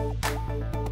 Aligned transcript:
Música 0.00 0.89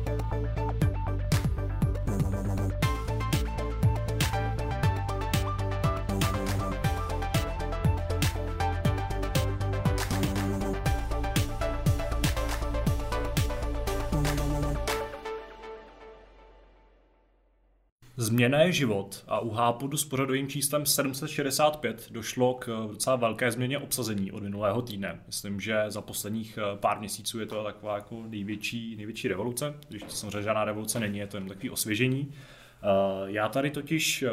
Změna 18.29 18.61
je 18.61 18.73
život 18.73 19.25
a 19.29 19.41
u 19.41 19.51
Hápudu 19.51 19.97
s 19.97 20.05
pořadovým 20.05 20.49
číslem 20.49 20.87
765 20.87 22.09
došlo 22.11 22.55
k 22.55 22.67
docela 22.67 23.17
velké 23.17 23.51
změně 23.51 23.79
obsazení 23.79 24.33
od 24.33 24.43
minulého 24.43 24.83
týdne. 24.83 25.21
Myslím, 25.27 25.61
že 25.61 25.85
za 25.89 26.01
posledních 26.01 26.59
eh, 26.59 26.77
pár 26.77 26.99
měsíců 26.99 27.41
je 27.41 27.47
to 27.47 27.65
taková 27.65 27.95
jako 27.95 28.23
největší, 28.29 28.97
největší 28.97 29.29
revoluce, 29.29 29.75
když 29.89 30.03
to 30.03 30.11
samozřejmě 30.11 30.43
žádná 30.43 30.65
revoluce 30.65 31.01
není, 31.01 31.19
je 31.19 31.27
to 31.27 31.37
jen 31.37 31.49
takový 31.49 31.71
osvěžení. 31.71 32.33
Eh, 32.33 32.87
já 33.25 33.49
tady 33.49 33.71
totiž 33.71 34.23
eh, 34.23 34.31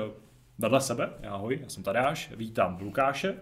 vedle 0.59 0.81
sebe, 0.81 1.09
ahoj, 1.29 1.59
já 1.63 1.69
jsem 1.69 1.83
Tadáš, 1.83 2.31
vítám 2.35 2.77
Lukáše. 2.81 3.35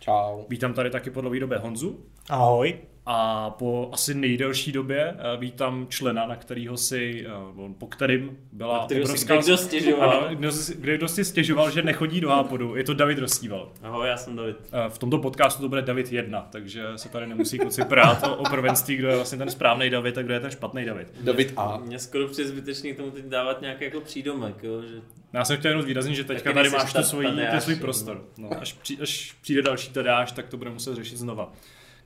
Čau. 0.00 0.44
Vítám 0.48 0.74
tady 0.74 0.90
taky 0.90 1.10
po 1.10 1.20
dlouhé 1.20 1.40
době 1.40 1.58
Honzu. 1.58 2.04
Ahoj. 2.28 2.78
A 3.06 3.50
po 3.50 3.90
asi 3.92 4.14
nejdelší 4.14 4.72
době 4.72 5.14
eh, 5.18 5.36
vítám 5.36 5.86
člena, 5.88 6.26
na 6.26 6.36
kterého 6.36 6.76
si, 6.76 7.26
eh, 7.26 7.72
po 7.78 7.86
kterým 7.86 8.38
byla 8.52 8.84
který 8.84 9.02
obrovská... 9.02 9.42
Si 9.42 9.48
kdo 9.48 9.56
stěžoval. 9.56 10.10
Ano, 10.10 10.36
kdo, 10.36 10.52
si, 10.52 10.74
kdo 10.74 11.08
si 11.08 11.24
stěžoval, 11.24 11.70
že 11.70 11.82
nechodí 11.82 12.20
do 12.20 12.28
Hápodu. 12.28 12.76
Je 12.76 12.84
to 12.84 12.94
David 12.94 13.18
Rostíval. 13.18 13.72
Ahoj, 13.82 14.08
já 14.08 14.16
jsem 14.16 14.36
David. 14.36 14.56
Eh, 14.72 14.88
v 14.88 14.98
tomto 14.98 15.18
podcastu 15.18 15.62
to 15.62 15.68
bude 15.68 15.82
David 15.82 16.12
1, 16.12 16.48
takže 16.52 16.84
se 16.96 17.08
tady 17.08 17.26
nemusí 17.26 17.58
kluci 17.58 17.84
prát 17.84 18.22
o, 18.22 18.36
o 18.36 18.44
prvenství, 18.44 18.96
kdo 18.96 19.08
je 19.08 19.16
vlastně 19.16 19.38
ten 19.38 19.50
správný 19.50 19.90
David 19.90 20.18
a 20.18 20.22
kdo 20.22 20.34
je 20.34 20.40
ten 20.40 20.50
špatný 20.50 20.84
David. 20.84 21.08
David 21.20 21.52
A. 21.56 21.76
Mě 21.76 21.98
skoro 21.98 22.28
přijde 22.28 22.48
zbytečný 22.48 22.94
tomu 22.94 23.10
teď 23.10 23.24
dávat 23.24 23.60
nějaký 23.60 23.84
jako 23.84 24.00
přídomek, 24.00 24.62
jo, 24.62 24.82
že 24.82 24.94
já 25.32 25.44
jsem 25.44 25.56
chtěl 25.56 25.70
jenom 25.70 25.82
zvýraznit, 25.82 26.16
že 26.16 26.24
teďka 26.24 26.52
tady 26.52 26.70
máš 26.70 26.92
to 26.92 27.02
svůj, 27.02 27.26
svůj 27.58 27.76
prostor. 27.76 28.24
No, 28.38 28.50
až, 28.60 28.72
při, 28.72 28.98
až 29.02 29.34
přijde 29.42 29.62
další 29.62 29.90
tadáš, 29.90 30.32
tak 30.32 30.48
to 30.48 30.56
bude 30.56 30.70
muset 30.70 30.94
řešit 30.94 31.16
znova. 31.16 31.52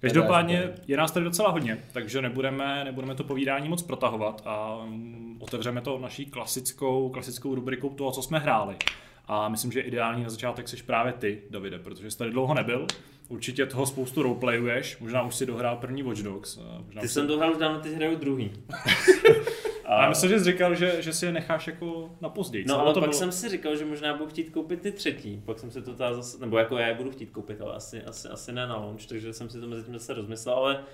Každopádně 0.04 0.70
je 0.86 0.96
nás 0.96 1.12
tady 1.12 1.24
docela 1.24 1.50
hodně, 1.50 1.78
takže 1.92 2.22
nebudeme, 2.22 2.84
nebudeme 2.84 3.14
to 3.14 3.24
povídání 3.24 3.68
moc 3.68 3.82
protahovat 3.82 4.42
a 4.44 4.80
mm, 4.86 5.38
otevřeme 5.40 5.80
to 5.80 5.98
naší 5.98 6.26
klasickou, 6.26 7.08
klasickou 7.08 7.54
rubrikou 7.54 7.90
toho, 7.90 8.10
co 8.10 8.22
jsme 8.22 8.38
hráli. 8.38 8.76
A 9.26 9.48
myslím, 9.48 9.72
že 9.72 9.80
ideální 9.80 10.22
na 10.22 10.30
začátek 10.30 10.68
jsi 10.68 10.82
právě 10.82 11.12
ty, 11.12 11.42
Davide, 11.50 11.78
protože 11.78 12.10
jsi 12.10 12.18
tady 12.18 12.30
dlouho 12.30 12.54
nebyl. 12.54 12.86
Určitě 13.28 13.66
toho 13.66 13.86
spoustu 13.86 14.22
roleplayuješ, 14.22 14.98
možná 14.98 15.22
už 15.22 15.34
si 15.34 15.46
dohrál 15.46 15.76
první 15.76 16.02
Watch 16.02 16.22
Dogs. 16.22 16.58
Možná 16.86 17.00
ty 17.00 17.08
jsem 17.08 17.26
dohrál 17.26 17.52
už 17.52 17.58
dávno, 17.58 17.80
ty 17.80 17.94
hraju 17.94 18.16
druhý. 18.16 18.52
A 19.86 20.02
já 20.02 20.08
myslím, 20.08 20.30
že 20.30 20.38
jsi 20.38 20.44
říkal, 20.44 20.74
že, 20.74 21.02
že 21.02 21.12
si 21.12 21.26
je 21.26 21.32
necháš 21.32 21.66
jako 21.66 22.10
na 22.20 22.28
později. 22.28 22.64
No 22.68 22.80
ale 22.80 22.94
to 22.94 23.00
pak 23.00 23.08
bylo? 23.08 23.18
jsem 23.18 23.32
si 23.32 23.48
říkal, 23.48 23.76
že 23.76 23.84
možná 23.84 24.16
budu 24.16 24.30
chtít 24.30 24.50
koupit 24.50 24.80
ty 24.80 24.92
třetí. 24.92 25.42
Pak 25.44 25.58
jsem 25.58 25.70
si 25.70 25.82
to 25.82 25.94
teda 25.94 26.14
zase, 26.14 26.38
nebo 26.38 26.58
jako 26.58 26.78
já 26.78 26.86
je 26.86 26.94
budu 26.94 27.10
chtít 27.10 27.30
koupit, 27.30 27.60
ale 27.60 27.74
asi, 27.74 28.02
asi, 28.02 28.28
asi 28.28 28.52
ne 28.52 28.66
na 28.66 28.76
launch, 28.76 29.06
takže 29.06 29.32
jsem 29.32 29.50
si 29.50 29.60
to 29.60 29.66
mezi 29.66 29.82
tím 29.82 29.94
zase 29.94 30.14
rozmyslel, 30.14 30.54
ale 30.54 30.84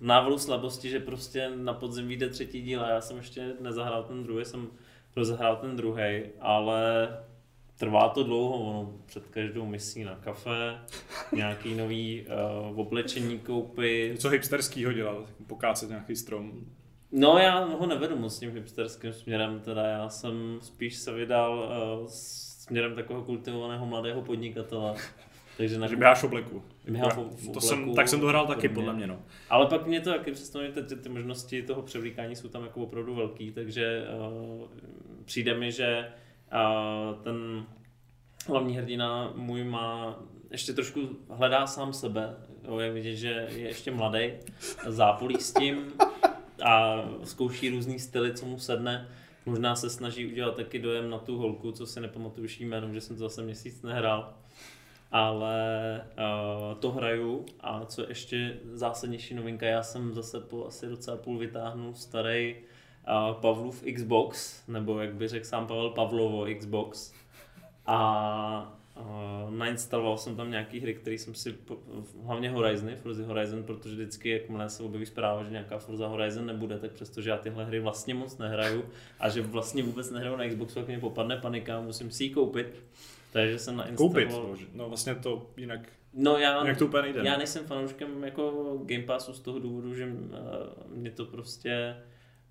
návalu 0.00 0.38
slabosti, 0.38 0.90
že 0.90 1.00
prostě 1.00 1.50
na 1.56 1.74
podzim 1.74 2.08
vyjde 2.08 2.28
třetí 2.28 2.62
díl 2.62 2.84
a 2.84 2.88
já 2.88 3.00
jsem 3.00 3.16
ještě 3.16 3.52
nezahrál 3.60 4.02
ten 4.02 4.22
druhý, 4.22 4.44
jsem 4.44 4.68
rozehrál 5.16 5.56
ten 5.56 5.76
druhý, 5.76 6.22
ale 6.40 7.08
trvá 7.78 8.08
to 8.08 8.22
dlouho, 8.22 8.70
ono 8.70 8.92
před 9.06 9.26
každou 9.26 9.66
misí 9.66 10.04
na 10.04 10.14
kafe, 10.14 10.78
nějaký 11.32 11.74
nový 11.74 12.26
uh, 12.70 12.80
oblečení 12.80 13.38
koupit. 13.38 14.20
Co 14.20 14.28
hipsterskýho 14.28 14.92
dělal? 14.92 15.26
Pokácet 15.46 15.88
nějaký 15.88 16.16
strom? 16.16 16.52
No 17.12 17.38
já 17.38 17.64
ho 17.64 17.86
nevedu 17.86 18.16
moc 18.16 18.38
tím 18.38 18.50
hipsterským 18.50 19.12
směrem, 19.12 19.60
teda 19.60 19.82
já 19.82 20.08
jsem 20.08 20.58
spíš 20.62 20.96
se 20.96 21.12
vydal 21.12 21.58
uh, 22.00 22.06
směrem 22.08 22.94
takového 22.94 23.24
kultivovaného 23.24 23.86
mladého 23.86 24.22
podnikatele. 24.22 24.94
Takže 25.56 25.78
na... 25.78 25.86
Že 25.86 25.96
běháš 25.96 26.22
obleku. 26.22 26.62
Běháš 26.88 27.14
v 27.14 27.18
obleku. 27.18 27.52
To 27.52 27.60
jsem, 27.60 27.94
tak 27.94 28.08
jsem 28.08 28.20
to 28.20 28.26
hrál 28.26 28.46
taky, 28.46 28.68
podle 28.68 28.92
mě. 28.92 29.06
No. 29.06 29.18
Ale 29.50 29.66
pak 29.66 29.86
mě 29.86 30.00
to 30.00 30.10
taky 30.10 30.32
představuje, 30.32 30.72
ty, 30.72 30.96
ty 30.96 31.08
možnosti 31.08 31.62
toho 31.62 31.82
převlíkání 31.82 32.36
jsou 32.36 32.48
tam 32.48 32.62
jako 32.62 32.80
opravdu 32.80 33.14
velký, 33.14 33.50
takže 33.52 34.04
uh, 34.28 34.68
přijde 35.24 35.54
mi, 35.54 35.72
že 35.72 36.08
uh, 36.52 37.22
ten 37.22 37.66
hlavní 38.46 38.76
hrdina 38.76 39.32
můj 39.36 39.64
má 39.64 40.18
ještě 40.50 40.72
trošku 40.72 41.00
hledá 41.30 41.66
sám 41.66 41.92
sebe. 41.92 42.36
Jo, 42.64 42.78
je 42.78 42.92
vidět, 42.92 43.16
že 43.16 43.48
je 43.50 43.66
ještě 43.66 43.90
mladý, 43.90 44.30
zápolí 44.86 45.36
s 45.40 45.54
tím, 45.54 45.92
a 46.64 47.04
zkouší 47.24 47.70
různý 47.70 47.98
styly, 47.98 48.34
co 48.34 48.46
mu 48.46 48.58
sedne. 48.58 49.08
Možná 49.46 49.76
se 49.76 49.90
snaží 49.90 50.26
udělat 50.26 50.56
taky 50.56 50.78
dojem 50.78 51.10
na 51.10 51.18
tu 51.18 51.38
holku, 51.38 51.72
co 51.72 51.86
si 51.86 52.00
nepamatuju 52.00 52.44
už 52.44 52.60
jméno, 52.60 52.92
že 52.92 53.00
jsem 53.00 53.16
to 53.16 53.28
zase 53.28 53.42
měsíc 53.42 53.82
nehrál. 53.82 54.34
Ale 55.12 56.00
uh, 56.18 56.78
to 56.78 56.90
hraju 56.90 57.46
a 57.60 57.84
co 57.84 58.08
ještě 58.08 58.56
zásadnější 58.72 59.34
novinka, 59.34 59.66
já 59.66 59.82
jsem 59.82 60.14
zase 60.14 60.40
po 60.40 60.66
asi 60.66 60.88
docela 60.88 61.16
půl 61.16 61.38
vytáhnul 61.38 61.94
starý 61.94 62.56
uh, 62.56 63.40
Pavlův 63.40 63.84
Xbox, 63.94 64.62
nebo 64.68 65.00
jak 65.00 65.14
by 65.14 65.28
řekl 65.28 65.46
sám 65.46 65.66
Pavel 65.66 65.90
Pavlovo 65.90 66.46
Xbox. 66.58 67.12
A 67.86 68.75
Uh, 69.00 69.54
nainstaloval 69.54 70.18
jsem 70.18 70.36
tam 70.36 70.50
nějaký 70.50 70.80
hry, 70.80 70.94
které 70.94 71.18
jsem 71.18 71.34
si, 71.34 71.54
hlavně 72.24 72.50
Horizony, 72.50 72.96
Forza 72.96 73.26
Horizon, 73.26 73.62
protože 73.62 73.94
vždycky, 73.94 74.30
jakmile 74.30 74.70
se 74.70 74.82
objeví 74.82 75.06
zpráva, 75.06 75.44
že 75.44 75.50
nějaká 75.50 75.78
Forza 75.78 76.06
Horizon 76.06 76.46
nebude, 76.46 76.78
tak 76.78 76.92
přestože 76.92 77.30
já 77.30 77.36
tyhle 77.36 77.64
hry 77.64 77.80
vlastně 77.80 78.14
moc 78.14 78.38
nehraju 78.38 78.84
a 79.20 79.28
že 79.28 79.42
vlastně 79.42 79.82
vůbec 79.82 80.10
nehraju 80.10 80.36
na 80.36 80.48
Xboxu, 80.48 80.74
tak 80.74 80.88
mě 80.88 80.98
popadne 80.98 81.36
panika, 81.36 81.80
musím 81.80 82.10
si 82.10 82.24
ji 82.24 82.30
koupit. 82.30 82.82
Takže 83.32 83.58
jsem 83.58 83.76
nainstaloval... 83.76 84.30
Koupit, 84.30 84.74
no 84.74 84.88
vlastně 84.88 85.14
to 85.14 85.50
jinak 85.56 85.80
No 86.18 86.38
já, 86.38 86.62
jinak 86.62 86.78
to 86.78 86.86
úplně 86.86 87.02
nejde. 87.02 87.20
já 87.24 87.36
nejsem 87.36 87.66
fanouškem 87.66 88.24
jako 88.24 88.76
Game 88.84 89.02
Passu 89.02 89.32
z 89.32 89.40
toho 89.40 89.58
důvodu, 89.58 89.94
že 89.94 90.06
uh, 90.06 90.96
mě 90.96 91.10
to 91.10 91.24
prostě 91.24 91.96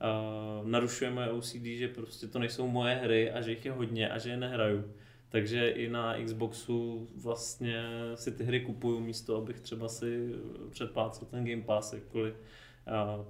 uh, 0.01 0.67
narušuje 0.67 1.11
moje 1.11 1.29
OCD, 1.29 1.65
že 1.65 1.87
prostě 1.87 2.27
to 2.27 2.39
nejsou 2.39 2.67
moje 2.67 2.95
hry 2.95 3.31
a 3.31 3.41
že 3.41 3.49
jich 3.51 3.65
je 3.65 3.71
hodně 3.71 4.09
a 4.09 4.17
že 4.17 4.29
je 4.29 4.37
nehraju. 4.37 4.93
Takže 5.35 5.69
i 5.69 5.89
na 5.89 6.15
Xboxu 6.23 7.07
vlastně 7.15 7.83
si 8.15 8.31
ty 8.31 8.43
hry 8.43 8.61
kupuju 8.61 8.99
místo, 8.99 9.37
abych 9.37 9.59
třeba 9.59 9.89
si 9.89 10.29
předplácel 10.69 11.27
ten 11.31 11.45
Game 11.45 11.61
Pass, 11.61 11.93
jakkoliv 11.93 12.33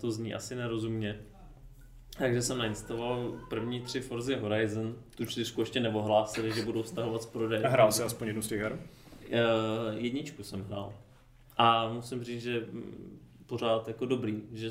to 0.02 0.12
zní 0.12 0.34
asi 0.34 0.56
nerozumně. 0.56 1.20
Takže 2.18 2.42
jsem 2.42 2.58
nainstaloval 2.58 3.40
první 3.50 3.82
tři 3.82 4.02
Forza 4.02 4.38
Horizon, 4.38 4.96
tu 5.16 5.26
čtyřku 5.26 5.62
ještě 5.62 5.80
neohlásili, 5.80 6.54
že 6.54 6.66
budou 6.66 6.84
stahovat 6.84 7.24
z 7.24 7.26
prodeje. 7.26 7.64
A 7.64 7.70
hrál 7.70 7.92
jsi 7.92 8.04
aspoň 8.04 8.28
jednu 8.28 8.42
z 8.42 8.48
těch 8.48 8.62
her? 8.62 8.74
Uh, 8.74 8.80
jedničku 9.96 10.44
jsem 10.44 10.64
hrál. 10.64 10.94
A 11.58 11.94
musím 11.94 12.24
říct, 12.24 12.42
že 12.42 12.66
pořád 13.46 13.88
jako 13.88 14.06
dobrý, 14.06 14.44
že 14.54 14.70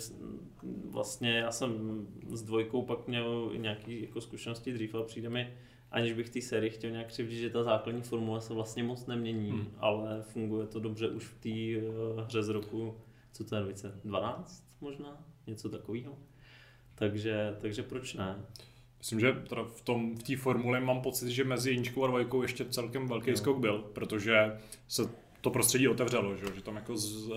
vlastně 0.91 1.39
já 1.39 1.53
jsem 1.53 2.03
s 2.29 2.43
dvojkou 2.43 2.83
pak 2.83 3.09
měl 3.09 3.53
nějaké 3.57 3.93
jako 3.93 4.21
zkušenosti 4.21 4.73
dřív, 4.73 4.95
ale 4.95 5.05
přijde 5.05 5.29
mi, 5.29 5.55
aniž 5.95 6.13
bych 6.13 6.31
té 6.31 6.41
sérii 6.41 6.71
chtěl 6.71 6.91
nějak 6.91 7.07
křivdit, 7.07 7.39
že 7.39 7.51
ta 7.51 7.63
základní 7.63 8.03
formule 8.03 8.41
se 8.41 8.55
vlastně 8.55 8.83
moc 8.83 9.07
nemění, 9.07 9.51
hmm. 9.51 9.67
ale 9.79 10.23
funguje 10.23 10.67
to 10.67 10.81
dobře 10.81 11.09
už 11.09 11.25
v 11.25 11.35
té 11.35 11.87
uh, 11.87 12.21
hře 12.21 12.43
z 12.43 12.49
roku, 12.49 12.97
co 13.33 13.45
to 13.45 13.57
je, 13.57 13.63
2012 13.63 14.65
možná, 14.81 15.27
něco 15.47 15.69
takového. 15.69 16.19
Takže, 16.95 17.57
takže 17.61 17.83
proč 17.83 18.15
ne? 18.15 18.37
Myslím, 18.99 19.21
že 19.21 19.33
teda 19.33 19.63
v 19.63 19.81
tom 19.83 20.17
v 20.17 20.23
té 20.23 20.37
formule 20.37 20.81
mám 20.81 21.01
pocit, 21.01 21.31
že 21.31 21.45
mezi 21.45 21.71
jedničkou 21.71 22.05
a 22.05 22.07
dvojkou 22.07 22.43
ještě 22.43 22.65
celkem 22.65 23.09
velký 23.09 23.31
jo. 23.31 23.37
skok 23.37 23.59
byl, 23.59 23.79
protože 23.79 24.59
se 24.89 25.03
to 25.41 25.51
prostředí 25.51 25.89
otevřelo, 25.89 26.37
že, 26.37 26.47
že 26.55 26.63
tam 26.63 26.77
jako 26.77 26.97
z, 26.97 27.27
uh, 27.27 27.37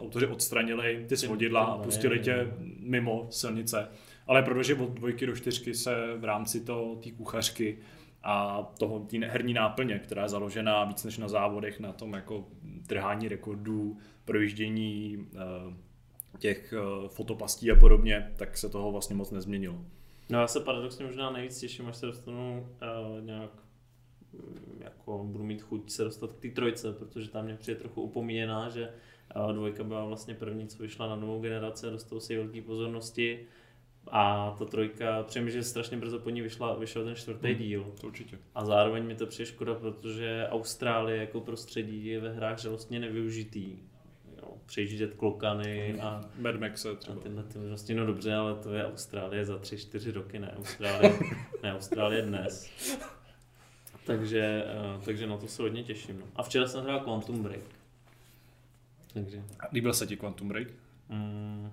autoři 0.00 0.26
odstranili 0.26 1.04
ty 1.08 1.16
svodidla 1.16 1.64
a 1.64 1.78
pustili 1.78 2.20
tě 2.20 2.52
mimo 2.80 3.26
silnice 3.30 3.88
ale 4.26 4.42
protože 4.42 4.74
od 4.74 4.90
dvojky 4.90 5.26
do 5.26 5.36
čtyřky 5.36 5.74
se 5.74 6.16
v 6.16 6.24
rámci 6.24 6.60
té 6.60 7.10
kuchařky 7.16 7.78
a 8.22 8.62
toho 8.78 9.00
tý 9.00 9.20
herní 9.24 9.54
náplně, 9.54 9.98
která 9.98 10.22
je 10.22 10.28
založená 10.28 10.84
víc 10.84 11.04
než 11.04 11.18
na 11.18 11.28
závodech, 11.28 11.80
na 11.80 11.92
tom 11.92 12.12
jako 12.12 12.48
trhání 12.86 13.28
rekordů, 13.28 13.98
projíždění 14.24 15.26
eh, 15.34 15.76
těch 16.38 16.72
eh, 16.72 17.08
fotopastí 17.08 17.70
a 17.70 17.76
podobně, 17.76 18.32
tak 18.36 18.56
se 18.56 18.68
toho 18.68 18.92
vlastně 18.92 19.16
moc 19.16 19.30
nezměnilo. 19.30 19.84
No 20.30 20.40
já 20.40 20.46
se 20.46 20.60
paradoxně 20.60 21.06
možná 21.06 21.30
nejvíc 21.30 21.58
těším, 21.58 21.86
až 21.86 21.96
se 21.96 22.06
dostanu 22.06 22.66
uh, 22.82 23.24
nějak 23.24 23.50
mm, 24.32 24.80
jako 24.84 25.24
budu 25.24 25.44
mít 25.44 25.62
chuť 25.62 25.90
se 25.90 26.04
dostat 26.04 26.32
k 26.32 26.40
té 26.40 26.48
trojce, 26.48 26.92
protože 26.92 27.30
tam 27.30 27.44
mě 27.44 27.56
přijde 27.56 27.80
trochu 27.80 28.02
upomíjená, 28.02 28.68
že 28.68 28.92
uh, 29.36 29.52
dvojka 29.52 29.84
byla 29.84 30.04
vlastně 30.04 30.34
první, 30.34 30.68
co 30.68 30.82
vyšla 30.82 31.08
na 31.08 31.16
novou 31.16 31.40
generaci 31.40 31.86
dostal 31.90 32.20
si 32.20 32.36
velké 32.36 32.62
pozornosti 32.62 33.46
a 34.10 34.54
ta 34.58 34.64
trojka, 34.64 35.22
přemýšlím, 35.22 35.62
že 35.62 35.68
strašně 35.68 35.96
brzo 35.96 36.18
po 36.18 36.30
ní 36.30 36.42
vyšla, 36.42 36.74
vyšel 36.74 37.04
ten 37.04 37.14
čtvrtý 37.14 37.48
hmm, 37.48 37.58
díl. 37.58 37.92
To 38.00 38.06
určitě. 38.06 38.38
A 38.54 38.64
zároveň 38.64 39.04
mi 39.04 39.14
to 39.14 39.26
přijde 39.26 39.46
škoda, 39.46 39.74
protože 39.74 40.46
Austrálie 40.50 41.20
jako 41.20 41.40
prostředí 41.40 42.06
je 42.06 42.20
ve 42.20 42.32
hrách 42.32 42.58
žalostně 42.58 43.00
nevyužitý. 43.00 43.78
Jo. 44.42 44.48
přejíždět 44.66 45.14
klokany 45.14 46.00
a, 46.00 46.20
Mad 46.38 46.56
Maxe 46.56 46.90
a 46.90 46.94
třeba. 46.94 47.20
tyhle 47.20 47.42
ty 47.42 47.58
možnosti. 47.58 47.94
No 47.94 48.06
dobře, 48.06 48.34
ale 48.34 48.54
to 48.54 48.74
je 48.74 48.86
Austrálie 48.86 49.44
za 49.44 49.56
3-4 49.56 50.12
roky, 50.12 50.38
ne 50.38 50.54
Austrálie, 50.58 51.12
ne 51.62 51.74
Austrálie 51.74 52.22
dnes. 52.22 52.70
Takže, 54.06 54.64
eh, 54.66 55.04
takže 55.04 55.26
na 55.26 55.36
to 55.36 55.48
se 55.48 55.62
hodně 55.62 55.82
těším. 55.82 56.18
No. 56.20 56.26
A 56.36 56.42
včera 56.42 56.66
jsem 56.66 56.84
hrál 56.84 57.00
Quantum 57.00 57.42
Break. 57.42 57.64
Takže 59.12 59.42
Líbil 59.72 59.92
se 59.92 60.06
ti 60.06 60.16
Quantum 60.16 60.48
Break? 60.48 60.68
mm, 61.08 61.70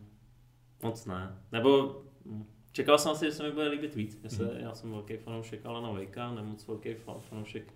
moc 0.83 1.05
ne. 1.05 1.37
Nebo 1.51 2.01
čekal 2.71 2.97
jsem 2.97 3.11
asi, 3.11 3.25
že 3.25 3.31
se 3.31 3.43
mi 3.43 3.51
bude 3.51 3.67
líbit 3.67 3.95
víc. 3.95 4.19
Já, 4.23 4.29
se, 4.29 4.51
já 4.59 4.75
jsem 4.75 4.91
velký 4.91 5.17
fanoušek 5.17 5.65
Alana 5.65 5.91
Wakea, 5.91 6.31
nemoc 6.33 6.67
velký 6.67 6.89
fa- 6.89 7.19
fanoušek 7.19 7.73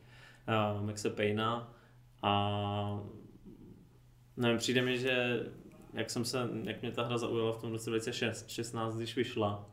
uh, 0.78 0.86
Maxe 0.86 1.10
Payna 1.10 1.74
a 2.22 3.02
nevím, 4.38 4.58
přijde 4.58 4.82
mi, 4.82 4.98
že 5.00 5.40
jak 5.94 6.10
jsem 6.10 6.26
se, 6.26 6.50
jak 6.64 6.82
mě 6.82 6.92
ta 6.92 7.04
hra 7.04 7.18
zaujala 7.18 7.52
v 7.52 7.62
tom 7.62 7.72
roce 7.72 7.90
2016, 7.90 8.96
když 8.98 9.16
vyšla, 9.16 9.70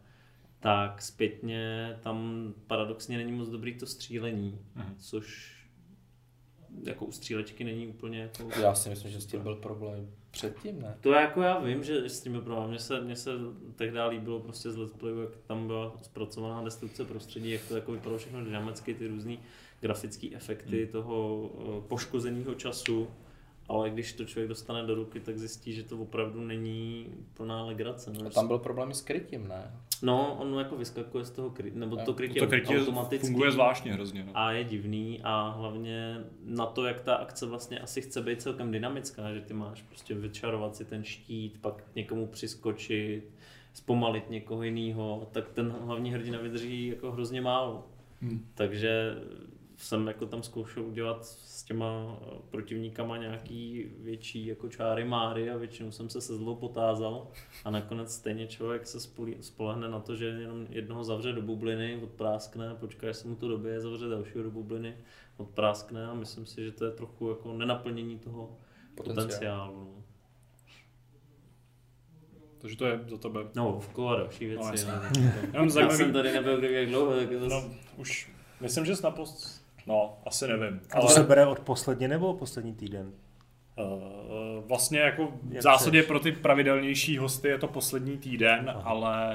tak 0.60 1.02
zpětně 1.02 1.96
tam 2.02 2.48
paradoxně 2.66 3.16
není 3.16 3.32
moc 3.32 3.48
dobrý 3.48 3.74
to 3.78 3.86
střílení, 3.86 4.58
Mhm. 4.74 4.94
což 4.98 5.54
jako 6.86 7.04
u 7.06 7.12
střílečky 7.12 7.64
není 7.64 7.86
úplně 7.86 8.18
jako... 8.20 8.48
Já 8.60 8.74
si 8.74 8.88
myslím, 8.90 9.10
že 9.10 9.20
s 9.20 9.26
tím 9.26 9.42
byl 9.42 9.54
problém 9.56 10.10
předtím, 10.34 10.82
ne? 10.82 10.96
To 11.00 11.12
jako 11.12 11.42
já 11.42 11.58
vím, 11.58 11.84
že 11.84 12.08
s 12.08 12.20
tím 12.20 12.32
byl 12.32 12.40
problém. 12.42 12.70
Mně 12.70 12.78
se, 12.78 13.00
mně 13.00 13.16
se 13.16 13.30
tehdy 13.76 13.98
líbilo 14.08 14.40
prostě 14.40 14.70
z 14.70 14.76
Let's 14.76 14.92
Playu, 14.96 15.20
jak 15.20 15.30
tam 15.46 15.66
byla 15.66 15.94
zpracovaná 16.02 16.62
destrukce 16.64 17.04
prostředí, 17.04 17.50
jak 17.50 17.62
to 17.68 17.74
jako 17.76 17.92
vypadalo 17.92 18.18
všechno 18.18 18.44
dynamicky, 18.44 18.94
ty 18.94 19.06
různé 19.08 19.36
grafické 19.80 20.28
efekty 20.36 20.82
Hmm. 20.82 20.92
toho 20.92 21.50
eh, 21.58 21.88
poškozeného 21.88 22.54
času. 22.54 23.08
Ale 23.68 23.90
když 23.90 24.12
to 24.12 24.24
člověk 24.24 24.48
dostane 24.48 24.82
do 24.86 24.94
ruky, 24.94 25.20
tak 25.20 25.38
zjistí, 25.38 25.72
že 25.72 25.82
to 25.82 25.98
opravdu 25.98 26.40
není 26.40 27.06
plná 27.34 27.64
legrace. 27.64 28.12
No, 28.12 28.26
A 28.26 28.30
tam 28.30 28.46
byl 28.46 28.58
problém 28.58 28.90
i 28.90 28.94
s 28.94 29.00
krytím, 29.02 29.48
ne? 29.48 29.70
no 30.02 30.36
on 30.40 30.58
jako 30.58 30.76
vyskakuje 30.76 31.24
z 31.24 31.30
toho 31.30 31.50
krytí, 31.50 31.78
nebo 31.78 31.96
to 31.96 32.14
krytí 32.14 32.38
To 32.40 32.46
krytí 32.46 32.76
automaticky. 32.78 33.26
funguje 33.26 33.50
zvláštně 33.52 33.92
hrozně. 33.92 34.24
No. 34.24 34.32
A 34.34 34.52
je 34.52 34.64
divný 34.64 35.20
a 35.22 35.48
hlavně 35.48 36.24
na 36.44 36.66
to, 36.66 36.84
jak 36.86 37.00
ta 37.00 37.14
akce 37.14 37.46
vlastně 37.46 37.78
asi 37.78 38.02
chce 38.02 38.20
být 38.22 38.42
celkem 38.42 38.70
dynamická, 38.70 39.34
že 39.34 39.40
ty 39.40 39.54
máš 39.54 39.82
prostě 39.82 40.14
vyčarovat 40.14 40.76
si 40.76 40.84
ten 40.84 41.04
štít, 41.04 41.58
pak 41.60 41.84
někomu 41.94 42.26
přiskočit, 42.26 43.22
zpomalit 43.72 44.30
někoho 44.30 44.62
jiného, 44.62 45.28
tak 45.32 45.48
ten 45.48 45.70
hlavní 45.80 46.12
hrdina 46.12 46.38
vydrží 46.38 46.86
jako 46.86 47.12
hrozně 47.12 47.40
málo. 47.40 47.86
Hmm. 48.22 48.46
Takže 48.54 49.14
jsem 49.76 50.06
jako 50.06 50.26
tam 50.26 50.42
zkoušel 50.42 50.82
udělat 50.82 51.24
s 51.24 51.62
těma 51.62 52.18
eh, 52.22 52.30
protivníkama 52.50 53.16
nějaký 53.16 53.86
větší 53.98 54.46
jako 54.46 54.68
čáry 54.68 55.04
máry 55.04 55.50
a 55.50 55.56
většinou 55.56 55.90
jsem 55.90 56.10
se 56.10 56.20
se 56.20 56.36
zlou 56.36 56.54
potázal 56.54 57.28
a 57.64 57.70
nakonec 57.70 58.14
stejně 58.14 58.46
člověk 58.46 58.86
se 58.86 59.00
spolehne 59.40 59.88
na 59.88 60.00
to, 60.00 60.16
že 60.16 60.26
jenom 60.26 60.66
jednoho 60.70 61.04
zavře 61.04 61.32
do 61.32 61.42
bubliny, 61.42 62.00
odpráskne, 62.02 62.74
počká, 62.74 63.08
až 63.10 63.16
se 63.16 63.28
mu 63.28 63.36
to 63.36 63.48
dobije, 63.48 63.80
zavře 63.80 64.08
dalšího 64.08 64.44
do 64.44 64.50
bubliny, 64.50 64.96
odpráskne 65.36 66.06
a 66.06 66.14
myslím 66.14 66.46
si, 66.46 66.64
že 66.64 66.72
to 66.72 66.84
je 66.84 66.90
trochu 66.90 67.28
jako 67.28 67.52
nenaplnění 67.52 68.18
toho 68.18 68.58
Potenciál. 68.94 69.26
potenciálu. 69.26 69.74
no. 69.74 70.04
Takže 72.58 72.76
to 72.76 72.86
je 72.86 73.00
za 73.10 73.18
tebe. 73.18 73.40
No, 73.54 73.80
v 73.80 73.88
kole 73.88 74.16
další 74.16 74.46
věci. 74.46 74.64
No, 74.64 74.70
jasně. 74.70 74.92
no. 75.20 75.30
Jenom 75.52 75.68
Já 75.78 75.90
jsem 75.90 76.12
tady 76.12 76.32
nebyl 76.32 76.58
kdy 76.58 76.72
jak 76.72 76.88
dlouho, 76.88 77.16
tak 77.16 77.30
je 77.30 77.38
to... 77.38 77.48
no, 77.48 77.70
už 77.96 78.30
myslím, 78.60 78.84
že 78.84 78.96
jsi 78.96 79.02
napost... 79.02 79.63
No, 79.86 80.18
asi 80.26 80.48
nevím. 80.48 80.80
A 80.90 81.00
to 81.00 81.06
Ale 81.06 81.14
se 81.14 81.22
bere 81.22 81.46
od 81.46 81.60
posledně 81.60 82.08
nebo 82.08 82.34
poslední 82.34 82.74
týden? 82.74 83.12
uh, 83.78 84.68
vlastně 84.68 84.98
jako 85.00 85.28
v 85.42 85.60
zásadě 85.62 86.02
pro 86.02 86.20
ty 86.20 86.32
pravidelnější 86.32 87.18
hosty 87.18 87.48
je 87.48 87.58
to 87.58 87.68
poslední 87.68 88.18
týden, 88.18 88.70
Aha. 88.70 88.82
ale 88.84 89.34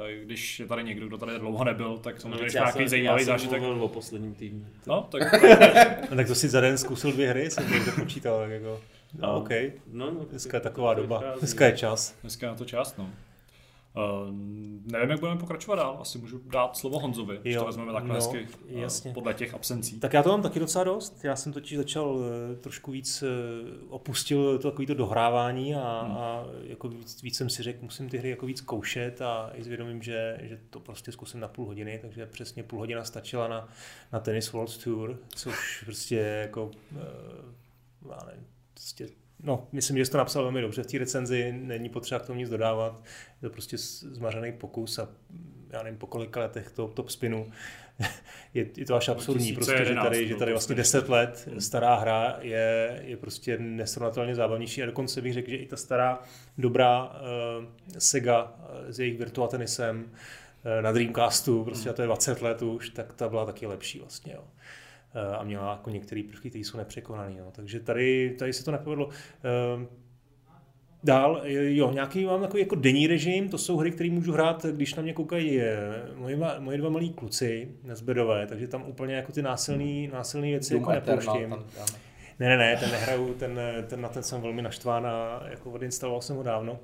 uh, 0.00 0.06
když 0.24 0.60
je 0.60 0.66
tady 0.66 0.84
někdo, 0.84 1.06
kdo 1.06 1.18
tady 1.18 1.38
dlouho 1.38 1.64
nebyl, 1.64 1.98
tak 1.98 2.20
samozřejmě 2.20 2.38
no, 2.40 2.46
já 2.54 2.64
nějaký 2.64 2.88
zajímavý 2.88 3.20
já 3.22 3.24
jsem 3.26 3.32
zážitek. 3.34 3.62
mluvil 3.62 3.84
o 3.84 3.88
posledním 3.88 4.34
týdnu. 4.34 4.66
No, 4.86 5.08
tak 5.10 5.22
No, 6.10 6.16
tak 6.16 6.26
to 6.26 6.34
si 6.34 6.48
za 6.48 6.60
den 6.60 6.78
zkusil 6.78 7.12
dvě 7.12 7.28
hry, 7.30 7.50
jsem 7.50 7.64
to 7.66 7.74
někde 7.74 7.92
počítal, 7.92 8.38
tak 8.40 8.50
jako... 8.50 8.80
No, 9.18 9.28
No. 9.32 9.38
OK, 9.38 9.48
No, 9.92 10.10
no, 10.10 10.24
dneska 10.30 10.56
je 10.56 10.60
taková 10.60 10.94
doba, 10.94 11.22
dneska 11.38 11.66
je 11.66 11.72
čas. 11.72 12.14
dneska 12.22 12.46
na 12.46 12.54
to 12.54 12.64
část, 12.64 12.98
no. 12.98 13.10
Uh, 13.96 14.34
nevím, 14.92 15.10
jak 15.10 15.20
budeme 15.20 15.40
pokračovat 15.40 15.76
dál. 15.76 15.98
Asi 16.00 16.18
můžu 16.18 16.38
dát 16.38 16.76
slovo 16.76 16.98
Honzovi, 16.98 17.38
když 17.42 17.54
Jo, 17.54 17.60
to 17.60 17.66
vezmeme 17.66 17.92
takhle 17.92 18.08
no, 18.08 18.14
hezky 18.14 18.48
uh, 18.72 18.80
jasně. 18.80 19.12
podle 19.12 19.34
těch 19.34 19.54
absencí. 19.54 20.00
Tak 20.00 20.12
já 20.12 20.22
to 20.22 20.28
mám 20.28 20.42
taky 20.42 20.60
docela 20.60 20.84
dost. 20.84 21.24
Já 21.24 21.36
jsem 21.36 21.52
totiž 21.52 21.78
začal 21.78 22.18
eh, 22.52 22.56
trošku 22.56 22.90
víc, 22.92 23.22
eh, 23.22 23.26
opustil 23.88 24.58
to 24.58 24.70
takový 24.70 24.86
to 24.86 24.94
dohrávání 24.94 25.74
a, 25.74 26.00
Hmm. 26.02 26.16
a 26.16 26.44
jako 26.62 26.88
víc, 26.88 27.22
víc, 27.22 27.36
jsem 27.36 27.50
si 27.50 27.62
řekl, 27.62 27.78
musím 27.82 28.08
ty 28.08 28.18
hry 28.18 28.30
jako 28.30 28.46
víc 28.46 28.60
koušet 28.60 29.22
a 29.22 29.50
i 29.54 29.62
zvědomím, 29.64 30.02
že, 30.02 30.38
že 30.42 30.58
to 30.70 30.80
prostě 30.80 31.12
zkusím 31.12 31.40
na 31.40 31.48
půl 31.48 31.66
hodiny, 31.66 31.98
takže 32.02 32.26
přesně 32.26 32.62
půl 32.62 32.78
hodina 32.78 33.04
stačila 33.04 33.48
na, 33.48 33.68
na 34.12 34.20
Tennis 34.20 34.52
World 34.52 34.84
Tour, 34.84 35.18
což 35.34 35.82
prostě 35.84 36.16
jako, 36.16 36.64
uh, 36.64 38.10
já 38.10 38.18
nevím, 38.26 38.46
prostě 38.74 39.08
No, 39.44 39.68
myslím, 39.72 39.96
že 39.96 40.04
jsi 40.04 40.10
to 40.10 40.18
napsal 40.18 40.42
velmi 40.42 40.60
dobře 40.60 40.82
v 40.82 40.86
té 40.86 40.98
recenzi, 40.98 41.52
není 41.52 41.88
potřeba 41.88 42.18
k 42.18 42.26
tomu 42.26 42.38
nic 42.38 42.50
dodávat, 42.50 43.02
je 43.42 43.48
to 43.48 43.52
prostě 43.52 43.78
zmařený 43.78 44.52
pokus 44.52 44.98
a 44.98 45.08
já 45.70 45.82
nevím, 45.82 45.98
po 45.98 46.06
kolika 46.06 46.40
letech 46.40 46.70
to 46.70 46.88
top 46.88 47.10
spinu 47.10 47.52
je, 48.54 48.66
je 48.76 48.86
to 48.86 48.94
až 48.94 49.08
absurdní, 49.08 49.52
prostě, 49.52 49.72
že 49.72 49.94
2011 49.94 50.04
tady, 50.04 50.28
že 50.28 50.34
byl 50.34 50.38
tady 50.38 50.52
vlastně 50.52 50.74
spin. 50.74 50.76
10 50.76 51.08
let 51.08 51.48
stará 51.58 51.94
hra 51.94 52.36
je, 52.40 53.00
je 53.04 53.16
prostě 53.16 53.58
nesrovnatelně 53.58 54.34
zábavnější 54.34 54.82
a 54.82 54.86
dokonce 54.86 55.22
bych 55.22 55.32
řekl, 55.32 55.50
že 55.50 55.56
i 55.56 55.66
ta 55.66 55.76
stará 55.76 56.22
dobrá 56.58 57.04
uh, 57.04 57.64
Sega 57.98 58.54
eh, 58.58 58.92
s 58.92 58.98
jejich 58.98 59.18
Virtua 59.18 59.48
Tennisem 59.48 60.10
eh, 60.64 60.82
na 60.82 60.92
Dreamcastu, 60.92 61.64
prostě 61.64 61.90
a 61.90 61.92
to 61.92 62.02
je 62.02 62.06
20 62.06 62.42
let 62.42 62.62
už, 62.62 62.90
tak 62.90 63.12
ta 63.12 63.28
byla 63.28 63.46
taky 63.46 63.66
lepší 63.66 63.98
vlastně, 63.98 64.32
jo. 64.32 64.44
Eh, 65.14 65.36
A 65.36 65.44
měla 65.44 65.70
jako 65.72 65.90
některé 65.90 66.22
prvky, 66.28 66.50
které 66.50 66.64
jsou 66.64 66.78
nepřekonané. 66.78 67.34
Jo. 67.38 67.46
Takže 67.52 67.80
tady, 67.80 68.34
tady 68.38 68.52
se 68.52 68.64
to 68.64 68.70
nepovedlo. 68.70 69.08
Eh, 69.44 69.86
Dál, 71.04 71.42
jo, 71.46 71.90
nějaký 71.92 72.24
mám 72.24 72.40
takový 72.40 72.62
jako 72.62 72.74
denní 72.74 73.06
režim, 73.06 73.48
to 73.48 73.58
jsou 73.58 73.76
hry, 73.76 73.90
které 73.90 74.10
můžu 74.10 74.32
hrát, 74.32 74.64
když 74.66 74.94
na 74.94 75.02
mě 75.02 75.12
koukají 75.12 75.60
eh, 75.60 75.76
moje, 76.14 76.36
ma- 76.36 76.60
moje 76.60 76.78
dva 76.78 76.88
malí 76.90 77.12
kluci 77.12 77.68
nezbedové, 77.82 78.46
takže 78.46 78.68
tam 78.68 78.82
úplně 78.86 79.14
jako 79.14 79.32
ty 79.32 79.42
násilné 79.42 80.08
násilný 80.12 80.50
věci 80.50 80.74
Doom 80.74 80.82
jako 80.82 80.92
nepouštím. 81.12 81.50
tam, 81.50 81.64
tam. 81.76 81.86
Ne, 82.38 82.48
ne, 82.48 82.56
ne, 82.56 82.76
ten 82.76 82.90
nehraju, 82.90 83.34
ten, 83.34 83.60
ten, 83.86 84.00
na 84.00 84.08
ten 84.08 84.22
jsem 84.22 84.40
velmi 84.40 84.62
naštván 84.62 85.06
a 85.06 85.42
jako 85.50 85.70
odinstaloval 85.70 86.20
jsem 86.22 86.36
ho 86.36 86.42
dávno. 86.42 86.78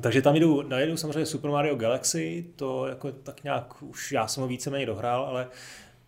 Takže 0.00 0.22
tam 0.22 0.34
jdu, 0.36 0.62
najedu 0.62 0.96
samozřejmě 0.96 1.26
Super 1.26 1.50
Mario 1.50 1.76
Galaxy, 1.76 2.44
to 2.56 2.86
jako 2.86 3.12
tak 3.12 3.44
nějak 3.44 3.82
už 3.82 4.12
já 4.12 4.26
jsem 4.26 4.40
ho 4.40 4.46
víceméně 4.48 4.86
dohrál, 4.86 5.24
ale 5.24 5.46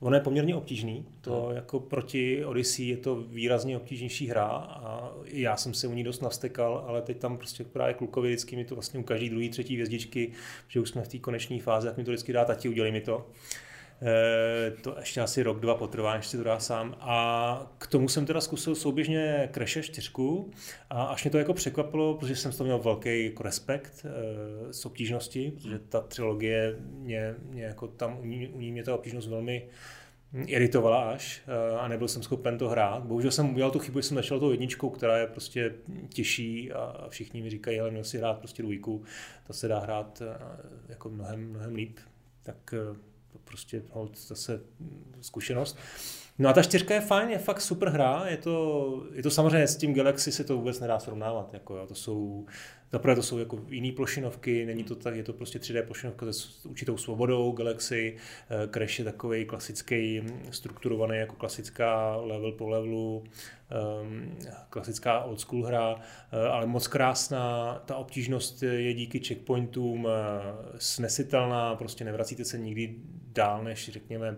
ono 0.02 0.16
je 0.16 0.20
poměrně 0.20 0.56
obtížný. 0.56 1.06
To 1.20 1.50
jako 1.54 1.80
proti 1.80 2.44
Odyssey 2.44 2.88
je 2.88 2.96
to 2.96 3.16
výrazně 3.16 3.76
obtížnější 3.76 4.26
hra 4.28 4.46
a 4.46 5.12
já 5.24 5.56
jsem 5.56 5.74
se 5.74 5.86
u 5.86 5.94
ní 5.94 6.04
dost 6.04 6.22
navstekal, 6.22 6.84
ale 6.86 7.02
teď 7.02 7.18
tam 7.18 7.36
prostě 7.36 7.64
právě 7.64 7.94
klukovi 7.94 8.28
vždycky 8.28 8.56
mi 8.56 8.64
to 8.64 8.74
vlastně 8.74 9.00
u 9.00 9.02
každý 9.02 9.30
druhý, 9.30 9.48
třetí 9.48 9.74
hvězdičky, 9.74 10.32
že 10.68 10.80
už 10.80 10.88
jsme 10.88 11.02
v 11.02 11.08
té 11.08 11.18
koneční 11.18 11.60
fázi, 11.60 11.86
jak 11.86 11.96
mi 11.96 12.04
to 12.04 12.10
vždycky 12.10 12.32
dá, 12.32 12.44
tati, 12.44 12.68
udělej 12.68 12.92
mi 12.92 13.00
to. 13.00 13.26
Eh, 14.04 14.70
to 14.70 14.96
ještě 14.98 15.20
asi 15.20 15.42
rok, 15.42 15.60
dva 15.60 15.74
potrvá, 15.74 16.16
než 16.16 16.26
si 16.26 16.36
to 16.36 16.42
dá 16.42 16.58
sám. 16.58 16.96
A 17.00 17.72
k 17.78 17.86
tomu 17.86 18.08
jsem 18.08 18.26
teda 18.26 18.40
zkusil 18.40 18.74
souběžně 18.74 19.48
Crashe 19.52 19.82
4 19.82 20.10
a 20.90 21.04
až 21.04 21.24
mě 21.24 21.30
to 21.30 21.38
jako 21.38 21.54
překvapilo, 21.54 22.14
protože 22.14 22.36
jsem 22.36 22.52
z 22.52 22.56
toho 22.56 22.64
měl 22.64 22.78
velký 22.78 23.24
jako 23.24 23.42
respekt 23.42 24.06
eh, 24.06 24.72
z 24.72 24.86
obtížnosti, 24.86 25.50
protože 25.50 25.78
ta 25.78 26.00
trilogie 26.00 26.76
mě, 26.80 27.34
mě 27.50 27.62
jako 27.62 27.88
tam 27.88 28.18
u 28.20 28.24
ní, 28.24 28.48
u 28.48 28.60
ní 28.60 28.72
mě 28.72 28.84
ta 28.84 28.94
obtížnost 28.94 29.28
velmi 29.28 29.68
iritovala 30.46 31.10
až 31.10 31.42
eh, 31.46 31.78
a 31.78 31.88
nebyl 31.88 32.08
jsem 32.08 32.22
schopen 32.22 32.58
to 32.58 32.68
hrát. 32.68 33.04
Bohužel 33.04 33.30
jsem 33.30 33.52
udělal 33.52 33.70
tu 33.70 33.78
chybu, 33.78 34.00
že 34.00 34.02
jsem 34.02 34.14
začal 34.14 34.40
tou 34.40 34.50
jedničkou, 34.50 34.90
která 34.90 35.18
je 35.18 35.26
prostě 35.26 35.74
těžší 36.08 36.72
a 36.72 37.06
všichni 37.08 37.42
mi 37.42 37.50
říkají, 37.50 37.80
ale 37.80 37.90
měl 37.90 38.04
si 38.04 38.18
hrát 38.18 38.38
prostě 38.38 38.62
dvojku, 38.62 39.04
to 39.46 39.52
se 39.52 39.68
dá 39.68 39.78
hrát 39.78 40.22
jako 40.88 41.08
mnohem, 41.08 41.50
mnohem 41.50 41.74
líp. 41.74 41.98
Tak 42.42 42.74
prostě 43.44 43.82
hold, 43.90 44.18
zase 44.18 44.60
mm, 44.80 45.14
zkušenost. 45.20 45.78
No 46.38 46.48
a 46.48 46.52
ta 46.52 46.62
čtyřka 46.62 46.94
je 46.94 47.00
fajn, 47.00 47.30
je 47.30 47.38
fakt 47.38 47.60
super 47.60 47.88
hra, 47.88 48.24
je 48.26 48.36
to, 48.36 49.06
je 49.14 49.22
to 49.22 49.30
samozřejmě 49.30 49.68
s 49.68 49.76
tím 49.76 49.94
Galaxy 49.94 50.32
se 50.32 50.44
to 50.44 50.56
vůbec 50.56 50.80
nedá 50.80 50.98
srovnávat, 50.98 51.54
jako 51.54 51.76
jo, 51.76 51.86
to 51.86 51.94
jsou, 51.94 52.46
zaprvé 52.92 53.14
to 53.14 53.22
jsou 53.22 53.38
jako 53.38 53.60
jiný 53.68 53.92
plošinovky, 53.92 54.66
není 54.66 54.84
to 54.84 54.94
tak, 54.94 55.16
je 55.16 55.22
to 55.22 55.32
prostě 55.32 55.58
3D 55.58 55.82
plošinovka 55.82 56.26
s 56.32 56.66
určitou 56.66 56.96
svobodou, 56.96 57.52
Galaxy, 57.52 58.16
eh, 58.50 58.68
Crash 58.68 58.98
je 58.98 59.04
takový 59.04 59.44
klasický, 59.44 60.20
mm, 60.20 60.42
strukturovaný 60.50 61.16
jako 61.16 61.36
klasická 61.36 62.16
level 62.16 62.52
po 62.52 62.68
levelu, 62.68 63.24
um, 64.02 64.36
klasická 64.70 65.24
old 65.24 65.40
school 65.40 65.64
hra, 65.64 65.96
eh, 66.32 66.48
ale 66.48 66.66
moc 66.66 66.86
krásná, 66.86 67.74
ta 67.86 67.96
obtížnost 67.96 68.62
je 68.62 68.94
díky 68.94 69.20
checkpointům 69.20 70.08
eh, 70.10 70.68
snesitelná, 70.78 71.74
prostě 71.74 72.04
nevracíte 72.04 72.44
se 72.44 72.58
nikdy 72.58 72.94
dál 73.32 73.64
než 73.64 73.88
řekněme 73.88 74.36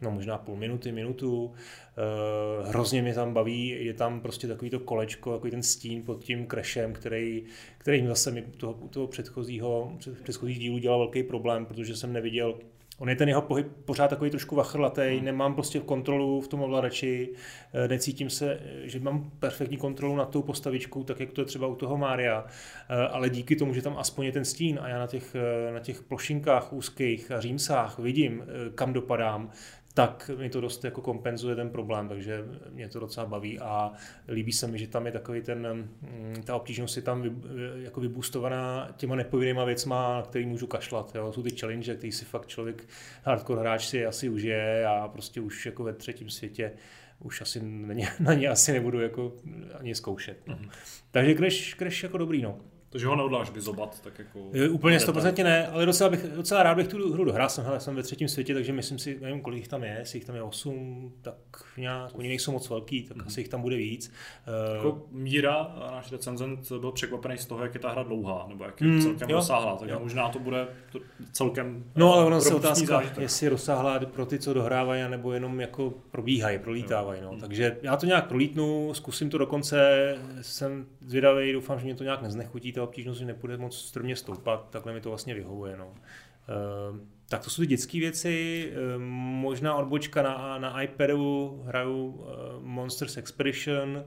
no 0.00 0.10
možná 0.10 0.38
půl 0.38 0.56
minuty, 0.56 0.92
minutu. 0.92 1.44
Uh, 1.44 2.68
hrozně 2.68 3.02
mě 3.02 3.14
tam 3.14 3.34
baví, 3.34 3.68
je 3.68 3.94
tam 3.94 4.20
prostě 4.20 4.46
takový 4.48 4.70
to 4.70 4.80
kolečko, 4.80 5.32
takový 5.32 5.50
ten 5.50 5.62
stín 5.62 6.02
pod 6.02 6.24
tím 6.24 6.46
crashem, 6.46 6.92
který, 6.92 7.44
který 7.78 8.06
zase 8.06 8.30
mi 8.30 8.42
toho, 8.42 8.74
toho 8.90 9.06
předchozího, 9.06 9.92
před, 9.98 10.22
předchozích 10.22 10.58
dílů 10.58 10.78
dělal 10.78 10.98
velký 10.98 11.22
problém, 11.22 11.66
protože 11.66 11.96
jsem 11.96 12.12
neviděl 12.12 12.58
On 12.98 13.08
je 13.08 13.16
ten 13.16 13.28
jeho 13.28 13.42
pohyb 13.42 13.66
pořád 13.84 14.08
takový 14.08 14.30
trošku 14.30 14.56
vachrlatý, 14.56 15.02
hmm. 15.16 15.24
nemám 15.24 15.54
prostě 15.54 15.80
kontrolu 15.80 16.40
v 16.40 16.48
tom 16.48 16.62
ovladači, 16.62 17.28
eh, 17.72 17.88
necítím 17.88 18.30
se, 18.30 18.60
že 18.82 19.00
mám 19.00 19.30
perfektní 19.40 19.76
kontrolu 19.76 20.16
nad 20.16 20.30
tou 20.30 20.42
postavičkou, 20.42 21.04
tak 21.04 21.20
jak 21.20 21.32
to 21.32 21.40
je 21.40 21.44
třeba 21.44 21.66
u 21.66 21.74
toho 21.74 21.96
Mária, 21.96 22.46
eh, 22.46 22.94
ale 22.94 23.30
díky 23.30 23.56
tomu, 23.56 23.74
že 23.74 23.82
tam 23.82 23.96
aspoň 23.98 24.26
je 24.26 24.32
ten 24.32 24.44
stín 24.44 24.78
a 24.82 24.88
já 24.88 24.98
na 24.98 25.06
těch, 25.06 25.34
eh, 25.34 25.72
na 25.72 25.80
těch 25.80 26.02
plošinkách 26.02 26.72
úzkých 26.72 27.30
a 27.30 27.40
římsách 27.40 27.98
vidím, 27.98 28.44
kam 28.74 28.92
dopadám, 28.92 29.50
tak 29.96 30.30
mi 30.38 30.50
to 30.50 30.60
dost 30.60 30.84
jako 30.84 31.00
kompenzuje 31.00 31.56
ten 31.56 31.70
problém, 31.70 32.08
takže 32.08 32.44
mě 32.70 32.88
to 32.88 33.00
docela 33.00 33.26
baví 33.26 33.58
a 33.58 33.92
líbí 34.28 34.52
se 34.52 34.66
mi, 34.66 34.78
že 34.78 34.86
tam 34.86 35.06
je 35.06 35.12
takový 35.12 35.42
ten, 35.42 35.88
mm, 36.02 36.42
ta 36.44 36.56
obtížnost 36.56 36.96
je 36.96 37.02
tam 37.02 37.22
vy, 37.22 37.32
jako 37.76 38.00
vybustovaná 38.00 38.88
těma 38.96 39.16
nepovinnýma 39.16 39.64
věcma, 39.64 40.14
na 40.14 40.22
který 40.22 40.46
můžu 40.46 40.66
kašlat. 40.66 41.14
Jo. 41.14 41.32
Jsou 41.32 41.42
ty 41.42 41.50
challenge, 41.50 41.94
který 41.96 42.12
si 42.12 42.24
fakt 42.24 42.46
člověk, 42.46 42.88
hardcore 43.24 43.60
hráč 43.60 43.86
si 43.86 44.06
asi 44.06 44.28
užije 44.28 44.86
a 44.86 45.08
prostě 45.08 45.40
už 45.40 45.66
jako 45.66 45.84
ve 45.84 45.92
třetím 45.92 46.30
světě 46.30 46.72
už 47.20 47.40
asi 47.40 47.60
na 47.62 47.94
ně, 47.94 48.08
na 48.20 48.34
ně 48.34 48.48
asi 48.48 48.72
nebudu 48.72 49.00
jako 49.00 49.32
ani 49.74 49.94
zkoušet. 49.94 50.46
No. 50.46 50.54
Mm-hmm. 50.54 50.70
Takže 51.10 51.34
Crash, 51.34 51.76
Crash 51.76 52.02
jako 52.02 52.18
dobrý, 52.18 52.42
no. 52.42 52.60
Takže 52.96 53.06
ho 53.06 53.16
neodláš 53.16 53.50
vyzobat, 53.50 54.00
tak 54.00 54.18
jako... 54.18 54.48
Je, 54.52 54.68
úplně 54.68 55.00
stoprocentně 55.00 55.44
ne, 55.44 55.66
ale 55.66 55.86
docela, 55.86 56.10
bych, 56.10 56.24
docela 56.24 56.62
rád 56.62 56.74
bych 56.74 56.88
tu 56.88 57.12
hru 57.12 57.24
dohrál. 57.24 57.48
Jsem, 57.48 57.64
hele, 57.64 57.80
jsem 57.80 57.94
ve 57.94 58.02
třetím 58.02 58.28
světě, 58.28 58.54
takže 58.54 58.72
myslím 58.72 58.98
si, 58.98 59.18
nevím, 59.20 59.40
kolik 59.40 59.58
jich 59.58 59.68
tam 59.68 59.84
je, 59.84 59.96
jestli 59.98 60.16
jich 60.16 60.24
tam 60.24 60.36
je 60.36 60.42
8, 60.42 61.12
tak 61.22 61.34
nějak, 61.76 62.10
oni 62.14 62.28
nejsou 62.28 62.52
moc 62.52 62.70
velký, 62.70 63.02
tak 63.02 63.16
mm-hmm. 63.16 63.26
asi 63.26 63.40
jich 63.40 63.48
tam 63.48 63.62
bude 63.62 63.76
víc. 63.76 64.12
Eh, 64.46 64.76
jako 64.76 65.02
Míra, 65.10 65.76
náš 65.90 66.12
recenzent, 66.12 66.72
byl 66.72 66.92
překvapený 66.92 67.38
z 67.38 67.46
toho, 67.46 67.62
jak 67.62 67.74
je 67.74 67.80
ta 67.80 67.90
hra 67.90 68.02
dlouhá, 68.02 68.46
nebo 68.48 68.64
jak 68.64 68.80
je 68.80 68.86
mm, 68.86 69.02
celkem 69.02 69.30
jo, 69.30 69.36
rozsáhlá, 69.36 69.76
takže 69.76 69.94
jo. 69.94 70.00
možná 70.02 70.28
to 70.28 70.38
bude 70.38 70.68
to 70.92 70.98
celkem 71.32 71.84
No 71.96 72.12
ale 72.12 72.24
ono 72.24 72.40
se 72.40 72.54
otázka, 72.54 72.86
zážitek. 72.86 73.18
jestli 73.18 73.46
je 73.46 73.50
rozsáhlá 73.50 73.98
pro 73.98 74.26
ty, 74.26 74.38
co 74.38 74.54
dohrávají, 74.54 75.10
nebo 75.10 75.32
jenom 75.32 75.60
jako 75.60 75.94
probíhají, 76.10 76.58
prolítávají. 76.58 77.20
No. 77.22 77.32
Mm. 77.32 77.40
Takže 77.40 77.76
já 77.82 77.96
to 77.96 78.06
nějak 78.06 78.28
prolítnu, 78.28 78.94
zkusím 78.94 79.30
to 79.30 79.38
dokonce, 79.38 80.14
jsem 80.40 80.86
zvědavý, 81.06 81.52
doufám, 81.52 81.78
že 81.78 81.84
mě 81.84 81.94
to 81.94 82.04
nějak 82.04 82.22
neznechutí, 82.22 82.72
ta 82.72 82.85
obtížnost 82.86 83.20
nepůjde 83.20 83.56
moc 83.56 83.78
strmě 83.78 84.16
stoupat, 84.16 84.70
takhle 84.70 84.92
mi 84.92 85.00
to 85.00 85.08
vlastně 85.08 85.34
vyhovuje. 85.34 85.76
No. 85.76 85.86
Uh, 85.86 86.98
tak 87.28 87.44
to 87.44 87.50
jsou 87.50 87.62
ty 87.62 87.66
dětské 87.66 87.98
věci, 87.98 88.68
uh, 88.72 89.02
možná 89.42 89.74
odbočka 89.74 90.22
na, 90.22 90.58
na 90.58 90.82
iPadu, 90.82 91.62
hraju 91.66 92.06
uh, 92.06 92.26
Monsters 92.62 93.16
Expedition, 93.16 94.04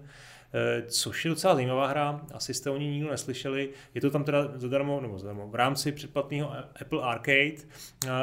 což 0.87 1.25
je 1.25 1.29
docela 1.29 1.55
zajímavá 1.55 1.87
hra, 1.87 2.21
asi 2.33 2.53
jste 2.53 2.69
o 2.69 2.77
ní 2.77 2.91
nikdo 2.91 3.09
neslyšeli. 3.11 3.69
Je 3.93 4.01
to 4.01 4.09
tam 4.09 4.23
teda 4.23 4.51
zadarmo, 4.55 5.01
nebo 5.01 5.19
zadarmo, 5.19 5.47
v 5.47 5.55
rámci 5.55 5.91
předplatného 5.91 6.53
Apple 6.81 7.03
Arcade, 7.03 7.55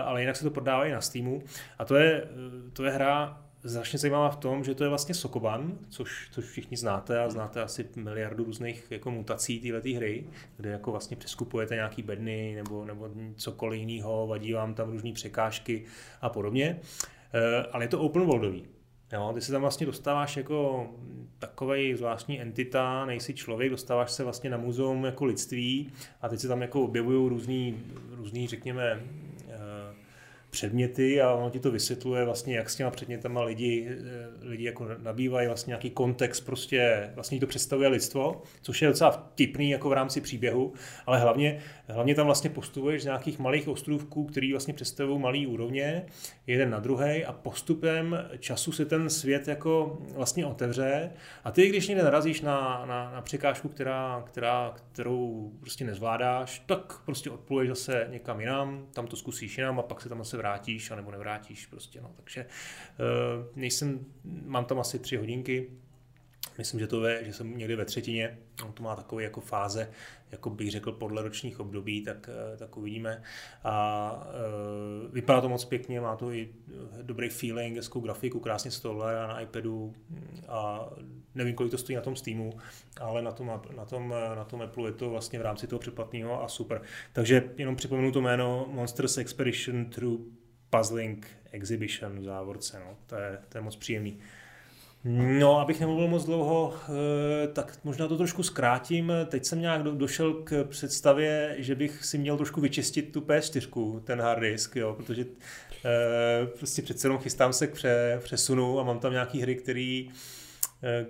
ale 0.05 0.21
jinak 0.21 0.37
se 0.37 0.45
to 0.45 0.51
prodává 0.51 0.87
i 0.87 0.93
na 0.93 1.01
Steamu. 1.01 1.43
A 1.79 1.85
to 1.85 1.97
je, 1.97 2.29
to 2.73 2.85
je 2.85 2.91
hra 2.91 3.46
strašně 3.67 3.99
zajímavá 3.99 4.31
v 4.31 4.37
tom, 4.37 4.65
že 4.65 4.75
to 4.75 4.85
je 4.85 4.89
vlastně 4.89 5.15
Sokoban, 5.15 5.79
což, 5.89 6.29
což 6.33 6.45
všichni 6.45 6.77
znáte 6.77 7.21
a 7.21 7.31
znáte 7.31 7.63
asi 7.63 7.89
miliardu 7.97 8.45
různých 8.45 8.87
jako 8.91 9.11
mutací 9.11 9.61
této 9.61 9.89
hry, 9.89 10.25
kde 10.57 10.71
jako 10.71 10.91
vlastně 10.91 11.17
přeskupujete 11.17 11.75
nějaký 11.75 12.03
bedny 12.03 12.55
nebo, 12.55 12.85
nebo 12.85 13.11
cokoliv 13.37 13.81
jiného, 13.81 14.27
vadí 14.27 14.53
vám 14.53 14.75
tam 14.75 14.91
různé 14.91 15.13
překážky 15.13 15.85
a 16.21 16.29
podobně. 16.29 16.81
E, 17.33 17.63
ale 17.73 17.85
je 17.85 17.89
to 17.89 18.01
open 18.01 18.23
worldový. 18.23 18.65
Jo, 19.13 19.33
ty 19.35 19.41
se 19.41 19.53
tam 19.53 19.61
vlastně 19.61 19.87
dostáváš 19.87 20.37
jako 20.37 20.87
takový 21.39 21.95
zvláštní 21.95 22.41
entita, 22.41 23.05
nejsi 23.05 23.35
člověk, 23.35 23.71
dostáváš 23.71 24.11
se 24.11 24.25
vlastně 24.25 24.51
na 24.51 24.57
muzeum 24.57 25.05
jako 25.05 25.25
lidství 25.25 25.93
a 26.23 26.29
teď 26.29 26.41
se 26.41 26.49
tam 26.49 26.63
jako 26.63 26.83
objevují 26.83 27.29
různý, 27.29 27.79
různý 28.11 28.47
řekněme, 28.47 29.03
předměty 30.57 31.21
a 31.21 31.33
ono 31.33 31.51
ti 31.51 31.61
to 31.61 31.71
vysvětluje 31.71 32.25
vlastně, 32.25 32.57
jak 32.57 32.71
s 32.71 32.77
těma 32.77 32.91
předmětama 32.91 33.43
lidi, 33.43 33.89
eh, 33.89 34.49
lidi 34.49 34.65
jako 34.65 34.89
nabývají 35.03 35.47
vlastně 35.47 35.71
nějaký 35.71 35.91
kontext, 35.91 36.47
prostě 36.47 37.11
vlastně 37.15 37.41
to 37.41 37.47
představuje 37.47 37.89
lidstvo, 37.89 38.43
což 38.63 38.83
je 38.83 38.89
docela 38.89 39.11
vtipný 39.11 39.71
jako 39.71 39.89
v 39.89 39.93
rámci 39.93 40.21
příběhu, 40.21 40.73
ale 41.07 41.19
hlavně, 41.19 41.59
hlavně 41.89 42.15
tam 42.15 42.27
vlastně 42.27 42.51
postupuješ 42.51 43.03
z 43.03 43.05
nějakých 43.05 43.39
malých 43.39 43.69
ostrůvků, 43.69 44.25
který 44.25 44.53
vlastně 44.53 44.75
představují 44.75 45.21
malý 45.21 45.47
úrovně, 45.47 46.07
jeden 46.47 46.71
na 46.71 46.79
druhý 46.79 47.25
a 47.25 47.33
postupem 47.33 48.19
času 48.39 48.73
se 48.73 48.85
ten 48.85 49.11
svět 49.11 49.49
jako 49.49 49.99
vlastně 50.15 50.47
otevře. 50.47 51.11
A 51.45 51.51
ty, 51.51 51.69
když 51.69 51.89
někde 51.89 52.05
narazíš 52.05 52.41
na, 52.41 52.85
na, 52.87 53.13
na 53.13 53.21
překážku, 53.21 53.69
která, 53.69 54.25
která, 54.27 54.75
kterou 54.93 55.53
prostě 55.61 55.85
nezvládáš, 55.85 56.63
tak 56.67 57.01
prostě 57.05 57.31
odpluješ 57.31 57.69
zase 57.69 58.07
někam 58.11 58.41
jinam, 58.41 58.87
tam 58.95 59.07
to 59.07 59.17
zkusíš 59.17 59.59
jinam 59.59 59.79
a 59.79 59.83
pak 59.83 60.01
se 60.01 60.09
tam 60.09 60.19
zase 60.19 60.37
vrátíš, 60.47 60.91
anebo 60.91 61.11
nevrátíš 61.11 61.67
prostě, 61.67 62.01
no. 62.01 62.13
Takže 62.17 62.47
uh, 62.47 63.57
nejsem, 63.57 64.07
mám 64.25 64.65
tam 64.65 64.81
asi 64.81 64.99
tři 64.99 65.17
hodinky, 65.17 65.71
Myslím, 66.59 66.81
že 66.81 66.87
to 66.87 67.07
je, 67.07 67.25
že 67.25 67.33
jsem 67.33 67.59
někdy 67.59 67.77
ve 67.77 67.85
třetině, 67.85 68.39
on 68.65 68.73
to 68.73 68.83
má 68.83 68.97
takové 68.97 69.23
jako 69.23 69.41
fáze, 69.41 69.91
jako 70.33 70.51
bych 70.51 70.71
řekl 70.71 70.93
podle 70.93 71.23
ročních 71.23 71.61
období, 71.61 72.03
tak, 72.03 72.31
eh, 72.33 72.57
tak 72.57 72.77
uvidíme. 72.77 73.23
A 73.65 74.29
uh, 75.07 75.15
vypadá 75.15 75.41
to 75.41 75.49
moc 75.49 75.65
pěkně, 75.65 76.01
má 76.01 76.17
to 76.17 76.33
i 76.33 76.49
dobrý 77.03 77.29
feeling, 77.29 77.77
hezkou 77.77 78.01
grafiku, 78.01 78.41
krásně 78.41 78.71
se 78.71 78.83
to 78.83 78.95
hledá 78.95 79.27
na 79.27 79.41
iPadu 79.41 79.95
a 80.49 80.91
nevím, 81.35 81.55
kolik 81.55 81.71
to 81.71 81.79
stojí 81.79 81.97
na 81.97 82.03
tom 82.03 82.17
Steamu, 82.17 82.53
ale 83.01 83.23
na 83.23 83.33
tom, 83.33 83.61
na 83.77 83.85
tom, 83.85 84.15
na 84.35 84.45
tom 84.45 84.63
Apple 84.63 84.89
je 84.89 84.93
to 84.93 85.11
vlastně 85.11 85.39
v 85.39 85.43
rámci 85.43 85.67
toho 85.67 85.81
předplatného 85.81 86.43
a 86.43 86.49
super. 86.49 86.83
Takže 87.13 87.51
jenom 87.57 87.77
připomenu 87.77 88.13
to 88.13 88.21
jméno 88.21 88.67
Monsters 88.71 89.19
Expedition 89.19 89.85
Through 89.85 90.21
Puzzling 90.71 91.27
Exhibition 91.53 92.21
v 92.21 92.25
závorce, 92.25 92.81
no. 92.81 92.97
to, 93.07 93.17
je, 93.17 93.39
to 93.49 93.59
je 93.59 93.63
moc 93.63 93.77
příjemný. 93.77 94.19
No, 95.09 95.61
abych 95.61 95.81
nemluvil 95.81 96.09
moc 96.09 96.25
dlouho, 96.25 96.75
eh, 96.75 97.49
tak 97.49 97.79
možná 97.85 98.09
to 98.09 98.17
trošku 98.17 98.43
zkrátím. 98.43 99.13
Teď 99.27 99.45
jsem 99.45 99.61
nějak 99.61 99.83
došel 99.83 100.35
k 100.35 100.65
představě, 100.65 101.55
že 101.59 101.75
bych 101.75 102.05
si 102.05 102.19
měl 102.19 102.37
trošku 102.37 102.61
vyčistit 102.61 103.13
tu 103.13 103.21
P4, 103.21 104.01
ten 104.01 104.21
hard 104.21 104.41
disk, 104.41 104.77
jo, 104.77 104.95
protože 104.95 105.25
eh, 105.85 106.47
prostě 106.47 106.83
přece 106.83 107.07
jenom 107.07 107.19
chystám 107.19 107.53
se 107.53 107.67
k 107.67 107.73
přesunu 108.19 108.81
a 108.81 108.83
mám 108.83 108.99
tam 108.99 109.13
nějaký 109.13 109.41
hry, 109.41 109.55
který 109.55 110.11
eh, 110.83 111.07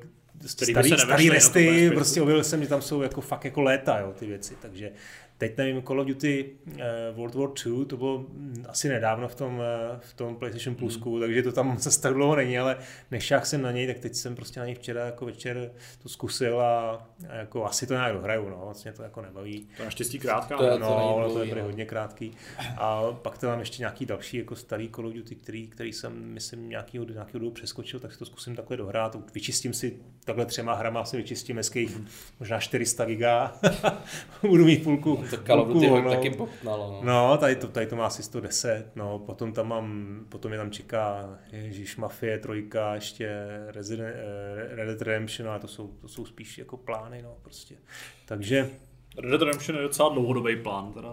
starý, 0.46 0.90
starý 0.98 1.30
resty, 1.30 1.90
prostě 1.94 2.22
objevil 2.22 2.44
jsem, 2.44 2.62
že 2.62 2.68
tam 2.68 2.82
jsou 2.82 3.02
jako 3.02 3.20
fakt 3.20 3.44
jako 3.44 3.62
léta, 3.62 3.98
jo, 3.98 4.12
ty 4.18 4.26
věci, 4.26 4.54
takže 4.62 4.92
Teď 5.38 5.56
nevím, 5.56 5.82
Call 5.82 6.00
of 6.00 6.06
Duty 6.06 6.50
uh, 6.66 6.80
World 7.16 7.34
War 7.34 7.50
II, 7.66 7.84
to 7.84 7.96
bylo 7.96 8.18
hm, 8.18 8.64
asi 8.68 8.88
nedávno 8.88 9.28
v 9.28 9.34
tom, 9.34 9.58
uh, 9.58 9.64
v 10.00 10.14
tom 10.14 10.36
PlayStation 10.36 10.74
hmm. 10.74 10.78
Plusku, 10.78 11.14
mm. 11.14 11.20
takže 11.20 11.42
to 11.42 11.52
tam 11.52 11.78
zase 11.78 12.00
tak 12.00 12.14
dlouho 12.14 12.36
není, 12.36 12.58
ale 12.58 12.76
nešák 13.10 13.46
jsem 13.46 13.62
na 13.62 13.72
něj, 13.72 13.86
tak 13.86 13.98
teď 13.98 14.14
jsem 14.14 14.36
prostě 14.36 14.60
na 14.60 14.66
něj 14.66 14.74
včera 14.74 15.06
jako 15.06 15.26
večer 15.26 15.70
to 16.02 16.08
zkusil 16.08 16.60
a, 16.60 16.90
a 17.28 17.34
jako 17.34 17.64
asi 17.64 17.86
to 17.86 17.94
nějak 17.94 18.12
dohraju, 18.12 18.48
no, 18.48 18.60
vlastně 18.64 18.92
to 18.92 19.02
jako 19.02 19.22
nebaví. 19.22 19.66
To 19.76 19.82
je 19.82 19.84
naštěstí 19.84 20.18
krátká. 20.18 20.56
To 20.56 20.64
je, 20.64 20.78
no, 20.78 20.86
to, 20.86 20.94
ono 20.94 21.34
to 21.34 21.44
je 21.44 21.54
no. 21.54 21.62
hodně 21.62 21.84
krátký. 21.84 22.32
A 22.76 23.02
pak 23.12 23.38
to 23.38 23.46
mám 23.46 23.60
ještě 23.60 23.82
nějaký 23.82 24.06
další 24.06 24.36
jako 24.36 24.56
starý 24.56 24.90
Call 24.90 25.06
of 25.06 25.14
Duty, 25.14 25.34
který, 25.34 25.68
který 25.68 25.92
jsem, 25.92 26.12
myslím, 26.24 26.68
nějaký, 26.68 26.98
nějaký 26.98 27.32
dobu 27.32 27.50
přeskočil, 27.50 28.00
tak 28.00 28.12
si 28.12 28.18
to 28.18 28.24
zkusím 28.24 28.56
takhle 28.56 28.76
dohrát. 28.76 29.16
Vyčistím 29.34 29.72
si 29.72 29.96
takhle 30.24 30.46
třema 30.46 30.74
hrama, 30.74 31.04
si 31.04 31.16
vyčistím 31.16 31.56
hezkých 31.56 31.96
mm. 31.96 32.06
možná 32.40 32.60
400 32.60 33.04
giga. 33.04 33.54
Budu 34.42 34.64
mít 34.64 34.84
půlku 34.84 35.24
to 35.30 35.36
Call 35.36 35.60
of 35.60 35.68
Duty 35.68 35.90
no. 35.90 36.10
taky 36.10 36.30
popnalo. 36.30 37.00
No, 37.04 37.28
no 37.28 37.36
tady, 37.38 37.56
to, 37.56 37.68
tady 37.68 37.86
to 37.86 37.96
má 37.96 38.06
asi 38.06 38.22
110, 38.22 38.90
no, 38.96 39.18
potom 39.18 39.52
tam 39.52 39.68
mám, 39.68 40.18
potom 40.28 40.52
je 40.52 40.58
tam 40.58 40.70
čeká 40.70 41.38
Ježíš 41.52 41.96
Mafie, 41.96 42.38
trojka, 42.38 42.94
ještě 42.94 43.46
Resident, 43.66 44.14
eh, 44.16 44.76
Red 44.76 44.86
Dead 44.86 45.02
Redemption, 45.02 45.48
ale 45.48 45.60
to 45.60 45.68
jsou, 45.68 45.88
to 45.88 46.08
jsou 46.08 46.26
spíš 46.26 46.58
jako 46.58 46.76
plány, 46.76 47.22
no, 47.22 47.36
prostě. 47.42 47.74
Takže... 48.26 48.70
Red 49.18 49.30
Dead 49.30 49.42
Redemption 49.42 49.76
je 49.76 49.82
docela 49.82 50.08
dlouhodobý 50.08 50.56
plán, 50.56 50.92
teda. 50.92 51.12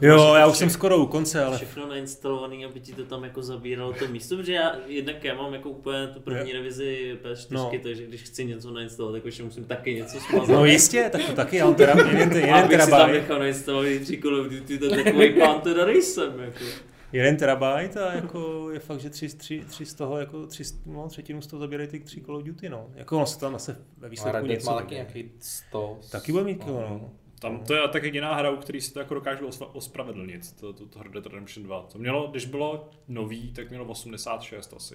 Jo, 0.00 0.34
já 0.34 0.46
už 0.46 0.56
jsem 0.56 0.70
skoro 0.70 0.98
u 0.98 1.06
konce, 1.06 1.44
ale... 1.44 1.56
Všechno 1.56 1.86
nainstalovaný, 1.86 2.64
aby 2.64 2.80
ti 2.80 2.92
to 2.92 3.04
tam 3.04 3.24
jako 3.24 3.42
zabíralo 3.42 3.92
to 3.92 4.08
místo, 4.08 4.36
protože 4.36 4.52
já 4.52 4.76
jednak 4.86 5.24
já 5.24 5.34
mám 5.34 5.54
jako 5.54 5.70
úplně 5.70 6.06
tu 6.06 6.20
první 6.20 6.52
revizi 6.52 7.18
PS4, 7.22 7.46
no. 7.50 7.70
takže 7.82 8.06
když 8.06 8.22
chci 8.22 8.44
něco 8.44 8.70
nainstalovat, 8.70 9.16
tak 9.16 9.24
ještě 9.24 9.42
musím 9.42 9.64
taky 9.64 9.94
něco 9.94 10.20
smazat. 10.20 10.48
No 10.48 10.64
jistě, 10.64 11.08
tak 11.12 11.24
to 11.24 11.32
taky, 11.32 11.56
já 11.56 11.64
mám 11.64 11.74
teda 11.74 11.92
jeden, 12.08 12.32
jeden 12.32 12.54
Abych 12.54 12.82
si 12.82 12.90
tam 12.90 13.12
nechal 13.12 13.38
nainstalovat 13.38 14.02
tři 14.02 14.18
Call 14.22 14.40
of 14.40 14.46
Duty, 14.46 14.78
to 14.78 14.84
je 14.94 15.04
takový 15.04 15.32
plán 15.32 15.60
teda 15.60 15.86
nejsem, 15.86 16.40
jako. 16.40 16.64
Jeden 17.12 17.36
terabyte 17.36 18.04
a 18.04 18.12
jako 18.12 18.70
je 18.72 18.78
fakt, 18.78 19.00
že 19.00 19.10
tři, 19.10 19.28
tři, 19.28 19.64
tři 19.68 19.86
z 19.86 19.94
toho, 19.94 20.18
jako 20.18 20.46
tři, 20.46 20.64
no, 20.86 21.08
třetinu 21.08 21.42
z 21.42 21.46
toho 21.46 21.60
zabírají 21.60 21.88
ty 21.88 22.00
tři 22.00 22.20
Call 22.20 22.36
of 22.36 22.42
Duty, 22.42 22.68
no. 22.68 22.90
Jako 22.94 23.16
ono 23.16 23.26
se 23.26 23.38
tam 23.38 23.52
zase 23.52 23.76
ve 23.98 24.08
výsledku 24.08 24.46
něco. 24.46 24.70
má 24.70 24.76
taky 24.76 24.94
nějaký 24.94 25.32
100. 25.38 25.98
Taky 26.10 26.32
bude 26.32 26.44
mít, 26.44 26.66
no. 26.66 26.72
no. 26.72 27.10
Tam 27.42 27.58
to 27.66 27.74
je 27.74 27.88
tak 27.88 28.02
jediná 28.04 28.34
hra, 28.34 28.50
u 28.50 28.56
který 28.56 28.80
si 28.80 28.92
to 28.92 28.98
jako 28.98 29.14
dokážu 29.14 29.48
osva- 29.48 29.70
ospravedlnit, 29.72 30.60
to, 30.60 30.72
to, 30.72 30.86
to 30.86 31.02
Red 31.02 31.12
Dead 31.12 31.26
Redemption 31.26 31.64
2. 31.66 31.82
To 31.92 31.98
mělo, 31.98 32.26
když 32.30 32.44
bylo 32.46 32.88
nový, 33.08 33.52
tak 33.52 33.68
mělo 33.70 33.84
86 33.84 34.74
asi. 34.76 34.94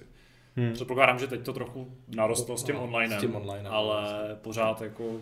Hmm. 0.56 0.72
Předpokládám, 0.72 1.18
že 1.18 1.26
teď 1.26 1.40
to 1.44 1.52
trochu 1.52 1.92
narostlo 2.16 2.56
s 2.56 2.62
tím 2.64 2.74
No, 2.74 2.84
online, 2.84 3.16
s 3.16 3.20
tím 3.20 3.36
online, 3.36 3.68
ale 3.68 4.02
pořád 4.42 4.80
jako 4.82 5.20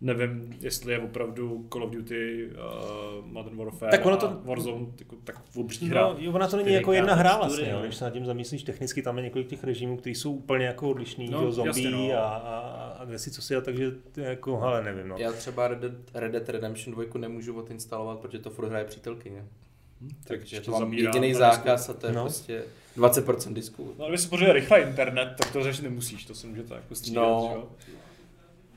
nevím, 0.00 0.56
jestli 0.60 0.92
je 0.92 0.98
opravdu 0.98 1.66
Call 1.72 1.84
of 1.84 1.90
Duty, 1.90 2.48
uh, 2.50 3.26
Modern 3.26 3.56
Warfare 3.56 3.90
Tak 3.90 4.06
ono 4.06 4.16
to- 4.16 4.28
a 4.28 4.38
Warzone 4.44 4.86
jako, 4.98 5.16
tak 5.24 5.42
obří 5.56 5.88
hra. 5.88 6.00
No, 6.02 6.14
jo, 6.18 6.32
ona 6.32 6.48
to 6.48 6.56
není 6.56 6.68
4K 6.68 6.72
jako 6.72 6.92
jedna 6.92 7.14
hra 7.14 7.36
vlastně, 7.36 7.68
jo. 7.70 7.76
no. 7.76 7.82
když 7.82 7.96
se 7.96 8.04
nad 8.04 8.10
tím 8.10 8.24
zamyslíš 8.26 8.62
technicky, 8.62 9.02
tam 9.02 9.16
je 9.16 9.24
několik 9.24 9.48
těch 9.48 9.64
režimů, 9.64 9.96
které 9.96 10.14
jsou 10.14 10.32
úplně 10.32 10.66
jako 10.66 10.90
odlišný, 10.90 11.28
No, 11.30 11.40
no, 11.42 11.52
zombie 11.52 11.84
jasně, 11.90 11.90
no. 12.14 12.18
a, 12.20 12.26
a, 12.28 12.58
a, 12.58 12.85
kde 13.08 13.18
si 13.18 13.30
co 13.30 13.42
si, 13.42 13.56
a 13.56 13.60
takže 13.60 13.90
to 14.12 14.20
je 14.20 14.26
jako, 14.28 14.56
hele, 14.56 14.82
nevím, 14.84 15.08
no. 15.08 15.16
Já 15.18 15.32
třeba 15.32 15.68
Red 15.68 15.78
Dead, 15.78 15.92
Red 16.14 16.32
Dead 16.32 16.48
Redemption 16.48 16.94
2 16.94 17.04
nemůžu 17.18 17.58
odinstalovat, 17.58 18.18
protože 18.18 18.38
to 18.38 18.50
furt 18.50 18.68
hraje 18.68 18.84
přítelkyně. 18.84 19.44
tak 20.24 20.38
Takže 20.38 20.60
to 20.60 20.70
mám 20.70 20.92
jediný 20.92 21.34
zákaz 21.34 21.88
a 21.88 21.92
to 21.92 22.06
je 22.06 22.12
No. 22.12 22.22
prostě 22.24 22.62
20% 22.96 23.52
disku. 23.54 23.94
No, 23.98 24.04
kdyby 24.04 24.18
si 24.18 24.28
pořádal 24.28 24.54
rychle 24.54 24.80
internet, 24.80 25.34
tak 25.38 25.52
to 25.52 25.62
řešit 25.62 25.82
nemusíš, 25.82 26.24
to 26.24 26.34
si 26.34 26.46
můžete 26.46 26.74
jako 26.74 26.94
střídat, 26.94 27.24
No. 27.24 27.48
že 27.52 27.58
jo? 27.58 27.68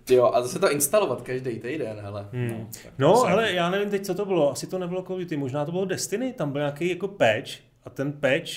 Jo, 0.09 0.31
a 0.33 0.41
zase 0.41 0.59
to 0.59 0.71
instalovat 0.71 1.21
každý 1.21 1.59
týden, 1.59 1.97
hele. 2.01 2.27
Hmm. 2.31 2.69
No, 2.97 3.23
ale 3.23 3.51
já 3.51 3.69
nevím 3.69 3.89
teď, 3.89 4.05
co 4.05 4.15
to 4.15 4.25
bylo. 4.25 4.51
Asi 4.51 4.67
to 4.67 4.79
nebylo 4.79 5.01
Call 5.03 5.15
of 5.15 5.21
Duty, 5.21 5.37
možná 5.37 5.65
to 5.65 5.71
bylo 5.71 5.85
Destiny. 5.85 6.33
Tam 6.33 6.51
byl 6.51 6.61
nějaký 6.61 6.89
jako 6.89 7.07
patch 7.07 7.49
a 7.83 7.89
ten 7.89 8.11
patch 8.13 8.51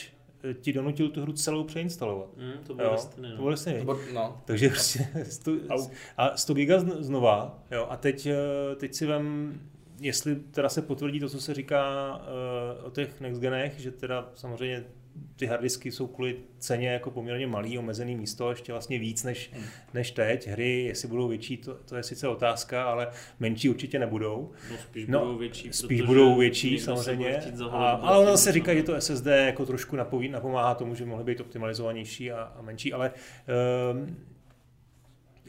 ti 0.61 0.73
donutil 0.73 1.09
tu 1.09 1.23
hru 1.23 1.33
celou 1.33 1.65
přeinstalovat. 1.65 2.29
Mm, 2.37 2.65
to 2.67 2.75
bylo 2.75 2.93
Destiny, 2.93 3.29
to 3.29 3.33
no. 3.35 3.37
bylo 3.37 3.51
Destiny. 3.51 3.79
To 3.79 3.85
bylo- 3.85 3.99
No, 4.15 4.43
Takže 4.45 4.69
prostě 4.69 5.09
100, 5.25 5.51
Au. 5.69 5.87
a 6.17 6.37
100 6.37 6.55
giga 6.55 6.79
zn- 6.79 6.97
znova. 7.03 7.59
Jo, 7.71 7.87
a 7.91 7.97
teď, 7.97 8.27
eh, 8.27 8.37
teď 8.77 8.95
si 8.95 9.07
vem, 9.07 9.55
jestli 10.01 10.37
teda 10.37 10.69
se 10.69 10.83
potvrdí 10.83 11.21
to, 11.21 11.29
co 11.29 11.41
se 11.41 11.55
říká 11.55 12.17
uh, 12.81 12.87
o 12.87 12.91
těch 12.91 13.21
next 13.21 13.41
genech, 13.41 13.81
že 13.81 13.91
teda 13.91 14.31
samozřejmě 14.35 14.85
ty 15.37 15.47
harddisky 15.47 15.93
jsou 15.93 16.07
kvůli 16.07 16.37
ceně 16.59 16.89
jako 16.89 17.11
poměrně 17.11 17.47
malý, 17.47 17.79
omezený 17.79 18.17
místo, 18.17 18.51
ještě 18.51 18.73
vlastně 18.73 18.99
víc 18.99 19.25
než, 19.25 19.51
Hmm. 19.53 19.65
než 19.95 20.11
teď. 20.11 20.49
Hry, 20.49 20.83
jestli 20.83 21.09
budou 21.09 21.29
větší, 21.29 21.57
to, 21.57 21.75
to 21.75 21.97
je 21.97 22.03
sice 22.03 22.29
otázka, 22.29 22.85
ale 22.85 23.09
menší 23.41 23.69
určitě 23.69 23.99
nebudou. 23.99 24.53
No, 24.71 24.77
spíš 24.79 25.07
No, 25.09 25.19
budou 25.21 25.39
větší. 25.39 25.73
Spíš 25.73 26.03
budou 26.03 26.39
větší 26.39 26.79
samozřejmě, 26.79 27.43
a, 27.71 27.91
ale 27.91 28.19
ono 28.19 28.37
se 28.37 28.53
říká, 28.53 28.73
no. 28.73 28.79
že 28.79 28.83
to 28.83 29.01
SSD 29.01 29.27
jako 29.27 29.67
trošku 29.67 29.97
napoví, 29.97 30.29
napomáhá 30.29 30.75
tomu, 30.75 30.95
že 30.95 31.05
mohly 31.05 31.25
být 31.25 31.41
optimalizovanější 31.41 32.33
a, 32.33 32.43
a 32.43 32.63
menší, 32.63 32.93
ale 32.93 33.13
um, 33.93 34.17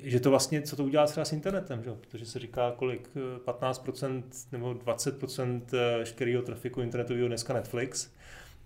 že 0.04 0.20
to 0.20 0.30
vlastně, 0.30 0.62
co 0.62 0.76
to 0.76 0.84
udělá 0.84 1.06
třeba 1.06 1.26
s 1.26 1.34
internetem, 1.34 1.84
že? 1.84 1.92
protože 1.92 2.26
se 2.26 2.40
říká 2.40 2.72
kolik, 2.72 3.10
eh, 3.16 3.40
15% 3.40 4.24
nebo 4.52 4.74
20% 4.74 5.62
veškerého 5.98 6.42
trafiku 6.42 6.82
internetového 6.82 7.28
dneska 7.28 7.54
Netflix, 7.54 8.10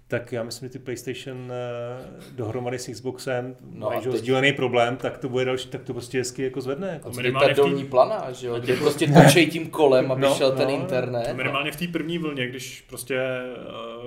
tak 0.10 0.32
já 0.32 0.44
myslím, 0.44 0.68
že 0.70 0.74
ty 0.74 0.80
PlayStation 0.80 1.52
eh, 1.52 2.22
dohromady 2.36 2.80
s 2.80 2.92
Xboxem 2.92 3.56
No 3.62 3.80
no 3.80 3.88
mají 3.88 4.00
a 4.00 4.02
že 4.02 4.08
jo, 4.10 4.14
teď- 4.14 4.22
sdílený 4.22 4.54
problém, 4.54 4.96
tak 4.98 5.18
to 5.18 5.30
bude 5.30 5.46
další, 5.46 5.70
tak 5.70 5.84
to 5.84 5.94
prostě 5.94 6.18
hezky 6.18 6.44
jako 6.44 6.62
zvedne. 6.62 6.88
Jako. 6.88 7.10
A 7.10 7.12
to 7.12 7.20
je 7.20 7.24
minimálně 7.24 7.48
ta 7.48 7.54
v 7.54 7.56
té- 7.56 7.62
dolní 7.70 7.86
plana, 7.86 8.32
že 8.32 8.48
jo, 8.48 8.60
tě 8.60 8.74
prostě 8.76 9.08
točej 9.08 9.48
tím 9.48 9.70
kolem, 9.70 10.12
aby 10.12 10.22
No, 10.22 10.36
šel 10.36 10.52
ten 10.52 10.68
no, 10.68 10.74
internet. 10.76 11.34
Minimálně 11.34 11.72
v 11.72 11.76
té 11.76 11.88
první 11.88 12.18
vlně, 12.18 12.48
když 12.48 12.82
prostě 12.90 13.20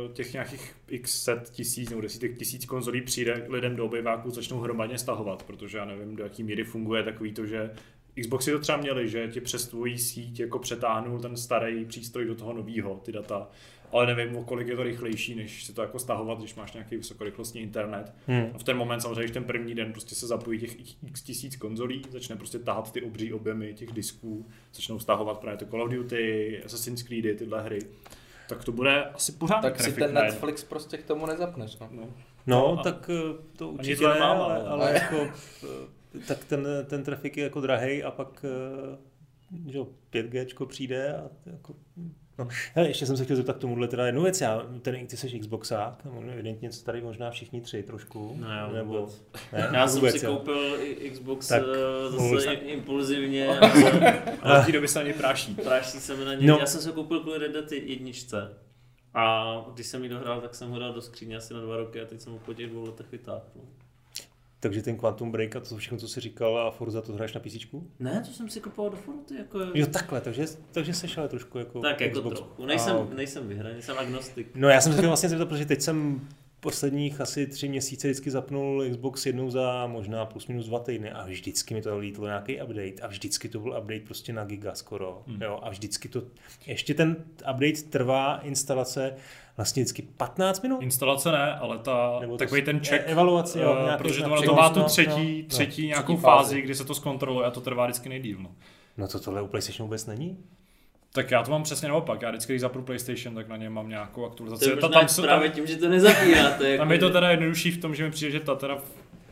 uh, 0.06 0.12
těch 0.12 0.32
nějakých 0.32 0.72
x 0.88 1.22
set 1.22 1.50
tisíc 1.50 1.90
nebo 1.90 2.02
desítek 2.02 2.38
tisíc 2.38 2.64
konzolí 2.66 3.00
přijde 3.00 3.46
lidem 3.48 3.76
do 3.76 3.84
obyváku, 3.86 4.30
začnou 4.30 4.58
hromadně 4.60 4.98
stahovat, 4.98 5.42
protože 5.42 5.78
já 5.78 5.84
nevím, 5.84 6.16
do 6.16 6.22
jaký 6.24 6.42
míry 6.42 6.64
funguje 6.64 7.02
takový 7.02 7.32
to, 7.32 7.46
že 7.46 7.70
Xboxy 8.20 8.50
to 8.52 8.58
třeba 8.58 8.78
měli, 8.78 9.08
že 9.08 9.28
ti 9.28 9.40
přes 9.40 9.68
tvojí 9.68 9.98
síť 9.98 10.40
jako 10.40 10.58
přetáhnul 10.58 11.18
ten 11.20 11.36
starý 11.36 11.84
přístroj 11.84 12.24
do 12.24 12.34
toho 12.34 12.52
nového, 12.52 13.00
ty 13.04 13.12
data. 13.12 13.48
Ale 13.92 14.14
nevím, 14.14 14.36
o 14.36 14.44
kolik 14.44 14.68
je 14.68 14.76
to 14.76 14.82
rychlejší, 14.82 15.34
než 15.34 15.64
si 15.64 15.72
to 15.72 15.82
jako 15.82 15.98
stahovat, 15.98 16.38
když 16.38 16.54
máš 16.54 16.72
nějaký 16.72 16.96
vysokorychlostní 16.96 17.60
internet. 17.60 18.12
Hmm. 18.26 18.46
A 18.54 18.58
v 18.58 18.62
ten 18.64 18.76
moment 18.76 19.00
samozřejmě, 19.00 19.20
když 19.22 19.30
ten 19.34 19.44
první 19.44 19.74
den 19.74 19.92
prostě 19.92 20.14
se 20.14 20.26
zapojí 20.26 20.60
těch 20.60 20.80
x 21.08 21.22
tisíc 21.22 21.56
konzolí, 21.56 22.02
začne 22.10 22.36
prostě 22.36 22.58
tahat 22.58 22.92
ty 22.92 23.02
obří 23.02 23.32
objemy 23.32 23.74
těch 23.74 23.92
disků, 23.92 24.46
začnou 24.74 24.98
stahovat 24.98 25.38
právě 25.38 25.58
to 25.58 25.66
Call 25.66 25.82
of 25.82 25.90
Duty, 25.90 26.62
Assassin's 26.64 27.02
Creed, 27.02 27.38
tyhle 27.38 27.62
hry, 27.62 27.78
tak 28.48 28.64
to 28.64 28.72
bude 28.72 29.04
asi 29.04 29.32
pořád 29.32 29.60
Tak 29.60 29.80
si 29.80 29.92
ten. 29.92 30.14
Netflix 30.14 30.64
prostě 30.64 30.96
k 30.98 31.04
tomu 31.04 31.26
nezapneš. 31.26 31.78
No. 31.78 31.88
No. 31.90 32.08
No, 32.46 32.78
a- 32.78 32.82
tak 32.82 33.10
eh, 33.10 33.42
to 33.56 33.68
určitě 33.68 33.96
to 33.96 34.08
ne, 34.08 34.14
nemám, 34.14 34.36
ale, 34.40 34.54
ale- 34.58 34.68
ale 34.68 34.92
jako, 34.94 35.28
eh, 36.14 36.18
tak 36.28 36.44
ten, 36.44 36.66
ten 36.86 37.04
trafik 37.04 37.36
je 37.36 37.44
jako 37.44 37.60
drahej 37.60 38.04
a 38.04 38.10
pak 38.10 38.44
eh, 38.44 38.96
že 39.70 39.78
jo, 39.78 39.86
5G 40.12 40.66
přijde 40.66 41.16
a 41.16 41.28
jako, 41.46 41.74
no. 42.44 42.48
Hele, 42.74 42.88
ještě 42.88 43.06
jsem 43.06 43.16
se 43.16 43.24
chtěl 43.24 43.36
zeptat 43.36 43.56
k 43.56 43.60
tomuhle 43.60 43.88
teda 43.88 44.06
jednu 44.06 44.22
věc, 44.22 44.40
já, 44.40 44.66
ten, 44.82 45.06
ty 45.06 45.16
jsi 45.16 45.38
Xboxák, 45.38 46.04
no, 46.04 46.22
evidentně 46.32 46.70
tady 46.84 47.00
možná 47.00 47.30
všichni 47.30 47.60
tři 47.60 47.82
trošku, 47.82 48.36
Ne, 48.40 48.46
já 48.56 48.68
nebo, 48.72 48.92
vůbec. 49.00 49.22
ne, 49.52 49.70
Já 49.72 49.88
jsem 49.88 50.00
vůbec, 50.00 50.18
si 50.20 50.26
jo. 50.26 50.36
koupil 50.36 50.76
Xbox 51.12 51.48
Tak, 51.48 51.62
mluv 52.10 52.30
zase 52.34 52.44
se. 52.44 52.52
impulzivně. 52.54 53.48
Ale 54.42 54.62
v 54.62 54.66
té 54.66 54.72
době 54.72 54.88
se 54.88 55.00
ani 55.00 55.12
práší. 55.12 55.54
Práší 55.54 56.00
se 56.00 56.16
mi 56.16 56.24
na 56.24 56.34
něj. 56.34 56.46
No. 56.46 56.54
No. 56.54 56.60
Já 56.60 56.66
jsem 56.66 56.80
se 56.80 56.92
koupil 56.92 57.20
kvůli 57.20 57.38
Red 57.38 57.52
Dead 57.52 57.72
jedničce. 57.72 58.54
A 59.14 59.54
když 59.74 59.86
jsem 59.86 60.02
ji 60.02 60.08
dohrál, 60.08 60.40
tak 60.40 60.54
jsem 60.54 60.70
ho 60.70 60.78
dal 60.78 60.92
do 60.92 61.00
skříně 61.02 61.36
asi 61.36 61.54
na 61.54 61.60
dva 61.60 61.76
roky 61.76 62.00
a 62.00 62.04
teď 62.04 62.20
jsem 62.20 62.32
ho 62.32 62.38
po 62.38 62.54
těch 62.54 62.70
dvou 62.70 62.84
letech 62.84 63.06
vytáhl. 63.12 63.42
No. 64.60 64.70
Takže 64.70 64.82
ten 64.82 64.96
Quantum 64.96 65.32
Break 65.32 65.56
a 65.56 65.60
to 65.60 65.76
všechno, 65.76 65.98
co 65.98 66.08
jsi 66.08 66.20
říkal 66.20 66.58
a 66.58 66.70
Forza 66.70 67.02
to 67.02 67.12
hraješ 67.12 67.34
na 67.34 67.40
PC? 67.40 67.56
Ne, 67.98 68.22
to 68.26 68.32
jsem 68.32 68.48
si 68.48 68.60
kupoval 68.60 68.90
do 68.90 68.96
Forty, 68.96 69.34
jako... 69.38 69.58
Jo, 69.74 69.86
takhle, 69.86 70.20
takže, 70.20 70.46
takže 70.72 70.94
seš 70.94 71.18
ale 71.18 71.28
trošku 71.28 71.58
jako 71.58 71.80
tak 71.80 72.00
jako 72.00 72.18
Xbox. 72.20 72.36
trochu. 72.40 72.66
Nejsem, 72.66 72.96
A, 72.96 73.14
nejsem 73.14 73.48
vyhraný, 73.48 73.82
jsem 73.82 73.98
agnostik. 73.98 74.48
No 74.54 74.68
já 74.68 74.80
jsem 74.80 74.92
se 74.92 75.06
vlastně 75.06 75.28
zeptat, 75.28 75.48
protože 75.48 75.66
teď 75.66 75.80
jsem 75.80 76.28
posledních 76.60 77.20
asi 77.20 77.46
tři 77.46 77.68
měsíce 77.68 78.08
vždycky 78.08 78.30
zapnul 78.30 78.84
Xbox 78.90 79.26
jednou 79.26 79.50
za 79.50 79.86
možná 79.86 80.26
plus 80.26 80.46
minus 80.46 80.66
dva 80.66 80.78
týdny 80.78 81.10
a 81.10 81.26
vždycky 81.26 81.74
mi 81.74 81.82
to 81.82 81.98
lítlo 81.98 82.26
nějaký 82.26 82.62
update 82.62 83.02
a 83.02 83.06
vždycky 83.06 83.48
to 83.48 83.60
byl 83.60 83.70
update 83.78 84.00
prostě 84.00 84.32
na 84.32 84.44
giga 84.44 84.74
skoro. 84.74 85.22
Hmm. 85.26 85.42
Jo, 85.42 85.58
a 85.62 85.70
vždycky 85.70 86.08
to, 86.08 86.22
ještě 86.66 86.94
ten 86.94 87.16
update 87.54 87.82
trvá 87.90 88.36
instalace 88.38 89.14
vlastně 89.60 89.82
vždycky 89.82 90.02
15 90.02 90.62
minut. 90.62 90.82
Instalace 90.82 91.32
ne, 91.32 91.54
ale 91.54 91.78
ta, 91.78 92.16
Nebo 92.20 92.32
to 92.32 92.38
takový 92.38 92.62
ten 92.62 92.80
check, 92.80 93.04
e- 93.06 93.10
evaluaci, 93.10 93.58
jo, 93.58 93.76
eh, 93.80 93.82
nějaký 93.84 94.02
protože 94.02 94.22
to, 94.22 94.28
check, 94.28 94.32
ono 94.38 94.42
to 94.42 94.54
má 94.54 94.70
tu 94.70 94.78
no, 94.80 94.84
třetí, 94.84 95.42
no, 95.42 95.48
třetí 95.48 95.82
no. 95.82 95.88
nějakou 95.88 96.12
Třetí 96.12 96.22
fázi, 96.22 96.44
fázi. 96.44 96.62
kdy 96.62 96.74
se 96.74 96.84
to 96.84 96.94
zkontroluje 96.94 97.46
a 97.46 97.50
to 97.50 97.60
trvá 97.60 97.84
vždycky 97.86 98.08
nejdíl. 98.08 98.38
No. 98.40 98.50
No 98.96 99.08
to 99.08 99.20
tohle 99.20 99.42
u 99.42 99.46
PlayStation 99.46 99.86
vůbec 99.86 100.06
není? 100.06 100.38
Tak 101.12 101.30
já 101.30 101.42
to 101.42 101.50
mám 101.50 101.62
přesně 101.62 101.88
naopak. 101.88 102.22
Já 102.22 102.30
vždycky, 102.30 102.52
když 102.52 102.60
zapnu 102.60 102.82
PlayStation, 102.82 103.34
tak 103.34 103.48
na 103.48 103.56
něm 103.56 103.72
mám 103.72 103.88
nějakou 103.88 104.20
To 104.20 104.26
aktualizaci. 104.26 104.70
je 104.70 104.76
Ta- 104.76 104.88
tam, 104.88 105.08
se, 105.08 105.22
právě 105.22 105.48
tím, 105.48 105.66
že 105.66 105.76
to 105.76 105.88
nezapínáte. 105.88 106.68
Jako, 106.68 106.78
tam 106.82 106.92
je 106.92 106.98
to 106.98 107.10
teda 107.10 107.30
jednodušší 107.30 107.70
v 107.70 107.80
tom, 107.80 107.94
že 107.94 108.04
mi 108.04 108.10
přijde, 108.10 108.32
že 108.32 108.40
ta 108.40 108.54
teda 108.54 108.78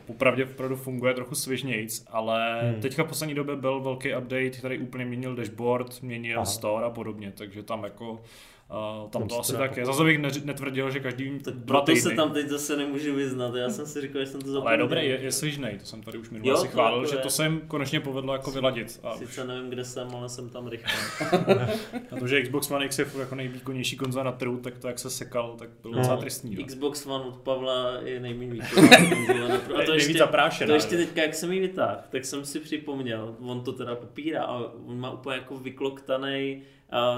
opravdu 0.07 0.43
opravdu 0.43 0.75
funguje 0.75 1.13
trochu 1.13 1.35
svižnějc, 1.35 2.05
ale 2.11 2.59
Hmm. 2.63 2.81
teďka 2.81 3.03
v 3.03 3.07
poslední 3.07 3.35
době 3.35 3.55
byl 3.55 3.79
velký 3.81 4.15
update, 4.15 4.49
který 4.49 4.77
úplně 4.79 5.05
měnil 5.05 5.35
dashboard, 5.35 6.01
měnil. 6.01 6.37
Aha. 6.37 6.45
store 6.45 6.85
a 6.85 6.89
podobně, 6.89 7.33
takže 7.37 7.63
tam 7.63 7.83
jako 7.83 8.21
Uh, 8.71 9.09
tam 9.09 9.21
Tam 9.21 9.27
to 9.29 9.39
asi 9.39 9.53
tak 9.53 9.77
je. 9.77 9.85
Zase 9.85 10.03
bych 10.03 10.19
netvrdil, 10.45 10.91
že 10.91 10.99
každý 10.99 11.39
Tak 11.39 11.53
dva 11.53 11.65
proto 11.81 11.95
se 11.95 12.01
týdny. 12.09 12.15
tam 12.15 12.31
teď 12.31 12.47
zase 12.47 12.77
nemůžu 12.77 13.15
vyznat. 13.15 13.55
Já 13.55 13.69
jsem 13.69 13.85
si 13.85 14.01
říkal, 14.01 14.21
že 14.21 14.31
jsem 14.31 14.41
to 14.41 14.47
zapomněl. 14.51 14.67
Ale 14.67 14.73
je 14.73 14.77
dobrý, 14.77 15.05
je, 15.09 15.19
je 15.21 15.31
svižnej, 15.31 15.77
to 15.79 15.85
jsem 15.85 16.01
tady 16.03 16.17
už 16.17 16.29
minule 16.29 16.57
si 16.57 16.67
chválil, 16.67 16.97
jako 17.01 17.11
že 17.11 17.17
to 17.17 17.29
se 17.29 17.43
jim 17.43 17.61
konečně 17.67 17.99
povedlo 17.99 18.33
jako 18.33 18.51
vyladit. 18.51 18.99
A 19.03 19.13
už, 19.13 19.19
Sice 19.19 19.47
nevím, 19.47 19.69
kde 19.69 19.85
jsem, 19.85 20.07
ale 20.15 20.29
jsem 20.29 20.49
tam 20.49 20.67
rychle. 20.67 20.91
a 22.11 22.15
to, 22.19 22.27
že 22.27 22.41
Xbox 22.41 22.71
One 22.71 22.85
X 22.85 22.99
je 22.99 23.05
jako 23.19 23.35
nejvýkonnější 23.35 23.97
konzola 23.97 24.23
na 24.23 24.31
trhu, 24.31 24.57
tak 24.57 24.77
to 24.77 24.87
jak 24.87 24.99
se 24.99 25.09
sekal, 25.09 25.55
tak 25.59 25.69
bylo 25.81 25.93
docela 25.93 26.15
No. 26.15 26.21
tristní. 26.21 26.55
jo. 26.55 26.63
Xbox 26.65 27.05
One 27.05 27.25
od 27.25 27.37
Pavla 27.37 27.93
je 28.03 28.19
nejméně 28.19 28.51
výkonná 28.75 29.57
trhu. 29.57 29.77
A 29.77 29.85
to 29.85 29.93
ještě, 29.93 30.17
zaprášená, 30.17 30.67
to 30.67 30.73
ještě 30.73 30.97
teďka, 30.97 31.21
jak 31.21 31.33
jsem 31.35 31.51
ji 31.51 31.59
vytáhl, 31.59 31.97
tak 32.09 32.25
jsem 32.25 32.45
si 32.45 32.59
připomněl, 32.59 33.35
on 33.41 33.63
to 33.63 33.71
teda 33.73 33.95
popírá, 33.95 34.43
ale 34.43 34.65
on 34.85 34.99
má 34.99 35.11
úplně 35.11 35.35
jako 35.35 35.57
vykloktaný 35.57 36.61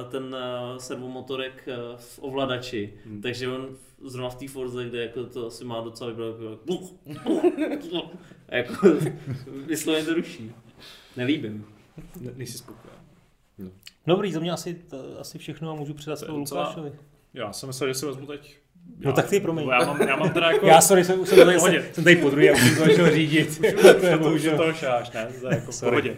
ten 0.10 0.36
a, 0.36 0.80
servomotorek 0.80 1.68
a, 1.68 1.98
v 1.98 2.20
ovladači, 2.20 2.94
hmm. 3.06 3.22
takže 3.22 3.50
on 3.50 3.78
zrovna 4.06 4.30
v 4.30 4.36
té 4.36 4.48
Forze, 4.48 4.86
kde 4.86 5.02
jako 5.02 5.26
to 5.26 5.48
asi 5.48 5.66
má 5.66 5.82
docela 5.82 6.10
vybrat, 6.10 6.36
jako, 7.70 8.12
a 8.50 8.56
jako 8.56 8.88
vysloveně 9.66 10.06
to 10.06 10.14
ruší. 10.14 10.52
Nelíbím. 11.18 11.66
Ne, 12.20 12.32
nejsi 12.36 12.58
spokojen. 12.58 13.02
Dobrý, 14.08 14.32
za 14.32 14.40
mě 14.40 14.52
asi, 14.52 14.74
to, 14.74 15.20
asi 15.20 15.38
všechno 15.38 15.72
a 15.72 15.76
můžu 15.76 15.94
předat 15.94 16.20
slovo 16.20 16.38
Lukášovi. 16.38 16.92
Já 17.34 17.54
jsem 17.54 17.68
myslel, 17.68 17.90
že 17.90 17.94
si 17.94 18.06
vezmu 18.06 18.28
teď. 18.28 18.58
No 19.00 19.14
tak 19.14 19.30
ty, 19.30 19.40
promiň. 19.40 19.68
Já 19.68 19.86
mám, 19.86 20.02
já 20.02 20.16
mám 20.16 20.30
teda 20.30 20.52
jako... 20.52 20.66
Já 20.66 20.82
sorry, 20.82 21.04
jsem, 21.04 21.20
už 21.20 21.30
jsem, 21.30 21.46
tady, 21.46 21.60
jsem, 21.60 21.84
jsem 21.92 22.04
tady 22.04 22.16
po 22.16 22.30
druhé 22.30 22.50
a 22.50 22.54
už 22.54 22.62
jsem 22.62 22.76
to 22.76 22.86
začal 22.86 23.12
řídit. 23.12 23.62
to 24.02 24.06
je 24.06 24.18
to 24.18 24.30
už 24.68 24.78
šáš, 24.78 25.12
ne? 25.12 25.28
To 25.42 25.48
je 25.48 25.56
jako 25.56 25.72
Sorry. 25.72 25.92
pohodě. 25.92 26.12
Uh, 26.12 26.18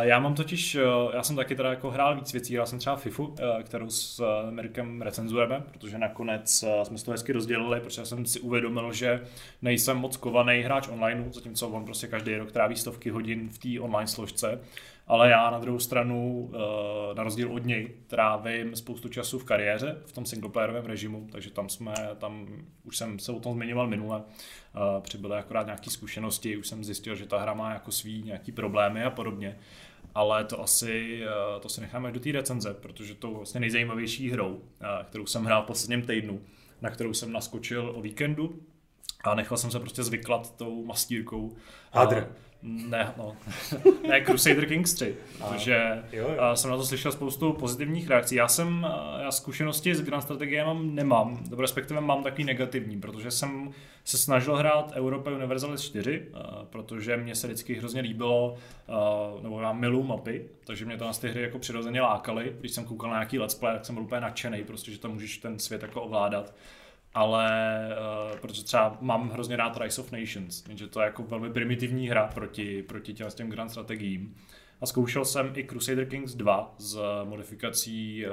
já 0.00 0.18
mám 0.18 0.34
totiž, 0.34 0.74
uh, 0.74 1.14
já 1.14 1.22
jsem 1.22 1.36
taky 1.36 1.54
teda 1.54 1.70
jako 1.70 1.90
hrál 1.90 2.16
víc 2.16 2.32
věcí, 2.32 2.54
hrál 2.54 2.66
jsem 2.66 2.78
třeba 2.78 2.96
FIFU, 2.96 3.24
uh, 3.24 3.34
kterou 3.62 3.90
s 3.90 4.20
uh, 4.20 4.50
Mirkem 4.50 5.02
recenzujeme, 5.02 5.62
protože 5.70 5.98
nakonec 5.98 6.62
uh, 6.62 6.82
jsme 6.82 6.98
to 6.98 7.10
hezky 7.10 7.32
rozdělili, 7.32 7.80
protože 7.80 8.06
jsem 8.06 8.26
si 8.26 8.40
uvědomil, 8.40 8.92
že 8.92 9.20
nejsem 9.62 9.96
moc 9.96 10.16
kovaný 10.16 10.60
hráč 10.60 10.88
online, 10.88 11.24
zatímco 11.32 11.68
on 11.68 11.84
prostě 11.84 12.06
každý 12.06 12.36
rok 12.36 12.52
tráví 12.52 12.76
stovky 12.76 13.10
hodin 13.10 13.48
v 13.48 13.58
té 13.58 13.80
online 13.80 14.06
složce. 14.06 14.58
Ale 15.06 15.30
já 15.30 15.50
na 15.50 15.58
druhou 15.58 15.78
stranu, 15.78 16.50
eh, 16.54 17.14
na 17.14 17.22
rozdíl 17.22 17.52
od 17.52 17.66
něj, 17.66 17.88
trávím 18.06 18.76
spoustu 18.76 19.08
času 19.08 19.38
v 19.38 19.44
kariéře, 19.44 19.96
v 20.06 20.12
tom 20.12 20.26
singleplayerovém 20.26 20.84
režimu, 20.84 21.28
takže 21.32 21.50
tam 21.50 21.68
jsme, 21.68 21.94
tam 22.18 22.46
už 22.84 22.96
jsem 22.96 23.18
se 23.18 23.32
o 23.32 23.40
tom 23.40 23.54
zmiňoval 23.54 23.86
minule, 23.86 24.22
eh, 24.22 25.00
přibyly 25.00 25.36
akorát 25.36 25.66
nějaké 25.66 25.90
zkušenosti, 25.90 26.56
už 26.56 26.68
jsem 26.68 26.84
zjistil, 26.84 27.14
že 27.14 27.26
ta 27.26 27.38
hra 27.38 27.54
má 27.54 27.72
jako 27.72 27.92
svý 27.92 28.22
nějaký 28.22 28.52
problémy 28.52 29.04
a 29.04 29.10
podobně, 29.10 29.58
ale 30.14 30.44
to 30.44 30.60
asi, 30.60 31.22
eh, 31.24 31.60
to 31.60 31.68
si 31.68 31.80
necháme 31.80 32.12
do 32.12 32.20
té 32.20 32.32
recenze, 32.32 32.74
protože 32.74 33.14
to 33.14 33.30
vlastně 33.30 33.60
nejzajímavější 33.60 34.30
hrou, 34.30 34.60
kterou 35.04 35.26
jsem 35.26 35.44
hrál 35.44 35.62
v 35.62 35.66
posledním 35.66 36.02
týdnu, 36.02 36.40
na 36.82 36.90
kterou 36.90 37.14
jsem 37.14 37.32
naskočil 37.32 37.92
o 37.94 38.00
víkendu, 38.00 38.60
a 39.24 39.34
nechal 39.34 39.58
jsem 39.58 39.70
se 39.70 39.80
prostě 39.80 40.02
zvyklat 40.02 40.56
tou 40.56 40.84
mastírkou. 40.84 41.56
Hadr. 41.92 42.28
Ne, 42.62 43.14
no. 43.16 43.36
ne, 44.08 44.24
Crusader 44.24 44.66
Kings 44.66 44.94
3, 44.94 45.16
protože 45.38 46.02
jo, 46.12 46.28
jo. 46.36 46.56
jsem 46.56 46.70
na 46.70 46.76
to 46.76 46.86
slyšel 46.86 47.12
spoustu 47.12 47.52
pozitivních 47.52 48.08
reakcí. 48.08 48.34
Já 48.34 48.48
jsem, 48.48 48.86
já 49.22 49.30
zkušenosti 49.30 49.94
s 49.94 50.02
Grand 50.02 50.22
Strategiem 50.22 50.94
nemám, 50.94 51.44
respektive 51.58 52.00
mám 52.00 52.22
takový 52.22 52.44
negativní, 52.44 53.00
protože 53.00 53.30
jsem 53.30 53.70
se 54.04 54.18
snažil 54.18 54.56
hrát 54.56 54.92
Europa 54.94 55.30
Universalis 55.30 55.80
4, 55.80 56.28
protože 56.70 57.16
mě 57.16 57.34
se 57.34 57.46
vždycky 57.46 57.74
hrozně 57.74 58.00
líbilo, 58.00 58.56
nebo 59.42 59.60
já 59.60 59.72
milu 59.72 60.02
mapy, 60.02 60.48
takže 60.66 60.84
mě 60.84 60.96
to 60.96 61.06
na 61.06 61.12
ty 61.12 61.28
hry 61.28 61.42
jako 61.42 61.58
přirozeně 61.58 62.00
lákaly. 62.00 62.56
Když 62.60 62.72
jsem 62.72 62.84
koukal 62.84 63.10
na 63.10 63.16
nějaký 63.16 63.38
let's 63.38 63.54
play, 63.54 63.74
tak 63.74 63.84
jsem 63.86 63.94
byl 63.94 64.04
úplně 64.04 64.20
nadšený, 64.20 64.64
prostě, 64.64 64.92
že 64.92 64.98
tam 64.98 65.12
můžeš 65.12 65.38
ten 65.38 65.58
svět 65.58 65.82
jako 65.82 66.02
ovládat 66.02 66.54
ale 67.14 67.78
uh, 68.32 68.38
protože 68.38 68.64
třeba 68.64 68.96
mám 69.00 69.30
hrozně 69.30 69.56
rád 69.56 69.78
Rise 69.80 70.00
of 70.00 70.12
Nations, 70.12 70.64
jenže 70.68 70.86
to 70.86 71.00
je 71.00 71.04
jako 71.04 71.22
velmi 71.22 71.50
primitivní 71.50 72.08
hra 72.08 72.26
proti, 72.26 72.82
proti 72.82 73.14
těm, 73.14 73.28
těm 73.30 73.50
grand 73.50 73.70
strategiím. 73.70 74.36
A 74.80 74.86
zkoušel 74.86 75.24
jsem 75.24 75.52
i 75.56 75.64
Crusader 75.64 76.06
Kings 76.06 76.34
2 76.34 76.74
z 76.78 77.00
modifikací 77.24 78.26
uh, 78.26 78.32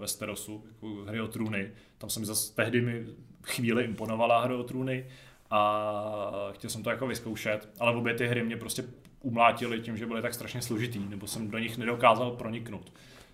Westerosu, 0.00 0.64
jako 0.66 0.86
hry 1.06 1.20
o 1.20 1.28
trůny. 1.28 1.70
Tam 1.98 2.10
jsem 2.10 2.24
zase 2.24 2.54
tehdy 2.54 2.80
mi 2.80 3.06
chvíli 3.42 3.84
imponovala 3.84 4.44
hry 4.44 4.54
o 4.54 4.62
trůny 4.62 5.06
a 5.50 6.50
chtěl 6.52 6.70
jsem 6.70 6.82
to 6.82 6.90
jako 6.90 7.06
vyzkoušet, 7.06 7.68
ale 7.80 7.96
obě 7.96 8.14
ty 8.14 8.26
hry 8.26 8.44
mě 8.44 8.56
prostě 8.56 8.84
umlátily 9.20 9.80
tím, 9.80 9.96
že 9.96 10.06
byly 10.06 10.22
tak 10.22 10.34
strašně 10.34 10.62
složitý, 10.62 10.98
nebo 10.98 11.26
jsem 11.26 11.50
do 11.50 11.58
nich 11.58 11.78
nedokázal 11.78 12.30
proniknout 12.30 12.92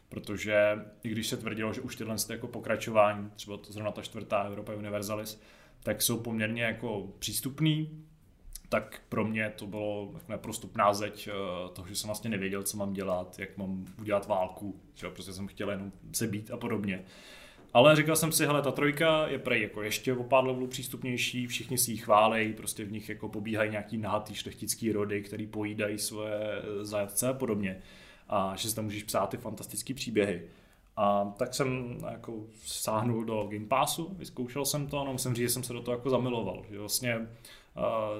protože 0.08 0.78
i 1.02 1.08
když 1.08 1.26
se 1.26 1.36
tvrdilo, 1.36 1.72
že 1.72 1.80
už 1.80 1.96
tyhle 1.96 2.16
jako 2.30 2.46
pokračování, 2.46 3.30
třeba 3.36 3.56
to 3.56 3.72
zrovna 3.72 3.90
ta 3.90 4.02
čtvrtá 4.02 4.48
Europa 4.48 4.74
Universalis, 4.74 5.40
tak 5.82 6.02
jsou 6.02 6.18
poměrně 6.18 6.62
jako 6.62 7.08
přístupný, 7.18 8.04
tak 8.68 9.02
pro 9.08 9.24
mě 9.24 9.52
to 9.56 9.66
bylo 9.66 10.14
neprostupná 10.28 10.94
zeď 10.94 11.28
eh, 11.28 11.32
toho, 11.72 11.88
že 11.88 11.96
jsem 11.96 12.08
vlastně 12.08 12.30
nevěděl, 12.30 12.62
co 12.62 12.76
mám 12.76 12.92
dělat, 12.92 13.38
jak 13.38 13.56
mám 13.56 13.86
udělat 14.00 14.26
válku, 14.26 14.80
že 14.94 15.08
prostě 15.08 15.32
jsem 15.32 15.46
chtěl 15.46 15.70
jenom 15.70 15.92
se 16.12 16.26
být 16.26 16.50
a 16.50 16.56
podobně. 16.56 17.04
Ale 17.72 17.96
říkal 17.96 18.16
jsem 18.16 18.32
si, 18.32 18.46
hele, 18.46 18.62
ta 18.62 18.70
trojka 18.70 19.28
je 19.28 19.38
prej 19.38 19.62
jako 19.62 19.82
ještě 19.82 20.12
o 20.12 20.24
pár 20.24 20.44
levelů 20.44 20.66
přístupnější, 20.66 21.46
všichni 21.46 21.78
si 21.78 21.90
ji 21.90 21.96
chválej, 21.96 22.52
prostě 22.52 22.84
v 22.84 22.92
nich 22.92 23.08
jako 23.08 23.28
pobíhají 23.28 23.70
nějaký 23.70 23.98
nahatý 23.98 24.34
šlechtický 24.34 24.92
rody, 24.92 25.22
který 25.22 25.46
pojídají 25.46 25.98
svoje 25.98 26.62
zajatce 26.82 27.28
a 27.28 27.32
podobně 27.32 27.82
a 28.28 28.56
že 28.56 28.68
si 28.68 28.76
tam 28.76 28.84
můžeš 28.84 29.02
psát 29.02 29.26
ty 29.26 29.36
fantastické 29.36 29.94
příběhy. 29.94 30.42
A 30.96 31.34
tak 31.36 31.54
jsem 31.54 31.98
jako 32.10 32.32
sáhnul 32.64 33.24
do 33.24 33.48
Game 33.52 33.66
Passu, 33.66 34.14
vyzkoušel 34.18 34.64
jsem 34.64 34.86
to, 34.86 35.04
no 35.04 35.12
musím 35.12 35.34
říct, 35.34 35.48
že 35.48 35.52
jsem 35.52 35.62
se 35.62 35.72
do 35.72 35.80
toho 35.80 35.96
jako 35.96 36.10
zamiloval. 36.10 36.62
Že 36.70 36.78
vlastně 36.78 37.16
uh, 37.16 37.24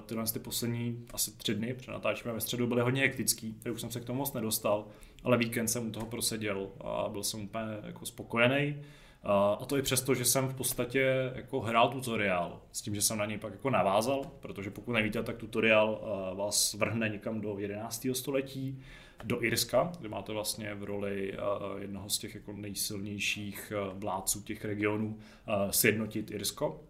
tyhle 0.06 0.24
ty 0.24 0.38
poslední 0.38 1.06
asi 1.12 1.36
tři 1.36 1.54
dny 1.54 1.74
před 1.74 2.24
ve 2.24 2.40
středu 2.40 2.66
byly 2.66 2.82
hodně 2.82 3.02
hektický, 3.02 3.54
tak 3.62 3.72
už 3.72 3.80
jsem 3.80 3.90
se 3.90 4.00
k 4.00 4.04
tomu 4.04 4.18
moc 4.18 4.32
nedostal, 4.32 4.86
ale 5.24 5.38
víkend 5.38 5.68
jsem 5.68 5.88
u 5.88 5.90
toho 5.90 6.06
proseděl 6.06 6.68
a 6.80 7.08
byl 7.08 7.22
jsem 7.22 7.40
úplně 7.44 7.64
jako 7.82 8.06
spokojený. 8.06 8.76
Uh, 9.24 9.30
a 9.30 9.64
to 9.66 9.76
i 9.76 9.82
přesto, 9.82 10.14
že 10.14 10.24
jsem 10.24 10.48
v 10.48 10.54
podstatě 10.54 11.32
jako 11.34 11.60
hrál 11.60 11.88
tutoriál, 11.88 12.60
s 12.72 12.82
tím, 12.82 12.94
že 12.94 13.02
jsem 13.02 13.18
na 13.18 13.26
něj 13.26 13.38
pak 13.38 13.52
jako 13.52 13.70
navázal, 13.70 14.22
protože 14.40 14.70
pokud 14.70 14.92
nevíte, 14.92 15.22
tak 15.22 15.36
tutoriál 15.36 16.00
uh, 16.02 16.38
vás 16.38 16.74
vrhne 16.74 17.08
někam 17.08 17.40
do 17.40 17.58
11. 17.58 18.06
století, 18.12 18.82
do 19.24 19.44
Irska, 19.44 19.92
kde 19.98 20.08
máte 20.08 20.32
vlastně 20.32 20.74
v 20.74 20.84
roli 20.84 21.32
eh, 21.32 21.36
jednoho 21.78 22.10
z 22.10 22.18
těch 22.18 22.34
jako 22.34 22.52
nejsilnějších 22.52 23.72
eh, 23.76 23.90
vládců 23.94 24.42
těch 24.42 24.64
regionů 24.64 25.18
eh, 25.18 25.52
sjednotit 25.72 26.30
Irsko, 26.30 26.80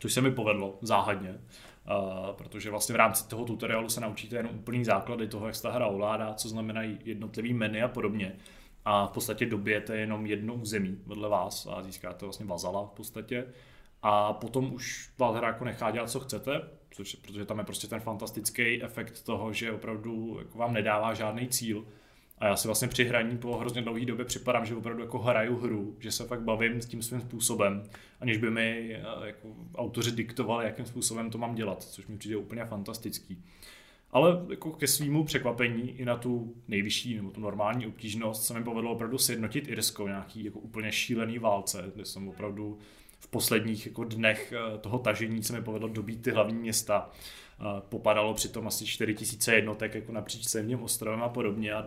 což 0.00 0.12
se 0.12 0.20
mi 0.20 0.30
povedlo 0.30 0.78
záhadně. 0.82 1.40
Uh, 1.90 2.36
protože 2.36 2.70
vlastně 2.70 2.92
v 2.92 2.96
rámci 2.96 3.28
toho 3.28 3.44
tutoriálu 3.44 3.88
se 3.88 4.00
naučíte 4.00 4.36
jenom 4.36 4.54
úplný 4.54 4.84
základy 4.84 5.26
toho, 5.28 5.46
jak 5.46 5.54
se 5.54 5.62
ta 5.62 5.70
hra 5.70 5.86
ovládá, 5.86 6.34
co 6.34 6.48
znamenají 6.48 6.98
jednotlivý 7.04 7.54
menu 7.54 7.84
a 7.84 7.88
podobně. 7.88 8.36
A 8.84 9.06
v 9.06 9.10
podstatě 9.10 9.46
dobijete 9.46 9.96
jenom 9.96 10.26
jedno 10.26 10.54
území 10.54 10.98
vedle 11.06 11.28
vás 11.28 11.66
a 11.70 11.82
získáte 11.82 12.26
vlastně 12.26 12.46
vazala 12.46 12.86
v 12.86 12.90
podstatě. 12.90 13.46
A 14.02 14.32
potom 14.32 14.74
už 14.74 15.10
vás 15.18 15.36
hra 15.36 15.48
jako 15.48 15.64
nechá 15.64 15.90
dělat, 15.90 16.10
co 16.10 16.20
chcete, 16.20 16.60
což, 16.90 17.14
protože 17.14 17.44
tam 17.44 17.58
je 17.58 17.64
prostě 17.64 17.86
ten 17.86 18.00
fantastický 18.00 18.82
efekt 18.82 19.22
toho, 19.22 19.52
že 19.52 19.72
opravdu 19.72 20.36
jako 20.38 20.58
vám 20.58 20.72
nedává 20.72 21.14
žádný 21.14 21.48
cíl. 21.48 21.84
A 22.38 22.46
já 22.46 22.56
si 22.56 22.68
vlastně 22.68 22.88
při 22.88 23.04
hraní 23.04 23.38
po 23.38 23.56
hrozně 23.56 23.82
dlouhé 23.82 24.04
době 24.04 24.24
připadám, 24.24 24.66
že 24.66 24.74
opravdu 24.74 25.02
jako 25.02 25.18
hraju 25.18 25.56
hru, 25.56 25.96
že 25.98 26.12
se 26.12 26.24
fakt 26.24 26.42
bavím 26.42 26.80
s 26.80 26.86
tím 26.86 27.02
svým 27.02 27.20
způsobem, 27.20 27.82
aniž 28.20 28.36
by 28.36 28.50
mi 28.50 28.94
eh, 28.94 29.26
jako 29.26 29.48
autoři 29.74 30.12
diktovali, 30.12 30.64
jakým 30.64 30.86
způsobem 30.86 31.30
to 31.30 31.38
mám 31.38 31.54
dělat, 31.54 31.82
což 31.82 32.06
mi 32.06 32.18
přijde 32.18 32.36
úplně 32.36 32.64
fantastický. 32.64 33.44
Ale 34.12 34.44
jako 34.50 34.72
ke 34.72 34.86
svýmu 34.86 35.24
překvapení 35.24 35.90
i 35.90 36.04
na 36.04 36.16
tu 36.16 36.54
nejvyšší 36.68 37.16
nebo 37.16 37.30
tu 37.30 37.40
normální 37.40 37.86
obtížnost 37.86 38.44
se 38.44 38.54
mi 38.54 38.64
povedlo 38.64 38.92
opravdu 38.92 39.18
sjednotit 39.18 39.68
Irsko 39.68 40.08
nějaký 40.08 40.44
jako 40.44 40.58
úplně 40.58 40.92
šílený 40.92 41.38
válce, 41.38 41.92
kde 41.94 42.04
jsem 42.04 42.28
opravdu 42.28 42.78
posledních 43.30 43.86
jako 43.86 44.04
dnech 44.04 44.52
eh, 44.52 44.78
toho 44.78 44.98
tažení 44.98 45.42
se 45.42 45.52
mi 45.52 45.62
povedlo 45.62 45.88
dobít 45.88 46.22
ty 46.22 46.30
hlavní 46.30 46.58
města. 46.58 47.10
Eh, 47.60 47.64
popadalo 47.88 48.34
přitom 48.34 48.66
asi 48.66 48.86
4000 48.86 49.54
jednotek 49.54 49.94
jako 49.94 50.12
napříč 50.12 50.46
celým 50.46 50.82
ostrovem 50.82 51.22
a 51.22 51.28
podobně 51.28 51.72
a 51.72 51.84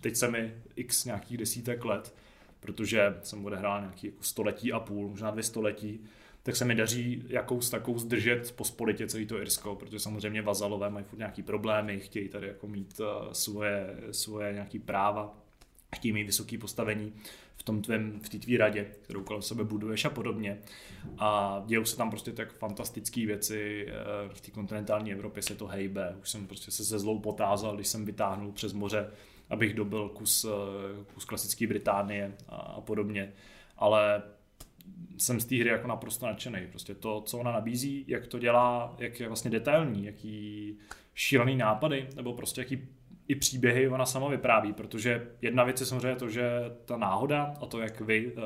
teď 0.00 0.16
se 0.16 0.28
mi 0.28 0.54
x 0.76 1.04
nějakých 1.04 1.36
desítek 1.36 1.84
let, 1.84 2.14
protože 2.60 3.14
jsem 3.22 3.46
odehrál 3.46 3.80
nějaký 3.80 4.06
jako 4.06 4.22
století 4.22 4.72
a 4.72 4.80
půl, 4.80 5.08
možná 5.08 5.30
dvě 5.30 5.42
století, 5.42 6.00
tak 6.42 6.56
se 6.56 6.64
mi 6.64 6.74
daří 6.74 7.22
jakou 7.28 7.60
s 7.60 7.70
takou 7.70 7.98
zdržet 7.98 8.52
pospolitě 8.56 9.06
celý 9.06 9.26
to 9.26 9.40
Irsko, 9.40 9.74
protože 9.74 9.98
samozřejmě 9.98 10.42
vazalové 10.42 10.90
mají 10.90 11.04
furt 11.04 11.18
nějaký 11.18 11.42
problémy, 11.42 12.00
chtějí 12.00 12.28
tady 12.28 12.46
jako 12.48 12.66
mít 12.66 13.00
eh, 13.00 13.34
svoje, 13.34 13.96
svoje 14.10 14.52
nějaký 14.52 14.78
práva, 14.78 15.34
chtějí 15.96 16.12
mít 16.12 16.24
vysoké 16.24 16.58
postavení 16.58 17.12
v 17.56 17.62
tom 17.62 17.82
tvém, 17.82 18.20
v 18.20 18.28
té 18.28 18.38
tvý 18.38 18.56
radě, 18.56 18.86
kterou 19.02 19.22
kolem 19.22 19.42
sebe 19.42 19.64
buduješ 19.64 20.04
a 20.04 20.10
podobně. 20.10 20.58
A 21.18 21.62
dějou 21.66 21.84
se 21.84 21.96
tam 21.96 22.10
prostě 22.10 22.32
tak 22.32 22.52
fantastické 22.52 23.26
věci. 23.26 23.86
Eh, 23.88 23.94
v 24.34 24.40
té 24.40 24.50
kontinentální 24.50 25.12
Evropě 25.12 25.42
se 25.42 25.54
to 25.54 25.66
hejbe. 25.66 26.16
Už 26.20 26.30
jsem 26.30 26.46
prostě 26.46 26.70
se 26.70 26.84
ze 26.84 26.98
zlou 26.98 27.18
potázal, 27.18 27.74
když 27.74 27.88
jsem 27.88 28.04
vytáhnul 28.04 28.52
přes 28.52 28.72
moře, 28.72 29.10
abych 29.50 29.74
dobil 29.74 30.08
kus, 30.08 30.44
eh, 30.44 31.04
kus 31.14 31.24
klasické 31.24 31.66
Británie 31.66 32.36
a, 32.48 32.56
a 32.56 32.80
podobně. 32.80 33.32
Ale 33.76 34.22
jsem 35.18 35.40
z 35.40 35.44
té 35.44 35.56
hry 35.56 35.68
jako 35.68 35.88
naprosto 35.88 36.26
nadšený. 36.26 36.66
Prostě 36.70 36.94
to, 36.94 37.20
co 37.20 37.38
ona 37.38 37.52
nabízí, 37.52 38.04
jak 38.08 38.26
to 38.26 38.38
dělá, 38.38 38.96
jak 38.98 39.20
je 39.20 39.26
vlastně 39.26 39.50
detailní, 39.50 40.04
jaký 40.04 40.78
šílený 41.14 41.56
nápady, 41.56 42.08
nebo 42.16 42.32
prostě 42.32 42.60
jaký 42.60 42.88
i 43.28 43.34
příběhy 43.34 43.88
ona 43.88 44.06
sama 44.06 44.28
vypráví, 44.28 44.72
protože 44.72 45.28
jedna 45.42 45.64
věc 45.64 45.80
je 45.80 45.86
samozřejmě 45.86 46.16
to, 46.16 46.28
že 46.28 46.50
ta 46.84 46.96
náhoda 46.96 47.54
a 47.60 47.66
to, 47.66 47.80
jak 47.80 48.00
vy 48.00 48.32
uh, 48.32 48.42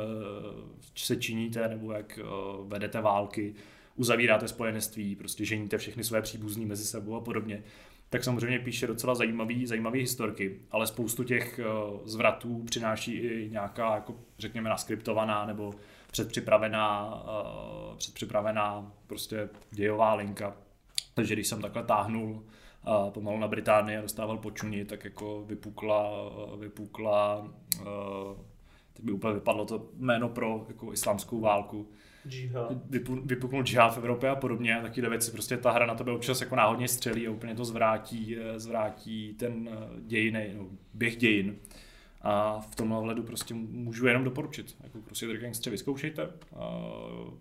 se 0.95 1.17
činíte 1.17 1.69
nebo 1.69 1.93
jak 1.93 2.19
uh, 2.23 2.69
vedete 2.69 3.01
války, 3.01 3.55
uzavíráte 3.97 4.49
spojenectví, 4.49 5.17
prostě 5.17 5.45
ženíte 5.45 5.79
všechny 5.79 6.05
své 6.05 6.23
příbuzní 6.23 6.67
mezi 6.67 6.85
sebou 6.85 7.17
a 7.17 7.21
podobně, 7.21 7.63
tak 8.11 8.25
samozřejmě 8.25 8.59
píše 8.59 8.87
docela 8.87 9.15
zajímavý, 9.15 9.67
zajímavý 9.67 10.01
historky, 10.01 10.61
ale 10.71 10.87
spoustu 10.87 11.25
těch 11.25 11.61
uh, 11.61 12.01
zvratů 12.05 12.63
přináší 12.65 13.13
i 13.13 13.51
nějaká, 13.51 13.95
jako 13.95 14.15
řekněme, 14.39 14.69
naskriptovaná 14.69 15.47
nebo 15.47 15.75
předpřipravená, 16.13 17.15
uh, 17.25 17.97
předpřipravená 17.97 18.93
prostě 19.07 19.49
dějová 19.71 20.15
linka. 20.15 20.57
Takže 21.15 21.35
když 21.35 21.47
jsem 21.47 21.63
takhle 21.63 21.83
táhnul 21.83 22.45
a 22.85 23.11
pomalu 23.11 23.39
na 23.39 23.49
Británii 23.49 23.97
a 23.97 24.03
dostával 24.03 24.39
počuní, 24.39 24.85
tak 24.85 25.05
jako 25.05 25.45
vypukla, 25.47 26.11
vypukla 26.59 27.49
teď 29.01 29.05
by 29.05 29.13
úplně 29.13 29.35
vypadlo 29.35 29.65
to 29.65 29.89
jméno 29.97 30.29
pro 30.29 30.65
jako 30.69 30.93
islámskou 30.93 31.41
válku. 31.41 31.89
Džihad. 32.29 32.73
Vypuknul 33.25 33.63
džihad 33.63 33.95
v 33.95 33.99
Evropě 33.99 34.31
a 34.31 34.37
podobně. 34.37 34.79
Takové 34.83 35.09
věci, 35.09 35.31
prostě 35.31 35.57
ta 35.57 35.71
hra 35.71 35.87
na 35.87 35.95
tebe 35.95 36.13
občas 36.13 36.41
jako 36.41 36.57
náhodně 36.57 36.89
střelí 36.89 37.27
a 37.27 37.31
úplně 37.31 37.55
to 37.55 37.65
zvrátí, 37.65 38.37
zvrátí 38.57 39.35
ten 39.35 39.69
eh, 39.73 40.01
dějiny, 40.01 40.55
no, 40.57 40.67
běh 40.95 41.17
dějin. 41.17 41.57
A 42.23 42.61
v 42.61 42.75
tomhle 42.75 42.99
ohledu 42.99 43.23
prostě 43.23 43.55
můžu 43.55 44.07
jenom 44.07 44.25
doporučit. 44.25 44.77
Jako 44.83 44.99
Kings 45.41 45.59
3 45.59 45.71
vyzkoušejte. 45.71 46.31
si, 46.53 47.39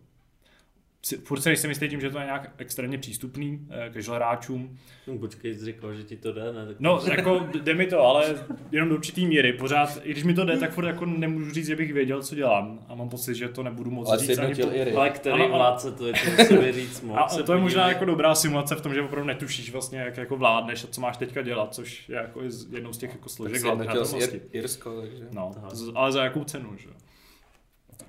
furt 1.23 1.41
se 1.41 1.49
nejsem 1.49 1.69
jistý 1.71 1.87
tím, 1.89 2.01
že 2.01 2.09
to 2.09 2.19
je 2.19 2.25
nějak 2.25 2.51
extrémně 2.57 2.97
přístupný 2.97 3.67
eh, 3.69 3.91
casual 3.93 4.15
hráčům. 4.17 4.77
No, 5.07 5.17
počkej, 5.17 5.53
jsi 5.55 5.65
říkal, 5.65 5.93
že 5.93 6.03
ti 6.03 6.15
to 6.17 6.31
jde, 6.33 6.53
ne? 6.53 6.65
Tak 6.67 6.75
No, 6.79 7.01
jako 7.15 7.47
jde 7.61 7.73
mi 7.73 7.85
to, 7.85 7.99
ale 8.01 8.35
jenom 8.71 8.89
do 8.89 8.95
určitý 8.95 9.25
míry. 9.27 9.53
Pořád, 9.53 9.99
i 10.03 10.11
když 10.11 10.23
mi 10.23 10.33
to 10.33 10.45
jde, 10.45 10.57
tak 10.57 10.71
furt 10.71 10.85
jako 10.85 11.05
nemůžu 11.05 11.51
říct, 11.51 11.67
že 11.67 11.75
bych 11.75 11.93
věděl, 11.93 12.23
co 12.23 12.35
dělám. 12.35 12.85
A 12.87 12.95
mám 12.95 13.09
pocit, 13.09 13.35
že 13.35 13.49
to 13.49 13.63
nebudu 13.63 13.91
moc 13.91 14.09
Ale 14.09 14.17
říct 14.19 14.37
ani 14.37 14.55
po... 14.55 14.69
Ale 14.97 15.09
který 15.09 15.43
Ano, 15.43 15.55
vládce 15.57 15.91
to 15.91 16.07
je, 16.07 16.13
to 16.13 16.53
musí 16.55 16.71
říct 16.71 17.01
moc. 17.05 17.17
A 17.19 17.27
se 17.27 17.43
to 17.43 17.53
je 17.53 17.59
možná 17.59 17.87
jako 17.87 18.05
dobrá 18.05 18.35
simulace 18.35 18.75
v 18.75 18.81
tom, 18.81 18.93
že 18.93 19.01
opravdu 19.01 19.27
netušíš 19.27 19.71
vlastně, 19.71 19.99
jak 19.99 20.17
jako 20.17 20.37
vládneš 20.37 20.83
a 20.83 20.87
co 20.87 21.01
máš 21.01 21.17
teďka 21.17 21.41
dělat, 21.41 21.75
což 21.75 22.09
je 22.09 22.15
jako 22.15 22.41
jednou 22.71 22.93
z 22.93 22.97
těch 22.97 23.09
jako 23.11 23.29
složek 23.29 23.61
hratelnosti. 23.63 24.37
Ir- 24.37 24.41
Irsko, 24.51 25.01
takže... 25.01 25.23
No, 25.31 25.51
z- 25.73 25.91
ale 25.95 26.11
za 26.11 26.23
jakou 26.23 26.43
cenu, 26.43 26.69
že? 26.77 26.89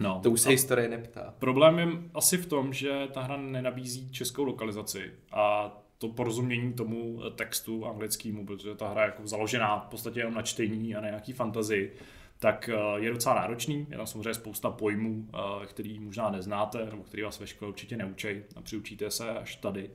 No. 0.01 0.21
To 0.23 0.31
už 0.31 0.41
se 0.41 0.51
historie 0.51 0.89
neptá. 0.89 1.35
Problém 1.39 1.79
je 1.79 1.89
asi 2.15 2.37
v 2.37 2.47
tom, 2.47 2.73
že 2.73 3.09
ta 3.13 3.23
hra 3.23 3.37
nenabízí 3.37 4.11
českou 4.11 4.45
lokalizaci 4.45 5.13
a 5.33 5.77
to 5.99 6.09
porozumění 6.09 6.73
tomu 6.73 7.21
textu 7.35 7.87
anglickému, 7.87 8.47
protože 8.47 8.75
ta 8.75 8.89
hra 8.89 9.03
je 9.03 9.07
jako 9.07 9.27
založená 9.27 9.79
v 9.79 9.87
podstatě 9.87 10.21
jenom 10.21 10.35
na 10.35 10.43
čtení 10.43 10.95
a 10.95 11.01
na 11.01 11.09
nějaký 11.09 11.33
fantazii, 11.33 11.95
tak 12.39 12.69
eh, 12.73 13.01
je 13.01 13.11
docela 13.11 13.35
náročný. 13.35 13.87
Je 13.91 13.97
tam 13.97 14.07
samozřejmě 14.07 14.35
spousta 14.35 14.71
pojmů, 14.71 15.29
eh, 15.35 15.67
který 15.67 16.01
možná 16.01 16.31
neznáte, 16.31 16.87
nebo 16.91 17.03
který 17.03 17.23
vás 17.23 17.41
ve 17.41 17.47
škole 17.47 17.69
určitě 17.69 17.97
neučej 17.97 18.45
a 18.57 18.61
přiučíte 18.61 19.11
se 19.11 19.31
až 19.31 19.57
tady. 19.57 19.91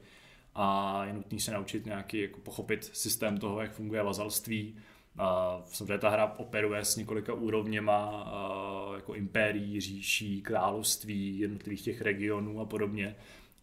A 0.56 1.06
je 1.06 1.14
nutný 1.14 1.40
se 1.40 1.52
naučit 1.52 1.86
nějaký, 1.86 2.22
jako 2.22 2.40
pochopit 2.40 2.90
systém 2.94 3.38
toho, 3.38 3.62
jak 3.62 3.72
funguje 3.72 4.04
vazalství, 4.04 4.76
a 5.18 5.62
samozřejmě 5.66 5.98
ta 5.98 6.10
hra 6.10 6.36
operuje 6.38 6.86
s 6.86 6.96
několika 6.96 7.34
úrovněma, 7.34 8.32
jako 8.96 9.14
impérií, 9.14 9.82
říší, 9.82 10.42
království, 10.42 11.40
jednotlivých 11.40 11.82
těch 11.82 12.02
regionů 12.02 12.60
a 12.60 12.66
podobně. 12.66 13.16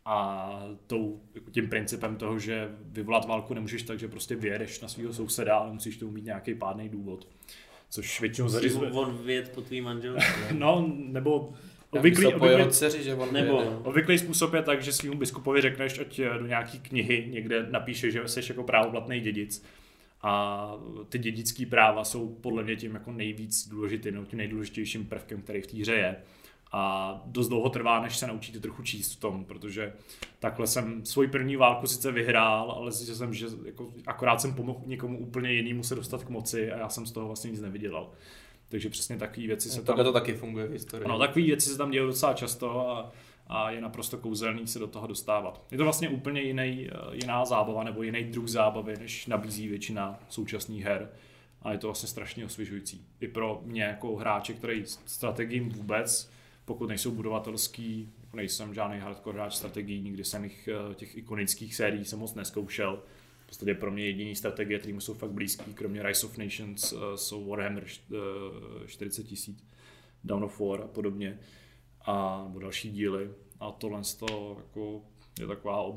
A 0.05 0.49
tou, 0.87 1.21
jako 1.35 1.51
tím 1.51 1.69
principem 1.69 2.17
toho, 2.17 2.39
že 2.39 2.71
vyvolat 2.83 3.25
válku 3.25 3.55
nemůžeš 3.55 3.83
tak, 3.83 3.99
že 3.99 4.09
prostě 4.09 4.37
vyjedeš 4.37 4.81
na 4.81 4.89
svého 4.89 5.13
souseda, 5.13 5.57
ale 5.57 5.73
musíš 5.73 5.97
tomu 5.97 6.13
mít 6.13 6.25
nějaký 6.25 6.55
pádný 6.55 6.89
důvod. 6.89 7.29
Což 7.91 8.21
většinou 8.21 8.49
zařizuje. 8.49 8.91
on 8.91 9.19
vyjet 9.25 9.49
po 9.49 9.61
tvý 9.61 9.81
manželce. 9.81 10.27
No, 10.53 10.93
nebo 10.97 11.53
obvyklý, 11.91 12.27
obvyklý, 12.27 12.71
dceři, 12.71 13.03
že 13.05 13.15
on 13.15 13.33
Nebo- 13.33 13.81
obvyklý 13.85 14.19
způsob 14.19 14.55
je 14.55 14.63
tak, 14.63 14.83
že 14.83 14.93
svým 14.93 15.19
biskupovi 15.19 15.61
řekneš, 15.61 15.99
ať 15.99 16.19
eh, 16.19 16.39
do 16.39 16.47
nějaký 16.47 16.79
knihy 16.81 17.29
někde 17.31 17.67
napíše, 17.71 18.11
že 18.11 18.29
jsi 18.29 18.41
jako 18.49 18.63
právoplatný 18.63 19.21
dědic. 19.21 19.65
A 20.23 20.75
ty 21.09 21.19
dědický 21.19 21.67
práva 21.67 22.05
jsou 22.05 22.29
podle 22.29 22.63
mě 22.63 22.77
tím 22.77 22.95
jako 22.95 23.13
nejvíc 23.13 23.69
důležitým, 23.69 24.15
nebo 24.15 24.27
tím 24.27 24.39
nejdůležitějším 24.39 25.07
prvkem, 25.07 25.43
který 25.43 25.61
v 25.61 25.67
té 25.67 25.77
hře 25.77 25.93
je. 25.93 26.17
A 26.73 27.23
dost 27.27 27.49
dlouho 27.49 27.71
trvá, 27.71 28.03
než 28.03 28.17
se 28.17 28.27
naučíte 28.27 28.61
trochu 28.61 28.83
číst 28.83 29.13
v 29.13 29.21
tom, 29.21 29.45
protože 29.45 29.93
takhle 30.39 30.67
jsem 30.67 31.05
svoji 31.05 31.29
první 31.29 31.57
válku 31.57 31.87
sice 31.87 32.13
vyhrál, 32.13 32.71
ale 32.71 32.93
zjistil 32.93 33.17
jsem, 33.17 33.35
že 33.35 33.47
jako 33.65 33.93
akorát 34.07 34.41
jsem 34.41 34.55
pomohl 34.55 34.81
někomu 34.87 35.19
úplně 35.19 35.53
jinému 35.53 35.83
se 35.83 35.95
dostat 35.95 36.25
k 36.25 36.29
moci 36.29 36.73
a 36.73 36.79
já 36.79 36.89
jsem 36.89 37.07
z 37.07 37.13
toho 37.13 37.27
vlastně 37.27 37.51
nic 37.51 37.61
nevydělal. 37.61 38.11
Takže 38.69 38.91
přesně 38.91 39.17
takové 39.17 39.47
věci 39.47 39.71
se 39.71 39.77
tam... 39.77 39.85
Takhle 39.85 40.05
to 40.05 40.13
taky 40.13 40.35
funguje 40.35 40.67
v 40.67 40.73
historii. 40.73 41.05
Ano, 41.05 41.19
takové 41.19 41.45
věci 41.45 41.71
se 41.71 41.79
tam 41.79 41.91
dějí 41.91 42.07
docela 42.07 42.35
často 42.35 42.89
a, 42.91 43.13
a 43.55 43.71
je 43.71 43.81
naprosto 43.81 44.19
kouzelný 44.19 44.67
se 44.67 44.79
do 44.79 44.87
toho 44.87 45.07
dostávat. 45.07 45.67
Je 45.71 45.79
to 45.79 45.85
vlastně 45.85 46.09
úplně 46.09 46.41
jiný, 46.41 46.89
eh, 46.91 47.17
jiná 47.17 47.45
zábava 47.45 47.85
nebo 47.85 48.03
jiný 48.03 48.25
druh 48.25 48.49
zábavy, 48.49 48.95
než 48.99 49.27
nabízí 49.27 49.69
většina 49.69 50.21
současných 50.29 50.85
her. 50.85 51.09
A 51.63 51.73
je 51.73 51.79
to 51.79 51.87
vlastně 51.87 52.09
strašně 52.09 52.45
osvěžující. 52.45 53.07
I 53.21 53.29
pro 53.29 53.63
mě 53.65 53.83
jako 53.83 54.17
hráče, 54.17 54.55
který 54.55 54.83
strategím 55.07 55.69
vůbec, 55.69 56.31
pokud 56.65 56.89
nejsou 56.89 57.11
budovatelský, 57.11 58.13
jako 58.25 58.37
nejsem 58.37 58.75
žádný 58.75 58.99
hardcore 58.99 59.39
hráč 59.39 59.55
strategií, 59.55 60.01
nikdy 60.01 60.25
jsem 60.25 60.45
jich 60.45 60.69
eh, 60.69 60.95
těch 60.95 61.17
ikonických 61.17 61.75
sérií 61.75 62.05
jsem 62.05 62.19
moc 62.19 62.35
neskoušel. 62.35 63.03
V 63.45 63.47
podstatě 63.47 63.75
pro 63.75 63.91
mě 63.91 64.05
jediný 64.05 64.35
strategie, 64.35 64.79
které 64.79 64.95
jsou 65.01 65.15
fakt 65.15 65.31
blízký, 65.31 65.75
kromě 65.75 66.03
Rise 66.03 66.27
of 66.27 66.39
Nations, 66.39 66.93
eh, 66.93 66.97
jsou 67.19 67.47
Warhammer 67.47 67.85
št- 67.85 68.17
eh, 68.85 68.89
40 68.89 69.25
tisíc, 69.25 69.65
Dawn 70.25 70.45
of 70.45 70.61
War 70.61 70.81
a 70.81 70.87
podobně 70.87 71.39
a 72.05 72.45
nebo 72.45 72.59
další 72.59 72.91
díly. 72.91 73.31
A 73.61 73.73
tohle 73.73 74.03
toho 74.19 74.57
jako 74.59 75.03
je 75.41 75.47
taková 75.47 75.93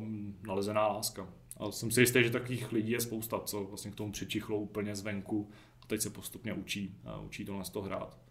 nalezená 0.48 0.88
láska. 0.88 1.30
A 1.58 1.72
jsem 1.72 1.92
si 1.92 2.02
jistý, 2.02 2.24
že 2.24 2.30
takových 2.30 2.72
lidí 2.72 2.92
je 2.92 3.02
spousta, 3.02 3.40
co 3.40 3.64
vlastně 3.64 3.92
k 3.92 3.96
tomu 3.96 4.12
přičichlou 4.12 4.60
úplně 4.60 4.96
zvenku 4.96 5.50
a 5.82 5.86
teď 5.86 6.02
se 6.02 6.10
postupně 6.10 6.54
učí, 6.54 6.96
a 7.06 7.20
učí 7.20 7.46
tohle 7.46 7.64
toho 7.64 7.86
hrát. 7.86 8.25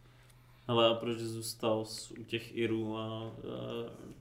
Ale 0.68 0.88
a 0.88 0.94
proč 0.94 1.18
zůstal 1.18 1.85
s- 1.85 2.11
u 2.11 2.24
těch 2.24 2.57
Irů 2.57 2.96
a, 2.98 3.03
a 3.03 3.31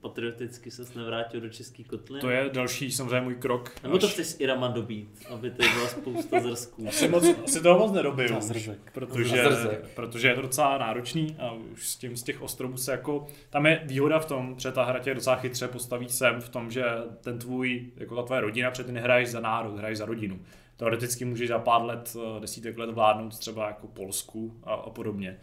patrioticky 0.00 0.70
ses 0.70 0.94
nevrátil 0.94 1.40
do 1.40 1.48
český 1.48 1.84
kotliny? 1.84 2.20
To 2.20 2.30
je 2.30 2.50
další 2.52 2.92
samozřejmě 2.92 3.20
můj 3.20 3.34
krok. 3.34 3.70
Nebo 3.82 3.98
to 3.98 4.08
chceš 4.08 4.26
s 4.26 4.40
Irama 4.40 4.68
dobít, 4.68 5.26
aby 5.30 5.50
tady 5.50 5.68
byla 5.68 5.88
spousta 5.88 6.40
zrsků. 6.40 6.88
Asi, 6.88 7.08
moc, 7.08 7.24
asi 7.44 7.62
toho 7.62 7.78
moc 7.78 7.92
nedobiju, 7.92 8.38
už, 8.38 8.44
zrzek. 8.44 8.78
protože, 8.94 9.44
zrzek. 9.50 9.88
protože 9.94 10.28
je 10.28 10.34
to 10.34 10.42
docela 10.42 10.78
náročný 10.78 11.36
a 11.38 11.52
už 11.52 11.88
s 11.88 11.96
tím 11.96 12.16
z 12.16 12.22
těch 12.22 12.42
ostrovů 12.42 12.76
se 12.76 12.92
jako, 12.92 13.26
tam 13.50 13.66
je 13.66 13.82
výhoda 13.84 14.18
v 14.18 14.26
tom, 14.26 14.54
že 14.58 14.72
ta 14.72 14.84
hra 14.84 14.98
tě 14.98 15.14
docela 15.14 15.36
chytře 15.36 15.68
postaví 15.68 16.08
sem 16.08 16.40
v 16.40 16.48
tom, 16.48 16.70
že 16.70 16.84
ten 17.20 17.38
tvůj, 17.38 17.90
jako 17.96 18.16
ta 18.16 18.22
tvoje 18.22 18.40
rodina, 18.40 18.70
protože 18.70 18.84
ty 18.84 18.92
nehraješ 18.92 19.28
za 19.30 19.40
národ, 19.40 19.76
hraješ 19.78 19.98
za 19.98 20.04
rodinu. 20.04 20.40
Teoreticky 20.76 21.24
můžeš 21.24 21.48
za 21.48 21.58
pár 21.58 21.82
let, 21.84 22.16
eh, 22.36 22.40
desítek 22.40 22.78
let 22.78 22.90
vládnout 22.90 23.38
třeba 23.38 23.66
jako 23.66 23.86
Polsku 23.86 24.54
a, 24.64 24.74
a 24.74 24.90
podobně. 24.90 25.38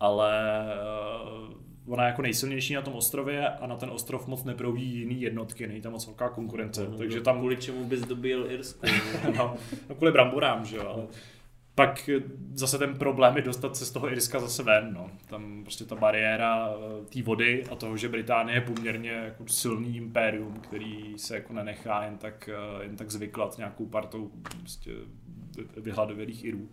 Ale 0.00 0.64
uh, 1.48 1.92
ona 1.92 2.04
je 2.04 2.08
jako 2.10 2.22
nejsilnější 2.22 2.74
na 2.74 2.82
tom 2.82 2.94
ostrově 2.94 3.48
a 3.48 3.66
na 3.66 3.76
ten 3.76 3.90
ostrov 3.90 4.26
moc 4.26 4.44
neproudí 4.44 4.98
jiný 4.98 5.22
jednotky, 5.22 5.66
není 5.66 5.80
tam 5.80 5.92
moc 5.92 6.06
velká 6.06 6.28
konkurence. 6.28 6.86
takže 6.98 7.20
tam 7.20 7.38
Kvůli 7.38 7.56
čemu 7.56 7.84
bys 7.84 8.00
dobil 8.00 8.50
Irsku. 8.50 8.86
no, 9.36 9.56
no 9.88 9.94
kvůli 9.94 10.12
bramborám, 10.12 10.64
že 10.64 10.76
jo, 10.76 10.88
ale 10.88 11.06
pak 11.78 12.08
eh, 12.08 12.22
zase 12.54 12.78
ten 12.78 12.94
problém 12.94 13.36
je 13.36 13.42
dostat 13.42 13.76
se 13.76 13.84
z 13.84 13.90
toho 13.90 14.12
Irska 14.12 14.40
zase 14.40 14.62
ven, 14.62 14.92
no. 14.94 15.10
Tam 15.26 15.62
prostě 15.62 15.84
ta 15.84 15.94
bariéra 15.94 16.70
eh, 16.70 17.04
té 17.04 17.22
vody 17.22 17.64
a 17.70 17.74
toho, 17.74 17.96
že 17.96 18.08
Británie 18.08 18.56
je 18.56 18.60
poměrně 18.60 19.10
jako 19.10 19.48
silný 19.48 19.96
impérium, 19.96 20.60
který 20.60 21.18
se 21.18 21.34
jako 21.34 21.52
nenechá 21.52 22.04
jen 22.04 22.18
tak, 22.18 22.50
eh, 22.52 22.82
jen 22.82 22.96
tak 22.96 23.10
zvyklat 23.10 23.58
nějakou 23.58 23.86
partou 23.86 24.30
prostě 24.60 24.90
vyhladovělých 25.76 26.44
Irů 26.44 26.68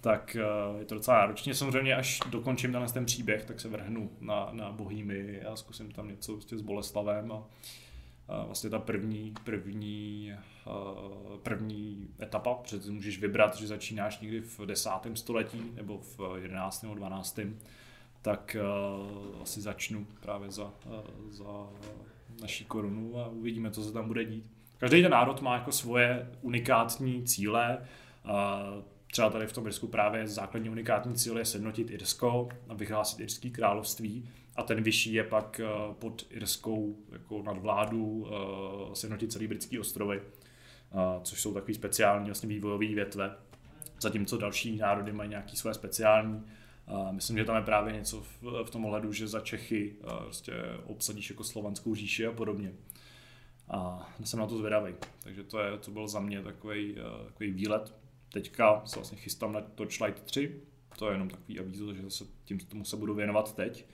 tak 0.00 0.36
eh, 0.36 0.78
je 0.78 0.84
to 0.84 0.94
docela 0.94 1.18
náročně. 1.18 1.54
Samozřejmě, 1.54 1.96
až 1.96 2.20
dokončím 2.30 2.72
tenhle 2.72 2.92
ten 2.92 3.04
příběh, 3.06 3.44
tak 3.44 3.60
se 3.60 3.68
vrhnu 3.68 4.10
na, 4.20 4.48
na 4.52 4.72
Bohýmy 4.72 5.42
a 5.42 5.56
zkusím 5.56 5.92
tam 5.92 6.08
něco 6.08 6.32
prostě 6.32 6.58
s 6.58 6.62
Boleslavem 6.62 7.32
a, 7.32 7.44
a 8.28 8.44
vlastně 8.44 8.70
ta 8.70 8.78
první, 8.78 9.34
první, 9.44 10.32
eh, 10.32 10.70
první 11.42 12.08
etapa, 12.22 12.54
protože 12.54 12.90
můžeš 12.90 13.18
vybrat, 13.18 13.56
že 13.56 13.66
začínáš 13.66 14.20
někdy 14.20 14.40
v 14.40 14.60
desátém 14.66 15.16
století 15.16 15.62
nebo 15.74 15.98
v 15.98 16.20
11. 16.42 16.82
nebo 16.82 16.94
12. 16.94 17.40
tak 18.22 18.56
uh, 18.60 19.42
asi 19.42 19.60
začnu 19.60 20.06
právě 20.20 20.50
za, 20.50 20.72
za 21.28 21.68
naší 22.40 22.64
korunu 22.64 23.18
a 23.18 23.28
uvidíme, 23.28 23.70
co 23.70 23.82
se 23.82 23.92
tam 23.92 24.06
bude 24.06 24.24
dít. 24.24 24.50
Každý 24.78 25.02
ten 25.02 25.10
národ 25.10 25.42
má 25.42 25.54
jako 25.54 25.72
svoje 25.72 26.30
unikátní 26.42 27.24
cíle. 27.24 27.78
Třeba 29.10 29.30
tady 29.30 29.46
v 29.46 29.52
tom 29.52 29.66
Irsku 29.66 29.86
právě 29.86 30.28
základní 30.28 30.70
unikátní 30.70 31.14
cíl 31.14 31.38
je 31.38 31.44
sednotit 31.44 31.90
Irsko 31.90 32.48
a 32.68 32.74
vyhlásit 32.74 33.20
Irský 33.20 33.50
království 33.50 34.30
a 34.56 34.62
ten 34.62 34.82
vyšší 34.82 35.12
je 35.12 35.24
pak 35.24 35.60
uh, 35.64 35.94
pod 35.94 36.26
irskou 36.30 36.96
jako 37.12 37.42
nadvládu 37.42 38.06
uh, 38.06 38.92
sjednotit 38.94 39.32
celý 39.32 39.46
britský 39.46 39.78
ostrovy, 39.78 40.20
uh, 40.20 41.22
což 41.22 41.40
jsou 41.40 41.54
takový 41.54 41.74
speciální 41.74 42.26
vlastně 42.26 42.48
vývojové 42.48 42.86
větve. 42.86 43.36
Zatímco 44.00 44.38
další 44.38 44.76
národy 44.76 45.12
mají 45.12 45.30
nějaký 45.30 45.56
své 45.56 45.74
speciální. 45.74 46.44
Myslím, 47.10 47.38
že 47.38 47.44
tam 47.44 47.56
je 47.56 47.62
právě 47.62 47.92
něco 47.92 48.22
v, 48.64 48.70
tom 48.70 48.84
ohledu, 48.84 49.12
že 49.12 49.28
za 49.28 49.40
Čechy 49.40 49.96
prostě 50.22 50.52
obsadíš 50.84 51.30
jako 51.30 51.44
slovanskou 51.44 51.94
říši 51.94 52.26
a 52.26 52.32
podobně. 52.32 52.72
A 53.68 54.08
jsem 54.24 54.38
na 54.38 54.46
to 54.46 54.58
zvědavý. 54.58 54.94
Takže 55.22 55.44
to, 55.44 55.58
je, 55.58 55.78
to 55.78 55.90
byl 55.90 56.08
za 56.08 56.20
mě 56.20 56.42
takový, 56.42 56.96
takový 57.26 57.50
výlet. 57.50 57.94
Teďka 58.32 58.82
se 58.84 58.96
vlastně 58.96 59.18
chystám 59.18 59.52
na 59.52 59.60
Torchlight 59.60 60.22
3. 60.22 60.60
To 60.98 61.06
je 61.06 61.14
jenom 61.14 61.28
takový 61.28 61.60
avízo, 61.60 61.94
že 61.94 62.10
se 62.10 62.24
tím 62.44 62.58
tomu 62.58 62.84
se 62.84 62.96
budu 62.96 63.14
věnovat 63.14 63.54
teď. 63.54 63.84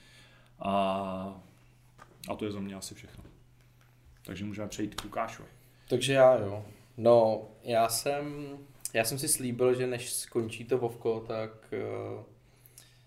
A, 0.59 1.43
a 2.29 2.35
to 2.37 2.45
je 2.45 2.53
za 2.53 2.61
mě 2.61 2.75
asi 2.75 2.95
všechno. 2.95 3.25
Takže 4.25 4.45
můžeme 4.45 4.69
přejít 4.69 4.95
k 4.95 5.05
Lukášovi. 5.05 5.49
Takže 5.89 6.13
já 6.13 6.39
jo. 6.39 6.65
No, 6.97 7.49
já 7.63 7.89
jsem, 7.89 8.47
já 8.95 9.05
jsem 9.05 9.19
si 9.19 9.29
slíbil, 9.29 9.75
že 9.75 9.87
než 9.87 10.13
skončí 10.13 10.65
to 10.65 10.79
Vovko, 10.79 11.25
tak 11.29 11.51
eh, 11.73 12.25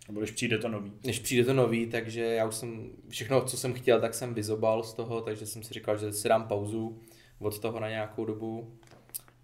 Nebo 0.07 0.19
když 0.19 0.31
přijde 0.31 0.57
to 0.57 0.67
nový. 0.67 0.91
než 1.03 1.19
přijde 1.19 1.45
to 1.45 1.53
nový, 1.53 1.87
takže 1.87 2.21
já 2.23 2.45
už 2.45 2.55
jsem 2.55 2.89
všechno, 3.09 3.41
co 3.45 3.57
jsem 3.57 3.73
chtěl, 3.73 4.01
tak 4.01 4.13
jsem 4.13 4.33
vyzobal 4.33 4.83
z 4.83 4.93
toho, 4.93 5.21
takže 5.21 5.45
jsem 5.45 5.63
si 5.63 5.73
říkal, 5.73 5.97
že 5.97 6.13
si 6.13 6.29
dám 6.29 6.47
pauzu 6.47 7.01
od 7.39 7.59
toho 7.59 7.79
na 7.79 7.89
nějakou 7.89 8.25
dobu. 8.25 8.77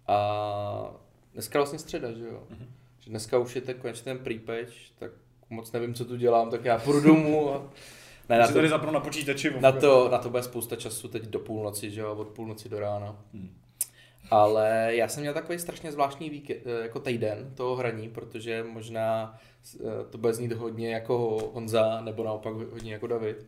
A 0.06 0.90
dneska 1.36 1.58
vlastně 1.58 1.78
středa, 1.78 2.12
že 2.12 2.24
jo? 2.24 2.42
Mhm. 2.50 2.66
Že 3.00 3.10
dneska 3.10 3.38
už 3.38 3.54
je 3.54 3.60
ten 3.60 3.74
konečně 3.74 4.04
ten 4.04 4.18
prepatch, 4.18 4.72
tak 4.98 5.10
moc 5.50 5.72
nevím, 5.72 5.94
co 5.94 6.04
tu 6.04 6.16
dělám, 6.16 6.50
tak 6.50 6.64
já 6.64 6.78
půjdu 6.78 7.00
domů 7.00 7.54
a, 7.54 7.62
Ne, 8.28 8.38
Na 8.38 8.46
to, 8.46 8.52
tady 8.54 8.68
zapnu 8.68 8.92
na 8.92 9.00
počítači. 9.00 9.54
na, 9.60 9.72
to, 9.72 10.08
na 10.08 10.18
to 10.18 10.30
bude 10.30 10.42
spousta 10.42 10.76
času 10.76 11.08
teď 11.08 11.22
do 11.22 11.38
půlnoci, 11.38 11.90
že 11.90 12.00
jo, 12.00 12.14
od 12.14 12.28
půlnoci 12.28 12.68
do 12.68 12.80
rána. 12.80 13.16
Hmm. 13.34 13.50
Ale 14.30 14.88
já 14.90 15.08
jsem 15.08 15.20
měl 15.20 15.34
takový 15.34 15.58
strašně 15.58 15.92
zvláštní 15.92 16.30
víkend, 16.30 16.58
jako 16.82 17.00
týden 17.00 17.52
toho 17.54 17.76
hraní, 17.76 18.08
protože 18.08 18.64
možná 18.68 19.38
eh, 19.80 19.84
to 20.10 20.18
bude 20.18 20.34
znít 20.34 20.52
hodně 20.52 20.94
jako 20.94 21.38
Honza, 21.54 22.00
nebo 22.00 22.24
naopak 22.24 22.54
hodně 22.54 22.92
jako 22.92 23.06
David. 23.06 23.46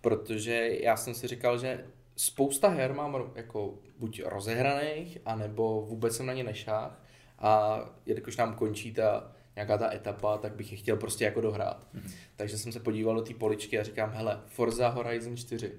Protože 0.00 0.70
já 0.80 0.96
jsem 0.96 1.14
si 1.14 1.26
říkal, 1.26 1.58
že 1.58 1.84
spousta 2.16 2.68
her 2.68 2.94
mám 2.94 3.32
jako 3.34 3.74
buď 3.98 4.22
rozehraných, 4.24 5.18
anebo 5.24 5.86
vůbec 5.88 6.16
jsem 6.16 6.26
na 6.26 6.32
ně 6.32 6.44
nešách. 6.44 7.02
A 7.38 7.80
jelikož 8.06 8.36
nám 8.36 8.54
končí 8.54 8.92
ta 8.92 9.32
nějaká 9.56 9.78
ta 9.78 9.94
etapa, 9.94 10.38
tak 10.38 10.54
bych 10.54 10.72
je 10.72 10.78
chtěl 10.78 10.96
prostě 10.96 11.24
jako 11.24 11.40
dohrát. 11.40 11.86
Mm-hmm. 11.94 12.10
Takže 12.36 12.58
jsem 12.58 12.72
se 12.72 12.80
podíval 12.80 13.14
do 13.14 13.22
té 13.22 13.34
poličky 13.34 13.78
a 13.78 13.82
říkám, 13.82 14.10
hele, 14.10 14.40
Forza 14.46 14.88
Horizon 14.88 15.36
4. 15.36 15.72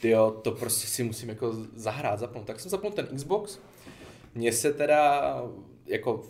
Tyjo, 0.00 0.30
to 0.30 0.50
prostě 0.50 0.86
si 0.86 1.02
musím 1.02 1.28
jako 1.28 1.52
zahrát, 1.74 2.18
zapnout. 2.18 2.46
Tak 2.46 2.60
jsem 2.60 2.70
zapnul 2.70 2.92
ten 2.92 3.06
Xbox. 3.06 3.58
Mně 4.34 4.52
se 4.52 4.72
teda 4.72 5.34
jako 5.86 6.22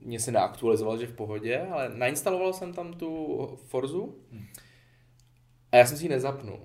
mně 0.00 0.20
se 0.20 0.32
neaktualizoval, 0.32 0.98
že 0.98 1.06
v 1.06 1.12
pohodě, 1.12 1.58
ale 1.58 1.88
nainstaloval 1.94 2.52
jsem 2.52 2.72
tam 2.72 2.92
tu 2.92 3.58
Forzu 3.66 4.16
a 5.72 5.76
já 5.76 5.86
jsem 5.86 5.96
si 5.96 6.04
ji 6.04 6.08
nezapnul. 6.08 6.60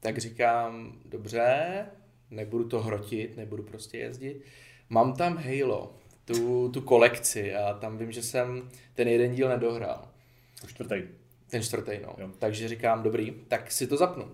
Tak 0.00 0.18
říkám, 0.18 0.98
dobře, 1.04 1.86
nebudu 2.30 2.68
to 2.68 2.80
hrotit, 2.80 3.36
nebudu 3.36 3.62
prostě 3.62 3.98
jezdit. 3.98 4.42
Mám 4.88 5.16
tam 5.16 5.36
Halo, 5.36 5.94
tu, 6.24 6.68
tu 6.68 6.80
kolekci 6.80 7.54
a 7.54 7.74
tam 7.74 7.98
vím, 7.98 8.12
že 8.12 8.22
jsem 8.22 8.70
ten 8.94 9.08
jeden 9.08 9.34
díl 9.34 9.48
nedohrál. 9.48 10.08
Čtvrtý. 10.66 11.02
Ten 11.50 11.62
čtvrtý, 11.62 11.92
no. 12.02 12.14
Jo. 12.18 12.30
Takže 12.38 12.68
říkám, 12.68 13.02
dobrý, 13.02 13.34
tak 13.48 13.72
si 13.72 13.86
to 13.86 13.96
zapnu. 13.96 14.30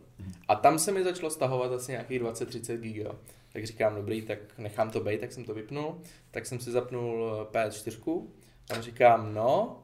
A 0.48 0.54
tam 0.54 0.78
se 0.78 0.92
mi 0.92 1.04
začalo 1.04 1.30
stahovat 1.30 1.72
asi 1.72 1.92
nějakých 1.92 2.20
20-30 2.20 2.76
giga. 2.76 3.14
Tak 3.52 3.66
říkám, 3.66 3.94
dobrý, 3.94 4.22
tak 4.22 4.38
nechám 4.58 4.90
to 4.90 5.00
být, 5.00 5.20
tak 5.20 5.32
jsem 5.32 5.44
to 5.44 5.54
vypnul. 5.54 6.00
Tak 6.30 6.46
jsem 6.46 6.60
si 6.60 6.70
zapnul 6.70 7.46
eh, 7.54 7.68
PS4. 7.68 8.26
Tam 8.68 8.82
říkám, 8.82 9.34
no, 9.34 9.82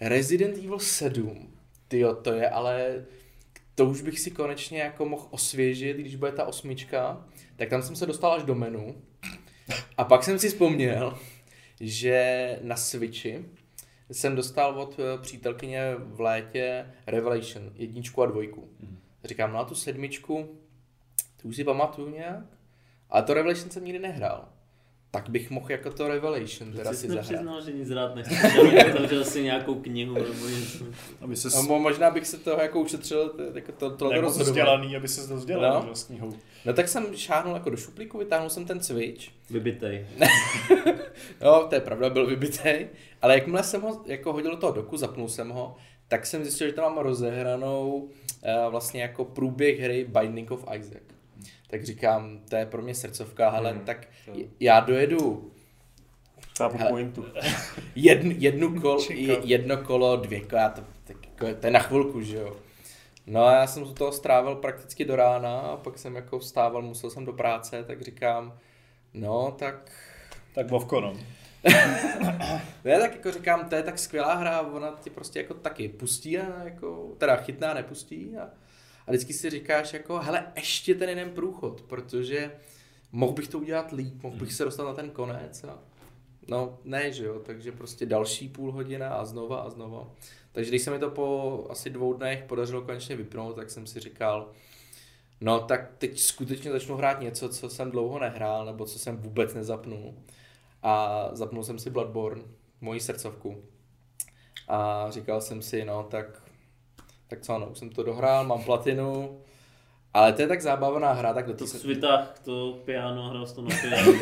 Resident 0.00 0.58
Evil 0.58 0.78
7, 0.78 1.52
tyjo, 1.88 2.14
to 2.14 2.32
je 2.32 2.50
ale, 2.50 3.04
to 3.74 3.86
už 3.86 4.02
bych 4.02 4.20
si 4.20 4.30
konečně 4.30 4.80
jako 4.80 5.04
mohl 5.04 5.26
osvěžit, 5.30 5.96
když 5.96 6.16
bude 6.16 6.32
ta 6.32 6.44
osmička. 6.44 7.26
Tak 7.56 7.68
tam 7.68 7.82
jsem 7.82 7.96
se 7.96 8.06
dostal 8.06 8.32
až 8.32 8.42
do 8.42 8.54
menu. 8.54 9.02
A 10.02 10.04
pak 10.04 10.24
jsem 10.24 10.38
si 10.38 10.48
vzpomněl, 10.48 11.18
že 11.80 12.58
na 12.62 12.76
Switchi 12.76 13.44
jsem 14.10 14.36
dostal 14.36 14.80
od 14.80 14.98
eh, 14.98 15.22
přítelkyně 15.22 15.94
v 15.98 16.20
létě 16.20 16.86
Revelation, 17.06 17.72
jedničku 17.74 18.22
a 18.22 18.26
dvojku. 18.26 18.68
Říkám, 19.24 19.52
no 19.52 19.58
a 19.58 19.64
tu 19.64 19.74
sedmičku, 19.74 20.58
tu 21.42 21.48
už 21.48 21.56
si 21.56 21.64
pamatuju 21.64 22.10
nějak, 22.10 22.44
ale 23.10 23.22
to 23.22 23.34
Revelation 23.34 23.70
jsem 23.70 23.84
nikdy 23.84 23.98
nehrál. 23.98 24.51
Tak 25.14 25.28
bych 25.28 25.50
mohl 25.50 25.72
jako 25.72 25.90
to 25.90 26.08
Revelation 26.08 26.72
teda 26.72 26.90
si 26.92 26.96
jsi 26.96 27.08
zahrát. 27.08 27.30
nepřiznal, 27.30 27.64
že 27.64 27.72
nic 27.72 27.90
rád 27.90 28.14
otevřel 28.94 29.24
si 29.24 29.42
nějakou 29.42 29.74
knihu 29.74 30.14
nebo 30.14 30.48
něco. 30.48 30.84
Aby 31.20 31.36
se 31.36 31.48
No, 31.56 31.62
mo- 31.62 31.78
možná 31.78 32.10
bych 32.10 32.26
se 32.26 32.38
toho 32.38 32.62
jako 32.62 32.80
ušetřil, 32.80 33.28
to, 33.28 33.42
jako 33.42 33.72
to, 33.72 33.90
to, 33.90 34.08
to 34.08 34.12
jako 34.14 34.28
vzdělaný, 34.28 34.96
aby 34.96 35.08
se 35.08 35.28
to 35.28 35.36
vzdělal 35.36 35.84
no. 35.88 35.94
s 35.94 36.04
knihou. 36.04 36.32
No 36.64 36.72
tak 36.72 36.88
jsem 36.88 37.16
šáhnul 37.16 37.54
jako 37.54 37.70
do 37.70 37.76
šuplíku, 37.76 38.18
vytáhnul 38.18 38.50
jsem 38.50 38.64
ten 38.64 38.82
Switch. 38.82 39.28
Vybitej. 39.50 40.06
No, 41.40 41.66
to 41.68 41.74
je 41.74 41.80
pravda, 41.80 42.10
byl 42.10 42.26
vybitej. 42.26 42.88
Ale 43.22 43.34
jakmile 43.34 43.62
jsem 43.62 43.80
ho 43.82 44.02
jako 44.06 44.32
hodil 44.32 44.50
do 44.50 44.56
toho 44.56 44.72
doku, 44.72 44.96
zapnul 44.96 45.28
jsem 45.28 45.48
ho, 45.50 45.76
tak 46.08 46.26
jsem 46.26 46.42
zjistil, 46.44 46.66
že 46.66 46.72
tam 46.72 46.84
mám 46.94 47.04
rozehranou 47.04 47.92
uh, 47.92 48.70
vlastně 48.70 49.02
jako 49.02 49.24
průběh 49.24 49.80
hry 49.80 50.06
Binding 50.20 50.50
of 50.50 50.64
Isaac. 50.78 51.02
Tak 51.72 51.84
říkám, 51.84 52.38
to 52.48 52.56
je 52.56 52.66
pro 52.66 52.82
mě 52.82 52.94
srdcovka, 52.94 53.50
hele, 53.50 53.70
Hmm. 53.72 53.80
tak 53.84 54.08
j- 54.34 54.48
já 54.60 54.80
dojedu 54.80 55.52
Chápu 56.58 56.78
Hele. 56.78 56.90
pointu. 56.90 57.26
jedn, 57.94 58.30
jednu 58.30 58.80
kol, 58.80 58.98
jedno 59.44 59.76
kolo, 59.76 60.16
dvě 60.16 60.40
kola, 60.40 60.68
to, 60.68 60.82
tak 61.04 61.16
jako, 61.26 61.60
to 61.60 61.66
je 61.66 61.70
na 61.70 61.78
chvilku, 61.78 62.22
že 62.22 62.36
jo. 62.36 62.56
No 63.26 63.44
a 63.44 63.52
já 63.54 63.66
jsem 63.66 63.82
u 63.82 63.94
toho 63.94 64.12
strávil 64.12 64.54
prakticky 64.54 65.04
do 65.04 65.16
rána 65.16 65.60
a 65.60 65.76
pak 65.76 65.98
jsem 65.98 66.16
jako 66.16 66.38
vstával, 66.38 66.82
musel 66.82 67.10
jsem 67.10 67.24
do 67.24 67.32
práce, 67.32 67.84
tak 67.84 68.02
říkám, 68.02 68.58
no 69.14 69.54
tak 69.58 69.90
Tak 70.54 70.70
Vovko, 70.70 71.00
no. 71.00 71.16
Já 72.84 72.98
tak 72.98 73.12
jako 73.14 73.32
říkám, 73.32 73.68
to 73.68 73.74
je 73.74 73.82
tak 73.82 73.98
skvělá 73.98 74.34
hra, 74.34 74.60
ona 74.60 74.90
ti 75.02 75.10
prostě 75.10 75.38
jako 75.38 75.54
taky 75.54 75.88
pustí 75.88 76.38
a 76.38 76.64
jako, 76.64 77.12
teda 77.18 77.36
chytná 77.36 77.74
nepustí 77.74 78.36
a, 78.36 78.48
a 79.06 79.10
vždycky 79.10 79.32
si 79.32 79.50
říkáš 79.50 79.92
jako, 79.92 80.18
hele, 80.18 80.52
ještě 80.56 80.94
ten 80.94 81.08
jeden 81.08 81.30
průchod, 81.30 81.82
protože 81.82 82.52
mohl 83.12 83.32
bych 83.32 83.48
to 83.48 83.58
udělat 83.58 83.92
líp, 83.92 84.22
mohl 84.22 84.36
bych 84.36 84.52
se 84.52 84.64
dostat 84.64 84.84
na 84.84 84.94
ten 84.94 85.10
konec 85.10 85.64
a 85.64 85.78
no 86.48 86.78
ne, 86.84 87.12
že 87.12 87.24
jo, 87.24 87.38
takže 87.38 87.72
prostě 87.72 88.06
další 88.06 88.48
půl 88.48 88.72
hodina 88.72 89.08
a 89.08 89.24
znova 89.24 89.56
a 89.56 89.70
znova. 89.70 90.10
Takže 90.52 90.70
když 90.70 90.82
se 90.82 90.90
mi 90.90 90.98
to 90.98 91.10
po 91.10 91.66
asi 91.70 91.90
dvou 91.90 92.12
dnech 92.12 92.44
podařilo 92.44 92.82
konečně 92.82 93.16
vypnout, 93.16 93.56
tak 93.56 93.70
jsem 93.70 93.86
si 93.86 94.00
říkal, 94.00 94.50
no 95.40 95.60
tak 95.60 95.92
teď 95.98 96.20
skutečně 96.20 96.70
začnu 96.70 96.96
hrát 96.96 97.20
něco, 97.20 97.48
co 97.48 97.70
jsem 97.70 97.90
dlouho 97.90 98.18
nehrál, 98.18 98.64
nebo 98.64 98.86
co 98.86 98.98
jsem 98.98 99.16
vůbec 99.16 99.54
nezapnul 99.54 100.14
a 100.82 101.28
zapnul 101.32 101.64
jsem 101.64 101.78
si 101.78 101.90
Bloodborne, 101.90 102.42
moji 102.80 103.00
srdcovku. 103.00 103.64
A 104.68 105.06
říkal 105.10 105.40
jsem 105.40 105.62
si, 105.62 105.84
no 105.84 106.02
tak, 106.10 106.41
tak 107.32 107.40
co, 107.40 107.58
no, 107.58 107.66
už 107.66 107.78
jsem 107.78 107.90
to 107.90 108.02
dohrál, 108.02 108.44
mám 108.44 108.62
platinu, 108.64 109.38
ale 110.14 110.32
to 110.32 110.42
je 110.42 110.48
tak 110.48 110.62
zábavná 110.62 111.12
hra, 111.12 111.34
tak 111.34 111.46
do 111.46 111.54
To 111.54 111.66
se... 111.66 111.78
svitáh, 111.78 112.38
to 112.44 112.78
piano, 112.84 113.28
hrál 113.28 113.46
to 113.46 113.62
na 113.62 113.68
piano. 113.82 114.12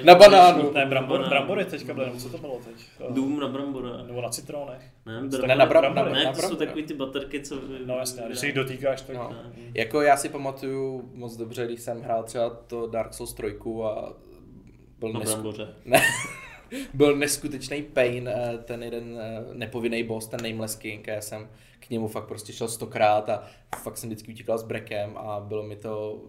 Na 0.04 0.14
banánu. 0.14 0.72
Ne, 0.74 0.86
brambor, 0.86 1.28
brambory 1.28 1.64
teďka 1.64 1.94
byly, 1.94 2.10
co 2.18 2.28
to 2.28 2.38
bylo 2.38 2.60
teď? 2.64 2.86
Dům 3.10 3.40
na 3.40 3.48
brambora. 3.48 4.02
Nebo 4.06 4.22
na 4.22 4.28
citronech. 4.28 4.82
Ne, 5.06 5.22
Ne, 5.22 5.28
brambory. 5.28 5.48
na 5.58 5.66
bram- 5.66 5.94
na- 5.94 6.04
ne, 6.04 6.26
to 6.26 6.34
jsou 6.34 6.40
brambora. 6.40 6.66
takový 6.66 6.84
ty 6.86 6.94
baterky, 6.94 7.40
co... 7.40 7.56
No 7.86 7.98
jasně, 7.98 8.22
když 8.26 8.38
se 8.38 8.46
jich 8.46 8.54
dotýkáš, 8.54 9.02
tak... 9.02 9.16
No. 9.16 9.28
Ne. 9.32 9.52
Jako 9.74 10.00
já 10.00 10.16
si 10.16 10.28
pamatuju 10.28 11.10
moc 11.14 11.36
dobře, 11.36 11.66
když 11.66 11.80
jsem 11.80 12.02
hrál 12.02 12.22
třeba 12.22 12.50
to 12.50 12.86
Dark 12.86 13.14
Souls 13.14 13.34
3 13.34 13.46
a 13.84 14.12
byl, 14.98 15.12
Na 15.12 15.18
nesku... 15.20 15.32
bramboře. 15.34 15.68
ne, 15.84 16.00
byl 16.94 17.16
neskutečný 17.16 17.82
pain 17.82 18.28
eh, 18.28 18.58
ten 18.64 18.82
jeden 18.82 19.18
eh, 19.20 19.44
nepovinný 19.54 20.02
boss, 20.04 20.26
ten 20.26 20.40
Nameless 20.50 20.76
King 20.76 21.08
a 21.08 21.12
já 21.12 21.20
jsem 21.20 21.48
k 21.80 21.90
němu 21.90 22.08
fakt 22.08 22.26
prostě 22.26 22.52
šel 22.52 22.68
stokrát 22.68 23.28
a 23.28 23.42
fakt 23.82 23.98
jsem 23.98 24.08
vždycky 24.10 24.32
utíkal 24.32 24.58
s 24.58 24.62
brekem 24.62 25.16
a 25.16 25.40
bylo 25.40 25.62
mi 25.62 25.76
to 25.76 26.20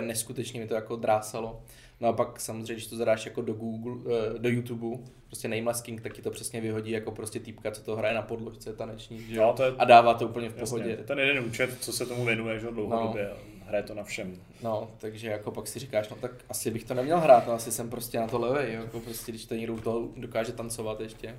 neskutečně 0.00 0.60
mi 0.60 0.66
to 0.66 0.74
jako 0.74 0.96
drásalo. 0.96 1.62
No 2.00 2.08
a 2.08 2.12
pak 2.12 2.40
samozřejmě, 2.40 2.72
když 2.74 2.86
to 2.86 2.96
zadáš 2.96 3.26
jako 3.26 3.42
do 3.42 3.54
Google, 3.54 4.14
eh, 4.34 4.38
do 4.38 4.48
YouTube, 4.48 4.96
prostě 5.26 5.48
Nameless 5.48 5.80
King, 5.80 6.00
tak 6.00 6.12
ti 6.14 6.22
to 6.22 6.30
přesně 6.30 6.60
vyhodí 6.60 6.90
jako 6.90 7.10
prostě 7.12 7.40
týpka, 7.40 7.70
co 7.70 7.82
to 7.82 7.96
hraje 7.96 8.14
na 8.14 8.22
podložce 8.22 8.72
taneční, 8.72 9.20
že 9.20 9.36
jo? 9.36 9.42
No, 9.46 9.52
to 9.52 9.62
je, 9.62 9.72
A 9.78 9.84
dává 9.84 10.14
to 10.14 10.28
úplně 10.28 10.48
v 10.48 10.54
pohodě. 10.54 10.90
jasně, 10.90 11.04
ten 11.04 11.18
jeden 11.18 11.44
účet, 11.44 11.70
co 11.80 11.92
se 11.92 12.06
tomu 12.06 12.24
věnuje, 12.24 12.58
že 12.60 12.66
dlouhodobě, 12.70 13.30
a 13.30 13.34
hraje 13.66 13.82
to 13.82 13.94
na 13.94 14.02
všem. 14.04 14.36
No, 14.62 14.90
takže 14.98 15.28
jako 15.28 15.50
pak 15.50 15.66
si 15.68 15.78
říkáš, 15.78 16.08
no 16.08 16.16
tak 16.16 16.30
asi 16.48 16.70
bych 16.70 16.84
to 16.84 16.94
neměl 16.94 17.20
hrát, 17.20 17.46
no 17.46 17.52
asi 17.52 17.72
jsem 17.72 17.90
prostě 17.90 18.20
na 18.20 18.26
to 18.26 18.38
levej, 18.38 18.72
jako 18.72 19.00
prostě, 19.00 19.32
když 19.32 19.44
to 19.44 19.54
někdo 19.54 19.76
toho 19.76 20.08
dokáže 20.16 20.52
tancovat 20.52 21.00
ještě. 21.00 21.36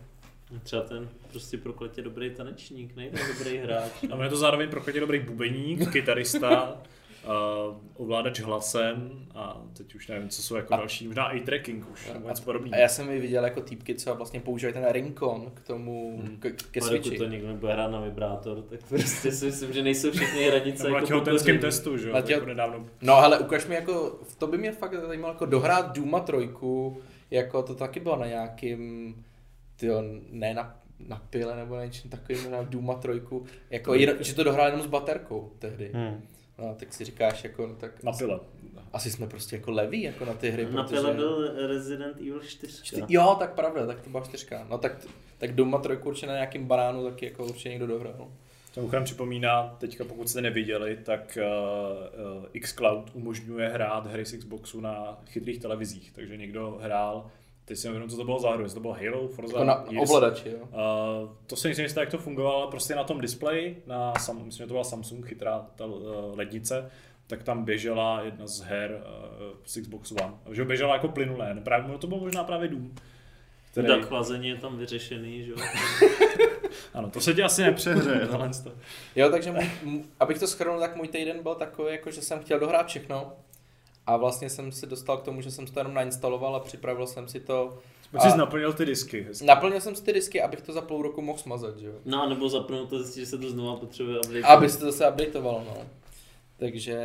Třeba 0.64 0.82
ten 0.82 1.10
prostě 1.32 1.58
prokletě 1.58 2.02
dobrý 2.02 2.30
tanečník, 2.30 2.96
nejde 2.96 3.20
dobrý 3.38 3.58
hráč. 3.58 3.92
A 4.12 4.16
on 4.16 4.24
je 4.24 4.30
to 4.30 4.38
zároveň 4.38 4.70
prokletě 4.70 5.00
dobrý 5.00 5.20
bubeník, 5.20 5.92
kytarista, 5.92 6.74
uh, 7.26 7.76
ovládač 7.96 8.40
hlasem 8.40 9.26
a 9.36 9.62
teď 9.78 9.96
už 9.96 10.08
nevím, 10.08 10.30
co 10.30 10.42
jsou 10.42 10.56
jako 10.56 10.74
A- 10.74 10.78
další, 10.78 11.08
možná 11.08 11.30
i 11.32 11.40
tracking 11.40 11.92
už, 11.92 12.08
nebo 12.14 12.30
něco 12.30 12.42
A 12.42 12.46
podobného. 12.46 12.82
já 12.82 12.88
jsem 12.88 13.10
i 13.10 13.20
viděl 13.20 13.44
jako 13.44 13.62
týpky, 13.62 13.96
co 13.96 14.16
vlastně 14.16 14.40
používají 14.40 14.74
ten 14.74 14.86
Rincon 14.92 15.52
k 15.54 15.62
tomu, 15.68 16.22
Hmm. 16.24 16.38
ke, 16.38 16.52
ke 16.52 16.80
Ale 16.82 16.90
dokud 16.90 17.04
switchi. 17.04 17.18
to 17.18 17.26
někdo 17.26 17.48
nebude 17.48 17.74
hrát 17.74 17.92
na 17.92 18.02
vibrátor, 18.02 18.62
tak 18.62 18.80
prostě 18.90 19.32
si 19.32 19.46
myslím, 19.46 19.74
že 19.74 19.84
nejsou 19.84 20.12
všechny 20.12 20.44
hranice 20.44 20.84
Nebo 20.84 20.94
na 20.94 20.98
jako 20.98 21.08
těhotenském 21.08 21.56
pokoření. 21.56 21.60
testu, 21.72 21.98
že 21.98 22.08
jo, 22.08 22.14
Na 22.14 22.22
těho- 22.22 22.38
jako 22.38 22.46
nedávno. 22.46 22.86
No 23.02 23.14
ale 23.14 23.40
ukaž 23.40 23.66
mi 23.68 23.76
jako, 23.76 24.20
to 24.38 24.48
by 24.48 24.58
mě 24.58 24.72
fakt 24.72 24.94
zajímalo, 25.08 25.34
jako 25.34 25.46
dohrát 25.46 25.96
Duma 25.96 26.20
trojku, 26.20 27.02
jako 27.32 27.64
to 27.64 27.76
taky 27.76 28.00
bylo 28.00 28.16
na 28.20 28.28
nějakým, 28.28 29.16
tyjo, 29.80 30.04
ne 30.30 30.54
na, 30.54 30.80
na 31.08 31.22
pile 31.30 31.56
nebo 31.56 31.76
na 31.76 31.86
něčem 31.86 32.10
takovým, 32.10 32.52
na 32.52 32.62
Duma 32.62 32.94
trojku, 32.94 33.46
jako, 33.70 33.94
jen, 33.94 34.18
že 34.20 34.36
to 34.36 34.44
dohrál 34.44 34.66
jenom 34.66 34.82
s 34.82 34.86
baterkou 34.86 35.52
tehdy. 35.60 35.92
Hmm. 35.94 36.22
No, 36.58 36.76
tak 36.80 36.94
si 36.94 37.06
říkáš, 37.06 37.44
jako, 37.44 37.68
no, 37.68 37.76
tak 37.76 38.04
Na 38.04 38.12
pile. 38.12 38.40
asi 38.94 39.12
jsme 39.12 39.28
prostě 39.28 39.56
jako 39.56 39.72
leví 39.72 40.02
jako 40.02 40.26
na 40.26 40.34
ty 40.34 40.50
hry, 40.50 40.66
Na 40.66 40.84
protože... 40.84 40.96
pile 40.96 41.14
byl 41.14 41.68
Resident 41.68 42.18
Evil 42.18 42.40
4. 42.40 42.84
Čty, 42.84 43.04
jo, 43.10 43.36
tak 43.40 43.54
pravda, 43.54 43.86
tak 43.86 44.02
to 44.02 44.10
byla 44.10 44.24
čtyřka. 44.24 44.68
No 44.70 44.78
tak, 44.78 45.08
tak 45.38 45.56
Duma 45.56 45.78
trojku 45.78 46.08
určitě 46.10 46.28
na 46.28 46.34
nějakým 46.34 46.66
banánu 46.66 47.04
taky 47.04 47.26
jako 47.26 47.46
určitě 47.46 47.70
někdo 47.70 47.88
dohrál. 47.88 48.28
To 48.74 48.80
mimochodem 48.80 49.04
připomíná, 49.04 49.76
teďka 49.80 50.04
pokud 50.06 50.30
jste 50.30 50.42
neviděli, 50.42 50.98
tak 51.04 51.38
uh, 51.42 52.38
uh, 52.38 52.60
xCloud 52.62 53.12
umožňuje 53.14 53.70
hrát 53.70 54.08
hry 54.08 54.26
z 54.26 54.38
Xboxu 54.38 54.82
na 54.82 55.22
chytrých 55.26 55.60
televizích, 55.60 56.12
takže 56.12 56.38
někdo 56.38 56.80
hrál 56.82 57.32
Teď 57.70 57.78
si 57.78 57.90
nevím, 57.90 58.10
co 58.10 58.18
to 58.18 58.24
bylo 58.24 58.40
za 58.40 58.52
hru, 58.52 58.64
jestli 58.64 58.74
to 58.76 58.80
bylo 58.82 58.94
Halo, 58.94 59.28
Forza, 59.28 59.54
Jako 59.54 59.64
na 59.66 59.86
Gears. 59.90 60.10
ovladači, 60.10 60.50
jo. 60.50 60.58
Uh, 60.62 61.30
to 61.48 61.56
se 61.56 61.68
nejsem 61.68 61.84
jistý, 61.84 62.00
jak 62.00 62.10
to 62.10 62.18
fungovalo, 62.18 62.62
ale 62.62 62.72
prostě 62.72 62.96
na 62.96 63.04
tom 63.04 63.22
displeji, 63.22 63.84
na, 63.88 64.14
Sam- 64.14 64.46
myslím, 64.46 64.64
že 64.64 64.68
to 64.68 64.74
byla 64.74 64.84
Samsung 64.84 65.26
chytrá 65.28 65.66
ta 65.76 65.86
uh, 65.86 66.02
lednice, 66.38 66.92
tak 67.28 67.44
tam 67.44 67.66
běžela 67.66 68.22
jedna 68.22 68.48
z 68.48 68.62
her 68.62 68.92
uh, 68.92 69.58
z 69.66 69.82
Xbox 69.82 70.12
One. 70.12 70.34
Že 70.52 70.66
běžela 70.66 70.94
jako 70.94 71.08
plynulé, 71.08 71.54
ne? 71.54 71.62
právě, 71.62 71.98
to 71.98 72.08
byl 72.08 72.18
možná 72.18 72.44
právě 72.44 72.68
Doom. 72.68 72.92
Který, 73.72 73.88
Tak 73.88 74.06
chlazení 74.06 74.50
je 74.50 74.56
tam 74.58 74.78
vyřešený, 74.78 75.44
že 75.44 75.52
jo. 75.52 75.58
ano, 76.94 77.10
to 77.10 77.22
se 77.22 77.34
ti 77.34 77.44
asi 77.44 77.62
nepřehřeje, 77.64 78.28
tohle 78.32 78.50
to. 78.64 78.72
Jo, 79.16 79.30
takže 79.30 79.52
můj, 79.52 80.04
abych 80.20 80.40
to 80.40 80.48
schrnul, 80.48 80.80
tak 80.80 80.96
můj 80.96 81.08
týden 81.08 81.44
byl 81.44 81.56
takový, 81.56 81.92
jako 81.92 82.12
že 82.12 82.22
jsem 82.22 82.40
chtěl 82.40 82.60
dohrát 82.60 82.88
všechno. 82.88 83.34
A 84.10 84.18
vlastně 84.18 84.50
jsem 84.50 84.72
se 84.72 84.86
dostal 84.86 85.18
k 85.18 85.24
tomu, 85.24 85.42
že 85.42 85.52
jsem 85.52 85.68
si 85.68 85.74
to 85.74 85.80
jenom 85.80 85.94
nainstaloval 85.94 86.56
a 86.56 86.60
připravil 86.60 87.08
jsem 87.08 87.28
si 87.28 87.40
to. 87.40 87.78
Pak 88.12 88.22
jsi 88.22 88.28
A- 88.28 88.36
naplnil 88.36 88.74
ty 88.74 88.86
disky. 88.86 89.22
hezky. 89.22 89.46
Naplnil 89.46 89.82
jsem 89.82 89.96
si 89.96 90.04
ty 90.04 90.14
disky, 90.14 90.42
abych 90.42 90.62
to 90.62 90.74
za 90.74 90.82
půl 90.82 91.02
roku 91.02 91.22
mohl 91.22 91.38
smazat, 91.40 91.78
že 91.78 91.88
jo. 91.88 91.94
No, 92.06 92.24
a 92.24 92.30
nebo 92.30 92.50
zapnout 92.50 92.90
to, 92.90 93.04
zjistit, 93.04 93.20
že 93.20 93.26
se 93.26 93.38
to 93.38 93.50
znova 93.50 93.80
potřebuje 93.80 94.18
update. 94.20 94.42
Aby 94.42 94.70
se 94.70 94.80
to 94.80 94.86
zase 94.92 95.10
updateovalo, 95.10 95.64
no. 95.68 95.78
Takže... 96.58 97.00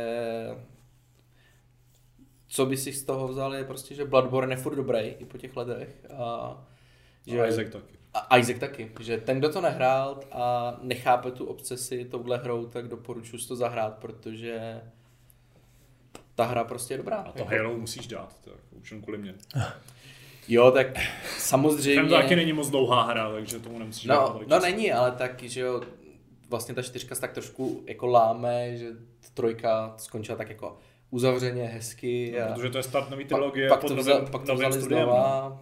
Co 2.47 2.65
by 2.65 2.77
si 2.77 2.93
z 2.93 3.03
toho 3.03 3.27
vzal 3.27 3.55
je 3.55 3.63
prostě, 3.63 3.95
že 3.95 4.05
Bloodborne 4.05 4.53
je 4.53 4.57
furt 4.57 4.75
dobrý 4.75 4.99
i 4.99 5.25
po 5.25 5.37
těch 5.37 5.57
letech. 5.57 6.05
A 6.17 6.57
že 7.27 7.41
A 7.41 7.45
Isaac 7.47 7.69
taky. 7.71 7.95
A 8.13 8.37
Isaac 8.37 8.59
taky, 8.59 8.91
že 8.99 9.17
ten, 9.17 9.39
kdo 9.39 9.49
to 9.53 9.61
nehrál 9.61 10.19
a 10.31 10.77
nechápe 10.81 11.31
tu 11.31 11.45
obsesi 11.45 12.05
touhle 12.05 12.37
hrou, 12.37 12.65
tak 12.65 12.87
doporučuji 12.87 13.37
si 13.37 13.47
to 13.47 13.55
zahrát, 13.55 13.97
protože 13.97 14.81
ta 16.35 16.45
hra 16.45 16.63
prostě 16.63 16.93
je 16.93 16.97
dobrá. 16.97 17.17
A 17.17 17.31
to 17.31 17.45
Halo 17.45 17.77
musíš 17.77 18.07
dát, 18.07 18.39
to 18.43 18.49
je 18.49 18.55
jako 18.55 18.75
už 18.75 18.91
jen 18.91 19.01
kvůli 19.01 19.17
mě. 19.17 19.35
Jo, 20.47 20.71
tak 20.71 20.93
Tam 20.93 21.03
samozřejmě... 21.37 22.09
to 22.09 22.15
taky 22.15 22.35
není 22.35 22.53
moc 22.53 22.69
dlouhá 22.69 23.03
hra, 23.03 23.31
takže 23.31 23.59
tomu 23.59 23.79
nemusíš 23.79 24.05
dát 24.05 24.21
No, 24.21 24.29
tolik 24.29 24.47
no 24.47 24.59
není, 24.59 24.91
ale 24.91 25.11
tak, 25.11 25.43
že 25.43 25.61
jo, 25.61 25.81
vlastně 26.49 26.75
ta 26.75 26.81
čtyřka 26.81 27.15
se 27.15 27.21
tak 27.21 27.31
trošku 27.31 27.83
jako 27.87 28.07
láme, 28.07 28.77
že 28.77 28.87
trojka 29.33 29.93
skončila 29.97 30.37
tak 30.37 30.49
jako 30.49 30.77
uzavřeně, 31.09 31.63
hezky. 31.63 32.35
No, 32.39 32.45
a 32.45 32.53
protože 32.53 32.69
to 32.69 32.77
je 32.77 32.83
start 32.83 33.09
nový 33.09 33.25
trilogie 33.25 33.69
pak, 33.69 33.81
pod 33.81 33.87
to, 33.87 33.95
novým, 33.95 34.13
vzal, 34.13 34.25
pak 34.31 34.43
to 34.43 34.55
vzali 34.55 34.73
studiem. 34.73 34.99
no. 34.99 35.05
znova. 35.05 35.59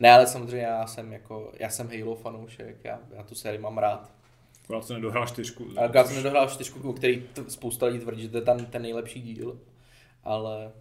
Ne, 0.00 0.12
ale 0.12 0.26
samozřejmě 0.26 0.66
já 0.66 0.86
jsem 0.86 1.12
jako, 1.12 1.52
já 1.58 1.70
jsem 1.70 1.90
Halo 2.00 2.14
fanoušek, 2.14 2.76
já, 2.84 3.00
já 3.16 3.22
tu 3.22 3.34
sérii 3.34 3.60
mám 3.60 3.78
rád. 3.78 4.10
Akorát 4.72 4.86
jsem 4.86 4.96
nedohrál 4.96 5.26
čtyřku. 5.26 5.68
Ale 5.76 5.90
já 5.94 6.04
jsem 6.04 6.16
nedohrál 6.16 6.48
čtyřku, 6.48 6.90
o 6.90 6.92
který 6.92 7.20
t- 7.32 7.50
spousta 7.50 7.86
lidí 7.86 7.98
tvrdí, 7.98 8.22
že 8.22 8.28
to 8.28 8.36
je 8.36 8.42
ten, 8.42 8.66
ten 8.66 8.82
nejlepší 8.82 9.20
díl. 9.22 9.60
Ale 10.24 10.72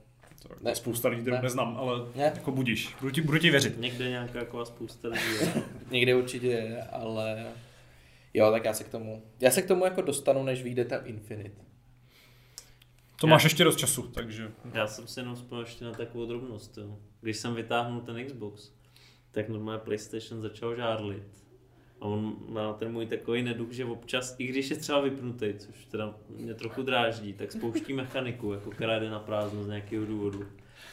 Tak, 0.49 0.61
Ne. 0.61 0.75
Spousta 0.75 1.09
lidí 1.09 1.23
to 1.25 1.31
Ne. 1.31 1.41
neznám, 1.41 1.77
ale 1.77 1.99
Ne. 2.15 2.23
jako 2.35 2.51
budíš. 2.51 2.95
Budu 3.01 3.11
ti, 3.11 3.21
budu 3.21 3.37
ti 3.37 3.49
věřit. 3.51 3.77
Někde 3.79 4.09
nějaká 4.09 4.39
jako 4.39 4.65
spousta 4.65 5.07
lidí. 5.07 5.51
někde 5.91 6.15
určitě 6.15 6.47
je, 6.47 6.83
ale 6.83 7.45
jo, 8.33 8.51
tak 8.51 8.65
já 8.65 8.73
se 8.73 8.83
k 8.83 8.89
tomu, 8.89 9.23
já 9.39 9.51
se 9.51 9.61
k 9.61 9.67
tomu 9.67 9.85
jako 9.85 10.01
dostanu, 10.01 10.43
než 10.43 10.63
vyjde 10.63 10.85
ten 10.85 11.01
Infinite. 11.05 11.61
To 13.19 13.27
máš 13.27 13.43
ještě 13.43 13.63
dost 13.63 13.75
času, 13.77 14.01
takže... 14.07 14.51
Já 14.73 14.87
jsem 14.87 15.07
si 15.07 15.19
jenom 15.19 15.35
vzpomněl 15.35 15.65
ještě 15.65 15.85
na 15.85 15.91
takovou 15.91 16.25
drobnost. 16.25 16.77
Jo. 16.77 16.97
Když 17.21 17.37
jsem 17.37 17.55
vytáhnul 17.55 18.01
ten 18.01 18.25
Xbox, 18.25 18.71
tak 19.31 19.49
normálně 19.49 19.79
PlayStation 19.79 20.41
začal 20.41 20.75
žárlit. 20.75 21.40
A 22.01 22.05
on 22.05 22.35
má 22.49 22.73
ten 22.73 22.91
můj 22.91 23.05
takový 23.05 23.43
neduch, 23.43 23.71
že 23.71 23.85
občas, 23.85 24.35
i 24.39 24.47
když 24.47 24.69
je 24.69 24.75
třeba 24.77 24.99
vypnutý, 25.01 25.53
což 25.57 25.85
teda 25.85 26.15
mě 26.29 26.53
trochu 26.53 26.81
dráždí, 26.83 27.33
tak 27.33 27.51
spouští 27.51 27.93
mechaniku, 27.93 28.53
jako 28.53 28.69
která 28.71 28.99
jde 28.99 29.09
na 29.09 29.19
prázdno 29.19 29.63
z 29.63 29.67
nějakého 29.67 30.05
důvodu. 30.05 30.45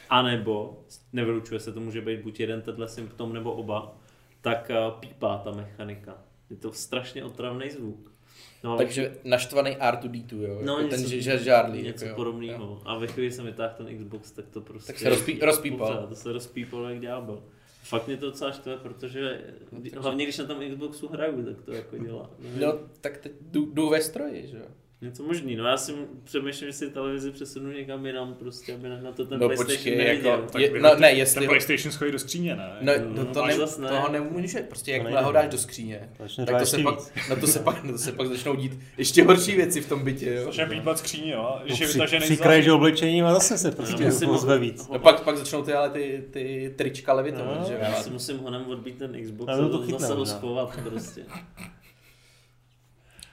A 0.09 0.21
nebo, 0.21 0.83
nevylučuje 1.13 1.59
se, 1.59 1.73
to 1.73 1.79
může 1.79 2.01
být 2.01 2.19
buď 2.21 2.39
jeden 2.39 2.61
tenhle 2.61 2.87
symptom, 2.87 3.33
nebo 3.33 3.53
oba, 3.53 3.97
tak 4.41 4.69
eh, 4.71 4.75
pípá 4.99 5.37
ta 5.37 5.51
mechanika. 5.51 6.17
Je 6.49 6.55
to 6.55 6.71
strašně 6.73 7.23
otravný 7.23 7.69
zvuk. 7.69 8.11
No, 8.63 8.77
Takže 8.77 9.17
naštvaný 9.23 9.71
R2D2, 9.71 10.41
jo, 10.41 10.59
No, 10.63 10.77
jako 10.77 10.89
ten, 10.89 10.99
něco- 10.99 11.11
že, 11.11 11.21
že 11.21 11.37
žárlí. 11.37 11.81
něco 11.81 12.05
jako, 12.05 12.11
jo. 12.21 12.25
podobného. 12.25 12.81
A 12.85 12.97
ve 12.97 13.07
chvíli 13.07 13.31
jsem 13.31 13.45
vytáhl 13.45 13.73
ten 13.77 13.97
Xbox, 13.97 14.31
tak 14.31 14.47
to 14.49 14.61
prostě... 14.61 14.93
Tak 14.93 14.99
se 14.99 15.09
rozpí- 15.09 15.45
rozpípal. 15.45 15.87
Pořád, 15.87 16.09
To 16.09 16.15
se 16.15 16.33
rozpípalo 16.33 16.89
jak 16.89 16.99
ďábel. 16.99 17.43
Fakt 17.89 18.07
mě 18.07 18.17
to 18.17 18.25
docela 18.25 18.51
štve, 18.51 18.77
protože 18.77 19.41
hlavně 19.97 20.23
když 20.23 20.37
na 20.37 20.45
tom 20.45 20.69
Xboxu 20.69 21.07
hraju, 21.07 21.45
tak 21.45 21.61
to 21.61 21.71
jako 21.71 21.97
dělá. 21.97 22.29
No, 22.59 22.79
tak 23.01 23.17
teď 23.17 23.31
jdu, 23.41 23.65
jdu 23.65 23.89
ve 23.89 24.01
stroji, 24.01 24.47
že 24.47 24.57
jo. 24.57 24.65
Něco 25.01 25.23
možný, 25.23 25.55
no 25.55 25.63
já 25.67 25.77
si 25.77 25.93
přemýšlím, 26.23 26.69
že 26.69 26.73
si 26.73 26.89
televizi 26.89 27.31
přesunu 27.31 27.71
někam 27.71 28.05
jinam 28.05 28.33
prostě, 28.33 28.73
aby 28.73 28.89
na 28.89 29.11
to 29.11 29.25
ten 29.25 29.39
No, 29.39 29.47
PlayStation 29.47 29.75
počkej, 29.75 29.97
neviděl. 29.97 30.31
jako- 30.31 30.47
Tak 30.51 30.61
Je- 30.61 30.81
no, 30.81 30.95
ne, 30.95 31.11
jestli- 31.11 31.39
Ten 31.39 31.47
PlayStation 31.47 31.91
schodí 31.91 32.11
do 32.11 32.19
skříně, 32.19 32.55
ne? 32.55 32.77
No, 32.81 32.93
No, 33.15 33.25
to, 33.25 33.33
to 33.33 33.43
ale 33.43 33.57
ne, 33.57 33.65
ne. 33.79 33.87
toho 33.89 34.09
nemůže, 34.11 34.59
prostě 34.59 34.91
jakmile 34.91 35.11
nejde. 35.13 35.25
ho 35.25 35.31
dáš 35.31 35.47
do 35.49 35.57
skříně, 35.57 36.09
Začne 36.19 36.45
tak 36.45 36.55
to 36.55 36.61
ještě 36.61 36.77
se, 36.77 36.83
pak, 36.83 36.95
no 37.29 37.35
to, 37.35 37.47
se 37.47 37.59
pak, 37.59 37.83
no 37.83 37.91
to 37.91 37.97
se 37.97 38.11
pak 38.11 38.27
začnou 38.27 38.55
dít 38.55 38.79
ještě 38.97 39.23
horší 39.23 39.55
věci 39.55 39.81
v 39.81 39.89
tom 39.89 40.03
bytě, 40.03 40.33
jo. 40.33 40.45
Začne 40.45 40.65
pípat 40.65 40.97
skříně, 40.97 41.31
jo? 41.33 41.55
No, 41.59 41.65
Když 41.65 41.79
je 41.79 41.87
při, 41.87 41.93
vytažený 41.97 42.25
přikraješ 42.25 42.65
za- 42.65 42.75
oblečením 42.75 43.25
a 43.25 43.33
zase 43.33 43.57
se 43.57 43.71
prostě 43.71 44.03
musím- 44.05 44.29
pozve 44.29 44.59
víc. 44.59 44.87
No 44.87 44.99
pak, 44.99 45.23
pak 45.23 45.37
začnou 45.37 45.61
ty, 45.63 45.73
ale 45.73 45.89
ty, 45.89 46.23
ty 46.31 46.73
trička 46.77 47.13
levitovat, 47.13 47.59
No, 47.59 47.65
že 47.67 47.73
jo. 47.73 47.79
Já 47.81 47.93
si 48.03 48.09
musím 48.09 48.37
honem 48.37 48.65
odbít 48.67 48.97
ten 48.97 49.21
Xbox 49.23 49.53
A 49.53 49.57
to 49.57 49.69
to 49.69 49.99
zase 49.99 50.13
ho 50.13 50.25
schovat 50.25 50.79
prostě. 50.83 51.21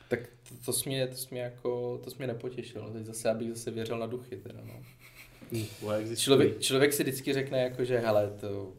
Tak 0.08 0.20
to, 0.64 0.72
jsi 0.72 0.88
mě, 0.88 1.06
to, 1.06 1.14
jsi 1.16 1.28
mě 1.30 1.40
jako, 1.40 2.00
to 2.04 2.10
jsi 2.10 2.16
mě 2.18 2.26
nepotěšil, 2.26 2.90
teď 2.92 3.06
zase 3.06 3.30
abych 3.30 3.48
zase 3.48 3.70
věřil 3.70 3.98
na 3.98 4.06
duchy 4.06 4.36
teda, 4.36 4.60
no. 4.64 4.82
Existují. 5.98 6.16
Člověk, 6.16 6.60
člověk 6.60 6.92
si 6.92 7.02
vždycky 7.02 7.32
řekne 7.32 7.62
jako, 7.62 7.84
že 7.84 7.98
hele, 7.98 8.30
to, 8.40 8.72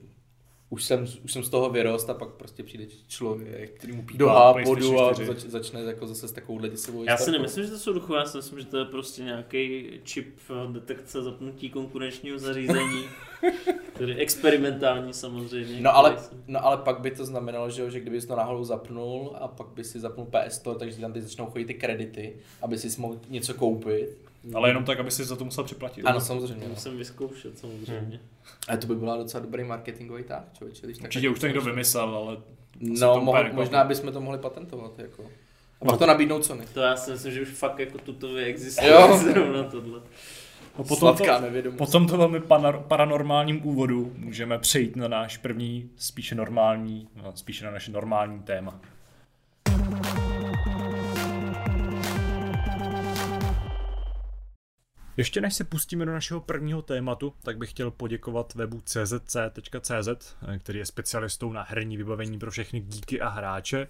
už 0.70 0.84
jsem, 0.84 1.05
už 1.24 1.34
jsem 1.34 1.43
z 1.43 1.49
toho 1.49 1.70
vyrost 1.70 2.09
a 2.09 2.13
pak 2.13 2.30
prostě 2.30 2.63
přijde 2.63 2.86
člověk, 3.07 3.72
který 3.78 3.93
mu 3.93 4.01
pípá 4.05 4.18
do 4.18 4.28
hápodu 4.30 4.99
a 5.01 5.13
4. 5.13 5.28
zač, 5.28 5.39
začne 5.39 5.82
jako 5.82 6.07
zase 6.07 6.28
s 6.28 6.32
takovou 6.32 6.59
děsivou 6.59 7.03
Já 7.03 7.18
si 7.18 7.32
nemyslím, 7.32 7.65
že 7.65 7.72
to 7.72 7.80
jsou 7.80 7.93
duchové, 7.93 8.20
já 8.20 8.26
si 8.26 8.38
myslím, 8.38 8.59
že 8.59 8.65
to 8.65 8.78
je 8.78 8.86
prostě 8.86 9.24
nějaký 9.24 9.89
čip 10.03 10.36
eh, 10.49 10.74
detekce 10.74 11.22
zapnutí 11.22 11.70
konkurenčního 11.70 12.39
zařízení, 12.39 13.03
který 13.93 14.11
je 14.11 14.18
experimentální 14.18 15.13
samozřejmě. 15.13 15.82
No 15.82 15.95
ale, 15.95 16.18
jsem- 16.18 16.43
no 16.47 16.65
ale 16.65 16.78
pak 16.78 16.99
by 16.99 17.11
to 17.11 17.26
znamenalo, 17.26 17.70
že, 17.70 17.82
jo, 17.82 17.89
že 17.89 17.99
kdybys 17.99 18.26
to 18.26 18.36
náhodou 18.36 18.63
zapnul 18.63 19.36
a 19.39 19.47
pak 19.47 19.68
by 19.68 19.84
si 19.84 19.99
zapnul 19.99 20.26
PS 20.26 20.53
Store, 20.55 20.80
takže 20.80 21.01
tam 21.01 21.13
ty 21.13 21.22
začnou 21.22 21.45
chodit 21.45 21.65
ty 21.65 21.74
kredity, 21.74 22.36
aby 22.61 22.78
si 22.78 23.01
mohl 23.01 23.20
něco 23.30 23.53
koupit. 23.53 24.26
Ale 24.54 24.70
jenom 24.70 24.84
tak, 24.84 25.00
aby 25.00 25.12
si 25.12 25.24
za 25.26 25.36
to 25.36 25.45
musel 25.45 25.64
připlatit. 25.64 26.06
Ano, 26.06 26.22
samozřejmě. 26.22 26.62
To 26.62 26.68
No. 26.68 26.70
musím 26.76 26.98
vyzkoušet 26.98 27.60
samozřejmě. 27.60 28.20
Ale 28.68 28.78
to 28.78 28.88
by 28.88 28.95
byla 28.95 29.18
docela 29.18 29.41
dobrý 29.43 29.64
marketingový 29.64 30.24
tah, 30.24 30.43
člověče. 30.54 30.86
Když 30.86 30.98
tak 30.98 31.06
Určitě 31.06 31.30
už 31.30 31.39
to 31.39 31.48
někdo 31.48 31.62
vymyslel, 31.62 32.16
ale... 32.16 32.38
No, 32.80 33.14
to 33.14 33.22
mohl, 33.22 33.39
úplně 33.39 33.54
možná 33.54 33.84
bychom 33.84 34.12
to 34.12 34.22
mohli 34.22 34.39
patentovat, 34.39 35.00
jako. 35.00 35.24
A 35.82 35.86
pak 35.86 36.00
to 36.00 36.06
nabídnout 36.06 36.45
Sony. 36.45 36.66
To 36.74 36.80
já 36.80 36.95
si 36.95 37.12
myslím, 37.12 37.32
že 37.34 37.41
už 37.41 37.48
fakt 37.50 37.80
jako 37.80 37.98
tutově 37.98 38.45
existuje 38.45 38.91
Jo. 38.91 39.18
zrovna 39.24 39.64
tohle. 39.64 40.00
No, 40.78 40.84
po 40.84 40.95
Sladká 40.95 41.26
tomto, 41.34 41.41
nevědomost. 41.41 41.78
po 41.78 41.86
tomto 41.86 42.18
velmi 42.18 42.41
paranormálním 42.88 43.68
úvodu 43.68 44.14
můžeme 44.18 44.60
přejít 44.60 44.95
na 44.95 45.08
náš 45.08 45.38
první, 45.38 45.89
spíše 45.95 46.36
normální, 46.36 47.08
no, 47.16 47.32
spíše 47.36 47.66
na 47.66 47.72
naše 47.72 47.91
normální 47.91 48.39
téma. 48.39 48.80
Ještě 55.18 55.41
než 55.41 55.53
se 55.53 55.63
pustíme 55.63 56.05
do 56.05 56.11
našeho 56.13 56.41
prvního 56.41 56.82
tématu, 56.82 57.34
tak 57.43 57.57
bych 57.57 57.70
chtěl 57.70 57.91
poděkovat 57.91 58.55
webu 58.55 58.82
czc.cz, 58.82 60.36
který 60.59 60.80
je 60.80 60.86
specialistou 60.86 61.53
na 61.53 61.63
herní 61.63 61.97
vybavení 61.97 62.39
pro 62.39 62.51
všechny 62.51 62.80
díky 62.80 63.22
a 63.22 63.30
hráče, 63.30 63.88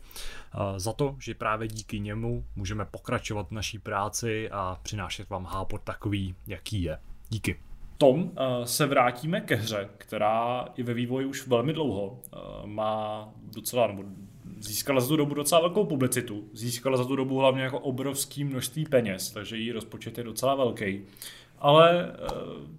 za 0.77 0.93
to, 0.93 1.15
že 1.19 1.35
právě 1.35 1.67
díky 1.67 1.99
němu 1.99 2.45
můžeme 2.55 2.85
pokračovat 2.85 3.47
v 3.47 3.51
naší 3.51 3.79
práci 3.79 4.49
a 4.51 4.79
přinášet 4.83 5.29
vám 5.29 5.45
hápot 5.45 5.81
takový, 5.83 6.35
jaký 6.47 6.83
je. 6.83 6.99
Díky. 7.29 7.59
Tom, 7.97 8.31
eh, 8.37 8.67
se 8.67 8.85
vrátíme 8.85 9.41
ke 9.41 9.55
hře, 9.55 9.89
která 9.97 10.65
je 10.77 10.83
ve 10.83 10.93
vývoji 10.93 11.25
už 11.25 11.47
velmi 11.47 11.73
dlouho. 11.73 12.19
Eh, 12.33 12.37
Má 12.67 13.29
docela, 13.55 13.87
nebo 13.87 14.03
získala 14.59 15.01
za 15.01 15.07
tu 15.07 15.15
dobu 15.15 15.33
docela 15.33 15.61
velkou 15.61 15.85
publicitu. 15.85 16.43
Získala 16.53 16.97
za 16.97 17.05
tu 17.05 17.15
dobu 17.15 17.39
hlavně 17.39 17.63
jako 17.63 17.79
obrovský 17.79 18.43
množství 18.43 18.85
peněz, 18.85 19.31
takže 19.31 19.57
její 19.57 19.71
rozpočet 19.71 20.17
je 20.17 20.23
docela 20.23 20.55
velký. 20.55 21.01
Ale 21.59 22.11
eh, 22.11 22.27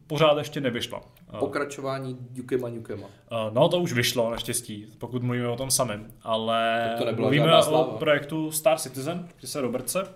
pořád 0.07 0.39
ještě 0.39 0.61
nevyšla. 0.61 1.01
Eh, 1.35 1.39
Pokračování 1.39 2.17
Dukema 2.31 2.69
Nukema. 2.69 3.07
Eh, 3.33 3.51
No, 3.53 3.69
to 3.69 3.81
už 3.81 3.93
vyšlo, 3.93 4.31
naštěstí, 4.31 4.87
pokud 4.99 5.23
mluvíme 5.23 5.49
o 5.49 5.57
tom 5.57 5.71
samém. 5.71 6.13
Ale 6.23 6.95
to 6.99 7.05
nebyla 7.05 7.29
mluvíme 7.29 7.65
o 7.65 7.85
projektu 7.85 8.51
Star 8.51 8.79
Citizen, 8.79 9.29
Chrise 9.39 9.61
Robertse, 9.61 10.01
Uh, 10.03 10.07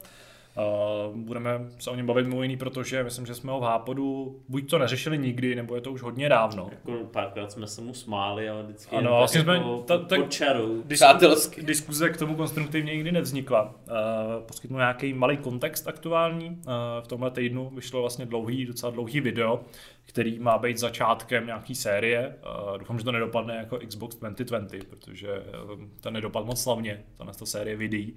budeme 1.15 1.51
se 1.79 1.91
o 1.91 1.95
něm 1.97 2.07
bavit 2.07 2.27
mimo 2.27 2.43
jiný, 2.43 2.57
protože 2.57 3.03
myslím, 3.05 3.27
že 3.27 3.35
jsme 3.35 3.53
ho 3.53 3.61
v 3.61 3.63
Hápodu 3.63 4.37
buď 4.49 4.71
to 4.71 4.79
neřešili 4.79 5.19
nikdy, 5.19 5.55
nebo 5.55 5.75
je 5.75 5.81
to 5.81 5.93
už 5.93 6.03
hodně 6.03 6.29
dávno. 6.29 6.69
Jako 6.71 7.05
párkrát 7.05 7.53
jsme 7.53 7.67
se 7.67 7.81
mu 7.81 7.95
smáli, 7.95 8.49
ale 8.49 8.63
vždycky 8.63 8.97
Ano, 8.97 9.11
vlastně 9.17 9.41
jsme- 9.41 9.57
jako 9.57 9.83
ta- 9.87 9.99
tak- 9.99 10.21
pod 10.21 10.33
čarou. 10.33 10.83
Přátelsky. 10.89 11.63
Diskuze 11.63 12.11
k 12.11 12.17
tomu 12.17 12.35
konstruktivně 12.37 12.95
nikdy 12.95 13.13
nevznikla. 13.13 13.63
Uh, 13.65 14.43
poskytnu 14.47 14.77
nějaký 14.79 15.13
malý 15.15 15.37
kontext 15.37 15.89
aktuální. 15.89 16.49
Uh, 16.51 16.55
v 17.03 17.07
tomhle 17.09 17.31
týdnu 17.31 17.71
vyšlo 17.75 18.01
vlastně 18.01 18.27
dlouhý, 18.27 18.67
docela 18.67 18.93
dlouhý 18.93 19.21
video, 19.21 19.61
který 20.05 20.39
má 20.39 20.59
být 20.59 20.79
začátkem 20.79 21.47
nějaký 21.47 21.75
série. 21.75 22.37
Uh, 22.73 22.79
doufám, 22.79 22.99
že 22.99 23.05
to 23.05 23.13
nedopadne 23.13 23.57
jako 23.57 23.79
Xbox 23.89 24.17
2020, 24.17 24.85
protože 24.85 25.29
uh, 25.75 25.81
to 26.01 26.11
nedopadl 26.11 26.47
moc 26.47 26.63
slavně, 26.63 27.03
ta 27.39 27.47
série 27.47 27.77
videí. 27.77 28.15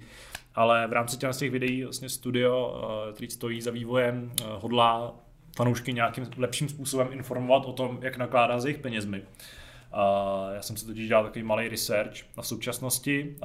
Ale 0.56 0.86
v 0.86 0.92
rámci 0.92 1.16
těch 1.16 1.36
těch 1.36 1.50
videí 1.50 1.82
vlastně 1.84 2.08
studio, 2.08 2.82
uh, 3.08 3.14
který 3.14 3.30
stojí 3.30 3.60
za 3.60 3.70
vývojem, 3.70 4.32
uh, 4.40 4.46
hodlá 4.62 5.14
fanoušky 5.56 5.92
nějakým 5.92 6.26
lepším 6.36 6.68
způsobem 6.68 7.08
informovat 7.10 7.66
o 7.66 7.72
tom, 7.72 7.98
jak 8.02 8.16
nakládá 8.16 8.60
s 8.60 8.64
jejich 8.64 8.78
penězmi. 8.78 9.20
Uh, 9.20 10.54
já 10.54 10.62
jsem 10.62 10.76
si 10.76 10.86
totiž 10.86 11.08
dělal 11.08 11.24
takový 11.24 11.42
malý 11.42 11.68
research 11.68 12.16
a 12.36 12.42
v 12.42 12.46
současnosti 12.46 13.36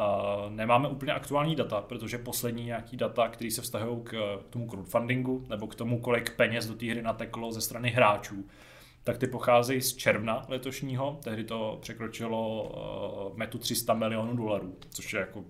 nemáme 0.50 0.88
úplně 0.88 1.14
aktuální 1.14 1.56
data, 1.56 1.82
protože 1.82 2.18
poslední 2.18 2.66
nějaký 2.66 2.98
data, 2.98 3.28
které 3.28 3.52
se 3.52 3.62
vztahují 3.62 4.02
k 4.04 4.40
tomu 4.50 4.68
crowdfundingu 4.68 5.46
nebo 5.50 5.68
k 5.68 5.76
tomu, 5.76 6.00
kolik 6.00 6.36
peněz 6.36 6.68
do 6.68 6.74
té 6.74 6.86
hry 6.86 7.02
nateklo 7.02 7.52
ze 7.52 7.62
strany 7.62 7.90
hráčů, 7.90 8.46
tak 9.04 9.18
ty 9.18 9.28
pocházejí 9.28 9.82
z 9.82 9.96
června 9.96 10.46
letošního, 10.48 11.20
tehdy 11.24 11.44
to 11.44 11.78
překročilo 11.82 12.72
metu 13.36 13.58
300 13.58 13.94
milionů 13.94 14.36
dolarů, 14.36 14.76
což 14.90 15.14
je 15.14 15.20
jako 15.20 15.44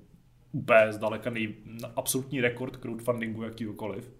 úplně 0.52 0.94
zdaleka 0.94 1.30
nej, 1.30 1.56
absolutní 1.96 2.42
rekord 2.42 2.78
crowdfundingu 2.78 3.44
jakýkoliv. 3.44 4.14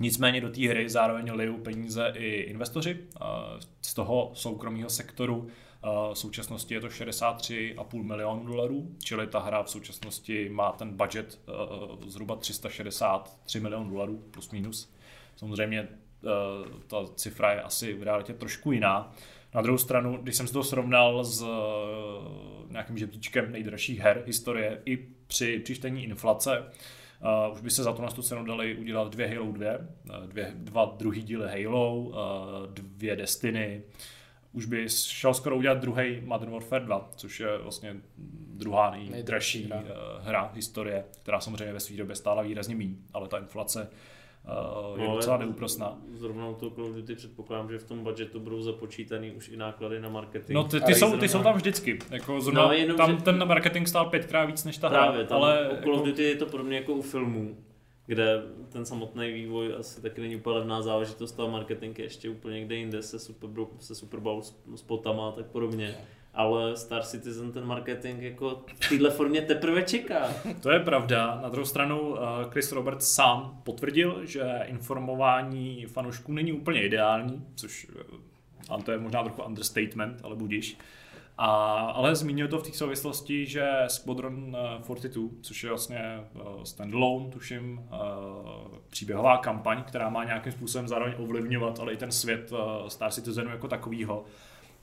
Nicméně 0.00 0.40
do 0.40 0.50
té 0.50 0.68
hry 0.68 0.90
zároveň 0.90 1.32
lijou 1.32 1.58
peníze 1.58 2.12
i 2.16 2.28
investoři. 2.30 2.98
Z 3.82 3.94
toho 3.94 4.30
soukromého 4.34 4.90
sektoru 4.90 5.46
v 6.12 6.18
současnosti 6.18 6.74
je 6.74 6.80
to 6.80 6.86
63,5 6.86 8.02
milionů 8.02 8.46
dolarů, 8.46 8.94
čili 9.04 9.26
ta 9.26 9.38
hra 9.38 9.62
v 9.62 9.70
současnosti 9.70 10.48
má 10.48 10.72
ten 10.72 10.96
budget 10.96 11.40
zhruba 12.06 12.36
363 12.36 13.60
milionů 13.60 13.90
dolarů, 13.90 14.24
plus 14.30 14.50
minus. 14.50 14.94
Samozřejmě 15.36 15.88
ta 16.86 17.06
cifra 17.14 17.52
je 17.52 17.62
asi 17.62 17.92
v 17.92 18.02
realitě 18.02 18.34
trošku 18.34 18.72
jiná. 18.72 19.12
Na 19.54 19.62
druhou 19.62 19.78
stranu, 19.78 20.18
když 20.22 20.36
jsem 20.36 20.46
si 20.46 20.52
to 20.52 20.64
srovnal 20.64 21.24
s 21.24 21.44
nějakým 22.70 22.98
žebříčkem 22.98 23.52
nejdražších 23.52 23.98
her 23.98 24.22
historie 24.26 24.82
i 24.84 24.96
při 25.26 25.58
přičtení 25.58 26.04
inflace, 26.04 26.64
Uh, 27.46 27.54
už 27.54 27.60
by 27.60 27.70
se 27.70 27.82
za 27.82 27.92
to 27.92 28.02
na 28.02 28.08
tu 28.08 28.22
cenu 28.22 28.44
dali 28.44 28.76
udělat 28.76 29.12
dvě 29.12 29.28
Halo 29.28 29.52
2, 29.52 29.66
uh, 29.78 30.26
dvě, 30.26 30.52
dva 30.54 30.94
druhý 30.96 31.22
díly 31.22 31.64
Halo, 31.64 31.96
uh, 31.96 32.14
dvě 32.72 33.16
Destiny. 33.16 33.82
Už 34.52 34.66
by 34.66 34.88
šel 34.88 35.34
skoro 35.34 35.56
udělat 35.56 35.78
druhý 35.78 36.20
Modern 36.24 36.52
Warfare 36.52 36.84
2, 36.84 37.10
což 37.16 37.40
je 37.40 37.58
vlastně 37.58 37.96
druhá 38.54 38.90
nejdražší 39.10 39.64
hra. 39.64 39.84
hra 40.20 40.50
historie, 40.54 41.04
která 41.22 41.40
samozřejmě 41.40 41.72
ve 41.72 41.80
své 41.80 41.96
době 41.96 42.16
stála 42.16 42.42
výrazně 42.42 42.74
méně, 42.74 42.94
ale 43.12 43.28
ta 43.28 43.38
inflace 43.38 43.90
uh, 44.44 45.00
je 45.00 45.08
no, 45.08 45.14
docela 45.14 45.36
neúprosná. 45.36 45.98
Zrovna 46.14 46.52
toho 46.52 46.70
Call 46.70 46.84
of 46.84 46.94
Duty 46.94 47.14
předpokládám, 47.14 47.70
že 47.70 47.78
v 47.78 47.84
tom 47.84 48.04
budgetu 48.04 48.40
budou 48.40 48.62
započítaný 48.62 49.30
už 49.30 49.48
i 49.48 49.56
náklady 49.56 50.00
na 50.00 50.08
marketing. 50.08 50.54
No 50.54 50.64
ty, 50.64 50.80
ty, 50.80 50.94
jsou, 50.94 51.16
ty 51.16 51.28
jsou 51.28 51.42
tam 51.42 51.54
vždycky. 51.54 51.98
Jako 52.10 52.40
zrovna, 52.40 52.66
no, 52.66 52.72
jenom, 52.72 52.96
tam 52.96 53.10
že... 53.10 53.22
ten 53.22 53.48
marketing 53.48 53.88
stál 53.88 54.10
pětkrát 54.10 54.46
víc 54.46 54.64
než 54.64 54.78
ta 54.78 54.88
Právě, 54.88 55.18
hra. 55.18 55.28
Tam 55.28 55.42
ale 55.42 55.70
u 55.70 55.82
Call 55.82 55.94
of 55.94 56.06
Duty 56.06 56.22
je 56.22 56.36
to 56.36 56.46
podobně 56.46 56.76
jako 56.76 56.92
u 56.92 57.02
filmů, 57.02 57.56
kde 58.06 58.42
ten 58.68 58.84
samotný 58.84 59.32
vývoj 59.32 59.74
asi 59.78 60.02
taky 60.02 60.20
není 60.20 60.36
úplně 60.36 60.56
levná 60.56 60.82
záležitost, 60.82 61.40
a 61.40 61.46
marketing 61.46 61.98
je 61.98 62.04
ještě 62.04 62.30
úplně 62.30 62.58
někde 62.58 62.74
jinde 62.74 63.02
se 63.02 63.18
Super 63.18 63.50
Bowl, 63.50 63.68
se 63.78 63.94
Super 63.94 64.20
Bowl 64.20 64.42
spotama 64.74 65.28
a 65.28 65.32
tak 65.32 65.46
podobně 65.46 65.94
ale 66.34 66.76
Star 66.76 67.02
Citizen 67.02 67.52
ten 67.52 67.64
marketing 67.64 68.22
jako 68.22 68.62
v 68.80 68.88
téhle 68.88 69.10
formě 69.10 69.42
teprve 69.42 69.82
čeká. 69.82 70.28
To 70.60 70.70
je 70.70 70.80
pravda. 70.80 71.38
Na 71.42 71.48
druhou 71.48 71.66
stranu 71.66 72.16
Chris 72.50 72.72
Roberts 72.72 73.14
sám 73.14 73.60
potvrdil, 73.64 74.26
že 74.26 74.60
informování 74.64 75.86
fanoušků 75.86 76.32
není 76.32 76.52
úplně 76.52 76.82
ideální, 76.82 77.46
což 77.54 77.86
a 78.70 78.78
to 78.82 78.92
je 78.92 78.98
možná 78.98 79.22
trochu 79.22 79.42
understatement, 79.42 80.20
ale 80.22 80.36
budíš. 80.36 80.78
A, 81.38 81.46
ale 81.76 82.16
zmínil 82.16 82.48
to 82.48 82.58
v 82.58 82.62
té 82.62 82.72
souvislosti, 82.72 83.46
že 83.46 83.70
Squadron 83.86 84.56
42, 84.84 85.28
což 85.40 85.62
je 85.62 85.68
vlastně 85.68 86.20
standalone, 86.64 87.30
tuším, 87.30 87.80
příběhová 88.90 89.36
kampaň, 89.36 89.82
která 89.82 90.10
má 90.10 90.24
nějakým 90.24 90.52
způsobem 90.52 90.88
zároveň 90.88 91.14
ovlivňovat, 91.18 91.80
ale 91.80 91.92
i 91.92 91.96
ten 91.96 92.12
svět 92.12 92.52
Star 92.88 93.10
Citizenu 93.10 93.50
jako 93.50 93.68
takovýho, 93.68 94.24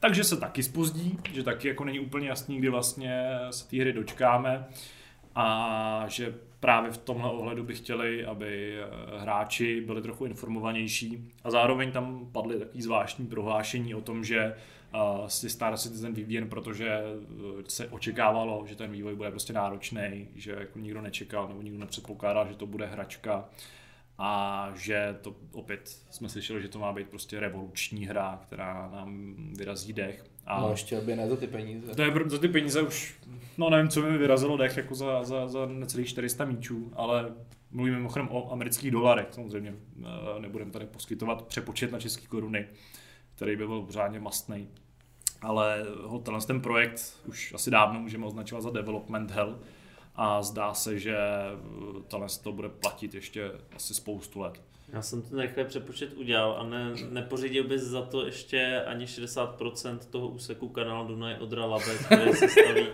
takže 0.02 0.24
se 0.24 0.38
taky 0.38 0.64
spozdí, 0.64 1.18
že 1.34 1.44
taky 1.44 1.68
jako 1.68 1.84
není 1.84 2.00
úplně 2.00 2.28
jasný, 2.28 2.58
kdy 2.58 2.70
vlastně 2.70 3.26
se 3.50 3.68
té 3.68 3.78
hry 3.78 3.94
dočkáme 3.94 4.66
a 5.36 6.06
že 6.08 6.36
právě 6.60 6.92
v 6.92 6.98
tomhle 6.98 7.32
ohledu 7.32 7.64
by 7.64 7.76
chtěli, 7.76 8.26
aby 8.26 8.80
hráči 9.18 9.82
byli 9.82 10.02
trochu 10.02 10.26
informovanější 10.26 11.32
a 11.44 11.52
zároveň 11.52 11.92
tam 11.92 12.30
padly 12.32 12.60
takový 12.60 12.82
zvláštní 12.82 13.28
prohlášení 13.28 13.96
o 13.96 14.02
tom, 14.02 14.24
že 14.24 14.56
uh, 14.94 15.28
si 15.28 15.50
Star 15.50 15.78
Citizen 15.78 16.14
vyvíjen, 16.14 16.50
protože 16.50 17.00
se 17.68 17.88
očekávalo, 17.88 18.64
že 18.68 18.76
ten 18.76 18.92
vývoj 18.92 19.16
bude 19.16 19.32
prostě 19.32 19.54
náročný, 19.54 20.28
že 20.36 20.52
jako 20.52 20.80
nikdo 20.80 21.02
nečekal 21.02 21.48
nebo 21.48 21.62
nikdo 21.62 21.80
nepředpokládal, 21.80 22.48
že 22.48 22.56
to 22.56 22.66
bude 22.66 22.86
hračka 22.86 23.50
a 24.24 24.72
že 24.76 25.18
to 25.22 25.36
opět 25.52 25.90
jsme 26.10 26.30
slyšeli, 26.30 26.62
že 26.62 26.68
to 26.68 26.80
má 26.80 26.94
být 26.94 27.10
prostě 27.10 27.40
revoluční 27.40 28.06
hra, 28.06 28.40
která 28.44 28.90
nám 28.94 29.36
vyrazí 29.58 29.94
dech. 29.94 30.26
A 30.46 30.62
no 30.62 30.72
ještě 30.72 30.98
aby 30.98 31.16
ne 31.16 31.30
za 31.30 31.36
ty 31.36 31.48
peníze. 31.48 31.96
To 31.96 32.02
je 32.02 32.12
za 32.28 32.38
ty 32.38 32.48
peníze 32.48 32.82
už, 32.82 33.20
no 33.58 33.70
nevím, 33.70 33.90
co 33.90 34.02
mi 34.02 34.18
vyrazilo 34.18 34.58
dech 34.58 34.78
jako 34.78 34.96
za, 34.96 35.24
za, 35.24 35.48
za 35.48 35.66
necelých 35.66 36.08
400 36.08 36.46
míčů, 36.46 36.92
ale 36.96 37.34
mluvíme 37.72 37.98
mimochodem 37.98 38.28
o 38.32 38.52
amerických 38.52 38.92
dolarech, 38.92 39.28
samozřejmě 39.32 39.74
nebudeme 40.40 40.72
tady 40.72 40.86
poskytovat 40.86 41.48
přepočet 41.48 41.92
na 41.92 42.00
české 42.00 42.28
koruny, 42.28 42.68
který 43.36 43.56
by 43.56 43.68
byl 43.68 43.82
pořádně 43.82 44.20
mastný. 44.20 44.68
Ale 45.42 45.86
tenhle 46.24 46.42
ten 46.42 46.62
projekt 46.62 47.20
už 47.28 47.54
asi 47.54 47.72
dávno 47.72 48.00
můžeme 48.00 48.26
označovat 48.26 48.64
za 48.64 48.70
development 48.70 49.32
hell, 49.32 49.60
a 50.16 50.42
zdá 50.42 50.74
se, 50.74 51.00
že 51.00 51.18
tohle 52.08 52.28
to 52.44 52.52
bude 52.52 52.70
platit 52.70 53.14
ještě 53.14 53.52
asi 53.76 53.94
spoustu 53.94 54.40
let. 54.40 54.62
Já 54.94 55.02
jsem 55.02 55.22
ten 55.22 55.40
rychle 55.40 55.66
přepočet 55.66 56.14
udělal 56.14 56.58
a 56.60 56.64
ne, 56.64 56.94
nepořídil 57.10 57.64
bys 57.64 57.82
za 57.82 58.02
to 58.02 58.26
ještě 58.26 58.82
ani 58.86 59.06
60% 59.06 59.98
toho 60.10 60.28
úseku 60.28 60.70
kanálu 60.70 61.08
Dunaj 61.08 61.36
Odra 61.40 61.66
Labe, 61.66 61.98
který 62.06 62.34
se 62.34 62.50
staví 62.50 62.88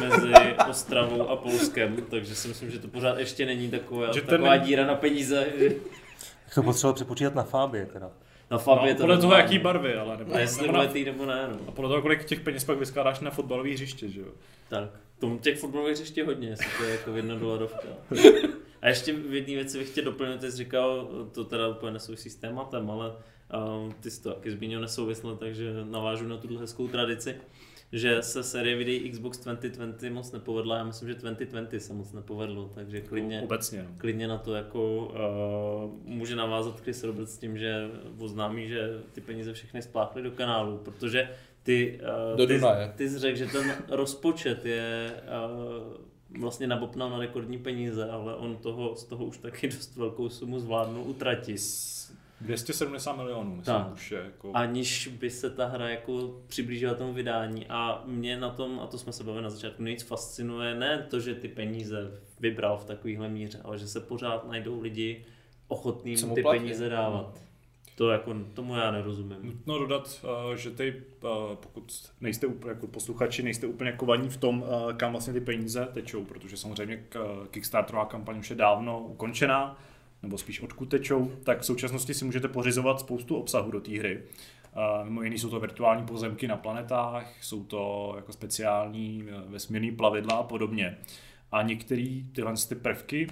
mezi 0.00 0.32
Ostravou 0.70 1.28
a 1.28 1.36
Polskem, 1.36 1.96
takže 2.10 2.34
si 2.34 2.48
myslím, 2.48 2.70
že 2.70 2.78
to 2.78 2.88
pořád 2.88 3.18
ještě 3.18 3.46
není 3.46 3.70
taková, 3.70 4.12
že 4.12 4.22
taková 4.22 4.50
ten... 4.50 4.62
díra 4.62 4.86
na 4.86 4.94
peníze. 4.94 5.46
Že... 5.58 5.70
To 6.54 6.62
potřeboval 6.62 6.94
přepočítat 6.94 7.34
na 7.34 7.42
Fábě 7.42 7.86
teda. 7.86 8.10
Na 8.50 8.58
Fabě 8.58 8.92
no, 8.92 8.96
to 8.96 9.02
podle 9.02 9.18
toho, 9.18 9.34
jaký 9.34 9.58
barvy, 9.58 9.94
ale 9.96 10.16
nebo, 10.16 10.34
a 10.34 10.38
jestli 10.38 10.66
nebo, 10.66 10.78
na, 10.78 10.84
nebo 11.04 11.26
ne. 11.26 11.48
No. 11.48 11.58
A 11.68 11.70
podle 11.70 11.88
toho, 11.88 12.02
kolik 12.02 12.24
těch 12.24 12.40
peněz 12.40 12.64
pak 12.64 12.78
vyskládáš 12.78 13.20
na 13.20 13.30
fotbalové 13.30 13.70
hřiště, 13.70 14.08
že 14.08 14.20
jo? 14.20 14.26
Tak, 14.68 14.90
tom 15.24 15.38
těch 15.38 15.58
fotbalových 15.58 15.94
hřiště 15.94 16.24
hodně, 16.24 16.48
jestli 16.48 16.66
to 16.78 16.84
je 16.84 16.90
jako 16.90 17.16
jedna 17.16 17.34
dolarovka. 17.34 17.88
A 18.82 18.88
ještě 18.88 19.12
v 19.12 19.34
jedné 19.34 19.54
věci 19.54 19.78
bych 19.78 19.90
chtěl 19.90 20.04
doplnit, 20.04 20.40
ty 20.40 20.50
jsi 20.50 20.56
říkal, 20.56 21.08
to 21.32 21.44
teda 21.44 21.68
úplně 21.68 21.92
nesouvisí 21.92 22.30
s 22.30 22.36
tématem, 22.36 22.90
ale 22.90 23.12
um, 23.76 23.92
ty 24.00 24.10
jsi 24.10 24.22
to 24.22 24.32
taky 24.32 24.50
zmínil 24.50 24.80
nesouvisle, 24.80 25.36
takže 25.36 25.72
navážu 25.84 26.28
na 26.28 26.36
tuhle 26.36 26.60
hezkou 26.60 26.88
tradici 26.88 27.36
že 27.94 28.22
se 28.22 28.42
série 28.42 28.76
videí 28.76 29.10
Xbox 29.10 29.38
2020 29.38 30.10
moc 30.10 30.32
nepovedla, 30.32 30.76
já 30.76 30.84
myslím, 30.84 31.08
že 31.08 31.14
2020 31.14 31.80
se 31.80 31.92
moc 31.92 32.12
nepovedlo, 32.12 32.70
takže 32.74 33.00
klidně, 33.00 33.42
Obecně, 33.42 33.82
no. 33.82 33.94
klidně 33.98 34.28
na 34.28 34.38
to 34.38 34.54
jako 34.54 35.06
uh, 35.06 36.14
může 36.14 36.36
navázat 36.36 36.80
Chris 36.80 37.04
Roberts 37.04 37.34
s 37.34 37.38
tím, 37.38 37.58
že 37.58 37.90
oznámí, 38.18 38.68
že 38.68 39.02
ty 39.12 39.20
peníze 39.20 39.52
všechny 39.52 39.82
spláchly 39.82 40.22
do 40.22 40.30
kanálu, 40.30 40.78
protože 40.78 41.28
ty, 41.64 42.00
uh, 42.32 42.36
do 42.36 42.46
ty, 42.46 42.54
Dunaje. 42.54 42.92
ty 42.96 43.08
jsi 43.08 43.18
řekl, 43.18 43.38
že 43.38 43.46
ten 43.46 43.76
rozpočet 43.88 44.66
je 44.66 45.12
uh, 46.36 46.40
vlastně 46.40 46.66
nabopnal 46.66 47.10
na 47.10 47.18
rekordní 47.18 47.58
peníze, 47.58 48.10
ale 48.10 48.36
on 48.36 48.56
toho, 48.56 48.96
z 48.96 49.04
toho 49.04 49.24
už 49.24 49.38
taky 49.38 49.68
dost 49.68 49.96
velkou 49.96 50.28
sumu 50.28 50.60
zvládnul 50.60 51.02
utratit. 51.02 51.60
270 52.40 53.12
milionů, 53.16 53.56
myslím, 53.56 53.74
tak. 53.74 53.92
už 53.92 54.12
je 54.12 54.18
jako... 54.18 54.50
Aniž 54.54 55.08
by 55.08 55.30
se 55.30 55.50
ta 55.50 55.66
hra 55.66 55.88
jako 55.88 56.40
přiblížila 56.46 56.94
tomu 56.94 57.12
vydání 57.12 57.66
a 57.68 58.02
mě 58.06 58.36
na 58.36 58.50
tom, 58.50 58.80
a 58.80 58.86
to 58.86 58.98
jsme 58.98 59.12
se 59.12 59.24
bavili 59.24 59.44
na 59.44 59.50
začátku, 59.50 59.82
nejvíc 59.82 60.02
fascinuje 60.02 60.74
ne 60.74 61.06
to, 61.10 61.20
že 61.20 61.34
ty 61.34 61.48
peníze 61.48 62.20
vybral 62.40 62.78
v 62.78 62.84
takovéhle 62.84 63.28
míře, 63.28 63.60
ale 63.64 63.78
že 63.78 63.88
se 63.88 64.00
pořád 64.00 64.48
najdou 64.48 64.80
lidi 64.80 65.24
ochotní 65.68 66.16
ty 66.16 66.42
platí. 66.42 66.58
peníze 66.58 66.88
dávat. 66.88 67.43
To 67.96 68.10
jako, 68.10 68.34
tomu 68.54 68.76
já 68.76 68.90
nerozumím. 68.90 69.38
Nutno 69.42 69.78
dodat, 69.78 70.24
uh, 70.48 70.54
že 70.54 70.70
ty, 70.70 71.02
uh, 71.22 71.30
pokud 71.54 72.10
nejste 72.20 72.46
úplně, 72.46 72.70
jako 72.70 72.86
posluchači, 72.86 73.42
nejste 73.42 73.66
úplně 73.66 73.92
kovaní 73.92 74.28
v 74.28 74.36
tom, 74.36 74.62
uh, 74.62 74.92
kam 74.92 75.12
vlastně 75.12 75.32
ty 75.32 75.40
peníze 75.40 75.88
tečou, 75.92 76.24
protože 76.24 76.56
samozřejmě 76.56 77.04
Kickstarterová 77.50 78.04
kampaň 78.04 78.38
už 78.38 78.50
je 78.50 78.56
dávno 78.56 79.00
ukončená, 79.00 79.78
nebo 80.22 80.38
spíš 80.38 80.60
odkud 80.60 80.88
tečou, 80.88 81.32
tak 81.44 81.60
v 81.60 81.66
současnosti 81.66 82.14
si 82.14 82.24
můžete 82.24 82.48
pořizovat 82.48 83.00
spoustu 83.00 83.36
obsahu 83.36 83.70
do 83.70 83.80
té 83.80 83.98
hry. 83.98 84.22
Mimo 85.04 85.22
jiný 85.22 85.38
jsou 85.38 85.50
to 85.50 85.60
virtuální 85.60 86.06
pozemky 86.06 86.48
na 86.48 86.56
planetách, 86.56 87.44
jsou 87.44 87.64
to 87.64 88.12
jako 88.16 88.32
speciální 88.32 89.28
vesmírný 89.46 89.92
plavidla 89.92 90.36
a 90.36 90.42
podobně. 90.42 90.98
A 91.54 91.62
některé 91.62 92.06
tyhle 92.32 92.54
ty 92.68 92.74
prvky, 92.74 93.26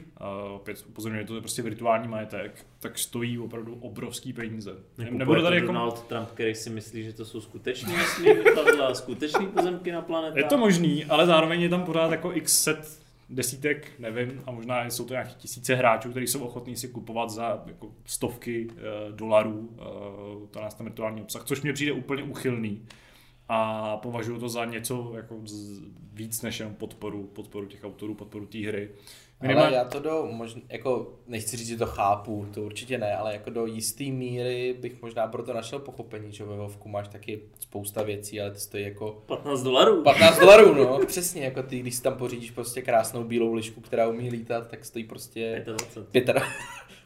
opět 0.55 0.85
upozorňuji, 0.89 1.25
to 1.25 1.35
je 1.35 1.41
prostě 1.41 1.63
virtuální 1.63 2.09
majetek, 2.09 2.67
tak 2.81 2.99
stojí 2.99 3.39
opravdu 3.39 3.75
obrovský 3.75 4.33
peníze. 4.33 4.71
Nebo 5.11 5.35
to 5.35 5.43
tady 5.43 5.57
jako... 5.57 5.67
Donald 5.67 6.07
Trump, 6.07 6.29
který 6.29 6.55
si 6.55 6.71
myslí, 6.71 7.05
že 7.05 7.13
to 7.13 7.25
jsou 7.25 7.41
skutečný 7.41 7.95
vesmírný 7.97 8.43
plavidla, 8.55 8.95
skutečný 8.95 9.47
pozemky 9.47 9.93
na 9.93 10.03
planetách. 10.03 10.37
Je 10.37 10.45
to 10.45 10.59
možný, 10.59 11.05
ale 11.05 11.27
zároveň 11.27 11.61
je 11.61 11.69
tam 11.69 11.85
pořád 11.85 12.11
jako 12.11 12.33
x 12.33 12.63
set 12.63 13.01
desítek, 13.31 13.93
nevím, 13.99 14.43
a 14.47 14.51
možná 14.51 14.85
jsou 14.85 15.05
to 15.05 15.15
nějaké 15.15 15.31
tisíce 15.39 15.75
hráčů, 15.75 16.11
kteří 16.11 16.27
jsou 16.27 16.41
ochotní 16.41 16.77
si 16.77 16.89
kupovat 16.89 17.31
za 17.31 17.63
jako 17.67 17.93
stovky 18.05 18.67
uh, 18.67 19.17
dolarů 19.17 19.59
uh, 19.59 20.49
to 20.51 20.61
nás 20.61 20.75
ten 20.75 20.87
virtuální 20.87 21.23
obsah, 21.23 21.45
což 21.45 21.63
mě 21.63 21.73
přijde 21.73 21.93
úplně 21.93 22.23
uchylný 22.23 22.83
a 23.55 23.97
považuji 23.97 24.39
to 24.39 24.49
za 24.49 24.65
něco 24.65 25.13
jako 25.17 25.41
víc 26.13 26.43
než 26.43 26.61
jen 26.61 26.75
podporu, 26.75 27.25
podporu 27.25 27.67
těch 27.67 27.85
autorů, 27.85 28.15
podporu 28.15 28.47
té 28.47 28.59
hry. 28.59 28.91
Minimál... 29.43 29.65
Ale 29.65 29.75
já 29.75 29.85
to 29.85 30.01
do, 30.01 30.29
možná, 30.33 30.61
jako, 30.69 31.19
nechci 31.27 31.57
říct, 31.57 31.69
že 31.69 31.77
to 31.77 31.87
chápu, 31.87 32.47
to 32.55 32.63
určitě 32.63 32.99
ne, 32.99 33.17
ale 33.17 33.33
jako 33.33 33.51
do 33.51 33.67
jisté 33.67 34.05
míry 34.05 34.77
bych 34.81 35.03
možná 35.03 35.27
proto 35.27 35.55
našel 35.55 35.79
pochopení, 35.79 36.33
že 36.33 36.45
ve 36.45 36.57
Vovku 36.57 36.89
máš 36.89 37.09
taky 37.09 37.41
spousta 37.61 38.03
věcí, 38.03 38.41
ale 38.41 38.51
to 38.51 38.59
stojí 38.59 38.85
jako... 38.85 39.23
15 39.27 39.63
dolarů. 39.63 40.03
15 40.03 40.39
dolarů, 40.41 40.75
no, 40.75 41.07
přesně, 41.07 41.45
jako 41.45 41.63
ty, 41.63 41.81
když 41.81 41.95
si 41.95 42.03
tam 42.03 42.15
pořídíš 42.15 42.51
prostě 42.51 42.83
krásnou 42.83 43.25
bílou 43.25 43.53
lišku, 43.53 43.81
která 43.81 44.09
umí 44.09 44.31
lítat, 44.31 44.69
tak 44.69 44.85
stojí 44.85 45.05
prostě... 45.05 45.63
25. 45.67 46.25
25. 46.25 46.43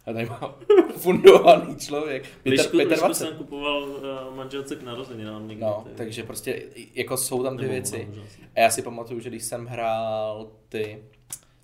A 0.06 0.12
tady 0.12 0.26
mám 0.26 0.54
fundovaný 0.96 1.76
člověk. 1.76 2.24
Lišku, 2.44 2.76
lišku 2.76 3.14
jsem 3.14 3.36
kupoval 3.36 3.82
uh, 3.82 4.36
manželce 4.36 4.76
k 4.76 4.82
narozeninám 4.82 5.48
někdy. 5.48 5.64
No, 5.64 5.84
takže 5.96 6.22
prostě 6.22 6.62
jako 6.94 7.16
jsou 7.16 7.42
tam 7.42 7.58
ty 7.58 7.64
věci. 7.64 8.08
A 8.54 8.60
já 8.60 8.70
si 8.70 8.82
pamatuju, 8.82 9.20
že 9.20 9.28
když 9.28 9.42
jsem 9.44 9.66
hrál 9.66 10.50
ty 10.68 11.02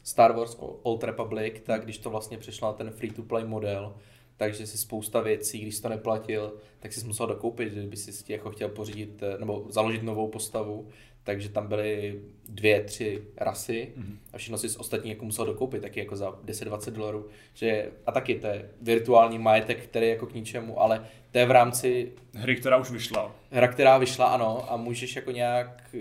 Star 0.05 0.33
Wars 0.33 0.57
Old 0.83 1.05
Republic, 1.05 1.55
tak 1.63 1.85
když 1.85 1.99
to 1.99 2.11
vlastně 2.11 2.39
přešlo 2.39 2.69
na 2.69 2.73
ten 2.73 2.91
free-to-play 2.91 3.45
model, 3.45 3.95
takže 4.37 4.67
si 4.67 4.79
spousta 4.79 5.21
věcí, 5.21 5.61
když 5.61 5.81
to 5.81 5.89
neplatil, 5.89 6.55
tak 6.81 6.93
si 6.93 7.07
musel 7.07 7.27
dokoupit, 7.27 7.73
kdyby 7.73 7.97
si 7.97 8.33
jako 8.33 8.51
chtěl 8.51 8.69
pořídit 8.69 9.23
eh, 9.23 9.39
nebo 9.39 9.67
založit 9.69 10.03
novou 10.03 10.29
postavu, 10.29 10.89
takže 11.25 11.49
tam 11.49 11.67
byly 11.67 12.21
dvě, 12.49 12.83
tři 12.83 13.23
rasy 13.37 13.93
mm-hmm. 13.97 14.17
a 14.33 14.39
všechno 14.39 14.59
si 14.59 14.79
ostatní 14.79 15.11
jako 15.11 15.25
musel 15.25 15.47
dokoupit, 15.47 15.83
taky 15.83 16.01
jako 16.01 16.17
za 16.17 16.31
10-20 16.31 16.91
dolarů. 16.91 17.29
Že, 17.55 17.91
a 18.07 18.13
taky 18.13 18.35
to 18.35 18.47
je 18.47 18.71
virtuální 18.81 19.39
majetek, 19.39 19.85
který 19.85 20.07
je 20.07 20.13
jako 20.13 20.27
k 20.27 20.35
ničemu, 20.35 20.81
ale 20.81 21.07
to 21.31 21.39
je 21.39 21.47
v 21.47 21.51
rámci... 21.51 22.13
Hry, 22.35 22.57
která 22.57 22.77
už 22.77 22.91
vyšla. 22.91 23.35
Hra, 23.51 23.69
která 23.69 23.99
vyšla, 23.99 24.27
ano, 24.27 24.73
a 24.73 24.77
můžeš 24.77 25.17
jako 25.17 25.31
nějak 25.31 25.95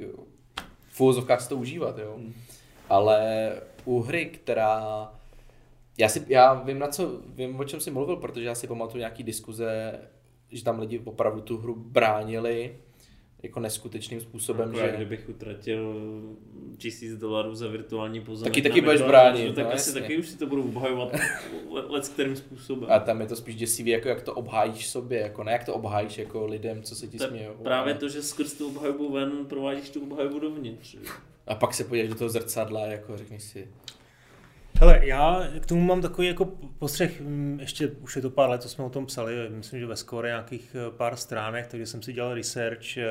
v 0.92 1.02
úvozovkách 1.02 1.48
to 1.48 1.58
užívat, 1.58 1.98
jo. 1.98 2.16
Mm. 2.18 2.34
Ale 2.90 3.52
u 3.86 4.02
hry, 4.02 4.26
která... 4.26 5.12
Já, 5.98 6.10
si, 6.10 6.26
já 6.28 6.54
vím, 6.54 6.80
na 6.80 6.88
co, 6.88 7.22
vím, 7.28 7.60
o 7.60 7.64
čem 7.64 7.80
jsi 7.80 7.92
mluvil, 7.92 8.16
protože 8.16 8.46
já 8.46 8.56
si 8.56 8.68
pamatuju 8.68 9.00
nějaký 9.00 9.24
diskuze, 9.24 10.00
že 10.50 10.64
tam 10.64 10.80
lidi 10.80 11.00
opravdu 11.00 11.42
tu 11.42 11.58
hru 11.58 11.76
bránili, 11.76 12.76
jako 13.44 13.60
neskutečným 13.60 14.22
způsobem, 14.22 14.74
jako 14.74 14.88
že... 14.88 14.96
kdybych 14.96 15.30
utratil 15.30 15.96
tisíc 16.78 17.18
dolarů 17.18 17.56
za 17.56 17.68
virtuální 17.68 18.22
pozemek. 18.22 18.54
Taky 18.54 18.62
taky 18.62 18.82
budeš 18.82 19.02
bránit. 19.02 19.56
Tak 19.56 19.66
no, 19.66 19.74
asi 19.74 19.90
jasně. 19.90 20.02
taky 20.02 20.18
už 20.18 20.28
si 20.28 20.38
to 20.38 20.48
budu 20.48 20.64
obhajovat 20.64 21.16
let 21.90 22.06
s 22.06 22.10
kterým 22.10 22.36
způsobem. 22.36 22.90
A 22.92 23.00
tam 23.00 23.22
je 23.22 23.28
to 23.28 23.36
spíš 23.36 23.56
děsivý, 23.56 23.92
jako 23.92 24.10
jak 24.10 24.22
to 24.22 24.34
obhájíš 24.34 24.90
sobě, 24.90 25.20
jako 25.20 25.44
ne 25.44 25.52
jak 25.52 25.64
to 25.64 25.74
obhájíš 25.74 26.18
jako 26.18 26.46
lidem, 26.46 26.84
co 26.84 26.96
se 26.96 27.08
ti 27.08 27.20
smějou. 27.20 27.54
Právě 27.64 27.94
to, 27.94 28.10
že 28.10 28.24
skrz 28.24 28.54
tu 28.54 28.68
obhajobu 28.68 29.12
ven 29.12 29.46
provádíš 29.46 29.90
tu 29.90 30.04
obhajobu 30.04 30.40
dovnitř. 30.40 30.96
A 31.48 31.56
pak 31.56 31.74
se 31.74 31.84
podíváš 31.84 32.10
do 32.10 32.16
toho 32.16 32.30
zrcadla, 32.30 32.86
jako 32.86 33.18
řekneš 33.18 33.44
si, 33.44 33.68
Hele, 34.82 35.00
já 35.04 35.48
k 35.60 35.66
tomu 35.66 35.82
mám 35.82 36.02
takový 36.02 36.28
jako 36.28 36.46
postřeh, 36.80 37.22
mm, 37.22 37.60
ještě 37.60 37.88
už 37.88 38.16
je 38.16 38.22
to 38.22 38.30
pár 38.30 38.50
let, 38.50 38.62
co 38.62 38.70
jsme 38.70 38.84
o 38.84 38.90
tom 38.90 39.06
psali, 39.06 39.50
myslím, 39.50 39.80
že 39.80 39.86
ve 39.86 39.96
skore 39.96 40.30
nějakých 40.30 40.76
eh, 40.76 40.92
pár 40.92 41.16
stránek, 41.16 41.68
takže 41.68 41.86
jsem 41.86 42.02
si 42.02 42.14
dělal 42.14 42.34
research 42.34 42.98
eh, 42.98 43.08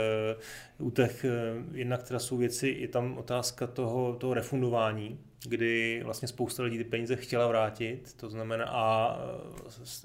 u 0.79 0.91
těch, 0.91 1.25
eh, 1.25 1.31
jednak 1.73 2.03
teda 2.03 2.18
jsou 2.18 2.37
věci, 2.37 2.68
je 2.68 2.89
tam 2.89 3.18
otázka 3.18 3.66
toho, 3.66 4.14
toho 4.14 4.35
refundování, 4.35 5.18
kdy 5.49 6.03
vlastně 6.05 6.29
spousta 6.29 6.62
lidí 6.62 6.79
ty 6.79 6.85
peníze 6.85 7.16
chtěla 7.16 7.47
vrátit, 7.47 8.12
to 8.16 8.31
znamená 8.31 8.64
a 8.68 9.18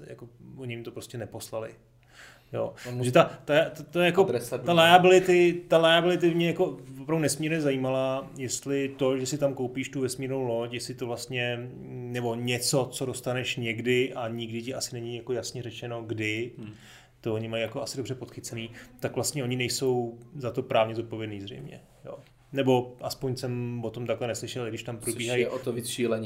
jako 0.06 0.28
oni 0.56 0.74
jim 0.74 0.84
to 0.84 0.90
prostě 0.90 1.18
neposlali. 1.18 1.74
Jo. 2.52 2.74
Že 3.02 3.12
ta, 3.12 3.24
ta, 3.44 3.70
ta, 3.70 3.82
ta, 3.82 4.04
jako, 4.04 4.32
ta, 4.64 4.72
liability, 4.72 5.62
ta 5.68 5.78
liability 5.78 6.34
mě 6.34 6.46
jako 6.46 6.78
opravdu 7.02 7.22
nesmírně 7.22 7.60
zajímala, 7.60 8.30
jestli 8.38 8.88
to, 8.88 9.18
že 9.18 9.26
si 9.26 9.38
tam 9.38 9.54
koupíš 9.54 9.88
tu 9.88 10.00
vesmírnou 10.00 10.42
loď, 10.42 10.72
jestli 10.72 10.94
to 10.94 11.06
vlastně, 11.06 11.70
nebo 11.88 12.34
něco, 12.34 12.88
co 12.92 13.06
dostaneš 13.06 13.56
někdy 13.56 14.12
a 14.14 14.28
nikdy 14.28 14.62
ti 14.62 14.74
asi 14.74 14.94
není 14.94 15.16
jako 15.16 15.32
jasně 15.32 15.62
řečeno 15.62 16.02
kdy, 16.02 16.52
hmm. 16.58 16.72
to 17.20 17.34
oni 17.34 17.48
mají 17.48 17.62
jako 17.62 17.82
asi 17.82 17.96
dobře 17.96 18.14
podchycený, 18.14 18.70
tak 19.00 19.14
vlastně 19.14 19.44
oni 19.44 19.56
nejsou 19.56 20.18
za 20.36 20.50
to 20.50 20.62
právně 20.62 20.94
zodpovědný 20.94 21.40
zřejmě. 21.40 21.80
Jo. 22.04 22.18
Nebo 22.52 22.96
aspoň 23.00 23.36
jsem 23.36 23.80
o 23.84 23.90
tom 23.90 24.06
takhle 24.06 24.26
neslyšel, 24.26 24.68
když 24.68 24.82
tam 24.82 24.96
probíhají, 24.96 25.46
o 25.46 25.58
to 25.58 25.74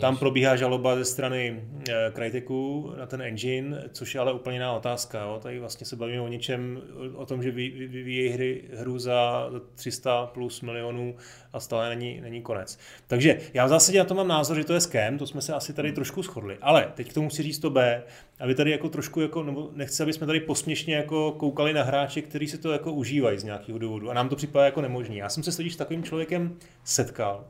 tam 0.01 0.17
probíhá 0.17 0.57
žaloba 0.57 0.97
ze 0.97 1.05
strany 1.05 1.65
e, 1.89 2.13
Cryteku 2.13 2.93
na 2.99 3.07
ten 3.07 3.23
engine, 3.23 3.85
což 3.93 4.15
je 4.15 4.21
ale 4.21 4.33
úplně 4.33 4.57
jiná 4.57 4.73
otázka. 4.73 5.23
Jo. 5.23 5.39
Tady 5.43 5.59
vlastně 5.59 5.87
se 5.87 5.97
bavíme 5.97 6.21
o 6.21 6.29
něčem, 6.29 6.83
o 7.15 7.27
tom, 7.27 7.43
že 7.43 7.51
vyvíjejí 7.51 8.29
hry, 8.29 8.65
hru 8.75 8.99
za 8.99 9.51
300 9.75 10.27
plus 10.27 10.61
milionů 10.61 11.17
a 11.53 11.61
stále 11.61 11.89
není, 11.89 12.21
není 12.21 12.43
konec. 12.43 12.79
Takže 13.07 13.39
já 13.55 13.67
v 13.67 13.69
zásadě 13.69 13.99
na 13.99 14.05
to 14.05 14.15
mám 14.15 14.29
názor, 14.29 14.57
že 14.57 14.65
to 14.65 14.75
je 14.75 14.81
scam, 14.81 15.19
to 15.19 15.27
jsme 15.27 15.41
se 15.41 15.55
asi 15.55 15.73
tady 15.73 15.93
trošku 15.93 16.23
shodli. 16.23 16.59
Ale 16.61 16.93
teď 16.95 17.11
k 17.11 17.15
tomu 17.15 17.31
si 17.31 17.43
říct 17.43 17.59
to 17.59 17.71
B, 17.71 18.03
a 18.41 18.47
vy 18.47 18.55
tady 18.55 18.71
jako 18.71 18.89
trošku, 18.89 19.21
jako, 19.21 19.43
nebo 19.43 19.71
nechci, 19.75 20.03
aby 20.03 20.13
jsme 20.13 20.27
tady 20.27 20.41
posměšně 20.41 20.97
jako 20.97 21.33
koukali 21.33 21.73
na 21.73 21.83
hráče, 21.83 22.23
kteří 22.23 22.49
si 22.49 22.59
to 22.59 22.73
jako 22.73 22.93
užívají 22.93 23.39
z 23.39 23.45
nějakého 23.45 23.79
důvodu. 23.79 24.11
A 24.11 24.15
nám 24.15 24.29
to 24.29 24.37
připadá 24.37 24.65
jako 24.65 24.81
nemožný. 24.81 25.17
Já 25.17 25.29
jsem 25.29 25.43
se 25.43 25.53
s 25.53 25.77
takovým 25.77 26.03
člověkem 26.03 26.57
setkal. 26.85 27.45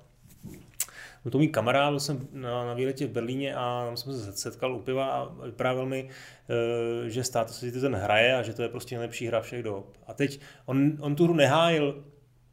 Byl 1.22 1.32
to 1.32 1.38
můj 1.38 1.49
kamarád, 1.49 1.91
byl 1.91 2.01
jsem 2.01 2.28
na, 2.32 2.66
na 2.66 2.74
výletě 2.74 3.07
v 3.07 3.11
Berlíně 3.11 3.55
a 3.55 3.84
tam 3.86 3.97
jsem 3.97 4.12
se 4.12 4.32
setkal 4.32 4.74
u 4.74 4.80
piva 4.80 5.07
a 5.07 5.45
vyprávěl 5.45 5.86
mi, 5.86 6.09
eh, 6.09 7.11
že 7.11 7.24
Status 7.24 7.59
Citizen 7.59 7.95
hraje 7.95 8.36
a 8.36 8.43
že 8.43 8.55
to 8.55 8.62
je 8.62 8.68
prostě 8.68 8.95
nejlepší 8.95 9.26
hra 9.26 9.41
všech 9.41 9.62
dob. 9.62 9.97
A 10.07 10.14
teď 10.14 10.41
on, 10.66 10.93
on 11.01 11.16
tu 11.16 11.24
hru 11.24 11.34
nehájil 11.34 12.05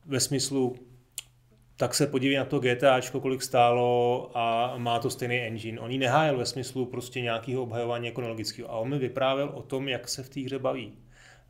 ve 0.06 0.20
smyslu, 0.20 0.76
tak 1.78 1.96
se 1.96 2.08
podívej 2.08 2.38
na 2.38 2.46
to 2.46 2.60
GTAčko, 2.60 3.22
kolik 3.22 3.42
stálo 3.42 4.32
a 4.34 4.78
má 4.78 5.00
to 5.00 5.10
stejný 5.10 5.40
engine. 5.40 5.80
On 5.80 5.92
ji 5.92 5.98
nehájil 5.98 6.38
ve 6.38 6.46
smyslu 6.46 6.86
prostě 6.86 7.22
nějakého 7.22 7.64
obhajování 7.64 8.08
ekonomického. 8.08 8.72
A 8.72 8.78
on 8.78 8.90
mi 8.90 8.98
vyprávěl 9.00 9.52
o 9.54 9.62
tom, 9.62 9.88
jak 9.88 10.08
se 10.08 10.24
v 10.24 10.30
té 10.30 10.42
hře 10.42 10.60
baví. 10.60 10.94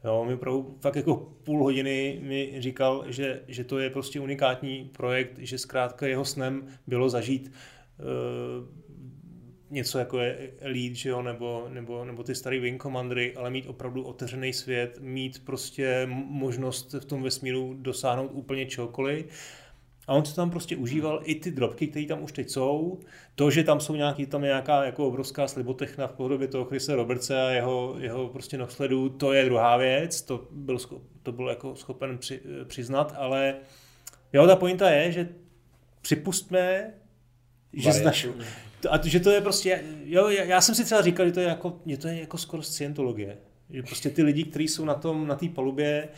Jo, 0.04 0.26
mi 0.26 0.34
opravdu 0.34 0.78
fakt 0.82 0.96
jako 0.96 1.16
půl 1.44 1.64
hodiny 1.64 2.20
mi 2.22 2.54
říkal, 2.58 3.04
že, 3.08 3.42
že 3.48 3.64
to 3.64 3.80
je 3.80 3.90
prostě 3.90 4.20
unikátní 4.20 4.90
projekt, 4.98 5.38
že 5.38 5.58
zkrátka 5.58 6.08
jeho 6.08 6.26
snem 6.26 6.68
bylo 6.88 7.10
zažít 7.10 7.52
uh, 8.00 8.78
něco 9.70 10.00
jako 10.00 10.20
je 10.20 10.52
Elite, 10.60 10.96
že 10.96 11.10
jo, 11.10 11.22
nebo, 11.22 11.68
nebo, 11.70 12.06
nebo 12.06 12.24
ty 12.24 12.36
starý 12.36 12.60
Wing 12.60 12.82
Commandery, 12.82 13.36
ale 13.36 13.50
mít 13.50 13.68
opravdu 13.68 14.04
otevřený 14.04 14.54
svět, 14.54 14.98
mít 15.02 15.46
prostě 15.46 16.08
možnost 16.12 16.94
v 16.94 17.06
tom 17.06 17.24
vesmíru 17.24 17.74
dosáhnout 17.74 18.32
úplně 18.34 18.66
čehokoliv 18.66 19.28
a 20.08 20.14
on 20.14 20.26
se 20.26 20.36
tam 20.36 20.50
prostě 20.50 20.76
užíval 20.76 21.22
i 21.24 21.36
ty 21.36 21.52
drobky, 21.52 21.88
které 21.88 22.06
tam 22.06 22.24
už 22.24 22.32
teď 22.32 22.50
jsou. 22.50 23.00
To, 23.36 23.52
že 23.52 23.64
tam 23.64 23.80
jsou 23.80 23.96
nějaký, 23.96 24.26
tam 24.26 24.44
je 24.44 24.48
nějaká 24.48 24.86
jako 24.86 25.08
obrovská 25.08 25.48
slibotechna 25.48 26.08
v 26.08 26.14
podobě 26.14 26.48
toho 26.48 26.66
Chrise 26.66 26.96
Robertse 26.96 27.42
a 27.42 27.50
jeho, 27.50 27.96
jeho 28.00 28.28
prostě 28.28 28.58
nosledů, 28.58 29.10
to 29.10 29.34
je 29.34 29.46
druhá 29.46 29.78
věc, 29.78 30.22
to 30.22 30.48
byl, 30.52 30.78
to 31.24 31.32
byl 31.32 31.50
jako 31.50 31.76
schopen 31.76 32.18
při, 32.18 32.42
přiznat, 32.64 33.14
ale 33.18 33.56
jo, 34.34 34.48
ta 34.48 34.56
pointa 34.56 34.90
je, 34.90 35.12
že 35.12 35.30
připustme, 36.02 36.94
že 37.74 37.94
znaš, 37.94 38.28
a 38.90 39.08
že 39.08 39.20
to 39.20 39.32
je 39.32 39.42
prostě, 39.42 39.84
jo, 40.06 40.30
já 40.30 40.62
jsem 40.62 40.76
si 40.76 40.86
třeba 40.86 41.02
říkal, 41.02 41.26
že 41.26 41.32
to 41.32 41.40
je 41.40 41.48
jako, 41.48 41.80
že 41.86 41.98
to 41.98 42.08
je 42.08 42.20
jako 42.20 42.38
skoro 42.38 42.64
scientologie. 42.64 43.38
Že 43.70 43.84
prostě 43.84 44.10
ty 44.10 44.24
lidi, 44.24 44.44
kteří 44.44 44.68
jsou 44.68 44.86
na 44.86 44.94
tom, 44.94 45.28
na 45.28 45.36
té 45.36 45.50
palubě, 45.50 46.10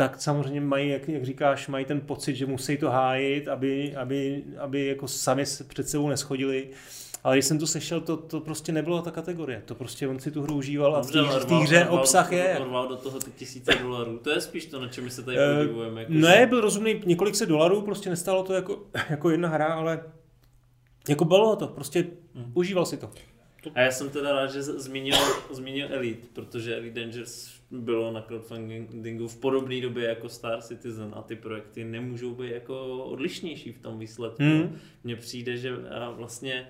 tak 0.00 0.20
samozřejmě 0.22 0.60
mají, 0.60 0.88
jak, 0.88 1.08
jak 1.08 1.24
říkáš, 1.24 1.68
mají 1.68 1.84
ten 1.84 2.00
pocit, 2.00 2.34
že 2.36 2.46
musí 2.46 2.76
to 2.76 2.90
hájit, 2.90 3.48
aby, 3.48 3.96
aby, 3.96 4.44
aby 4.58 4.86
jako 4.86 5.08
sami 5.08 5.44
před 5.68 5.88
sebou 5.88 6.08
neschodili. 6.08 6.68
Ale 7.24 7.36
když 7.36 7.44
jsem 7.44 7.58
to 7.58 7.66
sešel, 7.66 8.00
to, 8.00 8.16
to 8.16 8.40
prostě 8.40 8.72
nebylo 8.72 9.02
ta 9.02 9.10
kategorie. 9.10 9.62
To 9.66 9.74
prostě 9.74 10.08
on 10.08 10.18
si 10.20 10.30
tu 10.30 10.42
hru 10.42 10.54
užíval 10.56 10.96
a 10.96 11.02
v 11.02 11.10
té 11.10 11.20
hře 11.62 11.84
rval- 11.84 11.94
obsah 12.00 12.32
je. 12.32 12.56
Rval 12.64 12.88
do 12.88 12.96
toho 12.96 13.18
ty 13.18 13.30
tisíce 13.30 13.72
dolarů. 13.82 14.18
To 14.18 14.30
je 14.30 14.40
spíš 14.40 14.66
to, 14.66 14.80
na 14.80 14.88
čem 14.88 15.10
se 15.10 15.22
tady 15.22 15.38
Eh, 15.38 15.56
podivujeme. 15.56 16.00
Jako 16.00 16.12
Ne, 16.12 16.46
byl 16.46 16.60
rozumný, 16.60 17.02
několik 17.06 17.36
set 17.36 17.48
dolarů, 17.48 17.82
prostě 17.82 18.10
nestálo 18.10 18.42
to 18.42 18.54
jako, 18.54 18.78
jako 19.10 19.30
jedna 19.30 19.48
hra, 19.48 19.66
ale 19.66 20.02
jako 21.08 21.24
bylo 21.24 21.56
to, 21.56 21.66
prostě 21.68 22.04
Hmm. 22.34 22.52
užíval 22.54 22.86
si 22.86 22.96
to. 22.96 23.10
A 23.74 23.80
já 23.80 23.90
jsem 23.90 24.10
teda 24.10 24.32
rád, 24.32 24.46
že 24.46 24.62
zmínil, 24.62 25.16
zmínil 25.50 25.88
Elite, 25.90 26.26
protože 26.32 26.76
Elite 26.76 27.00
Dangerous 27.00 27.60
bylo 27.70 28.12
na 28.12 28.22
crowdfundingu 28.22 29.28
v 29.28 29.36
podobné 29.36 29.80
době 29.80 30.08
jako 30.08 30.28
Star 30.28 30.62
Citizen 30.62 31.12
a 31.16 31.22
ty 31.22 31.36
projekty 31.36 31.84
nemůžou 31.84 32.34
být 32.34 32.50
jako 32.50 33.04
odlišnější 33.04 33.72
v 33.72 33.78
tom 33.78 33.98
výsledku. 33.98 34.42
Hmm. 34.42 34.78
Mně 35.04 35.16
přijde, 35.16 35.56
že 35.56 35.76
vlastně 36.16 36.68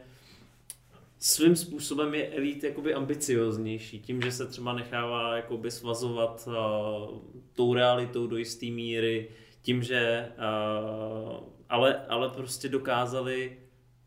svým 1.19 1.57
způsobem 1.57 2.15
je 2.15 2.29
Elite 2.29 2.67
jakoby 2.67 2.95
ambicioznější, 2.95 4.01
tím, 4.01 4.23
že 4.23 4.33
se 4.33 4.47
třeba 4.47 4.73
nechává 4.73 5.37
jakoby 5.37 5.71
svazovat 5.71 6.49
uh, 6.49 7.19
tou 7.53 7.75
realitou 7.75 8.27
do 8.27 8.37
jisté 8.37 8.67
míry, 8.67 9.29
tím, 9.63 9.83
že 9.83 10.29
uh, 10.39 11.45
ale, 11.69 12.07
ale 12.07 12.29
prostě 12.29 12.69
dokázali 12.69 13.59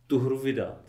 tu 0.07 0.19
hru 0.19 0.37
vydat 0.37 0.81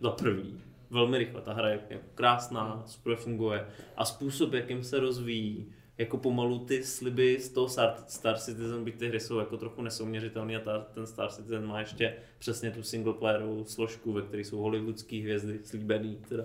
za 0.00 0.10
prvý. 0.10 0.63
Velmi 0.94 1.18
rychle, 1.18 1.40
ta 1.40 1.52
hra 1.52 1.68
je 1.68 1.80
jako 1.90 2.06
krásná, 2.14 2.82
super 2.86 3.16
funguje 3.16 3.66
a 3.96 4.04
způsob, 4.04 4.52
jakým 4.52 4.84
se 4.84 5.00
rozvíjí, 5.00 5.72
jako 5.98 6.16
pomalu 6.18 6.58
ty 6.58 6.82
sliby 6.84 7.38
z 7.40 7.48
toho 7.48 7.68
Star, 7.68 7.94
Star 8.06 8.38
Citizen, 8.38 8.84
byť 8.84 8.98
ty 8.98 9.08
hry 9.08 9.20
jsou 9.20 9.38
jako 9.38 9.56
trochu 9.56 9.82
nesouměřitelné 9.82 10.56
a 10.56 10.60
ta, 10.60 10.78
ten 10.78 11.06
Star 11.06 11.30
Citizen 11.30 11.66
má 11.66 11.80
ještě 11.80 12.14
přesně 12.38 12.70
tu 12.70 12.82
singleplayerovou 12.82 13.64
složku, 13.64 14.12
ve 14.12 14.22
které 14.22 14.44
jsou 14.44 14.58
hollywoodský 14.58 15.20
hvězdy 15.22 15.58
slíbený 15.64 16.18
teda. 16.28 16.44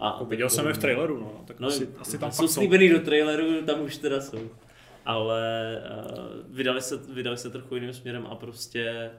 A 0.00 0.06
Jako 0.06 0.24
viděl 0.24 0.50
jsem 0.50 0.66
je 0.66 0.72
v 0.72 0.78
traileru, 0.78 1.20
no, 1.20 1.44
tak 1.46 1.60
No, 1.60 1.68
asi, 1.68 1.88
asi 1.98 2.18
tam 2.18 2.32
jsou. 2.32 2.48
slíbený 2.48 2.88
do 2.88 3.00
traileru, 3.00 3.62
tam 3.66 3.82
už 3.82 3.96
teda 3.96 4.20
jsou. 4.20 4.50
Ale 5.06 5.42
uh, 6.08 6.56
vydali, 6.56 6.82
se, 6.82 6.96
vydali 6.96 7.36
se 7.36 7.50
trochu 7.50 7.74
jiným 7.74 7.92
směrem 7.92 8.26
a 8.26 8.34
prostě 8.34 9.10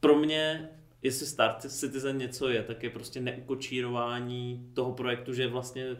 pro 0.00 0.16
mě, 0.18 0.68
jestli 1.04 1.26
Star 1.26 1.56
Citizen 1.60 2.18
něco 2.18 2.48
je, 2.48 2.62
tak 2.62 2.82
je 2.82 2.90
prostě 2.90 3.20
neukočírování 3.20 4.70
toho 4.74 4.92
projektu, 4.92 5.32
že 5.32 5.48
vlastně, 5.48 5.96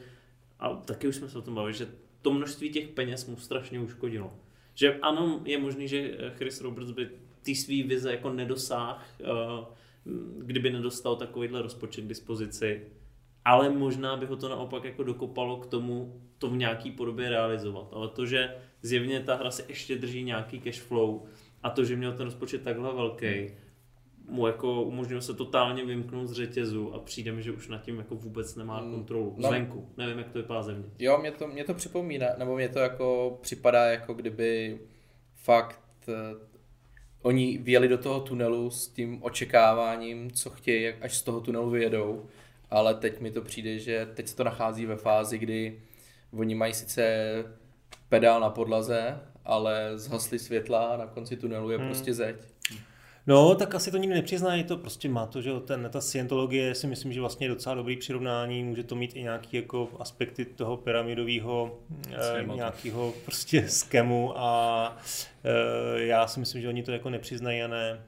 a 0.59 0.75
taky 0.75 1.09
už 1.09 1.17
jsme 1.17 1.29
se 1.29 1.39
o 1.39 1.43
tom 1.43 1.55
bavili, 1.55 1.75
že 1.75 1.89
to 2.23 2.33
množství 2.33 2.71
těch 2.71 2.89
peněz 2.89 3.27
mu 3.27 3.37
strašně 3.37 3.81
uškodilo. 3.81 4.35
Že 4.75 4.95
ano, 4.95 5.41
je 5.45 5.59
možný, 5.59 5.89
že 5.89 6.19
Chris 6.37 6.61
Roberts 6.61 6.91
by 6.91 7.09
ty 7.43 7.55
svý 7.55 7.83
vize 7.83 8.11
jako 8.11 8.33
nedosáh, 8.33 9.15
uh, 9.21 9.65
kdyby 10.39 10.71
nedostal 10.71 11.17
takovýhle 11.17 11.63
rozpočet 11.63 12.05
k 12.05 12.09
dispozici, 12.09 12.87
ale 13.45 13.71
možná 13.71 14.17
by 14.17 14.27
ho 14.27 14.37
to 14.37 14.49
naopak 14.49 14.85
jako 14.85 15.03
dokopalo 15.03 15.57
k 15.57 15.67
tomu 15.67 16.23
to 16.39 16.51
v 16.51 16.57
nějaký 16.57 16.91
podobě 16.91 17.29
realizovat. 17.29 17.89
Ale 17.93 18.09
to, 18.09 18.27
že 18.27 18.55
zjevně 18.83 19.21
ta 19.21 19.35
hra 19.35 19.51
se 19.51 19.65
ještě 19.69 19.99
drží 19.99 20.23
nějaký 20.23 20.61
cash 20.61 20.81
flow 20.81 21.27
a 21.63 21.71
to, 21.71 21.85
že 21.85 21.97
měl 21.97 22.13
ten 22.13 22.25
rozpočet 22.25 22.63
takhle 22.63 22.95
velký, 22.95 23.51
mu 24.29 24.47
jako 24.47 24.83
umožnilo 24.83 25.21
se 25.21 25.35
totálně 25.35 25.85
vymknout 25.85 26.29
z 26.29 26.33
řetězu 26.33 26.95
a 26.95 26.99
přijde 26.99 27.33
mi, 27.33 27.43
že 27.43 27.53
už 27.53 27.69
nad 27.69 27.83
tím 27.83 27.99
jako 27.99 28.15
vůbec 28.15 28.55
nemá 28.57 28.81
Mm, 28.81 28.93
kontrolu. 28.95 29.35
no. 29.39 29.49
Zvenku. 29.49 29.89
Nevím, 29.97 30.19
jak 30.19 30.29
to 30.31 30.39
vypadá 30.39 30.63
země. 30.63 30.85
Jo, 30.99 31.19
mě 31.19 31.31
to, 31.31 31.49
mě 31.49 31.65
to 31.65 31.75
připomíná, 31.75 32.27
nebo 32.39 32.57
mě 32.57 32.69
to 32.69 32.79
jako 32.79 33.39
připadá, 33.43 33.85
jako 33.87 34.15
kdyby 34.15 34.79
fakt 35.35 35.81
eh, 36.09 36.15
oni 37.23 37.59
vyjeli 37.59 37.89
do 37.89 37.99
toho 37.99 38.21
tunelu 38.21 38.71
s 38.71 38.89
tím 38.89 39.23
očekáváním, 39.23 40.31
co 40.31 40.51
chtějí, 40.51 40.83
jak 40.83 41.03
až 41.05 41.17
z 41.17 41.23
toho 41.23 41.41
tunelu 41.41 41.71
vyjedou, 41.71 42.27
ale 42.71 42.95
teď 42.95 43.21
mi 43.21 43.31
to 43.31 43.43
přijde, 43.43 43.79
že 43.79 44.09
teď 44.15 44.29
se 44.29 44.37
to 44.37 44.45
nachází 44.45 44.87
ve 44.87 44.97
fázi, 44.97 45.39
kdy 45.39 45.81
oni 46.33 46.55
mají 46.55 46.75
sice 46.75 47.25
pedál 48.09 48.41
na 48.41 48.51
podlaze, 48.51 49.21
ale 49.45 49.93
zhasly 49.95 50.39
světla 50.39 50.85
a 50.85 50.97
na 50.97 51.07
konci 51.07 51.37
tunelu 51.37 51.71
je 51.71 51.79
Hmm. 51.79 51.87
prostě 51.87 52.15
zeď. 52.15 52.37
No, 53.27 53.55
tak 53.55 53.75
asi 53.75 53.91
to 53.91 53.97
nikdy 53.97 54.15
nepřiznají, 54.15 54.65
to 54.65 54.77
prostě 54.77 55.09
má 55.09 55.27
to, 55.27 55.43
že 55.43 55.51
ten, 55.65 55.89
ta 55.93 56.01
scientologie 56.01 56.75
si 56.75 56.87
myslím, 56.87 57.13
že 57.13 57.21
vlastně 57.21 57.45
je 57.47 57.49
docela 57.49 57.75
dobrý 57.75 57.97
přirovnání, 57.97 58.65
může 58.65 58.83
to 58.83 58.95
mít 58.95 59.17
i 59.17 59.23
nějaký 59.23 59.57
jako 59.57 59.89
aspekty 59.99 60.45
toho 60.45 60.77
pyramidového 60.77 61.79
e, 62.11 62.23
Schématu. 62.23 62.57
nějakého 62.57 63.15
prostě 63.25 63.69
skemu 63.69 64.39
a 64.39 64.97
e, 65.45 66.05
já 66.05 66.27
si 66.27 66.41
myslím, 66.41 66.63
že 66.63 66.69
oni 66.69 66.83
to 66.83 66.93
jako 66.93 67.11
nepřiznají 67.11 67.63
a 67.63 67.69
ne, 67.69 68.05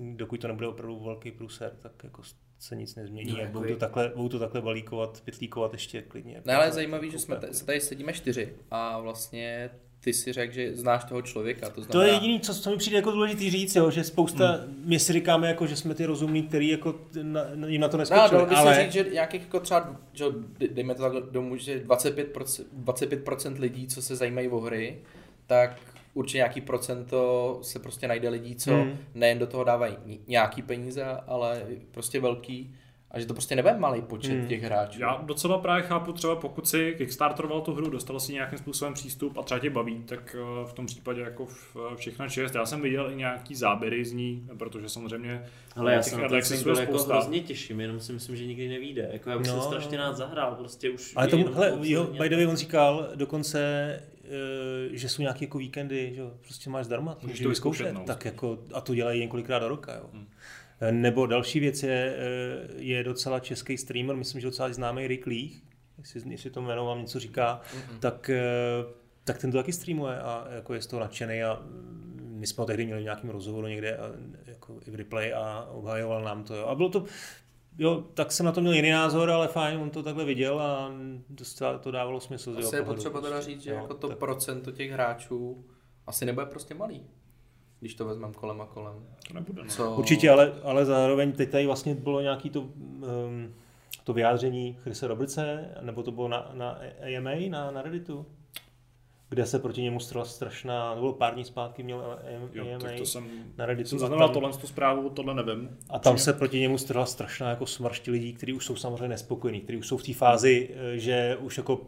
dokud 0.00 0.40
to 0.40 0.48
nebude 0.48 0.68
opravdu 0.68 1.00
velký 1.04 1.30
průser, 1.30 1.72
tak 1.78 1.92
jako 2.04 2.22
se 2.58 2.76
nic 2.76 2.94
nezmění 2.94 3.30
No, 3.30 3.46
budou 3.46 3.60
jako 3.60 3.74
to 3.74 3.80
takhle, 3.80 4.12
budou 4.16 4.28
to 4.28 4.38
takhle 4.38 4.60
balíkovat, 4.60 5.20
pytlíkovat 5.24 5.72
ještě 5.72 6.02
klidně. 6.02 6.42
Ne, 6.44 6.54
ale 6.54 6.66
je 6.66 6.72
zajímavý, 6.72 7.10
že 7.10 7.18
jsme 7.18 7.36
tady, 7.36 7.54
se 7.54 7.66
tady 7.66 7.80
sedíme 7.80 8.12
čtyři 8.12 8.56
a 8.70 8.98
vlastně 8.98 9.70
ty 10.08 10.14
si 10.14 10.32
řekl, 10.32 10.54
že 10.54 10.76
znáš 10.76 11.04
toho 11.04 11.22
člověka, 11.22 11.68
to 11.68 11.74
To 11.74 11.82
znamená... 11.82 12.06
je 12.06 12.14
jediný, 12.14 12.40
co, 12.40 12.54
co 12.54 12.70
mi 12.70 12.76
přijde 12.76 12.96
jako 12.96 13.10
důležitý 13.10 13.50
říct, 13.50 13.76
jo, 13.76 13.90
že 13.90 14.04
spousta, 14.04 14.50
hmm. 14.52 14.82
my 14.84 14.98
si 14.98 15.12
říkáme, 15.12 15.48
jako, 15.48 15.66
že 15.66 15.76
jsme 15.76 15.94
ty 15.94 16.04
rozumní, 16.06 16.42
který 16.42 16.68
jako 16.68 16.94
na, 17.22 17.40
na, 17.54 17.66
jim 17.68 17.80
na 17.80 17.88
to 17.88 17.96
No, 17.96 17.98
neskočili, 17.98 18.30
dalo 18.30 18.46
by 18.46 18.54
ale... 18.54 18.82
říct, 18.84 18.92
že 18.92 19.06
nějakých 19.12 19.40
jako 19.42 19.60
třeba, 19.60 19.96
že 20.12 20.24
dejme 20.70 20.94
to 20.94 21.02
takhle 21.02 21.22
domů, 21.30 21.56
že 21.56 21.78
25%, 21.78 22.64
25% 22.84 23.60
lidí, 23.60 23.86
co 23.86 24.02
se 24.02 24.16
zajímají 24.16 24.48
o 24.48 24.60
hry, 24.60 24.98
tak 25.46 25.80
určitě 26.14 26.38
nějaký 26.38 26.60
procento 26.60 27.58
se 27.62 27.78
prostě 27.78 28.08
najde 28.08 28.28
lidí, 28.28 28.54
co 28.54 28.72
Hmm. 28.74 28.96
nejen 29.14 29.38
do 29.38 29.46
toho 29.46 29.64
dávají 29.64 29.96
nějaký 30.26 30.62
peníze, 30.62 31.04
ale 31.26 31.62
prostě 31.90 32.20
velký 32.20 32.74
a 33.10 33.20
že 33.20 33.26
to 33.26 33.34
prostě 33.34 33.56
nebude 33.56 33.74
malý 33.78 34.02
počet 34.02 34.32
Hmm. 34.32 34.46
těch 34.48 34.62
hráčů. 34.62 35.00
Já 35.00 35.20
docela 35.24 35.58
právě 35.58 35.82
chápu 35.82 36.12
třeba 36.12 36.36
pokud 36.36 36.68
si 36.68 36.94
kickstarteroval 36.98 37.60
tu 37.60 37.74
hru, 37.74 37.90
dostal 37.90 38.20
si 38.20 38.32
nějakým 38.32 38.58
způsobem 38.58 38.94
přístup 38.94 39.38
a 39.38 39.42
třeba 39.42 39.58
tě 39.60 39.70
baví, 39.70 40.02
tak 40.06 40.36
eh, 40.38 40.66
v 40.68 40.72
tom 40.72 40.86
případě 40.86 41.20
jako 41.20 41.46
v, 41.46 41.76
všechna 41.96 42.28
čest. 42.28 42.54
Já 42.54 42.66
jsem 42.66 42.80
viděl 42.80 43.10
i 43.10 43.16
nějaký 43.16 43.54
záběry 43.54 44.04
z 44.04 44.12
ní, 44.12 44.46
protože 44.58 44.88
samozřejmě 44.88 45.42
Ale 45.76 45.92
já 45.92 46.02
se 46.02 46.16
na 46.18 46.28
ten 46.28 46.42
single 46.42 46.80
jako 46.80 46.92
spousta. 46.92 47.14
hrozně 47.14 47.40
těším, 47.40 47.80
jenom 47.80 48.00
si 48.00 48.12
myslím, 48.12 48.36
že 48.36 48.46
nikdy 48.46 48.68
nevíde. 48.68 49.08
Jako 49.12 49.30
já 49.30 49.38
bych 49.38 49.46
No, 49.46 49.60
se 49.60 49.66
strašně 49.66 49.98
rád 49.98 50.16
zahrál, 50.16 50.54
prostě 50.54 50.90
už... 50.90 51.12
Ale 51.16 51.26
je 51.26 51.30
tomu, 51.30 51.42
jenom 51.42 51.54
hele, 51.54 51.72
obsazení 51.72 52.18
by 52.18 52.28
the 52.28 52.34
a 52.34 52.38
way, 52.38 52.46
on 52.46 52.56
říkal 52.56 53.08
dokonce, 53.14 53.60
eh, 54.24 54.28
že 54.92 55.08
jsou 55.08 55.22
nějaké 55.22 55.44
jako 55.44 55.58
víkendy, 55.58 56.12
že 56.14 56.20
jo, 56.20 56.30
prostě 56.42 56.70
máš 56.70 56.86
zdarma, 56.86 57.16
Můžeš 57.22 57.40
to 57.40 57.48
vyzkoušet, 57.48 57.92
no. 57.92 58.04
tak 58.04 58.24
jako, 58.24 58.58
a 58.74 58.80
to 58.80 58.94
dělají 58.94 59.20
několikrát 59.20 59.58
do 59.58 59.68
roka, 59.68 59.94
jo. 59.94 60.04
Hmm. 60.12 60.26
Nebo 60.90 61.26
další 61.26 61.60
věc 61.60 61.82
je, 61.82 62.16
eh, 62.18 62.68
je 62.76 63.04
docela 63.04 63.40
český 63.40 63.78
streamer, 63.78 64.16
myslím, 64.16 64.40
že 64.40 64.46
docela 64.46 64.72
známý 64.72 65.06
Rick 65.06 65.26
Lee, 65.26 65.50
jestli, 65.98 66.30
jestli 66.30 66.50
to 66.50 66.62
jméno 66.62 66.86
vám 66.86 67.00
něco 67.00 67.20
říká, 67.20 67.60
Mhm. 67.74 68.00
tak, 68.00 68.30
eh, 68.30 68.42
tak 69.24 69.38
ten 69.38 69.50
to 69.52 69.58
taky 69.58 69.72
streamuje 69.72 70.18
a 70.20 70.46
jako 70.50 70.74
je 70.74 70.82
z 70.82 70.86
toho 70.86 71.00
nadšený 71.00 71.42
a 71.42 71.62
my 72.20 72.46
jsme 72.46 72.62
ho 72.62 72.66
tehdy 72.66 72.84
měli 72.86 73.00
v 73.00 73.04
nějakém 73.04 73.30
rozhovoru 73.30 73.66
někde 73.66 73.96
a, 73.96 74.10
jako 74.46 74.80
i 74.86 74.90
v 74.90 74.94
replay 74.94 75.32
a 75.34 75.68
obhajoval 75.72 76.24
nám 76.24 76.44
to. 76.44 76.54
Jo. 76.54 76.66
A 76.66 76.74
bylo 76.74 76.88
to, 76.88 77.04
jo, 77.78 78.04
tak 78.14 78.32
jsem 78.32 78.46
na 78.46 78.52
to 78.52 78.60
měl 78.60 78.72
jiný 78.72 78.90
názor, 78.90 79.30
ale 79.30 79.48
fajn, 79.48 79.78
on 79.80 79.90
to 79.90 80.02
takhle 80.02 80.24
viděl 80.24 80.60
a 80.60 80.92
docela 81.30 81.78
to 81.78 81.90
dávalo 81.90 82.20
smysl. 82.20 82.56
Asi 82.58 82.76
je 82.76 82.82
potřeba 82.82 83.20
teda 83.20 83.32
prostě. 83.36 83.50
říct, 83.52 83.62
že 83.62 83.70
Jo, 83.70 83.76
jako 83.76 83.94
to 83.94 84.08
tak- 84.08 84.18
procento 84.18 84.72
těch 84.72 84.90
hráčů 84.90 85.64
asi 86.06 86.24
nebude 86.26 86.46
prostě 86.46 86.74
malý, 86.74 87.02
když 87.80 87.94
to 87.94 88.04
vezmeme 88.04 88.34
kolem 88.34 88.60
a 88.60 88.66
kolem. 88.66 88.94
To 89.28 89.34
nebude, 89.34 89.62
no. 89.62 89.68
Co... 89.68 89.94
Určitě, 89.94 90.30
ale, 90.30 90.52
ale 90.62 90.84
zároveň 90.84 91.32
teď 91.32 91.50
tady 91.50 91.66
vlastně 91.66 91.94
bylo 91.94 92.20
nějaký 92.20 92.50
to, 92.50 92.60
um, 92.60 93.54
to 94.04 94.12
vyjádření 94.12 94.76
Chrise 94.80 95.06
Robertse, 95.06 95.68
nebo 95.80 96.02
to 96.02 96.12
bylo 96.12 96.28
na, 96.28 96.50
na 96.54 96.78
AMA, 97.18 97.30
na, 97.48 97.70
na 97.70 97.82
Redditu, 97.82 98.26
kde 99.30 99.46
se 99.46 99.58
proti 99.58 99.82
němu 99.82 100.00
strala 100.00 100.24
strašná, 100.24 100.94
to 100.94 101.00
bylo 101.00 101.12
pár 101.12 101.34
dní 101.34 101.44
zpátky, 101.44 101.82
měl 101.82 102.18
Jo, 102.52 102.64
AMA 102.68 102.78
tak 102.78 102.96
to 102.96 103.06
jsem, 103.06 103.24
na 103.56 103.66
Redditu. 103.66 103.88
jsem 103.88 103.96
a 103.96 104.00
zaznamenal 104.00 104.28
tam- 104.28 104.34
tohle 104.34 104.52
tu 104.52 104.66
zprávu, 104.66 105.10
tohle 105.10 105.34
nevím. 105.34 105.76
A 105.90 105.98
tam 105.98 106.18
se 106.18 106.32
proti 106.32 106.60
němu 106.60 106.78
strhla 106.78 107.06
strašná 107.06 107.50
jako 107.50 107.66
smršť 107.66 108.08
lidí, 108.08 108.32
kteří 108.32 108.52
už 108.52 108.66
jsou 108.66 108.76
samozřejmě 108.76 109.08
nespokojení, 109.08 109.60
kteří 109.60 109.78
už 109.78 109.86
jsou 109.88 109.96
v 109.96 110.02
té 110.02 110.14
fázi, 110.14 110.70
eh, 110.74 110.98
že 110.98 111.36
už 111.40 111.56
jako 111.56 111.80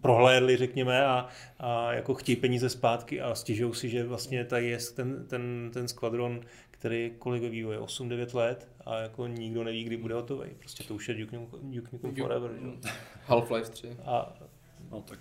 prohlédli, 0.00 0.56
řekněme, 0.56 1.06
a, 1.06 1.28
a 1.58 1.92
jako 1.92 2.14
chtějí 2.14 2.36
peníze 2.36 2.68
zpátky 2.68 3.20
a 3.20 3.34
stěžují 3.34 3.74
si, 3.74 3.88
že 3.88 4.04
vlastně 4.04 4.44
tady 4.44 4.66
je 4.66 4.78
ten, 4.96 5.26
ten, 5.26 5.70
ten 5.72 5.88
skvadron, 5.88 6.40
který 6.70 7.12
kolik 7.18 7.42
vývoje, 7.42 7.78
8-9 7.80 8.36
let 8.36 8.68
a 8.86 8.98
jako 8.98 9.26
nikdo 9.26 9.64
neví, 9.64 9.84
kdy 9.84 9.96
bude 9.96 10.14
hotový. 10.14 10.50
Prostě 10.58 10.84
to 10.84 10.94
už 10.94 11.08
je 11.08 11.14
Duke 11.14 11.36
Nukem, 11.36 11.60
Duke 11.72 11.88
Nukem 11.92 12.14
Forever. 12.14 12.50
Jo. 12.62 12.72
Half-Life 13.26 13.70
3. 13.70 13.96
A 14.04 14.34
No, 14.90 15.02
tak. 15.02 15.18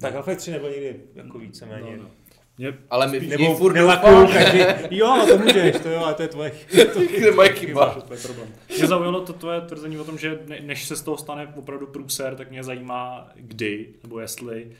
tak 0.00 0.14
Half-Life 0.14 0.36
3 0.36 0.50
nebyl 0.50 0.70
nikdy 0.70 1.00
jako 1.14 1.38
víceméně. 1.38 1.96
No, 1.96 2.02
no. 2.02 2.10
Mě, 2.58 2.74
Ale 2.90 3.06
my 3.08 3.18
v 3.20 3.22
ní 3.22 3.28
Nebo 3.28 3.56
furt 3.56 3.72
nelakuju 3.74 4.20
doufáme. 4.20 4.44
každý. 4.44 4.96
Jo, 4.96 5.26
to 5.28 5.38
můžeš, 5.38 5.76
to 5.82 5.88
jo, 5.88 6.00
ale 6.04 6.14
to 6.14 6.22
je 6.22 6.28
tvoje. 6.28 6.52
To 6.94 7.00
je 7.02 7.32
moje 7.32 7.48
chyba. 7.52 7.94
to 8.08 8.14
je 8.14 8.20
problém. 8.20 8.48
Mě 8.76 8.86
zaujalo 8.86 9.20
to 9.20 9.32
tvoje 9.32 9.60
tvrzení 9.60 9.98
o 9.98 10.04
tom, 10.04 10.18
že 10.18 10.38
ne, 10.46 10.58
než 10.60 10.84
se 10.84 10.96
z 10.96 11.02
toho 11.02 11.16
stane 11.16 11.52
opravdu 11.56 11.86
průser, 11.86 12.36
tak 12.36 12.50
mě 12.50 12.64
zajímá 12.64 13.28
kdy, 13.34 13.88
nebo 14.02 14.20
jestli 14.20 14.70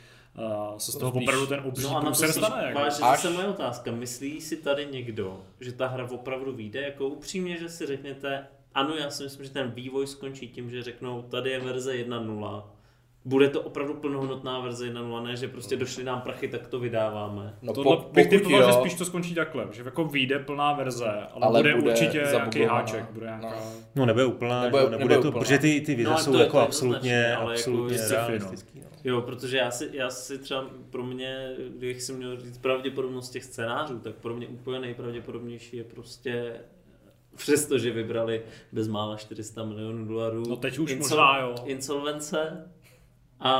uh, 0.71 0.79
se 0.79 0.93
z 0.93 0.97
toho 0.97 1.13
Spíš- 1.13 1.23
opravdu 1.23 1.47
ten 1.47 1.61
obří 1.65 1.83
No 1.85 1.91
a 1.91 1.93
na 1.95 2.01
to 2.01 2.07
průser 2.07 2.33
stane. 2.33 2.63
Jako. 2.67 2.79
vážně 2.79 3.05
Až- 3.05 3.23
zase 3.23 3.35
moje 3.35 3.47
otázka. 3.47 3.91
Myslí 3.93 4.41
si 4.41 4.57
tady 4.57 4.87
někdo, 4.93 5.41
že 5.61 5.73
ta 5.73 5.87
hra 5.87 6.09
opravdu 6.11 6.53
vyjde? 6.53 6.81
Jako 6.83 7.07
upřímně, 7.09 7.57
že 7.57 7.69
si 7.69 7.87
řeknete, 7.87 8.47
ano, 8.75 8.95
já 8.95 9.11
si 9.11 9.23
myslím, 9.23 9.45
že 9.45 9.51
ten 9.51 9.71
vývoj 9.71 10.07
skončí 10.07 10.49
tím, 10.49 10.71
že 10.71 10.83
řeknou, 10.83 11.23
tady 11.23 11.51
je 11.51 11.61
verze 11.61 11.93
1.0, 11.95 12.63
bude 13.25 13.49
to 13.49 13.63
opravdu 13.63 13.95
plnohodnotná 13.95 14.61
verze 14.61 14.93
1.0, 14.93 15.23
ne, 15.23 15.37
že 15.37 15.49
prostě 15.49 15.77
došly 15.77 16.05
nám 16.05 16.21
prachy, 16.21 16.49
tak 16.49 16.67
to 16.69 16.79
vydáváme. 16.79 17.55
No, 17.63 17.73
Tohle 17.73 17.97
po, 17.97 18.11
bych 18.13 18.27
typoval, 18.29 18.67
že 18.67 18.73
spíš 18.73 18.95
to 18.95 19.05
skončí 19.05 19.35
takhle, 19.35 19.67
že 19.73 19.83
jako 19.85 20.05
vyjde 20.05 20.39
plná 20.39 20.73
verze, 20.73 21.07
ale, 21.09 21.27
Ale 21.47 21.59
bude, 21.61 21.75
bude 21.75 21.91
určitě 21.91 22.27
nějaký 22.31 22.63
háček, 22.63 23.05
bude 23.11 23.27
nějaká... 23.27 23.47
No. 23.51 23.63
No 23.97 24.07
nebude 24.07 24.25
úplná, 24.25 24.63
Nebude- 24.63 24.83
nebude, 24.83 24.99
nebude 24.99 25.15
to, 25.15 25.29
úplná. 25.29 25.41
protože 25.41 25.59
ty, 25.59 25.81
ty 25.81 25.95
vize 25.95 26.11
No, 26.11 26.19
jsou 26.19 26.33
to 26.33 26.39
je- 26.39 26.45
jako 26.45 26.57
to 26.57 26.59
je 26.61 26.65
absolutně, 26.67 27.35
ale 27.37 27.53
jako 27.53 27.53
absolutně 27.71 27.99
no. 27.99 28.17
realistický. 28.29 28.81
No. 28.81 28.87
Jo, 29.05 29.21
protože 29.23 29.57
já 29.57 29.71
si, 29.71 29.91
já 29.93 30.11
si 30.11 30.39
třeba 30.39 30.65
pro 30.91 31.03
mě, 31.05 31.55
když 31.79 32.03
jsem 32.03 32.17
měl 32.17 32.41
říct 32.41 32.59
pravděpodobnost 32.59 33.31
těch 33.31 33.45
scénářů, 33.45 33.99
tak 33.99 34.15
pro 34.15 34.35
mě 34.35 34.47
úplně 34.47 34.79
nejpravděpodobnější 34.81 35.77
je 35.77 35.85
prostě 35.85 36.53
přestože 37.37 37.91
vybrali 37.91 38.43
bezmála 38.73 39.17
400 39.17 39.65
milionů 39.65 40.05
dolarů. 40.05 40.43
No 40.49 40.57
teď 40.57 40.79
už 40.79 40.97
možná, 40.97 41.39
jo. 41.41 41.55
Insolvence 41.65 42.65
a, 43.41 43.53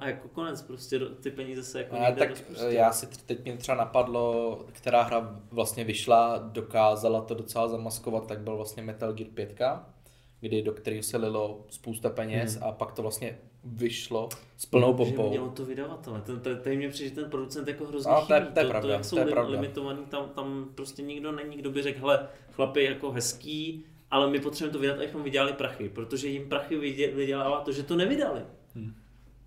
a 0.00 0.08
jako 0.08 0.28
konec, 0.28 0.62
prostě 0.62 0.98
ty 1.00 1.30
peníze 1.30 1.62
se 1.64 1.78
jako 1.78 1.96
A 1.96 1.98
někde 1.98 2.18
tak 2.18 2.30
rozpustí. 2.30 2.64
já 2.74 2.92
si 2.92 3.06
teď 3.26 3.44
mě 3.44 3.56
třeba 3.56 3.76
napadlo, 3.76 4.58
která 4.72 5.02
hra 5.02 5.40
vlastně 5.50 5.84
vyšla, 5.84 6.38
dokázala 6.38 7.20
to 7.20 7.34
docela 7.34 7.68
zamaskovat, 7.68 8.26
tak 8.26 8.40
byl 8.40 8.56
vlastně 8.56 8.82
Metal 8.82 9.12
Gear 9.12 9.30
5, 9.30 9.58
kdy 10.40 10.62
do 10.62 10.72
kterého 10.72 11.02
se 11.02 11.16
lilo 11.16 11.64
spousta 11.70 12.10
peněz 12.10 12.54
Hmm. 12.56 12.64
a 12.68 12.72
pak 12.72 12.92
to 12.92 13.02
vlastně 13.02 13.38
vyšlo 13.64 14.28
s 14.56 14.66
plnou 14.66 14.88
Že 14.88 14.96
bombou. 14.96 15.30
mělo 15.30 15.48
to 15.50 15.64
vydavatele. 15.64 16.20
Ten, 16.20 16.40
ten, 16.40 16.60
tady 16.60 16.76
mě 16.76 16.88
přijde, 16.88 17.08
že 17.08 17.14
ten 17.14 17.30
producent 17.30 17.68
jako 17.68 17.84
hrozně 17.86 18.12
No, 18.12 18.26
to 18.26 18.34
je- 18.34 18.40
chybí. 18.40 18.52
to 18.54 18.60
je 18.60 18.64
to, 18.64 18.70
pravda, 18.70 18.88
to, 18.88 18.92
jak 18.92 19.04
jsou 19.04 19.16
to 19.16 19.28
je 19.28 19.40
limitovaný, 19.40 20.04
tam, 20.06 20.28
tam 20.28 20.68
prostě 20.74 21.02
nikdo 21.02 21.32
není, 21.32 21.56
kdo 21.56 21.70
by 21.70 21.82
řekl, 21.82 21.98
hele, 22.00 22.28
chlapi 22.52 22.84
jako 22.84 23.10
hezký, 23.12 23.84
ale 24.10 24.30
my 24.30 24.40
potřebujeme 24.40 24.72
to 24.72 24.78
vydat, 24.78 24.94
abychom 24.96 25.22
vydělali 25.22 25.52
prachy, 25.52 25.88
protože 25.88 26.28
jim 26.28 26.48
prachy 26.48 26.76
vydě- 26.78 27.14
vydělává 27.14 27.60
to, 27.60 27.72
že 27.72 27.82
to 27.82 27.96
nevydali. 27.96 28.40
Hmm. 28.74 28.94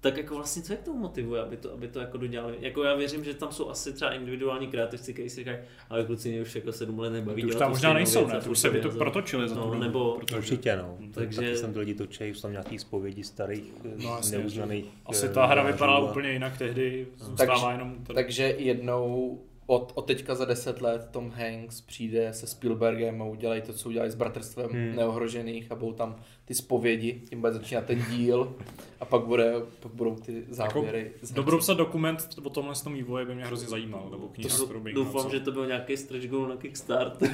Tak 0.02 0.18
jako 0.18 0.36
vlastně 0.36 0.62
co 0.62 0.74
je 0.74 0.78
k 0.78 0.82
tomu 0.84 1.00
motivuje, 1.00 1.42
aby 1.42 1.58
to, 1.58 1.74
aby 1.74 1.88
to 1.88 2.00
jako 2.00 2.18
dodělali? 2.18 2.58
Jako 2.60 2.84
já 2.84 2.96
věřím, 2.96 3.24
že 3.24 3.34
tam 3.34 3.52
jsou 3.52 3.70
asi 3.70 3.94
třeba 3.94 4.12
individuální 4.14 4.68
kreativci, 4.68 5.14
kteří 5.14 5.30
si 5.30 5.36
říkají, 5.36 5.58
ale 5.90 6.04
kluci 6.06 6.30
mě 6.30 6.42
už 6.42 6.56
jako 6.56 6.72
sedm 6.72 7.00
let 7.00 7.10
nebaví. 7.10 7.42
Ty 7.42 7.48
už 7.48 7.56
tam 7.56 7.68
tu 7.68 7.74
možná 7.76 7.94
nejsou, 7.94 8.20
věc 8.20 8.34
ne? 8.34 8.42
To 8.42 8.52
už 8.52 8.60
se 8.60 8.70
by 8.70 8.80
to 8.82 8.90
protočili 8.92 9.50
za 9.50 9.56
No, 9.56 9.64
dobu, 9.64 9.76
nebo- 9.76 10.18
protože- 10.20 10.38
Určitě, 10.38 10.76
no. 10.76 10.98
Takže- 11.14 11.42
Taky 11.42 11.58
jsem 11.58 11.74
to 11.74 11.80
lidi 11.80 11.94
točejí, 11.94 12.34
jsou 12.34 12.42
tam 12.42 12.52
nějaký 12.52 12.80
zpovědi 12.80 13.24
starých, 13.24 13.74
No, 14.04 14.16
jasně. 14.16 14.38
neuznaných. 14.38 14.86
Asi 15.06 15.26
eh, 15.26 15.30
ta 15.30 15.46
hra 15.46 15.64
vypadala 15.64 15.98
a- 16.08 16.10
úplně 16.12 16.32
jinak 16.32 16.58
tehdy, 16.58 17.08
Takže- 17.12 17.26
zůstává 17.26 17.72
jenom... 17.72 17.96
tady- 18.04 18.16
Takže 18.16 18.56
jednou 18.58 19.40
od, 19.68 19.92
od 19.96 20.02
teďka 20.02 20.36
za 20.36 20.46
10 20.46 20.82
let 20.82 21.08
Tom 21.12 21.32
Hanks 21.32 21.82
přijde 21.82 22.34
se 22.34 22.48
Spielbergem 22.48 23.22
a 23.22 23.26
udělají 23.26 23.62
to, 23.62 23.74
co 23.74 23.90
udělali 23.90 24.12
s 24.12 24.16
Bratrstvem 24.16 24.70
Hmm. 24.70 24.96
neohrožených 24.96 25.72
a 25.72 25.76
budou 25.76 25.94
tam 25.94 26.16
ty 26.50 26.56
zpovědi, 26.56 27.22
tím 27.30 27.40
bude 27.40 27.54
začínat 27.54 27.86
ten 27.86 28.06
díl 28.12 28.56
a 29.00 29.06
pak, 29.06 29.22
bude, 29.22 29.54
pak 29.80 29.92
budou 29.92 30.16
ty 30.16 30.44
závěry. 30.50 31.12
Jako, 31.22 31.34
dobrou 31.34 31.58
psat 31.58 31.74
dokument 31.78 32.30
o 32.44 32.50
tomhle 32.50 32.74
tom 32.84 32.94
vývoji 32.94 33.26
by 33.26 33.36
mě 33.36 33.46
hrozně 33.46 33.68
zajímal, 33.68 34.08
nebo 34.12 34.28
kniha, 34.28 34.58
To- 34.58 34.66
kterou 34.66 34.80
bych 34.80 34.94
Doufám, 34.94 35.14
napsal. 35.14 35.32
že 35.32 35.40
to 35.40 35.52
byl 35.52 35.66
nějaký 35.68 35.98
stretch 35.98 36.28
goal 36.28 36.48
na 36.48 36.56
Kickstarter. 36.56 37.30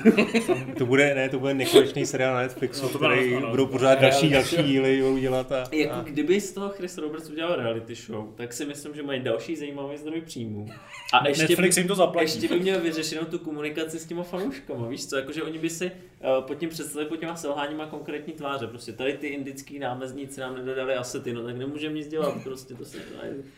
To 0.77 0.85
bude, 0.85 1.15
ne, 1.15 1.29
to 1.29 1.39
bude 1.39 1.53
nekonečný 1.53 2.05
seriál 2.05 2.33
na 2.33 2.41
Netflixu, 2.41 2.83
No, 2.83 2.89
to 2.89 2.97
bude- 2.97 3.15
který 3.15 3.35
ano. 3.35 3.49
budou 3.49 3.65
pořád 3.65 4.01
další, 4.01 4.29
další 4.29 4.63
díly 4.63 5.01
budou 5.01 5.17
dělat 5.17 5.51
a, 5.51 5.63
Jako 5.71 5.93
a 5.95 6.01
kdyby 6.01 6.41
z 6.41 6.51
toho 6.53 6.69
Chris 6.69 6.97
Roberts 6.97 7.29
udělal 7.29 7.55
reality 7.55 7.95
show, 7.95 8.25
tak 8.35 8.53
si 8.53 8.65
myslím, 8.65 8.95
že 8.95 9.03
mají 9.03 9.19
další 9.23 9.55
zajímavý 9.55 9.97
zdroj 9.97 10.21
příjmů. 10.21 10.65
A 11.13 11.27
ještě 11.27 11.43
Netflix 11.47 11.75
by, 11.75 11.81
jim 11.81 11.87
to 11.87 11.95
zaplatí. 11.95 12.25
ještě 12.31 12.47
by 12.47 12.59
měl 12.59 12.79
vyřešenou 12.81 13.25
tu 13.25 13.39
komunikaci 13.39 13.99
s 13.99 14.05
těma 14.05 14.23
fanouškama, 14.23 14.87
víš 14.87 15.07
co, 15.07 15.15
jakože 15.15 15.43
oni 15.43 15.59
by 15.59 15.69
si 15.69 15.85
uh, 15.91 16.43
pod 16.47 16.55
tím 16.55 16.69
představili 16.69 17.09
pod 17.09 17.15
těma 17.17 17.35
selháníma 17.35 17.85
konkrétní 17.85 18.33
tváře, 18.33 18.67
prostě 18.67 18.93
tady 19.05 19.17
ty 19.17 19.27
indický 19.27 19.79
námezníci 19.79 20.41
nám 20.41 20.55
nedodali 20.55 20.95
asety, 20.95 21.33
no 21.33 21.43
tak 21.43 21.57
nemůžeme 21.57 21.95
nic 21.95 22.07
dělat, 22.07 22.33
prostě 22.43 22.73
to 22.73 22.85
se. 22.85 22.97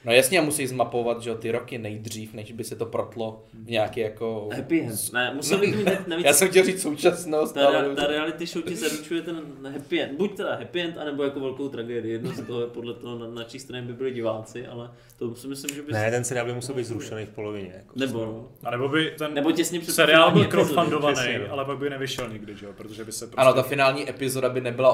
No 0.06 0.12
jasně, 0.12 0.40
a 0.40 0.42
musí 0.42 0.68
zmapovat, 0.68 1.22
že 1.22 1.30
jo, 1.30 1.36
ty 1.36 1.52
roky 1.52 1.78
nejdřív, 1.78 2.34
než 2.34 2.52
by 2.52 2.64
se 2.64 2.76
to 2.76 2.86
protlo 2.86 3.44
v 3.54 3.70
nějaký 3.70 4.00
jako... 4.00 4.50
Happy 4.56 4.82
end. 4.82 5.14
Ne, 5.14 5.34
musel 5.36 5.58
by 5.58 5.72
to 5.72 5.78
mít 5.78 6.08
navíc, 6.08 6.26
Já 6.26 6.34
jsem 6.34 6.50
chtěl 6.50 6.66
říct 6.66 6.82
současnost, 6.82 7.54
ta, 7.54 7.68
ale... 7.68 7.96
ta 7.96 8.08
reality 8.08 8.46
show 8.46 8.64
ti 8.64 8.76
zaručuje 8.76 9.22
ten 9.22 9.42
happy 9.74 10.02
end. 10.02 10.18
Buď 10.18 10.38
teda 10.38 10.56
happy 10.56 10.82
end, 10.82 10.98
anebo 10.98 11.24
jako 11.24 11.40
velkou 11.40 11.70
tragédii. 11.70 12.12
Jedno 12.12 12.32
z 12.32 12.42
toho 12.42 12.62
je 12.62 12.68
podle 12.68 12.94
toho, 12.94 13.20
na, 13.20 13.28
na 13.28 13.44
čí 13.44 13.60
straně 13.60 13.88
by 13.88 13.94
byli 13.94 14.12
diváci, 14.12 14.68
ale 14.68 14.92
to 15.18 15.36
si 15.36 15.48
myslím, 15.48 15.76
že 15.76 15.82
by... 15.82 15.92
ne, 15.92 16.12
ten 16.12 16.24
seriál 16.24 16.46
by 16.46 16.54
musel 16.54 16.76
být 16.76 16.86
zrušený 16.86 17.26
v 17.26 17.30
polovině. 17.30 17.74
Jako. 17.76 18.00
Nebo 18.00 18.26
no. 18.26 18.48
A 18.64 18.72
nebo 18.72 18.90
by 18.90 19.14
ten 19.18 19.34
Nebo 19.34 19.52
těsně 19.52 19.80
před 19.80 19.94
seriál 19.94 20.32
byl 20.32 20.46
crowdfundovaný, 20.46 21.38
no. 21.40 21.54
ale 21.54 21.66
pak 21.66 21.78
by 21.78 21.90
nevyšel 21.90 22.30
nikdy, 22.30 22.56
že 22.56 22.66
jo? 22.66 22.74
Protože 22.74 23.06
by 23.06 23.12
se 23.12 23.28
prostě... 23.28 23.42
Ano, 23.42 23.54
ta 23.54 23.64
finální 23.64 24.10
epizoda 24.10 24.50
by 24.50 24.62
nebyla 24.62 24.92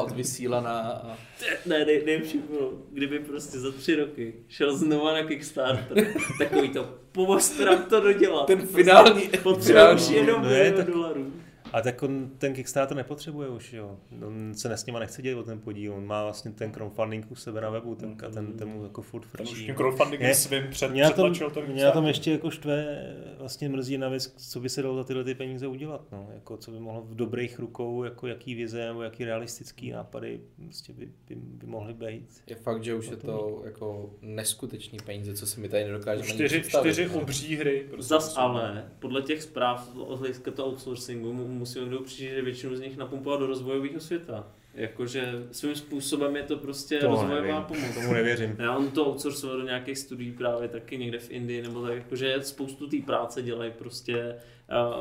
odvysílaná. 0.48 0.80
A... 0.82 1.18
Ne, 1.66 1.86
nej, 1.86 2.04
nejlepší 2.06 2.38
bylo, 2.38 2.72
kdyby 2.92 3.20
prostě 3.20 3.60
za 3.60 3.72
tři 3.72 3.96
roky 3.96 4.34
šel 4.48 4.78
znova 4.78 5.14
na 5.14 5.24
Kickstarter. 5.24 6.08
Takový 6.38 6.70
to, 6.70 6.90
pomozte 7.12 7.66
nám 7.66 7.84
to 7.84 8.00
dodělat. 8.00 8.46
Ten 8.48 8.68
finální... 8.68 9.22
Finální- 9.62 10.14
jenom 10.14 10.42
No 10.42 10.50
je, 10.50 10.56
milion 10.64 10.78
tak- 10.78 10.94
dolarů. 10.94 11.34
A 11.74 11.82
tak 11.82 12.04
on 12.04 12.30
ten 12.38 12.54
Kickstarter 12.54 12.98
nepotřebuje 12.98 13.50
už, 13.50 13.74
jo. 13.74 13.98
On 14.28 14.54
se 14.56 14.74
s 14.78 14.86
nima 14.86 15.00
nechce 15.00 15.22
dělat 15.22 15.40
o 15.42 15.44
ten 15.44 15.60
podíl, 15.60 15.94
on 15.94 16.06
má 16.06 16.24
vlastně 16.24 16.52
ten 16.52 16.72
crowdfunding 16.72 17.32
u 17.32 17.36
sebe 17.36 17.62
na 17.62 17.70
webu, 17.70 17.96
tak 17.96 18.24
a 18.24 18.30
ten, 18.30 18.54
ten 18.58 18.68
mu 18.68 18.84
jako 18.84 19.02
furt 19.02 19.22
Ten 19.22 19.42
už 19.42 19.50
frčí. 19.50 19.66
tím 19.66 19.76
crowdfundingem 19.76 20.28
Je- 20.30 20.36
svým 20.36 20.64
před, 20.70 20.92
Mě 20.92 21.10
tom, 21.10 21.34
ten 21.54 21.64
mě 21.68 21.84
na 21.84 21.92
tom 21.92 22.06
ještě 22.06 22.32
jako 22.32 22.50
štve 22.52 23.04
vlastně 23.40 23.70
mrzí 23.70 23.98
na 23.98 24.10
věc, 24.10 24.34
co 24.52 24.60
by 24.60 24.70
se 24.70 24.82
dalo 24.82 24.96
za 24.96 25.04
tyhle 25.04 25.24
ty 25.24 25.36
peníze 25.36 25.68
udělat, 25.68 26.12
no. 26.12 26.30
jako, 26.34 26.58
co 26.58 26.72
by 26.72 26.80
mohlo 26.80 27.02
v 27.02 27.16
dobrých 27.16 27.60
rukou, 27.60 28.04
jako 28.04 28.28
jaký 28.28 28.56
vize 28.56 28.86
nebo 28.86 29.02
jaký 29.02 29.26
realistický 29.26 29.92
nápady 29.92 30.42
prostě 30.66 30.94
by, 30.94 31.06
by, 31.28 31.36
by 31.36 31.68
mohly 31.68 31.94
být. 31.94 32.44
Je 32.48 32.56
fakt, 32.56 32.84
že 32.84 32.96
už 32.96 33.08
je 33.10 33.18
to 33.18 33.62
jako 33.66 34.10
neskutečný 34.22 34.98
peníze, 35.06 35.34
co 35.34 35.48
si 35.48 35.60
my 35.62 35.70
tady 35.70 35.84
nedokážeme 35.84 36.28
ani 36.28 36.34
čtyři, 36.34 36.60
představit. 36.60 36.94
čtyři 36.94 37.10
obří 37.10 37.56
hry. 37.56 37.86
Prostě 37.90 38.10
Zas 38.10 38.38
ale, 38.38 38.92
podle 39.00 39.22
těch 39.22 39.42
zpráv 39.44 39.96
o 39.96 40.16
hlediska 40.18 40.52
toho 40.52 40.68
outsourcingu 40.70 41.34
mu- 41.64 41.70
musí 41.70 41.80
někdo 41.80 42.00
přijít, 42.00 42.30
že 42.30 42.42
většinu 42.42 42.76
z 42.76 42.80
nich 42.82 42.98
napumpovat 42.98 43.40
do 43.40 43.46
rozvojového 43.48 44.00
světa. 44.00 44.48
Jakože 44.76 45.34
svým 45.52 45.76
způsobem 45.76 46.36
je 46.36 46.44
to 46.44 46.58
prostě 46.58 46.98
To 47.00 47.08
rozvojová 47.08 47.42
nevím, 47.42 47.64
pomoc. 47.68 47.94
Tomu 47.96 48.14
nevěřím. 48.14 48.56
Já 48.60 48.78
on 48.78 48.92
to 48.92 49.06
outsourcoval 49.10 49.58
do 49.58 49.64
nějakých 49.66 49.98
studií 49.98 50.32
právě 50.32 50.68
taky 50.68 50.98
někde 50.98 51.20
v 51.20 51.32
Indii, 51.32 51.62
nebo 51.62 51.82
tak, 51.88 51.96
jakože 51.96 52.36
spoustu 52.42 52.88
té 52.88 52.98
práce 53.06 53.42
dělají 53.42 53.72
prostě 53.78 54.36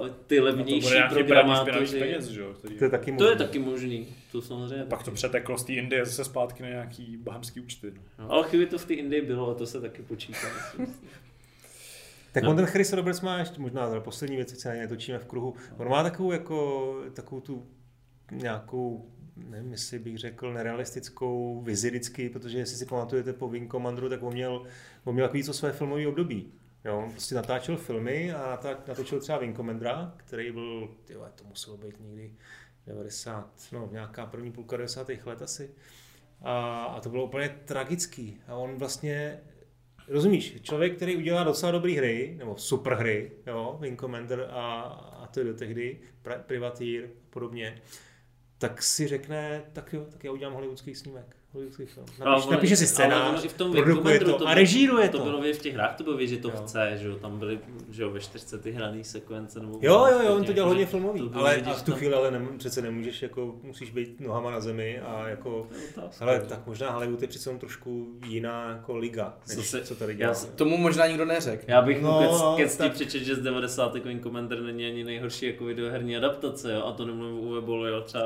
uh, 0.02 0.08
ty 0.26 0.38
No 0.38 0.44
levnější 0.44 0.88
špinavých 0.88 1.26
programátoři. 1.26 1.98
peněz, 1.98 2.26
že 2.28 2.42
který- 2.58 2.78
To 2.78 2.84
je 2.84 2.90
taky 2.90 3.12
To 3.16 3.24
je 3.24 3.30
možný. 3.30 3.46
taky 3.46 3.58
možný, 3.58 4.06
to 4.32 4.42
samozřejmě. 4.42 4.84
Pak 4.84 5.02
to 5.02 5.10
přeteklo 5.10 5.58
z 5.58 5.64
té 5.64 5.72
Indie 5.72 6.04
zase 6.06 6.24
zpátky 6.24 6.62
na 6.62 6.68
nějaký 6.68 7.16
bahamský 7.16 7.60
účty. 7.60 7.92
no. 8.18 8.24
No, 8.24 8.32
ale 8.32 8.48
chvíli 8.48 8.66
to 8.66 8.78
v 8.78 8.84
té 8.84 8.94
Indii 8.94 9.22
bylo, 9.22 9.50
a 9.50 9.54
to 9.54 9.66
se 9.66 9.80
taky 9.80 10.02
počítá. 10.02 10.38
Tak 12.32 12.42
No. 12.42 12.50
on 12.50 12.56
ten 12.56 12.66
Chris 12.66 12.92
Roberts 12.92 13.20
má 13.20 13.38
ještě 13.38 13.60
možná 13.60 13.90
za 13.90 14.00
poslední 14.00 14.36
věc, 14.36 14.60
se 14.60 14.80
na 14.80 14.88
točíme 14.88 15.18
v 15.18 15.26
kruhu. 15.26 15.54
On 15.76 15.88
má 15.88 16.02
takovou 16.02 16.32
jako, 16.32 16.96
takovou 17.14 17.40
tu 17.40 17.66
nějakou, 18.30 19.10
nevím, 19.36 19.72
jestli 19.72 19.98
bych 19.98 20.18
řekl, 20.18 20.52
nerealistickou 20.52 21.60
vizi 21.62 21.90
vždycky, 21.90 22.28
protože 22.28 22.58
jestli 22.58 22.76
si 22.76 22.86
pamatujete 22.86 23.32
po 23.32 23.48
Wing 23.48 23.70
Commanderu, 23.70 24.08
tak 24.08 24.22
on 24.22 24.32
měl, 24.32 24.62
on 25.04 25.14
měl 25.14 25.26
takový 25.26 25.44
co 25.44 25.52
své 25.52 25.72
filmové 25.72 26.06
období. 26.06 26.52
Jo, 26.84 26.98
on 26.98 27.10
prostě 27.10 27.34
natáčel 27.34 27.76
filmy 27.76 28.32
a 28.32 28.50
natáč, 28.50 28.76
natočil 28.88 29.20
třeba 29.20 29.38
Wing 29.38 29.56
Commandera, 29.56 30.14
který 30.16 30.52
byl, 30.52 30.88
tyjo, 31.04 31.26
to 31.34 31.44
muselo 31.44 31.76
být 31.76 32.00
někdy 32.00 32.32
90, 32.86 33.50
no 33.72 33.88
nějaká 33.92 34.26
první 34.26 34.52
půlka 34.52 34.76
90. 34.76 35.08
let 35.24 35.42
asi. 35.42 35.70
A, 36.42 36.84
a 36.84 37.00
to 37.00 37.08
bylo 37.08 37.24
úplně 37.24 37.48
tragický. 37.64 38.40
A 38.46 38.54
on 38.54 38.76
vlastně 38.76 39.40
Rozumíš, 40.12 40.60
člověk, 40.62 40.96
který 40.96 41.16
udělá 41.16 41.44
docela 41.44 41.72
dobré 41.72 41.92
hry, 41.92 42.34
nebo 42.38 42.56
super 42.56 42.94
hry, 42.94 43.32
jo, 43.46 43.76
Wing 43.80 44.00
Commander 44.00 44.48
a, 44.50 44.80
a 45.22 45.26
to 45.26 45.44
do 45.44 45.54
tehdy, 45.54 46.00
Pri- 46.22 46.42
Privateer 46.46 47.04
a 47.04 47.08
podobně, 47.30 47.82
tak 48.58 48.82
si 48.82 49.08
řekne, 49.08 49.64
tak 49.72 49.92
jo, 49.92 50.06
tak 50.12 50.24
já 50.24 50.32
udělám 50.32 50.54
hollywoodský 50.54 50.94
snímek, 50.94 51.36
Ale 51.54 51.64
Napiš, 52.30 52.44
ono- 52.46 52.52
napíše 52.52 52.76
si 52.76 52.84
ale 52.84 52.88
scénář, 52.88 53.52
produkuje 53.56 53.84
Wingcommanderu 53.84 54.24
to, 54.30 54.34
a 54.34 54.38
bylo- 54.38 54.54
režíruje 54.54 55.08
to. 55.08 55.18
to. 55.18 55.24
bylo 55.24 55.40
v 55.42 55.58
těch 55.58 55.74
hrách, 55.74 55.94
to 55.96 56.04
bylo 56.04 56.18
že 56.26 56.36
to 56.36 56.48
Jo. 56.48 56.54
chce, 56.62 56.98
že 57.00 57.08
jo, 57.08 57.16
tam 57.16 57.38
byly, 57.38 57.58
že 57.90 58.02
jo, 58.02 58.10
ve 58.10 58.20
čtyřce 58.20 58.58
ty 58.58 58.70
hraný 58.72 59.04
sekvence. 59.04 59.60
Nebo 59.60 59.78
Jo, 59.82 60.06
jo, 60.12 60.20
jo, 60.26 60.34
on 60.36 60.44
to 60.44 60.52
dělal 60.52 60.68
hodně 60.68 60.86
filmový, 60.86 61.20
to 61.28 61.38
ale 61.38 61.54
vidět, 61.56 61.70
v 61.76 61.82
tu 61.82 61.90
tam- 61.90 61.98
chvíli 61.98 62.14
ale 62.14 62.30
nem, 62.30 62.48
přece 62.58 62.82
nemůžeš, 62.82 63.22
jako, 63.22 63.54
musíš 63.62 63.90
být 63.90 64.20
nohama 64.20 64.50
na 64.50 64.60
zemi 64.60 65.00
a 65.00 65.28
jako, 65.28 65.66
To 65.94 66.00
hele, 66.20 66.34
jo. 66.36 66.42
tak 66.48 66.66
možná 66.66 66.90
Hollywood 66.90 67.22
je 67.22 67.28
přece 67.28 67.50
jenom 67.50 67.60
trošku 67.60 68.06
jiná 68.26 68.68
jako 68.70 68.96
liga, 68.96 69.34
než 69.48 69.56
Zase- 69.56 69.80
co 69.84 69.94
tady 69.94 70.12
já 70.12 70.18
dělá. 70.18 70.34
Tomu 70.54 70.76
možná 70.76 71.06
nikdo 71.06 71.24
neřekl. 71.24 71.64
Já 71.68 71.82
bych 71.82 72.02
No, 72.02 72.22
no, 72.22 72.54
ke, 72.56 72.64
ke 72.68 72.76
tak- 72.76 72.92
přečet, 72.92 73.24
že 73.24 73.34
z 73.34 73.38
90. 73.38 73.94
Wing 74.08 74.22
Commander 74.22 74.60
není 74.62 74.86
ani 74.86 75.04
nejhorší 75.04 75.46
jako 75.46 75.64
videoherní 75.64 76.16
adaptace, 76.16 76.72
jo? 76.72 76.82
a 76.86 76.92
to 76.92 77.04
nemluvím 77.06 77.38
u 77.38 77.52
Webolu, 77.54 77.86
jo, 77.86 78.00
třeba 78.00 78.24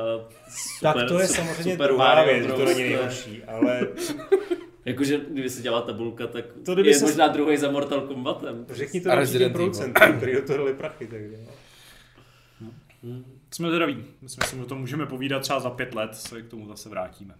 super, 0.49 0.93
tak 0.93 1.07
to 1.09 1.19
je 1.19 1.27
samozřejmě 1.27 1.71
super 1.71 1.87
druhá 1.87 2.23
věc, 2.23 2.47
to 2.47 2.65
není 2.65 2.79
nejhorší, 2.83 3.16
ale 3.47 3.87
Jakože, 4.85 5.19
kdyby 5.31 5.49
se 5.49 5.61
dělala 5.61 5.81
tabulka, 5.85 6.27
tak 6.27 6.45
To 6.65 6.73
kdyby 6.73 6.89
je 6.89 6.95
se- 6.95 7.05
možná 7.05 7.27
druhý 7.27 7.57
za 7.57 7.71
Mortal 7.71 8.01
Kombatem. 8.01 8.65
Řekni 8.69 9.01
to 9.01 9.07
dalším 9.09 9.19
Resident 9.19 9.53
producentům, 9.53 10.17
který 10.17 10.33
do 10.33 10.41
toho 10.41 10.57
dali 10.57 10.73
prachy. 10.73 11.07
Takže, 11.07 11.37
no. 12.61 12.69
Hmm. 13.03 13.25
Jsme 13.51 13.69
zdraví. 13.71 14.05
Myslím, 14.21 14.59
že 14.59 14.63
o 14.63 14.65
tom 14.65 14.79
můžeme 14.79 15.05
povídat 15.05 15.41
třeba 15.41 15.59
za 15.59 15.69
pět 15.69 15.95
let, 15.95 16.15
se 16.15 16.41
k 16.41 16.47
tomu 16.47 16.67
zase 16.67 16.89
vrátíme. 16.89 17.35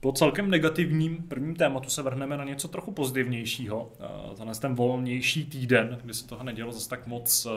Po 0.00 0.12
celkem 0.12 0.50
negativním 0.50 1.22
prvním 1.22 1.56
tématu 1.56 1.90
se 1.90 2.02
vrhneme 2.02 2.36
na 2.36 2.44
něco 2.44 2.68
trochu 2.68 2.92
pozitivnějšího. 2.92 3.92
Tenhle 4.36 4.54
ten 4.54 4.74
volnější 4.74 5.44
týden, 5.44 5.98
kdy 6.04 6.14
se 6.14 6.26
toho 6.26 6.44
nedělo 6.44 6.72
zase 6.72 6.88
tak 6.88 7.06
moc 7.06 7.46
uh, 7.46 7.52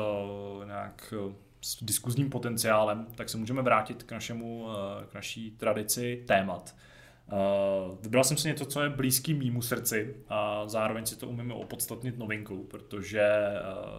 nějak 0.66 1.14
uh, 1.26 1.34
s 1.62 1.84
diskuzním 1.84 2.30
potenciálem, 2.30 3.08
tak 3.16 3.30
se 3.30 3.38
můžeme 3.38 3.62
vrátit 3.62 4.04
k, 4.04 4.12
našemu, 4.12 4.68
k 5.10 5.14
naší 5.14 5.52
tradici 5.52 6.24
témat. 6.28 6.76
Vybral 8.02 8.24
jsem 8.24 8.38
si 8.38 8.48
něco, 8.48 8.66
co 8.66 8.84
je 8.84 8.90
blízký 8.90 9.34
mýmu 9.34 9.62
srdci 9.62 10.16
a 10.30 10.68
zároveň 10.68 11.06
si 11.06 11.18
to 11.18 11.28
umíme 11.28 11.54
opodstatnit 11.54 12.18
novinkou, 12.18 12.64
protože 12.64 13.24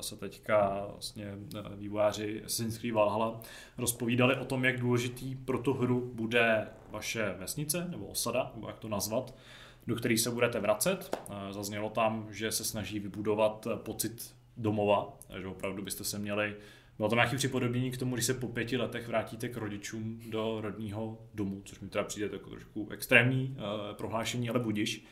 se 0.01 0.17
teďka 0.17 0.87
vlastně 0.93 1.35
vývojáři 1.77 2.43
Assassin's 2.45 2.79
Creed 2.79 2.95
Valhalla 2.95 3.41
rozpovídali 3.79 4.37
o 4.37 4.45
tom, 4.45 4.65
jak 4.65 4.81
důležitý 4.81 5.35
pro 5.35 5.59
tu 5.59 5.73
hru 5.73 6.11
bude 6.15 6.67
vaše 6.93 7.35
vesnice 7.39 7.87
nebo 7.89 8.07
osada, 8.07 8.53
nebo 8.55 8.69
jak 8.69 8.79
to 8.79 8.89
nazvat, 8.89 9.35
do 9.87 9.97
který 9.97 10.19
se 10.19 10.31
budete 10.31 10.61
vracet. 10.61 11.19
Uh, 11.29 11.35
zaznělo 11.51 11.91
tam, 11.91 12.27
že 12.31 12.53
se 12.53 12.65
snaží 12.65 12.99
vybudovat 12.99 13.67
pocit 13.77 14.35
domova, 14.57 15.13
že 15.41 15.47
opravdu 15.47 15.83
byste 15.83 16.05
se 16.05 16.19
měli 16.19 16.57
bylo 16.97 17.09
tam 17.09 17.17
nějaké 17.17 17.37
připodobnění 17.37 17.91
k 17.91 17.99
tomu, 17.99 18.15
když 18.15 18.27
se 18.27 18.35
po 18.35 18.49
pěti 18.49 18.77
letech 18.77 19.09
vrátíte 19.09 19.49
k 19.49 19.57
rodičům 19.57 20.21
do 20.31 20.61
rodního 20.61 21.19
domu, 21.35 21.63
což 21.65 21.81
mi 21.81 21.89
teda 21.89 22.05
přijde 22.05 22.29
jako 22.33 22.51
trošku 22.51 22.89
extrémní 22.91 23.57
uh, 23.57 23.97
prohlášení, 23.97 24.51
ale 24.51 24.59
budiš. 24.59 25.05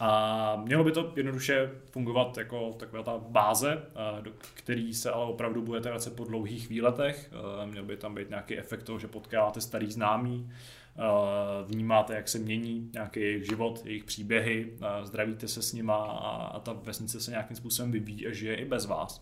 A 0.00 0.62
mělo 0.64 0.84
by 0.84 0.92
to 0.92 1.12
jednoduše 1.16 1.70
fungovat 1.90 2.38
jako 2.38 2.72
taková 2.72 3.02
ta 3.02 3.18
báze, 3.18 3.82
do 4.20 4.32
který 4.54 4.94
se 4.94 5.10
ale 5.10 5.24
opravdu 5.24 5.62
budete 5.62 5.88
vracet 5.88 6.16
po 6.16 6.24
dlouhých 6.24 6.68
výletech. 6.68 7.30
Měl 7.64 7.84
by 7.84 7.96
tam 7.96 8.14
být 8.14 8.28
nějaký 8.28 8.58
efekt 8.58 8.82
toho, 8.82 8.98
že 8.98 9.08
potkáváte 9.08 9.60
starý 9.60 9.92
známý, 9.92 10.50
vnímáte, 11.66 12.14
jak 12.14 12.28
se 12.28 12.38
mění 12.38 12.90
nějaký 12.92 13.20
jejich 13.20 13.46
život, 13.46 13.82
jejich 13.84 14.04
příběhy, 14.04 14.72
zdravíte 15.02 15.48
se 15.48 15.62
s 15.62 15.72
nima 15.72 15.96
a 15.96 16.60
ta 16.60 16.72
vesnice 16.72 17.20
se 17.20 17.30
nějakým 17.30 17.56
způsobem 17.56 17.92
vyvíjí 17.92 18.26
a 18.26 18.32
žije 18.32 18.54
i 18.54 18.64
bez 18.64 18.86
vás. 18.86 19.20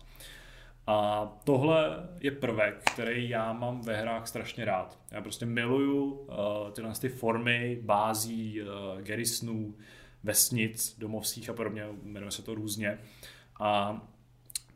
A 0.87 1.25
tohle 1.43 2.09
je 2.19 2.31
prvek, 2.31 2.81
který 2.93 3.29
já 3.29 3.53
mám 3.53 3.81
ve 3.81 3.97
hrách 3.97 4.27
strašně 4.27 4.65
rád. 4.65 4.99
Já 5.11 5.21
prostě 5.21 5.45
miluju 5.45 6.03
uh, 6.03 6.35
tyhle 6.71 6.93
ty 7.01 7.09
formy 7.09 7.79
bází, 7.81 8.61
uh, 8.61 9.01
gerisnů, 9.01 9.75
vesnic, 10.23 10.99
domovských 10.99 11.49
a 11.49 11.53
podobně, 11.53 11.85
jmenuje 12.03 12.31
se 12.31 12.41
to 12.41 12.55
různě. 12.55 12.99
A 13.59 14.01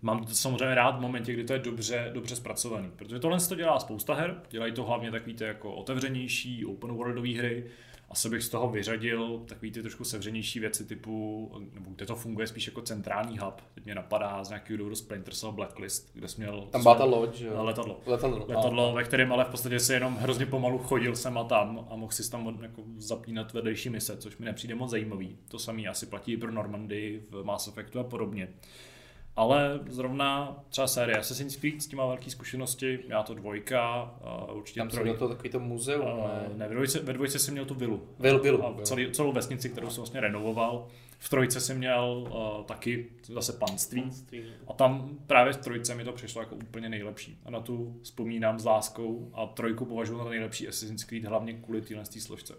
mám 0.01 0.25
to 0.25 0.35
samozřejmě 0.35 0.75
rád 0.75 0.97
v 0.97 1.01
momentě, 1.01 1.33
kdy 1.33 1.43
to 1.43 1.53
je 1.53 1.59
dobře, 1.59 2.11
dobře 2.13 2.35
zpracovaný, 2.35 2.91
protože 2.95 3.19
tohle 3.19 3.39
to 3.39 3.55
dělá 3.55 3.79
spousta 3.79 4.13
her, 4.13 4.41
dělají 4.49 4.73
to 4.73 4.83
hlavně 4.83 5.11
takový 5.11 5.33
ty 5.33 5.43
jako 5.43 5.73
otevřenější, 5.73 6.65
open 6.65 6.91
worldové 6.91 7.37
hry, 7.37 7.71
asi 8.11 8.29
bych 8.29 8.43
z 8.43 8.49
toho 8.49 8.69
vyřadil 8.69 9.41
takový 9.45 9.71
ty 9.71 9.81
trošku 9.81 10.03
sevřenější 10.03 10.59
věci 10.59 10.85
typu, 10.85 11.51
nebo 11.73 11.91
kde 11.95 12.05
to 12.05 12.15
funguje 12.15 12.47
spíš 12.47 12.67
jako 12.67 12.81
centrální 12.81 13.37
hub. 13.37 13.61
Teď 13.73 13.85
mě 13.85 13.95
napadá 13.95 14.43
z 14.43 14.49
nějakého 14.49 14.77
důvodu 14.77 14.95
Splinter 14.95 15.33
Cell 15.33 15.51
Blacklist, 15.51 16.11
kde 16.13 16.27
jsi 16.27 16.41
měl... 16.41 16.67
Tam 16.71 16.83
byla 16.83 16.95
ta 16.95 17.03
loď, 17.03 17.41
jo? 17.41 17.63
Letadlo. 17.63 17.99
Letadlo. 18.05 18.45
Letadlo, 18.47 18.93
ve 18.93 19.03
kterém 19.03 19.33
ale 19.33 19.45
v 19.45 19.47
podstatě 19.47 19.79
se 19.79 19.93
jenom 19.93 20.15
hrozně 20.15 20.45
pomalu 20.45 20.77
chodil 20.77 21.15
sem 21.15 21.37
a 21.37 21.43
tam 21.43 21.87
a 21.91 21.95
mohl 21.95 22.11
si 22.11 22.31
tam 22.31 22.59
jako 22.61 22.83
zapínat 22.97 23.53
vedlejší 23.53 23.89
mise, 23.89 24.17
což 24.17 24.37
mi 24.37 24.45
nepřijde 24.45 24.75
moc 24.75 24.91
zajímavý. 24.91 25.37
To 25.47 25.59
samé 25.59 25.83
asi 25.83 26.05
platí 26.05 26.31
i 26.33 26.37
pro 26.37 26.51
Normandy 26.51 27.23
v 27.29 27.43
Mass 27.43 27.67
Effectu 27.67 27.99
a 27.99 28.03
podobně. 28.03 28.47
Ale 29.35 29.79
zrovna 29.89 30.59
třeba 30.69 30.87
série 30.87 31.17
Assassin's 31.17 31.55
Creed 31.55 31.81
s 31.81 31.87
tím 31.87 31.97
má 31.97 32.05
velké 32.05 32.29
zkušenosti, 32.29 32.99
já 33.07 33.23
to 33.23 33.33
dvojka, 33.33 34.11
uh, 34.49 34.57
určitě 34.57 34.79
Tam 34.79 34.89
troj... 34.89 35.15
to 35.19 35.27
takový 35.27 35.49
to 35.49 35.59
muzeum, 35.59 36.19
uh, 36.19 36.27
ne? 36.27 36.49
ne 36.55 36.67
ve, 36.67 36.73
dvojce, 36.73 36.99
ve 36.99 37.13
dvojce 37.13 37.39
jsem 37.39 37.53
měl 37.53 37.65
tu 37.65 37.73
vilu. 37.73 38.03
Vil, 38.19 38.39
vilu. 38.39 38.65
A 38.65 38.81
celý, 38.83 39.11
celou 39.11 39.31
vesnici, 39.31 39.69
kterou 39.69 39.89
jsem 39.89 40.01
vlastně 40.01 40.21
renovoval. 40.21 40.87
V 41.19 41.29
trojce 41.29 41.59
jsem 41.59 41.77
měl 41.77 42.27
uh, 42.29 42.65
taky 42.65 43.07
zase 43.23 43.53
panství. 43.53 44.01
panství. 44.01 44.43
A 44.67 44.73
tam 44.73 45.17
právě 45.27 45.53
v 45.53 45.57
trojce 45.57 45.95
mi 45.95 46.03
to 46.03 46.11
přišlo 46.11 46.41
jako 46.41 46.55
úplně 46.55 46.89
nejlepší. 46.89 47.39
A 47.45 47.51
na 47.51 47.59
tu 47.59 47.99
vzpomínám 48.03 48.59
s 48.59 48.65
láskou 48.65 49.31
a 49.33 49.45
trojku 49.45 49.85
považuji 49.85 50.17
za 50.17 50.29
nejlepší 50.29 50.67
Assassin's 50.67 51.03
Creed 51.03 51.25
hlavně 51.25 51.53
kvůli 51.53 51.81
téhle 51.81 52.05
složce. 52.05 52.53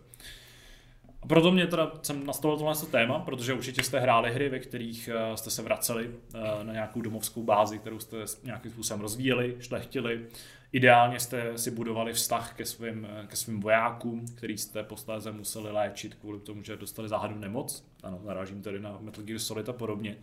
A 1.22 1.26
proto 1.26 1.50
mě 1.50 1.66
teda 1.66 1.92
jsem 2.02 2.26
nastavil 2.26 2.56
tohle 2.56 2.74
téma, 2.90 3.18
protože 3.18 3.54
určitě 3.54 3.82
jste 3.82 4.00
hráli 4.00 4.32
hry, 4.32 4.48
ve 4.48 4.58
kterých 4.58 5.08
eh, 5.08 5.36
jste 5.36 5.50
se 5.50 5.62
vraceli 5.62 6.10
eh, 6.34 6.64
na 6.64 6.72
nějakou 6.72 7.00
domovskou 7.00 7.42
bázi, 7.42 7.78
kterou 7.78 7.98
jste 7.98 8.16
nějakým 8.44 8.70
způsobem 8.70 9.00
rozvíjeli, 9.00 9.56
šlechtili. 9.60 10.26
Ideálně 10.72 11.20
jste 11.20 11.58
si 11.58 11.70
budovali 11.70 12.12
vztah 12.12 12.56
ke 12.56 12.64
svým, 12.64 13.06
eh, 13.10 13.26
ke 13.26 13.36
svým 13.36 13.60
vojákům, 13.60 14.26
který 14.36 14.58
jste 14.58 14.82
posléze 14.82 15.32
museli 15.32 15.72
léčit 15.72 16.14
kvůli 16.14 16.40
tomu, 16.40 16.62
že 16.62 16.76
dostali 16.76 17.08
záhadnou 17.08 17.38
nemoc. 17.38 17.84
Ano, 18.02 18.20
narážím 18.24 18.62
tady 18.62 18.80
na 18.80 18.98
Metal 19.00 19.24
Gear 19.24 19.38
Solid 19.38 19.68
a 19.68 19.72
podobně. 19.72 20.16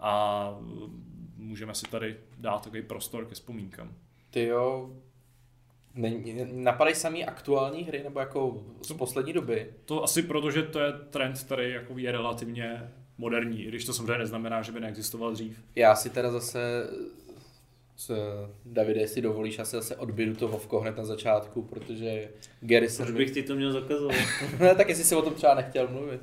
A 0.00 0.44
můžeme 1.36 1.74
si 1.74 1.86
tady 1.90 2.16
dát 2.38 2.64
takový 2.64 2.82
prostor 2.82 3.26
ke 3.26 3.34
vzpomínkám. 3.34 3.92
Ty 4.30 4.44
jo, 4.44 4.96
napadají 6.52 6.94
samý 6.94 7.24
aktuální 7.24 7.84
hry, 7.84 8.02
nebo 8.04 8.20
jako 8.20 8.62
z 8.82 8.92
poslední 8.92 9.32
doby? 9.32 9.66
To 9.84 10.04
asi 10.04 10.22
proto, 10.22 10.50
že 10.50 10.62
to 10.62 10.80
je 10.80 10.92
trend, 10.92 11.38
který 11.38 11.72
jako 11.72 11.98
je 11.98 12.12
relativně 12.12 12.90
moderní, 13.18 13.64
i 13.64 13.68
když 13.68 13.84
to 13.84 13.92
samozřejmě 13.92 14.18
neznamená, 14.18 14.62
že 14.62 14.72
by 14.72 14.80
neexistoval 14.80 15.32
dřív. 15.32 15.62
Já 15.76 15.94
si 15.94 16.10
teda 16.10 16.30
zase 16.30 16.88
s 17.96 18.12
Davide, 18.64 19.00
jestli 19.00 19.22
dovolíš, 19.22 19.58
asi 19.58 19.76
zase 19.76 19.96
odbydu 19.96 20.34
to 20.34 20.48
Vovko 20.48 20.80
hned 20.80 20.96
na 20.96 21.04
začátku, 21.04 21.62
protože 21.62 22.28
Garrison... 22.60 23.06
Proč 23.06 23.16
bych 23.16 23.30
ti 23.30 23.42
to 23.42 23.54
měl 23.54 23.72
zakazovat? 23.72 24.16
ne, 24.60 24.74
tak 24.74 24.88
jestli 24.88 25.04
si 25.04 25.14
o 25.14 25.22
tom 25.22 25.34
třeba 25.34 25.54
nechtěl 25.54 25.88
mluvit. 25.88 26.20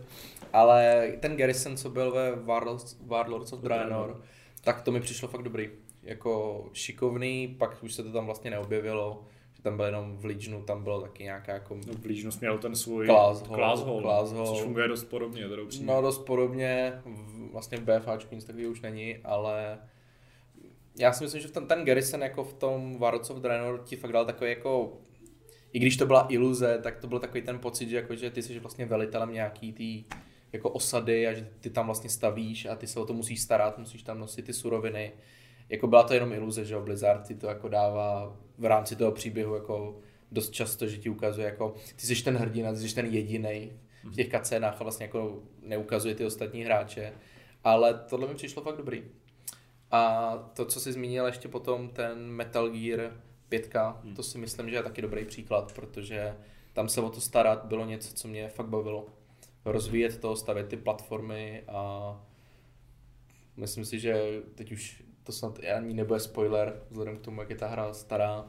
Ale 0.54 1.12
ten 1.20 1.38
Garrison, 1.38 1.78
co 1.78 1.90
byl 1.90 2.12
ve 2.12 2.36
Warlords, 2.36 2.98
Warlords 3.06 3.54
of 3.54 3.60
Draenor, 3.60 4.22
tak 4.64 4.82
to 4.82 4.92
mi 4.92 5.02
přišlo 5.02 5.28
fakt 5.28 5.44
dobrý. 5.44 5.70
Jako 6.04 6.66
šikovný, 6.74 7.56
pak 7.60 7.84
už 7.84 7.94
se 7.94 8.04
to 8.04 8.12
tam 8.12 8.26
vlastně 8.26 8.52
neobjevilo 8.52 9.26
tam 9.62 9.78
byl 9.78 9.86
jenom 9.86 10.18
v 10.18 10.26
Legionu, 10.26 10.64
tam 10.64 10.84
bylo 10.84 11.01
taky 11.01 11.24
nějaká 11.24 11.53
jako... 11.53 11.76
No, 11.76 11.93
v 11.93 12.05
Legionu 12.05 12.38
měl 12.39 12.57
ten 12.57 12.76
svůj 12.76 13.05
Class 13.05 13.41
Hall, 13.41 13.55
Class 14.01 14.32
Hall, 14.32 14.45
což 14.45 14.62
funguje 14.62 14.88
dost 14.88 15.03
podobně. 15.03 15.49
Teda 15.49 15.62
no 15.82 16.01
dost 16.01 16.26
podobně, 16.26 17.01
vlastně 17.51 17.78
v 17.78 17.82
BFAčku 17.82 18.36
nic 18.36 18.43
takového 18.43 18.72
už 18.72 18.82
není, 18.82 19.18
ale 19.18 19.80
já 20.99 21.14
si 21.14 21.24
myslím, 21.24 21.41
že 21.41 21.47
v 21.47 21.51
ten, 21.51 21.68
ten 21.68 21.86
Garrison 21.86 22.22
jako 22.22 22.43
v 22.43 22.53
tom 22.53 22.97
Warlords 22.99 23.30
of 23.30 23.38
Draenor 23.38 23.82
ti 23.84 23.95
fakt 23.95 24.12
dal 24.12 24.26
takový 24.26 24.49
jako 24.49 24.97
i 25.74 25.80
když 25.80 25.97
to 25.97 26.05
byla 26.05 26.26
iluze, 26.30 26.80
tak 26.84 26.97
to 26.97 27.07
byl 27.07 27.20
takový 27.20 27.41
ten 27.41 27.59
pocit, 27.59 27.89
že, 27.89 27.95
jako, 27.95 28.16
že 28.16 28.30
ty 28.30 28.43
jsi 28.43 28.59
vlastně 28.59 28.86
velitelem 28.86 29.34
nějaký 29.34 29.74
tý 29.74 30.03
jako 30.53 30.70
osady 30.70 31.28
a 31.28 31.34
že 31.34 31.47
ty 31.59 31.70
tam 31.70 31.86
vlastně 31.86 32.09
stavíš 32.09 32.66
a 32.66 32.76
ty 32.76 32.88
se 32.88 32.99
o 32.99 33.05
to 33.05 33.14
musíš 33.14 33.41
starat, 33.41 33.78
musíš 33.78 34.03
tam 34.03 34.20
nosit 34.20 34.45
ty 34.45 34.53
suroviny. 34.53 35.12
Jako 35.70 35.88
byla 35.88 36.03
to 36.03 36.14
jenom 36.14 36.34
iluze, 36.34 36.66
že 36.66 36.74
jo, 36.74 36.82
Blizzard 36.82 37.28
ti 37.28 37.36
to 37.36 37.47
jako 37.47 37.70
dává 37.70 38.38
v 38.62 38.66
rámci 38.66 38.95
toho 38.95 39.12
příběhu 39.12 39.55
jako 39.55 39.99
dost 40.32 40.49
často, 40.49 40.88
že 40.88 40.97
ti 40.97 41.09
ukazuje 41.09 41.45
jako, 41.45 41.76
ty 41.95 42.07
jsi 42.07 42.24
ten 42.24 42.38
hrdina, 42.38 42.74
ty 42.74 42.78
jsi 42.80 42.95
ten 42.95 43.05
jediný 43.05 43.72
v 44.03 44.16
těch 44.16 44.30
kacénách 44.30 44.82
a 44.82 44.84
vlastně 44.84 45.05
jako 45.05 45.43
neukazuje 45.62 46.16
ty 46.16 46.26
ostatní 46.26 46.64
hráče. 46.64 47.14
Ale 47.64 47.93
tohle 48.09 48.28
mi 48.28 48.36
přišlo 48.36 48.62
fakt 48.62 48.78
dobrý. 48.78 49.03
A 49.91 50.34
to, 50.53 50.66
co 50.66 50.80
jsi 50.80 50.91
zmínil 50.91 51.26
ještě 51.26 51.47
potom, 51.47 51.89
ten 51.89 52.28
Metal 52.28 52.70
Gear 52.70 53.22
5, 53.49 53.74
hmm. 54.03 54.16
to 54.16 54.24
si 54.24 54.38
myslím, 54.38 54.70
že 54.70 54.76
je 54.76 54.84
taky 54.84 55.01
dobrý 55.01 55.26
příklad, 55.26 55.74
protože 55.74 56.36
tam 56.74 56.89
se 56.89 57.01
o 57.01 57.09
to 57.09 57.22
starat 57.22 57.66
bylo 57.66 57.86
něco, 57.86 58.14
co 58.14 58.28
mě 58.28 58.49
fakt 58.49 58.68
bavilo. 58.68 59.07
Rozvíjet 59.66 60.18
to, 60.20 60.36
stavět 60.36 60.68
ty 60.68 60.78
platformy 60.78 61.64
a 61.68 62.16
myslím 63.57 63.86
si, 63.86 63.99
že 63.99 64.41
teď 64.55 64.72
už 64.72 65.03
to 65.24 65.32
snad 65.32 65.60
ani 65.78 65.94
nebude 65.94 66.20
spoiler, 66.20 66.82
vzhledem 66.90 67.18
k 67.18 67.22
tomu, 67.22 67.42
jak 67.42 67.50
je 67.50 67.56
ta 67.56 67.68
hra 67.68 67.94
stará, 67.94 68.46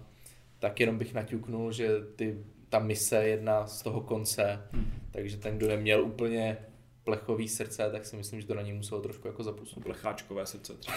tak 0.58 0.80
jenom 0.80 0.98
bych 0.98 1.14
naťuknul, 1.14 1.72
že 1.72 1.88
ty, 2.16 2.44
ta 2.68 2.78
mise 2.78 3.16
je 3.16 3.28
jedna 3.28 3.66
z 3.66 3.82
toho 3.82 4.00
konce, 4.00 4.62
hmm. 4.72 4.92
takže 5.10 5.36
ten, 5.36 5.56
kdo 5.58 5.68
neměl 5.68 6.04
úplně 6.04 6.58
plechový 7.04 7.48
srdce, 7.48 7.88
tak 7.92 8.04
si 8.06 8.16
myslím, 8.16 8.40
že 8.40 8.46
to 8.46 8.54
na 8.54 8.62
něj 8.62 8.74
muselo 8.74 9.00
trošku 9.00 9.28
jako 9.28 9.42
zapůsobit. 9.42 9.84
Plecháčkové 9.84 10.46
srdce 10.46 10.74
třeba. 10.74 10.96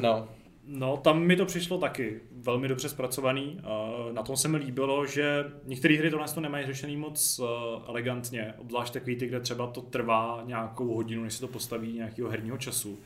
no. 0.02 0.28
No, 0.66 0.96
tam 0.96 1.22
mi 1.22 1.36
to 1.36 1.46
přišlo 1.46 1.78
taky 1.78 2.20
velmi 2.32 2.68
dobře 2.68 2.88
zpracovaný. 2.88 3.60
Na 4.12 4.22
tom 4.22 4.36
se 4.36 4.48
mi 4.48 4.56
líbilo, 4.56 5.06
že 5.06 5.44
některé 5.64 5.98
hry 5.98 6.10
tohle 6.10 6.28
to 6.28 6.40
nemají 6.40 6.66
řešený 6.66 6.96
moc 6.96 7.40
eh, 7.40 7.46
elegantně, 7.88 8.54
obzvlášť 8.58 8.92
takový 8.92 9.16
ty, 9.16 9.26
kde 9.26 9.40
třeba 9.40 9.66
to 9.66 9.80
trvá 9.80 10.42
nějakou 10.46 10.94
hodinu, 10.94 11.24
než 11.24 11.34
se 11.34 11.40
to 11.40 11.48
postaví 11.48 11.92
nějakého 11.92 12.30
herního 12.30 12.58
času. 12.58 12.98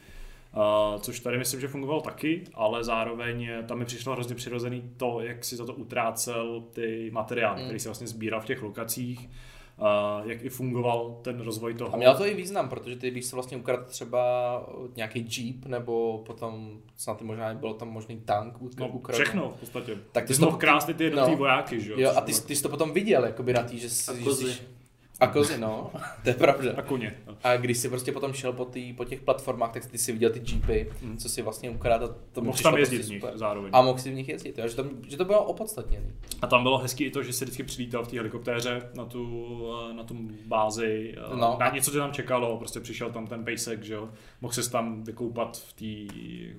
Uh, 0.55 1.01
což 1.01 1.21
tady 1.21 1.39
myslím, 1.39 1.61
že 1.61 1.69
fungovalo 1.69 2.01
taky, 2.01 2.45
ale 2.55 2.85
zároveň 2.85 3.49
tam 3.67 3.79
mi 3.79 3.85
přišlo 3.85 4.13
hrozně 4.13 4.35
přirozený 4.35 4.91
to, 4.97 5.21
jak 5.21 5.45
si 5.45 5.57
za 5.57 5.67
to 5.67 5.75
utrácel 5.75 6.65
ty 6.73 7.11
materiály, 7.13 7.61
mm. 7.61 7.67
který 7.67 7.81
si 7.81 7.89
vlastně 7.89 8.07
sbíral 8.07 8.41
v 8.41 8.45
těch 8.45 8.63
lokacích. 8.63 9.31
a 9.79 10.21
jak 10.25 10.45
i 10.45 10.49
fungoval 10.49 11.19
ten 11.23 11.41
rozvoj 11.41 11.75
toho. 11.75 11.95
A 11.95 11.97
mělo 11.97 12.15
to 12.15 12.27
i 12.27 12.35
význam, 12.35 12.69
protože 12.69 12.97
ty, 12.97 13.11
když 13.11 13.25
se 13.25 13.37
vlastně 13.37 13.57
ukradl 13.57 13.85
třeba 13.85 14.63
nějaký 14.97 15.29
jeep, 15.37 15.67
nebo 15.67 16.23
potom 16.27 16.79
snad 16.97 17.23
možná 17.23 17.55
bylo 17.55 17.75
tam 17.75 17.89
možný 17.89 18.21
tank 18.21 18.55
no, 18.79 18.89
ukradl. 18.89 19.23
všechno 19.23 19.53
v 19.57 19.61
podstatě. 19.61 19.99
Tak 20.13 20.25
ty 20.25 20.29
ty 20.29 20.35
jsi 20.35 20.41
to- 20.41 20.59
i 20.89 20.95
ty 20.95 21.05
jednotlivý 21.05 21.33
no. 21.33 21.39
vojáky, 21.39 21.81
že 21.81 21.91
jo? 21.91 21.97
Jo, 22.01 22.13
a 22.17 22.21
ty, 22.21 22.33
ty 22.43 22.57
jsi 22.57 22.63
to 22.63 22.69
potom 22.69 22.93
viděl, 22.93 23.25
jakoby 23.25 23.53
na 23.53 23.63
tý, 23.63 23.79
že 23.79 23.91
jsi... 23.91 24.11
A 24.11 24.15
že 24.15 24.31
jsi- 24.31 24.77
A 25.21 25.27
kozy, 25.27 25.59
no, 25.59 25.91
to 26.23 26.29
je 26.29 26.35
pravda. 26.35 26.73
A 26.77 26.83
koně. 26.83 27.15
no. 27.27 27.37
A 27.45 27.57
když 27.57 27.79
jsi 27.79 27.89
prostě 27.89 28.13
potom 28.13 28.33
šel 28.33 28.53
po, 28.53 28.65
tý, 28.65 28.93
po 28.93 29.05
těch 29.05 29.21
platformách, 29.21 29.73
tak 29.73 29.87
ty 29.87 29.99
si 29.99 30.13
viděl 30.13 30.31
ty 30.31 30.43
jeepy, 30.53 30.91
Mhm. 31.03 31.17
co 31.17 31.29
si 31.29 31.43
vlastně 31.43 31.71
ukradl. 31.71 32.05
a 32.05 32.15
To 32.33 32.41
Mohl 32.41 32.59
tam 32.63 32.77
jezdit 32.77 32.97
prostě 32.97 33.09
v 33.09 33.13
nich 33.13 33.21
super. 33.23 33.39
zároveň. 33.39 33.71
A 33.75 33.83
mohl 33.83 33.99
si 33.99 34.11
v 34.11 34.15
nich 34.15 34.29
jezdit, 34.29 34.59
jo? 34.59 34.69
Že, 34.69 34.77
to, 34.77 34.85
že 35.09 35.17
to 35.17 35.25
bylo 35.25 35.45
opodstatněné. 35.45 36.07
A 36.43 36.47
tam 36.47 36.63
bylo 36.63 36.79
hezký 36.79 37.05
i 37.05 37.11
to, 37.11 37.23
že 37.23 37.33
si 37.33 37.45
vždycky 37.45 37.63
přilítal 37.63 38.05
v 38.05 38.09
té 38.09 38.17
helikoptéře 38.17 38.83
na 38.95 39.05
tu, 39.05 39.57
na 39.97 40.05
tu 40.05 40.17
bázi, 40.47 41.15
No. 41.35 41.57
na 41.61 41.69
něco 41.71 41.91
tě 41.91 41.99
tam 41.99 42.13
čekalo, 42.13 42.57
prostě 42.59 42.81
přišel 42.81 43.11
tam 43.11 43.27
ten 43.27 43.45
pejsek, 43.45 43.83
že 43.85 43.95
jo, 43.95 44.09
mohl 44.41 44.55
se 44.55 44.71
tam 44.71 45.05
vykoupat 45.05 45.57
v 45.59 45.73
té 45.73 46.15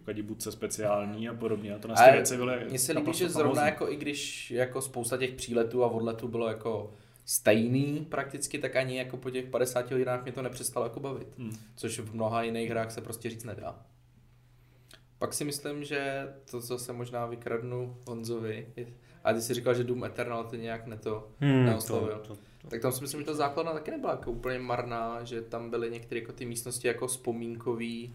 kadibudce 0.06 0.52
speciální 0.52 1.30
a 1.30 1.34
podobně. 1.34 1.76
A 1.76 1.80
to 1.80 1.88
ty 1.88 2.12
věci 2.12 2.38
byly 2.38 2.66
Mně 2.70 2.80
se 2.80 2.94
líbí, 2.94 3.14
že 3.14 3.30
zrovna 3.30 3.66
jako 3.66 3.90
i 3.92 3.96
když 3.96 4.52
jako 4.52 4.82
spousta 4.82 5.18
těch 5.18 5.32
příletů 5.32 5.84
a 5.84 5.88
odletů 5.88 6.28
bylo 6.28 6.48
jako 6.48 6.94
stejný 7.30 8.06
prakticky, 8.10 8.60
tak 8.60 8.76
ani 8.76 8.98
jako 8.98 9.18
po 9.18 9.30
těch 9.30 9.46
50 9.46 9.92
hodinách 9.92 10.24
mě 10.24 10.32
to 10.32 10.42
nepřestalo 10.42 10.86
jako 10.86 11.00
bavit. 11.00 11.28
Hmm. 11.38 11.52
Což 11.76 12.00
v 12.00 12.16
mnoha 12.16 12.44
jiných 12.44 12.70
hrách 12.70 12.92
se 12.92 13.02
prostě 13.02 13.30
říct 13.30 13.44
nedá. 13.44 13.86
Pak 15.20 15.34
si 15.34 15.46
myslím, 15.46 15.84
že 15.84 16.28
to, 16.52 16.62
co 16.62 16.78
se 16.78 16.94
možná 16.94 17.26
vykradnu 17.26 17.98
Honzovi, 18.08 18.68
a 19.24 19.34
ty 19.34 19.42
si 19.42 19.54
říkal, 19.54 19.74
že 19.74 19.84
Doom 19.84 20.04
Eternal 20.04 20.44
ty 20.44 20.58
nějak 20.58 20.88
neto 20.88 21.28
Hmm, 21.40 21.66
neoslovil. 21.66 22.16
to, 22.28 22.36
to, 22.36 22.42
to. 22.62 22.68
Tak 22.68 22.82
tam 22.82 22.92
si 22.92 23.02
myslím, 23.02 23.20
že 23.22 23.26
ta 23.26 23.34
základna 23.34 23.74
taky 23.74 23.92
nebyla 23.92 24.12
jako 24.12 24.32
úplně 24.32 24.60
marná, 24.60 25.24
že 25.24 25.42
tam 25.42 25.70
byly 25.70 25.92
některé 25.92 26.22
jako 26.22 26.34
ty 26.34 26.46
místnosti 26.46 26.88
jako 26.88 27.08
vzpomínkový 27.08 28.14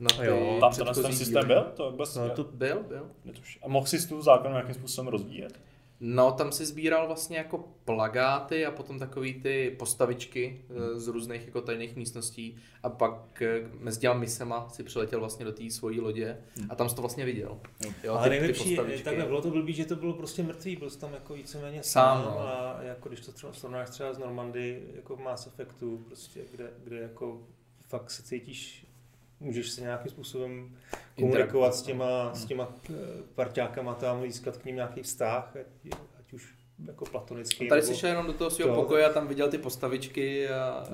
na 0.00 0.08
ty 0.20 0.26
Jo, 0.26 0.56
Tam 0.60 0.72
ten, 0.94 1.12
systém 1.16 1.46
byl? 1.46 1.64
To 1.76 1.90
vůbec 1.90 2.14
No, 2.16 2.30
to- 2.30 2.44
Byl, 2.44 2.82
byl. 2.88 3.10
A 3.62 3.68
mohl 3.68 3.86
si 3.86 4.08
tu 4.08 4.22
zákon 4.22 4.50
nějakým 4.52 4.74
způsobem 4.74 5.08
rozvíjet? 5.08 5.60
No, 6.00 6.32
tam 6.32 6.52
si 6.52 6.66
sbíral 6.66 7.06
vlastně 7.06 7.38
jako 7.38 7.64
plagáty 7.84 8.66
a 8.66 8.70
potom 8.70 8.98
takový 8.98 9.34
ty 9.42 9.76
postavičky 9.78 10.64
eh, 10.70 10.98
z 11.00 11.06
různých 11.08 11.46
jako 11.46 11.60
tajných 11.60 11.96
místností 11.96 12.56
a 12.82 12.88
pak 12.90 13.42
eh, 13.42 13.60
mezi 13.78 14.00
těma 14.00 14.14
misema 14.14 14.68
si 14.68 14.82
přiletěl 14.82 15.20
vlastně 15.20 15.44
do 15.44 15.52
té 15.52 15.70
svojí 15.70 16.00
lodě 16.00 16.38
a 16.68 16.74
tam 16.74 16.88
jsi 16.88 16.94
to 16.96 17.02
vlastně 17.02 17.24
viděl. 17.24 17.58
Jo. 17.84 17.90
Jo, 18.04 18.12
Ale 18.14 18.22
ty- 18.28 18.34
ty 18.34 18.40
nejlepší, 18.40 18.76
postavičky. 18.76 19.04
takhle 19.04 19.24
bylo 19.26 19.42
to 19.42 19.50
blbý, 19.50 19.72
že 19.72 19.84
to 19.84 19.96
bylo 19.96 20.12
prostě 20.12 20.42
mrtvý, 20.42 20.76
byl 20.76 20.90
jsi 20.90 20.98
tam 20.98 21.12
jako 21.14 21.34
víceméně 21.34 21.82
Sám, 21.82 22.22
sám, 22.22 22.32
no. 22.32 22.40
a 22.40 22.78
jako 22.82 23.08
když 23.08 23.20
to 23.20 23.32
třeba 23.32 23.52
srovnáš 23.52 23.90
třeba 23.90 24.12
z 24.12 24.18
Normandy, 24.18 24.82
jako 24.96 25.16
v 25.16 25.20
Mass 25.20 25.46
Effectu, 25.46 25.98
prostě, 26.06 26.40
kde, 26.50 26.70
kde 26.84 26.96
jako 26.98 27.42
fakt 27.88 28.10
se 28.10 28.22
cítíš, 28.22 28.86
můžeš 29.40 29.70
se 29.70 29.80
nějakým 29.80 30.10
způsobem 30.10 30.76
komunikovat 31.18 31.74
s 31.74 31.82
těma, 31.82 32.34
s 32.34 32.44
těma 32.44 32.68
eh, 32.90 32.94
parťákama 33.34 33.94
tam, 33.94 34.22
získat 34.22 34.56
k 34.56 34.64
ním 34.64 34.76
nějaký 34.76 35.02
vztah, 35.02 35.56
ať, 35.60 36.00
ať 36.18 36.32
už 36.32 36.54
jako 36.86 37.04
platonický. 37.04 37.66
A 37.66 37.68
tady 37.68 37.80
nebo- 37.80 37.92
jsi 37.94 38.00
šel 38.00 38.10
jenom 38.10 38.26
do 38.26 38.32
toho 38.32 38.50
svého 38.50 38.74
To- 38.74 38.82
pokoje 38.82 39.04
a 39.06 39.12
tam 39.12 39.28
viděl 39.28 39.48
ty 39.48 39.58
postavičky 39.58 40.48
a 40.48 40.84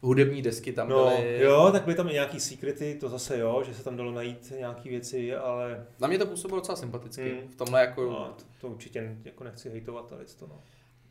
hudební 0.00 0.42
desky 0.42 0.72
tam 0.72 0.88
No, 0.88 1.04
byly. 1.16 1.40
jo, 1.42 1.68
tak 1.72 1.84
byly 1.84 1.96
tam 1.96 2.08
i 2.08 2.12
nějaký 2.12 2.40
secrety, 2.40 2.96
to 3.00 3.08
zase 3.08 3.38
jo, 3.38 3.62
že 3.66 3.74
se 3.74 3.84
tam 3.84 3.96
dalo 3.96 4.12
najít 4.12 4.52
nějaký 4.58 4.88
věci, 4.88 5.34
ale 5.36 5.86
Na 6.00 6.08
mě 6.08 6.18
to 6.18 6.26
působilo 6.26 6.60
docela 6.60 6.76
sympaticky. 6.76 7.30
Hmm. 7.40 7.48
V 7.48 7.54
tomhle 7.56 7.80
jako... 7.80 8.02
no, 8.04 8.34
to, 8.38 8.44
to, 8.60 8.68
určitě 8.68 9.16
jako 9.24 9.44
nechci 9.44 9.70
hejtovat 9.70 10.08
tady 10.08 10.24
to, 10.38 10.46
no. 10.46 10.62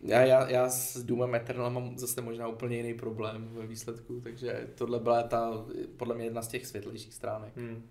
Já, 0.06 0.22
já, 0.26 0.49
já 0.49 0.70
s 0.70 1.04
Doomem 1.04 1.36
Eternal 1.36 1.70
mám 1.72 1.97
zase 1.97 2.22
možná 2.22 2.47
úplně 2.47 2.78
jiný 2.78 2.93
problém 2.93 3.49
ve 3.54 3.68
výsledku, 3.68 4.22
takže 4.24 4.68
tohle 4.76 4.99
byla 4.99 5.24
ta, 5.24 5.66
podle 5.97 6.16
mě 6.16 6.24
jedna 6.26 6.41
z 6.41 6.47
těch 6.47 6.66
světlejších 6.68 7.14
stránek. 7.14 7.58
Hmm. 7.58 7.89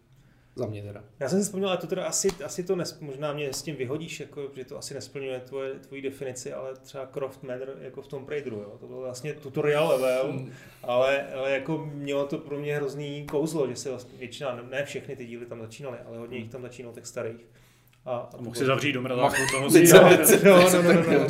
Za 0.56 0.66
mě 0.66 0.82
teda. 0.82 1.04
Já 1.20 1.28
jsem 1.28 1.38
si 1.38 1.44
vzpomněl, 1.44 1.68
ale 1.68 1.78
to 1.78 1.86
teda 1.86 2.06
asi, 2.06 2.28
asi 2.44 2.64
to 2.64 2.76
nes, 2.76 3.00
možná 3.00 3.32
mě 3.32 3.52
s 3.52 3.62
tím 3.62 3.76
vyhodíš, 3.76 4.20
jako, 4.20 4.50
že 4.56 4.64
to 4.64 4.78
asi 4.78 4.94
nesplňuje 4.94 5.40
tvoje, 5.40 5.74
tvoji 5.74 6.02
definici, 6.02 6.52
ale 6.52 6.74
třeba 6.76 7.06
Croft 7.06 7.42
Manor 7.42 7.76
jako 7.80 8.02
v 8.02 8.06
tom 8.06 8.26
Raideru, 8.28 8.56
jo. 8.56 8.76
To 8.80 8.86
byl 8.86 9.00
vlastně 9.00 9.32
tutorial 9.34 9.88
level, 9.88 10.32
Hmm. 10.32 10.50
ale, 10.82 11.32
ale 11.32 11.50
jako 11.52 11.90
mělo 11.94 12.26
to 12.26 12.38
pro 12.38 12.58
mě 12.58 12.76
hrozný 12.76 13.26
kouzlo, 13.26 13.68
že 13.68 13.76
se 13.76 13.90
vlastně 13.90 14.18
většina, 14.18 14.56
ne- 14.56 14.62
ne 14.70 14.84
všechny 14.84 15.16
ty 15.16 15.26
díly 15.26 15.46
tam 15.46 15.60
začínaly, 15.60 15.98
ale 16.06 16.18
hodně 16.18 16.38
jich 16.38 16.50
tam 16.50 16.62
začínalo 16.62 16.94
těch 16.94 17.06
starých. 17.06 17.46
A, 18.04 18.10
a 18.16 18.36
to 18.36 18.42
Mohl 18.42 18.54
si 18.56 18.64
zavřít 18.64 18.92
do 18.92 19.02
mrdáku 19.02 19.36
toho 19.52 19.70
teď 19.70 19.86
jsem- 19.88 20.02
no, 20.44 20.50
no, 20.50 20.82
no, 20.82 20.82
to 20.82 20.82
no, 20.82 21.18
no. 21.18 21.26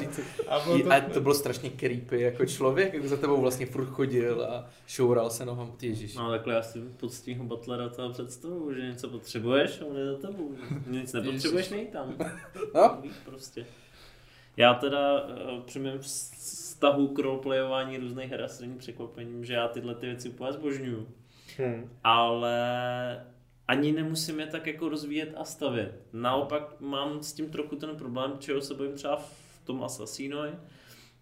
A 0.49 0.61
to, 0.61 0.93
A 0.93 1.01
to 1.01 1.20
bylo 1.20 1.35
strašně 1.35 1.70
creepy 1.70 2.20
jako 2.20 2.47
člověk, 2.47 2.95
jak 2.95 3.05
za 3.07 3.16
tebou 3.16 3.41
vlastně 3.41 3.66
furt 3.66 3.87
chodil 3.87 4.45
a 4.45 4.68
šoural 4.87 5.31
se 5.31 5.45
nohama. 5.45 5.70
Ježiš. 5.83 6.14
No 6.14 6.31
takhle 6.31 6.55
já 6.55 6.62
si 6.62 6.81
pod 6.81 7.12
Stího 7.12 7.45
Butlera 7.45 7.89
to 7.89 8.11
představu, 8.11 8.75
že 8.75 8.81
něco 8.83 9.09
potřebuješ 9.09 9.81
a 9.81 9.85
on 9.85 9.97
je 9.97 10.07
za 10.07 10.16
tebou. 10.16 10.55
Nic 10.87 11.12
nepotřebuješ, 11.12 11.70
nej 11.70 11.87
tam. 11.87 12.14
No. 12.75 12.99
Víš, 13.03 13.12
prostě. 13.25 13.66
Já 14.57 14.75
teda 14.75 15.23
uh, 15.23 15.61
při 15.61 15.79
mém 15.79 15.99
vztahu 15.99 17.09
k 17.09 17.18
roleplayování 17.18 17.99
různých 17.99 18.31
her 18.31 18.49
není 18.61 18.79
překvapením, 18.79 19.45
že 19.45 19.55
já 19.55 19.68
tyhle 19.68 19.95
ty 19.95 20.07
věci 20.07 20.29
úplně 20.29 20.53
zbožňuju. 20.53 21.09
hmm. 21.59 21.91
ale 22.05 22.57
ani 23.69 23.93
nemusím 23.93 24.41
je 24.41 24.47
tak 24.47 24.67
jako 24.67 24.89
rozvíjet 24.89 25.35
a 25.37 25.45
stavět. 25.45 26.03
Naopak 26.13 26.81
mám 26.81 27.23
s 27.23 27.33
tím 27.33 27.51
trochu 27.51 27.77
ten 27.77 27.97
problém, 27.97 28.33
čeho 28.39 28.61
se 28.61 28.75
bojím 28.75 28.95
třeba 28.95 29.17
v 29.17 29.61
tom 29.65 29.85
Assassinovi, 29.85 30.51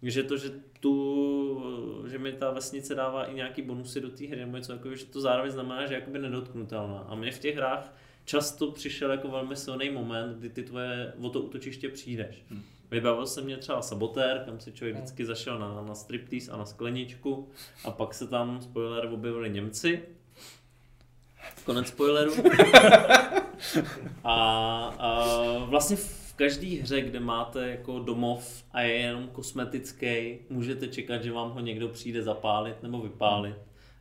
že 0.01 0.23
to, 0.23 0.37
že 0.37 0.51
tu, 0.79 1.63
že 2.07 2.17
mi 2.17 2.33
ta 2.33 2.51
vesnice 2.51 2.95
dává 2.95 3.25
i 3.25 3.35
nějaký 3.35 3.61
bonusy 3.61 4.01
do 4.01 4.09
té 4.09 4.27
hry, 4.27 4.39
nebo 4.39 4.57
něco 4.57 4.71
takového, 4.71 4.95
že 4.95 5.05
to 5.05 5.21
zároveň 5.21 5.51
znamená, 5.51 5.85
že 5.85 5.93
je 5.93 5.99
jakoby 5.99 6.19
nedotknutelná. 6.19 6.99
A 6.99 7.15
mě 7.15 7.31
v 7.31 7.39
těch 7.39 7.55
hrách 7.55 7.93
často 8.25 8.71
přišel 8.71 9.11
jako 9.11 9.27
velmi 9.27 9.55
silný 9.55 9.89
moment, 9.89 10.37
kdy 10.37 10.49
ty 10.49 10.63
tvoje 10.63 11.13
o 11.21 11.29
to 11.29 11.41
útočiště 11.41 11.89
přijdeš. 11.89 12.43
Hmm. 12.49 12.61
Vybavil 12.91 13.27
se 13.27 13.41
mě 13.41 13.57
třeba 13.57 13.81
sabotér, 13.81 14.43
kam 14.45 14.59
si 14.59 14.71
člověk 14.71 14.95
vždycky 14.95 15.25
zašel 15.25 15.59
na, 15.59 15.81
na 15.81 15.95
striptease 15.95 16.51
a 16.51 16.57
na 16.57 16.65
skleničku 16.65 17.49
a 17.85 17.91
pak 17.91 18.13
se 18.13 18.27
tam, 18.27 18.61
spoiler, 18.61 19.05
objevili 19.13 19.49
Němci. 19.49 20.01
Konec 21.65 21.87
spoileru. 21.87 22.33
a, 24.23 24.35
a 24.99 25.25
vlastně 25.65 25.95
v 25.95 26.33
každé 26.35 26.67
hře, 26.67 27.01
kde 27.01 27.19
máte 27.19 27.69
jako 27.69 27.99
domov 27.99 28.63
a 28.71 28.81
je 28.81 28.93
jenom 28.93 29.27
kosmetický, 29.27 30.39
můžete 30.49 30.87
čekat, 30.87 31.23
že 31.23 31.31
vám 31.31 31.51
ho 31.51 31.59
někdo 31.59 31.89
přijde 31.89 32.23
zapálit 32.23 32.83
nebo 32.83 33.01
vypálit. 33.01 33.55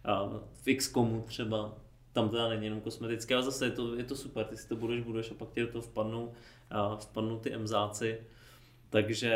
A 0.05 0.25
v 0.63 0.77
XCOMu 0.77 1.25
třeba, 1.27 1.75
tam 2.13 2.29
teda 2.29 2.49
není 2.49 2.65
jenom 2.65 2.81
kosmetické, 2.81 3.35
ale 3.35 3.45
zase 3.45 3.65
je 3.65 3.71
to, 3.71 3.97
je 3.97 4.05
to 4.05 4.17
super, 4.17 4.47
ty 4.47 4.57
si 4.57 4.69
to 4.69 4.77
budeš, 4.77 5.01
budeš 5.01 5.31
a 5.31 5.35
pak 5.35 5.51
ti 5.51 5.61
do 5.61 5.67
toho 5.67 5.83
vpadnou, 5.83 6.33
a 6.71 6.97
vpadnou 6.97 7.39
ty 7.39 7.53
emzáci. 7.55 8.21
Takže 8.91 9.35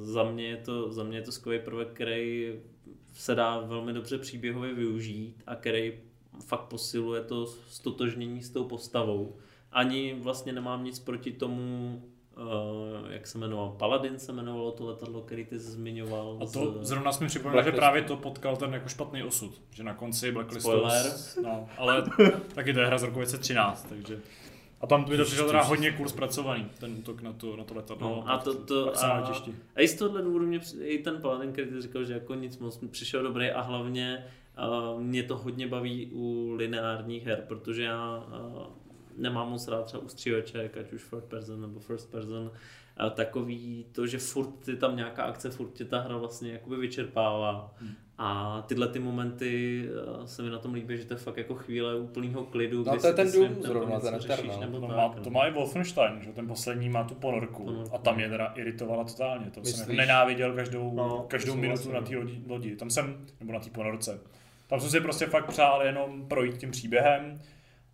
za 0.00 0.24
mě 0.24 0.48
je 0.48 0.56
to, 0.56 0.92
za 0.92 1.04
mě 1.04 1.18
je 1.18 1.22
to 1.22 1.32
skvělý 1.32 1.64
prvek, 1.64 1.88
který 1.88 2.54
se 3.12 3.34
dá 3.34 3.58
velmi 3.58 3.92
dobře 3.92 4.18
příběhově 4.18 4.74
využít 4.74 5.42
a 5.46 5.54
který 5.54 5.92
fakt 6.46 6.64
posiluje 6.64 7.22
to 7.22 7.46
stotožnění 7.46 8.42
s 8.42 8.50
tou 8.50 8.64
postavou. 8.64 9.36
Ani 9.72 10.16
vlastně 10.20 10.52
nemám 10.52 10.84
nic 10.84 10.98
proti 10.98 11.32
tomu, 11.32 12.02
uh, 12.36 13.10
jak 13.10 13.26
se 13.26 13.38
jmenoval, 13.38 13.70
Paladin 13.78 14.18
se 14.18 14.32
jmenovalo 14.32 14.72
to 14.72 14.86
letadlo, 14.86 15.22
který 15.22 15.44
ty 15.44 15.58
jsi 15.60 15.70
zmiňoval. 15.70 16.38
A 16.42 16.46
to 16.46 16.72
z- 16.82 16.88
zrovna 16.88 17.12
jsme 17.12 17.24
mi 17.24 17.28
připomněl, 17.28 17.62
že 17.62 17.72
právě 17.72 18.02
to 18.02 18.16
potkal 18.16 18.56
ten 18.56 18.72
jako 18.74 18.88
špatný 18.88 19.22
osud. 19.22 19.62
Že 19.70 19.82
na 19.82 19.94
konci 19.94 20.32
Blacklistu... 20.32 20.70
Spoiler. 20.70 21.12
No, 21.42 21.68
ale 21.78 22.04
taky 22.54 22.72
to 22.72 22.80
je 22.80 22.86
hra 22.86 22.98
z 22.98 23.02
roku 23.02 23.14
2013, 23.14 23.86
takže... 23.88 24.18
A 24.80 24.86
tam 24.86 25.04
by 25.04 25.16
to 25.16 25.24
přišlo 25.24 25.46
teda 25.46 25.62
hodně 25.62 25.92
cool 25.92 26.08
zpracovaný, 26.08 26.66
ten 26.80 26.92
útok 26.98 27.22
na 27.22 27.32
to, 27.32 27.56
na 27.56 27.64
to 27.64 27.74
letadlo. 27.74 28.08
No, 28.08 28.30
a 28.30 28.38
to, 28.38 28.54
to 28.54 29.04
a, 29.04 29.06
a 29.74 29.80
i 29.80 29.88
z 29.88 29.94
tohohle 29.94 30.22
důvodu 30.22 30.46
mě 30.46 30.60
i 30.80 30.98
ten 30.98 31.20
Paladin, 31.20 31.52
který 31.52 31.82
říkal, 31.82 32.04
že 32.04 32.12
jako 32.12 32.34
nic 32.34 32.58
moc 32.58 32.80
přišel 32.90 33.22
dobrý 33.22 33.50
a 33.50 33.60
hlavně 33.60 34.24
mě 34.98 35.22
to 35.22 35.36
hodně 35.36 35.66
baví 35.66 36.10
u 36.12 36.52
lineárních 36.56 37.26
her, 37.26 37.44
protože 37.48 37.82
já 37.82 38.24
nemám 39.16 39.50
moc 39.50 39.68
rád 39.68 39.82
třeba 39.84 40.02
ustřívaček, 40.02 40.76
ať 40.76 40.92
už 40.92 41.02
first 41.02 41.28
person 41.28 41.60
nebo 41.60 41.80
first 41.80 42.10
person, 42.10 42.50
takový 43.14 43.86
to, 43.92 44.06
že 44.06 44.18
furt 44.18 44.68
je 44.68 44.76
tam 44.76 44.96
nějaká 44.96 45.22
akce, 45.22 45.50
furt 45.50 45.68
tě 45.72 45.84
ta 45.84 46.00
hra 46.00 46.16
vlastně 46.16 46.52
jakoby 46.52 46.76
vyčerpává. 46.76 47.74
Hmm. 47.76 47.90
A 48.18 48.62
tyhle 48.66 48.88
ty 48.88 48.98
momenty 48.98 49.84
se 50.24 50.42
mi 50.42 50.50
na 50.50 50.58
tom 50.58 50.74
líbí, 50.74 50.96
že 50.98 51.04
to 51.04 51.14
je 51.14 51.18
fakt 51.18 51.36
jako 51.36 51.54
chvíle 51.54 51.96
úplného 52.00 52.44
klidu. 52.44 52.84
No 52.84 52.92
kdy 52.92 53.00
to 53.00 53.06
je 53.06 53.12
ten 53.12 53.32
tempem 53.32 53.62
zrovna, 53.62 54.00
ten 54.00 54.20
řešíš, 54.20 54.56
nebo 54.60 54.80
To 54.80 54.86
tak, 54.86 54.96
má, 54.96 55.14
no. 55.16 55.22
to 55.24 55.30
má 55.30 55.46
i 55.46 55.52
Wolfenstein, 55.52 56.20
že 56.20 56.32
ten 56.32 56.46
poslední 56.46 56.88
má 56.88 57.04
tu 57.04 57.14
ponorku. 57.14 57.64
Ponorku. 57.64 57.94
A 57.94 57.98
tam 57.98 58.16
mě 58.16 58.28
teda 58.28 58.46
iritovala 58.46 59.04
totálně. 59.04 59.44
To 59.46 59.54
jsem 59.54 59.62
Myslíš? 59.62 59.78
jako 59.80 59.92
nenáviděl 59.92 60.54
každou, 60.54 60.92
No, 60.94 61.24
každou 61.28 61.54
minutu 61.54 61.82
souhlasím. 61.82 62.04
na 62.04 62.08
té 62.10 62.16
lodi, 62.16 62.42
lodi. 62.48 62.76
Tam 62.76 62.90
jsem, 62.90 63.26
nebo 63.40 63.52
na 63.52 63.60
té 63.60 63.70
ponorce. 63.70 64.20
Tam 64.66 64.80
jsem 64.80 64.90
si 64.90 65.00
prostě 65.00 65.26
fakt 65.26 65.46
přál 65.46 65.82
jenom 65.82 66.28
projít 66.28 66.58
tím 66.58 66.70
příběhem 66.70 67.40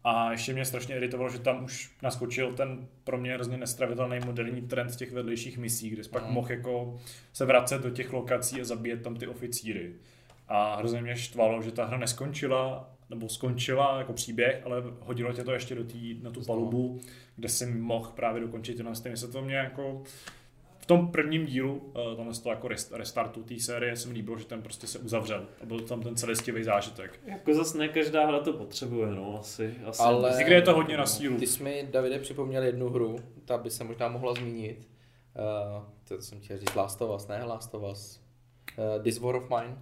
A 0.05 0.31
ještě 0.33 0.53
mě 0.53 0.65
strašně 0.65 0.97
iritovalo, 0.97 1.31
že 1.31 1.39
tam 1.39 1.65
už 1.65 1.91
naskočil 2.03 2.53
ten 2.53 2.89
pro 3.05 3.19
mě 3.19 3.35
hrozně 3.35 3.57
nestravitelný 3.57 4.19
moderní 4.27 4.63
trend 4.63 4.97
těch 4.97 5.13
vedlejších 5.13 5.59
misí, 5.59 5.91
kde 5.91 6.05
jsi 6.05 6.11
pak 6.11 6.23
Mhm. 6.25 6.33
mohl 6.33 6.53
jako 6.53 6.99
se 7.33 7.45
vracet 7.45 7.83
do 7.83 7.91
těch 7.91 8.13
lokací 8.13 8.61
a 8.61 8.65
zabíjet 8.65 9.03
tam 9.03 9.17
ty 9.17 9.27
oficíry. 9.27 9.93
A 10.49 10.77
hrozně 10.77 11.03
mě 11.03 11.17
štvalo, 11.17 11.63
že 11.63 11.73
ta 11.73 11.85
hra 11.85 11.99
neskončila, 11.99 12.91
nebo 13.11 13.29
skončila 13.29 13.99
jako 13.99 14.13
příběh, 14.13 14.63
ale 14.65 14.83
hodilo 15.01 15.33
tě 15.33 15.45
to 15.45 15.53
ještě 15.53 15.75
do 15.75 15.85
tý, 15.85 16.21
na 16.23 16.31
tu 16.31 16.45
palubu, 16.45 17.01
kde 17.37 17.49
si 17.49 17.67
mohl 17.67 18.11
právě 18.17 18.41
dokončit 18.41 18.77
ten 18.77 18.95
stejně 18.95 19.17
se 19.17 19.29
to 19.29 19.43
mě 19.43 19.57
jako 19.57 20.03
v 20.83 20.87
tom 20.87 21.09
prvním 21.13 21.47
dílu, 21.47 21.93
eh, 22.13 22.17
tam 22.17 22.33
to 22.43 22.51
jako 22.51 22.69
rest- 22.69 22.97
restartu 22.97 23.43
té 23.43 23.59
série, 23.61 23.97
se 23.97 24.09
mi 24.09 24.15
líbilo, 24.15 24.39
že 24.39 24.45
ten 24.45 24.63
prostě 24.63 24.87
se 24.87 24.99
uzavřel 24.99 25.47
a 25.63 25.67
byl 25.67 25.81
tam 25.81 26.01
ten 26.03 26.17
celistivý 26.17 26.65
zážitek. 26.65 27.21
Jako 27.27 27.55
zase 27.55 27.79
ne 27.79 27.89
každá 27.89 28.27
hra 28.27 28.41
to 28.41 28.53
potřebuje, 28.53 29.07
no, 29.07 29.39
asi. 29.41 29.75
asi 29.87 30.03
Ale- 30.03 30.35
Někde 30.39 30.55
je 30.55 30.63
to 30.63 30.75
hodně 30.75 30.97
na 30.97 31.07
sílu. 31.07 31.39
Ty 31.39 31.47
jsi 31.47 31.63
mi, 31.63 31.89
Davide, 31.93 32.19
připomněl 32.19 32.63
jednu 32.63 32.89
hru, 32.89 33.17
ta 33.45 33.59
by 33.59 33.71
se 33.71 33.85
možná 33.85 34.09
mohla 34.09 34.35
zmínit. 34.35 34.89
Uh, 35.79 35.85
to 36.09 36.23
jsem 36.23 36.41
chtěl 36.41 36.59
říct 36.59 36.75
Last 36.75 37.03
of 37.03 37.17
Us, 37.17 37.29
ne 37.29 37.45
Last 37.45 37.75
of 37.75 37.83
Us. 37.93 38.21
Uh, 38.97 39.03
This 39.03 39.19
War 39.19 39.35
of 39.37 39.51
Mine, 39.51 39.77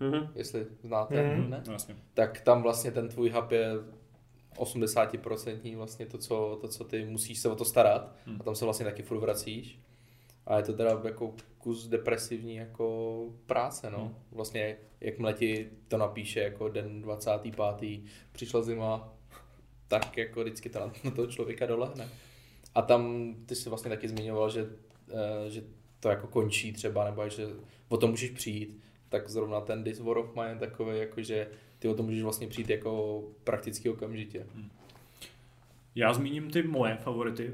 Mhm. 0.00 0.28
jestli 0.34 0.66
znáte, 0.82 1.22
Mhm. 1.34 1.50
ne? 1.50 1.62
No, 1.66 1.72
jasně. 1.72 1.96
Tak 2.14 2.40
tam 2.40 2.62
vlastně 2.62 2.90
ten 2.90 3.08
tvůj 3.08 3.30
hub 3.30 3.50
je 3.50 3.70
80% 4.56 5.76
vlastně 5.76 6.06
to 6.06 6.18
co, 6.18 6.58
to, 6.60 6.68
co 6.68 6.84
ty 6.84 7.04
musíš 7.04 7.38
se 7.38 7.48
o 7.48 7.56
to 7.56 7.64
starat. 7.64 8.16
Hmm. 8.26 8.36
A 8.40 8.44
tam 8.44 8.54
se 8.54 8.64
vlastně 8.64 8.86
taky 8.86 9.02
furt 9.02 9.18
vracíš. 9.18 9.78
A 10.46 10.56
je 10.56 10.62
to 10.62 10.72
teda 10.72 11.00
jako 11.04 11.34
kus 11.58 11.88
depresivní 11.88 12.56
jako 12.56 13.26
práce, 13.46 13.90
no. 13.90 13.98
Hmm. 13.98 14.14
Vlastně 14.32 14.76
jakmile 15.00 15.32
ti 15.32 15.70
to 15.88 15.98
napíše 15.98 16.40
jako 16.40 16.68
den 16.68 17.02
25. 17.02 18.00
přišla 18.32 18.62
zima, 18.62 19.14
tak 19.88 20.18
jako 20.18 20.40
vždycky 20.40 20.68
to 20.68 20.78
na, 20.80 21.10
toho 21.10 21.26
člověka 21.26 21.66
dolehne. 21.66 22.08
A 22.74 22.82
tam 22.82 23.34
ty 23.46 23.54
jsi 23.54 23.68
vlastně 23.68 23.88
taky 23.88 24.08
zmiňoval, 24.08 24.50
že, 24.50 24.70
eh, 25.10 25.50
že 25.50 25.62
to 26.00 26.08
jako 26.08 26.26
končí 26.26 26.72
třeba, 26.72 27.04
nebo 27.04 27.28
že 27.28 27.46
o 27.88 27.96
tom 27.96 28.10
můžeš 28.10 28.30
přijít, 28.30 28.80
tak 29.08 29.28
zrovna 29.28 29.60
ten 29.60 29.84
This 29.84 30.00
War 30.00 30.18
of 30.18 30.34
Mine 30.34 30.58
takový, 30.58 30.98
jako 30.98 31.22
že 31.22 31.48
ty 31.82 31.88
o 31.88 31.94
tom 31.94 32.06
můžeš 32.06 32.22
vlastně 32.22 32.46
přijít 32.46 32.70
jako 32.70 33.22
prakticky 33.44 33.88
okamžitě. 33.90 34.46
Já 35.94 36.12
zmíním 36.14 36.50
ty 36.50 36.62
moje 36.62 36.96
favority. 36.96 37.50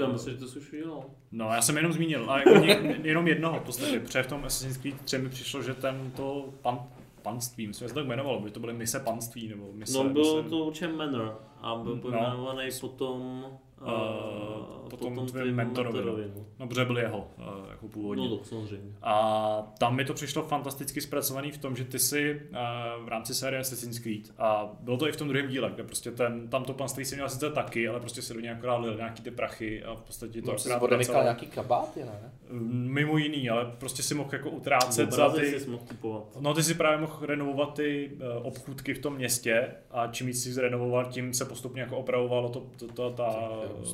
Já 0.00 0.06
Uh, 0.06 0.12
myslím, 0.12 0.34
že 0.34 0.40
to 0.40 0.48
jsi 0.48 0.58
už 0.58 0.72
udělal. 0.72 1.04
no, 1.32 1.44
já 1.48 1.62
jsem 1.62 1.76
jenom 1.76 1.92
zmínil, 1.92 2.30
a 2.30 2.38
jako 2.38 2.50
ně, 2.50 3.00
jenom 3.02 3.28
jednoho 3.28 3.60
v 3.60 3.62
podstatě, 3.62 4.00
protože 4.00 4.22
v 4.22 4.26
tom 4.26 4.44
Assassin's 4.44 4.76
Creed 4.76 5.00
3 5.02 5.18
mi 5.18 5.28
přišlo, 5.28 5.62
že 5.62 5.74
ten 5.74 6.12
to 6.16 6.48
pan, 6.62 6.78
panství, 7.22 7.66
myslím, 7.66 7.84
že 7.84 7.88
se 7.88 7.94
to 7.94 8.00
tak 8.00 8.06
jmenovalo, 8.06 8.40
by 8.40 8.50
to 8.50 8.60
byly 8.60 8.72
mise 8.72 9.00
panství, 9.00 9.48
nebo 9.48 9.68
mise... 9.72 9.98
No 9.98 10.04
bylo 10.10 10.36
mise, 10.36 10.48
to 10.50 10.58
určitě 10.58 10.88
Manor 10.88 11.40
a 11.60 11.74
byl 11.76 11.94
No. 11.96 12.00
pojmenovaný 12.02 12.68
potom, 12.80 13.44
Eh, 13.46 13.71
uh, 13.82 14.88
potom 14.88 15.14
tvým 15.14 15.26
tvým 15.26 15.56
mentorovi, 15.56 15.98
no. 15.98 16.04
mentorovi. 16.04 16.32
no. 16.36 16.46
No, 16.58 16.68
protože 16.68 16.84
byl 16.84 16.98
jeho, 16.98 17.30
uh, 17.38 17.70
jako 17.70 17.88
původně. 17.88 18.28
No 18.28 18.36
to 18.36 18.44
samozřejmě. 18.44 18.92
A 19.02 19.74
tam 19.78 19.96
mi 19.96 20.04
to 20.04 20.14
přišlo 20.14 20.42
fantasticky 20.42 21.00
zpracovaný 21.00 21.50
v 21.50 21.58
tom, 21.58 21.76
že 21.76 21.84
ty 21.84 21.98
si 21.98 22.34
uh, 22.34 23.04
v 23.04 23.08
rámci 23.08 23.34
série 23.34 23.60
Assassin's 23.60 23.98
Creed 23.98 24.32
a 24.38 24.76
bylo 24.80 24.96
to 24.96 25.08
i 25.08 25.12
v 25.12 25.16
tom 25.16 25.28
druhém 25.28 25.48
díle, 25.48 25.70
kde 25.74 25.82
prostě 25.82 26.10
ten, 26.10 26.48
tam 26.48 26.64
to 26.64 26.74
panství 26.74 27.04
si 27.04 27.14
měl 27.14 27.28
sice 27.28 27.50
taky, 27.50 27.88
ale 27.88 28.00
prostě 28.00 28.22
si 28.22 28.34
do 28.34 28.40
něj 28.40 28.50
akorát 28.50 28.76
lil 28.76 28.96
nějaký 28.96 29.22
ty 29.22 29.30
prachy 29.30 29.84
a 29.84 29.94
v 29.94 30.00
podstatě 30.00 30.42
to 30.42 30.58
jsi 30.58 30.72
akorát 30.72 30.96
vracelo. 30.96 31.22
nějaký 31.22 31.46
kabáty, 31.46 32.00
ne? 32.04 32.32
Mimo 32.72 33.18
jiný, 33.18 33.50
ale 33.50 33.72
prostě 33.78 34.02
si 34.02 34.14
mohl 34.14 34.30
jako 34.32 34.50
utrácet 34.50 35.12
za 35.12 35.28
ty... 35.28 35.60
jsi 35.60 35.70
mohl 35.70 35.84
kupovat. 35.88 36.22
No 36.40 36.54
ty 36.54 36.62
si 36.62 36.74
právě 36.74 36.98
mohl 36.98 37.26
renovovat 37.26 37.74
ty 37.74 38.10
uh, 38.12 38.46
obchůdky 38.46 38.94
v 38.94 38.98
tom 38.98 39.14
městě 39.14 39.74
a 39.90 40.06
čím 40.06 40.26
víc 40.26 40.42
si 40.42 40.52
zrenovoval, 40.52 41.04
tím 41.04 41.34
se 41.34 41.44
postupně 41.44 41.82
jako 41.82 41.96
opravovalo 41.96 42.48
to, 42.48 42.66
to, 42.78 42.88
to, 42.88 43.10
ta, 43.10 43.50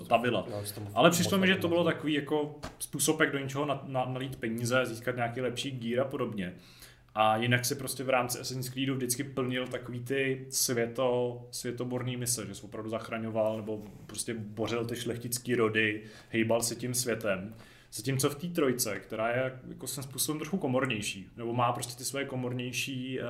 ta 0.09 0.17
vila. 0.17 0.47
Já 0.51 0.61
už 0.61 0.71
tomu 0.71 0.91
Ale 0.95 1.11
přišlo 1.11 1.39
mi, 1.39 1.47
že 1.47 1.57
to 1.57 1.69
bylo 1.69 1.85
takový 1.85 2.15
jako 2.15 2.55
způsob, 2.79 3.21
jak 3.21 3.33
do 3.33 3.39
něčeho 3.39 3.67
na, 3.67 3.83
na, 3.87 4.05
nalít 4.05 4.37
peníze, 4.37 4.87
získat 4.87 5.17
nějaký 5.17 5.41
lepší 5.41 5.71
gear 5.71 6.01
a 6.01 6.05
podobně. 6.05 6.55
A 7.15 7.37
jinak 7.37 7.65
si 7.65 7.75
prostě 7.75 8.05
v 8.05 8.09
rámci 8.09 8.39
Assassin's 8.39 8.69
Creedu 8.69 8.95
vždycky 8.95 9.25
plnil 9.25 9.67
takový 9.67 10.01
ty 10.01 10.47
světo, 10.51 11.39
světoborný 11.51 12.17
mise, 12.17 12.47
že 12.47 12.55
jsi 12.55 12.63
opravdu 12.63 12.91
zachraňoval 12.91 13.57
nebo 13.57 13.83
prostě 14.07 14.35
bořil 14.35 14.85
ty 14.85 14.97
šlechtický 14.97 15.55
rody, 15.55 16.03
hejbal 16.31 16.63
se 16.63 16.75
tím 16.75 16.95
světem. 16.95 17.55
Zatímco 17.93 18.31
v 18.31 18.35
té 18.35 18.47
trojce, 18.47 19.01
která 19.01 19.29
je 19.29 19.61
jako 19.69 19.87
svým 19.87 20.03
způsobem 20.03 20.41
trochu 20.41 20.59
komornější, 20.59 21.29
nebo 21.37 21.53
má 21.53 21.73
prostě 21.73 21.99
ty 21.99 22.05
své 22.05 22.25
komornější 22.25 23.21
uh, 23.21 23.27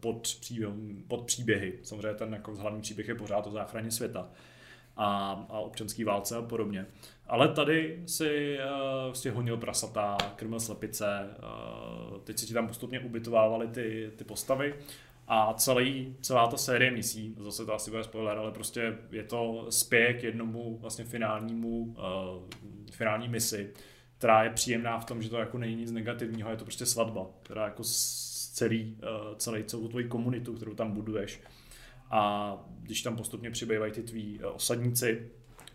podpříběhy, 0.00 0.72
podpříběhy. 1.08 1.78
Samozřejmě 1.82 2.14
ten 2.14 2.32
jako 2.32 2.54
hlavní 2.54 2.80
příběh 2.80 3.08
je 3.08 3.14
pořád 3.14 3.46
o 3.46 3.50
záchraně 3.50 3.90
světa 3.90 4.28
a, 4.96 5.30
a 5.48 5.58
občanský 5.58 6.04
válce 6.04 6.36
a 6.36 6.42
podobně. 6.42 6.86
Ale 7.26 7.48
tady 7.48 8.02
si 8.06 8.58
uh, 8.58 9.12
si 9.12 9.30
honil 9.30 9.56
prasata, 9.56 10.16
krmil 10.36 10.60
slepice, 10.60 11.28
uh, 12.12 12.18
teď 12.20 12.38
si 12.38 12.46
ti 12.46 12.54
tam 12.54 12.68
postupně 12.68 13.00
ubytovávaly 13.00 13.68
ty, 13.68 14.10
ty 14.16 14.24
postavy 14.24 14.74
a 15.28 15.54
celý, 15.54 16.16
celá 16.20 16.46
ta 16.46 16.56
série 16.56 16.90
misí, 16.90 17.34
zase 17.38 17.66
to 17.66 17.74
asi 17.74 17.90
bude 17.90 18.04
spoiler, 18.04 18.38
ale 18.38 18.52
prostě 18.52 18.98
je 19.10 19.24
to 19.24 19.66
spěch 19.70 20.20
k 20.20 20.22
jednomu 20.22 20.78
vlastně 20.80 21.04
finálnímu, 21.04 21.78
uh, 21.82 21.94
finální 22.90 23.28
misi, 23.28 23.72
která 24.18 24.44
je 24.44 24.50
příjemná 24.50 25.00
v 25.00 25.04
tom, 25.04 25.22
že 25.22 25.30
to 25.30 25.36
jako 25.36 25.58
není 25.58 25.74
nic 25.74 25.92
negativního, 25.92 26.50
je 26.50 26.56
to 26.56 26.64
prostě 26.64 26.86
svatba, 26.86 27.26
která 27.42 27.64
jako 27.64 27.82
celý, 28.52 28.96
uh, 29.02 29.36
celý 29.36 29.64
celou 29.64 29.88
tvoji 29.88 30.08
komunitu, 30.08 30.54
kterou 30.54 30.74
tam 30.74 30.92
buduješ. 30.92 31.40
A 32.10 32.56
když 32.82 33.02
tam 33.02 33.16
postupně 33.16 33.50
přibývají 33.50 33.92
ty 33.92 34.02
tví 34.02 34.40
eh, 34.42 34.46
osadníci, 34.46 35.28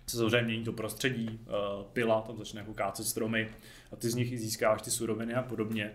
se 0.08 0.18
samozřejmě 0.18 0.42
mění 0.42 0.64
to 0.64 0.74
prostředí, 0.74 1.40
eh, 1.42 1.52
pila, 1.94 2.22
tam 2.22 2.38
začne 2.38 2.60
jako 2.60 2.74
kácet 2.74 3.08
stromy 3.08 3.50
a 3.92 3.96
ty 3.96 4.10
z 4.10 4.16
nich 4.16 4.32
i 4.32 4.38
získáváš 4.38 4.82
ty 4.82 4.92
suroviny 4.92 5.34
a 5.34 5.42
podobně. 5.42 5.94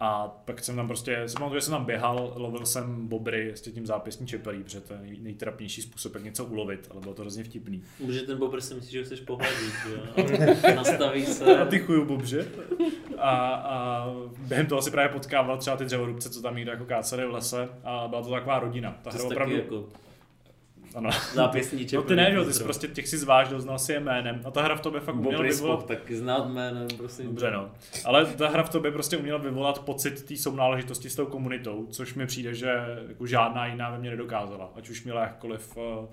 A 0.00 0.28
pak 0.44 0.64
jsem 0.64 0.76
tam 0.76 0.86
prostě, 0.86 1.22
jsem 1.26 1.38
pamatuju, 1.38 1.60
že 1.60 1.64
jsem 1.64 1.72
tam 1.72 1.84
běhal, 1.84 2.32
lovil 2.36 2.66
jsem 2.66 3.08
bobry 3.08 3.52
s 3.54 3.60
tím 3.60 3.86
zápěstní 3.86 4.26
čepelí, 4.26 4.62
protože 4.62 4.80
to 4.80 4.92
je 4.94 5.00
nej, 5.00 5.18
nejtrapnější 5.20 5.82
způsob, 5.82 6.14
jak 6.14 6.24
něco 6.24 6.44
ulovit, 6.44 6.88
ale 6.90 7.00
bylo 7.00 7.14
to 7.14 7.22
hrozně 7.22 7.44
vtipný. 7.44 7.82
Protože 8.06 8.22
ten 8.22 8.38
bobr 8.38 8.60
si 8.60 8.74
myslí, 8.74 8.90
že 8.90 8.98
ho 8.98 9.04
chceš 9.04 9.20
pohladit, 9.20 9.74
jo? 9.90 10.24
A 10.68 10.74
Nastaví 10.74 11.26
se. 11.26 11.58
A 11.58 11.64
ty 11.64 11.78
chuju 11.78 12.04
bobře. 12.04 12.46
A, 13.18 13.30
a 13.54 14.06
během 14.38 14.66
toho 14.66 14.82
si 14.82 14.90
právě 14.90 15.08
potkával 15.12 15.58
třeba 15.58 15.76
ty 15.76 15.84
dřevorubce, 15.84 16.30
co 16.30 16.42
tam 16.42 16.56
někde 16.56 16.70
jako 16.70 16.84
káceli 16.84 17.26
v 17.26 17.30
lese 17.30 17.68
a 17.84 18.08
byla 18.08 18.22
to 18.22 18.30
taková 18.30 18.58
rodina. 18.58 18.98
Ta 19.02 19.10
To 19.10 19.16
hra 19.16 19.26
opravdu, 19.26 19.56
taky 19.56 19.64
jako 19.64 19.88
ano. 20.94 21.10
zápěstníček. 21.34 21.96
No 21.96 22.02
ty 22.02 22.16
ne, 22.16 22.32
že 22.32 22.44
ty 22.44 22.52
jsi 22.52 22.64
prostě 22.64 22.88
těch 22.88 23.08
si 23.08 23.18
zvážil, 23.18 23.60
znal 23.60 23.78
si 23.78 23.92
je 23.92 24.00
jménem 24.00 24.40
a 24.44 24.50
ta 24.50 24.62
hra 24.62 24.76
v 24.76 24.80
tobě 24.80 25.00
fakt 25.00 25.14
uměla 25.14 25.42
vyvolat... 25.42 25.86
taky 25.86 26.16
znát 26.16 26.48
jménem, 26.48 26.86
prosím. 26.96 27.26
Dobře 27.26 27.50
no. 27.50 27.70
Ale 28.04 28.26
ta 28.26 28.48
hra 28.48 28.62
v 28.62 28.70
tobě 28.70 28.92
prostě 28.92 29.16
uměla 29.16 29.38
vyvolat 29.38 29.78
pocit 29.78 30.24
té 30.24 30.36
sounáležitosti 30.36 31.10
s 31.10 31.14
tou 31.16 31.26
komunitou, 31.26 31.86
což 31.90 32.14
mi 32.14 32.26
přijde, 32.26 32.54
že 32.54 32.74
jako 33.08 33.26
žádná 33.26 33.66
jiná 33.66 33.90
ve 33.90 33.98
mně 33.98 34.10
nedokázala. 34.10 34.72
Ať 34.76 34.88
už 34.88 35.04
měla 35.04 35.22
jakkoliv... 35.22 35.76
Uh, 35.76 36.06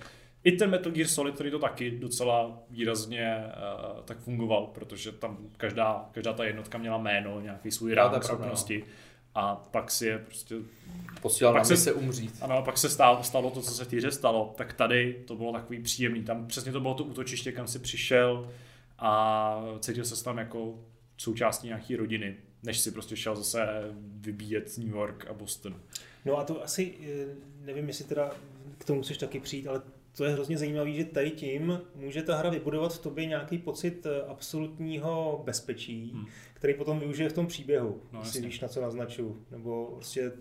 I 0.44 0.52
ten 0.52 0.70
Metal 0.70 0.92
Gear 0.92 1.08
Solid, 1.08 1.36
který 1.36 1.52
to 1.52 1.60
taky 1.60 1.92
docela 1.92 2.60
výrazně 2.70 3.44
uh, 3.46 4.02
tak 4.06 4.18
fungoval, 4.20 4.68
protože 4.68 5.12
tam 5.12 5.38
každá, 5.58 6.06
každá 6.12 6.34
ta 6.34 6.44
jednotka 6.44 6.78
měla 6.78 6.98
jméno, 6.98 7.42
nějaký 7.42 7.72
svůj 7.72 7.94
pravda, 7.94 8.22
schopnosti. 8.22 8.84
A 9.36 9.56
pak 9.56 9.92
si 9.92 10.06
je 10.08 10.18
prostě 10.18 10.56
Posílal 11.22 11.54
Pak 11.54 11.66
se- 11.66 11.74
mise 11.74 11.94
umřít. 11.94 12.38
ano, 12.42 12.58
a 12.58 12.62
pak 12.62 12.78
se 12.78 12.90
stalo, 12.90 13.24
stalo 13.24 13.52
to, 13.52 13.62
co 13.62 13.72
se 13.72 13.86
v 13.86 13.88
té 13.88 13.98
hře 13.98 14.12
stalo, 14.12 14.54
tak 14.58 14.74
tady 14.74 15.24
to 15.28 15.36
bylo 15.36 15.54
takový 15.54 15.80
příjemný. 15.84 16.24
Tam 16.24 16.48
přesně 16.48 16.72
to 16.72 16.80
bylo 16.80 16.94
to 16.94 17.04
útočiště, 17.04 17.52
kam 17.52 17.68
si 17.68 17.80
přišel 17.80 18.52
a 19.00 19.62
cítil 19.80 20.06
se 20.06 20.24
tam 20.24 20.38
jako 20.38 20.80
součástí 21.18 21.68
nějaký 21.68 21.96
rodiny, 21.96 22.36
než 22.64 22.80
si 22.80 22.92
prostě 22.92 23.16
šel 23.16 23.36
zase 23.36 23.68
vybíjet 24.02 24.78
New 24.78 24.90
York 24.96 25.26
a 25.30 25.34
Boston. 25.34 25.76
No 26.26 26.38
a 26.38 26.44
to 26.44 26.64
asi, 26.64 26.94
eh, 27.02 27.26
nevím, 27.66 27.88
jestli 27.88 28.06
teda 28.06 28.32
k 28.78 28.86
tomu 28.86 29.02
chceš 29.02 29.18
taky 29.18 29.40
přijít, 29.40 29.68
ale 29.68 29.82
to 30.18 30.26
je 30.26 30.32
hrozně 30.34 30.58
zajímavé, 30.58 30.92
že 30.92 31.06
tady 31.06 31.32
tím 31.32 31.82
může 31.96 32.24
ta 32.24 32.36
hra 32.38 32.50
vybudovat 32.50 32.94
v 32.94 33.00
tobě 33.02 33.26
nějaký 33.26 33.58
pocit 33.58 34.06
eh, 34.06 34.22
absolutního 34.28 35.42
bezpečí, 35.46 36.10
Hmm. 36.12 36.22
hmm. 36.22 36.30
který 36.54 36.74
potom 36.74 37.00
využije 37.00 37.30
v 37.30 37.34
tom 37.34 37.48
příběhu, 37.48 38.02
No, 38.12 38.20
jasně. 38.20 38.42
si 38.42 38.46
víš, 38.48 38.60
na 38.60 38.68
co 38.68 38.82
naznačuju. 38.82 39.46
Nebo 39.52 39.86
prostě, 39.96 40.32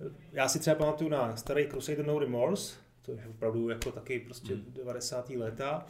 eh, 0.00 0.10
já 0.32 0.48
si 0.48 0.58
třeba 0.58 0.76
pamatuju 0.76 1.10
na 1.10 1.36
starý 1.36 1.66
Crusader 1.68 2.06
No 2.06 2.18
Remorse, 2.18 2.76
to 3.02 3.12
je 3.12 3.26
opravdu 3.30 3.68
jako 3.68 3.92
taky 3.92 4.20
prostě 4.20 4.54
Hmm. 4.54 4.72
90. 4.74 5.36
léta, 5.36 5.86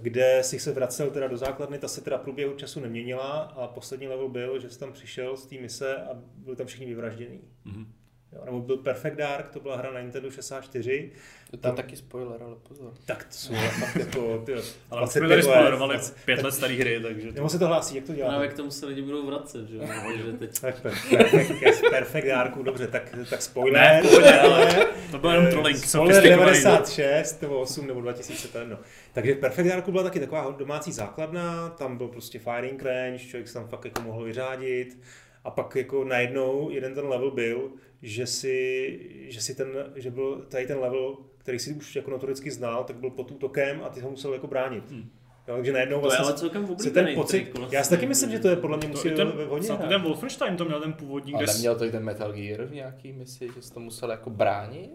kde 0.00 0.42
si 0.42 0.58
se 0.58 0.72
vracel 0.72 1.10
teda 1.10 1.28
do 1.28 1.36
základny, 1.36 1.78
ta 1.78 1.88
se 1.88 2.00
teda 2.00 2.18
průběhu 2.18 2.54
času 2.54 2.80
neměnila 2.80 3.30
a 3.40 3.66
poslední 3.68 4.08
level 4.08 4.28
byl, 4.28 4.60
že 4.60 4.70
jsi 4.70 4.78
tam 4.78 4.92
přišel 4.92 5.36
z 5.36 5.46
té 5.46 5.56
mise 5.58 5.96
a 5.96 6.10
byli 6.36 6.56
tam 6.56 6.66
všichni 6.66 6.86
vyvražděný. 6.86 7.40
Mhm. 7.64 7.86
Jo, 8.32 8.42
nebo 8.44 8.60
byl 8.60 8.76
Perfect 8.76 9.16
Dark, 9.16 9.50
to 9.50 9.60
byla 9.60 9.76
hra 9.76 9.92
na 9.92 10.00
Nintendo 10.00 10.30
64. 10.30 11.12
To 11.60 11.68
je 11.68 11.72
Tam- 11.72 11.76
taky 11.76 11.96
spoiler, 11.96 12.42
ale 12.42 12.54
pozor. 12.68 12.92
Tak 13.06 13.24
to 13.24 13.30
jsou 13.32 13.54
fakt 13.80 13.96
jako 13.96 14.42
ty, 14.46 14.52
Ale 14.90 15.02
už 15.02 15.08
25 15.08 15.10
jsme 15.10 15.20
tady 15.28 15.34
let. 15.34 15.42
spoilerovali 15.42 15.98
pět 16.24 16.42
let 16.42 16.52
staré 16.54 16.74
hry, 16.74 17.00
takže 17.02 17.28
to... 17.28 17.34
Nebo 17.34 17.48
se 17.48 17.58
to 17.58 17.66
hlásí, 17.66 17.96
jak 17.96 18.04
to 18.04 18.14
dělá? 18.14 18.28
Právě 18.28 18.48
k 18.48 18.54
tomu 18.54 18.70
se 18.70 18.86
lidi 18.86 19.02
budou 19.02 19.26
vracet, 19.26 19.68
že 19.68 19.76
jo? 19.76 19.82
Tak 20.60 20.80
perfect, 20.82 21.80
perfect 21.90 22.26
Darku, 22.26 22.62
dobře, 22.62 22.86
tak, 22.86 23.14
tak 23.30 23.42
spoiler. 23.42 23.72
Ne, 23.82 24.00
pohodě, 24.02 24.32
ale, 24.32 24.86
To 25.10 25.18
byl 25.18 25.30
jenom 25.30 25.46
trolling, 25.50 25.76
Spoiler 25.76 26.14
sofistikovaný. 26.14 26.60
96 26.62 27.42
nebo 27.42 27.60
8 27.60 27.86
nebo 27.86 28.00
2000, 28.00 28.48
to 28.48 28.58
je 28.58 28.62
jedno. 28.62 28.78
Takže 29.12 29.34
Perfect 29.34 29.68
Darku 29.68 29.92
byla 29.92 30.02
taky 30.04 30.20
taková 30.20 30.50
domácí 30.58 30.92
základna, 30.92 31.68
tam 31.68 31.96
byl 31.96 32.08
prostě 32.08 32.38
firing 32.38 32.82
range, 32.82 33.18
člověk 33.18 33.48
se 33.48 33.54
tam 33.54 33.68
fakt 33.68 33.84
jako 33.84 34.02
mohl 34.02 34.24
vyřádit. 34.24 34.98
A 35.44 35.50
pak 35.50 35.76
jako 35.76 36.04
najednou 36.04 36.70
jeden 36.70 36.94
ten 36.94 37.06
level 37.08 37.30
byl, 37.30 37.70
že 38.02 38.26
si, 38.26 38.98
že 39.28 39.40
si 39.40 39.54
ten, 39.54 39.68
že 39.96 40.10
byl 40.10 40.44
tady 40.48 40.66
ten 40.66 40.78
level, 40.78 41.16
který 41.46 41.58
si 41.58 41.72
už 41.74 41.96
jako 41.96 42.10
notoricky 42.10 42.50
znal, 42.50 42.84
tak 42.84 42.96
byl 42.96 43.10
pod 43.10 43.30
útokem 43.30 43.80
a 43.84 43.88
ty 43.88 44.00
ho 44.00 44.10
musel 44.10 44.32
jako 44.32 44.46
bránit. 44.46 44.90
Hmm. 44.90 45.10
Jo, 45.48 45.54
takže 45.54 45.72
najednou 45.72 45.96
to 45.96 45.98
je 45.98 46.02
vlastně 46.02 46.24
ale 46.24 46.34
celkem 46.34 46.66
se 46.78 46.90
ten 46.90 47.14
pocit, 47.14 47.50
trik 47.52 47.72
já 47.72 47.84
si 47.84 47.90
taky 47.90 48.06
myslím, 48.06 48.30
že 48.30 48.38
to 48.38 48.48
je 48.48 48.56
podle 48.56 48.76
mě 48.76 48.88
musí 48.88 49.10
ten, 49.10 49.32
hodně 49.48 49.68
hrát. 49.72 49.88
ten 49.88 50.02
Wolfenstein 50.02 50.56
to 50.56 50.64
měl 50.64 50.80
ten 50.80 50.92
původní, 50.92 51.34
Ale 51.34 51.44
kde... 51.44 51.52
neměl 51.52 51.76
to 51.76 51.84
i 51.84 51.90
ten 51.90 52.04
Metal 52.04 52.32
Gear 52.32 52.64
v 52.64 52.72
nějaký 52.74 53.12
misi, 53.12 53.48
že 53.54 53.62
jsi 53.62 53.72
to 53.74 53.80
musel 53.80 54.10
jako 54.10 54.30
bránit? 54.30 54.90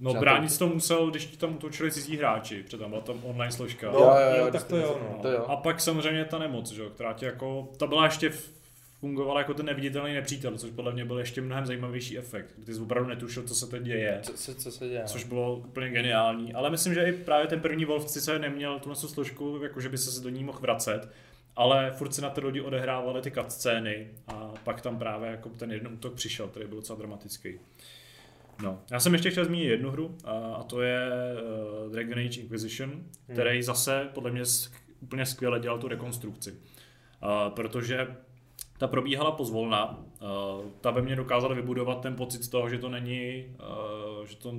No 0.00 0.12
Že 0.12 0.18
bránit 0.18 0.58
to- 0.58 0.68
to 0.68 0.74
musel, 0.74 1.10
když 1.10 1.26
ti 1.26 1.36
tam 1.36 1.54
utočili 1.54 1.90
cizí 1.92 2.16
hráči, 2.16 2.62
protože 2.62 2.78
tam 2.78 2.90
byla 2.90 3.02
tam 3.02 3.20
online 3.24 3.52
složka. 3.52 3.90
No, 3.92 3.98
Jo, 3.98 4.04
jo, 4.04 4.36
jo, 4.38 4.44
jo, 4.46 4.52
tak 4.52 4.62
to 4.64 4.76
jo, 4.76 5.00
no. 5.12 5.18
To 5.22 5.28
jo. 5.30 5.44
A 5.48 5.56
pak 5.56 5.80
samozřejmě 5.80 6.24
ta 6.24 6.38
nemoc, 6.38 6.70
že, 6.72 6.82
jo, 6.82 6.90
která 6.90 7.12
tě 7.12 7.26
jako, 7.26 7.68
ta 7.78 7.86
byla 7.86 8.04
ještě 8.04 8.28
v- 8.30 8.50
fungovala 9.04 9.40
jako 9.40 9.54
ten 9.54 9.66
neviditelný 9.66 10.14
nepřítel, 10.14 10.58
což 10.58 10.70
podle 10.70 10.92
mě 10.92 11.04
byl 11.04 11.18
ještě 11.18 11.40
mnohem 11.40 11.66
zajímavější 11.66 12.18
efekt, 12.18 12.54
kdy 12.58 12.74
jsi 12.74 12.80
opravdu 12.80 13.08
netušil, 13.08 13.42
co 13.42 13.54
se 13.54 13.66
teď 13.66 13.82
děje. 13.82 14.20
Co, 14.22 14.32
co, 14.32 14.54
co 14.54 14.72
se 14.72 14.88
děje? 14.88 15.02
Což 15.04 15.24
bylo 15.24 15.56
úplně 15.56 15.90
geniální, 15.90 16.54
ale 16.54 16.70
myslím, 16.70 16.94
že 16.94 17.04
i 17.04 17.12
právě 17.12 17.46
ten 17.46 17.60
první 17.60 17.84
Wolf 17.84 18.10
sice 18.10 18.38
neměl 18.38 18.80
tu 18.80 18.94
složku, 18.94 19.60
jako 19.62 19.80
že 19.80 19.88
by 19.88 19.98
se 19.98 20.22
do 20.22 20.28
ní 20.28 20.44
mohl 20.44 20.58
vracet, 20.58 21.08
ale 21.56 21.90
furt 21.90 22.14
se 22.14 22.22
na 22.22 22.30
ty 22.30 22.40
lodi 22.40 22.60
odehrávaly 22.60 23.22
ty 23.22 23.30
cutscény 23.30 24.08
a 24.26 24.52
pak 24.64 24.80
tam 24.80 24.98
právě 24.98 25.30
jako 25.30 25.48
ten 25.48 25.72
jeden 25.72 25.92
útok 25.92 26.14
přišel, 26.14 26.48
který 26.48 26.66
byl 26.66 26.76
docela 26.76 26.98
dramatický. 26.98 27.60
No, 28.62 28.82
já 28.90 29.00
jsem 29.00 29.12
ještě 29.12 29.30
chtěl 29.30 29.44
zmínit 29.44 29.68
jednu 29.68 29.90
hru 29.90 30.16
a, 30.24 30.62
to 30.62 30.82
je 30.82 31.00
uh, 31.86 31.92
Dragon 31.92 32.18
Age 32.18 32.40
Inquisition, 32.40 33.04
který 33.32 33.62
zase 33.62 34.08
podle 34.14 34.30
mě 34.30 34.42
úplně 35.00 35.26
skvěle 35.26 35.60
dělal 35.60 35.78
tu 35.78 35.88
rekonstrukci. 35.88 36.54
Protože 37.48 38.06
ta 38.78 38.86
probíhala 38.86 39.30
pozvolna, 39.30 39.98
uh, 39.98 40.70
ta 40.80 40.90
ve 40.90 41.02
mně 41.02 41.16
dokázala 41.16 41.54
vybudovat 41.54 42.00
ten 42.00 42.16
pocit 42.16 42.44
z 42.44 42.48
toho, 42.48 42.68
že 42.68 42.78
to 42.78 42.88
není, 42.88 43.44
uh, 44.18 44.26
že 44.26 44.36
to, 44.36 44.54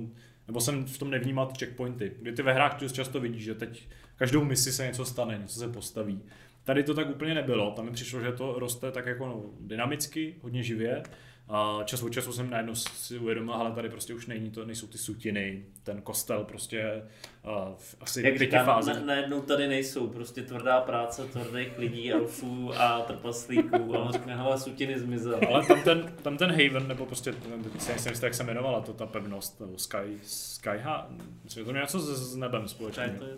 nebo 0.46 0.60
jsem 0.60 0.84
v 0.84 0.98
tom 0.98 1.10
nevnímal 1.10 1.46
ty 1.46 1.58
checkpointy, 1.58 2.12
kdy 2.22 2.32
ty 2.32 2.42
ve 2.42 2.52
hrách 2.52 2.92
často 2.92 3.20
vidíš, 3.20 3.44
že 3.44 3.54
teď 3.54 3.88
každou 4.16 4.44
misi 4.44 4.72
se 4.72 4.86
něco 4.86 5.04
stane, 5.04 5.38
něco 5.38 5.58
se 5.58 5.68
postaví. 5.68 6.22
Tady 6.64 6.82
to 6.82 6.94
tak 6.94 7.10
úplně 7.10 7.34
nebylo, 7.34 7.70
tam 7.70 7.84
mi 7.84 7.90
přišlo, 7.90 8.20
že 8.20 8.32
to 8.32 8.58
roste 8.58 8.90
tak 8.90 9.06
jako 9.06 9.26
no, 9.26 9.42
dynamicky, 9.60 10.34
hodně 10.42 10.62
živě. 10.62 11.02
A 11.48 11.80
čas 11.84 12.02
od 12.02 12.08
času 12.08 12.32
jsem 12.32 12.50
najednou 12.50 12.74
si 12.74 13.18
uvědomil, 13.18 13.54
ale 13.54 13.72
tady 13.72 13.88
prostě 13.88 14.14
už 14.14 14.26
není 14.26 14.50
to, 14.50 14.64
nejsou 14.64 14.86
ty 14.86 14.98
sutiny, 14.98 15.64
ten 15.82 16.02
kostel 16.02 16.44
prostě 16.44 17.02
uh, 17.42 17.74
v 17.76 17.96
asi 18.00 18.22
Jak 18.22 18.32
pěti 18.32 18.44
říkám, 18.44 18.66
fázích. 18.66 18.94
na, 18.94 19.00
najednou 19.00 19.40
tady 19.40 19.68
nejsou 19.68 20.08
prostě 20.08 20.42
tvrdá 20.42 20.80
práce 20.80 21.24
tvrdých 21.24 21.78
lidí, 21.78 22.12
elfů 22.12 22.72
a 22.74 23.00
trpaslíků 23.00 23.96
a 23.96 24.12
hele, 24.26 24.58
sutiny 24.58 24.98
zmizel. 24.98 25.40
Ale 25.48 25.66
tam 25.66 25.82
ten, 25.82 26.14
tam 26.22 26.36
ten 26.36 26.50
Haven, 26.50 26.88
nebo 26.88 27.06
prostě, 27.06 27.34
si 27.78 27.88
nejsem 27.88 28.12
jistý, 28.12 28.24
jak 28.24 28.34
se 28.34 28.42
jmenovala, 28.42 28.80
to 28.80 28.92
ta 28.92 29.06
pevnost, 29.06 29.60
nebo 29.60 29.78
Sky, 29.78 30.18
Sky 30.22 30.78
ha, 30.82 31.08
myslím, 31.44 31.60
že 31.60 31.64
to 31.64 31.72
něco 31.72 32.00
s, 32.00 32.32
s 32.32 32.36
nebem 32.36 32.68
společně. 32.68 33.16
To 33.18 33.24
je. 33.24 33.36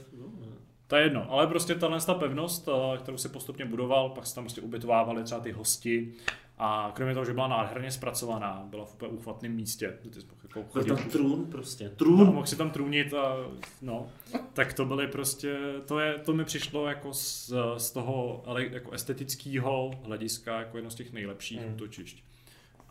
To 0.87 0.97
je 0.97 1.03
jedno, 1.03 1.33
ale 1.33 1.47
prostě 1.47 1.75
tahle 1.75 2.01
ta 2.01 2.15
pevnost, 2.15 2.69
kterou 2.99 3.17
si 3.17 3.29
postupně 3.29 3.65
budoval, 3.65 4.11
pak 4.11 4.27
se 4.27 4.35
tam 4.35 4.45
prostě 4.45 4.61
ubytovávali 4.61 5.23
třeba 5.23 5.41
ty 5.41 5.53
hosti 5.53 6.15
a 6.59 6.93
kromě 6.95 7.15
toho, 7.15 7.25
že 7.25 7.33
byla 7.33 7.49
nádherně 7.49 7.91
zpracovaná, 7.91 8.67
byla 8.71 8.85
v 8.85 8.95
úplně 8.95 9.13
úchvatném 9.13 9.53
místě, 9.53 9.99
ty 10.03 10.21
jsi 10.21 10.27
jako 10.43 10.65
Byl 10.73 10.85
tam 10.85 11.05
trůn 11.11 11.47
prostě, 11.47 11.85
no, 11.85 11.91
trůn. 11.91 12.27
mohl 12.27 12.47
si 12.47 12.57
tam 12.57 12.71
trůnit 12.71 13.15
a 13.15 13.37
no, 13.83 14.09
tak 14.53 14.73
to 14.73 14.85
byly 14.85 15.09
prostě, 15.09 15.59
to, 15.87 15.99
je, 15.99 16.19
to 16.19 16.33
mi 16.33 16.45
přišlo 16.45 16.89
jako 16.89 17.15
z, 17.15 17.53
z 17.77 17.91
toho 17.91 18.43
ale 18.47 18.67
jako 18.67 18.93
estetického 18.93 19.91
hlediska 20.05 20.59
jako 20.59 20.79
jedno 20.79 20.91
z 20.91 20.95
těch 20.95 21.13
nejlepších 21.13 21.61
hmm. 21.61 21.75
útočišť. 21.75 22.25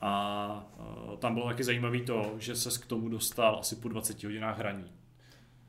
A 0.01 0.71
uh, 1.09 1.17
tam 1.17 1.33
bylo 1.33 1.47
taky 1.47 1.63
zajímavé 1.63 1.99
to, 1.99 2.35
že 2.37 2.55
se 2.55 2.79
k 2.81 2.85
tomu 2.85 3.09
dostal 3.09 3.57
asi 3.59 3.75
po 3.75 3.89
20 3.89 4.23
hodinách 4.23 4.57
hraní. 4.57 4.91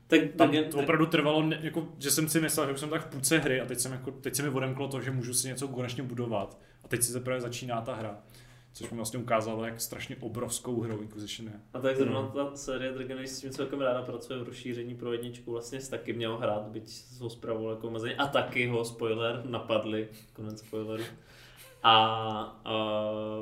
Tak, 0.07 0.19
Tam 0.37 0.51
tak, 0.51 0.67
to 0.67 0.77
opravdu 0.77 1.05
trvalo, 1.05 1.43
ne, 1.43 1.59
jako, 1.61 1.87
že 1.99 2.11
jsem 2.11 2.29
si 2.29 2.41
myslel, 2.41 2.65
že 2.65 2.73
už 2.73 2.79
jsem 2.79 2.89
tak 2.89 3.07
v 3.07 3.09
půlce 3.09 3.37
hry 3.37 3.61
a 3.61 3.65
teď, 3.65 3.79
jsem 3.79 3.91
jako, 3.91 4.11
teď 4.11 4.35
se 4.35 4.43
mi 4.43 4.49
odemklo 4.49 4.87
to, 4.87 5.01
že 5.01 5.11
můžu 5.11 5.33
si 5.33 5.47
něco 5.47 5.67
konečně 5.67 6.03
budovat. 6.03 6.57
Teď 6.89 7.03
si 7.03 7.13
teprve 7.13 7.41
začíná 7.41 7.81
ta 7.81 7.95
hra. 7.95 8.23
Což 8.73 8.89
mi 8.89 8.97
vlastně 8.97 9.19
ukázalo, 9.19 9.65
jak 9.65 9.81
strašně 9.81 10.15
obrovskou 10.19 10.81
hrou 10.81 10.99
Inquisition 10.99 11.47
je. 11.47 11.59
A 11.73 11.79
tak 11.79 11.97
zrovna 11.97 12.27
ta 12.27 12.55
série 12.55 12.91
Dragon 12.91 13.17
Age 13.17 13.27
s 13.27 13.41
tím 13.41 13.51
celkem 13.51 13.81
ráda 13.81 14.01
pracuje 14.01 14.39
v 14.39 14.43
rozšíření 14.43 14.95
pro 14.95 15.13
jedničku, 15.13 15.51
vlastně 15.51 15.81
jsi 15.81 15.91
taky 15.91 16.13
měl 16.13 16.37
hrát, 16.37 16.61
byť 16.61 16.89
ho 17.19 17.29
zpravoval 17.29 17.71
jako 17.71 17.87
omezení. 17.87 18.15
A 18.15 18.27
taky 18.27 18.67
ho, 18.67 18.85
spoiler, 18.85 19.41
napadli, 19.45 20.09
konec 20.33 20.59
spoileru. 20.59 21.03
A, 21.83 21.95
a 22.65 22.73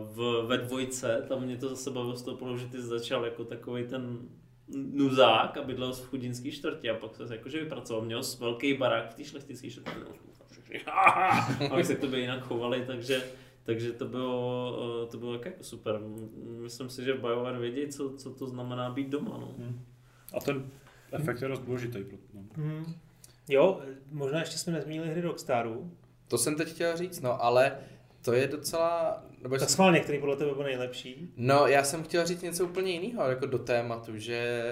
v, 0.01 0.45
ve 0.47 0.57
dvojce, 0.57 1.25
tam 1.27 1.41
mě 1.41 1.57
to 1.57 1.69
zase 1.69 1.91
bavilo 1.91 2.15
z 2.15 2.21
toho 2.21 2.37
pohledu, 2.37 2.59
že 2.59 2.67
ty 2.67 2.81
začal 2.81 3.25
jako 3.25 3.43
takový 3.43 3.87
ten 3.87 4.19
nuzák 4.67 5.57
a 5.57 5.63
bydlel 5.63 5.93
v 5.93 6.07
chudinský 6.07 6.51
čtvrti 6.51 6.89
a 6.89 6.93
pak 6.93 7.15
se 7.15 7.35
jakože 7.35 7.63
vypracoval. 7.63 8.05
Měl 8.05 8.21
velký 8.39 8.73
barák 8.73 9.11
v 9.11 9.15
té 9.15 9.23
šlechtické 9.23 9.69
čtvrti, 9.69 9.89
aby 11.71 11.83
se 11.83 11.95
k 11.95 11.99
tobě 11.99 12.19
jinak 12.19 12.43
chovali, 12.43 12.83
takže 12.87 13.23
takže 13.63 13.91
to 13.91 14.05
bylo, 14.05 14.77
eh, 15.03 15.11
to 15.11 15.17
bylo 15.17 15.33
jako 15.33 15.49
super. 15.63 15.99
Myslím 16.61 16.89
si, 16.89 17.03
že 17.03 17.13
BioWare 17.13 17.59
vědí, 17.59 17.87
co, 17.87 18.13
co 18.17 18.29
to 18.33 18.47
znamená 18.47 18.89
být 18.89 19.09
doma. 19.09 19.37
No. 19.37 19.53
A 20.37 20.39
ten 20.39 20.69
efekt 21.11 21.41
je 21.41 21.47
dost 21.47 21.59
důležitý. 21.59 22.03
pro- 22.03 22.17
No. 22.33 22.41
Hmm. 22.55 22.93
Jo, 23.49 23.81
možná 24.11 24.39
ještě 24.39 24.57
jsme 24.57 24.73
nezmínili 24.73 25.09
hry 25.09 25.21
Rockstaru. 25.21 25.91
To 26.27 26.37
jsem 26.37 26.55
teď 26.55 26.69
chtěl 26.73 26.97
říct, 26.97 27.21
no 27.21 27.43
ale 27.43 27.77
to 28.21 28.33
je 28.33 28.47
docela... 28.47 29.23
Nebo 29.41 29.55
Tak 29.55 29.59
jsem, 29.59 29.69
schválně, 29.69 29.99
který 29.99 30.19
podle 30.19 30.35
tebe 30.35 30.53
byl 30.53 30.63
nejlepší. 30.63 31.33
no 31.37 31.67
já 31.67 31.83
jsem 31.83 32.03
chtěl 32.03 32.25
říct 32.25 32.41
něco 32.41 32.65
úplně 32.65 32.91
jiného, 32.91 33.29
jako 33.29 33.45
do 33.45 33.59
tématu, 33.59 34.17
že 34.17 34.63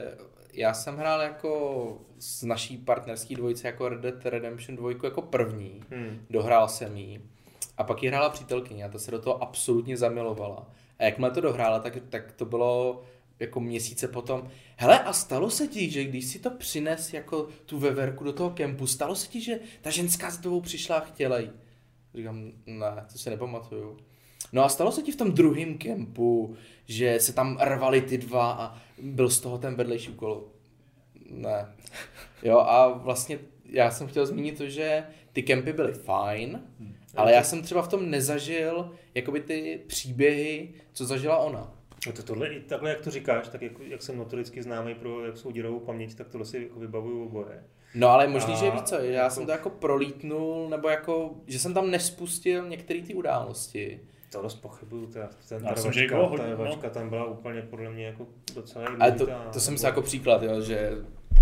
já 0.56 0.74
jsem 0.74 0.98
hrál 0.98 1.22
jako 1.22 2.02
s 2.20 2.44
naší 2.44 2.78
partnerský 2.78 3.36
dvojice 3.36 3.68
jako 3.68 3.90
Red 3.90 4.00
Dead 4.00 4.26
Redemption 4.26 4.78
2 4.78 4.92
jako 5.04 5.22
první. 5.22 5.82
Hmm. 5.92 6.26
Dohrál 6.30 6.68
jsem 6.68 6.98
jí. 6.98 7.22
A 7.78 7.84
pak 7.84 8.04
ji 8.04 8.10
hrála 8.10 8.30
přítelkyně 8.30 8.86
a 8.86 8.90
ta 8.90 9.00
se 9.00 9.12
do 9.12 9.20
toho 9.20 9.44
absolutně 9.44 9.98
zamilovala. 9.98 10.72
A 11.00 11.04
jakmile 11.04 11.32
to 11.32 11.42
dohrála, 11.42 11.80
tak, 11.80 11.98
tak 12.10 12.32
to 12.32 12.46
bylo 12.46 13.04
jako 13.40 13.60
měsíce 13.60 14.08
potom. 14.08 14.50
Hele, 14.78 15.00
a 15.00 15.14
stalo 15.14 15.50
se 15.50 15.68
ti, 15.68 15.90
že 15.90 16.04
když 16.04 16.26
si 16.26 16.40
to 16.40 16.50
přines 16.50 17.14
jako 17.14 17.48
tu 17.66 17.80
veverku 17.80 18.24
do 18.24 18.34
toho 18.34 18.50
kempu, 18.50 18.88
stalo 18.88 19.16
se 19.16 19.28
ti, 19.28 19.42
že 19.42 19.60
ta 19.82 19.90
ženská 19.90 20.32
s 20.32 20.38
tebou 20.38 20.62
přišla 20.62 20.96
a 20.96 21.06
chtěla 21.06 21.40
jí? 21.40 21.52
Říkám, 22.14 22.52
ne, 22.66 23.06
to 23.12 23.18
si 23.18 23.30
nepamatuju. 23.30 23.98
No 24.54 24.64
a 24.64 24.70
stalo 24.70 24.92
se 24.92 25.02
ti 25.02 25.12
v 25.12 25.16
tom 25.16 25.32
druhém 25.32 25.78
kempu, 25.78 26.56
že 26.86 27.20
se 27.20 27.34
tam 27.34 27.58
rvali 27.62 28.02
ty 28.02 28.18
dva 28.18 28.52
a 28.52 28.78
byl 29.02 29.30
z 29.30 29.40
toho 29.40 29.58
ten 29.58 29.76
vedlejší 29.76 30.10
úkol? 30.10 30.44
Ne. 31.30 31.68
Jo 32.44 32.58
a 32.58 32.88
vlastně 32.88 33.40
já 33.70 33.92
jsem 33.92 34.08
chtěl 34.08 34.26
zmínit 34.26 34.58
to, 34.58 34.70
že 34.70 35.04
ty 35.34 35.44
kempy 35.44 35.74
byly 35.74 35.94
fajn, 35.94 36.62
ale 37.16 37.34
já 37.34 37.44
jsem 37.44 37.62
třeba 37.62 37.82
v 37.82 37.88
tom 37.88 38.10
nezažil 38.10 38.92
jakoby 39.16 39.40
ty 39.42 39.82
příběhy, 39.88 40.74
co 40.94 41.06
zažila 41.06 41.38
ona. 41.38 41.72
No 42.08 42.14
to 42.14 42.24
tohle, 42.24 42.48
i 42.48 42.60
takhle, 42.60 42.90
jak 42.90 43.02
to 43.02 43.12
říkáš, 43.12 43.48
tak 43.48 43.62
jak, 43.62 43.72
jak 43.88 44.02
jsem 44.02 44.18
notoricky 44.18 44.64
známý 44.64 44.96
pro 44.96 45.26
jak 45.26 45.38
jsou 45.38 45.52
dírovou 45.52 45.80
paměť, 45.80 46.16
tak 46.16 46.28
tohle 46.30 46.46
si 46.46 46.64
jako 46.64 46.80
vybavuju 46.80 47.26
oboje. 47.26 47.64
No 47.96 48.10
ale 48.10 48.28
možný, 48.28 48.54
A 48.54 48.58
že 48.58 48.72
víš 48.72 48.82
co, 48.82 48.96
já 48.96 49.04
jako- 49.24 49.36
jsem 49.36 49.46
to 49.46 49.52
jako 49.52 49.70
prolítnul, 49.70 50.70
nebo 50.70 50.90
jako, 50.90 51.36
že 51.48 51.60
jsem 51.60 51.74
tam 51.74 51.92
nespustil 51.92 52.70
některé 52.70 53.02
ty 53.02 53.14
události. 53.14 54.00
To 54.36 54.42
dost 54.42 54.56
pochybuju, 54.56 55.06
teda 55.08 55.30
ten 55.50 55.64
Já 55.66 55.74
ta 55.74 55.82
hodně, 55.82 56.56
no. 56.58 56.90
tam 56.90 57.10
byla 57.10 57.26
úplně 57.26 57.62
podle 57.62 57.90
mě 57.92 58.06
jako 58.06 58.28
docela 58.56 58.86
Ale 59.00 59.12
to, 59.12 59.28
to 59.54 59.60
jsem 59.60 59.78
si 59.78 59.86
jako 59.86 60.02
příklad, 60.02 60.44
jo, 60.44 60.62
že 60.62 60.92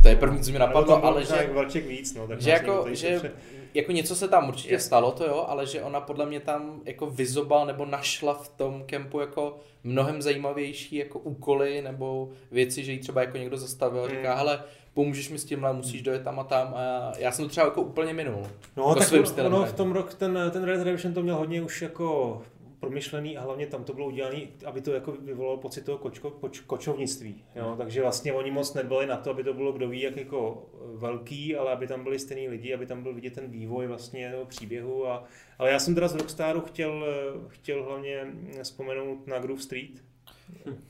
to 0.02 0.08
je 0.10 0.16
první, 0.16 0.44
co 0.44 0.52
mi 0.52 0.60
napadlo, 0.60 1.06
ale 1.06 1.26
že, 1.26 1.36
jak 1.36 1.54
Valček 1.54 1.86
víc, 1.88 2.16
no, 2.16 2.28
tak 2.28 2.42
že, 2.42 2.50
jako, 2.50 2.86
že 2.92 3.18
pře- 3.18 3.32
jako 3.74 3.92
něco 3.92 4.16
se 4.16 4.28
tam 4.28 4.50
určitě 4.50 4.74
Je. 4.74 4.80
stalo, 4.80 5.12
to 5.12 5.26
jo, 5.26 5.46
ale 5.48 5.66
že 5.68 5.82
ona 5.82 6.02
podle 6.02 6.26
mě 6.26 6.40
tam 6.40 6.82
jako 6.86 7.06
vyzobal 7.06 7.66
nebo 7.66 7.86
našla 7.86 8.34
v 8.34 8.48
tom 8.48 8.84
kempu 8.86 9.20
jako 9.20 9.58
mnohem 9.84 10.22
zajímavější 10.22 10.96
jako 10.96 11.20
úkoly 11.20 11.82
nebo 11.82 12.30
věci, 12.52 12.84
že 12.84 12.92
jí 12.92 13.00
třeba 13.00 13.22
jako 13.22 13.38
někdo 13.38 13.58
zastavil 13.58 14.04
a 14.04 14.10
říká, 14.10 14.30
Hmm. 14.30 14.38
hele, 14.38 14.64
pomůžeš 14.94 15.30
mi 15.30 15.40
s 15.40 15.46
tímhle, 15.46 15.74
musíš 15.74 16.02
dojet 16.02 16.24
tam 16.24 16.40
a 16.40 16.44
tam 16.44 16.74
a 16.76 16.82
já, 16.82 17.14
já 17.18 17.32
jsem 17.32 17.46
to 17.46 17.50
třeba 17.50 17.66
jako 17.68 17.82
úplně 17.82 18.14
minul. 18.14 18.48
No, 18.78 18.84
jako 18.84 18.96
tak 19.00 19.08
svým 19.08 19.26
stylem 19.26 19.54
ono 19.54 19.66
v 19.66 19.74
tom 19.74 19.92
rok, 19.92 20.14
ten, 20.14 20.40
ten 20.52 20.64
Red 20.64 20.78
Redemption 20.80 21.14
to 21.14 21.22
měl 21.24 21.36
hodně 21.36 21.62
už 21.62 21.82
jako 21.82 22.42
promyšlený 22.84 23.38
a 23.38 23.42
hlavně 23.42 23.68
tam 23.68 23.84
to 23.84 23.94
bylo 23.94 24.08
udělané, 24.08 24.38
aby 24.66 24.82
to 24.82 24.94
jako 24.94 25.12
vyvolalo 25.12 25.58
pocit 25.58 25.86
toho 25.86 25.98
kočko, 25.98 26.32
koč, 26.32 26.60
kočovnictví. 26.60 27.44
Jo? 27.56 27.76
Takže 27.78 28.02
vlastně 28.02 28.34
oni 28.34 28.52
moc 28.52 28.74
nedbali 28.74 29.08
na 29.08 29.18
to, 29.18 29.30
aby 29.30 29.44
to 29.44 29.54
bylo 29.54 29.72
kdo 29.72 29.88
ví 29.88 30.02
jak 30.02 30.18
jako 30.18 30.70
velký, 30.96 31.56
ale 31.56 31.72
aby 31.72 31.88
tam 31.88 32.04
byli 32.04 32.20
stejní 32.20 32.48
lidi, 32.48 32.74
aby 32.74 32.86
tam 32.86 33.04
byl 33.04 33.14
vidět 33.14 33.34
ten 33.34 33.52
vývoj 33.52 33.88
vlastně 33.88 34.32
toho 34.32 34.46
příběhu. 34.46 35.08
A, 35.08 35.24
ale 35.60 35.72
já 35.72 35.80
jsem 35.80 35.96
teda 35.96 36.08
z 36.08 36.16
Rockstaru 36.16 36.62
chtěl, 36.62 37.06
chtěl 37.48 37.84
hlavně 37.84 38.28
vzpomenout 38.64 39.28
na 39.28 39.40
Groove 39.40 39.62
Street, 39.62 40.04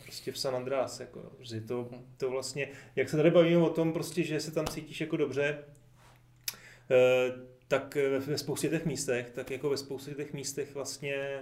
prostě 0.03 0.32
v 0.32 0.38
San 0.38 0.56
Andreas, 0.56 0.99
jako, 0.99 1.22
že 1.40 1.61
to, 1.61 1.90
to 2.18 2.30
vlastně, 2.30 2.70
jak 2.95 3.10
se 3.10 3.18
tady 3.18 3.32
bavíme 3.32 3.61
o 3.61 3.70
tom, 3.70 3.94
prostě, 3.94 4.24
že 4.24 4.40
se 4.40 4.52
tam 4.52 4.68
cítíš 4.68 5.02
jako 5.02 5.18
dobře, 5.18 5.57
eh, 6.91 7.53
tak 7.68 7.98
ve 8.20 8.38
spoustě 8.38 8.70
těch 8.70 8.86
místech, 8.86 9.30
tak 9.30 9.52
jako 9.52 9.70
ve 9.70 9.78
spoustě 9.78 10.11
těch 10.11 10.34
místech 10.34 10.74
vlastně 10.74 11.40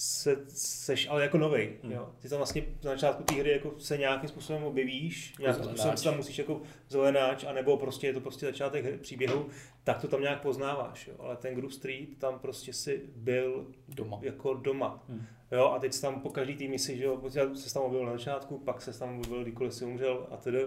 se, 0.00 0.36
seš 0.48 1.08
ale 1.10 1.22
jako 1.22 1.38
novej. 1.38 1.76
Hmm. 1.82 1.92
Jo. 1.92 2.08
Ty 2.18 2.28
tam 2.28 2.38
vlastně 2.38 2.62
na 2.84 2.90
začátku 2.90 3.22
té 3.22 3.34
hry 3.34 3.50
jako 3.50 3.74
se 3.78 3.98
nějakým 3.98 4.28
způsobem 4.28 4.64
objevíš, 4.64 5.34
nějakým 5.38 5.64
způsobem 5.64 5.96
se 5.96 6.04
tam 6.04 6.16
musíš 6.16 6.38
jako 6.38 6.60
zelenáč, 6.88 7.44
anebo 7.44 7.76
prostě 7.76 8.06
je 8.06 8.12
to 8.12 8.20
prostě 8.20 8.46
začátek 8.46 9.00
příběhu, 9.00 9.48
tak 9.84 10.00
to 10.00 10.08
tam 10.08 10.20
nějak 10.20 10.42
poznáváš. 10.42 11.06
Jo. 11.06 11.14
Ale 11.18 11.36
ten 11.36 11.54
Groove 11.54 11.74
Street, 11.74 12.18
tam 12.18 12.38
prostě 12.38 12.72
si 12.72 13.02
byl 13.16 13.66
doma. 13.88 14.18
jako 14.22 14.54
doma. 14.54 15.04
Hmm. 15.08 15.26
Jo, 15.52 15.64
a 15.64 15.78
teď 15.78 16.00
tam 16.00 16.20
po 16.20 16.30
každý 16.30 16.56
tým 16.56 16.78
si, 16.78 16.96
že 16.96 17.04
jo, 17.04 17.22
se 17.54 17.74
tam 17.74 17.82
objevil 17.82 18.06
na 18.06 18.12
začátku, 18.12 18.58
pak 18.58 18.82
se 18.82 18.98
tam 18.98 19.18
objevil, 19.18 19.42
kdykoliv 19.42 19.74
si 19.74 19.84
umřel 19.84 20.26
a 20.30 20.36
tedy 20.36 20.66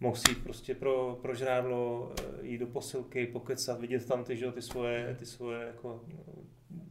mohl 0.00 0.16
si 0.16 0.30
jít 0.30 0.42
prostě 0.42 0.74
pro, 0.74 1.18
pro 1.22 1.34
žrádlo, 1.34 2.12
eh, 2.20 2.46
jít 2.46 2.58
do 2.58 2.66
posilky, 2.66 3.26
pokecat, 3.26 3.80
vidět 3.80 4.06
tam 4.06 4.24
ty, 4.24 4.36
že, 4.36 4.52
ty 4.52 4.62
svoje, 4.62 5.16
ty 5.18 5.26
svoje 5.26 5.66
jako 5.66 6.04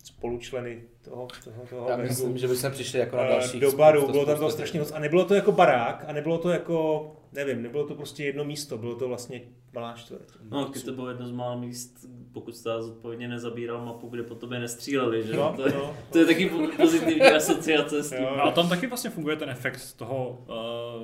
spolučleny 0.04 0.82
toho, 1.02 1.28
toho, 1.44 1.66
toho 1.70 1.90
Já 1.90 1.98
myslím, 1.98 2.38
že 2.38 2.48
bychom 2.48 2.72
přišli 2.72 3.00
jako 3.00 3.16
na 3.16 3.24
eh, 3.24 3.30
další. 3.30 3.60
Do 3.60 3.72
baru, 3.72 4.12
bylo 4.12 4.26
tam 4.26 4.40
to 4.40 4.52
strašně 4.52 4.80
moc. 4.80 4.92
A 4.92 5.00
nebylo 5.00 5.26
to 5.26 5.36
jako 5.36 5.52
barák, 5.52 6.06
a 6.08 6.14
nebylo 6.14 6.38
to 6.38 6.50
jako, 6.50 7.12
nevím, 7.32 7.64
nebylo 7.64 7.88
to 7.88 7.96
prostě 7.96 8.26
jedno 8.26 8.44
místo, 8.44 8.78
bylo 8.78 8.96
to 8.96 9.08
vlastně 9.08 9.42
malá 9.74 9.94
čtvrť. 9.94 10.28
No, 10.52 10.66
když 10.66 10.84
to 10.84 10.92
bylo 10.92 11.10
jedno 11.10 11.28
z 11.28 11.32
mála 11.32 11.56
míst, 11.56 12.06
pokud 12.34 12.56
jste 12.56 12.70
zodpovědně 12.82 13.28
nezabíral 13.28 13.86
mapu, 13.86 14.08
kde 14.08 14.24
po 14.24 14.36
tobě 14.36 14.60
nestříleli, 14.60 15.24
že? 15.28 15.34
No, 15.36 15.54
to, 15.56 15.68
je, 15.68 15.74
no. 15.76 15.96
to 16.12 16.18
je 16.20 16.26
taky 16.26 16.52
pozitivní 16.78 17.22
asociace 17.36 18.04
s 18.04 18.10
tím. 18.10 18.22
No 18.22 18.44
a 18.44 18.52
tam 18.52 18.70
taky 18.70 18.88
vlastně 18.88 19.10
funguje 19.10 19.36
ten 19.36 19.50
efekt 19.50 19.94
toho, 19.96 20.38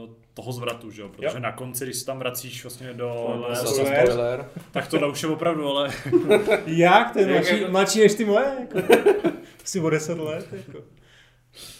uh, 0.05 0.09
toho 0.33 0.51
zvratu, 0.51 0.91
že 0.91 1.01
jo? 1.01 1.09
Protože 1.09 1.27
Jo. 1.37 1.39
na 1.39 1.51
konci, 1.51 1.85
když 1.85 1.97
se 1.97 2.05
tam 2.05 2.19
vracíš 2.19 2.63
vlastně 2.63 2.93
do... 2.93 3.13
Spoiler. 3.23 3.55
Zase 3.55 3.73
Spoiler. 3.75 4.05
spoiler. 4.07 4.49
tak 4.71 4.87
to 4.87 5.09
už 5.09 5.23
je 5.23 5.29
opravdu, 5.29 5.67
ale 5.69 5.89
Jak? 6.65 7.11
To 7.13 7.19
je 7.19 7.25
Jak 7.27 7.33
mladší, 7.35 7.59
jako- 7.59 7.71
mladší 7.71 7.99
než 7.99 8.13
ty 8.15 8.25
moje? 8.25 8.45
Jako. 8.59 8.93
Asi 9.63 9.79
o 9.79 9.89
10 9.89 10.17
let. 10.19 10.47
Jako. 10.51 10.79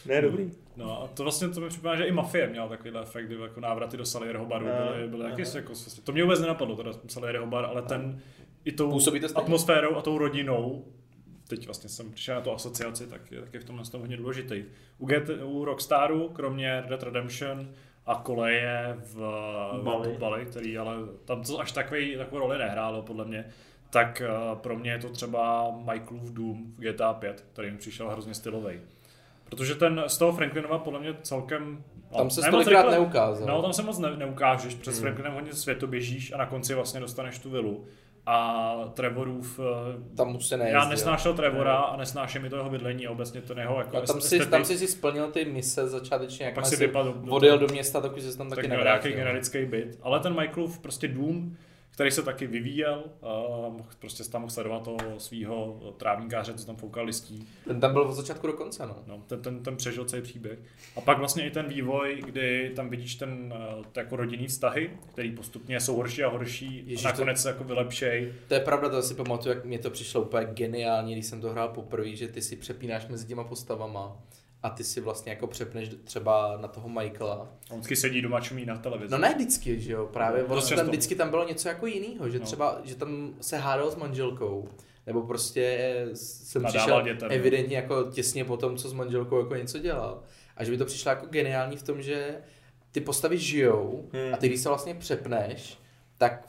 Ne, 0.05 0.21
dobrý. 0.21 0.51
No 0.77 1.03
a 1.03 1.07
to 1.07 1.23
vlastně 1.23 1.49
to 1.49 1.61
mi 1.61 1.69
připadá, 1.69 1.95
že 1.95 2.03
i 2.03 2.11
Mafie 2.11 2.47
měla 2.47 2.67
takovýhle 2.67 3.01
efekt, 3.01 3.25
kdy 3.25 3.35
jako 3.35 3.59
návraty 3.59 3.97
do 3.97 4.05
Salierho 4.05 4.45
baru 4.45 4.65
byly, 4.65 5.07
byly 5.07 5.23
taky 5.29 5.43
jako, 5.55 5.73
to 6.03 6.11
mě 6.11 6.23
vůbec 6.23 6.39
nenapadlo, 6.39 6.75
teda 6.75 6.91
Salierho 7.07 7.47
bar, 7.47 7.65
ale 7.65 7.81
ten 7.81 8.21
i 8.65 8.71
tou 8.71 8.99
atmosférou 9.35 9.95
a 9.95 10.01
tou 10.01 10.17
rodinou, 10.17 10.85
teď 11.47 11.65
vlastně 11.65 11.89
jsem 11.89 12.11
přišel 12.11 12.35
na 12.35 12.41
tu 12.41 12.51
asociaci, 12.51 13.07
tak 13.07 13.31
je, 13.31 13.41
tak 13.41 13.53
je 13.53 13.59
v 13.59 13.63
tomhle 13.63 13.85
tom 13.85 14.01
hodně 14.01 14.17
důležitý. 14.17 14.63
U, 14.97 15.05
GT, 15.05 15.29
u 15.43 15.65
Rockstaru, 15.65 16.29
kromě 16.29 16.81
Red 16.81 16.89
Dead 16.89 17.03
Redemption 17.03 17.69
a 18.05 18.15
koleje 18.15 18.97
v 18.97 19.15
Bali. 19.83 20.13
v 20.13 20.17
Bali 20.17 20.45
který 20.45 20.77
ale 20.77 20.95
tam 21.25 21.43
to 21.43 21.59
až 21.59 21.71
takový, 21.71 22.17
takovou 22.17 22.39
roli 22.39 22.57
nehrálo 22.57 23.01
podle 23.01 23.25
mě, 23.25 23.45
tak 23.89 24.21
eh, 24.21 24.55
pro 24.55 24.79
mě 24.79 24.91
je 24.91 24.99
to 24.99 25.09
třeba 25.09 25.71
Michaelův 25.71 26.31
Doom 26.31 26.73
v 26.77 26.79
GTA 26.79 27.13
5, 27.13 27.45
který 27.53 27.71
mi 27.71 27.77
přišel 27.77 28.09
hrozně 28.09 28.33
stylový. 28.33 28.79
Protože 29.57 29.75
ten 29.75 30.03
z 30.07 30.17
toho 30.17 30.31
Franklinova 30.33 30.79
podle 30.79 30.99
mě 30.99 31.15
celkem... 31.21 31.83
no, 32.11 32.17
Tam 32.17 32.29
se 32.29 32.41
tolikrát 32.51 32.91
neukázal. 32.91 33.47
No, 33.47 33.61
tam 33.61 33.73
se 33.73 33.83
moc 33.83 33.99
ne, 33.99 34.17
neukážeš, 34.17 34.73
Hmm. 34.73 34.81
přes 34.81 34.99
Franklinem 34.99 35.33
hodně 35.33 35.53
světu 35.53 35.87
běžíš 35.87 36.31
a 36.33 36.37
na 36.37 36.45
konci 36.45 36.73
vlastně 36.73 36.99
dostaneš 36.99 37.39
tu 37.39 37.49
vilu. 37.49 37.85
A 38.27 38.75
Trevorův, 38.93 39.59
eh, 39.59 40.15
Tam 40.17 40.35
už 40.35 40.45
se 40.45 40.55
já 40.55 40.59
nejezdil. 40.63 40.89
nesnášel 40.89 41.33
Trevora 41.33 41.75
a 41.75 41.97
nesnáším 41.97 42.41
mi 42.41 42.49
to 42.49 42.55
jeho 42.55 42.69
bydlení 42.69 43.07
a 43.07 43.11
obecně 43.11 43.41
ten 43.41 43.59
jeho 43.59 43.77
jako 43.77 43.97
A 43.97 44.01
tam 44.01 44.21
si, 44.21 44.25
estetik. 44.35 44.49
tam 44.49 44.65
si 44.65 44.77
si 44.77 44.87
splnil 44.87 45.27
ty 45.31 45.45
mise 45.45 45.87
začátečně, 45.87 46.45
jak 46.45 46.55
pak 46.55 46.65
si 46.65 46.75
vypadl 46.75 47.13
do 47.13 47.31
odjel 47.31 47.57
toho. 47.57 47.67
do 47.67 47.73
města, 47.73 48.01
tak 48.01 48.15
už 48.17 48.23
se 48.23 48.37
tam 48.37 48.49
tak 48.49 48.55
taky 48.55 48.67
měl 48.67 48.83
nějaký 48.83 49.07
nevrátil. 49.07 49.17
generický 49.25 49.65
byt. 49.65 49.99
Ale 50.03 50.19
ten 50.19 50.35
Michaelův 50.39 50.79
prostě 50.79 51.07
dům, 51.07 51.57
který 51.95 52.11
se 52.11 52.21
taky 52.21 52.47
vyvíjel, 52.47 53.03
mohl, 53.69 53.89
prostě 53.99 54.23
tam 54.23 54.41
mohl 54.41 54.51
sledovat 54.51 54.83
toho 54.83 54.97
svého 55.17 55.79
trávníkáře, 55.97 56.53
co 56.53 56.65
tam 56.65 56.75
foukal 56.75 57.05
listí. 57.05 57.47
Ten 57.67 57.79
tam 57.79 57.93
byl 57.93 58.01
od 58.01 58.13
začátku 58.13 58.47
do 58.47 58.53
konce, 58.53 58.85
no. 58.85 59.03
No, 59.07 59.23
ten, 59.27 59.41
ten, 59.41 59.63
ten 59.63 59.77
přežil 59.77 60.05
celý 60.05 60.21
příběh. 60.21 60.59
A 60.95 61.01
pak 61.01 61.17
vlastně 61.17 61.47
i 61.47 61.51
ten 61.51 61.67
vývoj, 61.67 62.21
kdy 62.25 62.71
tam 62.75 62.89
vidíš 62.89 63.15
ten 63.15 63.53
eh, 63.55 63.99
jako 63.99 64.15
rodinný 64.15 64.47
vztahy, 64.47 64.89
který 65.09 65.31
postupně 65.31 65.79
jsou 65.79 65.95
horší 65.95 66.23
a 66.23 66.29
horší 66.29 66.83
Ježiš, 66.85 67.05
a 67.05 67.09
nakonec 67.09 67.41
se 67.41 67.49
jako 67.49 67.63
vylepšej. 67.63 68.33
To 68.47 68.53
je 68.53 68.59
pravda, 68.59 68.89
to 68.89 69.01
si 69.01 69.15
pamatuju, 69.15 69.55
jak 69.55 69.65
mě 69.65 69.79
to 69.79 69.89
přišlo 69.89 70.21
úplně 70.21 70.45
geniální, 70.45 71.13
když 71.13 71.25
jsem 71.25 71.41
to 71.41 71.49
hrál 71.49 71.67
poprvé, 71.67 72.15
že 72.15 72.27
ty 72.27 72.41
si 72.41 72.55
přepínáš 72.55 73.07
mezi 73.07 73.27
těma 73.27 73.43
postavama 73.43 74.17
a 74.65 74.69
ty 74.69 74.83
si 74.83 75.01
vlastně 75.01 75.31
jako 75.31 75.47
přepneš 75.47 75.89
třeba 76.03 76.57
na 76.61 76.67
toho 76.67 76.89
Michaela. 76.89 77.47
On 77.69 77.77
vždycky 77.77 77.95
sedí 77.95 78.21
doma 78.21 78.41
čumí 78.41 78.65
na 78.65 78.77
televizi. 78.77 79.11
No 79.11 79.17
ne 79.17 79.33
vždycky, 79.35 79.81
že 79.81 79.91
jo, 79.93 80.09
právě 80.13 80.45
No, 80.49 80.55
dost 80.55 80.69
tam 80.75 80.87
vždycky 80.87 81.15
tam 81.15 81.29
bylo 81.29 81.47
něco 81.47 81.67
jako 81.67 81.85
jiného, 81.87 82.29
že 82.29 82.39
No. 82.39 82.45
třeba, 82.45 82.79
že 82.83 82.95
tam 82.95 83.33
se 83.41 83.57
hádal 83.57 83.91
s 83.91 83.95
manželkou, 83.95 84.67
nebo 85.07 85.21
prostě 85.21 85.93
jsem 86.13 86.61
Nadával 86.61 86.81
přišel 87.01 87.13
dětem, 87.13 87.31
evidentně 87.31 87.75
jako 87.77 88.03
těsně 88.03 88.45
po 88.45 88.57
tom, 88.57 88.77
co 88.77 88.89
s 88.89 88.93
manželkou 88.93 89.39
jako 89.39 89.55
něco 89.55 89.79
dělal. 89.79 90.23
A 90.57 90.63
že 90.63 90.71
by 90.71 90.77
to 90.77 90.85
přišlo 90.85 91.09
jako 91.09 91.25
geniální 91.25 91.77
v 91.77 91.83
tom, 91.83 92.01
že 92.01 92.37
ty 92.91 93.01
postavy 93.01 93.37
žijou 93.37 94.09
Hmm. 94.13 94.33
a 94.33 94.37
ty 94.37 94.47
když 94.47 94.61
se 94.61 94.69
vlastně 94.69 94.95
přepneš, 94.95 95.77
tak 96.17 96.47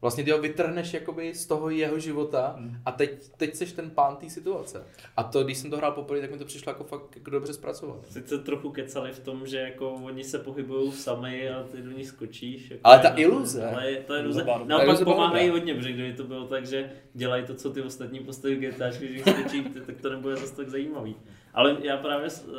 vlastně 0.00 0.24
ty 0.24 0.30
ho 0.30 0.38
vytrhneš 0.40 0.94
jakoby 0.94 1.34
z 1.34 1.46
toho 1.46 1.70
jeho 1.70 1.98
života 1.98 2.54
Hmm. 2.58 2.76
a 2.86 2.92
teď, 2.92 3.10
teď 3.36 3.54
seš 3.54 3.72
ten 3.72 3.90
pán 3.90 4.16
té 4.16 4.30
situace. 4.30 4.84
A 5.16 5.22
to, 5.22 5.44
když 5.44 5.58
jsem 5.58 5.70
to 5.70 5.76
hrál 5.76 5.92
poprvé, 5.92 6.20
tak 6.20 6.30
mi 6.30 6.38
to 6.38 6.44
přišlo 6.44 6.70
jako 6.70 6.84
fakt 6.84 7.16
jako 7.16 7.30
dobře 7.30 7.52
zpracovat. 7.52 8.06
Sice 8.06 8.38
trochu 8.38 8.70
kecali 8.70 9.12
v 9.12 9.18
tom, 9.18 9.46
že 9.46 9.58
jako 9.58 9.90
oni 9.92 10.24
se 10.24 10.38
pohybují 10.38 10.92
sami 10.92 11.50
a 11.50 11.62
ty 11.62 11.82
do 11.82 11.90
ní 11.90 12.04
skočíš. 12.04 12.70
Jako 12.70 12.80
Ale 12.84 12.98
ta 12.98 13.08
je- 13.08 13.14
iluze. 13.24 13.70
Ale 13.70 13.90
je, 13.90 13.96
ta 14.00 14.18
iluze. 14.18 14.40
Iluze 14.42 14.64
Naopak 14.68 14.86
iluze 14.88 15.04
byla 15.04 15.16
pomáhají 15.16 15.48
hodně, 15.48 15.74
protože 15.74 15.92
kdyby 15.92 16.12
to 16.12 16.24
bylo 16.24 16.46
tak, 16.46 16.66
že 16.66 16.92
dělají 17.14 17.44
to, 17.44 17.54
co 17.54 17.70
ty 17.70 17.82
ostatní 17.82 18.20
postavy 18.20 18.54
v 18.56 18.58
GTA, 18.60 18.88
když 18.88 19.10
jich 19.10 19.20
skočí, 19.28 19.62
ty- 19.64 19.80
tak 19.86 20.00
to 20.00 20.10
nebude 20.10 20.36
zase 20.36 20.56
tak 20.56 20.68
zajímavý. 20.68 21.16
Ale 21.54 21.76
já 21.82 21.96
právě 21.96 22.28
uh, 22.46 22.54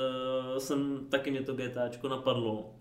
jsem, 0.57 0.99
taky 1.09 1.31
mě 1.31 1.41
to 1.41 1.53
GTAčko 1.53 2.07
napadlo. 2.07 2.75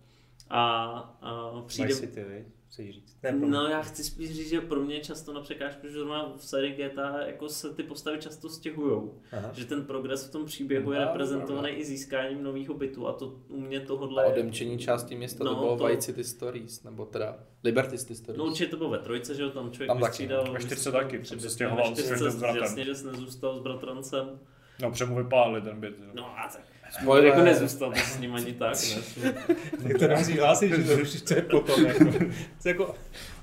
A, 0.50 0.84
a 1.22 1.50
přijde... 1.66 1.88
Vice 1.88 2.00
City? 2.06 2.44
Chceš 2.70 2.94
říct. 2.94 3.16
Ne. 3.22 3.32
No 3.32 3.66
já 3.68 3.82
chci 3.82 4.04
spíš 4.04 4.34
říct, 4.34 4.48
že 4.48 4.60
pro 4.60 4.80
mě 4.80 5.00
často 5.00 5.32
na 5.32 5.40
překážku, 5.40 5.86
že 5.86 5.92
zrovna 5.92 6.32
v 6.36 6.44
sérii 6.44 6.72
GTA 6.88 7.20
jako 7.26 7.48
se 7.48 7.74
ty 7.74 7.82
postavy 7.82 8.18
často 8.18 8.48
stěhujou. 8.48 9.20
Aha. 9.32 9.50
Že 9.52 9.64
ten 9.64 9.84
progres 9.84 10.26
v 10.28 10.32
tom 10.32 10.44
příběhu 10.44 10.92
je 10.92 10.98
No, 11.00 11.06
reprezentovaný 11.06 11.62
pravda. 11.68 11.80
i 11.80 11.84
získáním 11.84 12.42
nového 12.42 12.74
bytu 12.74 13.06
a 13.08 13.12
to 13.12 13.26
u 13.48 13.60
mě 13.60 13.80
A 13.80 13.86
tohle... 13.86 14.26
odemčení 14.26 14.78
části 14.78 15.14
města, 15.16 15.44
No, 15.44 15.54
to 15.54 15.60
bylo 15.60 15.76
to- 15.76 15.84
Vice 15.86 16.02
City 16.02 16.24
Stories, 16.24 16.82
nebo 16.82 17.04
teda 17.06 17.38
Liberty 17.64 17.98
City 17.98 18.14
Stories. 18.14 18.38
No 18.38 18.44
určitě 18.44 18.66
to 18.70 18.76
bylo 18.76 18.90
ve 18.90 18.98
trojce, 18.98 19.34
že 19.34 19.42
jo, 19.42 19.50
tam 19.50 19.70
člověk 19.70 19.88
Tam 19.88 19.98
taky, 20.00 20.08
vystřídal... 20.10 20.44
no. 20.46 20.52
Ve 20.52 20.60
čtyřce 20.60 20.92
taky, 20.92 21.18
tam 21.18 21.40
se 21.40 21.50
stěhoval 21.50 21.94
s 21.96 22.36
bratrem. 22.38 22.62
jasně, 22.62 22.84
že 22.84 22.94
jsi 22.94 23.06
nezůstal 23.06 23.58
s 23.58 23.62
bratrancem. 23.62 24.40
No, 24.82 24.90
přemu 24.90 25.16
vypálili 25.16 25.62
ten 25.62 25.80
byt. 25.80 25.94
Jo. 26.00 26.10
No 26.14 26.26
a 26.26 26.48
tak... 26.52 26.62
Spoiler. 26.90 27.24
Jako 27.26 27.40
nezůstal 27.40 27.92
s 27.94 28.18
ním 28.18 28.34
ani 28.34 28.52
tak, 28.52 28.74
ne? 29.24 29.32
Tak 29.82 29.98
to 29.98 30.08
nemusíš 30.08 30.38
hlásit, 30.38 30.68
že 30.68 30.84
to 30.84 30.96
rušíš, 30.96 31.22
to 31.22 31.34
je 31.34 31.42
potom. 31.42 31.86
Jako, 31.86 32.04
to 32.62 32.68
je 32.68 32.72
jako, 32.72 32.94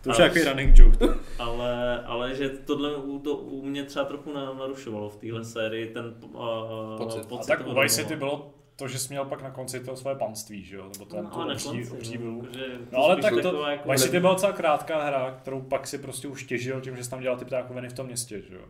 To 0.04 0.10
už 0.10 0.18
je 0.18 0.24
jaký 0.24 0.40
running 0.44 0.80
joke. 0.80 1.06
ale, 1.40 2.04
ale 2.04 2.36
že 2.36 2.50
tohle 2.50 2.96
u, 2.96 3.20
to 3.20 3.36
u 3.36 3.66
mě 3.66 3.84
třeba 3.84 4.06
trochu 4.06 4.34
na, 4.34 4.54
narušovalo 4.54 5.10
v 5.10 5.16
téhle 5.18 5.44
sérii 5.46 5.88
ten 5.88 6.14
uh, 6.22 6.98
Pocit. 6.98 7.20
A 7.20 7.28
pocit 7.28 7.48
tak 7.48 7.64
toho 7.64 7.76
u 7.76 7.82
Vice. 7.82 7.96
City 7.96 8.16
bylo 8.16 8.54
to, 8.76 8.88
že 8.88 9.00
jsi 9.00 9.10
měl 9.10 9.26
pak 9.26 9.42
na 9.44 9.52
konci 9.52 9.80
to 9.80 9.96
svoje 9.96 10.16
panství, 10.16 10.64
že 10.64 10.76
jo? 10.76 10.90
Nebo 10.94 11.06
ten, 11.06 11.24
No, 11.24 11.30
tu 11.30 11.70
obří, 11.70 11.88
konci, 11.88 12.18
no, 12.18 12.42
takže 12.42 12.60
No 12.92 13.00
ale 13.00 13.16
tak 13.22 13.34
to, 13.42 13.68
jako- 13.70 13.92
Vice 13.92 14.04
City 14.06 14.20
byla 14.20 14.34
docela 14.34 14.52
krátká 14.54 15.04
hra, 15.04 15.32
kterou 15.42 15.62
pak 15.62 15.88
si 15.88 15.98
prostě 15.98 16.28
už 16.28 16.44
těžil 16.44 16.82
tím, 16.82 16.96
že 16.96 17.04
jsi 17.04 17.10
tam 17.10 17.20
dělal 17.22 17.38
ty 17.38 17.46
ptákoviny 17.46 17.90
v 17.90 17.94
tom 17.94 18.06
městě, 18.06 18.42
že 18.50 18.56
jo? 18.56 18.62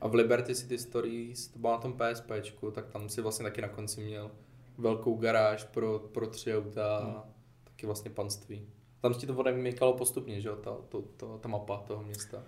A 0.00 0.08
v 0.08 0.14
Liberty 0.14 0.54
City 0.54 0.78
Stories, 0.78 1.48
to 1.48 1.58
bylo 1.58 1.72
na 1.72 1.78
tom 1.78 1.98
PSPčku, 1.98 2.70
tak 2.70 2.86
tam 2.86 3.08
si 3.08 3.20
vlastně 3.20 3.42
taky 3.42 3.62
na 3.62 3.68
konci 3.68 4.00
měl 4.00 4.30
velkou 4.78 5.16
garáž 5.16 5.64
pro, 5.64 5.98
pro 5.98 6.26
tři 6.26 6.56
auta 6.56 6.98
a 6.98 7.24
taky 7.64 7.86
vlastně 7.86 8.10
panství. 8.10 8.68
Tam 9.00 9.14
si 9.14 9.26
to 9.26 9.36
odemykalo 9.36 9.92
postupně, 9.92 10.40
že 10.40 10.48
jo, 10.48 10.56
ta, 10.56 10.76
to, 10.88 11.02
to, 11.02 11.38
ta 11.38 11.48
mapa 11.48 11.76
toho 11.76 12.02
města. 12.02 12.44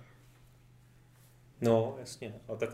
no, 1.61 1.97
jasně. 1.99 2.35
A 2.49 2.57
tak 2.57 2.71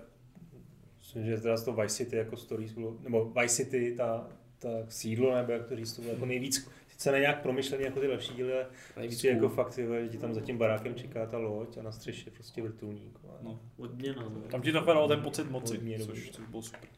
myslím, 0.98 1.24
že 1.24 1.40
teda 1.40 1.62
toho 1.62 1.82
Vice 1.82 1.96
City 1.96 2.16
jako 2.16 2.36
stories 2.36 2.72
bylo, 2.72 2.96
nebo 3.00 3.32
Vice 3.40 3.56
City, 3.56 3.94
ta, 3.96 4.28
ta 4.58 4.68
sídlo, 4.88 5.34
nebo 5.34 5.52
jak 5.52 5.66
to 5.66 5.76
říct, 5.76 5.96
to 5.96 6.02
bylo 6.02 6.14
jako 6.14 6.26
nejvíc, 6.26 6.70
sice 6.94 7.12
ne 7.12 7.20
nějak 7.20 7.42
promyšlený 7.42 7.84
jako 7.84 8.00
ty 8.00 8.06
další 8.06 8.34
díly, 8.34 8.52
ale 8.52 9.06
prostě 9.06 9.28
jako 9.28 9.48
fakt, 9.48 9.72
že 9.72 10.08
ti 10.08 10.18
tam 10.18 10.34
za 10.34 10.40
tím 10.40 10.58
barákem 10.58 10.94
čeká 10.94 11.26
ta 11.26 11.38
loď 11.38 11.78
a 11.78 11.82
na 11.82 11.92
střeše 11.92 12.30
prostě 12.30 12.62
vrtulník. 12.62 13.18
vole. 13.22 13.38
No. 13.42 13.60
Odměna, 13.76 14.22
no. 14.22 14.40
Tam 14.50 14.62
ti 14.62 14.72
to 14.72 14.80
dalo 14.80 15.08
ten 15.08 15.22
pocit 15.22 15.50
moci, 15.50 15.76
Hodně 15.76 15.98
což, 15.98 16.30
což 16.30 16.46
bylo 16.46 16.62
super. 16.62 16.88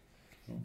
No. 0.48 0.62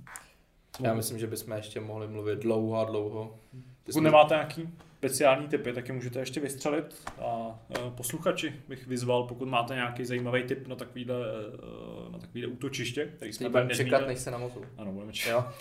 Já 0.79 0.93
myslím, 0.93 1.19
že 1.19 1.27
bychom 1.27 1.55
ještě 1.55 1.79
mohli 1.79 2.07
mluvit 2.07 2.39
dlouho 2.39 2.79
a 2.79 2.85
dlouho. 2.85 3.39
Pokud 3.85 4.01
nemáte 4.01 4.33
nějaký 4.33 4.69
speciální 4.97 5.47
typy, 5.47 5.73
tak 5.73 5.87
je 5.87 5.93
můžete 5.93 6.19
ještě 6.19 6.39
vystřelit 6.39 7.03
a 7.19 7.59
e, 7.69 7.91
posluchači 7.91 8.53
bych 8.67 8.87
vyzval, 8.87 9.23
pokud 9.23 9.47
máte 9.47 9.75
nějaký 9.75 10.05
zajímavý 10.05 10.43
tip 10.43 10.67
na 10.67 10.75
takovýhle, 10.75 11.15
e, 11.15 12.11
na 12.11 12.19
takovýhle 12.19 12.51
útočiště, 12.51 13.05
který 13.05 13.33
jsme 13.33 13.49
budeme 13.49 13.75
čekat, 13.75 14.07
než 14.07 14.19
se 14.19 14.31
namotu. 14.31 14.65
Ano, 14.77 14.91
budeme 14.91 15.13
čekat. 15.13 15.55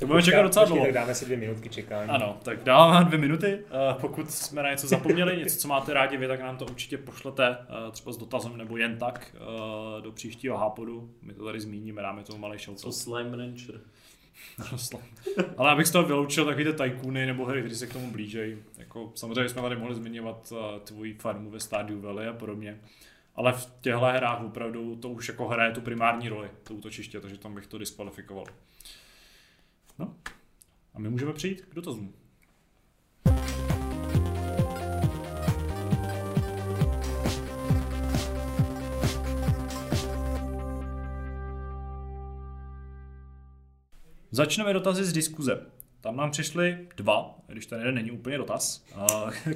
To 0.00 0.06
budeme 0.06 0.22
čekat 0.22 0.42
docela 0.42 0.64
dlouho. 0.64 0.84
Tak 0.84 0.94
dáme 0.94 1.14
si 1.14 1.24
dvě 1.24 1.36
minutky 1.36 1.68
čekání. 1.68 2.10
Ano, 2.10 2.38
tak 2.42 2.64
dáváme 2.64 3.04
dvě 3.04 3.18
minuty. 3.18 3.46
Eh, 3.46 3.94
Pokud 4.00 4.30
jsme 4.30 4.62
na 4.62 4.70
něco 4.70 4.86
zapomněli, 4.86 5.36
něco, 5.36 5.56
co 5.56 5.68
máte 5.68 5.94
rádi 5.94 6.16
vy, 6.16 6.28
tak 6.28 6.40
nám 6.40 6.56
to 6.56 6.64
určitě 6.64 6.98
pošlete 6.98 7.48
eh, 7.48 7.90
třeba 7.90 8.12
s 8.12 8.16
dotazem 8.16 8.56
nebo 8.56 8.76
jen 8.76 8.98
tak 8.98 9.36
eh, 9.36 10.02
do 10.02 10.12
příštího 10.12 10.56
hápodu. 10.56 11.10
My 11.22 11.34
to 11.34 11.44
tady 11.44 11.60
zmíníme, 11.60 12.02
dáme 12.02 12.22
tomu 12.22 12.38
malý 12.38 12.58
show. 12.58 12.76
Co 12.76 12.92
Slime 12.92 13.36
Rancher. 13.36 13.80
Ale 15.56 15.70
abych 15.70 15.86
z 15.86 15.90
toho 15.90 16.04
vyloučil 16.04 16.44
takový 16.44 16.64
ty 16.64 16.72
tajkuny 16.72 17.26
nebo 17.26 17.44
hry, 17.44 17.60
které 17.60 17.74
se 17.74 17.86
k 17.86 17.92
tomu 17.92 18.10
blížejí. 18.10 18.56
Jako, 18.78 19.12
samozřejmě 19.14 19.48
jsme 19.48 19.62
tady 19.62 19.76
mohli 19.76 19.94
zmiňovat 19.94 20.52
tvoji 20.84 21.14
farmu 21.14 21.50
ve 21.50 21.60
Stardew 21.60 22.00
Valley 22.00 22.28
a 22.28 22.32
podobně. 22.32 22.80
Ale 23.34 23.52
v 23.52 23.72
těchto 23.80 24.00
hrách 24.00 24.44
opravdu 24.44 24.96
to 24.96 25.08
už 25.08 25.28
jako 25.28 25.48
hraje 25.48 25.72
tu 25.72 25.80
primární 25.80 26.28
roli, 26.28 26.48
to 26.62 26.74
útočiště, 26.74 27.20
takže 27.20 27.38
tam 27.38 27.54
bych 27.54 27.66
to 27.66 27.78
diskvalifikoval. 27.78 28.44
No. 30.00 30.14
A 30.94 30.98
my 30.98 31.10
můžeme 31.10 31.32
přijít 31.32 31.60
k 31.60 31.74
dotazům. 31.74 32.12
Začneme 44.30 44.72
dotazy 44.72 45.04
z 45.04 45.12
diskuze. 45.12 45.66
Tam 46.00 46.16
nám 46.16 46.30
přišly 46.30 46.88
dva, 46.96 47.34
když 47.46 47.66
ten 47.66 47.78
jeden 47.78 47.94
není 47.94 48.10
úplně 48.10 48.38
dotaz. 48.38 48.84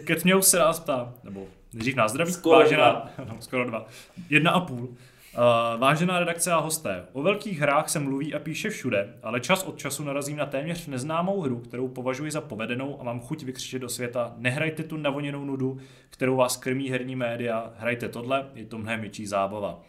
Ketměu 0.04 0.42
se 0.42 0.58
nás 0.58 0.80
ptá, 0.80 1.14
nebo 1.24 1.46
nejdřív 1.72 1.94
nás 1.94 2.10
zdraví, 2.10 2.32
Skoro 2.32 2.58
vážená, 2.58 3.10
no, 3.28 3.36
skoro 3.40 3.64
dva, 3.64 3.86
jedna 4.30 4.50
a 4.50 4.60
půl. 4.60 4.96
Uh, 5.34 5.80
vážená 5.80 6.18
redakce 6.18 6.52
a 6.52 6.58
hosté, 6.58 7.06
o 7.12 7.22
velkých 7.22 7.58
hrách 7.58 7.88
se 7.88 7.98
mluví 7.98 8.34
a 8.34 8.38
píše 8.38 8.70
všude, 8.70 9.18
ale 9.22 9.40
čas 9.40 9.62
od 9.62 9.78
času 9.78 10.04
narazím 10.04 10.36
na 10.36 10.46
téměř 10.46 10.86
neznámou 10.86 11.40
hru, 11.40 11.58
kterou 11.58 11.88
považuji 11.88 12.30
za 12.30 12.40
povedenou 12.40 13.00
a 13.00 13.04
mám 13.04 13.20
chuť 13.20 13.42
vykřičet 13.42 13.82
do 13.82 13.88
světa. 13.88 14.34
Nehrajte 14.36 14.82
tu 14.82 14.96
navoněnou 14.96 15.44
nudu, 15.44 15.78
kterou 16.10 16.36
vás 16.36 16.56
krmí 16.56 16.90
herní 16.90 17.16
média, 17.16 17.72
hrajte 17.76 18.08
tohle, 18.08 18.46
je 18.54 18.66
to 18.66 18.78
mnohem 18.78 19.00
větší 19.00 19.26
zábava. 19.26 19.82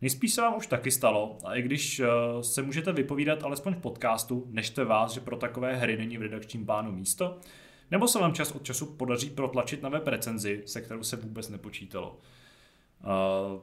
Nejspíš 0.00 0.34
se 0.34 0.40
vám 0.40 0.56
už 0.56 0.66
taky 0.66 0.90
stalo, 0.90 1.38
a 1.44 1.54
i 1.54 1.62
když 1.62 2.00
uh, 2.00 2.06
se 2.40 2.62
můžete 2.62 2.92
vypovídat 2.92 3.42
alespoň 3.42 3.74
v 3.74 3.80
podcastu, 3.80 4.46
nežte 4.50 4.84
vás, 4.84 5.12
že 5.12 5.20
pro 5.20 5.36
takové 5.36 5.76
hry 5.76 5.96
není 5.96 6.18
v 6.18 6.22
redakčním 6.22 6.66
plánu 6.66 6.92
místo, 6.92 7.38
nebo 7.90 8.08
se 8.08 8.18
vám 8.18 8.34
čas 8.34 8.52
od 8.52 8.62
času 8.62 8.86
podaří 8.86 9.30
protlačit 9.30 9.82
na 9.82 9.88
web 9.88 10.08
recenzi, 10.08 10.62
se 10.66 10.80
kterou 10.80 11.02
se 11.02 11.16
vůbec 11.16 11.48
nepočítalo. 11.48 12.18
Uh, 13.04 13.60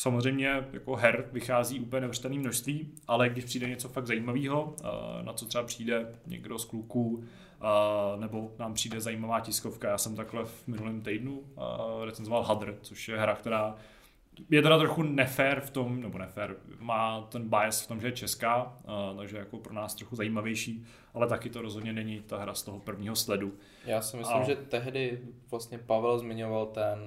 samozřejmě 0.00 0.64
jako 0.72 0.96
her 0.96 1.24
vychází 1.32 1.80
úplně 1.80 2.00
neuvěřitelné 2.00 2.38
množství, 2.38 2.92
ale 3.08 3.28
když 3.28 3.44
přijde 3.44 3.68
něco 3.68 3.88
fakt 3.88 4.06
zajímavého, 4.06 4.64
uh, 4.64 4.88
na 5.22 5.32
co 5.32 5.46
třeba 5.46 5.64
přijde 5.64 6.14
někdo 6.26 6.58
z 6.58 6.64
kluků, 6.64 7.06
uh, 7.06 8.20
nebo 8.20 8.52
nám 8.58 8.74
přijde 8.74 9.00
zajímavá 9.00 9.40
tiskovka, 9.40 9.88
já 9.88 9.98
jsem 9.98 10.16
takhle 10.16 10.44
v 10.44 10.66
minulém 10.66 11.00
týdnu 11.00 11.32
uh, 11.32 12.04
recenzoval 12.04 12.42
Hadr, 12.42 12.78
což 12.82 13.08
je 13.08 13.18
hra, 13.18 13.34
která 13.34 13.76
je 14.50 14.62
teda 14.62 14.78
trochu 14.78 15.02
nefér 15.02 15.60
v 15.60 15.70
tom, 15.70 16.00
nebo 16.00 16.18
nefér, 16.18 16.56
má 16.78 17.20
ten 17.20 17.48
bias 17.48 17.82
v 17.82 17.86
tom, 17.86 18.00
že 18.00 18.06
je 18.06 18.12
česká, 18.12 18.64
uh, 18.64 19.16
takže 19.16 19.36
jako 19.36 19.58
pro 19.58 19.74
nás 19.74 19.94
trochu 19.94 20.16
zajímavější, 20.16 20.84
ale 21.14 21.26
taky 21.26 21.50
to 21.50 21.62
rozhodně 21.62 21.92
není 21.92 22.20
ta 22.20 22.38
hra 22.38 22.54
z 22.54 22.62
toho 22.62 22.78
prvního 22.80 23.16
sledu. 23.16 23.52
Já 23.84 24.02
si 24.02 24.16
myslím, 24.16 24.36
A- 24.36 24.44
že 24.44 24.56
tehdy 24.56 25.20
vlastně 25.50 25.78
Pavel 25.78 26.18
zmiňoval 26.18 26.66
ten 26.66 26.98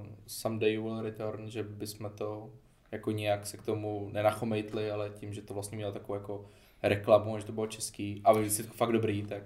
uh, 0.00 0.06
Someday 0.26 0.72
You 0.72 0.84
Will 0.84 1.02
Return, 1.02 1.50
že 1.50 1.62
bychom 1.62 2.10
to 2.10 2.50
jako 2.92 3.10
nějak 3.10 3.46
se 3.46 3.56
k 3.56 3.62
tomu 3.62 4.10
nenachomejtli, 4.12 4.90
ale 4.90 5.10
tím, 5.10 5.34
že 5.34 5.42
to 5.42 5.54
vlastně 5.54 5.76
mělo 5.76 5.92
takovou 5.92 6.14
jako 6.14 6.44
reklamu, 6.82 7.38
že 7.38 7.44
to 7.44 7.52
bylo 7.52 7.66
český 7.66 8.20
a 8.24 8.32
byl 8.32 8.50
si 8.50 8.62
to 8.64 8.72
fakt 8.72 8.92
dobrý, 8.92 9.22
tak 9.22 9.42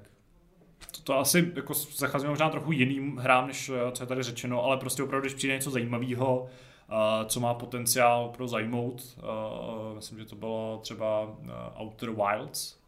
To, 0.92 1.02
to 1.02 1.18
asi 1.18 1.52
jako 1.56 1.74
zacházíme 1.74 2.30
možná 2.30 2.50
trochu 2.50 2.72
jiným 2.72 3.16
hrám, 3.16 3.46
než 3.46 3.68
eh, 3.68 3.92
co 3.92 4.02
je 4.02 4.06
tady 4.06 4.22
řečeno, 4.22 4.64
ale 4.64 4.76
prostě 4.76 5.02
opravdu, 5.02 5.22
když 5.22 5.34
přijde 5.34 5.55
něco 5.55 5.70
zajímavého, 5.70 6.46
co 7.27 7.40
má 7.40 7.55
potenciál 7.55 8.28
pro 8.28 8.48
zajmout, 8.48 9.19
uh, 9.19 9.94
myslím, 9.94 10.19
že 10.19 10.24
to 10.24 10.36
bylo 10.36 10.78
třeba 10.82 11.23
uh, 11.24 11.82
Outer 11.82 12.10
Wilds, 12.10 12.81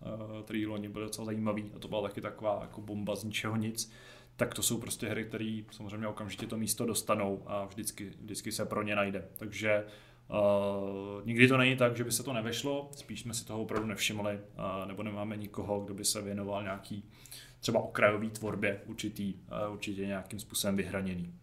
který 0.45 0.67
loni 0.67 0.89
byl 0.89 1.03
docela 1.03 1.25
zajímavý 1.25 1.73
a 1.77 1.79
to 1.79 1.89
byla 1.89 2.03
taky 2.03 2.21
taková 2.21 2.59
jako 2.61 2.81
bomba 2.81 3.17
z 3.17 3.25
ničeho 3.25 3.57
nic, 3.57 3.93
tak 4.37 4.55
to 4.55 4.63
jsou 4.63 4.79
prostě 4.79 5.09
hry, 5.09 5.25
které 5.25 5.63
samozřejmě 5.71 6.09
okamžitě 6.09 6.47
to 6.47 6.57
místo 6.57 6.87
dostanou 6.87 7.43
a 7.47 7.65
vždycky, 7.65 8.13
vždycky 8.21 8.53
se 8.53 8.65
pro 8.65 8.83
ně 8.83 8.97
najde. 8.97 9.29
Takže 9.37 9.85
Uh, 10.33 11.27
nikdy 11.27 11.49
to 11.49 11.57
není 11.57 11.77
tak, 11.77 11.97
že 11.97 12.05
by 12.05 12.13
se 12.13 12.23
to 12.23 12.33
nevešlo, 12.33 12.91
spíš 12.97 13.21
jsme 13.21 13.35
si 13.35 13.47
toho 13.47 13.63
opravdu 13.63 13.89
nevšimli, 13.89 14.35
uh, 14.35 14.89
nebo 14.89 15.03
nemáme 15.03 15.37
nikoho, 15.37 15.81
kdo 15.81 15.95
by 15.95 16.05
se 16.05 16.23
věnoval 16.23 16.63
nějaký 16.63 17.05
třeba 17.61 17.81
okrajové 17.81 18.31
tvorbě 18.31 18.81
určitý, 18.87 19.35
uh, 19.35 19.73
určitě 19.73 20.07
nějakým 20.07 20.41
způsobem 20.41 20.77
vyhraněný. 20.77 21.35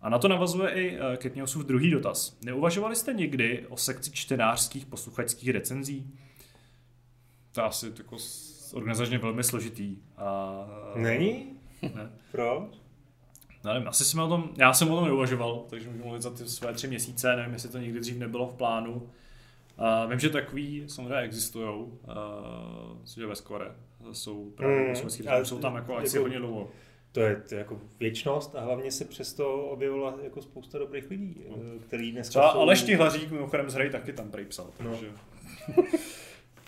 A 0.00 0.08
na 0.08 0.18
to 0.18 0.28
navazuje 0.28 0.70
i 0.70 1.00
uh, 1.00 1.16
Ketniosův 1.16 1.64
druhý 1.64 1.90
dotaz. 1.90 2.36
Neuvažovali 2.44 2.96
jste 2.96 3.12
někdy 3.12 3.66
o 3.68 3.76
sekci 3.76 4.10
čtenářských 4.10 4.86
posluchačských 4.86 5.50
recenzí? 5.50 6.14
To 7.52 7.60
je 7.60 7.64
asi 7.66 7.92
jako 7.98 8.16
organizačně 8.72 9.18
velmi 9.18 9.44
složitý. 9.44 9.96
A, 10.16 10.66
Není? 10.96 11.46
Ne. 11.82 12.10
Proč? 12.32 12.62
No, 13.64 13.72
nevím, 13.72 13.88
asi 13.88 14.04
jsme 14.04 14.22
o 14.22 14.28
tom, 14.28 14.50
já 14.56 14.72
jsem 14.72 14.90
o 14.90 14.96
tom 14.96 15.04
neuvažoval, 15.04 15.64
takže 15.70 15.90
můžu 15.90 16.04
mluvit 16.04 16.22
za 16.22 16.30
ty 16.30 16.48
své 16.48 16.72
tři 16.72 16.88
měsíce, 16.88 17.36
nevím, 17.36 17.52
jestli 17.52 17.68
to 17.68 17.78
nikdy 17.78 18.00
dřív 18.00 18.18
nebylo 18.18 18.46
v 18.46 18.54
plánu. 18.54 18.94
Uh, 18.94 20.10
vím, 20.10 20.18
že 20.20 20.30
takový 20.30 20.84
samozřejmě 20.86 21.16
existují, 21.16 21.68
uh, 21.68 21.88
myslím, 23.00 23.22
že 23.22 23.26
ve 23.26 23.36
Skore 23.36 23.66
jsou 24.12 24.50
právě 24.56 24.88
mm, 24.88 25.44
jsou 25.44 25.58
tam 25.58 25.74
jako, 25.74 25.92
jako- 25.92 26.06
si 26.06 26.18
hodně 26.18 26.38
dlouho. 26.38 26.68
To 27.16 27.20
je, 27.22 27.36
to 27.48 27.54
jako 27.54 27.80
věčnost 28.00 28.54
a 28.56 28.60
hlavně 28.60 28.92
se 28.92 29.04
přesto 29.04 29.54
objevila 29.54 30.14
jako 30.24 30.42
spousta 30.42 30.78
dobrých 30.78 31.10
lidí, 31.10 31.36
eh, 31.50 31.78
který 31.86 32.12
dneska 32.12 32.30
Třeba 32.30 32.52
jsou... 32.52 32.58
Aleš 32.60 32.82
Tihlařík 32.82 33.30
mimochodem 33.30 33.70
z 33.70 33.74
hry 33.74 33.90
taky 33.90 34.12
tam 34.12 34.30
prej 34.30 34.44
psal, 34.44 34.66
No. 34.84 34.90
takže... 34.90 35.06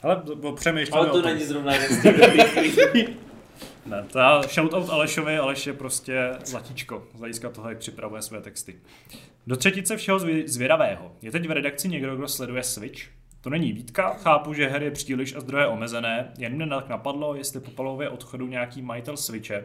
Ale 0.02 0.22
bo- 0.34 0.52
přemýšlíme 0.52 0.98
Ale 0.98 1.08
to 1.10 1.22
není 1.22 1.44
zrovna 1.44 1.74
jeden 1.74 1.96
z 1.96 2.02
těch 2.02 2.16
dobrých 2.20 2.56
lidí. 2.56 3.16
Ne, 3.86 4.04
to 4.12 4.18
já 4.18 4.42
shoutout 4.42 4.90
Alešovi, 4.90 5.38
Aleš 5.38 5.66
je 5.66 5.72
prostě 5.72 6.32
zlatíčko 6.44 7.06
z 7.14 7.18
hlediska 7.18 7.50
toho, 7.50 7.68
jak 7.68 7.78
připravuje 7.78 8.22
své 8.22 8.40
texty. 8.40 8.80
Do 9.46 9.56
třetice 9.56 9.96
všeho 9.96 10.18
zvě- 10.18 10.46
zvědavého. 10.48 11.12
Je 11.22 11.30
teď 11.30 11.48
v 11.48 11.50
redakci 11.50 11.88
někdo, 11.88 12.16
kdo 12.16 12.28
sleduje 12.28 12.62
Switch? 12.62 13.02
To 13.40 13.50
není 13.50 13.72
výtka, 13.72 14.14
chápu, 14.14 14.52
že 14.54 14.68
her 14.68 14.82
je 14.82 14.90
příliš 14.90 15.34
a 15.34 15.40
zdroje 15.40 15.66
omezené, 15.66 16.32
jen 16.38 16.52
mě 16.54 16.66
tak 16.66 16.88
napadlo, 16.88 17.34
jestli 17.34 17.60
po 17.60 17.70
palově 17.70 18.08
odchodu 18.08 18.46
nějaký 18.46 18.82
majitel 18.82 19.16
Switche, 19.16 19.64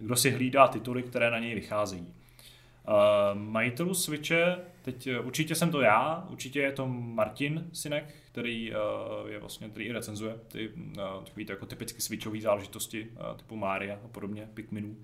kdo 0.00 0.16
si 0.16 0.30
hlídá 0.30 0.68
tituly, 0.68 1.02
které 1.02 1.30
na 1.30 1.38
něj 1.38 1.54
vycházejí. 1.54 2.06
Uh, 2.88 3.38
majitelů 3.38 3.94
Switche, 3.94 4.56
teď 4.82 5.06
eh, 5.06 5.20
určitě 5.20 5.54
jsem 5.54 5.70
to 5.70 5.80
já, 5.80 6.26
určitě 6.30 6.60
je 6.60 6.72
to 6.72 6.88
Martin 6.88 7.68
Sinek, 7.72 8.14
který 8.32 8.72
uh, 8.72 9.30
je 9.30 9.38
vlastně, 9.38 9.68
který 9.68 9.84
i 9.84 9.92
recenzuje 9.92 10.34
ty 10.48 10.68
uh, 10.68 11.24
takový 11.24 11.44
to 11.44 11.52
jako 11.52 11.66
typicky 11.66 12.02
switchové 12.02 12.40
záležitosti 12.40 13.08
uh, 13.10 13.36
typu 13.36 13.56
Mária 13.56 13.98
a 14.04 14.08
podobně, 14.08 14.48
Pikminů. 14.54 14.96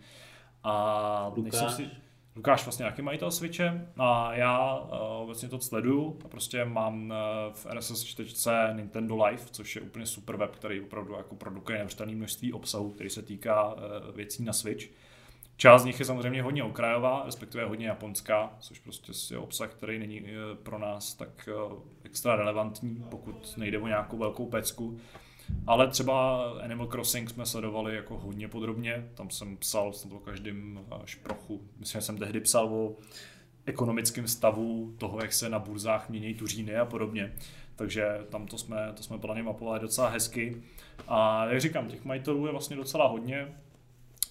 A 0.62 1.32
nejsem 1.36 1.60
Lukáš. 1.60 1.74
si, 1.76 1.90
Lukáš 2.36 2.64
vlastně 2.64 2.82
nějaký 2.82 3.02
majitel 3.02 3.30
Switche 3.30 3.88
a 3.96 4.34
já 4.34 4.76
uh, 4.76 5.26
vlastně 5.26 5.48
to 5.48 5.60
sleduju 5.60 6.18
a 6.24 6.28
prostě 6.28 6.64
mám 6.64 7.10
uh, 7.10 7.16
v 7.52 7.66
RSS 7.66 8.04
čtečce 8.04 8.70
Nintendo 8.72 9.24
Live, 9.24 9.42
což 9.50 9.76
je 9.76 9.82
úplně 9.82 10.06
super 10.06 10.36
web, 10.36 10.56
který 10.56 10.80
opravdu 10.80 11.14
jako 11.14 11.34
produkuje 11.36 11.78
neuvěřitelné 11.78 12.14
množství 12.14 12.52
obsahu, 12.52 12.90
který 12.90 13.10
se 13.10 13.22
týká 13.22 13.74
uh, 13.74 13.80
věcí 14.16 14.44
na 14.44 14.52
Switch. 14.52 14.86
Část 15.56 15.82
z 15.82 15.84
nich 15.84 15.98
je 16.00 16.06
samozřejmě 16.06 16.42
hodně 16.42 16.64
okrajová, 16.64 17.22
respektive 17.26 17.64
hodně 17.64 17.86
japonská, 17.86 18.54
což 18.60 18.78
prostě 18.78 19.12
je 19.30 19.38
obsah, 19.38 19.70
který 19.70 19.98
není 19.98 20.22
pro 20.62 20.78
nás 20.78 21.14
tak 21.14 21.48
extra 22.04 22.36
relevantní, 22.36 23.04
pokud 23.10 23.56
nejde 23.56 23.78
o 23.78 23.86
nějakou 23.86 24.18
velkou 24.18 24.46
pecku. 24.46 24.98
Ale 25.66 25.88
třeba 25.88 26.44
Animal 26.52 26.86
Crossing 26.86 27.30
jsme 27.30 27.46
sledovali 27.46 27.96
jako 27.96 28.18
hodně 28.18 28.48
podrobně, 28.48 29.08
tam 29.14 29.30
jsem 29.30 29.56
psal 29.56 29.92
snad 29.92 30.12
o 30.12 30.18
každém 30.18 30.80
šprochu. 31.04 31.60
Myslím, 31.78 32.00
že 32.00 32.06
jsem 32.06 32.18
tehdy 32.18 32.40
psal 32.40 32.74
o 32.74 32.96
ekonomickém 33.66 34.28
stavu 34.28 34.94
toho, 34.98 35.20
jak 35.20 35.32
se 35.32 35.48
na 35.48 35.58
burzách 35.58 36.08
mění 36.08 36.34
tuříny 36.34 36.76
a 36.76 36.84
podobně. 36.84 37.32
Takže 37.76 38.04
tam 38.28 38.46
to 38.46 38.58
jsme, 38.58 38.92
to 38.94 39.02
jsme 39.02 39.18
mě 39.32 39.42
mapovali 39.42 39.80
docela 39.80 40.08
hezky. 40.08 40.62
A 41.08 41.46
jak 41.46 41.60
říkám, 41.60 41.88
těch 41.88 42.04
majitelů 42.04 42.46
je 42.46 42.52
vlastně 42.52 42.76
docela 42.76 43.06
hodně. 43.06 43.54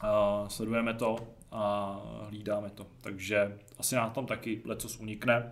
Uh, 0.04 0.48
sledujeme 0.48 0.94
to 0.94 1.16
a 1.52 2.02
hlídáme 2.30 2.70
to. 2.70 2.88
Takže 3.02 3.58
asi 3.78 3.96
nám 3.96 4.12
tam 4.12 4.26
taky 4.26 4.62
lecos 4.66 4.98
unikne. 4.98 5.52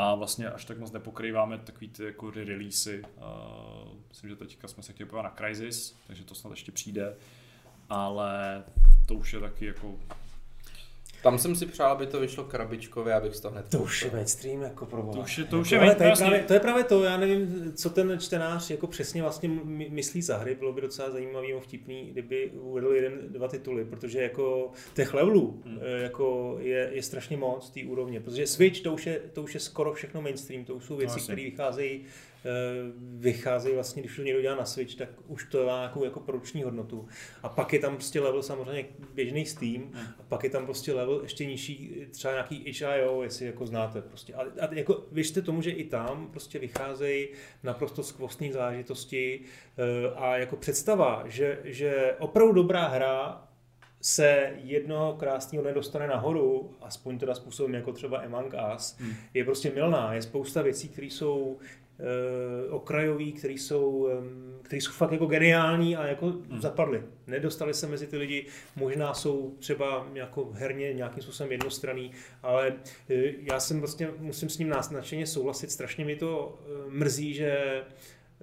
A 0.00 0.14
vlastně 0.14 0.50
až 0.50 0.64
tak 0.64 0.78
moc 0.78 0.92
nepokrýváme 0.92 1.58
takový 1.58 1.88
ty 1.88 2.04
jako 2.04 2.30
releasy. 2.30 3.02
Uh, 3.02 3.98
myslím, 4.08 4.30
že 4.30 4.36
teďka 4.36 4.68
jsme 4.68 4.82
se 4.82 4.92
chtěli 4.92 5.10
na 5.22 5.34
Crysis, 5.38 5.96
takže 6.06 6.24
to 6.24 6.34
snad 6.34 6.50
ještě 6.50 6.72
přijde, 6.72 7.16
ale 7.88 8.64
to 9.06 9.14
už 9.14 9.32
je 9.32 9.40
taky 9.40 9.66
jako 9.66 9.98
tam 11.22 11.38
jsem 11.38 11.56
si 11.56 11.66
přál, 11.66 11.90
aby 11.92 12.06
to 12.06 12.20
vyšlo 12.20 12.44
krabičkově, 12.44 13.14
abych 13.14 13.34
z 13.34 13.40
toho 13.40 13.52
hned 13.52 13.64
To 13.70 13.78
už 13.78 14.02
je 14.02 14.10
mainstream, 14.10 14.62
jako 14.62 14.86
pro 14.86 15.02
To 15.02 15.20
už 15.20 15.38
je, 15.38 15.44
to 15.44 15.58
už 15.60 15.72
jako, 15.72 15.84
je 15.84 15.90
ale 15.90 15.96
to, 15.98 16.04
je 16.04 16.12
právě, 16.16 16.42
to 16.42 16.52
je 16.52 16.60
právě 16.60 16.84
to, 16.84 17.04
já 17.04 17.16
nevím, 17.16 17.72
co 17.76 17.90
ten 17.90 18.16
čtenář 18.20 18.70
jako 18.70 18.86
přesně 18.86 19.22
vlastně 19.22 19.48
my- 19.48 19.88
myslí 19.90 20.22
za 20.22 20.36
hry, 20.36 20.54
bylo 20.54 20.72
by 20.72 20.80
docela 20.80 21.10
zajímavý 21.10 21.52
a 21.52 21.60
vtipný, 21.60 22.08
kdyby 22.12 22.50
uvedl 22.54 22.92
jeden, 22.92 23.12
dva 23.28 23.48
tituly, 23.48 23.84
protože 23.84 24.22
jako 24.22 24.70
těch 24.94 25.14
levelů 25.14 25.62
Hmm. 25.64 25.78
eh, 25.82 26.02
jako 26.02 26.56
je, 26.60 26.90
je 26.92 27.02
strašně 27.02 27.36
moc 27.36 27.70
té 27.70 27.80
úrovně, 27.84 28.20
protože 28.20 28.46
Switch 28.46 28.80
to 28.80 28.92
už, 28.94 29.06
je, 29.06 29.20
to 29.32 29.42
už 29.42 29.54
je 29.54 29.60
skoro 29.60 29.92
všechno 29.92 30.22
mainstream, 30.22 30.64
to 30.64 30.74
už 30.74 30.84
jsou 30.84 30.96
věci, 30.96 31.18
No, 31.18 31.24
které 31.24 31.42
vycházejí 31.42 32.04
vycházejí 33.18 33.74
vlastně, 33.74 34.02
když 34.02 34.16
to 34.16 34.22
někdo 34.22 34.42
dělá 34.42 34.56
na 34.56 34.64
Switch, 34.64 34.94
tak 34.94 35.08
už 35.26 35.44
to 35.44 35.66
má 35.66 35.78
nějakou 35.78 36.04
jako 36.04 36.20
produkční 36.20 36.62
hodnotu. 36.62 37.08
A 37.42 37.48
pak 37.48 37.72
je 37.72 37.78
tam 37.78 37.94
prostě 37.94 38.20
level 38.20 38.42
samozřejmě 38.42 38.84
běžný 39.14 39.46
Steam, 39.46 39.74
Hmm. 39.92 40.06
a 40.18 40.22
pak 40.28 40.44
je 40.44 40.50
tam 40.50 40.64
prostě 40.64 40.92
level 40.92 41.20
ještě 41.22 41.46
nižší, 41.46 42.06
třeba 42.10 42.32
nějaký 42.34 42.72
HIO, 42.72 43.22
jestli 43.22 43.46
jako 43.46 43.66
znáte 43.66 44.02
prostě. 44.02 44.34
A, 44.34 44.40
a 44.40 44.74
jako 44.74 45.04
věřte 45.12 45.42
tomu, 45.42 45.62
že 45.62 45.70
i 45.70 45.84
tam 45.84 46.30
prostě 46.30 46.58
vycházejí 46.58 47.28
naprosto 47.62 48.02
skvostné 48.02 48.52
záležitosti 48.52 49.40
eh, 49.78 50.14
a 50.16 50.36
jako 50.36 50.56
představa, 50.56 51.22
že, 51.26 51.58
že 51.64 52.14
opravdu 52.18 52.52
dobrá 52.52 52.88
hra 52.88 53.44
se 54.00 54.52
jednoho 54.56 55.12
krásného 55.12 55.62
dne 55.62 55.74
dostane 55.74 56.06
nahoru, 56.06 56.70
aspoň 56.80 57.18
teda 57.18 57.34
způsobem 57.34 57.74
jako 57.74 57.92
třeba 57.92 58.18
Among 58.18 58.54
Us, 58.76 58.96
Hmm. 58.98 59.14
je 59.34 59.44
prostě 59.44 59.70
milná. 59.74 60.14
Je 60.14 60.22
spousta 60.22 60.62
věcí, 60.62 60.88
které 60.88 61.06
jsou 61.06 61.58
okrajový, 62.70 63.32
které 63.32 63.54
jsou, 63.54 64.08
které 64.62 64.80
jsou 64.80 64.92
fakt 64.92 65.12
jako 65.12 65.26
geniální 65.26 65.96
a 65.96 66.06
jako 66.06 66.26
hmm. 66.26 66.60
zapadly. 66.60 67.02
Nedostali 67.26 67.74
se 67.74 67.86
mezi 67.86 68.06
ty 68.06 68.16
lidi, 68.16 68.46
možná 68.76 69.14
jsou 69.14 69.56
třeba 69.58 70.08
jako 70.14 70.50
herně 70.52 70.92
nějakým 70.92 71.22
způsobem 71.22 71.52
jednostranný, 71.52 72.12
ale 72.42 72.70
uh, 72.70 73.16
já 73.38 73.60
jsem 73.60 73.78
vlastně, 73.80 74.08
musím 74.18 74.48
s 74.48 74.58
ním 74.58 74.68
nadšeně 74.68 75.26
souhlasit, 75.26 75.70
strašně 75.70 76.04
mi 76.04 76.16
to 76.16 76.58
uh, 76.86 76.92
mrzí, 76.92 77.34
že 77.34 77.82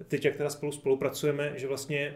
teď, 0.07 0.25
jak 0.25 0.35
teda 0.35 0.49
spolu 0.49 0.71
spolupracujeme, 0.71 1.53
že 1.55 1.67
vlastně 1.67 2.15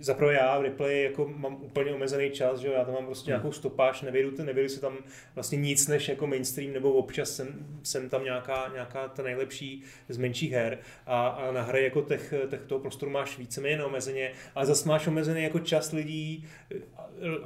zaprvé 0.00 0.34
já 0.34 0.58
v 0.58 0.62
replay 0.62 1.02
jako 1.02 1.32
mám 1.36 1.54
úplně 1.54 1.92
omezený 1.92 2.30
čas, 2.30 2.60
že 2.60 2.66
jo, 2.66 2.72
já 2.72 2.84
tam 2.84 2.94
mám 2.94 3.06
prostě 3.06 3.30
nějakou 3.30 3.52
stopáž, 3.52 4.02
nevědu, 4.02 4.44
nevědu 4.44 4.68
si 4.68 4.80
tam 4.80 4.98
vlastně 5.34 5.58
nic 5.58 5.88
než 5.88 6.08
jako 6.08 6.26
mainstream, 6.26 6.72
nebo 6.72 6.92
občas 6.92 7.36
jsem, 7.36 7.66
jsem 7.82 8.08
tam 8.08 8.24
nějaká, 8.24 8.70
nějaká 8.72 9.08
ta 9.08 9.22
nejlepší 9.22 9.82
z 10.08 10.16
menších 10.16 10.52
her 10.52 10.78
a, 11.06 11.28
a 11.28 11.52
na 11.52 11.62
hry 11.62 11.84
jako 11.84 12.02
těch, 12.02 12.34
těch 12.50 12.60
toho 12.60 12.80
prostoru 12.80 13.10
máš 13.10 13.38
víceméně 13.38 13.76
neomezeně, 13.76 14.32
ale 14.54 14.66
zase 14.66 14.88
máš 14.88 15.06
omezený 15.06 15.42
jako 15.42 15.58
čas 15.58 15.92
lidí, 15.92 16.46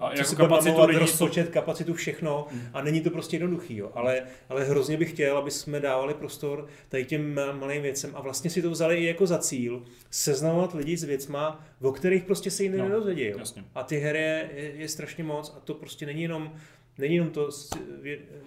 A 0.01 0.11
jako 0.11 0.25
si 0.25 0.37
budeme 0.37 0.49
kapacitu 0.49 0.85
lidí, 0.87 0.99
rozpočet, 0.99 1.49
kapacitu, 1.49 1.95
všechno. 1.95 2.47
A 2.73 2.83
není 2.83 3.01
to 3.01 3.11
prostě 3.11 3.37
jednoduchý, 3.37 3.77
jo. 3.77 3.91
Ale, 3.95 4.23
ale 4.49 4.65
hrozně 4.65 4.97
bych 4.97 5.11
chtěl, 5.11 5.39
aby 5.39 5.51
jsme 5.51 5.81
dávali 5.81 6.15
prostor 6.15 6.67
tady 6.89 7.05
těm 7.05 7.35
ma- 7.35 7.59
malým 7.59 7.83
věcem. 7.83 8.11
A 8.15 8.21
vlastně 8.21 8.51
si 8.51 8.63
to 8.63 8.71
vzali 8.71 8.97
i 8.97 9.05
jako 9.05 9.27
za 9.27 9.39
cíl 9.39 9.83
seznamovat 10.11 10.75
lidi 10.75 10.97
s 10.97 11.05
věcma, 11.05 11.65
o 11.83 11.93
kterých 11.93 12.25
prostě 12.25 12.42
se 12.51 12.63
jiný 12.63 12.79
No, 12.79 12.85
no, 12.85 12.89
nedozvědí. 12.91 13.25
Jo. 13.25 13.39
jasně. 13.39 13.65
A 13.75 13.83
ty 13.83 13.99
her 13.99 14.17
je, 14.17 14.51
je, 14.55 14.73
je, 14.77 14.89
strašně 14.89 15.25
moc 15.25 15.55
a 15.57 15.61
to 15.61 15.75
prostě 15.75 16.07
není 16.07 16.23
jenom 16.23 16.53
Není 16.99 17.15
jenom 17.15 17.31
to 17.31 17.49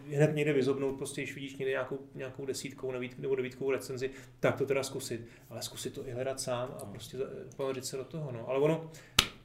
hned 0.07 0.35
někde 0.35 0.53
vyzobnout, 0.53 0.97
prostě 0.97 1.21
když 1.21 1.35
vidíš 1.35 1.55
někde 1.55 1.69
nějakou, 1.71 1.99
nějakou 2.15 2.45
desítkou 2.45 2.91
nebo 2.91 3.03
devít- 3.03 3.19
nebo 3.19 3.35
devítkovou 3.35 3.71
recenzi, 3.71 4.09
tak 4.39 4.57
to 4.57 4.65
teda 4.65 4.83
zkusit. 4.83 5.27
Ale 5.49 5.61
zkusit 5.61 5.93
to 5.93 6.07
i 6.07 6.11
hledat 6.11 6.39
sám 6.39 6.75
a 6.81 6.85
prostě 6.85 7.17
za- 7.17 7.25
ponořit 7.55 7.85
se 7.85 7.97
do 7.97 8.03
toho. 8.03 8.31
No. 8.31 8.49
Ale 8.49 8.59
ono, 8.59 8.91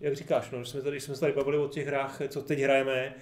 jak 0.00 0.16
říkáš, 0.16 0.50
no, 0.50 0.58
když 0.58 0.68
jsme 0.68 0.80
tady, 0.82 0.94
když 0.96 1.04
jsme 1.04 1.14
se 1.14 1.20
tady 1.20 1.32
bavili 1.32 1.58
o 1.58 1.68
těch 1.68 1.86
hrách, 1.86 2.20
co 2.28 2.42
teď 2.42 2.58
hrajeme, 2.60 3.14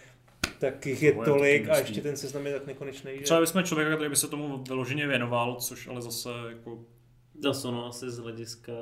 tak 0.59 0.87
jich 0.87 1.03
je 1.03 1.13
To 1.13 1.21
je 1.21 1.25
tolik 1.25 1.69
a 1.69 1.79
ještě 1.79 2.01
ten 2.01 2.17
seznam 2.17 2.47
je 2.47 2.53
tak 2.53 2.67
nekonečný. 2.67 3.13
Že... 3.19 3.23
Třeba 3.23 3.41
bychom 3.41 3.65
člověka, 3.65 3.95
který 3.95 4.11
by 4.11 4.17
se 4.17 4.29
tomu 4.29 4.65
vyloženě 4.69 5.07
věnoval, 5.07 5.57
což 5.57 5.89
ale 5.89 6.03
zase 6.03 6.29
jako 6.49 6.79
Zase 7.43 7.69
ono 7.69 7.87
asi 7.87 8.11
z 8.11 8.19
hlediska 8.19 8.73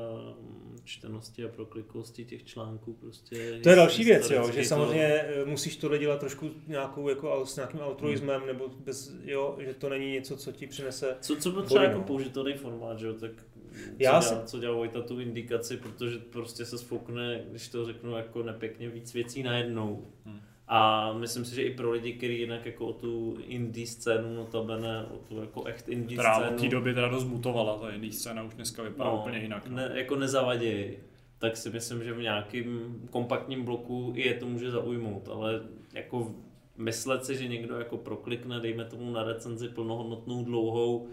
čtenosti 0.86 1.44
a 1.44 1.48
proklikosti 1.48 2.24
těch 2.24 2.44
článků 2.44 2.92
prostě... 2.92 3.60
To 3.62 3.68
je 3.68 3.76
další 3.76 4.04
věc, 4.04 4.30
jo, 4.30 4.50
že 4.52 4.60
to- 4.62 4.68
samozřejmě 4.68 5.04
eh, 5.04 5.44
musíš 5.44 5.76
tohle 5.76 5.98
dělat 5.98 6.20
trošku 6.20 6.50
nějakou, 6.66 7.08
jako, 7.08 7.46
s 7.46 7.56
nějakým 7.56 7.80
altruismem, 7.80 8.46
nebo 8.46 8.68
bez, 8.68 9.14
jo, 9.24 9.56
že 9.60 9.74
to 9.74 9.88
není 9.88 10.12
něco, 10.12 10.36
co 10.36 10.52
ti 10.52 10.66
přinese 10.66 11.16
Co, 11.20 11.36
co 11.36 11.50
byl 11.50 11.62
třeba 11.62 11.82
jako 11.82 11.98
no. 11.98 12.04
použitelný 12.04 12.54
formát, 12.54 12.98
že 12.98 13.06
jo, 13.06 13.14
tak 13.14 13.30
Já 13.98 14.20
co, 14.20 14.28
si- 14.28 14.34
dělá, 14.34 14.44
co 14.46 14.58
dělá 14.58 14.74
Vojta 14.74 15.02
tu 15.02 15.20
indikaci, 15.20 15.76
protože 15.76 16.18
prostě 16.18 16.64
se 16.64 16.78
sfoukne, 16.78 17.44
když 17.50 17.68
to 17.68 17.84
řeknu 17.84 18.16
jako 18.16 18.42
nepěkně, 18.42 18.88
víc 18.88 19.14
věcí 19.14 19.42
najednou. 19.42 20.12
Hmm. 20.24 20.40
A 20.68 21.12
myslím 21.12 21.44
si, 21.44 21.54
že 21.54 21.62
i 21.62 21.74
pro 21.74 21.90
lidi, 21.90 22.12
kteří 22.12 22.38
jinak 22.38 22.66
jako 22.66 22.86
o 22.86 22.92
tu 22.92 23.36
indie 23.46 23.86
scénu, 23.86 24.34
notabene, 24.34 25.06
o 25.14 25.18
tu 25.28 25.40
jako 25.40 25.64
echt 25.64 25.88
indie 25.88 26.18
která 26.18 26.34
scénu, 26.34 26.56
od 26.56 26.60
té 26.60 26.68
doby 26.68 26.94
teda 26.94 27.08
dost 27.08 27.24
mutovala, 27.24 27.78
ta 27.78 27.90
indie 27.90 28.12
scéna 28.12 28.42
už 28.42 28.54
dneska 28.54 28.82
vypadá 28.82 29.10
no, 29.10 29.20
úplně 29.20 29.38
jinak. 29.38 29.66
No. 29.66 29.76
Ne, 29.76 29.90
jako 29.94 30.16
nezavadějí, 30.16 30.96
tak 31.38 31.56
si 31.56 31.70
myslím, 31.70 32.04
že 32.04 32.12
v 32.12 32.22
nějakým 32.22 33.00
kompaktním 33.10 33.64
bloku 33.64 34.12
i 34.16 34.26
je 34.26 34.34
to 34.34 34.46
může 34.46 34.70
zaujmout, 34.70 35.28
ale 35.28 35.60
jako 35.94 36.34
myslet 36.76 37.24
si, 37.24 37.36
že 37.36 37.48
někdo 37.48 37.78
jako 37.78 37.96
proklikne, 37.96 38.60
dejme 38.60 38.84
tomu 38.84 39.12
na 39.12 39.22
recenzi 39.22 39.68
plnohodnotnou, 39.68 40.44
dlouhou, 40.44 41.08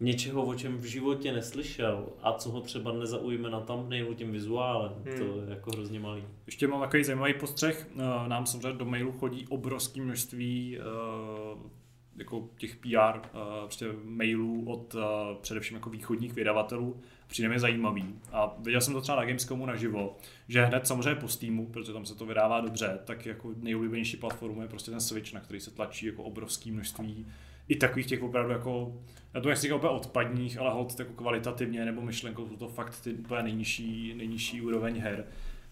něčeho, 0.00 0.44
o 0.44 0.54
čem 0.54 0.78
v 0.78 0.84
životě 0.84 1.32
neslyšel 1.32 2.06
a 2.22 2.32
co 2.32 2.50
ho 2.50 2.60
třeba 2.60 2.92
nezaujme 2.92 3.50
na 3.50 3.60
thumbnailu 3.60 4.14
tím 4.14 4.32
vizuálem, 4.32 4.92
Hmm. 5.04 5.18
to 5.18 5.24
je 5.24 5.50
jako 5.50 5.70
hrozně 5.70 6.00
malý. 6.00 6.24
Ještě 6.46 6.66
mám 6.68 6.80
takový 6.80 7.04
zajímavý 7.04 7.34
postřeh. 7.34 7.88
Eh, 7.96 8.28
Nám 8.28 8.46
samozřejmě 8.46 8.78
do 8.78 8.84
mailu 8.84 9.12
chodí 9.12 9.46
obrovské 9.48 10.00
množství 10.00 10.78
eh, 10.78 11.68
jako 12.16 12.48
těch 12.56 12.76
PR 12.76 12.88
eh, 13.18 13.28
prostě 13.64 13.86
mailů 14.04 14.64
od 14.72 14.94
především 15.40 15.76
jako 15.76 15.90
východních 15.90 16.32
vydavatelů. 16.32 16.96
Přijde 17.26 17.48
mi 17.48 17.58
zajímavý. 17.60 18.14
A 18.32 18.56
viděl 18.58 18.80
jsem 18.80 18.94
to 18.94 19.00
třeba 19.00 19.16
na 19.18 19.24
Gamescomu 19.24 19.66
naživo, 19.66 20.16
že 20.48 20.64
hned 20.64 20.86
samozřejmě 20.86 21.14
po 21.14 21.28
Steamu, 21.28 21.66
protože 21.66 21.92
tam 21.92 22.06
se 22.06 22.14
to 22.14 22.26
vydává 22.26 22.60
dobře, 22.60 22.98
tak 23.04 23.26
jako 23.26 23.50
nejoblíbenější 23.56 24.16
platformou 24.16 24.62
je 24.62 24.68
prostě 24.68 24.90
ten 24.90 25.00
Switch, 25.00 25.32
na 25.32 25.40
který 25.40 25.60
se 25.60 25.70
tlačí 25.70 26.06
jako 26.06 26.22
obrovské 26.22 26.70
množství 26.72 27.26
i 27.68 27.76
takových 27.76 28.06
těch 28.06 28.22
opravdu 28.22 28.52
jako, 28.52 29.02
já 29.34 29.40
to 29.40 29.48
nechci 29.48 29.72
úplně 29.72 29.90
odpadních, 29.90 30.58
ale 30.58 30.70
hod 30.70 30.98
jako 30.98 31.12
kvalitativně 31.12 31.84
nebo 31.84 32.02
myšlenkou 32.02 32.48
jsou 32.48 32.56
to 32.56 32.68
fakt 32.68 33.00
ty 33.00 33.12
úplně 33.12 33.42
nejnižší, 33.42 34.14
nejnižší 34.14 34.60
úroveň 34.62 34.98
her. 34.98 35.24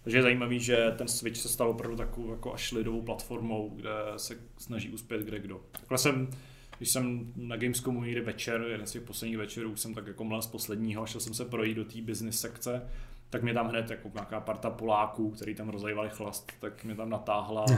Takže 0.03 0.17
je 0.17 0.21
zajímavý, 0.21 0.59
že 0.59 0.93
ten 0.97 1.07
Switch 1.07 1.37
se 1.37 1.49
stal 1.49 1.69
opravdu 1.69 1.97
takovou 1.97 2.31
jako 2.31 2.53
až 2.53 2.71
lidovou 2.71 3.01
platformou, 3.01 3.69
kde 3.75 3.89
se 4.17 4.37
snaží 4.57 4.89
uspět 4.89 5.21
kde 5.21 5.39
kdo. 5.39 5.61
Takhle 5.71 5.97
jsem, 5.97 6.29
když 6.77 6.89
jsem 6.89 7.33
na 7.35 7.55
Gamescomu 7.55 8.03
někdy 8.03 8.21
večer, 8.21 8.65
jeden 8.69 8.87
z 8.87 8.91
těch 8.91 9.01
posledních 9.01 9.37
večerů, 9.37 9.75
jsem 9.75 9.93
tak 9.93 10.07
jako 10.07 10.23
mlel 10.23 10.41
z 10.41 10.47
posledního, 10.47 11.05
šel 11.05 11.21
jsem 11.21 11.33
se 11.33 11.45
projít 11.45 11.77
do 11.77 11.85
té 11.85 12.01
business 12.01 12.41
sekce, 12.41 12.81
tak 13.29 13.43
mě 13.43 13.53
tam 13.53 13.67
hned 13.67 13.89
jako 13.89 14.11
nějaká 14.13 14.39
parta 14.39 14.69
Poláků, 14.69 15.31
který 15.31 15.55
tam 15.55 15.69
rozajívali 15.69 16.09
chlast, 16.09 16.51
tak 16.59 16.83
mě 16.83 16.95
tam 16.95 17.09
natáhla 17.09 17.65
uh, 17.69 17.77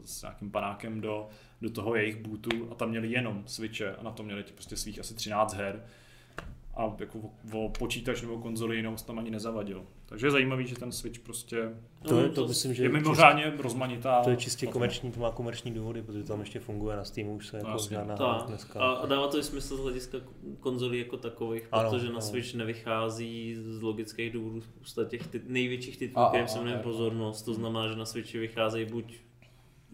s 0.04 0.22
nějakým 0.22 0.50
panákem 0.50 1.00
do, 1.00 1.28
do 1.62 1.70
toho 1.70 1.94
jejich 1.94 2.16
bootu 2.16 2.68
a 2.70 2.74
tam 2.74 2.90
měli 2.90 3.12
jenom 3.12 3.42
Switche 3.46 3.96
a 3.96 4.02
na 4.02 4.10
to 4.10 4.22
měli 4.22 4.42
prostě 4.42 4.76
svých 4.76 4.98
asi 4.98 5.14
13 5.14 5.54
her 5.54 5.84
a 6.78 6.96
jako 7.00 7.18
o, 7.18 7.64
o 7.64 7.68
počítač 7.68 8.22
nebo 8.22 8.38
konzoli 8.38 8.76
jinou 8.76 8.96
se 8.96 9.06
tam 9.06 9.18
ani 9.18 9.30
nezavadil. 9.30 9.86
Takže 10.06 10.26
je 10.26 10.30
zajímavý, 10.30 10.66
že 10.66 10.74
ten 10.74 10.92
Switch 10.92 11.18
prostě 11.20 11.56
To, 12.08 12.18
je, 12.20 12.26
No, 12.28 12.32
to 12.34 12.48
myslím, 12.48 12.74
že 12.74 12.82
je 12.82 12.88
mimořádně 12.88 13.52
rozmanitá. 13.58 14.22
to 14.24 14.30
je 14.30 14.36
čistě 14.36 14.66
platforma. 14.66 14.72
komerční, 14.72 15.12
to 15.12 15.20
má 15.20 15.30
komerční 15.30 15.70
důvody, 15.72 16.02
protože 16.02 16.22
to 16.22 16.28
tam 16.28 16.40
ještě 16.40 16.60
funguje 16.60 16.96
na 16.96 17.04
Steamu, 17.04 17.34
už 17.36 17.46
se 17.46 17.56
jako 17.56 17.70
jasně. 17.70 17.96
žádná 17.96 18.16
Tak. 18.16 18.46
dneska. 18.46 18.80
A, 18.80 19.06
dává 19.06 19.28
to 19.28 19.38
i 19.38 19.42
smysl 19.42 19.76
z 19.76 19.80
hlediska 19.80 20.18
konzolí 20.60 20.98
jako 20.98 21.16
takových, 21.16 21.68
Ano, 21.72 21.90
protože 21.90 22.04
na 22.06 22.10
ano. 22.12 22.20
Switch 22.20 22.54
nevychází 22.54 23.56
z 23.60 23.82
logických 23.82 24.32
důvodů 24.32 24.60
spousta 24.60 25.04
těch 25.04 25.26
ty, 25.26 25.42
největších 25.46 25.96
titulů, 25.96 26.26
kterým 26.28 26.48
se 26.48 26.58
jmenuje 26.58 26.76
pozornost. 26.78 27.42
To 27.42 27.54
znamená, 27.54 27.88
že 27.88 27.96
na 27.96 28.04
Switchi 28.04 28.38
vycházejí 28.38 28.86
buď 28.86 29.14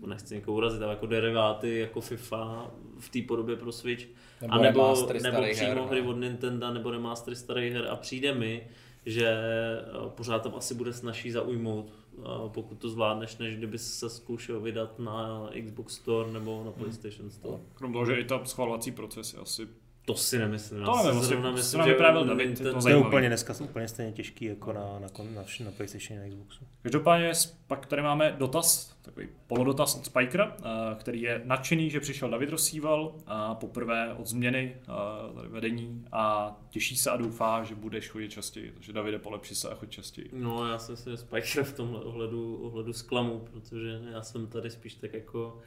nechci 0.07 0.35
někoho 0.35 0.57
urazit, 0.57 0.83
ale 0.83 0.93
jako 0.93 1.07
deriváty 1.07 1.79
jako 1.79 2.01
FIFA 2.01 2.71
v 2.99 3.09
té 3.09 3.23
podobě 3.23 3.57
pro 3.57 3.73
Switch, 3.73 4.05
Nebo 4.41 4.55
a 4.55 4.59
nebo, 4.59 4.81
nebo 4.81 4.97
starých 4.97 5.57
přímo 5.57 5.69
her, 5.69 5.77
no. 5.77 5.87
hry 5.87 6.01
od 6.03 6.15
Nintendo 6.17 6.73
nebo 6.73 6.91
remastery 6.91 7.37
starých 7.37 7.73
her 7.73 7.89
a 7.91 7.97
přijde 7.97 8.35
mi, 8.35 8.67
že 9.07 9.29
eh, 9.29 10.09
pořád 10.09 10.43
tam 10.43 10.55
asi 10.55 10.75
bude 10.75 10.93
snažší 10.93 11.31
zaujmout, 11.31 11.93
eh, 12.19 12.23
pokud 12.49 12.79
to 12.79 12.89
zvládneš, 12.89 13.37
než 13.37 13.57
kdyby 13.57 13.79
se 13.79 14.11
zkoušel 14.11 14.61
vydat 14.61 14.99
na 14.99 15.49
Xbox 15.65 15.95
Store 15.95 16.33
nebo 16.33 16.63
na 16.65 16.71
PlayStation 16.71 17.31
Store. 17.31 17.59
Krom 17.75 17.93
toho, 17.93 18.07
že 18.07 18.21
i 18.21 18.25
ta 18.25 18.45
schvalovací 18.45 18.93
proces 18.93 19.35
je 19.35 19.41
asi 19.41 19.69
To 20.05 20.15
si 20.15 20.39
nemyslím. 20.39 20.85
To 20.85 20.97
nevím, 21.05 21.23
zrovna 21.23 21.51
myslím, 21.51 21.83
že 21.85 21.91
vyprávěl 21.91 22.25
David, 22.25 22.59
to 22.59 22.71
To 22.71 22.77
je 22.77 22.81
zajímavý. 22.83 23.07
úplně 23.07 23.29
dneska 23.29 23.55
úplně 23.63 23.89
stejně 23.89 24.13
těžký 24.13 24.45
jako 24.45 24.73
na, 24.73 24.81
na, 24.81 25.09
na, 25.35 25.43
na 25.65 25.71
PlayStation 25.77 26.21
a 26.21 26.29
Xboxu. 26.29 26.65
Každopádně 26.83 27.33
pak 27.67 27.87
tady 27.87 28.03
máme 28.03 28.35
dotaz, 28.39 28.97
takový 29.03 29.29
polodotaz 29.47 29.97
od 29.97 30.05
Spikera, 30.07 30.57
eh, 30.59 30.95
který 30.99 31.23
je 31.23 31.43
nadšený, 31.45 31.91
že 31.91 32.01
přišel 32.01 32.31
David 32.31 32.51
Rosíval 32.51 33.15
a 33.27 33.55
poprvé 33.55 34.15
od 34.15 34.27
změny 34.27 34.77
eh, 34.83 34.87
tady 35.35 35.49
vedení 35.49 36.05
a 36.13 36.57
těší 36.71 36.97
se 36.97 37.11
a 37.11 37.17
doufá, 37.17 37.65
že 37.65 37.75
budeš 37.75 38.09
chodit 38.09 38.29
častěji. 38.29 38.73
Takže 38.73 38.93
Davide, 38.93 39.19
polepši 39.19 39.55
se 39.55 39.69
a 39.69 39.75
choď 39.75 39.91
častěji. 39.91 40.31
No, 40.33 40.69
já 40.69 40.79
jsem 40.79 40.97
si 40.97 41.17
Spiker 41.17 41.65
v 41.65 41.77
tomhle 41.77 42.01
ohledu, 42.01 42.57
ohledu 42.57 42.93
zklamu, 42.93 43.39
protože 43.53 44.01
já 44.13 44.23
jsem 44.23 44.47
tady 44.47 44.71
spíš 44.71 44.95
tak 44.95 45.15
jako 45.15 45.59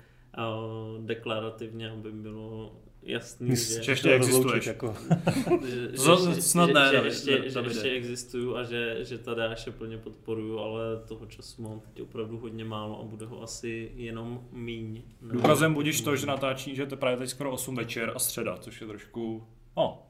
deklarativně, 0.99 1.89
aby 1.89 2.11
bylo 2.11 2.75
jasný, 3.07 3.55
že, 3.55 3.83
že 3.83 3.91
ještě 3.91 4.09
existuješ. 4.09 4.65
Jako, 4.65 4.95
že, 5.67 5.87
To 5.87 6.33
že, 6.33 6.41
snad 6.41 6.67
že, 6.67 6.73
ne, 6.73 6.87
že, 6.89 6.95
David, 6.95 7.13
ještě, 7.13 7.49
že 7.49 7.59
ještě 7.59 7.89
existuju 7.89 8.55
a 8.55 8.63
že, 8.63 8.97
že 9.05 9.17
Tadáše 9.17 9.71
plně 9.71 9.97
podporuju, 9.97 10.59
ale 10.59 10.81
toho 11.07 11.25
času 11.25 11.61
mám 11.61 11.79
teď 11.79 12.01
opravdu 12.01 12.37
hodně 12.37 12.65
málo 12.65 12.99
a 12.99 13.03
bude 13.03 13.25
ho 13.25 13.43
asi 13.43 13.91
jenom 13.95 14.47
míň. 14.51 15.01
Důkazem 15.21 15.73
budíš 15.73 16.01
to, 16.01 16.15
že 16.15 16.25
natáčí, 16.25 16.75
že 16.75 16.85
to 16.85 16.93
je 16.93 16.99
právě 16.99 17.17
teď 17.17 17.29
skoro 17.29 17.51
8 17.51 17.75
večer 17.75 18.11
a 18.15 18.19
středa, 18.19 18.57
což 18.57 18.81
je 18.81 18.87
trošku, 18.87 19.47
no, 19.77 20.03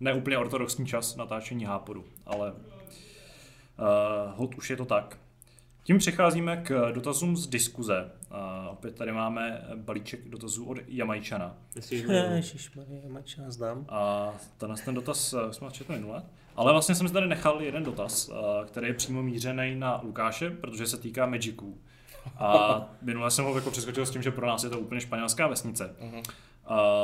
neúplně 0.00 0.38
ortodoxní 0.38 0.86
čas 0.86 1.16
natáčení 1.16 1.64
hápodu, 1.64 2.04
ale 2.26 2.52
uh, 2.52 2.56
hod 4.36 4.54
už 4.54 4.70
je 4.70 4.76
to 4.76 4.84
tak. 4.84 5.18
Tím 5.84 5.98
přecházíme 5.98 6.56
k 6.56 6.92
dotazům 6.92 7.36
z 7.36 7.46
diskuze. 7.46 8.10
Uh, 8.30 8.36
opět 8.70 8.94
tady 8.94 9.12
máme 9.12 9.62
balíček 9.74 10.28
dotazů 10.28 10.64
od 10.64 10.78
Jamajčana. 10.88 11.56
Ježišmarja, 11.90 13.00
nás 13.38 13.56
dám. 13.56 13.86
A 13.88 14.32
tenhle 14.58 14.78
ten 14.84 14.94
dotaz 14.94 15.34
jsme 15.50 15.70
četli 15.70 15.96
minule. 15.96 16.22
Ale 16.56 16.72
vlastně 16.72 16.94
jsem 16.94 17.08
si 17.08 17.14
tady 17.14 17.28
nechal 17.28 17.62
jeden 17.62 17.84
dotaz, 17.84 18.30
který 18.66 18.86
je 18.86 18.94
přímo 18.94 19.22
mířený 19.22 19.74
na 19.76 20.00
Lukáše, 20.04 20.50
protože 20.50 20.86
se 20.86 20.96
týká 20.96 21.26
Magiců. 21.26 21.78
A 22.38 22.80
minule 23.02 23.30
jsem 23.30 23.44
ho 23.44 23.54
jako 23.54 23.70
přeskočil 23.70 24.06
s 24.06 24.10
tím, 24.10 24.22
že 24.22 24.30
pro 24.30 24.46
nás 24.46 24.64
je 24.64 24.70
to 24.70 24.78
úplně 24.78 25.00
španělská 25.00 25.46
vesnice. 25.46 25.96
Mhm. 26.00 26.16
Uh, 26.16 26.22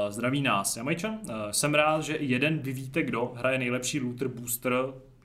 zdraví 0.08 0.42
nás, 0.42 0.76
Jamajčan. 0.76 1.12
Uh, 1.12 1.34
jsem 1.50 1.74
rád, 1.74 2.02
že 2.02 2.16
jeden 2.16 2.58
vy 2.58 2.72
víte 2.72 3.02
kdo 3.02 3.32
hraje 3.36 3.58
nejlepší 3.58 4.00
looter 4.00 4.28
booster 4.28 4.72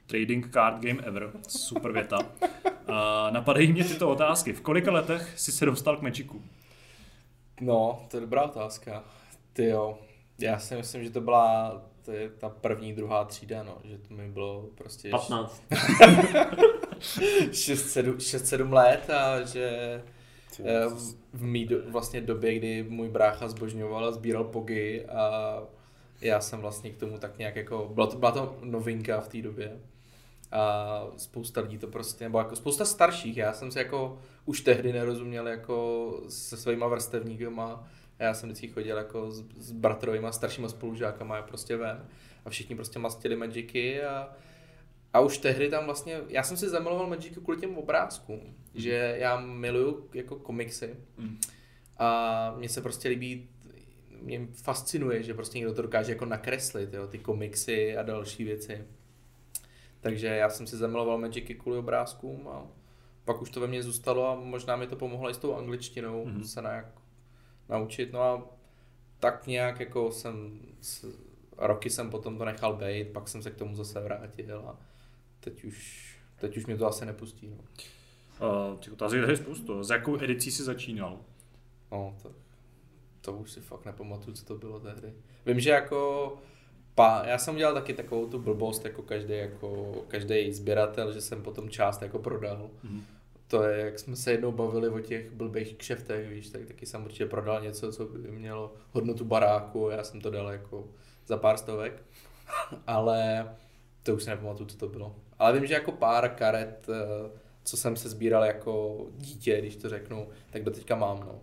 trading 0.06 0.54
card 0.54 0.82
game 0.82 1.04
ever. 1.04 1.32
Super 1.48 1.92
věta. 1.92 2.20
Uh, 2.20 2.96
napadají 3.32 3.72
mě 3.72 3.84
tyto 3.84 4.10
otázky. 4.10 4.54
V 4.54 4.62
kolika 4.62 4.92
letech 4.92 5.40
jsi 5.40 5.52
se 5.52 5.66
dostal 5.66 5.98
k 5.98 6.02
Magicu? 6.02 6.42
No, 7.62 8.06
to 8.12 8.18
je 8.18 8.22
dobrá 8.22 8.44
otázka. 8.44 9.04
Ty 9.54 9.66
jo, 9.66 10.00
já 10.40 10.60
si 10.60 10.76
myslím, 10.76 11.04
že 11.04 11.10
to 11.10 11.22
byla 11.22 11.82
to 12.06 12.12
je 12.12 12.30
ta 12.30 12.50
první, 12.50 12.94
druhá 12.94 13.26
třída, 13.26 13.64
no, 13.64 13.78
že 13.84 13.98
to 13.98 14.14
mi 14.14 14.30
bylo 14.30 14.70
prostě 14.76 15.10
15. 15.10 15.64
6-7 15.70 18.70
let 18.74 19.10
a 19.10 19.42
že 19.42 20.02
eh, 20.66 20.86
v, 20.90 21.16
v 21.34 21.44
mý 21.44 21.66
do, 21.66 21.92
vlastně 21.92 22.22
době, 22.22 22.56
kdy 22.56 22.84
můj 22.84 23.10
brácha 23.10 23.48
zbožňoval 23.48 24.06
a 24.06 24.12
sbíral 24.12 24.44
pogy 24.44 25.06
a 25.06 25.60
já 26.22 26.42
jsem 26.42 26.62
vlastně 26.62 26.90
k 26.90 26.98
tomu 26.98 27.18
tak 27.18 27.38
nějak 27.38 27.56
jako, 27.56 27.92
byla 27.94 28.08
to, 28.08 28.18
byla 28.18 28.32
to 28.32 28.58
novinka 28.64 29.22
v 29.22 29.28
té 29.28 29.42
době 29.42 29.80
a 30.52 31.08
spousta 31.18 31.62
lidí 31.62 31.78
to 31.78 31.88
prostě, 31.88 32.24
nebo 32.24 32.38
jako 32.40 32.56
spousta 32.56 32.86
starších, 32.86 33.38
já 33.38 33.54
jsem 33.54 33.72
si 33.72 33.80
jako 33.80 34.20
už 34.46 34.62
tehdy 34.62 34.94
nerozuměl 34.94 35.48
jako 35.48 36.20
se 36.30 36.58
svýma 36.58 36.88
vrstevníkama, 36.88 37.88
já 38.20 38.34
jsem 38.34 38.50
vždycky 38.50 38.68
chodil 38.68 38.98
jako 38.98 39.32
s, 39.32 39.44
s 39.58 39.72
bratrovýma 39.72 40.32
staršíma 40.32 40.70
spolužákama 40.70 41.42
prostě 41.42 41.78
ven 41.78 42.06
a 42.46 42.50
všichni 42.50 42.76
prostě 42.76 43.00
mastili 43.00 43.36
Magicy 43.36 44.04
a, 44.04 44.30
a 45.14 45.20
už 45.20 45.38
tehdy 45.38 45.70
tam 45.70 45.86
vlastně, 45.86 46.22
já 46.28 46.44
jsem 46.44 46.58
si 46.58 46.70
zamiloval 46.70 47.08
Magicy 47.08 47.40
kvůli 47.40 47.58
těm 47.58 47.78
obrázkům, 47.78 48.56
že 48.76 49.16
já 49.20 49.40
miluju 49.40 50.10
jako 50.14 50.36
komiksy 50.36 50.96
Mm. 51.18 51.38
a 51.98 52.54
mně 52.58 52.70
se 52.70 52.82
prostě 52.82 53.10
líbí, 53.10 53.50
mě 54.22 54.48
fascinuje, 54.54 55.24
že 55.24 55.34
prostě 55.34 55.58
někdo 55.58 55.74
to 55.74 55.82
dokáže 55.82 56.12
jako 56.12 56.26
nakreslit, 56.26 56.94
jo, 56.94 57.08
ty 57.08 57.20
komiksy 57.20 57.98
a 57.98 58.04
další 58.04 58.44
věci. 58.44 58.86
Takže 60.06 60.28
já 60.28 60.50
jsem 60.50 60.68
si 60.68 60.78
zamiloval 60.78 61.18
Magicy 61.18 61.56
kvůli 61.56 61.78
obrázkům 61.78 62.48
a 62.48 62.68
pak 63.24 63.42
už 63.42 63.50
to 63.50 63.60
ve 63.60 63.68
mně 63.68 63.84
zůstalo 63.84 64.28
a 64.28 64.36
možná 64.36 64.76
mi 64.76 64.88
to 64.88 64.96
pomohlo 64.96 65.30
i 65.30 65.34
s 65.34 65.38
tou 65.38 65.56
angličtinou 65.56 66.26
Mhm. 66.26 66.38
mm-hmm. 66.38 66.44
se 66.44 66.62
nějak 66.62 66.86
naučit. 67.70 68.14
No 68.14 68.22
a 68.22 68.48
tak 69.20 69.48
nějak 69.48 69.80
jako 69.80 70.12
jsem, 70.12 70.60
s, 70.82 71.06
roky 71.58 71.90
jsem 71.90 72.10
potom 72.10 72.38
to 72.38 72.46
nechal 72.46 72.76
být, 72.76 73.08
pak 73.08 73.28
jsem 73.28 73.42
se 73.44 73.52
k 73.52 73.56
tomu 73.56 73.76
zase 73.76 74.00
vrátil 74.00 74.64
a 74.68 74.80
teď 75.40 75.64
už, 75.64 76.10
teď 76.40 76.58
už 76.58 76.66
mě 76.66 76.78
to 76.78 76.88
asi 76.88 77.06
nepustí. 77.06 77.48
No, 77.50 77.58
Uh, 78.42 78.80
těch 78.80 78.94
otázek 78.94 79.30
je 79.30 79.38
spoustu. 79.38 79.84
S 79.84 79.90
jakou 79.90 80.24
edicí 80.24 80.52
jsi 80.52 80.64
začínal? 80.64 81.20
no 81.92 82.18
to, 82.22 82.32
to 83.22 83.34
už 83.34 83.52
si 83.52 83.62
fakt 83.62 83.86
nepamatuju, 83.86 84.36
co 84.36 84.46
to 84.46 84.56
bylo 84.56 84.80
tehdy. 84.80 85.14
Vím, 85.46 85.60
že 85.60 85.70
jako 85.70 86.34
Pa, 86.96 87.24
já 87.26 87.38
jsem 87.38 87.56
udělal 87.56 87.74
taky 87.74 87.94
takovou 87.94 88.28
tu 88.28 88.40
blbost, 88.40 88.86
jako 88.86 89.02
každý, 89.02 89.38
jako 89.38 89.94
každý 90.08 90.54
sběratel, 90.54 91.12
že 91.12 91.22
jsem 91.22 91.42
potom 91.42 91.70
část 91.70 92.02
jako 92.02 92.20
prodal. 92.20 92.70
Mhm. 92.84 93.04
To 93.48 93.64
je, 93.64 93.86
jak 93.86 94.00
jsme 94.00 94.16
se 94.16 94.32
jednou 94.32 94.52
bavili 94.52 94.90
o 94.90 95.00
těch 95.00 95.32
blbých 95.32 95.78
kšeftech, 95.78 96.30
víš, 96.30 96.50
tak 96.50 96.66
taky 96.66 96.86
jsem 96.86 97.04
určitě 97.06 97.26
prodal 97.26 97.62
něco, 97.62 97.92
co 97.92 98.06
by 98.06 98.32
mělo 98.32 98.74
hodnotu 98.92 99.26
baráku, 99.26 99.90
já 99.90 100.04
jsem 100.04 100.22
to 100.22 100.32
dal 100.32 100.52
jako 100.52 100.88
za 101.28 101.38
pár 101.38 101.58
stovek, 101.58 102.04
ale 102.88 103.50
to 104.04 104.16
už 104.16 104.24
si 104.24 104.30
nepamatuju, 104.30 104.70
co 104.70 104.78
to 104.78 104.88
bylo. 104.88 105.16
Ale 105.40 105.54
vím, 105.54 105.66
že 105.66 105.74
jako 105.74 105.92
pár 105.92 106.30
karet, 106.30 106.88
eh, 106.90 107.30
co 107.64 107.78
jsem 107.78 107.96
se 107.96 108.10
sbíral 108.10 108.44
jako 108.44 109.06
dítě, 109.18 109.62
když 109.62 109.76
to 109.76 109.90
řeknu, 109.90 110.30
tak 110.50 110.64
do 110.64 110.72
teďka 110.72 110.96
mám, 110.96 111.20
no. 111.20 111.42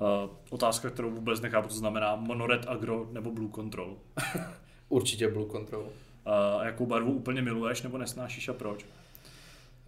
Uh, 0.00 0.30
otázka, 0.50 0.90
kterou 0.90 1.10
vůbec 1.10 1.40
nechápu, 1.40 1.68
co 1.68 1.74
znamená 1.76 2.16
Monored 2.16 2.64
Agro 2.68 3.06
nebo 3.12 3.30
Blue 3.30 3.50
Control. 3.54 3.96
Určitě 4.88 5.28
Blue 5.28 5.50
Control. 5.50 5.82
Uh, 5.82 6.62
jakou 6.66 6.86
barvu 6.86 7.12
úplně 7.12 7.42
miluješ 7.42 7.82
nebo 7.82 7.98
nesnášíš 7.98 8.48
a 8.48 8.52
proč? 8.52 8.86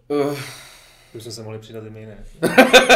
Uh, 0.09 0.39
Už 1.15 1.23
jsme 1.23 1.33
se 1.33 1.43
mohli 1.43 1.59
přidat 1.59 1.85
i 1.87 1.91
my, 1.91 2.07
ne? 2.07 2.25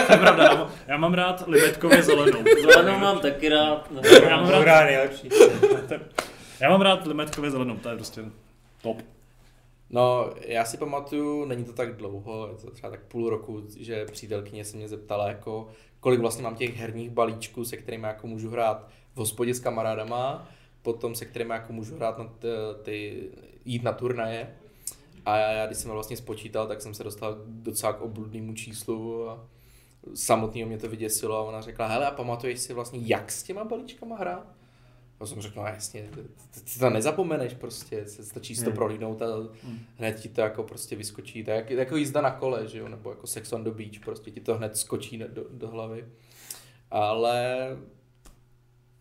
To 0.07 0.13
je 0.13 0.19
pravda, 0.19 0.45
já 0.45 0.55
mám- 0.55 0.71
já 0.87 0.97
mám 0.97 1.15
rád 1.15 1.45
limetkově 1.47 2.03
zelenou. 2.03 2.45
Zelenou 2.73 2.99
mám 2.99 3.19
taky 3.21 3.49
rád. 3.49 3.91
Já 4.29 4.37
mám 4.37 4.49
rád, 4.49 4.59
Dobrá, 4.59 4.85
nejlepší. 4.85 5.29
já 6.61 6.71
mám 6.71 6.81
rád 6.81 7.07
limetkově 7.07 7.51
zelenou, 7.51 7.77
to 7.77 7.89
je 7.89 7.97
prostě 7.97 8.25
top. 8.83 9.03
No, 9.91 10.31
já 10.47 10.65
si 10.65 10.77
pamatuju, 10.77 11.45
není 11.45 11.65
to 11.65 11.73
tak 11.73 11.97
dlouho, 11.97 12.49
je 12.49 12.55
to 12.57 12.71
třeba 12.71 12.91
tak 12.91 13.01
půl 13.01 13.31
roku, 13.31 13.63
že 13.79 14.05
přítelkyně 14.05 14.65
se 14.65 14.77
mě 14.77 14.89
zeptala, 14.89 15.29
jako, 15.29 15.69
kolik 16.03 16.21
vlastně 16.21 16.43
mám 16.43 16.57
těch 16.57 16.77
herních 16.77 17.11
balíčků, 17.11 17.65
se 17.65 17.77
kterými 17.77 18.07
jako 18.07 18.27
můžu 18.27 18.51
hrát 18.51 18.89
v 19.15 19.19
hospodě 19.19 19.55
s 19.55 19.61
kamarádama, 19.61 20.49
potom 20.83 21.15
se 21.15 21.25
kterými 21.25 21.53
jako 21.53 21.73
můžu 21.73 21.97
hrát 21.97 22.19
na 22.19 22.25
ty, 22.25 22.49
ty 22.83 23.29
jít 23.65 23.83
na 23.83 23.93
turnaje. 23.93 24.55
A 25.27 25.37
já, 25.37 25.51
já, 25.53 25.67
když 25.67 25.79
jsem 25.79 25.91
vlastně 25.91 26.17
spočítal, 26.17 26.67
tak 26.67 26.83
jsem 26.83 26.95
se 26.95 27.05
dostal 27.05 27.37
docela 27.47 27.93
k 27.93 28.01
obludnému 28.01 28.55
číslu 28.55 29.29
a 29.31 29.47
samotného 30.15 30.69
mě 30.69 30.79
to 30.79 30.89
vyděsilo 30.89 31.37
a 31.37 31.43
ona 31.43 31.61
řekla, 31.61 31.87
hele 31.87 32.07
a 32.07 32.11
pamatuješ 32.11 32.61
si 32.61 32.75
vlastně, 32.75 33.01
jak 33.03 33.33
s 33.33 33.43
těma 33.43 33.65
balíčkama 33.65 34.17
hrát? 34.17 34.47
Já 35.23 35.27
jsem 35.27 35.43
řekl, 35.43 35.61
no 35.61 35.67
jasně, 35.67 36.09
ty, 36.51 36.79
to 36.79 36.91
nezapomeneš 36.91 37.55
prostě, 37.55 38.07
se 38.07 38.25
stačí 38.25 38.57
si 38.57 38.65
to 38.65 38.71
Hmm. 38.71 38.77
prohlídnout 38.77 39.23
a 39.23 39.27
hned 39.97 40.21
ti 40.21 40.29
to 40.29 40.41
jako 40.41 40.63
prostě 40.63 40.97
vyskočí. 40.97 41.45
To 41.45 41.51
je 41.51 41.57
jak, 41.57 41.71
jako 41.71 41.97
jízda 41.97 42.21
na 42.21 42.31
kole, 42.31 42.69
že 42.69 42.79
jo, 42.79 42.89
nebo 42.89 43.11
jako 43.11 43.27
Sex 43.27 43.53
on 43.53 43.65
the 43.65 43.71
Beach, 43.71 44.01
prostě 44.05 44.31
ti 44.31 44.41
to 44.41 44.55
hned 44.55 44.77
skočí 44.77 45.19
do, 45.19 45.45
do, 45.51 45.69
hlavy. 45.69 46.05
Ale 46.91 47.57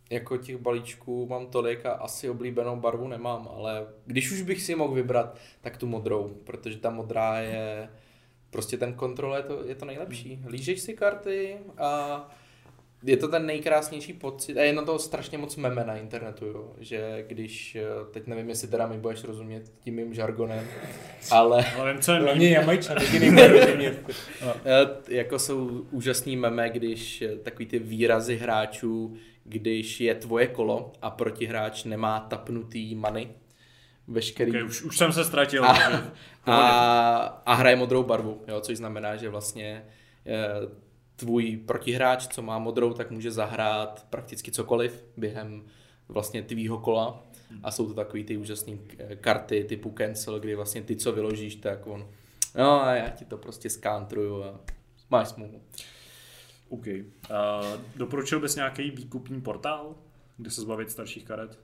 jako 0.10 0.38
těch 0.38 0.58
balíčků 0.58 1.28
mám 1.28 1.48
tolik 1.48 1.86
a 1.86 1.92
asi 1.92 2.30
oblíbenou 2.30 2.76
barvu 2.76 3.08
nemám, 3.08 3.50
ale 3.56 3.88
když 4.06 4.32
už 4.32 4.42
bych 4.42 4.62
si 4.62 4.76
mohl 4.76 4.94
vybrat, 4.94 5.38
tak 5.62 5.78
tu 5.78 5.88
modrou, 5.88 6.30
protože 6.44 6.78
ta 6.78 6.90
modrá 6.90 7.40
je 7.40 7.90
prostě 8.50 8.78
ten 8.78 8.94
kontrol 8.94 9.36
je 9.36 9.44
to, 9.44 9.64
je 9.66 9.76
to 9.76 9.86
nejlepší. 9.86 10.44
Lížeš 10.48 10.80
si 10.82 10.94
karty 10.94 11.58
a 11.78 12.30
je 13.04 13.18
to 13.18 13.28
ten 13.28 13.46
nejkrásnější 13.46 14.14
pocit 14.14 14.58
a 14.58 14.62
je 14.64 14.74
na 14.74 14.82
to 14.82 15.00
strašně 15.00 15.38
moc 15.38 15.56
meme 15.56 15.84
na 15.84 15.96
internetu, 15.96 16.46
jo? 16.46 16.74
že 16.80 17.26
když, 17.28 17.76
eh, 17.76 17.84
teď 18.12 18.28
nevím, 18.28 18.50
jestli 18.50 18.68
teda 18.68 18.88
mi 18.88 18.98
budeš 18.98 19.24
rozumět 19.24 19.72
tím 19.84 19.96
mým 19.96 20.14
žargonem, 20.14 20.68
ale 21.32 21.66
Ale 21.80 21.94
vím, 21.94 22.02
co 22.02 22.12
je 22.12 22.18
mým. 22.20 22.26
Hlavně 22.28 22.50
Jamajčan, 22.50 22.98
rozumět. 23.48 24.00
Eh, 24.44 24.88
jako 25.08 25.40
jsou 25.40 25.68
úžasný 25.92 26.38
meme, 26.38 26.70
když 26.70 27.22
eh, 27.22 27.36
takový 27.36 27.66
ty 27.66 27.80
výrazy 27.80 28.36
hráčů, 28.38 29.16
když 29.44 30.02
je 30.02 30.16
tvoje 30.16 30.48
kolo 30.48 30.92
a 31.02 31.10
protihráč 31.10 31.84
nemá 31.84 32.20
tapnutý 32.20 32.96
many, 32.96 33.30
veškerý, 34.08 34.52
Okay, 34.52 34.64
už, 34.64 34.82
už 34.82 34.98
jsem 34.98 35.12
se 35.14 35.26
ztratil. 35.26 35.66
A- 35.66 36.12
a, 36.46 36.62
a 37.46 37.54
hraje 37.54 37.76
modrou 37.76 38.04
barvu, 38.04 38.42
jo, 38.48 38.62
což 38.62 38.78
znamená, 38.78 39.16
že 39.16 39.30
vlastně 39.30 39.86
tvůj 41.22 41.58
protihráč, 41.66 42.28
co 42.28 42.42
má 42.42 42.60
modrou, 42.60 42.94
tak 42.94 43.12
může 43.12 43.32
zahrát 43.32 44.06
prakticky 44.10 44.52
cokoliv 44.52 45.06
během 45.18 45.64
vlastně 46.08 46.42
tvýho 46.42 46.78
kola. 46.78 47.24
A 47.64 47.72
jsou 47.72 47.88
to 47.88 47.94
takový 47.94 48.24
ty 48.24 48.38
úžasné 48.38 48.78
karty 49.22 49.64
typu 49.64 49.94
cancel, 49.98 50.40
kdy 50.40 50.56
vlastně 50.56 50.82
ty, 50.82 50.96
co 50.96 51.12
vyložíš, 51.12 51.56
tak 51.56 51.88
on, 51.88 52.08
no 52.58 52.84
a 52.84 52.96
já 52.96 53.10
ti 53.10 53.26
to 53.26 53.38
prostě 53.38 53.70
skantruju 53.70 54.44
a 54.44 54.60
máš 55.10 55.28
smůlu. 55.28 55.62
OK. 56.70 56.88
Uh, 56.88 57.04
doporučil 57.96 58.40
bys 58.40 58.56
nějaký 58.56 58.92
výkupní 58.92 59.42
portál, 59.42 59.96
kde 60.38 60.52
se 60.52 60.62
zbavit 60.62 60.92
starších 60.92 61.26
karet? 61.26 61.60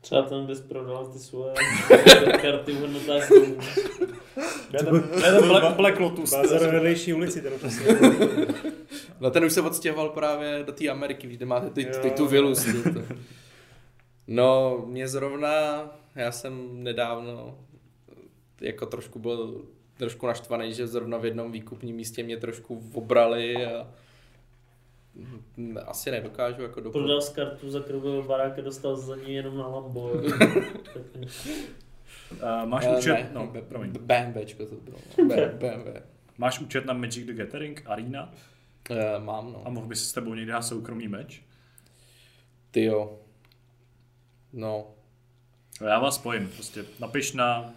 Třeba 0.00 0.22
tam 0.22 0.46
bys 0.46 0.60
prodal 0.60 1.06
ty 1.06 1.18
svoje 1.18 1.54
karty 2.42 2.72
v 2.72 2.80
hodnotách. 2.80 3.30
Ne, 4.72 4.78
ten, 4.78 4.94
ne, 4.94 5.22
ten 5.22 5.48
Black, 5.48 5.76
Black 5.76 6.00
Lotus. 6.00 6.32
Bazar 6.34 6.62
na 6.62 6.68
vedlejší 6.68 7.14
ulici, 7.14 7.42
ten 7.42 7.52
přesně. 7.58 7.86
No 9.20 9.30
ten 9.30 9.44
už 9.44 9.52
se 9.52 9.60
odstěhoval 9.60 10.08
právě 10.08 10.62
do 10.66 10.72
té 10.72 10.88
Ameriky, 10.88 11.26
kde 11.26 11.46
máte 11.46 11.70
ty, 11.70 11.84
ty, 11.84 12.10
tu 12.10 12.26
vilu. 12.26 12.54
No, 14.26 14.82
mě 14.86 15.08
zrovna, 15.08 15.82
já 16.14 16.32
jsem 16.32 16.84
nedávno 16.84 17.58
jako 18.60 18.86
trošku 18.86 19.18
byl 19.18 19.64
trošku 19.96 20.26
naštvaný, 20.26 20.74
že 20.74 20.86
zrovna 20.86 21.18
v 21.18 21.24
jednom 21.24 21.52
výkupním 21.52 21.96
místě 21.96 22.22
mě 22.22 22.36
trošku 22.36 22.90
obrali 22.94 23.66
a 23.66 23.88
asi 25.86 26.10
nedokážu 26.10 26.62
jako 26.62 26.80
Prodal 26.80 26.92
doporučit. 26.92 27.26
z 27.26 27.28
kartu, 27.28 27.70
za 27.70 27.80
kterou 27.80 28.00
byl 28.00 28.22
barák 28.22 28.58
a 28.58 28.62
dostal 28.62 28.96
za 28.96 29.16
ní 29.16 29.34
jenom 29.34 29.56
na 29.58 29.66
Lambo. 29.66 30.12
Uh, 32.32 32.68
máš 32.68 32.84
Eh, 32.86 32.96
účet, 32.98 33.12
ne, 33.12 33.30
no, 33.34 33.46
B- 33.46 33.62
promiň. 33.62 33.90
BMWčko 33.90 34.66
to 34.66 34.74
bylo. 34.74 34.96
no. 35.18 35.24
B- 35.28 35.46
BMW. 35.58 36.00
Máš 36.38 36.60
účet 36.60 36.84
na 36.86 36.92
Magic 36.92 37.26
the 37.26 37.32
Gathering 37.32 37.82
Arena 37.86 38.34
Eh, 38.90 39.18
mám, 39.18 39.52
no. 39.52 39.62
a 39.66 39.70
mohl 39.70 39.86
bys 39.86 40.08
s 40.08 40.12
tebou 40.12 40.34
někdy 40.34 40.52
dát 40.52 40.62
soukromý 40.62 41.08
meč? 41.08 41.42
Ty 42.70 42.84
jo. 42.84 43.18
No, 44.52 44.86
No, 45.80 45.86
Já 45.86 45.98
vás 45.98 46.14
spojím, 46.14 46.48
prostě 46.48 46.84
napiš 47.00 47.32
na... 47.32 47.74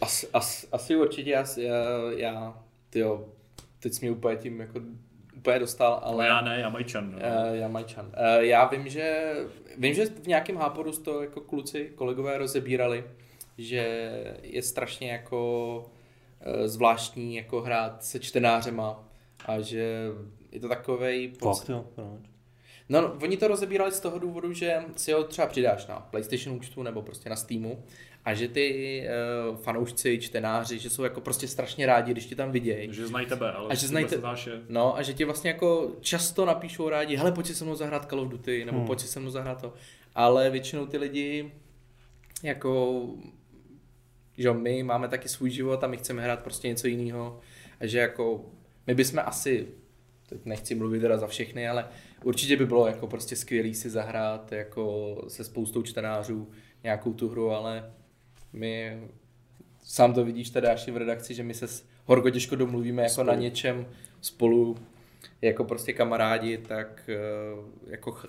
Asi, 0.00 0.28
asi, 0.32 0.66
asi 0.72 0.96
určitě, 0.96 1.30
já, 1.30 1.44
já, 1.56 1.74
já 2.16 2.62
tyjo, 2.90 3.28
teď 3.80 3.92
jsi 3.92 4.00
mě 4.00 4.10
úplně 4.10 4.36
tím 4.36 4.60
jako 4.60 4.80
úplně 5.46 5.58
dostal, 5.58 6.00
Ale 6.02 6.14
ale 6.14 6.26
já 6.26 6.40
ne, 6.40 6.60
já 6.60 6.68
Majčan. 6.68 7.10
No. 7.10 7.18
uh, 7.18 7.54
já 7.54 7.68
Majčan. 7.68 8.06
Uh, 8.06 8.42
já 8.44 8.66
vím, 8.66 8.88
že 8.88 9.34
vím, 9.78 9.94
že 9.94 10.06
v 10.06 10.26
nějakém 10.26 10.56
háporu 10.56 10.92
to 10.92 11.22
jako 11.22 11.40
kluci, 11.40 11.92
kolegové 11.94 12.38
rozebírali, 12.38 13.04
že 13.58 14.10
je 14.42 14.62
strašně 14.62 15.12
jako 15.12 15.78
uh, 16.46 16.66
zvláštní 16.66 17.36
jako 17.36 17.60
hrát 17.60 18.04
se 18.04 18.20
čtenářema 18.20 19.04
a 19.46 19.60
že 19.60 20.06
je 20.52 20.60
to 20.60 20.68
takovej 20.68 21.32
Fakt 21.42 21.68
jo? 21.68 21.84
No, 21.96 22.18
no, 22.88 23.12
oni 23.22 23.36
to 23.36 23.48
rozebírali 23.48 23.92
z 23.92 24.00
toho 24.00 24.18
důvodu, 24.18 24.52
že 24.52 24.82
si 24.96 25.12
ho 25.12 25.24
třeba 25.24 25.46
přidáš 25.46 25.86
na 25.86 26.00
PlayStation 26.00 26.56
účtu 26.56 26.82
nebo 26.82 27.02
prostě 27.02 27.30
na 27.30 27.36
Steamu 27.36 27.84
a 28.26 28.34
že 28.34 28.48
ty 28.48 29.02
uh, 29.50 29.56
fanoušci, 29.56 30.18
čtenáři, 30.18 30.78
že 30.78 30.90
jsou 30.90 31.02
jako 31.02 31.20
prostě 31.20 31.48
strašně 31.48 31.86
rádi, 31.86 32.12
když 32.12 32.26
tě 32.26 32.34
tam 32.36 32.50
vidějí. 32.52 32.92
Že 32.92 33.06
znají 33.06 33.26
tebe, 33.26 33.52
ale 33.52 33.68
A 33.70 33.74
že 33.74 33.86
znají 33.86 34.06
te- 34.06 34.16
Váše... 34.18 34.60
No 34.68 34.96
a 34.96 35.02
že 35.02 35.12
ti 35.14 35.24
vlastně 35.24 35.50
jako 35.50 35.92
často 36.00 36.44
napíšou 36.44 36.88
rádi, 36.88 37.16
hele 37.16 37.32
pojď 37.32 37.46
si 37.46 37.54
se 37.54 37.64
mnou 37.64 37.74
zahrát 37.74 38.08
Call 38.10 38.20
of 38.20 38.28
Duty, 38.28 38.64
nebo 38.64 38.78
Hmm. 38.78 38.86
pojď 38.86 39.00
si 39.00 39.06
se 39.08 39.20
mnou 39.20 39.30
zahrát 39.30 39.60
to. 39.60 39.72
Ale 40.14 40.50
většinou 40.50 40.86
ty 40.86 40.96
lidi 40.98 41.52
jako 42.42 43.02
že 44.38 44.52
my 44.52 44.82
máme 44.82 45.08
taky 45.08 45.28
svůj 45.28 45.50
život 45.50 45.84
a 45.84 45.86
my 45.86 45.96
chceme 45.96 46.22
hrát 46.22 46.42
prostě 46.42 46.68
něco 46.68 46.86
jiného 46.86 47.40
a 47.80 47.86
že 47.86 47.98
jako 47.98 48.44
my 48.86 48.94
bychom 48.94 49.22
asi 49.26 49.66
teď 50.28 50.40
nechci 50.44 50.74
mluvit 50.74 51.00
teda 51.00 51.18
za 51.18 51.26
všechny, 51.26 51.68
ale 51.68 51.86
určitě 52.24 52.56
by 52.56 52.66
bylo 52.66 52.86
jako 52.86 53.06
prostě 53.06 53.36
skvělý 53.36 53.74
si 53.74 53.90
zahrát 53.90 54.52
jako 54.52 55.16
se 55.28 55.44
spoustou 55.44 55.82
čtenářů 55.82 56.50
nějakou 56.84 57.12
tu 57.12 57.28
hru, 57.28 57.50
ale 57.50 57.92
my 58.56 59.02
sám 59.82 60.14
to 60.14 60.24
vidíš 60.24 60.50
tady 60.50 60.66
až 60.66 60.88
v 60.88 60.96
redakci, 60.96 61.34
že 61.34 61.42
my 61.42 61.54
se 61.54 61.68
s- 61.68 61.84
horko 62.04 62.30
těžko 62.30 62.56
domluvíme 62.56 63.02
jako 63.02 63.12
Spolu. 63.12 63.26
na 63.26 63.34
něčem 63.34 63.86
spolu 64.20 64.76
jako 65.42 65.64
prostě 65.64 65.92
kamarádi, 65.92 66.58
tak 66.58 67.10
eh, 67.12 67.90
jako 67.90 68.10
ch- 68.12 68.26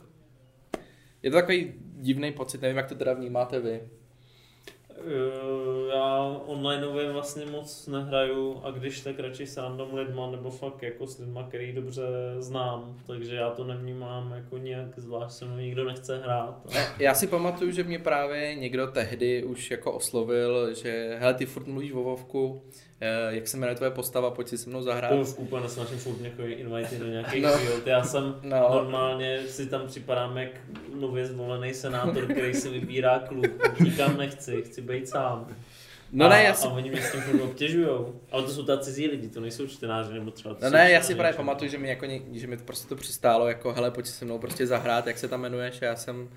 je 1.24 1.32
to 1.32 1.38
takový 1.38 1.74
divný 1.78 2.32
pocit, 2.32 2.62
nevím, 2.62 2.78
jak 2.78 2.90
to 2.90 2.96
teda 2.96 3.14
vnímáte 3.14 3.60
vy. 3.60 3.82
Eh, 4.98 5.96
Já 5.96 6.42
onlineově 6.46 7.12
vlastně 7.12 7.46
moc 7.46 7.88
nehraju 7.88 8.60
a 8.64 8.72
když 8.72 9.02
tak 9.02 9.20
radši 9.20 9.48
s 9.48 9.58
random 9.58 9.94
lidma 9.94 10.32
nebo 10.32 10.50
fakt 10.52 10.84
jako 10.84 11.08
s 11.08 11.20
lidma, 11.20 11.44
který 11.48 11.74
dobře 11.74 12.04
znám, 12.40 12.98
takže 13.08 13.36
já 13.36 13.50
to 13.50 13.64
nevnímám 13.64 14.32
jako 14.32 14.58
nějak 14.58 15.00
zvlášť, 15.00 15.32
se 15.36 15.46
mnou 15.46 15.58
nikdo 15.58 15.86
nechce 15.86 16.18
hrát. 16.18 16.62
Já 17.00 17.14
si 17.14 17.28
pamatuju, 17.28 17.72
že 17.72 17.84
mě 17.84 18.00
právě 18.00 18.56
někdo 18.56 18.88
tehdy 18.88 19.44
už 19.44 19.72
jako 19.72 19.92
oslovil, 19.92 20.74
že 20.74 21.18
hele, 21.20 21.34
ty 21.34 21.46
furt 21.46 21.68
mluvíš 21.68 21.92
o 21.92 22.04
Vovku, 22.04 22.62
jak 23.30 23.48
se 23.48 23.58
jmenuje 23.58 23.76
tvoje 23.76 23.92
postava, 23.92 24.32
pojď 24.32 24.48
si 24.48 24.58
se 24.58 24.70
mnou 24.70 24.82
zahrát. 24.82 25.12
To 25.12 25.18
už 25.22 25.28
úplně 25.38 25.64
nesnažím 25.64 25.98
furt 25.98 26.22
někoho 26.22 26.48
invite 26.48 26.96
do 27.00 27.06
nějakých 27.08 27.44
No. 27.44 27.52
field. 27.52 27.88
Já 27.88 28.04
jsem 28.04 28.24
No. 28.24 28.60
no. 28.60 28.70
normálně 28.76 29.40
si 29.48 29.66
tam 29.66 29.88
připadám 29.88 30.38
jak 30.38 30.50
nově 30.96 31.26
zvolený 31.26 31.74
senátor, 31.74 32.26
který 32.26 32.54
si 32.54 32.70
vybírá 32.70 33.20
klub. 33.20 33.46
Nikam 33.80 34.18
nechci, 34.18 34.62
chci 34.62 34.82
být 34.82 35.10
sám. 35.10 35.48
No 36.12 36.26
a, 36.26 36.30
ne, 36.30 36.44
já 36.44 36.54
si, 36.54 36.68
a 36.68 36.72
oni 36.72 36.90
mě 36.90 37.02
s 37.02 37.12
tím 37.12 37.22
furt 37.22 37.42
obtěžujou. 37.42 38.22
Ale 38.32 38.44
to 38.44 38.50
jsou 38.50 38.64
ta 38.66 38.78
cizí 38.78 39.08
lidi, 39.08 39.28
to 39.30 39.40
nejsou 39.42 39.68
čtenáři 39.68 40.14
nebo 40.14 40.32
třeba. 40.32 40.56
no 40.62 40.70
ne, 40.70 40.92
já 40.92 41.02
si 41.02 41.16
právě 41.16 41.34
pamatuju, 41.34 41.72
že 41.72 41.78
mi, 41.78 41.90
jako, 41.90 42.06
ně- 42.06 42.22
že 42.32 42.48
mi 42.48 42.58
to 42.58 42.64
prostě 42.64 42.88
to 42.90 42.96
přistálo, 42.96 43.48
jako 43.48 43.74
hele, 43.74 43.92
pojď 43.92 44.06
si 44.06 44.12
se 44.12 44.26
mnou 44.26 44.40
prostě 44.40 44.68
zahrát, 44.68 45.08
jak 45.08 45.18
se 45.18 45.28
tam 45.28 45.40
jmenuješ, 45.40 45.82
já 45.82 45.96
jsem 45.96 46.30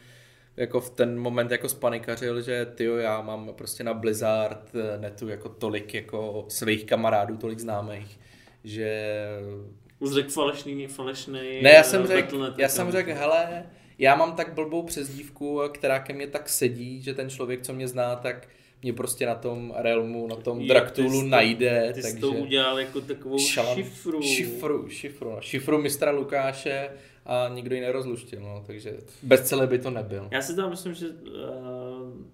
jako 0.57 0.81
v 0.81 0.91
ten 0.91 1.19
moment 1.19 1.51
jako 1.51 1.69
spanikařil, 1.69 2.43
že 2.43 2.67
ty 2.67 2.85
já 2.85 3.21
mám 3.21 3.51
prostě 3.55 3.85
na 3.85 3.95
Blizzard 3.95 4.71
eh, 4.75 4.99
netu 4.99 5.29
jako 5.29 5.49
tolik 5.49 5.95
jako 5.95 6.45
svých 6.49 6.85
kamarádů, 6.85 7.37
tolik 7.37 7.59
známých, 7.59 8.21
že 8.65 9.17
Už 9.99 10.13
řekl 10.13 10.31
falešný, 10.31 10.87
falešný 10.87 11.61
Ne, 11.63 11.71
já 11.71 11.83
jsem 11.83 12.03
eh, 12.03 12.07
řekl, 12.07 12.55
já 12.59 12.69
jsem 12.69 12.93
řekl, 12.93 13.11
hele, 13.15 13.67
já 13.99 14.17
mám 14.17 14.37
tak 14.37 14.55
blbou 14.55 14.83
přezdívku, 14.83 15.61
která 15.73 15.99
ke 15.99 16.13
mně 16.13 16.27
tak 16.27 16.49
sedí, 16.49 17.03
že 17.03 17.15
ten 17.15 17.31
člověk, 17.31 17.63
co 17.63 17.73
mě 17.73 17.89
zná, 17.89 18.17
tak 18.17 18.49
mě 18.82 18.93
prostě 18.93 19.27
na 19.27 19.35
tom 19.35 19.73
Realmu, 19.77 20.27
na 20.27 20.36
tom 20.36 20.66
Draktulu 20.66 21.09
ty 21.11 21.16
jsi 21.16 21.23
to- 21.23 21.28
najde, 21.28 21.93
Ty 21.94 22.02
takže... 22.02 22.16
jsi 22.16 22.20
to 22.20 22.31
udělal 22.32 22.78
jako 22.81 23.01
takovou 23.01 23.36
šalam- 23.36 23.74
šifru. 23.74 24.23
Šifru, 24.23 24.89
šifru, 24.89 25.31
no. 25.31 25.40
šifru 25.40 25.82
mistra 25.82 26.11
Lukáše 26.11 26.90
a 27.27 27.48
nikdo 27.55 27.74
ji 27.74 27.81
nerozluštil, 27.81 28.40
no, 28.40 28.65
takže 28.66 28.97
bez 29.23 29.48
celé 29.48 29.66
by 29.66 29.78
to 29.78 29.90
nebyl. 29.90 30.28
Já 30.31 30.43
si 30.43 30.57
tam 30.57 30.70
myslím, 30.70 30.94
že 30.94 31.09
uh, 31.09 31.15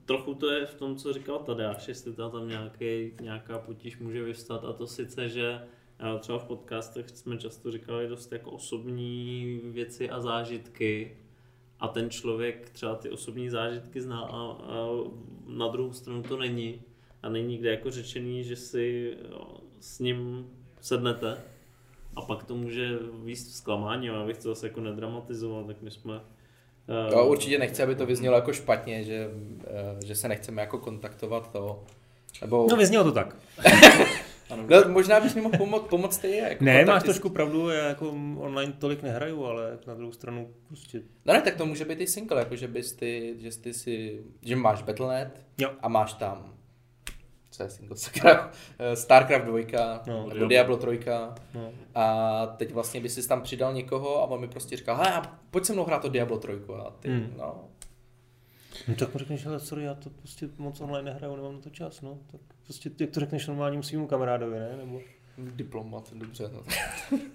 trochu 0.04 0.34
to 0.34 0.50
je 0.50 0.66
v 0.66 0.74
tom, 0.74 0.96
co 0.96 1.12
říkal 1.12 1.38
Tadeáš, 1.38 1.88
jestli 1.88 2.12
tam, 2.12 2.30
tam 2.30 2.48
nějaký, 2.48 3.12
nějaká 3.22 3.58
potíž 3.58 3.98
může 3.98 4.22
vyvstat 4.22 4.64
a 4.64 4.72
to 4.72 4.86
sice, 4.86 5.28
že 5.28 5.60
uh, 6.14 6.20
třeba 6.20 6.38
v 6.38 6.44
podcastech 6.44 7.08
jsme 7.10 7.38
často 7.38 7.70
říkali 7.70 8.08
dost 8.08 8.32
jako 8.32 8.50
osobní 8.50 9.60
věci 9.64 10.10
a 10.10 10.20
zážitky 10.20 11.16
a 11.80 11.88
ten 11.88 12.10
člověk 12.10 12.70
třeba 12.70 12.94
ty 12.94 13.10
osobní 13.10 13.50
zážitky 13.50 14.00
zná 14.00 14.20
a, 14.20 14.36
a 14.36 14.86
na 15.46 15.68
druhou 15.68 15.92
stranu 15.92 16.22
to 16.22 16.36
není 16.36 16.82
a 17.22 17.28
není 17.28 17.48
nikde 17.48 17.70
jako 17.70 17.90
řečený, 17.90 18.44
že 18.44 18.56
si 18.56 19.14
jo, 19.30 19.46
s 19.80 19.98
ním 19.98 20.46
sednete 20.80 21.38
a 22.16 22.22
pak 22.22 22.42
to 22.44 22.54
může 22.56 22.98
výst 23.24 23.56
zklamání, 23.56 24.10
ale 24.10 24.22
abych 24.22 24.36
to 24.36 24.48
zase 24.48 24.66
jako 24.66 24.80
nedramatizoval, 24.80 25.64
tak 25.64 25.82
my 25.82 25.90
jsme 25.90 26.20
eh, 26.88 27.14
Jo, 27.14 27.26
určitě 27.26 27.58
nechci, 27.58 27.82
aby 27.82 27.94
to 27.94 28.06
vyznělo 28.06 28.36
jako 28.36 28.52
špatně, 28.52 29.04
že, 29.04 29.30
eh, 29.66 30.06
že 30.06 30.14
se 30.14 30.28
nechceme 30.28 30.62
jako 30.62 30.78
kontaktovat 30.78 31.52
to. 31.52 31.84
Nebo, 32.40 32.66
No 32.70 32.76
vyznělo 32.76 33.04
to 33.04 33.12
tak. 33.12 33.36
no, 34.68 34.88
možná 34.88 35.20
bys 35.20 35.34
mi 35.34 35.40
mohl 35.40 35.58
pomoct, 35.58 35.88
pomoct 35.88 36.18
ty. 36.18 36.36
Jako 36.36 36.64
Ne, 36.64 36.72
máš 36.74 36.80
kontakty 36.84 37.00
s- 37.00 37.04
trošku 37.04 37.28
pravdu, 37.28 37.68
já 37.68 37.88
jako 37.88 38.08
online 38.36 38.72
tolik 38.78 39.02
nehraju, 39.02 39.44
ale 39.44 39.78
na 39.86 39.94
druhou 39.94 40.12
stranu 40.12 40.48
prostě... 40.68 41.02
No 41.24 41.34
ne, 41.34 41.42
tak 41.42 41.54
to 41.56 41.66
může 41.66 41.84
být 41.84 42.00
i 42.00 42.06
single, 42.06 42.38
jako 42.38 42.56
že 42.56 42.68
bys 42.68 42.92
ty, 42.92 43.34
že 43.38 43.58
ty 43.60 43.74
si, 43.74 44.22
že 44.42 44.56
máš 44.56 44.82
Battle.net 44.82 45.40
Jo. 45.58 45.70
a 45.80 45.88
máš 45.88 46.12
tam, 46.12 46.52
co 47.50 47.62
je 47.62 47.70
single, 47.70 47.96
sakra, 47.96 48.50
Eh, 48.78 48.96
Starcraft 48.96 49.44
2, 49.44 50.02
No, 50.06 50.14
nebo 50.26 50.46
Diablo. 50.46 50.48
Diablo 50.48 50.76
3 50.76 51.00
No. 51.54 51.70
a 51.94 52.46
teď 52.46 52.72
vlastně 52.72 53.00
bys 53.00 53.14
si 53.14 53.28
tam 53.28 53.42
přidal 53.42 53.72
někoho 53.74 54.22
a 54.22 54.26
on 54.26 54.40
mi 54.40 54.48
prostě 54.48 54.76
říkal, 54.76 54.96
hele, 54.96 55.22
pojď 55.50 55.64
se 55.64 55.72
mnou 55.72 55.84
hrát 55.84 56.02
to 56.02 56.08
Diablo 56.08 56.38
3 56.38 56.52
a 56.86 56.90
ty, 56.90 57.08
Hmm. 57.08 57.34
no. 57.38 57.64
No 58.88 58.94
tak 58.94 59.12
mu 59.12 59.18
řekneš, 59.18 59.46
ale 59.46 59.60
sorry, 59.60 59.84
já 59.84 59.94
to 59.94 60.10
prostě 60.10 60.48
moc 60.58 60.80
online 60.80 61.10
nehraju, 61.10 61.36
nemám 61.36 61.52
na 61.54 61.60
to 61.60 61.70
čas, 61.70 62.00
no. 62.02 62.18
Tak 62.32 62.40
prostě, 62.64 62.90
jak 63.00 63.10
to 63.10 63.20
řekneš 63.20 63.46
normálnímu 63.46 63.82
svýmu 63.82 64.06
kamarádovi, 64.06 64.58
ne? 64.58 64.74
Nebo... 64.76 65.00
Diplomat, 65.38 66.12
dobře. 66.14 66.50
No. 66.54 66.62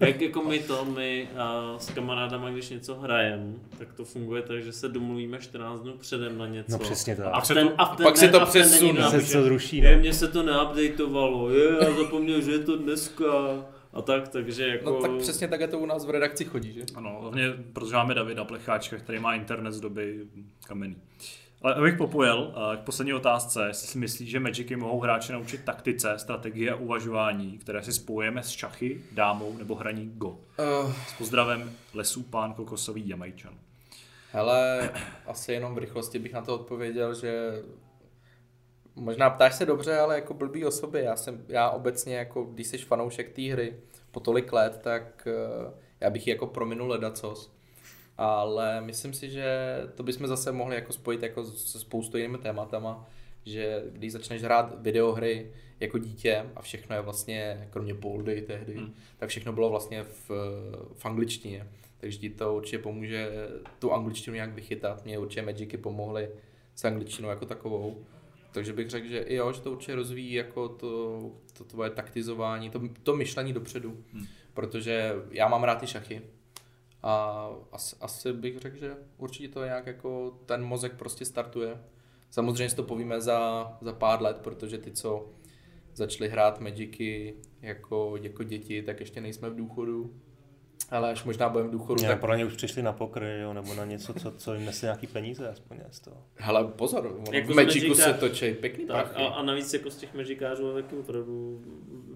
Jak 0.00 0.20
jako 0.20 0.42
my 0.42 0.58
to, 0.58 0.84
my 0.84 1.28
a 1.36 1.74
s 1.78 1.90
kamarádama, 1.90 2.50
když 2.50 2.68
něco 2.70 2.94
hrajem, 2.94 3.60
tak 3.78 3.92
to 3.92 4.04
funguje 4.04 4.42
tak, 4.42 4.62
že 4.62 4.72
se 4.72 4.88
domluvíme 4.88 5.38
14 5.38 5.80
dnů 5.80 5.92
předem 5.92 6.38
na 6.38 6.46
něco. 6.46 6.72
No 6.72 6.78
přesně 6.78 7.16
tak. 7.16 7.26
A 7.32 7.40
se 7.40 7.54
ten, 7.54 7.68
to- 7.68 7.80
a 7.80 7.96
ten 7.96 8.04
pak 8.04 8.16
se 8.16 8.26
den- 8.28 8.40
to 8.40 8.46
přesune. 8.46 9.10
Se 9.10 9.32
to 9.32 9.42
zruší, 9.42 9.76
Je, 9.76 9.92
no. 9.96 9.98
mně 10.00 10.12
se 10.12 10.28
to 10.28 10.42
neupdateovalo, 10.42 11.50
je, 11.50 11.64
já 11.84 11.92
zapomněl, 11.92 12.40
že 12.40 12.52
je 12.52 12.58
to 12.58 12.76
dneska. 12.76 13.24
A 13.92 14.02
tak, 14.02 14.28
takže 14.28 14.68
jako... 14.68 14.90
no 14.90 15.00
tak 15.00 15.10
přesně 15.18 15.48
takhle 15.48 15.68
to 15.68 15.78
u 15.78 15.86
nás 15.86 16.06
v 16.06 16.10
redakci 16.10 16.44
chodí, 16.44 16.72
že? 16.72 16.82
Ano, 16.94 17.18
hlavně 17.20 17.42
protože 17.72 17.94
máme 17.94 18.14
Davida 18.14 18.44
Plecháčka, 18.44 18.96
který 18.96 19.18
má 19.18 19.34
internet 19.34 19.72
z 19.72 19.80
doby 19.80 20.26
kamenný. 20.66 20.96
Ale 21.62 21.74
abych 21.74 21.96
popojel 21.96 22.54
eh, 22.54 22.76
k 22.76 22.80
poslední 22.80 23.14
otázce, 23.14 23.64
jestli 23.66 23.88
si 23.88 23.98
myslíš, 23.98 24.30
že 24.30 24.40
Magicy 24.40 24.76
mohou 24.76 25.00
hráče 25.00 25.32
naučit 25.32 25.64
taktice, 25.64 26.18
strategie 26.18 26.72
a 26.72 26.76
uvažování, 26.76 27.58
které 27.58 27.82
si 27.82 27.92
spojujeme 27.92 28.42
s 28.42 28.48
šachy, 28.48 29.04
dámou 29.12 29.56
nebo 29.58 29.74
hraní 29.74 30.12
Go. 30.14 30.28
Uh, 30.28 30.92
S 31.08 31.12
pozdravem 31.18 31.72
lesů 31.94 32.22
pán 32.22 32.54
kokosový 32.54 33.08
Jamajčan. 33.08 33.54
hele, 34.32 34.90
asi 35.26 35.52
jenom 35.52 35.74
v 35.74 35.78
rychlosti 35.78 36.18
bych 36.18 36.32
na 36.32 36.42
to 36.42 36.54
odpověděl, 36.54 37.14
že 37.14 37.62
možná 38.94 39.30
ptáš 39.30 39.54
se 39.54 39.66
dobře, 39.66 39.98
ale 39.98 40.14
jako 40.14 40.34
blbý 40.34 40.64
osoby. 40.64 41.02
Já, 41.02 41.16
jsem, 41.16 41.44
já 41.48 41.70
obecně, 41.70 42.16
jako 42.16 42.44
když 42.44 42.66
jsi 42.66 42.78
fanoušek 42.78 43.32
té 43.32 43.42
hry 43.42 43.76
po 44.10 44.20
tolik 44.20 44.52
let, 44.52 44.80
tak 44.82 45.26
eh, 45.26 45.72
já 46.00 46.10
bych 46.10 46.26
ji 46.26 46.32
jako 46.32 46.46
prominul 46.46 46.88
ledacos. 46.88 47.52
Ale 48.18 48.80
myslím 48.80 49.12
si, 49.12 49.30
že 49.30 49.76
to 49.94 50.02
bychom 50.02 50.26
zase 50.26 50.52
mohli 50.52 50.74
jako 50.74 50.92
spojit 50.92 51.22
jako 51.22 51.44
se 51.44 51.80
spoustou 51.80 52.16
jinými 52.16 52.38
tématama, 52.38 53.08
že 53.44 53.82
když 53.92 54.12
začneš 54.12 54.42
hrát 54.42 54.82
videohry 54.82 55.50
jako 55.80 55.98
dítě 55.98 56.44
a 56.56 56.62
všechno 56.62 56.96
je 56.96 57.02
vlastně, 57.02 57.68
kromě 57.70 57.94
boldy 57.94 58.42
tehdy, 58.42 58.74
hmm. 58.74 58.94
tak 59.16 59.28
všechno 59.28 59.52
bylo 59.52 59.70
vlastně 59.70 60.02
v, 60.02 60.30
v 60.94 61.06
angličtině. 61.06 61.66
Takže 62.00 62.18
ti 62.18 62.30
to 62.30 62.54
určitě 62.54 62.78
pomůže 62.78 63.30
tu 63.78 63.92
angličtinu 63.92 64.34
nějak 64.34 64.54
vychytat. 64.54 65.04
Mě 65.04 65.18
určitě 65.18 65.42
Magicy 65.42 65.76
pomohly 65.76 66.28
s 66.74 66.84
angličtinou 66.84 67.28
jako 67.28 67.46
takovou. 67.46 68.04
Takže 68.52 68.72
bych 68.72 68.90
řekl, 68.90 69.08
že 69.08 69.18
i 69.18 69.34
jo, 69.34 69.52
že 69.52 69.60
to 69.60 69.72
určitě 69.72 69.94
rozvíjí 69.94 70.32
jako 70.32 70.68
to, 70.68 71.20
to 71.58 71.64
tvoje 71.64 71.90
taktizování, 71.90 72.70
to, 72.70 72.80
to 73.02 73.16
myšlení 73.16 73.52
dopředu. 73.52 74.04
Hmm. 74.12 74.26
Protože 74.54 75.14
já 75.30 75.48
mám 75.48 75.64
rád 75.64 75.74
ty 75.74 75.86
šachy. 75.86 76.22
A 77.02 77.48
asi, 77.72 77.96
asi 78.00 78.32
bych 78.32 78.58
řekl, 78.58 78.76
že 78.76 78.96
určitě 79.18 79.48
to 79.48 79.64
nějak 79.64 79.86
jako 79.86 80.38
ten 80.46 80.64
mozek 80.64 80.92
prostě 80.92 81.24
startuje. 81.24 81.80
Samozřejmě 82.30 82.70
si 82.70 82.76
to 82.76 82.82
povíme 82.82 83.20
za, 83.20 83.72
za 83.80 83.92
pár 83.92 84.22
let, 84.22 84.36
protože 84.42 84.78
ty, 84.78 84.90
co 84.90 85.28
začali 85.94 86.28
hrát 86.30 86.60
Magicy 86.60 87.34
jako, 87.62 88.16
jako 88.20 88.42
děti, 88.42 88.82
tak 88.82 89.00
ještě 89.00 89.20
nejsme 89.20 89.50
v 89.50 89.56
důchodu. 89.56 90.14
Ale 90.90 91.10
až 91.10 91.24
možná 91.24 91.48
budeme 91.48 91.68
v 91.68 91.72
důchodu, 91.72 92.02
Ne, 92.02 92.08
tak 92.08 92.20
pro 92.20 92.34
ně 92.34 92.44
už 92.44 92.54
přišli 92.56 92.82
na 92.82 92.92
pokry, 92.92 93.40
jo, 93.40 93.52
nebo 93.52 93.74
na 93.74 93.84
něco, 93.84 94.14
co, 94.14 94.32
co 94.32 94.54
jim 94.54 94.64
nese 94.64 94.86
nějaký 94.86 95.06
peníze 95.06 95.48
aspoň 95.48 95.78
z 95.90 96.00
toho. 96.00 96.16
Hele, 96.34 96.64
pozor, 96.64 97.20
Jako 97.32 97.52
v 97.52 97.56
Magicu 97.56 97.94
se 97.94 98.12
točí 98.14 98.52
pěkný 98.54 98.86
Tak, 98.86 99.06
prachy. 99.12 99.22
a, 99.22 99.28
a 99.28 99.42
navíc 99.42 99.72
jako 99.74 99.90
z 99.90 99.96
těch 99.96 100.14
mežikářů 100.14 100.74
taky 100.74 100.96
opravdu 100.96 101.62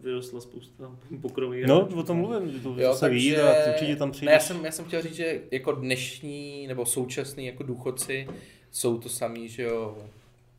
vyrostla 0.03 0.41
spousta 0.41 0.97
pokrových 1.21 1.67
No, 1.67 1.77
hráčů. 1.81 1.99
o 1.99 2.03
tom 2.03 2.17
mluvím, 2.17 2.61
to 2.61 2.75
Jo, 2.79 2.95
se 2.95 3.09
ví 3.09 3.31
takže- 3.35 3.43
a 3.43 3.73
určitě 3.73 3.97
tam 3.97 4.09
Ne, 4.09 4.13
přijde. 4.13 4.33
já, 4.33 4.41
jsem, 4.41 4.65
já 4.65 4.73
jsem 4.73 4.85
chtěl 4.85 5.03
říct, 5.03 5.15
že 5.15 5.41
jako 5.51 5.73
dnešní 5.73 6.67
nebo 6.67 6.87
současní 6.87 7.47
jako 7.47 7.63
důchodci 7.63 8.29
jsou 8.71 8.99
to 8.99 9.09
samý, 9.09 9.49
že 9.49 9.63
jo, 9.63 9.99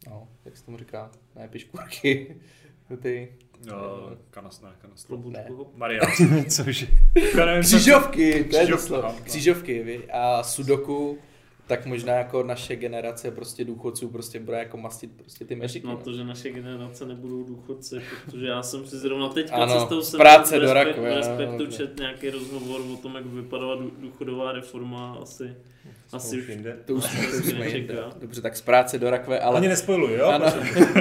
no, 0.09 0.27
jak 0.45 0.57
se 0.57 0.65
tomu 0.65 0.77
říká, 0.77 1.11
ne 1.35 1.47
piškůrky, 1.47 2.35
ty 3.01 3.30
No, 3.65 4.09
kanas, 4.30 4.61
ne, 4.61 4.69
kanas. 4.81 5.03
Klobůčku. 5.05 5.68
Maria. 5.76 6.01
Cože? 6.49 6.88
křížovky, 7.61 8.43
to 8.43 8.57
je 8.57 8.68
to 8.68 8.77
slovo, 8.77 9.03
no. 9.07 9.15
křížovky, 9.23 9.84
vy, 9.84 10.01
a 10.11 10.43
sudoku, 10.43 11.18
tak 11.68 11.85
možná 11.85 12.14
jako 12.14 12.44
naše 12.44 12.76
generace 12.76 13.31
prostě 13.31 13.65
důchodců 13.65 14.10
prostě 14.10 14.39
bude 14.39 14.57
jako 14.57 14.77
mastit 14.77 15.11
prostě 15.11 15.45
ty 15.45 15.56
mežiky. 15.56 15.88
Na 15.88 15.94
no. 15.94 15.99
to, 15.99 16.14
že 16.14 16.23
naše 16.23 16.49
generace 16.49 17.06
nebudou 17.06 17.44
důchodci, 17.44 18.02
protože 18.26 18.48
já 18.48 18.64
jsem 18.64 18.88
si 18.88 18.98
zrovna 18.98 19.30
teďka 19.30 19.56
Ano, 19.56 19.80
cestou 19.80 20.02
z 20.02 20.10
jsem 20.10 20.18
práce 20.18 20.60
do 20.60 20.68
no, 20.68 20.73
respektu 21.15 21.65
no. 21.65 21.72
čet 21.72 21.99
nějaký 21.99 22.30
rozhovor 22.30 22.81
o 22.94 22.98
tom, 22.98 23.15
jak 23.15 23.26
vypadala 23.26 23.76
dů- 23.76 23.91
důchodová 23.98 24.52
reforma, 24.52 25.18
asi, 25.22 25.56
asi 26.11 26.39
už 26.39 26.48
jinde. 26.48 26.77
To 26.85 26.94
už, 26.94 27.03
to 27.31 27.38
už 27.38 27.45
jsme 27.45 27.68
jinde. 27.77 28.03
Dobře, 28.19 28.41
tak 28.41 28.57
z 28.57 28.61
práce 28.61 28.99
do 28.99 29.10
rakve, 29.10 29.39
ale 29.39 29.57
Ani 29.57 29.68
nespojuj, 29.68 30.14
jo? 30.14 30.27
Ano. 30.27 30.45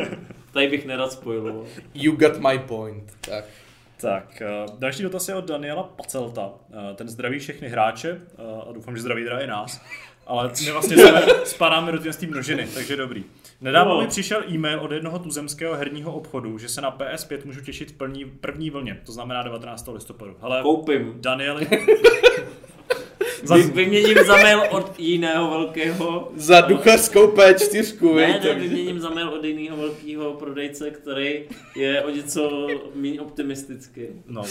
tady 0.53 0.69
bych 0.69 0.87
nerad 0.87 1.13
spojiloval. 1.13 1.65
you 1.95 2.13
got 2.17 2.39
my 2.39 2.59
point. 2.59 3.13
Tak. 3.21 3.45
Tak, 4.01 4.43
eh, 4.43 4.67
další 4.79 5.03
dotaz 5.03 5.29
je 5.29 5.35
od 5.35 5.45
Daniela 5.49 5.83
Pacelta. 5.83 6.51
Eh, 6.91 6.95
Ten 6.95 7.09
zdraví 7.09 7.39
všechny 7.39 7.69
hráče 7.69 8.21
eh, 8.39 8.43
a 8.69 8.73
doufám, 8.73 8.97
že 8.97 9.03
zdraví 9.03 9.25
teda 9.25 9.39
i 9.41 9.47
nás. 9.47 9.81
Ale 10.27 10.51
my 10.65 10.73
vlastně 10.73 10.97
jsme, 10.99 11.23
spadáme 11.45 11.93
do 11.93 11.99
té 11.99 12.27
množiny, 12.27 12.69
takže 12.75 12.97
dobrý. 12.97 13.25
Nedávno 13.61 13.95
No. 13.95 14.01
mi 14.01 14.07
přišel 14.07 14.43
e-mail 14.51 14.81
od 14.81 14.93
jednoho 14.93 15.19
tuzemského 15.19 15.75
herního 15.75 16.13
obchodu, 16.13 16.59
že 16.59 16.69
se 16.69 16.81
na 16.81 16.97
PS5 16.99 17.39
můžu 17.45 17.61
těšit 17.61 17.91
v 17.91 17.95
plní, 17.95 18.25
první 18.25 18.71
vlně, 18.71 19.01
to 19.07 19.13
znamená 19.13 19.43
19. 19.43 19.89
listopadu. 19.93 20.37
Hele, 20.41 20.63
Koupím. 20.63 21.15
Danieli, 21.21 21.67
Vy, 23.55 23.63
vyměním 23.63 24.19
za 24.27 24.37
mail 24.37 24.63
od 24.71 24.99
jiného 25.01 25.51
velkého 25.51 26.33
Za 26.37 26.61
duchařskou 26.61 27.27
P4, 27.27 28.15
Ne, 28.17 28.41
ne, 28.45 28.55
vyměním 28.55 29.01
za 29.01 29.11
mail 29.11 29.29
od 29.29 29.45
jiného 29.45 29.77
velkého 29.77 30.33
prodejce, 30.35 30.91
který 30.91 31.45
je 31.77 32.03
o 32.03 32.11
něco 32.11 32.67
méně 32.95 33.21
optimistický. 33.21 34.03
no. 34.29 34.43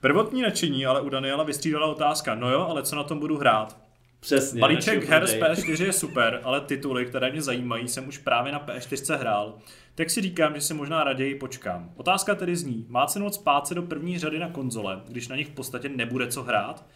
Prvotní 0.00 0.42
nadšení 0.42 0.86
ale 0.86 1.00
u 1.00 1.08
Daniela 1.08 1.44
vystřídala 1.44 1.86
otázka, 1.86 2.34
no 2.34 2.50
jo, 2.50 2.66
ale 2.70 2.82
co 2.82 2.96
na 2.96 3.02
tom 3.04 3.18
budu 3.18 3.36
hrát? 3.38 3.83
Přesně. 4.24 4.60
Balíček 4.60 5.04
her 5.04 5.26
z 5.26 5.34
prodeje. 5.34 5.54
PS4 5.54 5.84
je 5.84 5.92
super, 5.92 6.40
ale 6.44 6.60
tituly, 6.60 7.06
které 7.06 7.30
mě 7.32 7.42
zajímají, 7.42 7.88
jsem 7.88 8.08
už 8.08 8.18
právě 8.18 8.52
na 8.52 8.60
PS4 8.66 9.18
hrál. 9.18 9.54
Tak 9.94 10.10
si 10.10 10.20
říkám, 10.20 10.54
že 10.54 10.60
si 10.60 10.74
možná 10.74 11.04
raději 11.04 11.34
počkám. 11.34 11.90
Otázka 11.96 12.34
tedy 12.34 12.56
zní, 12.56 12.86
má 12.88 13.06
cenu 13.06 13.30
spát 13.30 13.66
se 13.66 13.74
do 13.74 13.82
první 13.82 14.18
řady 14.18 14.38
na 14.38 14.48
konzole, 14.48 15.00
když 15.08 15.28
na 15.28 15.36
nich 15.36 15.46
v 15.48 15.50
podstatě 15.54 15.88
nebude 15.88 16.26
co 16.26 16.42
hrát? 16.42 16.86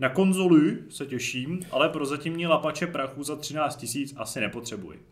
Na 0.00 0.08
konzoli 0.08 0.76
se 0.90 1.06
těším, 1.06 1.60
ale 1.70 1.88
pro 1.88 2.06
zatímní 2.06 2.46
lapače 2.46 2.86
prachu 2.86 3.22
za 3.24 3.36
13 3.36 3.76
tisíc 3.76 4.14
asi 4.16 4.40
nepotřebuji. 4.40 5.02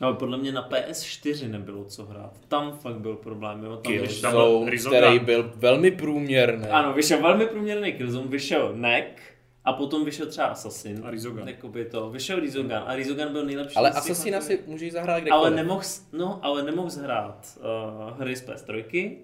Ale 0.00 0.14
podle 0.14 0.38
mě 0.38 0.52
na 0.52 0.68
PS4 0.68 1.50
nebylo 1.50 1.84
co 1.84 2.04
hrát. 2.04 2.32
Tam 2.48 2.72
fakt 2.78 2.96
byl 2.98 3.14
problém, 3.16 3.64
jo. 3.64 3.76
Tam 3.76 3.92
byl 3.92 4.06
Killzone, 4.06 4.70
Rizoga. 4.70 4.96
který 5.00 5.18
byl 5.18 5.52
velmi 5.56 5.90
průměrný. 5.90 6.66
ano, 6.68 6.92
vyšel 6.92 7.22
velmi 7.22 7.46
průměrný 7.46 7.92
Killzone, 7.92 8.28
vyšel 8.28 8.72
Neck 8.76 9.20
a 9.66 9.72
potom 9.72 10.04
vyšel 10.04 10.26
třeba 10.26 10.46
Assassin. 10.46 11.00
A 11.04 11.10
Rizogan. 11.10 11.48
Jakoby 11.48 11.84
to. 11.84 12.10
Vyšel 12.10 12.40
Rizogan 12.40 12.84
a 12.86 12.94
Rizogan 12.94 13.32
byl 13.32 13.44
nejlepší. 13.46 13.76
Ale 13.76 13.90
z 13.90 13.94
těch 13.94 13.98
Assassina 14.02 14.38
na- 14.38 14.44
si 14.44 14.62
můžeš 14.66 14.92
zahrát 14.92 15.22
kdekoliv. 15.22 15.46
Ale 15.46 15.56
nemohl, 15.56 15.82
no, 16.12 16.40
ale 16.42 16.62
nemohl 16.62 16.90
hrát 17.02 17.58
uh, 17.58 18.18
hry 18.20 18.36
z 18.36 18.46
PS3 18.48 19.16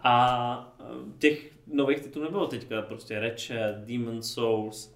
a 0.00 0.76
uh, 0.80 1.12
těch 1.18 1.50
nových 1.66 2.00
titulů 2.00 2.24
nebylo 2.24 2.46
teďka, 2.46 2.82
prostě 2.82 3.20
Ratchet, 3.20 3.76
Demon 3.76 4.22
Souls, 4.22 4.94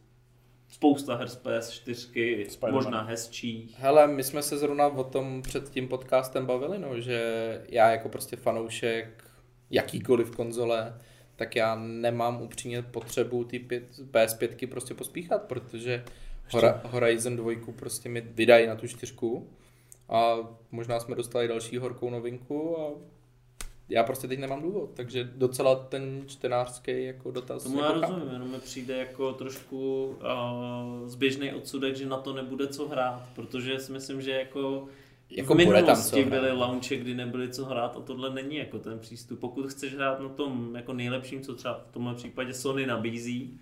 spousta 0.68 1.14
her 1.14 1.28
z 1.28 1.42
PS4, 1.42 2.46
Spider-Man. 2.46 2.72
možná 2.72 3.02
hezčí. 3.02 3.74
Hele, 3.78 4.06
my 4.06 4.24
jsme 4.24 4.42
se 4.42 4.58
zrovna 4.58 4.86
o 4.86 5.04
tom 5.04 5.42
před 5.42 5.70
tím 5.70 5.88
podcastem 5.88 6.46
bavili, 6.46 6.78
no, 6.78 7.00
že 7.00 7.20
já 7.68 7.90
jako 7.90 8.08
prostě 8.08 8.36
fanoušek 8.36 9.24
jakýkoliv 9.70 10.36
konzole, 10.36 10.98
tak 11.38 11.56
já 11.56 11.74
nemám 11.74 12.42
upřímně 12.42 12.82
potřebu 12.82 13.44
ty 13.44 13.58
pět, 13.58 13.84
PS5 14.10 14.68
prostě 14.68 14.94
pospíchat, 14.94 15.42
protože 15.42 16.04
Hora, 16.52 16.80
Horizon 16.84 17.36
2 17.36 17.52
prostě 17.76 18.08
mi 18.08 18.20
vydají 18.20 18.66
na 18.66 18.76
tu 18.76 18.86
čtyřku 18.86 19.48
a 20.08 20.36
možná 20.70 21.00
jsme 21.00 21.14
dostali 21.14 21.48
další 21.48 21.78
horkou 21.78 22.10
novinku 22.10 22.80
a 22.80 22.90
já 23.88 24.02
prostě 24.04 24.28
teď 24.28 24.38
nemám 24.38 24.62
důvod, 24.62 24.90
takže 24.94 25.24
docela 25.24 25.74
ten 25.74 26.22
čtenářský 26.26 27.04
jako 27.04 27.30
dotaz 27.30 27.62
Tomu 27.62 27.78
já 27.78 27.86
jako 27.86 28.00
chápu. 28.00 28.12
rozumím, 28.12 28.32
jenom 28.32 28.50
mi 28.50 28.58
přijde 28.58 28.96
jako 28.96 29.32
trošku 29.32 30.04
uh, 30.06 31.08
zběžný 31.08 31.52
odsudek, 31.52 31.96
že 31.96 32.06
na 32.06 32.16
to 32.16 32.32
nebude 32.34 32.66
co 32.66 32.88
hrát, 32.88 33.22
protože 33.34 33.78
si 33.78 33.92
myslím, 33.92 34.22
že 34.22 34.30
jako 34.30 34.88
Jako 35.30 35.54
v 35.54 35.56
bude 35.56 35.64
tam 35.66 35.84
minulosti 35.84 36.10
co 36.10 36.16
hrát. 36.16 36.28
byly 36.40 36.52
launche, 36.52 36.96
kdy 36.96 37.14
nebyly 37.14 37.48
co 37.48 37.64
hrát 37.64 37.96
a 37.96 38.00
tohle 38.00 38.30
není 38.34 38.56
jako 38.56 38.78
ten 38.78 38.98
přístup. 38.98 39.40
Pokud 39.40 39.66
chceš 39.70 39.94
hrát 39.94 40.20
na 40.20 40.28
tom 40.28 40.74
jako 40.76 40.92
nejlepším, 40.92 41.40
co 41.42 41.54
třeba 41.54 41.84
v 41.88 41.92
tomhle 41.92 42.14
případě 42.14 42.54
Sony 42.54 42.86
nabízí, 42.86 43.60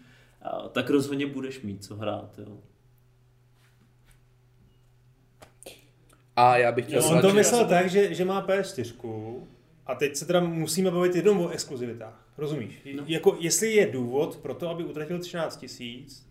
tak 0.72 0.90
rozhodně 0.90 1.26
budeš 1.26 1.60
mít 1.62 1.84
co 1.84 1.96
hrát. 1.96 2.38
Jo. 2.38 2.58
A 6.36 6.56
já 6.56 6.72
bych 6.72 6.86
chtěl 6.86 6.98
On 7.02 7.08
snad, 7.08 7.20
to 7.20 7.28
že- 7.30 7.34
myslel 7.36 7.66
tak, 7.66 7.90
že, 7.90 8.14
že 8.14 8.24
má 8.24 8.46
PS4 8.46 9.40
a 9.86 9.94
teď 9.94 10.16
se 10.16 10.26
teda 10.26 10.40
musíme 10.40 10.90
bavit 10.90 11.14
jenom 11.16 11.40
o 11.40 11.48
exkluzivitách. 11.48 12.28
Rozumíš? 12.38 12.82
No. 12.96 13.02
Jako, 13.06 13.36
jestli 13.40 13.72
je 13.72 13.86
důvod 13.86 14.36
pro 14.36 14.54
to, 14.54 14.68
aby 14.68 14.84
utratil 14.84 15.18
13 15.18 15.56
tisíc 15.56 16.25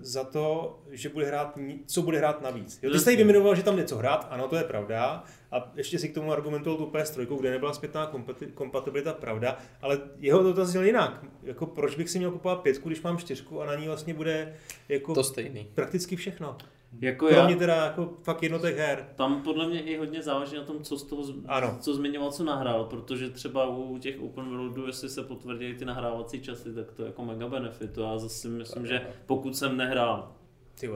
za 0.00 0.24
to, 0.24 0.78
že 0.90 1.08
bude 1.08 1.26
hrát, 1.26 1.58
co 1.86 2.02
bude 2.02 2.18
hrát 2.18 2.42
navíc. 2.42 2.78
Jo, 2.82 2.90
ty 2.90 2.98
jsi 2.98 3.04
tady 3.04 3.16
vyjmenoval, 3.16 3.54
že 3.54 3.62
tam 3.62 3.76
něco 3.76 3.96
hrát, 3.96 4.26
ano, 4.30 4.48
to 4.48 4.56
je 4.56 4.64
pravda. 4.64 5.24
A 5.52 5.72
ještě 5.76 5.98
si 5.98 6.08
k 6.08 6.14
tomu 6.14 6.32
argumentoval 6.32 6.78
tu 6.78 6.86
PS3, 6.86 7.38
kde 7.40 7.50
nebyla 7.50 7.72
zpětná 7.74 8.12
kompati- 8.12 8.52
kompatibilita, 8.54 9.12
pravda, 9.12 9.58
ale 9.82 10.00
jeho 10.18 10.42
dotaz 10.42 10.68
zněl 10.68 10.84
jinak. 10.84 11.24
Jako, 11.42 11.66
proč 11.66 11.94
bych 11.94 12.10
si 12.10 12.18
měl 12.18 12.30
kupovat 12.30 12.60
pětku, 12.60 12.88
když 12.88 13.02
mám 13.02 13.18
čtyřku 13.18 13.60
a 13.60 13.66
na 13.66 13.74
ní 13.74 13.86
vlastně 13.86 14.14
bude 14.14 14.54
jako 14.88 15.14
to 15.14 15.24
stejný. 15.24 15.70
prakticky 15.74 16.16
všechno. 16.16 16.56
Jako 17.00 17.26
Kromě 17.26 17.52
já, 17.52 17.58
teda 17.58 17.74
jako 17.74 18.12
fakt 18.22 18.42
jednotek 18.42 18.76
her. 18.76 19.08
tam 19.16 19.42
podle 19.42 19.68
mě 19.68 19.80
i 19.80 19.96
hodně 19.96 20.22
záleží 20.22 20.56
na 20.56 20.62
tom, 20.62 20.82
co 20.82 20.96
z 20.96 21.02
toho, 21.02 21.22
Ano. 21.46 21.76
co 21.80 21.94
zmiňoval, 21.94 22.32
co 22.32 22.44
nahrál, 22.44 22.84
protože 22.84 23.30
třeba 23.30 23.66
u 23.66 23.98
těch 23.98 24.20
open 24.20 24.48
worldů, 24.56 24.86
jestli 24.86 25.08
se 25.08 25.22
potvrdí 25.22 25.74
ty 25.74 25.84
nahrávací 25.84 26.40
časy, 26.40 26.74
tak 26.74 26.92
to 26.92 27.02
je 27.02 27.06
jako 27.06 27.24
mega 27.24 27.48
benefit. 27.48 27.92
To 27.92 28.02
já 28.02 28.18
zase 28.18 28.48
myslím, 28.48 28.86
že 28.86 29.06
pokud 29.26 29.56
jsem 29.56 29.76
nehrál 29.76 30.32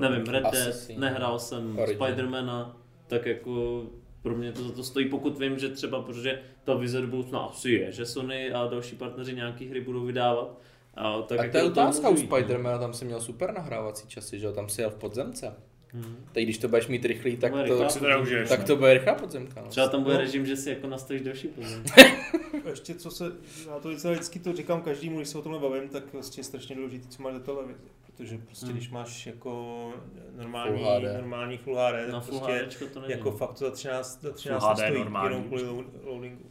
Nevím, 0.00 0.26
Red 0.26 0.44
Dead, 0.52 0.74
nehrál 0.98 1.38
jsem 1.38 1.78
Origin. 1.78 1.96
Spidermana, 1.96 2.76
tak 3.06 3.26
jako 3.26 3.82
pro 4.22 4.34
mě 4.34 4.52
to 4.52 4.62
za 4.62 4.72
to 4.72 4.82
stojí, 4.84 5.08
pokud 5.08 5.38
vím, 5.38 5.58
že 5.58 5.68
třeba, 5.68 6.02
protože 6.02 6.42
ta 6.64 6.74
vize 6.74 7.00
do 7.00 7.06
budoucna 7.06 7.38
asi 7.38 7.70
je, 7.70 7.92
že 7.92 8.06
Sony 8.06 8.52
a 8.52 8.66
další 8.66 8.96
partneři 8.96 9.34
nějaký 9.34 9.68
hry 9.68 9.80
budou 9.80 10.04
vydávat. 10.04 10.58
A, 10.94 11.22
tak 11.22 11.38
jako 11.38 11.52
to 11.52 11.58
je 11.58 11.64
otázka 11.64 12.08
u. 12.08 12.16
Spidermana, 12.16 12.78
tam 12.78 12.94
si 12.94 13.04
měl 13.04 13.20
super 13.20 13.54
nahrávací 13.54 14.08
časy, 14.08 14.38
že 14.38 14.46
jo, 14.46 14.52
tam 14.52 14.68
si 14.68 14.80
jel 14.80 14.90
v 14.90 14.94
podzemce. 14.94 15.54
Hmm. 15.94 16.16
Teď 16.32 16.44
když 16.44 16.58
to 16.58 16.68
budeš 16.68 16.86
mít 16.86 17.04
rychlý, 17.04 17.36
tak 17.36 17.52
bude 17.52 17.64
to, 17.68 17.88
teda 18.00 18.18
užiješ, 18.18 18.48
tak 18.48 18.60
no. 18.60 18.66
to 18.66 18.76
bude 18.76 18.94
rychlá 18.94 19.14
podzemka. 19.14 19.60
No. 19.62 19.68
Třeba 19.68 19.88
tam 19.88 20.02
bude 20.02 20.14
No. 20.14 20.20
režim, 20.20 20.46
že 20.46 20.56
si 20.56 20.70
jako 20.70 20.86
nastavíš 20.86 21.22
další 21.22 21.48
pozem. 21.48 21.84
Ještě 22.70 22.94
co 22.94 23.10
se, 23.10 23.24
já 23.70 23.78
to 23.78 23.88
vždycky, 23.88 24.08
vždycky 24.10 24.38
to 24.38 24.52
říkám 24.52 24.82
každému, 24.82 25.16
když 25.16 25.28
se 25.28 25.38
o 25.38 25.42
tomhle 25.42 25.60
bavím, 25.60 25.88
tak 25.88 26.12
vlastně 26.12 26.40
je 26.40 26.44
strašně 26.44 26.76
důležité, 26.76 27.08
co 27.08 27.22
máš 27.22 27.34
za 27.34 27.40
televizi. 27.40 27.80
Protože 28.06 28.38
prostě, 28.38 28.66
Hmm. 28.66 28.74
když 28.76 28.90
máš 28.90 29.26
jako 29.26 29.92
normální, 30.36 30.76
Full 30.78 30.90
HD. 30.90 31.02
normální 31.20 31.58
Full 31.58 31.76
HD, 31.76 32.06
Na 32.12 32.20
tak 32.20 32.28
Full 32.28 32.40
prostě 32.40 32.84
to 32.84 33.02
jako 33.10 33.30
fakt 33.30 33.52
to 33.58 33.64
za 33.64 33.70
13, 33.70 34.22
za 34.22 34.32
13 34.32 34.64
HD 34.64 34.76
stojí 34.86 34.98
normální. 34.98 35.28
jenom 35.30 35.44
kvůli 35.44 35.62
lo- 35.62 35.84
loadingu. 36.04 36.44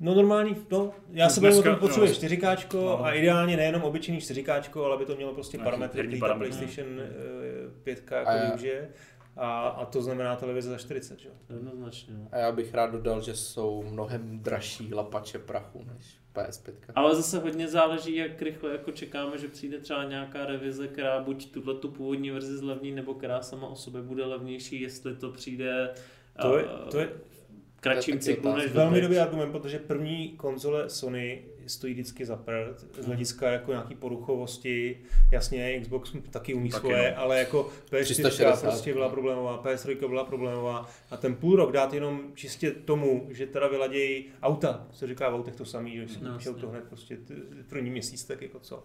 No 0.00 0.14
normální, 0.14 0.56
no, 0.70 0.92
já 1.12 1.26
To 1.28 1.34
se 1.34 1.40
bavím 1.40 1.58
o 1.58 1.62
tom, 1.62 1.76
potřebuješ 1.76 2.10
jo. 2.10 2.16
4 2.16 2.38
No. 2.74 3.04
a 3.04 3.12
ideálně 3.12 3.56
nejenom 3.56 3.82
obyčejný 3.82 4.20
4 4.20 4.44
ale 4.48 4.94
aby 4.94 5.04
to 5.04 5.16
mělo 5.16 5.34
prostě 5.34 5.56
Nějaký 5.56 5.64
parametry, 5.70 6.06
který 6.06 6.20
ta. 6.20 6.34
PlayStation 6.34 7.00
eh, 7.00 7.10
5 7.82 8.12
A 8.12 8.14
jako 8.14 8.46
využije. 8.46 8.88
A, 9.36 9.68
a 9.68 9.84
to 9.84 10.02
znamená 10.02 10.36
televize 10.36 10.70
za 10.70 10.78
40, 10.78 11.18
že 11.20 11.28
jo? 11.28 11.34
Jednoznačně. 11.50 12.14
no. 12.18 12.28
A 12.32 12.38
já 12.38 12.52
bych 12.52 12.74
rád 12.74 12.92
dodal, 12.92 13.20
že 13.22 13.34
jsou 13.36 13.82
mnohem 13.82 14.38
dražší 14.38 14.94
lapače 14.94 15.38
prachu 15.38 15.84
než 15.94 16.18
PS5. 16.34 16.72
Ale 16.94 17.14
zase 17.14 17.38
hodně 17.38 17.68
záleží, 17.68 18.16
jak 18.16 18.42
rychle 18.42 18.72
jako 18.72 18.92
čekáme, 18.92 19.38
že 19.38 19.48
přijde 19.48 19.78
třeba 19.78 20.04
nějaká 20.04 20.46
revize, 20.46 20.88
která 20.88 21.20
buď 21.20 21.50
tuhle 21.50 21.74
tu 21.74 21.88
původní 21.88 22.30
verzi 22.30 22.56
zlevní, 22.56 22.92
nebo 22.92 23.14
která 23.14 23.42
sama 23.42 23.68
o 23.68 23.76
sobě 23.76 24.02
bude 24.02 24.24
levnější, 24.24 24.80
jestli 24.80 25.16
to 25.16 25.30
přijde 25.32 25.90
To 26.42 26.58
je, 26.58 26.64
eh, 26.64 26.90
to 26.90 26.98
je 26.98 27.08
kratším 27.80 28.18
cyklu 28.18 28.56
než 28.56 28.72
velmi 28.72 29.00
dobrý 29.00 29.18
argument, 29.18 29.52
protože 29.52 29.78
první 29.78 30.28
konzole 30.28 30.90
Sony 30.90 31.42
stojí 31.66 31.92
vždycky 31.92 32.26
za 32.26 32.36
prd, 32.36 32.80
z 32.98 33.06
hlediska 33.06 33.50
jako 33.50 33.70
nějaký 33.70 33.94
poruchovosti, 33.94 35.00
jasně 35.32 35.80
Xbox 35.80 36.12
taky 36.30 36.54
umí 36.54 36.70
Taky 36.70 36.80
svoje, 36.80 37.14
no. 37.16 37.22
ale 37.22 37.38
jako 37.38 37.70
PS4 37.90 38.02
360. 38.02 38.60
prostě 38.60 38.92
byla 38.92 39.08
problémová, 39.08 39.62
PS3 39.62 40.08
byla 40.08 40.24
problémová 40.24 40.88
a 41.10 41.16
ten 41.16 41.34
půl 41.34 41.56
rok 41.56 41.72
dát 41.72 41.92
jenom 41.94 42.20
čistě 42.34 42.70
tomu, 42.70 43.26
že 43.30 43.46
teda 43.46 43.68
vyladějí 43.68 44.24
auta, 44.42 44.86
se 44.92 45.06
říká 45.06 45.30
v 45.30 45.34
autech 45.34 45.56
to 45.56 45.64
samý, 45.64 45.96
že 45.96 46.08
si 46.08 46.18
No, 46.24 46.32
jasně. 46.32 46.54
to 46.54 46.68
hned 46.68 46.84
prostě 46.84 47.18
první 47.68 47.90
měsíc, 47.90 48.24
tak 48.24 48.42
jako 48.42 48.58
co, 48.58 48.82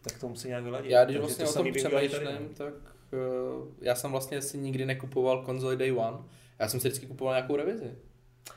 tak 0.00 0.18
to 0.18 0.28
musí 0.28 0.48
nějak 0.48 0.64
vyladit. 0.64 0.90
Já 0.90 1.04
když 1.04 1.16
Takže 1.16 1.18
vlastně 1.20 1.44
to 1.44 1.50
o 1.50 1.54
tom 1.54 1.72
přemýšlím, 1.72 2.28
no. 2.40 2.48
tak 2.54 2.74
uh, 2.74 3.68
já 3.80 3.94
jsem 3.94 4.10
vlastně 4.10 4.42
si 4.42 4.58
nikdy 4.58 4.86
nekupoval 4.86 5.44
konzoli 5.44 5.76
Day 5.76 5.92
One. 5.92 6.18
Já 6.58 6.68
jsem 6.68 6.80
si 6.80 6.88
vždycky 6.88 7.06
kupoval 7.06 7.34
nějakou 7.34 7.56
revizi. 7.56 7.90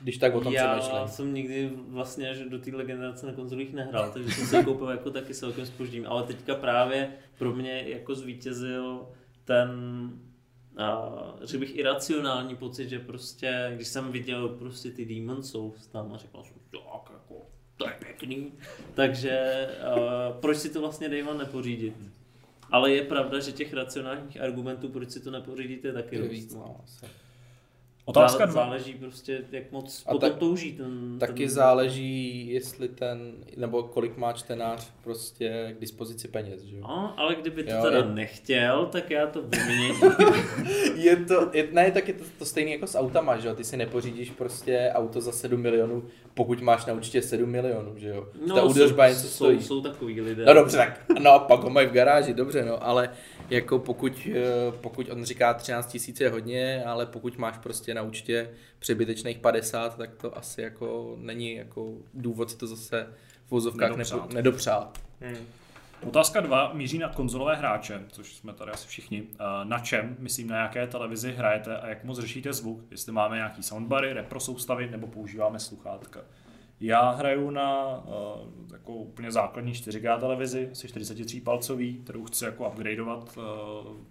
Když 0.00 0.18
tak 0.18 0.34
o 0.34 0.40
tom 0.40 0.52
Já 0.52 0.78
přemýšlím. 0.78 1.08
jsem 1.08 1.34
nikdy 1.34 1.70
vlastně 1.88 2.34
že 2.34 2.44
do 2.48 2.58
téhle 2.58 2.84
generace 2.84 3.26
na 3.26 3.32
konzolích 3.32 3.72
nehrál, 3.72 4.10
takže 4.12 4.30
jsem 4.30 4.46
se 4.46 4.64
koupil 4.64 4.88
jako 4.88 5.10
taky 5.10 5.34
celkem 5.34 5.66
spoždím. 5.66 6.06
Ale 6.08 6.22
teďka 6.22 6.54
právě 6.54 7.12
pro 7.38 7.52
mě 7.54 7.84
jako 7.88 8.14
zvítězil 8.14 9.08
ten 9.44 9.70
a 10.76 11.12
řekl 11.42 11.60
bych 11.60 11.76
iracionální 11.76 12.56
pocit, 12.56 12.88
že 12.88 12.98
prostě, 12.98 13.72
když 13.74 13.88
jsem 13.88 14.12
viděl 14.12 14.48
prostě 14.48 14.90
ty 14.90 15.04
Demon 15.04 15.42
Souls 15.42 15.86
tam 15.86 16.12
a 16.12 16.16
říkal 16.18 16.44
jsem, 16.44 16.56
tak 16.70 17.12
jako, 17.12 17.46
to 17.76 17.88
je 17.88 17.94
pěkný. 17.98 18.52
Takže 18.94 19.66
uh, 19.96 20.40
proč 20.40 20.56
si 20.56 20.70
to 20.70 20.80
vlastně 20.80 21.24
One 21.24 21.38
nepořídit? 21.38 21.94
Ale 22.70 22.92
je 22.92 23.02
pravda, 23.02 23.40
že 23.40 23.52
těch 23.52 23.74
racionálních 23.74 24.40
argumentů, 24.40 24.88
proč 24.88 25.10
si 25.10 25.20
to 25.20 25.30
nepořídit, 25.30 25.84
je 25.84 25.92
taky 25.92 26.16
Je 26.16 26.22
dost. 26.22 26.30
víc, 26.30 26.54
no, 26.54 26.80
asi. 26.84 27.06
Otázka 28.08 28.46
dva. 28.46 28.52
Záleží 28.64 28.92
prostě, 28.94 29.40
jak 29.52 29.72
moc 29.72 30.02
A 30.06 30.12
potom 30.12 30.30
tak- 30.30 30.38
touží 30.38 30.72
ten... 30.72 31.16
Taky 31.18 31.42
ten... 31.46 31.48
záleží, 31.54 32.48
jestli 32.50 32.88
ten, 32.88 33.32
nebo 33.56 33.82
kolik 33.82 34.16
má 34.16 34.32
čtenář 34.32 34.90
prostě 35.04 35.74
k 35.78 35.80
dispozici 35.80 36.28
peněz, 36.28 36.62
že 36.62 36.76
jo? 36.76 36.82
No, 36.82 37.14
ale 37.16 37.34
kdyby 37.34 37.62
to 37.64 37.70
Jo, 37.70 37.82
teda 37.82 37.98
je- 37.98 38.04
nechtěl, 38.04 38.86
tak 38.86 39.10
já 39.10 39.26
to 39.26 39.42
vyměním. 39.42 39.94
Je 40.96 41.16
to, 41.16 41.50
je, 41.52 41.68
ne, 41.72 41.90
tak 41.90 42.08
je 42.08 42.14
to, 42.14 42.24
to 42.38 42.44
stejné 42.44 42.70
jako 42.70 42.86
s 42.86 42.94
autama, 42.98 43.36
že 43.36 43.48
jo? 43.48 43.54
Ty 43.54 43.64
si 43.64 43.76
nepořídíš 43.76 44.30
prostě 44.30 44.90
auto 44.94 45.20
za 45.20 45.32
7 45.32 45.60
milionů, 45.60 46.04
pokud 46.34 46.60
máš 46.60 46.86
na 46.86 46.94
účtě 46.94 47.22
7 47.22 47.50
milionů, 47.50 47.92
že 47.96 48.08
jo? 48.08 48.28
No, 48.46 48.54
Ta 48.54 48.62
údržba 48.62 49.08
něco 49.08 49.20
jsou, 49.20 49.28
stojí. 49.34 49.62
jsou 49.62 49.80
takový 49.80 50.20
lidé. 50.20 50.44
No 50.44 50.54
dobře, 50.54 50.76
tak 50.76 51.00
no 51.22 51.30
a 51.30 51.38
pak 51.38 51.60
ho 51.60 51.70
mají 51.70 51.86
v 51.86 51.92
garáži, 51.92 52.34
dobře, 52.34 52.64
no, 52.64 52.86
ale 52.86 53.10
jako 53.50 53.78
pokud, 53.78 54.12
eh, 54.34 54.72
pokud 54.80 55.10
on 55.10 55.24
říká 55.24 55.54
13 55.54 55.86
tisíc 55.92 56.20
je 56.20 56.28
hodně, 56.30 56.82
ale 56.86 57.06
pokud 57.06 57.38
máš 57.38 57.58
prostě 57.58 57.94
na 57.96 58.02
účtě 58.02 58.50
přebytečných 58.78 59.38
50, 59.38 59.96
tak 59.96 60.14
to 60.14 60.38
asi 60.38 60.62
jako 60.62 61.16
není 61.20 61.54
jako 61.54 61.92
důvod 62.14 62.50
si 62.50 62.56
to 62.56 62.66
zase 62.66 63.06
v 63.46 63.50
vozovkách 63.50 63.90
Nedopřát. 63.90 64.20
nepo, 64.20 64.34
nedopřát. 64.34 65.00
Hmm. 65.20 65.46
Otázka 66.02 66.40
2 66.40 66.72
míří 66.72 66.98
na 66.98 67.08
konzolové 67.08 67.56
hráče, 67.56 68.04
což 68.08 68.34
jsme 68.34 68.52
tady 68.52 68.70
asi 68.70 68.88
všichni. 68.88 69.22
Eh, 69.32 69.64
Na 69.64 69.78
čem, 69.78 70.16
myslím, 70.18 70.48
na 70.48 70.56
jaké 70.56 70.86
televizi 70.86 71.32
hrajete 71.32 71.78
a 71.78 71.88
jak 71.88 72.04
moc 72.04 72.18
řešíte 72.18 72.52
zvuk? 72.52 72.80
Jestli 72.90 73.12
máme 73.12 73.36
nějaký 73.36 73.62
soundbary, 73.62 74.12
repro 74.12 74.40
soustavy 74.40 74.90
nebo 74.90 75.06
používáme 75.06 75.58
sluchátka. 75.60 76.20
Já 76.80 77.10
hraju 77.10 77.50
na 77.50 77.96
uh, 77.98 78.72
jako 78.72 78.92
úplně 78.94 79.32
základní 79.32 79.72
4K 79.72 80.20
televizi, 80.20 80.68
asi 80.72 80.88
43 80.88 81.40
palcový, 81.40 81.98
kterou 82.04 82.24
chci 82.24 82.44
jako 82.44 82.68
upgradeovat 82.68 83.36
uh, 83.36 83.44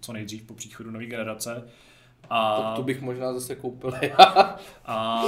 co 0.00 0.12
nejdřív 0.12 0.42
po 0.42 0.54
příchodu 0.54 0.90
nové 0.90 1.06
generace. 1.06 1.68
A, 2.30 2.56
To, 2.56 2.76
to 2.76 2.82
bych 2.82 3.00
možná 3.02 3.32
zase 3.32 3.54
koupil. 3.56 3.92
a 4.86 5.22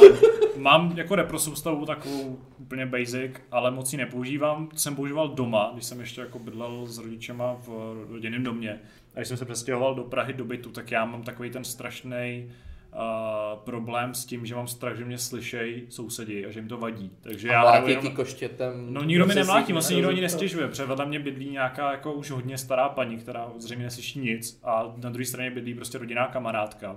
mám 0.57 0.93
jako 0.99 1.15
repro 1.15 1.39
soustavu 1.39 1.87
takovou 1.87 2.39
úplně 2.59 2.87
basic, 2.87 3.33
ale 3.51 3.71
moc 3.71 3.93
ji 3.93 3.97
nepoužívám. 3.99 4.69
Jsem 4.75 4.97
používal 4.97 5.29
doma, 5.29 5.71
když 5.73 5.85
jsem 5.85 6.01
ještě 6.01 6.21
jako 6.21 6.39
bydlel 6.39 6.87
s 6.87 6.99
rodičema 6.99 7.55
v 7.67 7.97
rodinném 8.11 8.43
domě. 8.45 8.81
A 9.15 9.19
když 9.19 9.29
jsem 9.29 9.37
se 9.37 9.45
přestěhoval 9.45 9.95
do 9.95 10.05
Prahy 10.05 10.33
do 10.33 10.45
bytu, 10.45 10.71
tak 10.71 10.91
já 10.91 11.05
mám 11.05 11.23
takový 11.23 11.51
ten 11.51 11.65
strašný 11.65 12.51
uh, 12.93 13.59
problém 13.59 14.15
s 14.15 14.25
tím, 14.25 14.47
že 14.47 14.55
mám 14.55 14.67
strach, 14.67 14.97
že 14.97 15.05
mě 15.05 15.19
slyšejí 15.19 15.87
sousedi 15.89 16.47
a 16.47 16.51
že 16.51 16.61
jim 16.61 16.69
to 16.69 16.77
vadí. 16.77 17.11
Takže 17.21 17.49
já 17.49 17.63
A 17.63 17.71
hraju 17.71 17.87
mlátí 17.87 18.07
jenom... 18.07 18.17
koštětem. 18.17 18.87
No 18.95 19.05
nikdo 19.05 19.27
mi 19.27 19.35
nemlátí, 19.35 19.73
vlastně 19.73 19.95
nikdo 19.95 20.09
ani 20.09 20.21
nestěžuje, 20.21 20.69
protože 20.69 20.85
vedle 20.85 21.07
mě 21.07 21.21
bydlí 21.21 21.51
nějaká 21.51 21.93
jako 21.93 22.13
už 22.13 22.31
hodně 22.31 22.59
stará 22.59 22.89
paní, 22.89 23.17
která 23.17 23.53
zřejmě 23.59 23.85
neslyší 23.85 24.21
nic 24.21 24.61
a 24.65 24.95
na 24.97 25.11
druhé 25.11 25.25
straně 25.25 25.51
bydlí 25.51 25.75
prostě 25.75 25.99
rodinná 25.99 26.27
kamarádka. 26.27 26.97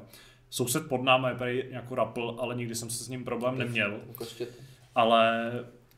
Soused 0.49 0.87
pod 0.87 1.03
námi 1.03 1.27
je 1.29 1.35
prý 1.35 1.63
jako 1.69 1.95
rapl, 1.95 2.35
ale 2.39 2.55
nikdy 2.55 2.75
jsem 2.75 2.89
se 2.89 3.03
s 3.03 3.09
ním 3.09 3.23
problém 3.23 3.57
neměl. 3.57 3.99
Ale 4.95 5.51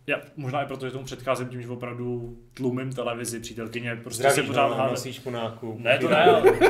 já, 0.07 0.17
možná 0.35 0.61
i 0.61 0.65
proto, 0.65 0.85
že 0.85 0.91
tomu 0.91 1.05
předcházím 1.05 1.47
tím, 1.47 1.61
že 1.61 1.69
opravdu 1.69 2.37
tlumím 2.53 2.93
televizi, 2.93 3.39
přítelkyně, 3.39 3.95
prostě 3.95 4.23
Zdraví, 4.23 4.35
se 4.35 4.43
pořád 4.43 4.67
no, 4.67 4.75
hádá. 4.75 4.95
Ne, 5.79 5.97
to 5.99 6.09
ne, 6.09 6.25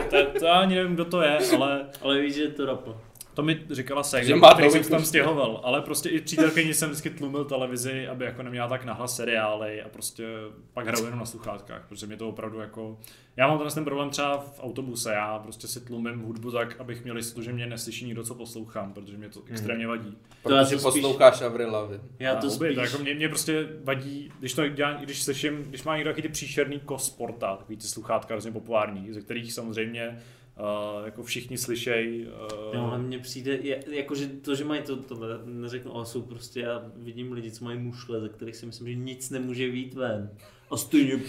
to, 0.10 0.40
to, 0.40 0.46
já 0.46 0.54
ani 0.54 0.76
nevím, 0.76 0.94
kdo 0.94 1.06
to 1.06 1.22
je, 1.22 1.38
ale 1.58 1.86
Ale 2.02 2.22
víš, 2.22 2.36
že 2.36 2.42
je 2.42 2.52
to 2.52 2.66
rapl. 2.66 2.98
To 3.34 3.44
mi 3.44 3.60
říkala 3.72 4.04
se, 4.04 4.24
Že 4.24 4.34
který 4.54 4.70
jsem 4.70 4.84
tam 4.84 5.00
kuš. 5.00 5.08
stěhoval, 5.08 5.62
ale 5.64 5.82
prostě 5.82 6.10
i 6.10 6.22
přítelkyni 6.22 6.74
jsem 6.74 6.90
vždycky 6.90 7.10
tlumil 7.10 7.46
televizi, 7.46 8.08
aby 8.08 8.26
jako 8.26 8.44
neměla 8.44 8.68
tak 8.68 8.86
nahlas 8.86 9.16
seriály 9.16 9.82
a 9.82 9.90
prostě 9.90 10.28
pak 10.74 10.88
hraju 10.88 11.06
jenom 11.06 11.20
na 11.20 11.26
sluchátkách, 11.26 11.86
protože 11.90 12.08
mě 12.08 12.18
to 12.18 12.30
opravdu 12.30 12.60
jako... 12.60 12.98
Já 13.38 13.48
mám 13.48 13.58
tenhle 13.58 13.74
ten 13.76 13.84
problém 13.86 14.10
třeba 14.10 14.38
v 14.38 14.60
autobuse, 14.64 15.14
já 15.14 15.40
prostě 15.40 15.68
si 15.68 15.80
tlumím 15.82 16.20
hudbu 16.20 16.52
tak, 16.52 16.76
abych 16.80 17.04
měl 17.04 17.18
jistotu, 17.18 17.42
že 17.42 17.54
mě 17.54 17.66
neslyší 17.68 18.06
nikdo, 18.06 18.24
co 18.24 18.36
poslouchám, 18.36 18.94
protože 18.94 19.18
mě 19.18 19.30
to 19.30 19.42
extrémně 19.48 19.88
vadí. 19.88 20.18
To 20.44 20.52
já 20.54 20.64
Protože 20.64 20.76
to 20.76 20.82
spíš- 20.92 21.02
posloucháš 21.02 21.42
Avril 21.42 21.72
Lavigne. 21.72 22.04
Já 22.20 22.36
to 22.36 22.50
spíš... 22.50 22.78
jako 22.78 22.98
mě, 22.98 23.14
mě, 23.14 23.30
prostě 23.30 23.68
vadí, 23.84 24.32
když 24.40 24.54
to 24.54 24.68
dělá, 24.68 24.94
když 24.94 25.24
slyším, 25.24 25.64
když 25.64 25.84
má 25.84 25.96
někdo 25.98 26.10
takový 26.10 26.22
ty 26.22 26.30
příšerný 26.30 26.80
kosporta, 26.80 27.56
takový 27.56 27.78
ty 27.78 27.88
sluchátka 27.88 28.34
hrozně 28.34 28.52
populární, 28.52 29.14
ze 29.14 29.22
kterých 29.22 29.54
samozřejmě 29.54 30.20
uh, 30.60 31.06
jako 31.06 31.24
všichni 31.24 31.58
slyšejí. 31.58 32.26
Uh, 32.28 32.76
Jo, 32.76 32.82
ale 32.82 33.00
mně 33.00 33.20
přijde, 33.20 33.60
jakože 33.88 34.28
to, 34.28 34.56
že 34.56 34.66
mají 34.66 34.82
to, 34.82 34.96
to 34.96 35.16
neřeknu, 35.46 35.96
ale 35.96 36.06
jsou 36.06 36.22
prostě, 36.22 36.60
já 36.60 36.92
vidím 36.96 37.32
lidi, 37.32 37.52
co 37.52 37.66
mají 37.66 37.80
mušle, 37.80 38.22
ze 38.22 38.30
kterých 38.30 38.56
si 38.56 38.66
myslím, 38.66 38.88
že 38.88 38.96
nic 38.96 39.30
nemůže 39.30 39.70
vít 39.70 39.94
ven. 39.94 40.30
A 40.72 40.78
stejně 40.78 41.20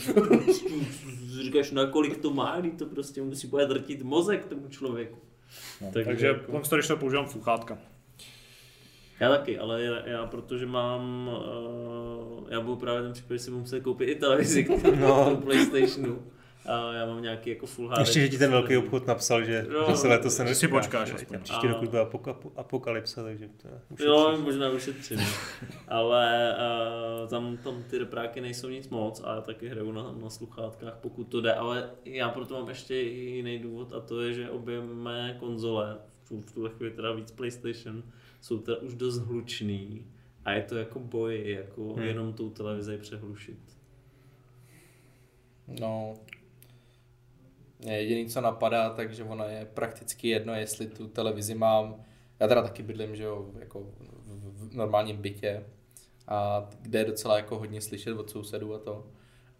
říkáš, 1.43 1.71
na 1.71 1.87
kolik 1.87 2.17
to 2.17 2.31
má, 2.31 2.61
když 2.61 2.73
to 2.79 2.87
prostě 2.87 3.23
musí 3.23 3.47
bude 3.47 3.67
drtit 3.67 4.03
mozek 4.03 4.45
tomu 4.47 4.69
člověku. 4.69 5.19
no, 5.81 5.91
takže 5.93 6.11
takže 6.11 6.27
jako- 6.27 6.53
jako... 6.57 6.77
když 6.77 6.89
to 6.89 6.97
používám 6.97 7.29
sluchátka. 7.29 7.79
Já 9.21 9.29
taky, 9.31 9.59
ale 9.59 9.83
já, 9.83 10.09
já 10.09 10.27
protože 10.27 10.67
mám, 10.67 11.31
uh, 12.39 12.49
já 12.51 12.61
budu 12.61 12.77
právě 12.77 13.03
ten 13.03 13.13
případ, 13.13 13.35
že 13.35 13.39
si 13.39 13.51
budu 13.51 13.61
muset 13.61 13.81
koupit 13.81 14.09
i 14.09 14.15
televizi 14.15 14.65
k 14.65 14.69
No. 15.01 15.37
Playstationu. 15.45 16.23
A 16.66 16.93
já 16.93 17.07
mám 17.07 17.23
nějaký 17.23 17.51
jako 17.51 17.66
full 17.66 17.89
HD. 17.89 17.99
Ještě, 17.99 18.20
že 18.20 18.28
ti 18.28 18.39
ten 18.39 18.51
velký 18.51 18.77
obchod 18.77 19.07
napsal, 19.07 19.45
že, 19.45 19.66
Jo, 19.73 19.86
že 19.91 19.97
se 19.97 20.09
letos 20.09 20.36
se 20.36 20.55
si 20.55 20.69
počkáš 20.69 21.09
že 21.09 21.15
aspoň. 21.15 21.41
Příští 21.41 21.66
A- 21.66 21.70
rok 21.73 21.82
už 21.82 21.89
bude 21.89 22.03
apok- 22.03 22.51
apokalypsa, 22.57 23.23
takže 23.23 23.49
to 23.49 23.69
ušetříš. 23.89 24.07
Jo, 24.07 24.39
možná 24.43 24.70
ušetřím. 24.70 25.19
Ale 25.89 26.57
uh, 27.23 27.28
tam, 27.28 27.57
tam 27.57 27.82
ty 27.91 27.99
repráky 27.99 28.41
nejsou 28.41 28.69
nic 28.69 28.89
moc 28.89 29.23
a 29.24 29.35
já 29.35 29.41
taky 29.41 29.69
hraju 29.69 29.93
na, 29.93 30.12
na 30.23 30.31
sluchátkách, 30.31 30.95
pokud 31.01 31.24
to 31.24 31.41
jde. 31.41 31.55
Ale 31.55 31.91
já 32.05 32.28
proto 32.28 32.55
mám 32.61 32.69
ještě 32.69 32.95
jiný 32.97 33.59
důvod 33.59 33.93
a 33.93 34.01
to 34.01 34.20
je, 34.20 34.32
že 34.32 34.51
obě 34.51 34.81
mé 34.81 35.36
konzole, 35.41 35.97
v, 36.41 36.53
tuhle 36.53 36.70
chvíli 36.70 36.91
teda 36.93 37.12
víc 37.12 37.31
PlayStation, 37.31 38.03
jsou 38.41 38.59
teda 38.59 38.77
už 38.78 38.95
dost 38.95 39.19
hlučný. 39.19 40.07
A 40.45 40.53
je 40.53 40.62
to 40.62 40.77
jako 40.77 40.99
boj, 41.01 41.43
jako 41.51 41.82
Hmm. 41.95 42.03
jenom 42.03 42.32
tou 42.32 42.51
televizi 42.51 42.99
přehlušit. 42.99 43.59
No, 45.81 46.15
jediný, 47.85 48.27
co 48.27 48.40
napadá, 48.40 48.90
takže 48.90 49.24
ono 49.24 49.44
je 49.44 49.69
prakticky 49.74 50.28
jedno, 50.28 50.55
jestli 50.55 50.86
tu 50.86 51.09
televizi 51.09 51.55
mám, 51.55 52.05
já 52.40 52.48
teda 52.48 52.62
taky 52.62 52.82
bydlím, 52.82 53.16
že 53.16 53.23
jo, 53.23 53.51
jako 53.59 53.86
v, 54.27 54.74
normálním 54.74 55.16
bytě, 55.16 55.65
a 56.28 56.69
kde 56.82 56.98
je 56.98 57.05
docela 57.05 57.36
jako 57.36 57.59
hodně 57.59 57.81
slyšet 57.81 58.19
od 58.19 58.31
sousedů 58.31 58.74
a 58.74 58.78
to. 58.78 59.06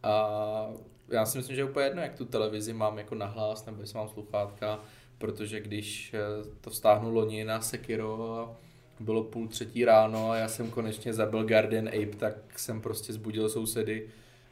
A 0.03 0.71
já 1.09 1.27
si 1.27 1.39
myslím, 1.39 1.57
že 1.57 1.63
je 1.63 1.71
úplně 1.71 1.87
jedno, 1.87 2.03
jak 2.03 2.15
tu 2.15 2.25
televizi 2.25 2.73
mám 2.73 2.99
jako 2.99 3.15
nahlas, 3.15 3.67
nebo 3.67 3.81
jestli 3.81 3.99
mám 3.99 4.09
sluchátka, 4.09 4.81
protože 5.19 5.61
když 5.61 6.15
eh, 6.15 6.19
to 6.61 6.71
vztáhnu 6.71 7.11
loni 7.11 7.45
na 7.45 7.61
Sekiro 7.61 8.39
a 8.39 8.57
bylo 9.01 9.25
půl 9.25 9.49
třetí 9.49 9.85
ráno 9.85 10.31
a 10.31 10.37
já 10.37 10.49
jsem 10.49 10.71
konečně 10.71 11.15
zabil 11.15 11.45
Guardian 11.45 11.89
Ape, 11.89 12.17
tak 12.17 12.59
jsem 12.59 12.81
prostě 12.81 13.13
zbudil 13.13 13.49
sousedy 13.49 14.09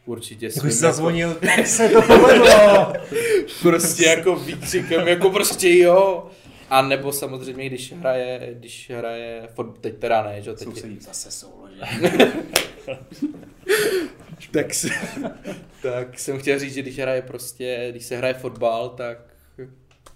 určitě 0.06 0.46
Jako 0.46 0.60
svým 0.60 0.72
jsi 0.72 0.78
zazvonil, 0.78 1.38
se 1.64 1.88
to 1.88 2.02
povedlo. 2.02 2.92
prostě 3.62 4.04
jako 4.06 4.36
výkřikem, 4.36 5.08
jako 5.08 5.30
prostě 5.30 5.78
jo. 5.78 6.30
A 6.70 6.82
nebo 6.82 7.12
samozřejmě, 7.12 7.66
když 7.68 7.92
hraje, 7.92 8.48
když 8.52 8.90
hraje, 8.90 9.48
teď 9.80 9.98
teda 9.98 10.22
ne, 10.22 10.42
že 10.42 10.50
jo, 10.50 10.56
teď 10.56 10.68
je, 10.68 10.74
Sousedí 10.74 10.98
zase 11.00 11.30
soulože. 11.30 11.80
tak, 14.52 14.74
se, 14.74 14.88
tak 15.82 16.18
jsem 16.18 16.38
chtěl 16.38 16.58
říct, 16.58 16.74
že 16.74 16.82
když 16.82 16.98
hraje 16.98 17.22
prostě, 17.22 17.86
když 17.90 18.04
se 18.04 18.16
hraje 18.16 18.34
fotbal, 18.34 18.88
tak, 18.88 19.18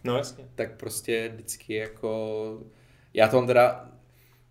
No 0.05 0.17
jasně. 0.17 0.45
tak 0.55 0.77
prostě 0.77 1.29
vždycky 1.35 1.75
jako, 1.75 2.61
já 3.15 3.29
to 3.29 3.37
mám 3.37 3.47
teda 3.47 3.89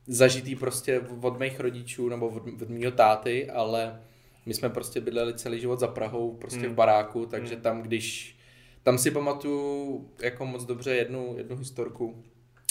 zažitý 0.07 0.55
prostě 0.55 1.01
od 1.21 1.39
mých 1.39 1.59
rodičů 1.59 2.09
nebo 2.09 2.27
od, 2.27 2.43
od 2.61 2.69
mýho 2.69 2.91
táty, 2.91 3.49
ale 3.49 4.01
my 4.45 4.53
jsme 4.53 4.69
prostě 4.69 5.01
bydleli 5.01 5.33
celý 5.33 5.59
život 5.59 5.79
za 5.79 5.87
Prahou, 5.87 6.33
prostě 6.37 6.59
Hmm. 6.59 6.71
v 6.71 6.75
baráku, 6.75 7.25
takže 7.25 7.53
Hmm. 7.53 7.63
tam 7.63 7.81
když, 7.81 8.37
tam 8.83 8.97
si 8.97 9.11
pamatuju 9.11 10.09
jako 10.21 10.45
moc 10.45 10.65
dobře 10.65 10.95
jednu, 10.95 11.33
jednu 11.37 11.57
historku, 11.57 12.23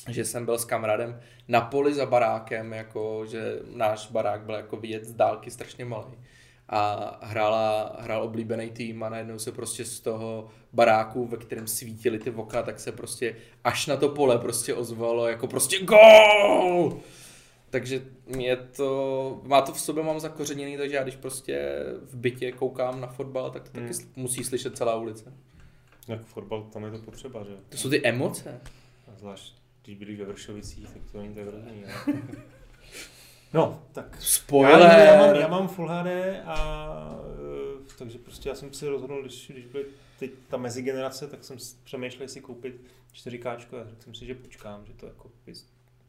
že 0.08 0.24
jsem 0.24 0.44
byl 0.44 0.58
s 0.58 0.64
kamarádem 0.64 1.20
na 1.48 1.60
poli 1.60 1.94
za 1.94 2.06
barákem, 2.06 2.72
jako 2.72 3.24
že 3.30 3.58
náš 3.74 4.10
barák 4.10 4.40
byl 4.40 4.54
jako 4.54 4.76
vidět 4.76 5.04
z 5.04 5.12
dálky 5.14 5.50
strašně 5.50 5.84
malý. 5.84 6.14
A 6.68 7.18
hrála, 7.22 7.96
hrál 8.00 8.22
oblíbený 8.22 8.70
tým 8.70 9.02
a 9.02 9.08
najednou 9.08 9.38
se 9.38 9.52
prostě 9.52 9.84
z 9.84 10.00
toho 10.00 10.48
baráku, 10.72 11.26
ve 11.26 11.36
kterém 11.36 11.66
svítily 11.66 12.18
ty 12.18 12.30
okna, 12.30 12.62
tak 12.62 12.80
se 12.80 12.92
prostě 12.92 13.36
až 13.64 13.86
na 13.86 13.96
to 13.96 14.08
pole 14.08 14.38
prostě 14.38 14.74
ozvalo 14.74 15.28
jako 15.28 15.46
prostě 15.46 15.78
GOL! 15.84 17.00
Takže 17.74 18.02
mě 18.26 18.56
to, 18.56 19.40
má 19.44 19.60
to 19.62 19.72
v 19.72 19.80
sobě, 19.80 20.02
mám 20.04 20.20
zakořeněný, 20.20 20.76
takže 20.76 20.96
já 20.96 21.02
když 21.02 21.16
prostě 21.16 21.72
v 22.02 22.16
bytě 22.16 22.52
koukám 22.52 23.00
na 23.00 23.06
fotbal, 23.06 23.50
tak 23.50 23.62
to 23.62 23.68
taky 23.70 23.84
Hmm. 23.84 23.92
sl- 23.92 24.08
musí 24.16 24.44
slyšet 24.44 24.76
celá 24.76 24.94
ulice. 24.96 25.32
Jak 26.08 26.24
fotbal, 26.24 26.62
tam 26.62 26.84
je 26.84 26.90
to 26.90 26.98
potřeba, 26.98 27.44
že? 27.44 27.50
To 27.68 27.76
jsou 27.76 27.90
ty 27.90 28.06
emoce. 28.06 28.60
A 29.12 29.18
zvlášť, 29.18 29.54
když 29.84 29.96
byli 29.98 30.16
ve 30.16 30.24
Vršovicích, 30.24 30.90
tak 30.90 31.02
to 31.12 31.18
není 31.18 31.34
tak 31.34 31.44
hrozný. 31.46 31.84
ale- 31.84 32.18
No, 33.54 33.82
tak 33.92 34.16
Spoiler! 34.22 34.80
Já, 34.80 34.98
já, 34.98 35.26
mám, 35.26 35.34
já 35.34 35.48
mám 35.48 35.68
Full 35.68 35.88
HD 35.88 36.06
a 36.44 37.18
eh, 37.78 37.94
takže 37.98 38.18
prostě 38.18 38.48
já 38.48 38.54
jsem 38.54 38.72
si 38.72 38.88
rozhodl, 38.88 39.20
když, 39.22 39.50
když 39.50 39.66
byly 39.66 39.84
teď 40.18 40.30
ta 40.48 40.56
mezigenerace, 40.56 41.26
tak 41.26 41.44
jsem 41.44 41.56
přemýšlel, 41.84 42.22
jestli 42.22 42.40
koupit 42.40 42.80
4K 43.14 43.46
a 43.48 43.58
řekl 43.58 44.02
jsem 44.02 44.14
si, 44.14 44.26
že 44.26 44.34
počkám, 44.34 44.86
že 44.86 44.92
to 44.92 45.06
jako, 45.06 45.30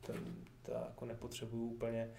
ten, 0.07 0.15
jako 0.73 1.05
nepotřebuju 1.05 1.63
úplně, 1.63 2.09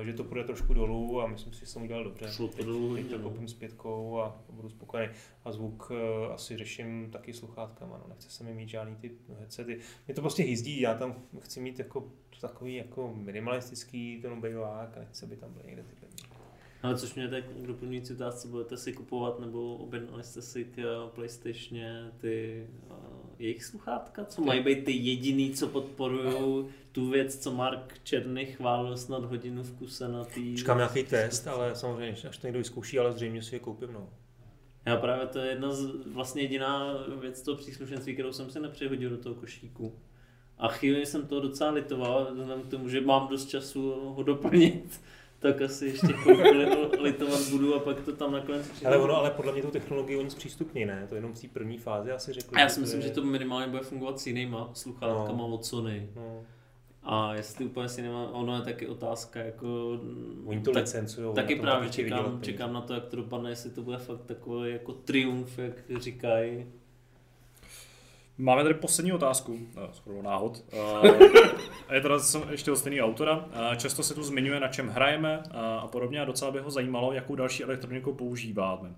uh, 0.00 0.06
že 0.06 0.12
to 0.12 0.24
půjde 0.24 0.44
trošku 0.44 0.74
dolů 0.74 1.20
a 1.20 1.26
myslím 1.26 1.52
si, 1.52 1.60
že 1.60 1.66
jsem 1.66 1.82
udělal 1.82 2.04
dobře. 2.04 2.28
Šlo 2.28 2.48
to 2.48 2.64
dolů 2.64 2.94
Teď 2.94 3.10
to 3.10 3.18
koupím 3.18 3.48
s 3.48 3.54
pětkou 3.54 4.20
a 4.20 4.42
budu 4.50 4.70
spokojený. 4.70 5.12
A 5.44 5.52
zvuk 5.52 5.90
uh, 5.90 6.32
asi 6.32 6.56
řeším 6.56 7.10
taky 7.10 7.32
sluchátkama, 7.32 7.98
no, 7.98 8.04
nechce 8.08 8.30
se 8.30 8.44
mi 8.44 8.54
mít 8.54 8.68
žádný 8.68 8.96
ty 8.96 9.10
headsety. 9.38 9.78
Mě 10.06 10.14
to 10.14 10.20
prostě 10.20 10.42
hyzdí, 10.42 10.80
já 10.80 10.94
tam 10.94 11.14
chci 11.40 11.60
mít 11.60 11.78
jako 11.78 12.12
takový 12.40 12.74
jako 12.74 13.14
minimalistický 13.16 14.18
ten 14.22 14.32
obejvák 14.32 14.96
a 14.96 15.00
nechci, 15.00 15.24
aby 15.24 15.36
tam 15.36 15.52
byly 15.52 15.66
někde 15.66 15.82
tyhle. 15.82 16.08
Ale 16.82 16.98
což 16.98 17.14
mě 17.14 17.28
tak 17.28 17.44
k 17.44 17.66
doplňující 17.66 18.12
otázce, 18.12 18.48
budete 18.48 18.76
si 18.76 18.92
kupovat 18.92 19.40
nebo 19.40 19.76
objednali 19.76 20.24
jste 20.24 20.42
si 20.42 20.64
k 20.64 20.78
eh, 20.78 21.10
PlayStationě 21.14 22.10
ty 22.18 22.66
jejich 23.40 23.64
sluchátka, 23.64 24.24
co 24.24 24.42
mají 24.42 24.62
být 24.62 24.84
ty 24.84 24.92
jediný, 24.92 25.50
co 25.50 25.68
podporují 25.68 26.66
tu 26.92 27.10
věc, 27.10 27.38
co 27.38 27.52
Mark 27.52 28.00
Černý 28.04 28.46
chválil 28.46 28.96
snad 28.96 29.24
hodinu 29.24 29.62
v 29.62 29.72
kuse 29.72 30.08
na 30.08 30.24
tý... 30.24 30.56
Čekám 30.56 30.76
nějaký 30.76 31.02
test, 31.04 31.48
ale 31.48 31.74
samozřejmě, 31.74 32.16
až 32.28 32.38
to 32.38 32.46
někdo 32.46 32.58
vyzkouší, 32.58 32.98
ale 32.98 33.12
zřejmě 33.12 33.42
si 33.42 33.54
je 33.54 33.58
koupím, 33.58 33.92
no. 33.92 34.08
Já 34.86 34.96
právě 34.96 35.26
to 35.26 35.38
je 35.38 35.50
jedna 35.50 35.72
z, 35.72 35.86
vlastně 36.06 36.42
jediná 36.42 36.94
věc 37.20 37.42
toho 37.42 37.56
příslušenství, 37.56 38.14
kterou 38.14 38.32
jsem 38.32 38.50
si 38.50 38.60
nepřihodil 38.60 39.10
do 39.10 39.18
toho 39.18 39.34
košíku. 39.34 39.98
A 40.58 40.68
chvíli 40.68 41.06
jsem 41.06 41.26
to 41.26 41.40
docela 41.40 41.70
litoval, 41.70 42.28
vzhledem 42.32 42.62
k 42.62 42.68
tomu, 42.68 42.88
že 42.88 43.00
mám 43.00 43.28
dost 43.28 43.48
času 43.48 44.12
ho 44.16 44.22
doplnit, 44.22 45.00
tak 45.40 45.62
asi 45.62 45.86
ještě 45.86 46.06
litovat 47.00 47.40
budu 47.50 47.74
a 47.74 47.78
pak 47.78 48.00
to 48.00 48.12
tam 48.12 48.32
nakonec 48.32 48.68
přijde. 48.68 48.86
Ale 48.86 48.98
ono, 48.98 49.16
ale 49.16 49.30
podle 49.30 49.52
mě 49.52 49.62
tu 49.62 49.70
technologii 49.70 50.16
oni 50.16 50.30
zpřístupní, 50.30 50.84
ne? 50.84 51.06
To 51.08 51.14
jenom 51.14 51.32
v 51.34 51.40
té 51.40 51.48
první 51.48 51.78
fázi 51.78 52.12
asi 52.12 52.32
řekli. 52.32 52.56
A 52.56 52.60
já 52.60 52.68
si 52.68 52.80
myslím, 52.80 53.02
že 53.02 53.10
to 53.10 53.22
minimálně 53.24 53.66
bude 53.66 53.82
fungovat 53.82 54.20
s 54.20 54.26
jinýma 54.26 54.70
sluchátkama 54.74 55.38
No. 55.38 55.48
od 55.48 55.64
Sony. 55.64 56.08
No, 56.16 56.42
A 57.02 57.34
jestli 57.34 57.64
úplně 57.64 57.88
s 57.88 57.98
jinýma, 57.98 58.30
ono 58.30 58.56
je 58.56 58.62
taky 58.62 58.86
otázka, 58.86 59.40
jako... 59.40 59.98
oni 60.44 60.60
to 60.60 60.70
tak, 60.72 60.82
licencujou. 60.82 61.32
taky 61.32 61.56
právě 61.56 61.88
čekám, 61.90 62.38
čekám 62.42 62.72
na 62.72 62.80
to, 62.80 62.94
jak 62.94 63.06
to 63.06 63.16
dopadne, 63.16 63.50
jestli 63.50 63.70
to 63.70 63.82
bude 63.82 63.98
fakt 63.98 64.24
takový 64.24 64.72
jako 64.72 64.92
triumf, 64.92 65.58
jak 65.58 65.72
říkají. 66.00 66.66
Máme 68.40 68.62
tady 68.62 68.74
poslední 68.74 69.12
otázku, 69.12 69.58
eh, 69.76 69.88
skoro 69.92 70.22
náhod. 70.22 70.64
Eh, 70.72 71.94
Je 71.94 72.00
teda 72.00 72.18
ještě 72.50 72.72
od 72.72 72.76
stejného 72.76 73.08
autora. 73.08 73.48
Eh, 73.52 73.76
Často 73.76 74.02
se 74.02 74.14
tu 74.14 74.22
zmiňuje, 74.22 74.60
na 74.60 74.68
čem 74.68 74.88
hrajeme 74.88 75.42
a 75.52 75.86
podobně 75.86 76.20
a 76.20 76.24
docela 76.24 76.50
by 76.50 76.60
ho 76.60 76.70
zajímalo, 76.70 77.12
jakou 77.12 77.34
další 77.34 77.64
elektroniku 77.64 78.14
používáme. 78.14 78.94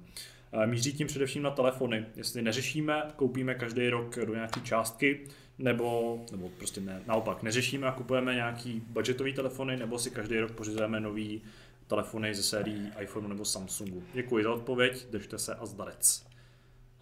Míří 0.67 0.93
tím 0.93 1.07
především 1.07 1.43
na 1.43 1.51
telefony. 1.51 2.07
Jestli 2.17 2.43
neřešíme, 2.43 3.03
koupíme 3.17 3.55
každý 3.55 3.89
rok 3.89 4.19
do 4.25 4.35
nějaké 4.35 4.61
částky, 4.61 5.21
nebo, 5.59 6.21
nebo 6.31 6.49
prostě 6.49 6.81
ne, 6.81 7.03
naopak, 7.07 7.43
neřešíme 7.43 7.87
a 7.87 7.93
kupujeme 7.93 8.35
nějaký 8.35 8.83
budgetový 8.87 9.33
telefony, 9.33 9.77
nebo 9.77 9.99
si 9.99 10.11
každý 10.11 10.39
rok 10.39 10.53
pořizujeme 10.53 11.01
nový 11.01 11.43
telefony 11.87 12.35
ze 12.35 12.43
sérií 12.43 12.93
iPhone 13.01 13.29
nebo 13.29 13.45
Samsungu. 13.45 14.03
Děkuji 14.15 14.45
za 14.45 14.53
odpověď, 14.53 15.07
držte 15.11 15.39
se 15.39 15.55
a 15.55 15.67
zdarec. 15.67 16.32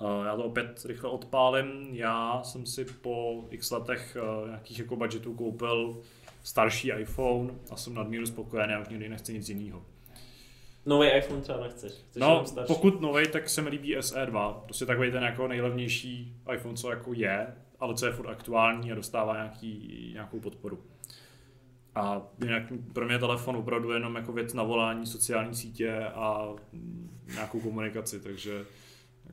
Uh, 0.01 0.25
Já 0.27 0.37
to 0.37 0.45
opět 0.45 0.85
rychle 0.85 1.11
odpálím. 1.11 1.89
Já 1.93 2.43
jsem 2.43 2.67
si 2.67 2.85
po 2.85 3.45
x 3.51 3.71
letech 3.71 4.17
uh, 4.43 4.49
nějakých 4.49 4.79
jako 4.79 4.97
budgetů 4.97 5.35
koupil 5.35 6.01
starší 6.43 6.91
iPhone 6.91 7.55
a 7.71 7.77
jsem 7.77 7.95
nadmíru 7.95 8.27
spokojený, 8.27 8.73
já 8.73 8.81
už 8.81 8.89
nikdy 8.89 9.09
nechci 9.09 9.33
nic 9.33 9.49
jiného. 9.49 9.83
Nový 10.87 11.09
iPhone 11.09 11.43
třeba 11.43 11.61
nechceš. 11.61 11.93
Chceš 11.93 12.21
No, 12.21 12.45
pokud 12.67 13.01
nový, 13.01 13.29
tak 13.29 13.49
se 13.49 13.63
mi 13.63 13.71
líbí 13.71 13.97
SE2. 13.97 14.55
Prostě 14.55 14.87
takový 14.87 15.11
ten 15.11 15.23
jako 15.23 15.49
nejlevnější 15.49 16.37
iPhone, 16.55 16.77
co 16.77 16.91
jako 16.91 17.13
je, 17.13 17.47
ale 17.81 17.95
co 17.95 18.07
je 18.07 18.13
furt 18.13 18.29
aktuální 18.29 18.93
a 18.93 18.95
dostává 18.95 19.35
nějaký, 19.35 20.11
nějakou 20.13 20.41
podporu. 20.41 20.83
A 21.95 22.23
jinak 22.45 22.63
pro 22.93 23.07
mě 23.07 23.19
telefon 23.19 23.57
opravdu 23.57 23.91
jenom 23.91 24.17
jako 24.17 24.33
věc 24.33 24.55
na 24.55 24.63
volání, 24.63 25.07
sociální 25.07 25.55
sítě 25.55 26.05
a 26.05 26.55
nějakou 27.35 27.61
komunikaci, 27.61 28.21
takže 28.21 28.65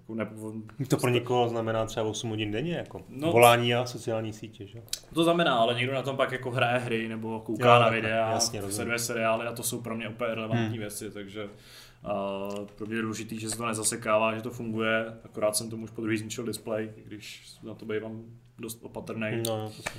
jako 0.10 0.54
ne, 0.80 0.86
To 0.88 0.98
pro 0.98 1.10
někoho 1.10 1.50
znamená 1.50 1.86
třeba 1.86 2.06
8 2.06 2.30
hodin 2.30 2.52
denně, 2.52 2.74
jako 2.76 2.98
No. 3.10 3.28
no. 3.28 3.32
volání 3.32 3.76
a 3.76 3.86
sociální 3.86 4.34
sítě, 4.34 4.68
že? 4.68 4.82
To 5.14 5.24
znamená, 5.24 5.56
ale 5.58 5.74
někdo 5.76 5.94
na 5.94 6.02
tom 6.02 6.18
pak 6.18 6.32
jako 6.32 6.52
hraje 6.52 6.80
hry 6.80 7.08
nebo 7.08 7.40
kouká 7.40 7.76
Jo, 7.76 7.82
na 7.82 7.90
videa, 7.90 8.32
jasně, 8.32 8.62
sleduje 8.72 9.00
seriály 9.00 9.48
a 9.48 9.52
to 9.54 9.64
jsou 9.64 9.82
pro 9.82 9.96
mě 9.96 10.10
úplně 10.10 10.36
relevantní 10.36 10.68
Hmm. 10.68 10.78
věci, 10.80 11.12
takže 11.12 11.44
uh, 11.46 12.66
pro 12.76 12.86
mě 12.88 12.96
je 12.96 13.02
důležitý, 13.02 13.40
že 13.40 13.50
se 13.50 13.58
to 13.58 13.66
nezasekává, 13.66 14.36
že 14.36 14.42
to 14.42 14.50
funguje, 14.52 15.06
akorát 15.24 15.56
jsem 15.56 15.70
tomu 15.70 15.84
už 15.84 15.92
po 15.92 16.02
druhý 16.02 16.18
zničil 16.18 16.46
display, 16.46 16.90
když 17.06 17.54
na 17.64 17.74
to 17.74 17.86
bývám 17.86 18.24
dost 18.60 18.80
opatrný. 18.84 19.44
No, 19.48 19.70
to 19.78 19.82
se. 19.82 19.90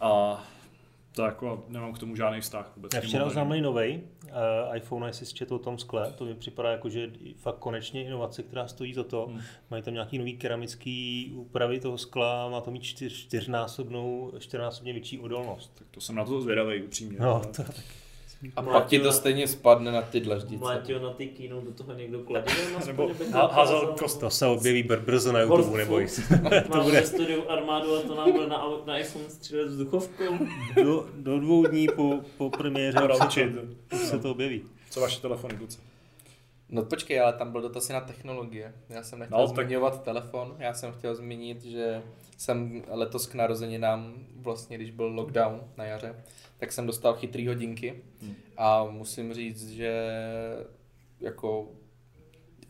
A 0.00 0.44
tak 1.14 1.26
jako 1.26 1.64
nemám 1.68 1.92
k 1.92 1.98
tomu 1.98 2.16
žádný 2.16 2.40
vztah 2.40 2.72
vůbec. 2.76 2.94
Já 2.94 3.00
včera 3.00 3.24
oznámili 3.24 3.60
nový 3.60 4.02
uh, 4.24 4.76
iPhone, 4.76 5.06
jestli 5.06 5.26
jsi 5.26 5.34
četl 5.34 5.54
o 5.54 5.58
tom 5.58 5.78
skle, 5.78 6.12
to 6.12 6.24
mi 6.24 6.34
připadá 6.34 6.70
jako, 6.70 6.88
že 6.88 7.10
fakt 7.36 7.58
konečně 7.58 8.04
inovace, 8.04 8.42
která 8.42 8.68
stojí 8.68 8.94
za 8.94 9.04
to. 9.04 9.26
Hmm. 9.26 9.40
Mají 9.70 9.82
tam 9.82 9.94
nějaký 9.94 10.18
nový 10.18 10.36
keramický 10.36 11.32
úpravy 11.36 11.80
toho 11.80 11.98
skla, 11.98 12.48
má 12.48 12.60
to 12.60 12.70
mít 12.70 12.82
čtyř, 12.82 13.12
čtyřnásobnou, 13.12 14.32
čtyřnásobně 14.38 14.92
větší 14.92 15.18
odolnost. 15.18 15.72
Tak 15.78 15.86
to 15.90 16.00
jsem 16.00 16.14
na 16.14 16.24
to 16.24 16.40
zvědavý, 16.40 16.82
upřímně. 16.82 17.18
No, 17.20 17.42
to, 17.56 17.62
A 18.56 18.60
Mlátil 18.62 18.80
pak 18.80 18.88
ti 18.90 18.98
to 18.98 19.04
na- 19.04 19.12
stejně 19.12 19.48
spadne 19.48 19.92
na 19.92 20.02
ty 20.02 20.20
dlaždice. 20.20 20.56
Mlátil 20.56 21.00
na 21.00 21.10
ty 21.12 21.26
kínu, 21.26 21.60
do 21.60 21.72
toho 21.72 21.92
někdo 21.94 22.18
kladivo 22.18 22.56
na 22.80 22.86
Nebo 22.86 23.08
házel 23.32 23.80
dokázal- 23.80 23.94
kost- 23.98 24.20
to 24.20 24.30
se 24.30 24.46
objeví 24.46 24.84
br- 24.84 25.00
brzo 25.00 25.32
na 25.32 25.40
YouTube, 25.40 26.08
se. 26.08 26.22
Máme 26.42 26.64
bude- 26.84 27.06
studiu 27.06 27.42
armádu 27.50 27.96
a 27.96 28.00
to 28.00 28.14
nám 28.14 28.32
bude 28.32 28.46
na, 28.46 28.64
na 28.86 28.98
iPhone 28.98 29.24
střílet 29.28 29.64
vzduchovkou. 29.68 30.24
Do, 30.84 31.06
do 31.16 31.40
dvou 31.40 31.66
dní 31.66 31.88
po, 31.96 32.20
po 32.38 32.50
premiéře 32.50 32.98
to, 33.88 33.96
se 33.96 34.18
to 34.18 34.30
objeví. 34.30 34.62
Co 34.90 35.00
vaše 35.00 35.20
telefony, 35.20 35.54
kluci? 35.56 35.78
No 36.72 36.84
počkej, 36.84 37.20
ale 37.20 37.32
tam 37.32 37.52
byl 37.52 37.62
dotaz 37.62 37.88
na 37.88 38.00
technologie. 38.00 38.74
Já 38.88 39.02
jsem 39.02 39.18
nechtěl 39.18 39.38
No, 39.38 39.46
no, 39.46 39.52
tak- 39.52 39.66
zmiňovat 39.66 40.02
telefon, 40.04 40.56
já 40.58 40.74
jsem 40.74 40.92
chtěl 40.92 41.14
zmínit, 41.14 41.62
že 41.64 42.02
jsem 42.36 42.82
letos 42.88 43.26
k 43.26 43.34
narozeninám, 43.34 44.14
vlastně 44.36 44.76
když 44.76 44.90
byl 44.90 45.06
lockdown 45.06 45.60
na 45.76 45.84
jaře, 45.84 46.14
tak 46.58 46.72
jsem 46.72 46.86
dostal 46.86 47.14
chytrý 47.14 47.46
hodinky 47.48 48.02
Hmm. 48.22 48.34
a 48.56 48.84
musím 48.84 49.34
říct, 49.34 49.68
že 49.70 50.10
jako 51.20 51.68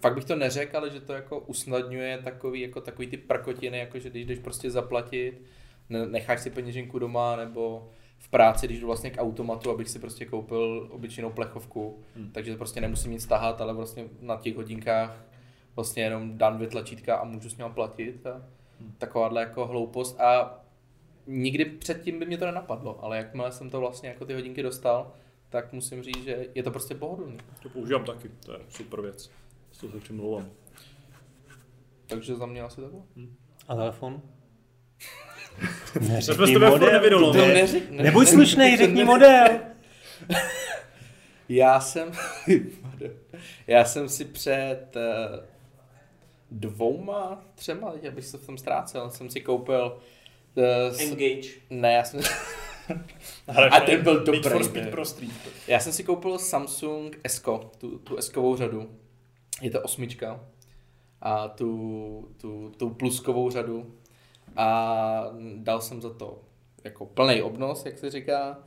fakt 0.00 0.14
bych 0.14 0.24
to 0.24 0.36
neřekl, 0.36 0.76
ale 0.76 0.90
že 0.90 1.00
to 1.00 1.12
jako 1.12 1.38
usnadňuje 1.38 2.18
takový, 2.18 2.60
jako 2.60 2.80
takový 2.80 3.06
ty 3.08 3.16
prkotiny, 3.16 3.78
jako 3.78 3.98
že 3.98 4.10
když 4.10 4.26
jdeš 4.26 4.38
prostě 4.38 4.70
zaplatit, 4.70 5.42
ne- 5.88 6.06
necháš 6.06 6.40
si 6.40 6.50
peněženku 6.50 6.98
doma, 6.98 7.36
nebo 7.36 7.90
práci, 8.32 8.66
když 8.66 8.80
jdu 8.80 8.86
vlastně 8.86 9.10
k 9.10 9.20
automatu, 9.22 9.70
abych 9.70 9.88
si 9.88 9.98
prostě 9.98 10.24
koupil 10.26 10.88
obyčejnou 10.92 11.30
plechovku, 11.30 11.98
Hmm. 12.16 12.30
takže 12.32 12.56
prostě 12.56 12.80
nemusím 12.80 13.10
nic 13.12 13.26
tahat, 13.26 13.60
ale 13.60 13.72
vlastně 13.74 14.04
na 14.20 14.36
těch 14.36 14.56
hodinkách 14.56 15.24
vlastně 15.76 16.02
jenom 16.02 16.38
dám 16.38 16.56
dvě 16.56 16.68
tlačítka 16.68 17.16
a 17.16 17.24
můžu 17.24 17.50
s 17.50 17.56
ním 17.56 17.66
platit 17.74 18.26
a 18.26 18.42
Hmm. 18.80 18.92
takováhle 18.98 19.40
jako 19.40 19.66
hloupost 19.66 20.20
a 20.20 20.58
nikdy 21.26 21.64
předtím 21.64 22.18
by 22.18 22.26
mě 22.26 22.38
to 22.38 22.46
nenapadlo, 22.46 23.04
ale 23.04 23.16
jakmile 23.16 23.52
jsem 23.52 23.70
to 23.70 23.80
vlastně 23.80 24.08
jako 24.08 24.24
ty 24.26 24.34
hodinky 24.34 24.62
dostal, 24.62 25.12
tak 25.48 25.72
musím 25.72 26.02
říct, 26.02 26.24
že 26.24 26.46
je 26.54 26.62
to 26.62 26.70
prostě 26.70 26.94
pohodlný. 26.94 27.38
To 27.62 27.68
používám 27.68 28.04
taky, 28.04 28.30
to 28.46 28.52
je 28.52 28.58
super 28.68 29.00
věc. 29.00 29.30
To 29.80 29.88
se 29.88 30.00
přimlouvám. 30.00 30.50
Takže 32.06 32.34
za 32.36 32.46
mě 32.46 32.62
asi 32.62 32.80
takhle. 32.80 33.00
A 33.68 33.74
telefon? 33.76 34.22
s 36.20 36.28
nevydolali. 36.92 37.38
To 37.38 37.46
Ne. 37.46 37.54
neřek, 37.54 37.90
ne, 37.90 38.02
Nebuď 38.02 38.26
ne- 38.26 38.32
slušnej, 38.32 38.76
řekni 38.76 39.04
model. 39.04 39.48
Já 41.48 41.80
jsem, 41.80 42.12
já 43.66 43.84
jsem 43.84 44.08
si 44.08 44.24
před 44.24 44.86
eh, 44.96 45.40
dvouma, 46.50 47.44
třema, 47.54 47.90
lety, 47.90 48.08
abych 48.08 48.24
se 48.26 48.38
v 48.38 48.46
tom 48.46 48.58
ztrácel, 48.58 49.10
jsem 49.10 49.30
si 49.30 49.40
koupil 49.40 49.98
s- 50.90 51.00
Engage. 51.00 51.48
ne, 51.70 51.92
já 51.92 52.04
jsem, 52.04 52.20
A 53.70 53.80
ten 53.80 54.02
byl 54.02 54.20
dobrý, 54.24 54.42
for 54.42 54.58
ne? 54.58 54.64
Speed 54.64 54.90
Pro 54.90 55.04
Street. 55.04 55.32
já 55.68 55.80
jsem 55.80 55.92
si 55.92 56.04
koupil 56.04 56.38
Samsung 56.38 57.18
Esko, 57.24 57.70
tu, 57.78 57.98
tu 57.98 58.16
Eskovou 58.16 58.56
řadu. 58.56 58.90
Je 59.62 59.70
to 59.70 59.80
osmička. 59.80 60.40
A 61.22 61.48
tu, 61.48 62.28
tu, 62.40 62.72
tu 62.76 62.90
pluskovou 62.90 63.50
řadu. 63.50 63.94
A 64.56 65.24
dal 65.56 65.80
jsem 65.80 66.02
za 66.02 66.14
to 66.14 66.42
jako 66.84 67.06
plný 67.06 67.42
obnos, 67.42 67.86
jak 67.86 67.98
se 67.98 68.10
říká. 68.10 68.58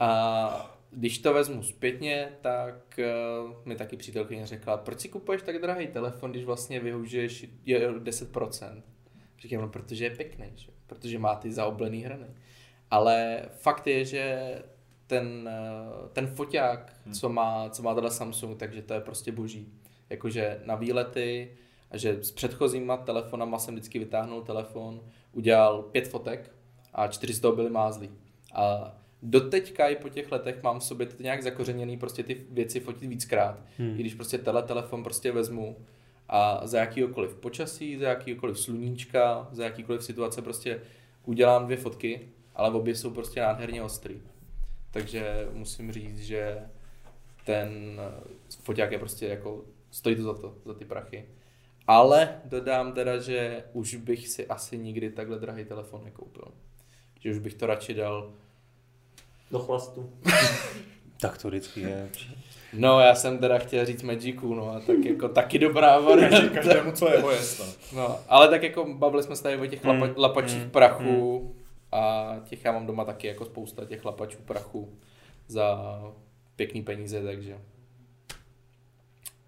A 0.00 0.76
když 0.90 1.18
to 1.18 1.34
vezmu 1.34 1.62
zpětně, 1.62 2.28
tak 2.40 2.98
uh, 2.98 3.56
mi 3.64 3.76
taky 3.76 3.96
přítelkyně 3.96 4.46
řekla, 4.46 4.76
proč 4.76 5.00
si 5.00 5.08
kupuješ 5.08 5.42
tak 5.42 5.58
drahý 5.58 5.86
telefon, 5.86 6.30
když 6.30 6.44
vlastně 6.44 6.80
využiješ 6.80 7.46
je 7.64 7.92
10%. 7.92 8.82
Říkám, 9.38 9.60
no 9.60 9.68
protože 9.68 10.04
je 10.04 10.10
pěkný, 10.10 10.52
že? 10.54 10.68
protože 10.86 11.18
má 11.18 11.34
ty 11.34 11.52
zaoblený 11.52 12.02
hrany. 12.02 12.26
Ale 12.90 13.42
fakt 13.56 13.86
je, 13.86 14.04
že 14.04 14.54
ten, 15.06 15.50
eh, 15.52 16.08
ten 16.12 16.26
foťák, 16.26 16.92
Hmm. 17.04 17.14
co 17.14 17.28
má, 17.28 17.70
co 17.70 17.82
má 17.82 17.94
teda 17.94 18.10
Samsung, 18.10 18.58
takže 18.58 18.82
to 18.82 18.94
je 18.94 19.00
prostě 19.00 19.32
boží. 19.32 19.72
Jakože 20.10 20.60
na 20.64 20.74
výlety, 20.74 21.56
a 21.94 21.96
že 21.96 22.24
s 22.24 22.32
předchozíma 22.32 22.96
telefonama 22.96 23.58
jsem 23.58 23.74
vždycky 23.74 23.98
vytáhnul 23.98 24.42
telefon, 24.42 25.00
udělal 25.32 25.82
pět 25.82 26.08
fotek 26.08 26.52
a 26.94 27.08
čtyři 27.08 27.34
z 27.34 27.40
toho 27.40 27.56
byly 27.56 27.70
mázlí. 27.70 28.10
A 28.54 28.94
doteďka 29.22 29.88
i 29.88 29.96
po 29.96 30.08
těch 30.08 30.32
letech 30.32 30.62
mám 30.62 30.80
v 30.80 30.84
sobě 30.84 31.06
to 31.06 31.22
nějak 31.22 31.42
zakořeněný 31.42 31.96
prostě 31.96 32.22
ty 32.22 32.46
věci 32.50 32.80
fotit 32.80 33.08
víckrát. 33.08 33.62
Hmm. 33.78 33.90
I 33.90 34.00
když 34.00 34.14
prostě 34.14 34.38
tele 34.38 34.62
telefon 34.62 35.02
prostě 35.02 35.32
vezmu 35.32 35.76
a 36.28 36.66
za 36.66 36.78
jakýkoliv 36.78 37.34
počasí, 37.34 37.98
za 37.98 38.08
jakýkoliv 38.08 38.58
sluníčka, 38.60 39.48
za 39.52 39.64
jakýkoliv 39.64 40.04
situace 40.04 40.42
prostě 40.42 40.80
udělám 41.24 41.64
dvě 41.64 41.76
fotky, 41.76 42.28
ale 42.54 42.70
obě 42.70 42.94
jsou 42.94 43.10
prostě 43.10 43.40
nádherně 43.40 43.82
ostrý. 43.82 44.22
Takže 44.90 45.48
musím 45.52 45.92
říct, 45.92 46.18
že 46.20 46.58
ten 47.46 48.00
foťák 48.62 48.92
je 48.92 48.98
prostě 48.98 49.26
jako, 49.26 49.64
stojí 49.90 50.16
to 50.16 50.22
za 50.22 50.34
to, 50.34 50.54
za 50.64 50.74
ty 50.74 50.84
prachy. 50.84 51.24
Ale 51.86 52.40
dodám 52.44 52.92
teda, 52.92 53.18
že 53.18 53.64
už 53.72 53.94
bych 53.94 54.28
si 54.28 54.46
asi 54.46 54.78
nikdy 54.78 55.10
takhle 55.10 55.38
drahý 55.38 55.64
telefon 55.64 56.04
nekoupil. 56.04 56.44
Že 57.20 57.30
už 57.30 57.38
bych 57.38 57.54
to 57.54 57.66
radši 57.66 57.94
dal 57.94 58.32
Do 59.50 59.58
chlastu. 59.58 60.12
Tak 61.20 61.38
to 61.38 61.48
vždycky 61.48 61.80
je. 61.80 62.08
No, 62.72 63.00
já 63.00 63.14
jsem 63.14 63.38
teda 63.38 63.58
chtěl 63.58 63.84
říct 63.86 64.02
Magicu, 64.02 64.54
no 64.54 64.70
a 64.70 64.80
tak 64.80 65.04
jako 65.04 65.28
taky 65.28 65.58
dobrá 65.58 65.98
varianta. 66.00 66.48
každému, 66.48 66.92
co 66.92 67.08
je 67.08 67.14
jeho 67.16 67.30
jest. 67.30 67.58
no. 67.92 67.98
No, 68.02 68.18
ale 68.28 68.48
tak 68.48 68.62
jako 68.62 68.94
bavili 68.94 69.22
jsme 69.22 69.36
se 69.36 69.42
tady 69.42 69.56
o 69.56 69.66
těch 69.66 69.84
Hmm, 69.84 70.02
lapa, 70.02 70.14
lapačích 70.20 70.60
hmm, 70.60 70.70
prachů 70.70 71.54
a 71.92 72.34
těch 72.44 72.64
já 72.64 72.72
mám 72.72 72.86
doma 72.86 73.04
taky 73.04 73.26
jako 73.26 73.44
spousta 73.44 73.84
těch 73.84 74.04
lapačů 74.04 74.38
prachu 74.44 74.98
za 75.48 75.78
pěkný 76.56 76.82
peníze, 76.82 77.22
takže 77.22 77.58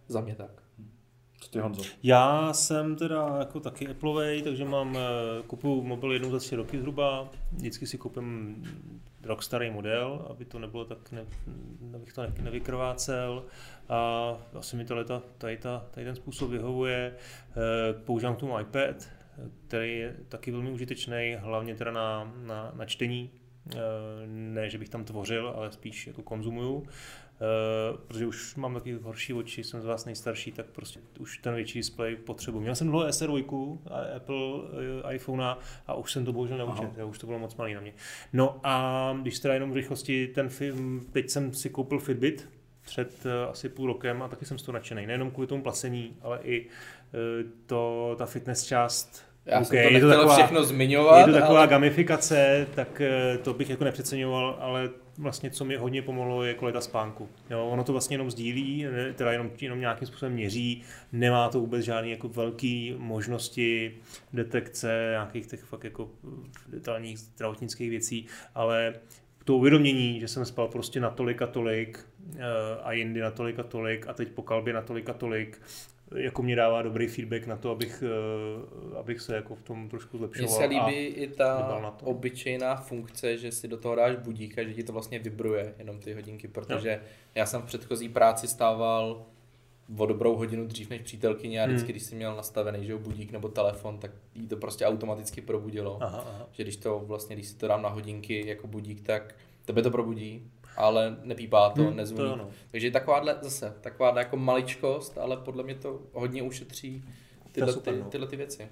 za 0.09 0.21
mě 0.21 0.35
tak. 0.35 0.63
Co 1.47 1.52
ty 1.52 1.59
Honzo? 1.59 1.82
Já 2.02 2.52
jsem 2.52 2.97
teda 2.97 3.36
jako 3.39 3.60
taky 3.60 3.89
Appleovej, 3.89 4.43
takže 4.43 4.64
mám, 4.64 4.97
eh, 4.97 5.43
kupuju 5.47 5.82
mobil 5.82 6.12
jednou 6.12 6.31
za 6.31 6.39
tři 6.39 6.56
roky 6.56 6.78
zhruba. 6.78 7.28
Vždycky 7.52 7.86
si 7.86 7.98
koupím 7.98 8.56
rok 9.23 9.43
starý 9.43 9.70
model, 9.70 10.27
aby 10.31 10.44
to 10.44 10.59
nebylo 10.59 10.85
tak, 10.85 11.12
ne, 11.12 11.24
abych 11.94 12.12
to 12.12 12.23
ne, 12.23 12.32
nevykrvácel. 12.43 13.44
A 13.89 14.32
asi 14.59 14.77
mi 14.77 14.85
to 14.85 14.94
leta 14.97 15.23
tady, 15.39 15.56
ta, 15.56 15.85
tady 15.90 16.06
ten 16.06 16.14
způsob 16.16 16.51
vyhovuje. 16.51 17.14
Eh, 17.51 17.93
Používám 18.05 18.36
k 18.36 18.39
tomu 18.39 18.60
iPad, 18.60 19.09
který 19.68 19.98
je 19.98 20.16
taky 20.28 20.51
velmi 20.51 20.70
užitečný, 20.70 21.36
hlavně 21.39 21.74
teda 21.74 21.90
na, 21.90 22.32
na, 22.47 22.73
na 22.74 22.85
čtení. 22.85 23.31
Eh, 23.74 23.78
Ne, 24.27 24.70
že 24.70 24.78
bych 24.78 24.89
tam 24.89 25.05
tvořil, 25.05 25.48
ale 25.56 25.73
spíš 25.73 26.06
jako 26.06 26.23
konzumuju. 26.23 26.86
Uh, 27.41 27.99
protože 28.07 28.27
už 28.27 28.55
mám 28.57 28.75
taky 28.75 28.93
horší 28.93 29.35
oči, 29.35 29.65
jsem 29.65 29.83
z 29.83 29.85
vás 29.85 30.05
nejstarší, 30.05 30.53
tak 30.53 30.67
prostě 30.67 31.01
už 31.19 31.39
ten 31.39 31.55
větší 31.55 31.79
displej 31.79 32.17
potřebuji. 32.17 32.61
Měl 32.61 32.75
jsem 32.75 32.89
dlouho 32.89 33.07
SR2, 33.07 33.79
a 33.91 34.17
Apple 34.17 34.37
uh, 34.37 35.13
iPhone 35.13 35.45
a 35.87 35.95
už 35.95 36.13
jsem 36.13 36.25
to 36.25 36.33
bohužel 36.33 36.59
neučil, 36.59 36.91
jo, 36.97 37.09
už 37.09 37.19
to 37.19 37.27
bylo 37.27 37.39
moc 37.39 37.57
malý 37.57 37.75
na 37.75 37.81
mě. 37.81 37.93
No 38.33 38.61
a 38.63 39.17
když 39.23 39.39
teda 39.39 39.55
jenom 39.55 39.71
v 39.73 39.77
rychlosti 39.77 40.27
ten 40.27 40.49
film, 40.49 41.07
teď 41.13 41.31
jsem 41.31 41.55
si 41.55 41.71
koupil 41.71 41.99
Fitbit 41.99 42.49
před 42.85 43.27
uh, 43.27 43.51
asi 43.51 43.69
půl 43.69 43.87
rokem 43.87 44.23
a 44.23 44.29
taky 44.29 44.45
jsem 44.45 44.59
z 44.59 44.63
toho 44.63 44.75
nadšený. 44.75 45.07
Nejenom 45.07 45.31
kvůli 45.31 45.47
tomu 45.47 45.63
placení, 45.63 46.17
ale 46.23 46.39
i 46.43 46.67
to, 47.67 48.15
ta 48.19 48.27
fitness 48.27 48.65
část 48.65 49.25
Já 49.47 49.61
OK, 49.61 49.67
jsem 49.67 49.89
to 49.89 49.95
je 49.95 50.01
to 50.01 50.09
taková- 50.09 50.35
všechno 50.37 50.65
zmiňovat, 50.65 51.19
je 51.19 51.25
to 51.35 51.41
taková 51.41 51.59
ale 51.59 51.69
gamifikace, 51.69 52.67
tak 52.75 53.01
eh, 53.01 53.39
to 53.39 53.55
bych 53.55 53.71
jako 53.71 53.85
nepřeceňoval, 53.85 54.57
ale 54.61 54.91
vlastně 55.18 55.51
co 55.51 55.64
mi 55.64 55.76
hodně 55.76 56.02
pomohlo 56.02 56.44
je 56.44 56.55
kvalita 56.55 56.80
spánku. 56.80 57.28
Jo, 57.51 57.66
ono 57.66 57.84
to 57.84 57.93
vlastně 57.93 58.14
jenom 58.14 58.30
sdílí, 58.30 58.86
teda 59.14 59.32
jenom, 59.32 59.51
jenom 59.60 59.80
nějakým 59.80 60.09
způsobem 60.09 60.32
měří, 60.32 60.82
nemá 61.12 61.48
to 61.48 61.60
vůbec 61.60 61.84
žádné 61.84 62.10
jako 62.10 62.28
velké 62.28 62.94
možnosti 62.98 63.97
detekce 64.32 65.09
nějakých 65.10 65.47
těch 65.47 65.62
fakt 65.62 65.84
jako 65.84 66.10
detailních 66.68 67.18
zdravotnických 67.18 67.90
věcí, 67.90 68.26
ale 68.55 68.94
to 69.44 69.56
uvědomění, 69.56 70.20
že 70.20 70.28
jsem 70.28 70.44
spal 70.44 70.68
prostě 70.68 71.01
na 71.01 71.10
tolik 71.10 71.43
a 71.43 71.47
tolik 71.47 72.06
eh, 72.36 72.43
a 72.82 72.93
jindy 72.93 73.20
na 73.20 73.30
tolik 73.30 73.59
a 73.59 73.62
tolik 73.62 74.09
a 74.09 74.12
teď 74.12 74.28
po 74.28 74.43
kalbě 74.43 74.74
na 74.74 74.82
tolik 74.82 75.09
a 75.09 75.12
tolik, 75.12 75.62
jako 76.16 76.43
mě 76.43 76.56
dává 76.56 76.82
dobrý 76.82 77.06
feedback 77.06 77.47
na 77.47 77.56
to, 77.56 77.70
abych, 77.70 78.02
eh, 78.06 78.98
abych 78.98 79.20
se 79.20 79.34
jako 79.36 79.55
v 79.55 79.62
tom 79.62 79.88
trošku 79.88 80.16
mně 80.16 80.26
zlepšoval. 80.26 80.56
se 80.56 80.64
líbí 80.64 80.80
a 80.80 80.90
i 80.90 81.26
ta 81.28 81.82
obyčejná 82.02 82.76
funkce, 82.76 83.36
že 83.36 83.52
si 83.52 83.68
do 83.68 83.76
toho 83.76 83.94
dáš 83.94 84.16
budík 84.16 84.59
a 84.59 84.62
že 84.64 84.74
ti 84.74 84.82
to 84.82 84.93
vlastně 84.93 85.18
vibruje, 85.18 85.74
jenom 85.78 85.98
ty 85.98 86.14
hodinky, 86.14 86.48
protože 86.48 87.01
já 87.34 87.47
jsem 87.47 87.62
v 87.62 87.64
předchozí 87.64 88.09
práci 88.09 88.48
stával 88.48 89.24
o 89.98 90.06
dobrou 90.06 90.36
hodinu 90.36 90.66
dřív 90.66 90.90
než 90.90 91.01
přítelkyně 91.01 91.60
a 91.60 91.64
Hmm. 91.64 91.74
vždycky, 91.74 91.93
když 91.93 92.02
jsem 92.02 92.16
měl 92.18 92.36
nastavený 92.36 92.86
že 92.86 92.97
budík 92.97 93.32
nebo 93.32 93.48
telefon, 93.48 93.98
tak 93.98 94.10
jí 94.34 94.47
to 94.48 94.56
prostě 94.56 94.86
automaticky 94.86 95.40
probudilo. 95.40 95.98
Aha, 96.01 96.18
aha. 96.28 96.48
že 96.52 96.62
když 96.62 96.76
to 96.76 96.98
vlastně, 97.06 97.36
když 97.36 97.47
si 97.48 97.56
to 97.56 97.68
dám 97.68 97.82
na 97.82 97.88
hodinky 97.88 98.47
jako 98.48 98.66
budík, 98.66 99.01
tak 99.01 99.34
Tebe 99.64 99.82
to 99.82 99.90
probudí, 99.90 100.51
ale 100.77 101.16
nepípá 101.23 101.70
to, 101.70 101.82
Hmm, 101.82 101.97
nezvoní. 101.97 102.39
to. 102.39 102.48
Takže 102.70 102.90
takováhle 102.90 103.36
zase, 103.43 103.74
takováhle 103.81 104.20
jako 104.20 104.36
maličkost, 104.36 105.19
ale 105.19 105.36
podle 105.36 105.62
mě 105.62 105.74
to 105.74 106.01
hodně 106.12 106.43
ušetří 106.43 107.05
tyhle, 107.53 107.73
super, 107.73 107.94
ty, 107.94 108.01
no. 108.01 108.07
tyhle 108.11 108.27
ty 108.27 108.36
věci. 108.36 108.69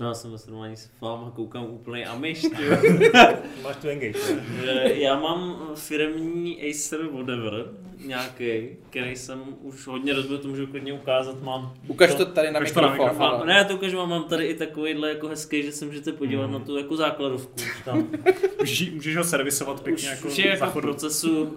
No, 0.00 0.06
já 0.08 0.14
jsem 0.14 0.30
ve 0.30 0.38
srovnání 0.38 0.76
s 0.76 0.90
váma 1.00 1.30
koukám 1.36 1.64
úplně 1.64 2.06
amiš, 2.06 2.40
tyjo. 2.40 2.76
Máš 3.62 3.76
tu 3.76 3.88
engage? 3.88 4.18
Že 4.64 4.92
já 4.94 5.20
mám 5.20 5.60
firmní 5.74 6.62
Acer 6.70 7.00
whatever, 7.12 7.64
nějaký, 8.06 8.68
který 8.90 9.16
jsem 9.16 9.42
už 9.62 9.86
hodně 9.86 10.12
rozbil, 10.14 10.38
to 10.38 10.48
můžu 10.48 10.66
klidně 10.66 10.92
ukázat, 10.92 11.42
mám. 11.42 11.74
Ukaž 11.88 12.14
to 12.14 12.26
tady 12.26 12.50
na 12.50 12.60
to 12.60 12.64
mikrofon. 12.64 12.92
mikrofon. 12.92 13.18
Mám, 13.18 13.46
ne, 13.46 13.54
já 13.54 13.64
to 13.64 13.74
ukážu, 13.74 13.96
mám- 13.96 14.08
mám 14.08 14.24
tady 14.24 14.46
i 14.46 14.54
takovýhle 14.54 15.08
jako 15.08 15.28
hezký, 15.28 15.62
že 15.62 15.72
se 15.72 15.84
můžete 15.84 16.12
podívat 16.12 16.44
Hmm. 16.44 16.52
na 16.52 16.58
tu 16.58 16.76
jako 16.76 16.96
základovku. 16.96 17.52
Už 17.56 17.82
tam 17.84 18.08
Můžeš, 18.60 18.90
můžeš 18.90 19.16
ho 19.16 19.24
servisovat 19.24 19.82
pěkně 19.82 20.08
už, 20.08 20.16
jako, 20.16 20.28
už 20.28 20.38
je 20.38 20.46
jako 20.48 20.58
za 20.64 20.66
v 20.70 20.72
procesu 20.72 21.42
uh, 21.42 21.48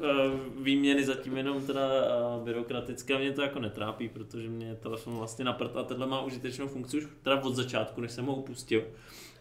výměny 0.63 1.03
zatím 1.05 1.37
jenom 1.37 1.61
teda 1.61 1.81
uh, 2.37 2.43
byrokratické 2.43 3.13
a 3.13 3.17
mě 3.17 3.31
to 3.31 3.41
jako 3.41 3.59
netrápí, 3.59 4.09
protože 4.09 4.49
mě 4.49 4.75
telefon 4.75 5.13
vlastně 5.17 5.45
na 5.45 5.53
prd 5.53 5.77
a 5.77 5.83
tenhle 5.83 6.07
má 6.07 6.21
užitečnou 6.21 6.67
funkci 6.67 6.97
už 6.97 7.03
teda 7.23 7.43
od 7.43 7.55
začátku, 7.55 8.01
než 8.01 8.11
jsem 8.11 8.25
ho 8.25 8.30
упустил. 8.39 8.83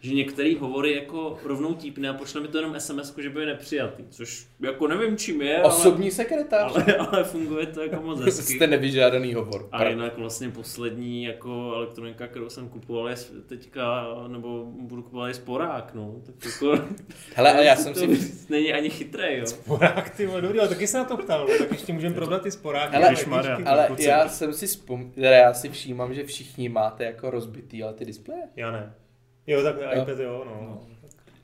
Že 0.01 0.13
některé 0.13 0.53
hovory 0.59 0.93
jako 0.95 1.37
rovnou 1.43 1.73
típne 1.73 2.09
a 2.09 2.13
pošle 2.13 2.41
mi 2.41 2.47
to 2.47 2.57
jenom 2.57 2.79
SMS, 2.79 3.15
že 3.17 3.29
bude 3.29 3.45
nepřijatý, 3.45 4.03
což 4.09 4.47
jako 4.59 4.87
nevím 4.87 5.17
čím 5.17 5.41
je, 5.41 5.63
Osobní 5.63 6.11
sekretář. 6.11 6.71
ale, 6.75 6.85
ale, 6.97 7.07
ale 7.07 7.23
funguje 7.23 7.65
to 7.65 7.81
jako 7.81 8.01
moc 8.01 8.19
hezky. 8.25 8.53
Jste 8.53 8.67
nevyžádaný 8.67 9.33
hovor. 9.33 9.69
A 9.71 9.87
jinak 9.87 10.17
vlastně 10.17 10.49
poslední 10.49 11.23
jako 11.23 11.71
elektronika, 11.75 12.27
kterou 12.27 12.49
jsem 12.49 12.69
kupoval 12.69 13.09
je 13.09 13.15
teďka, 13.47 14.07
nebo 14.27 14.65
budu 14.65 15.03
kupovat 15.03 15.27
je 15.27 15.33
sporák, 15.33 15.93
no. 15.93 16.15
Tak 16.25 16.35
jako, 16.45 16.83
Hele, 17.35 17.53
ale 17.53 17.65
já 17.65 17.75
jsem 17.81 17.93
to 17.93 17.99
si... 17.99 18.47
není 18.49 18.73
ani 18.73 18.89
chytré, 18.89 19.37
jo. 19.37 19.45
Sporák, 19.45 20.09
ty 20.09 20.25
vole, 20.25 20.41
dobrý, 20.41 20.59
ale 20.59 20.69
taky 20.69 20.87
se 20.87 20.97
na 20.97 21.03
to 21.03 21.17
ptal, 21.17 21.47
no, 21.47 21.57
tak 21.57 21.71
ještě 21.71 21.93
můžeme 21.93 22.15
probrat 22.15 22.41
ty 22.41 22.51
sporáky. 22.51 22.95
Hele, 22.95 23.11
Ježišmarja. 23.11 23.59
Ale 23.65 23.89
já 23.99 24.29
jsem 24.29 24.53
si 24.53 24.67
vzpom... 24.67 25.11
teda 25.11 25.29
já 25.29 25.53
si 25.53 25.69
všímám, 25.69 26.13
že 26.13 26.23
všichni 26.23 26.69
máte 26.69 27.03
jako 27.03 27.29
rozbitý, 27.29 27.83
ale 27.83 27.93
ty 27.93 28.05
displeje. 28.05 28.41
Já 28.55 28.71
ne. 28.71 28.93
Jo, 29.47 29.63
tak 29.63 29.75
Jo. 29.81 30.01
iPad 30.01 30.19
jo, 30.19 30.43
no. 30.45 30.81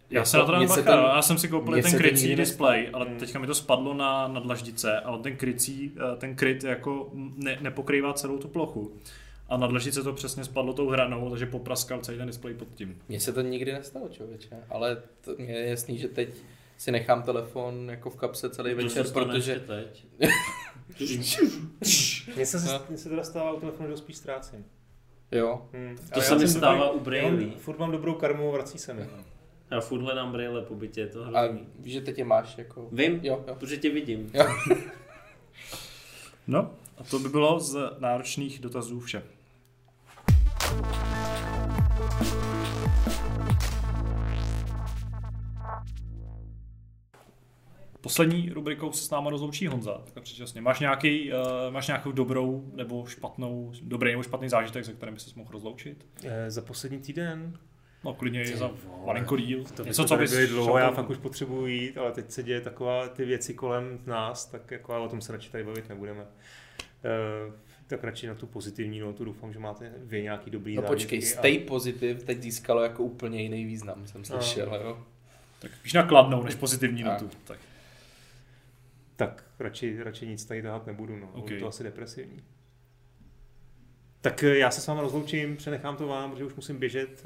Já 0.10 0.26
se 0.26 0.38
na 0.38 0.46
to 0.46 0.52
dám 0.52 0.68
bacha, 0.68 0.82
to- 0.82 0.90
já 0.90 1.22
jsem 1.22 1.38
si 1.38 1.48
koupil 1.48 1.82
ten 1.82 1.98
krycí 1.98 2.36
displej, 2.36 2.90
ale 2.94 3.06
Hmm. 3.06 3.18
teďka 3.20 3.40
mi 3.40 3.48
to 3.48 3.56
spadlo 3.56 3.94
na, 3.94 4.28
na 4.28 4.40
dlaždice 4.40 5.00
a 5.00 5.12
on 5.12 5.24
ten 5.24 5.36
krycí, 5.36 5.92
eh, 6.14 6.18
ten 6.18 6.36
kryt 6.36 6.64
jako 6.64 7.10
ne, 7.36 7.58
nepokrývá 7.62 8.14
celou 8.14 8.38
tu 8.38 8.48
plochu. 8.48 8.92
A 9.50 9.58
na 9.58 9.68
dlaždice 9.68 10.04
to 10.04 10.14
přesně 10.14 10.44
spadlo 10.44 10.74
tou 10.74 10.90
hranou, 10.90 11.30
takže 11.30 11.46
popraskal 11.46 12.00
celý 12.00 12.18
ten 12.18 12.28
displej 12.28 12.54
pod 12.54 12.68
tím. 12.76 13.02
Mně 13.10 13.20
se 13.20 13.34
to 13.34 13.42
nikdy 13.42 13.74
nestalo, 13.74 14.10
člověče. 14.10 14.50
Ale 14.70 14.98
to, 15.22 15.32
mně 15.38 15.54
je 15.54 15.70
jasný, 15.70 15.98
že 15.98 16.08
teď 16.08 16.30
si 16.78 16.92
nechám 16.92 17.24
telefon 17.24 17.90
jako 17.90 18.10
v 18.10 18.16
kapse 18.16 18.50
celý 18.50 18.70
To 18.76 18.82
večer, 18.84 19.06
protože... 19.14 19.52
ještě 19.52 19.68
teď. 19.68 20.06
Mně 22.36 22.46
se, 22.46 22.74
No. 22.74 22.82
mně 22.90 22.98
se 22.98 23.10
teda 23.10 23.24
stává 23.24 23.52
u 23.52 23.60
telefonu, 23.60 23.88
že 23.88 23.94
ho 23.94 23.98
spíš 23.98 24.16
ztrácím. 24.18 24.66
Jo. 25.32 25.66
Hmm. 25.74 25.98
To 26.14 26.22
se 26.22 26.36
mi 26.36 26.48
stává 26.48 26.86
dobrý- 26.86 27.00
u 27.00 27.04
Braille. 27.04 27.52
Furt 27.58 27.80
mám 27.80 27.92
dobrou 27.92 28.14
karmu, 28.14 28.52
vrací 28.52 28.78
se 28.78 28.94
mi. 28.94 29.10
Já 29.72 29.80
furt 29.82 30.02
hledám 30.02 30.32
brýle 30.32 30.62
po 30.62 30.76
bytě, 30.76 31.02
je 31.02 31.08
to 31.08 31.24
A 31.38 31.42
víš, 31.80 31.94
že 31.94 32.02
teď 32.02 32.18
je 32.18 32.26
máš 32.26 32.58
jako... 32.58 32.88
Vím, 32.92 33.20
Jo, 33.24 33.44
jo. 33.48 33.56
protože 33.56 33.78
tě 33.78 33.90
vidím. 33.90 34.30
jo. 34.34 34.46
No, 36.48 36.72
a 36.98 37.04
to 37.04 37.20
by 37.20 37.30
bylo 37.30 37.60
z 37.60 37.78
náročných 38.00 38.60
dotazů 38.60 39.00
vše. 39.00 39.24
Poslední 48.02 48.50
rubrikou 48.50 48.92
se 48.92 49.06
s 49.06 49.10
náma 49.10 49.30
rozloučí 49.30 49.68
Honza, 49.68 49.94
takhle 50.04 50.22
předčasně. 50.24 50.62
Máš, 50.62 50.80
nějaký, 50.80 51.32
uh, 51.34 51.38
máš 51.70 51.88
nějakou 51.88 52.12
dobrou 52.12 52.72
nebo 52.76 53.06
špatnou, 53.06 53.72
dobrý 53.82 54.12
nebo 54.12 54.24
špatný 54.24 54.50
zážitek, 54.50 54.86
se 54.86 54.94
kterým 54.94 55.14
bys 55.14 55.36
mohl 55.36 55.50
rozloučit? 55.52 56.06
Eh, 56.24 56.52
za 56.52 56.62
poslední 56.62 57.00
týden. 57.00 57.58
No 58.04 58.14
klidně 58.14 58.44
i 58.44 58.52
Ty 58.52 58.58
za 58.58 58.72
malinko 59.06 59.38
díl. 59.38 59.58
To 59.64 59.70
Něco, 59.70 59.84
Něco, 59.84 60.04
co 60.04 60.08
co 60.08 60.18
bys 60.18 60.32
dlouho, 60.50 60.66
šel 60.70 60.78
já 60.78 60.92
fakt 60.92 61.10
už 61.10 61.18
potřebuji 61.18 61.66
jít, 61.66 61.98
ale 61.98 62.12
teď 62.12 62.32
se 62.32 62.44
děje 62.44 62.62
taková 62.62 63.08
ty 63.10 63.26
věci 63.26 63.54
kolem 63.54 64.00
nás, 64.06 64.46
tak 64.46 64.72
jako, 64.72 64.94
ale 64.94 65.06
o 65.06 65.10
tom 65.10 65.22
se 65.22 65.32
radši 65.32 65.50
tady 65.52 65.64
bavit 65.64 65.90
nebudeme. 65.90 66.22
Uh, 66.24 67.54
tak 67.88 68.04
radši 68.04 68.28
na 68.28 68.36
tu 68.36 68.48
pozitivní 68.48 69.00
notu 69.00 69.26
doufám, 69.26 69.54
že 69.54 69.60
máte 69.60 69.92
vy 69.98 70.24
nějaký 70.24 70.52
dobrý 70.52 70.76
No 70.76 70.82
počkej, 70.82 71.22
zážitky 71.22 71.38
a- 71.38 71.40
stay 71.40 71.60
positive 71.60 72.20
teď 72.24 72.42
získalo 72.42 72.84
jako 72.84 73.04
úplně 73.04 73.42
jiný 73.42 73.66
význam, 73.66 74.08
jsem 74.08 74.22
No. 74.22 74.26
slyšel, 74.26 74.76
jo. 74.84 75.04
Tak 75.60 75.72
spíš 75.76 75.94
na 75.94 76.04
kladnou, 76.04 76.44
než 76.44 76.56
pozitivní 76.56 77.04
Tak. 77.04 77.22
notu. 77.22 77.38
Tak. 77.46 77.60
Tak 79.18 79.44
radši, 79.60 80.04
radši 80.04 80.28
nic 80.28 80.46
tady 80.46 80.62
tahat 80.62 80.88
nebudu, 80.88 81.16
no. 81.18 81.28
Ok. 81.34 81.44
Okay. 81.44 81.60
to 81.60 81.68
asi 81.68 81.84
depresivní. 81.84 82.44
Tak 84.22 84.44
eh, 84.44 84.58
já 84.58 84.72
se 84.72 84.82
s 84.82 84.88
vámi 84.88 85.02
rozloučím, 85.02 85.58
přenechám 85.58 85.96
to 85.98 86.08
vám, 86.08 86.32
protože 86.32 86.46
už 86.46 86.56
musím 86.56 86.78
běžet, 86.80 87.26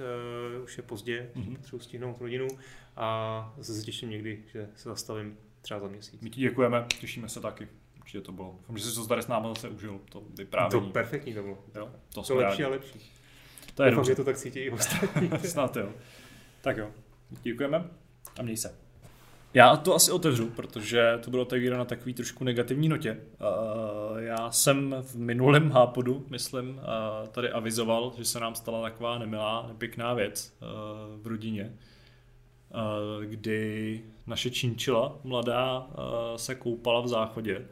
uh, 0.57 0.63
už 0.63 0.77
je 0.77 0.83
pozdě, 0.83 1.29
Mhm. 1.35 1.55
potřebuji 1.55 1.79
stihnout 1.79 2.21
rodinu 2.21 2.47
a 2.95 3.53
zase 3.57 3.73
se 3.79 3.85
těším 3.85 4.09
někdy, 4.09 4.43
že 4.51 4.69
se 4.75 4.89
zastavím 4.89 5.37
třeba 5.61 5.79
za 5.79 5.87
měsíc. 5.87 6.21
My 6.21 6.29
ti 6.29 6.41
děkujeme, 6.41 6.85
těšíme 6.99 7.29
se 7.29 7.39
taky. 7.41 7.67
Určitě 7.99 8.21
to 8.21 8.31
bylo. 8.31 8.55
Doufám, 8.59 8.77
že 8.77 8.83
jsi 8.85 8.95
to 8.95 9.07
tady 9.07 9.21
s 9.21 9.27
námi 9.27 9.47
zase 9.47 9.69
užil, 9.69 9.99
to 10.09 10.19
To 10.19 10.25
vyprávění. 10.37 10.91
perfektní 10.91 11.33
to 11.33 11.41
bylo. 11.43 11.65
jo, 11.75 11.91
to 12.13 12.21
To 12.23 12.35
lepší 12.35 12.51
rádi. 12.51 12.63
a 12.63 12.67
lepší. 12.67 13.11
To 13.75 13.83
je 13.83 13.91
Doufám, 13.91 14.05
že 14.05 14.15
to 14.15 14.23
tak 14.23 14.37
cítí 14.37 14.59
i 14.59 14.69
ostatní. 14.69 15.29
Snad 15.49 15.75
jo. 15.77 15.93
Tak 16.61 16.77
jo, 16.77 16.91
děkujeme 17.29 17.85
a 18.39 18.41
měj 18.41 18.57
se. 18.57 18.80
Já 19.53 19.75
to 19.77 19.95
asi 19.95 20.11
otevřu, 20.11 20.49
protože 20.49 21.19
to 21.21 21.29
bylo 21.31 21.41
otevíráno 21.41 21.79
na 21.79 21.85
takový 21.85 22.13
trošku 22.13 22.43
negativní 22.43 22.89
notě. 22.89 23.11
Uh, 23.11 24.17
já 24.17 24.51
jsem 24.51 24.95
v 25.01 25.15
minulém 25.15 25.71
hápodu, 25.71 26.25
myslím, 26.29 26.69
uh, 26.69 27.27
tady 27.27 27.49
avizoval, 27.49 28.13
že 28.17 28.25
se 28.25 28.39
nám 28.39 28.55
stala 28.55 28.81
taková 28.81 29.17
nemilá, 29.17 29.65
nepěkná 29.67 30.13
věc 30.13 30.53
uh, 30.61 31.21
v 31.21 31.27
rodině, 31.27 31.73
kdy 33.25 34.01
naše 34.27 34.49
činčila 34.49 35.19
mladá 35.23 35.87
se 36.35 36.55
koupala 36.55 37.01
v 37.01 37.07
záchodě, 37.07 37.65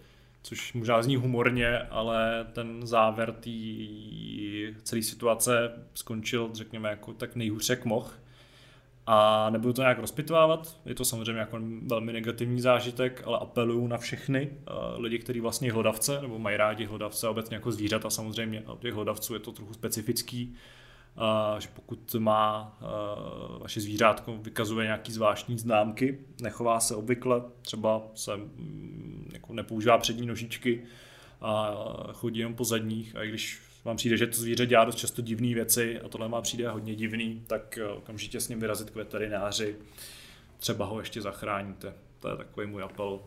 což 0.44 0.74
možná 0.74 1.02
zní 1.02 1.16
humorně, 1.16 1.80
ale 1.80 2.48
ten 2.54 2.88
závěr 2.88 3.32
té 3.32 3.50
celé 4.84 5.02
situace 5.02 5.72
skončil, 5.94 6.50
řekněme, 6.54 6.90
jako 6.90 7.14
tak 7.14 7.36
nejhůř 7.36 7.70
jak 7.70 7.86
mohl. 7.86 8.10
A 9.12 9.50
nebudu 9.50 9.74
to 9.74 9.82
nějak 9.82 10.00
rozpitvávat, 10.00 10.78
je 10.86 10.96
to 10.96 11.06
samozřejmě 11.06 11.40
jako 11.40 11.60
velmi 11.82 12.14
negativní 12.14 12.62
zážitek, 12.62 13.24
ale 13.26 13.38
apeluju 13.38 13.88
na 13.88 13.98
všechny 13.98 14.50
uh, 14.50 15.02
lidi, 15.02 15.20
kteří 15.20 15.40
vlastně 15.40 15.72
hlodavce, 15.72 16.22
nebo 16.22 16.40
mají 16.40 16.58
rádi 16.58 16.86
hlodavce, 16.86 17.28
obecně 17.28 17.56
jako 17.56 17.72
zvířata 17.72 18.10
samozřejmě, 18.10 18.64
a 18.68 18.74
u 18.74 18.78
těch 18.78 18.94
hlodavců 18.94 19.34
je 19.34 19.40
to 19.40 19.52
trochu 19.52 19.74
specifický, 19.74 20.56
uh, 21.16 21.60
že 21.60 21.68
pokud 21.74 22.16
má 22.20 22.78
uh, 22.82 23.60
vaše 23.60 23.82
zvířátko, 23.82 24.38
vykazuje 24.38 24.86
nějaký 24.86 25.12
zvláštní 25.12 25.58
známky, 25.58 26.20
nechová 26.42 26.80
se 26.80 26.96
obvykle, 26.96 27.42
třeba 27.62 28.02
se 28.16 28.38
mm, 28.38 29.30
jako 29.34 29.54
nepoužívá 29.54 29.98
přední 29.98 30.28
nožičky 30.28 30.84
a 31.42 31.74
chodí 32.14 32.40
jenom 32.40 32.56
po 32.56 32.64
zadních, 32.64 33.16
a 33.16 33.24
i 33.24 33.30
když 33.30 33.69
vám 33.90 33.98
přijde, 33.98 34.18
že 34.18 34.28
to 34.28 34.38
zvíře 34.38 34.66
dělá 34.66 34.86
dost 34.86 34.96
často 34.96 35.22
divné 35.22 35.54
věci 35.54 36.00
a 36.00 36.10
tohle 36.10 36.28
má 36.28 36.42
přijde 36.42 36.70
hodně 36.70 36.96
divný, 36.96 37.44
tak 37.48 37.78
eh, 37.78 37.88
okamžitě 37.88 38.40
s 38.40 38.48
ním 38.48 38.60
vyrazit 38.60 38.90
k 38.90 38.96
veterináři, 38.96 39.76
třeba 40.58 40.86
ho 40.86 41.00
ještě 41.00 41.22
zachráníte. 41.22 41.94
To 42.20 42.30
je 42.30 42.38
takový 42.38 42.68
můj 42.68 42.84
apel. 42.84 43.20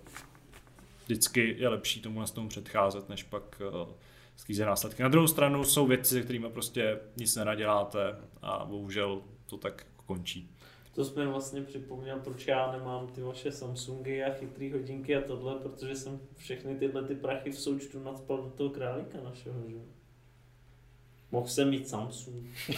Vždycky 1.04 1.56
je 1.58 1.68
lepší 1.68 2.00
tomu 2.00 2.24
tomu 2.34 2.48
předcházet, 2.48 3.08
než 3.08 3.22
pak 3.22 3.62
uh, 3.72 3.88
sklíze 4.36 4.64
následky. 4.64 5.02
Na 5.02 5.08
druhou 5.08 5.26
stranu 5.26 5.64
jsou 5.64 5.86
věci, 5.86 6.14
se 6.14 6.22
kterými 6.22 6.50
prostě 6.50 6.98
nic 7.16 7.36
nenaděláte 7.36 8.16
a 8.42 8.64
bohužel 8.64 9.22
to 9.46 9.56
tak 9.56 9.86
končí. 10.06 10.50
To 10.94 11.04
jsme 11.04 11.26
vlastně 11.26 11.62
připomněl, 11.62 12.18
proč 12.18 12.46
já 12.46 12.72
nemám 12.72 13.06
ty 13.06 13.20
vaše 13.20 13.52
Samsungy 13.52 14.24
a 14.24 14.32
chytrý 14.32 14.72
hodinky 14.72 15.16
a 15.16 15.20
tohle, 15.20 15.54
protože 15.54 15.94
jsem 15.94 16.20
všechny 16.36 16.74
tyhle 16.74 17.02
ty 17.02 17.14
prachy 17.14 17.50
v 17.50 17.58
součtu 17.58 18.02
nadspal 18.02 18.42
do 18.42 18.50
toho 18.50 18.70
králíka 18.70 19.18
našeho, 19.24 19.62
že? 19.68 20.01
Mohl 21.32 21.46
jsem 21.46 21.70
mít 21.70 21.88
Samsung. 21.88 22.46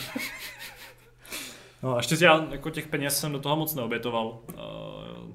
No 1.82 1.94
a 1.94 1.96
ještě 1.96 2.24
já 2.24 2.48
jako 2.50 2.70
těch 2.70 2.86
peněz 2.86 3.20
jsem 3.20 3.32
do 3.32 3.38
toho 3.38 3.56
moc 3.56 3.74
neobětoval. 3.74 4.40
Uh, 4.48 5.34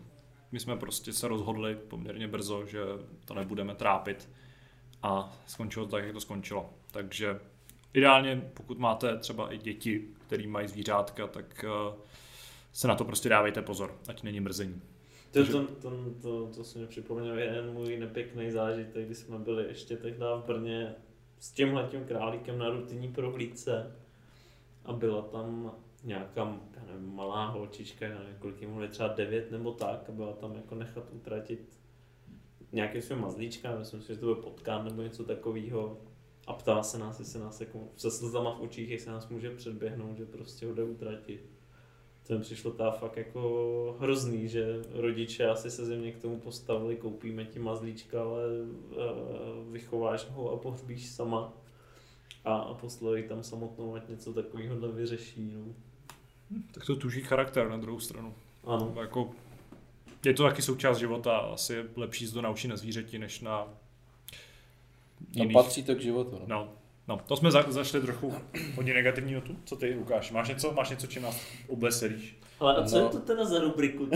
My 0.51 0.59
jsme 0.59 0.77
prostě 0.77 1.13
se 1.13 1.27
rozhodli 1.27 1.75
poměrně 1.75 2.27
brzo, 2.27 2.65
že 2.65 2.79
to 3.25 3.33
nebudeme 3.33 3.75
trápit 3.75 4.29
a 5.03 5.37
skončilo 5.47 5.85
to 5.85 5.91
tak, 5.91 6.03
jak 6.03 6.13
to 6.13 6.21
skončilo. 6.21 6.69
Takže 6.91 7.39
ideálně, 7.93 8.49
pokud 8.53 8.79
máte 8.79 9.17
třeba 9.17 9.53
i 9.53 9.57
děti, 9.57 10.07
který 10.27 10.47
mají 10.47 10.67
zvířátka, 10.67 11.27
tak 11.27 11.65
uh, 11.87 11.93
se 12.73 12.87
na 12.87 12.95
to 12.95 13.05
prostě 13.05 13.29
dávejte 13.29 13.61
pozor, 13.61 13.97
ať 14.07 14.23
není 14.23 14.39
mrzení. 14.39 14.81
To, 15.31 15.45
to, 15.45 15.67
to, 15.67 15.91
to, 16.21 16.47
to 16.55 16.63
se 16.63 16.79
mi 16.79 16.87
připomněl 16.87 17.39
jeden 17.39 17.73
můj 17.73 17.97
nepěkný 17.97 18.51
zážitek, 18.51 19.05
kdy 19.05 19.15
jsme 19.15 19.39
byli 19.39 19.67
ještě 19.67 19.97
tehdy 19.97 20.19
v 20.19 20.43
Brně 20.47 20.95
s 21.39 21.51
tímhle 21.51 21.87
tím 21.91 22.05
králíkem 22.05 22.57
na 22.57 22.69
rutinní 22.69 23.07
prohlídce 23.07 23.95
a 24.85 24.93
byla 24.93 25.21
tam 25.21 25.75
nějaká 26.03 26.59
já 26.75 26.83
nevím, 26.93 27.15
malá 27.15 27.47
holčička, 27.47 28.05
já 28.05 28.19
nevím, 28.19 28.35
kolik 28.39 28.61
jim 28.61 28.87
třeba 28.89 29.09
9 29.09 29.51
nebo 29.51 29.71
tak, 29.71 30.09
a 30.09 30.11
byla 30.11 30.33
tam 30.33 30.55
jako 30.55 30.75
nechat 30.75 31.03
utratit 31.11 31.79
nějakým 32.71 33.01
svým 33.01 33.19
mazlíčkem, 33.19 33.79
myslím 33.79 34.01
si, 34.01 34.07
že 34.07 34.19
to 34.19 34.25
byl 34.25 34.35
potkán 34.35 34.85
nebo 34.85 35.01
něco 35.01 35.23
takového. 35.23 35.97
A 36.47 36.53
ptá 36.53 36.83
se 36.83 36.97
nás, 36.97 37.19
jestli 37.19 37.39
nás 37.39 37.61
jako 37.61 37.87
se 37.95 38.11
slzama 38.11 38.55
v 38.55 38.61
očích, 38.61 38.89
jestli 38.89 39.11
nás 39.11 39.29
může 39.29 39.55
předběhnout, 39.55 40.17
že 40.17 40.25
prostě 40.25 40.65
ho 40.65 40.73
jde 40.73 40.83
utratit. 40.83 41.49
To 42.29 42.35
mi 42.35 42.41
přišlo 42.41 42.71
ta 42.71 42.91
fakt 42.91 43.17
jako 43.17 43.97
hrozný, 43.99 44.47
že 44.47 44.81
rodiče 44.93 45.49
asi 45.49 45.71
se 45.71 45.85
země 45.85 46.11
k 46.11 46.21
tomu 46.21 46.39
postavili, 46.39 46.95
koupíme 46.95 47.45
ti 47.45 47.59
mazlíčka, 47.59 48.21
ale 48.21 48.43
uh, 48.61 49.73
vychováš 49.73 50.27
ho 50.29 50.51
a 50.51 50.57
pohřbíš 50.57 51.09
sama. 51.09 51.53
A, 52.45 52.55
a 52.55 52.73
poslali 52.73 53.23
tam 53.23 53.43
samotnou, 53.43 53.95
ať 53.95 54.09
něco 54.09 54.33
takového 54.33 54.91
vyřeší. 54.91 55.53
No. 55.53 55.73
Tak 56.71 56.85
to 56.85 56.95
tuží 56.95 57.21
charakter 57.21 57.69
na 57.69 57.77
druhou 57.77 57.99
stranu. 57.99 58.33
Ano. 58.63 58.95
Jako, 59.01 59.31
je 60.25 60.33
to 60.33 60.43
taky 60.43 60.61
součást 60.61 60.97
života, 60.97 61.37
asi 61.37 61.73
je 61.73 61.85
lepší 61.95 62.27
se 62.27 62.33
to 62.33 62.41
naučit 62.41 62.67
na 62.67 62.77
zvířeti, 62.77 63.19
než 63.19 63.41
na 63.41 63.67
jiných. 65.31 65.53
patří 65.53 65.83
to 65.83 65.95
k 65.95 66.01
životu. 66.01 66.31
No. 66.31 66.45
No, 66.47 66.73
no, 67.09 67.19
to 67.27 67.35
jsme 67.37 67.51
za, 67.51 67.65
zašli 67.67 68.01
trochu 68.01 68.33
hodně 68.75 68.93
negativní 68.93 69.33
notu. 69.33 69.55
Co 69.65 69.75
ty, 69.75 69.95
Lukáš? 69.97 70.31
Máš 70.31 70.49
něco, 70.49 70.73
máš 70.73 70.89
něco, 70.89 71.07
čím 71.07 71.21
nás 71.21 71.41
obleselíš? 71.67 72.37
Ale 72.59 72.75
a 72.75 72.83
co 72.83 72.97
No. 72.97 73.03
je 73.03 73.09
to 73.09 73.19
teda 73.19 73.45
za 73.45 73.59
rubriku? 73.59 74.07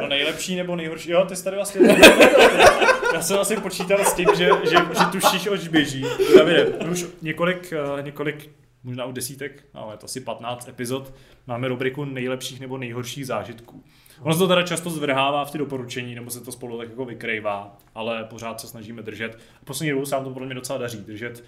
No 0.00 0.06
nejlepší 0.08 0.56
nebo 0.56 0.76
nejhorší? 0.76 1.10
Jo, 1.10 1.24
ty 1.28 1.36
jsi 1.36 1.44
tady 1.44 1.56
vlastně... 1.56 1.80
Já 3.14 3.22
jsem 3.22 3.38
asi 3.38 3.56
počítal 3.56 4.04
s 4.04 4.14
tím, 4.14 4.28
že, 4.36 4.50
že, 4.64 4.70
že 4.70 5.04
tušíš, 5.12 5.46
oč 5.48 5.68
běží. 5.68 6.04
Davide, 6.36 6.66
už 6.66 7.06
několik, 7.22 7.72
eh, 7.72 8.02
několik, 8.02 8.50
možná 8.84 9.04
u 9.04 9.12
desítek, 9.12 9.64
ale 9.74 9.96
to 9.96 10.04
asi 10.04 10.20
15 10.20 10.68
epizod, 10.68 11.12
máme 11.46 11.68
rubriku 11.68 12.04
nejlepších 12.04 12.60
nebo 12.60 12.78
nejhorších 12.78 13.26
zážitků. 13.26 13.84
Ono 14.20 14.34
se 14.34 14.38
to 14.38 14.48
teda 14.48 14.62
často 14.62 14.90
zvrhává 14.90 15.44
v 15.44 15.50
ty 15.50 15.58
doporučení, 15.58 16.14
nebo 16.14 16.30
se 16.30 16.40
to 16.40 16.52
spolu 16.52 16.78
tak 16.78 16.88
jako 16.90 17.04
vykrejvá, 17.04 17.76
ale 17.94 18.24
pořád 18.24 18.60
se 18.60 18.66
snažíme 18.66 19.02
držet. 19.02 19.34
A 19.62 19.64
poslední 19.64 19.90
dobou 19.90 20.04
se 20.06 20.14
nám 20.14 20.24
to 20.24 20.30
podle 20.30 20.46
mě 20.46 20.54
docela 20.54 20.78
daří, 20.78 20.98
držet 20.98 21.44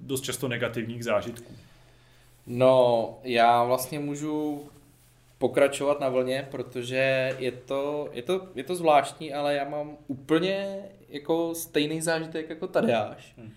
dost 0.00 0.20
často 0.20 0.48
negativních 0.48 1.04
zážitků. 1.04 1.52
No, 2.46 3.18
já 3.22 3.64
vlastně 3.64 3.98
můžu 3.98 4.64
pokračovat 5.38 6.00
na 6.00 6.08
vlně, 6.08 6.48
protože 6.50 7.36
je 7.38 7.52
to, 7.52 8.08
je 8.12 8.22
to, 8.22 8.48
je 8.54 8.64
to 8.64 8.76
zvláštní, 8.76 9.32
ale 9.32 9.54
já 9.54 9.68
mám 9.68 9.96
úplně 10.06 10.78
jako 11.08 11.54
stejný 11.54 12.00
zážitek 12.00 12.50
jako 12.50 12.66
Tadeáš. 12.66 13.34
Hmm. 13.38 13.50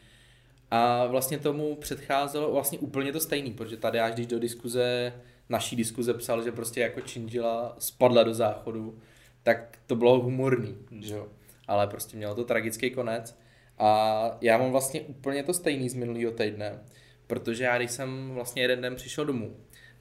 A 0.72 1.06
vlastně 1.06 1.38
tomu 1.38 1.76
předcházelo 1.76 2.52
vlastně 2.52 2.80
úplně 2.80 3.14
to 3.14 3.20
stejný, 3.20 3.54
protože 3.54 3.78
Tadeáš, 3.78 4.14
když 4.14 4.28
do 4.28 4.40
diskuze, 4.40 5.14
naší 5.50 5.76
diskuze 5.76 6.14
psal, 6.14 6.44
že 6.44 6.52
prostě 6.52 6.82
jako 6.82 7.02
činžila 7.02 7.76
spadla 7.80 8.24
do 8.24 8.34
záchodu, 8.34 9.00
tak 9.44 9.78
to 9.88 9.96
bylo 9.96 10.20
humorný, 10.20 10.76
že 11.00 11.14
jo. 11.16 11.28
Ale 11.68 11.88
prostě 11.88 12.18
mělo 12.18 12.36
to 12.36 12.44
tragický 12.44 12.92
konec. 12.92 13.38
A 13.78 14.32
já 14.42 14.58
mám 14.58 14.72
vlastně 14.72 15.02
úplně 15.02 15.44
to 15.44 15.54
stejný 15.54 15.90
z 15.90 15.94
minulého 15.94 16.32
týdne, 16.32 16.80
protože 17.28 17.64
já 17.64 17.78
když 17.78 17.92
jsem 17.92 18.32
vlastně 18.34 18.62
jeden 18.62 18.82
den 18.82 18.96
přišel 18.96 19.26
domů, 19.26 19.56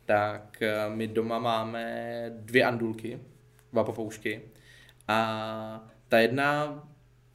tak 0.05 0.62
eh, 0.62 0.74
my 0.89 1.07
doma 1.07 1.39
máme 1.39 2.24
dvě 2.36 2.65
andulky, 2.65 3.20
dva 3.73 3.85
papoušky 3.85 4.43
a 5.09 5.89
ta 6.09 6.19
jedna 6.19 6.82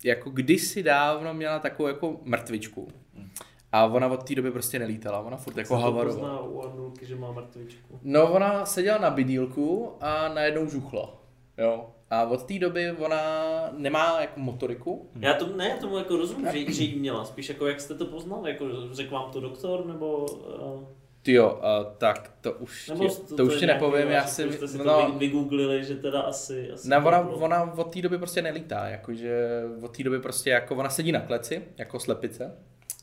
jako 0.04 0.30
kdysi 0.30 0.84
dávno 0.84 1.34
měla 1.34 1.60
takovou 1.60 1.88
jako 1.88 2.20
mrtvičku. 2.24 2.88
A 3.72 3.86
ona 3.86 4.08
od 4.08 4.28
té 4.28 4.36
doby 4.36 4.52
prostě 4.52 4.80
nelítala, 4.80 5.20
ona 5.20 5.38
furt 5.38 5.58
jako 5.58 5.78
havarovala. 5.78 6.38
pozná 6.38 6.50
u 6.50 6.62
Andulky, 6.62 7.06
že 7.06 7.16
má 7.16 7.32
mrtvičku. 7.32 8.00
No 8.02 8.32
ona 8.34 8.66
seděla 8.66 8.98
na 8.98 9.10
bydílku 9.10 9.94
a 10.02 10.28
najednou 10.34 10.68
žuchla. 10.70 11.22
Jo. 11.58 11.90
A 12.12 12.24
od 12.24 12.44
té 12.44 12.60
doby 12.60 12.92
ona 12.92 13.22
nemá 13.78 14.22
jako 14.22 14.40
motoriku. 14.40 15.10
Já 15.20 15.34
to, 15.34 15.48
ne, 15.58 15.70
já 15.70 15.78
tomu 15.78 15.98
jako 15.98 16.18
rozumím, 16.18 16.48
že, 16.52 16.72
že 16.72 16.84
jí 16.84 17.00
měla, 17.00 17.26
spíš 17.26 17.50
jako 17.50 17.68
jak 17.68 17.82
jste 17.82 17.96
to 17.96 18.06
poznal, 18.06 18.48
jako 18.48 18.66
řekl 18.92 19.14
vám 19.14 19.32
to 19.32 19.40
doktor, 19.40 19.86
nebo... 19.86 20.26
Uh, 20.26 20.84
Ty 21.24 21.34
jo, 21.34 21.60
a 21.62 21.84
tak 21.84 22.34
to 22.42 22.54
už 22.54 22.90
nebo 22.90 23.10
ti, 23.10 23.36
to, 23.36 23.46
už 23.46 23.54
je 23.54 23.60
ti 23.60 23.66
nepovím, 23.66 24.08
já 24.08 24.26
si, 24.26 24.54
jste 24.54 24.68
si 24.68 24.78
to 24.78 24.84
no, 24.84 25.12
vy- 25.12 25.20
vygooglili, 25.20 25.84
že 25.84 25.96
teda 25.96 26.22
asi... 26.22 26.72
asi 26.72 26.90
ne, 26.90 27.02
to 27.02 27.08
ona, 27.08 27.20
ona 27.20 27.74
od 27.74 27.94
té 27.94 28.02
doby 28.02 28.18
prostě 28.18 28.42
nelítá, 28.42 28.88
jakože 28.88 29.64
od 29.82 29.98
té 29.98 30.04
doby 30.04 30.20
prostě 30.20 30.50
jako 30.50 30.76
ona 30.76 30.90
sedí 30.90 31.12
na 31.12 31.20
kleci, 31.22 31.64
jako 31.78 32.00
slepice, 32.00 32.58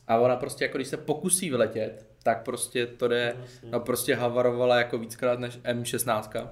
a 0.07 0.17
ona 0.17 0.35
prostě 0.35 0.63
jako 0.63 0.77
když 0.77 0.87
se 0.87 0.97
pokusí 0.97 1.49
vyletět, 1.49 2.05
tak 2.23 2.43
prostě 2.43 2.87
to 2.87 3.07
jde, 3.07 3.35
Jasně. 3.41 3.69
no 3.71 3.79
prostě 3.79 4.15
havarovala 4.15 4.77
jako 4.77 4.97
víckrát 4.97 5.39
než 5.39 5.57
M16. 5.57 6.47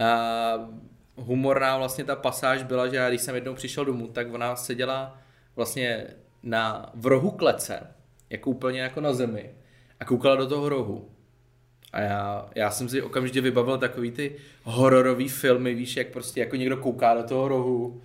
A 0.00 0.70
humorná 1.16 1.78
vlastně 1.78 2.04
ta 2.04 2.16
pasáž 2.16 2.62
byla, 2.62 2.88
že 2.88 2.96
já 2.96 3.08
když 3.08 3.20
jsem 3.20 3.34
jednou 3.34 3.54
přišel 3.54 3.84
domů, 3.84 4.08
tak 4.08 4.34
ona 4.34 4.56
seděla 4.56 5.18
vlastně 5.56 6.06
na, 6.42 6.90
v 6.94 7.06
rohu 7.06 7.30
klece, 7.30 7.80
jako 8.30 8.50
úplně 8.50 8.80
jako 8.80 9.00
na 9.00 9.12
zemi 9.12 9.54
a 10.00 10.04
koukala 10.04 10.36
do 10.36 10.46
toho 10.46 10.68
rohu. 10.68 11.10
A 11.92 12.00
já, 12.00 12.50
já 12.54 12.70
jsem 12.70 12.88
si 12.88 13.02
okamžitě 13.02 13.40
vybavil 13.40 13.78
takový 13.78 14.10
ty 14.10 14.36
hororový 14.62 15.28
filmy, 15.28 15.74
víš, 15.74 15.96
jak 15.96 16.08
prostě 16.08 16.40
jako 16.40 16.56
někdo 16.56 16.76
kouká 16.76 17.14
do 17.14 17.22
toho 17.22 17.48
rohu. 17.48 18.02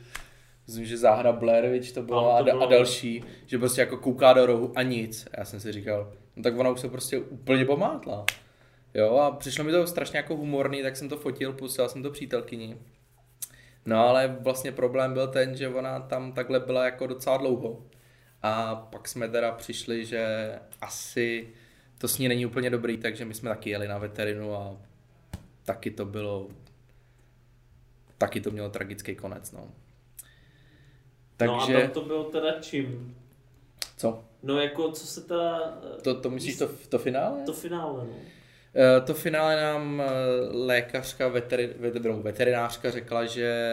Myslím, 0.68 0.86
že 0.86 0.98
záhra 0.98 1.32
Blair 1.32 1.70
Witch 1.70 1.92
to 1.92 2.02
bylo, 2.02 2.22
to 2.22 2.32
a, 2.32 2.44
bylo. 2.44 2.64
a 2.64 2.70
další, 2.70 3.24
že 3.46 3.58
prostě 3.60 3.82
jako 3.82 3.98
kouká 3.98 4.34
do 4.34 4.46
rohu 4.46 4.72
a 4.76 4.82
nic. 4.82 5.28
A 5.34 5.40
já 5.40 5.46
jsem 5.46 5.60
si 5.60 5.72
říkal, 5.72 6.14
no 6.36 6.44
tak 6.44 6.58
ona 6.58 6.70
už 6.70 6.80
se 6.80 6.90
prostě 6.90 7.20
úplně 7.20 7.66
pomátla. 7.66 8.26
Jo, 8.94 9.16
a 9.16 9.32
přišlo 9.32 9.64
mi 9.64 9.72
to 9.72 9.88
strašně 9.88 10.18
jako 10.18 10.36
humorný, 10.36 10.84
tak 10.84 10.98
jsem 10.98 11.10
to 11.10 11.18
fotil, 11.18 11.54
pustil 11.54 11.90
jsem 11.90 12.04
to 12.04 12.12
přítelkyni. 12.12 12.78
No 13.86 13.98
ale 14.08 14.38
vlastně 14.40 14.72
problém 14.72 15.14
byl 15.14 15.28
ten, 15.28 15.56
že 15.56 15.68
ona 15.70 16.00
tam 16.00 16.32
takhle 16.34 16.60
byla 16.60 16.86
jako 16.86 17.08
docela 17.08 17.38
dlouho. 17.38 17.84
A 18.42 18.76
pak 18.76 19.08
jsme 19.08 19.28
teda 19.30 19.52
přišli, 19.52 20.06
že 20.06 20.52
asi 20.82 21.50
to 21.98 22.08
s 22.08 22.18
ní 22.18 22.28
není 22.28 22.46
úplně 22.46 22.70
dobrý, 22.70 22.98
takže 22.98 23.26
my 23.26 23.34
jsme 23.34 23.50
taky 23.50 23.70
jeli 23.70 23.88
na 23.88 23.98
veterinu 23.98 24.56
a 24.56 24.78
taky 25.64 25.92
to 25.92 26.06
bylo, 26.06 26.48
taky 28.18 28.42
to 28.42 28.52
mělo 28.52 28.70
tragický 28.70 29.16
konec, 29.16 29.52
no. 29.52 29.60
No 29.60 31.56
a 31.56 31.66
Takže, 31.68 31.82
tam 31.82 31.90
to 31.92 32.02
bylo 32.02 32.24
teda 32.24 32.60
čím? 32.62 33.18
co? 33.98 34.24
No 34.44 34.60
jako, 34.62 34.92
co 34.92 35.08
se 35.08 35.22
teda... 35.22 35.60
eh, 35.98 36.02
To, 36.02 36.22
to 36.22 36.30
myslíš 36.30 36.58
to, 36.58 36.68
to 36.90 37.00
finále? 37.00 37.44
To 37.46 37.54
finále, 37.54 38.04
no. 38.08 38.14
Eh, 38.76 39.02
To 39.02 39.14
finále 39.14 39.62
nám 39.62 40.02
eh, 40.02 40.06
lékařka, 40.52 41.28
veteri, 41.28 41.68
vet- 41.80 42.22
veterinářka 42.22 42.92
řekla, 42.92 43.26
že, 43.26 43.70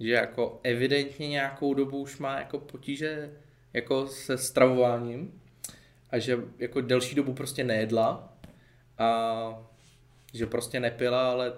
že 0.00 0.12
jako 0.12 0.60
evidentně 0.62 1.28
nějakou 1.28 1.74
dobu 1.74 1.98
už 1.98 2.18
má 2.18 2.38
jako 2.38 2.58
potíže 2.58 3.30
jako 3.72 4.06
se 4.06 4.38
stravováním 4.38 5.40
a 6.10 6.18
že 6.18 6.38
jako 6.58 6.80
delší 6.80 7.14
dobu 7.14 7.32
prostě 7.32 7.64
nejedla 7.64 8.36
a 8.98 9.08
že 10.34 10.46
prostě 10.46 10.80
nepila, 10.80 11.30
ale 11.30 11.52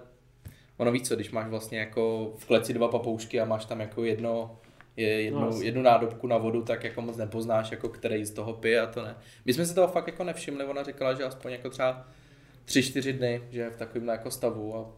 ono 0.77 0.91
víc 0.91 1.07
co, 1.07 1.15
když 1.15 1.31
máš 1.31 1.47
vlastně 1.47 1.79
jako 1.79 2.33
v 2.37 2.45
kleci 2.45 2.73
dva 2.73 2.87
papoušky 2.87 3.39
a 3.41 3.45
máš 3.45 3.65
tam 3.65 3.79
jako 3.81 4.03
jedno, 4.03 4.59
je 4.97 5.21
jednu, 5.21 5.39
No, 5.39 5.61
jednu 5.61 5.81
nádobku 5.81 6.27
na 6.27 6.37
vodu, 6.37 6.61
tak 6.61 6.83
jako 6.83 7.01
moc 7.01 7.17
nepoznáš, 7.17 7.71
jako 7.71 7.89
který 7.89 8.25
z 8.25 8.31
toho 8.31 8.53
pije 8.53 8.81
a 8.81 8.87
to 8.87 9.03
ne. 9.05 9.15
My 9.45 9.53
jsme 9.53 9.65
si 9.65 9.75
toho 9.75 9.87
fakt 9.87 10.07
jako 10.07 10.23
nevšimli, 10.23 10.65
ona 10.65 10.83
říkala, 10.83 11.13
že 11.13 11.23
aspoň 11.23 11.51
jako 11.51 11.69
třeba 11.69 12.07
tři, 12.65 12.83
čtyři 12.83 13.13
dny, 13.13 13.41
že 13.49 13.59
je 13.59 13.69
v 13.69 13.77
takovém 13.77 14.07
jako 14.07 14.31
stavu 14.31 14.75
a 14.75 14.89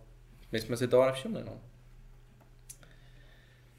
my 0.51 0.59
jsme 0.59 0.77
si 0.77 0.87
toho 0.87 1.05
nevšimli, 1.05 1.43
no. 1.45 1.61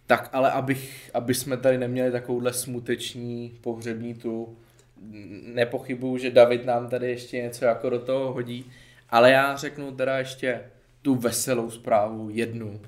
Tak 0.06 0.28
ale 0.32 0.50
abych, 0.50 1.10
aby 1.14 1.34
jsme 1.34 1.56
tady 1.56 1.78
neměli 1.78 2.12
takovouhle 2.12 2.52
smuteční 2.52 3.58
pohřební 3.60 4.14
tu, 4.14 4.58
nepochybuju, 5.54 6.18
že 6.18 6.30
David 6.30 6.66
nám 6.66 6.88
tady 6.88 7.10
ještě 7.10 7.36
něco 7.36 7.64
jako 7.64 7.90
do 7.90 7.98
toho 7.98 8.32
hodí, 8.32 8.72
ale 9.10 9.30
já 9.30 9.56
řeknu 9.56 9.92
teda 9.92 10.18
ještě 10.18 10.60
tu 11.02 11.14
veselou 11.14 11.70
zprávu 11.70 12.30
jednu. 12.30 12.80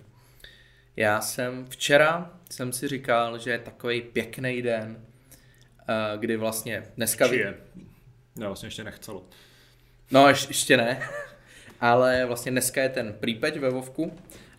Já 0.96 1.20
jsem 1.20 1.66
včera 1.68 2.40
jsem 2.52 2.72
si 2.72 2.88
říkal, 2.88 3.38
že 3.38 3.50
je 3.50 3.58
takový 3.58 4.00
pěkný 4.00 4.62
den, 4.62 5.04
eh, 5.88 6.18
kdy 6.18 6.36
vlastně 6.36 6.82
dneska... 6.96 7.28
Či 7.28 7.36
je. 7.36 7.54
Já 8.40 8.46
vlastně 8.46 8.66
ještě 8.66 8.84
nechcelo. 8.84 9.24
No, 10.10 10.28
ješ, 10.28 10.48
ještě 10.48 10.76
ne. 10.76 11.08
Ale 11.80 12.26
vlastně 12.26 12.52
dneska 12.52 12.82
je 12.82 12.88
ten 12.88 13.16
přípeť 13.20 13.56
ve 13.56 13.70
Vovku 13.70 14.12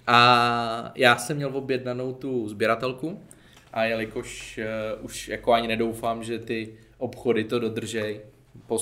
a 0.08 0.92
já 0.96 1.18
jsem 1.18 1.38
měl 1.38 1.58
objednanou 1.58 2.14
tu 2.14 2.50
sběratelku 2.50 3.24
a 3.74 3.84
jelikož 3.84 4.60
uh, 4.98 5.06
už 5.06 5.28
jako 5.28 5.54
ani 5.54 5.68
nedoufám, 5.68 6.24
že 6.24 6.40
ty 6.40 6.78
obchody 6.98 7.44
to 7.44 7.60
dodržej 7.60 8.22
po 8.68 8.80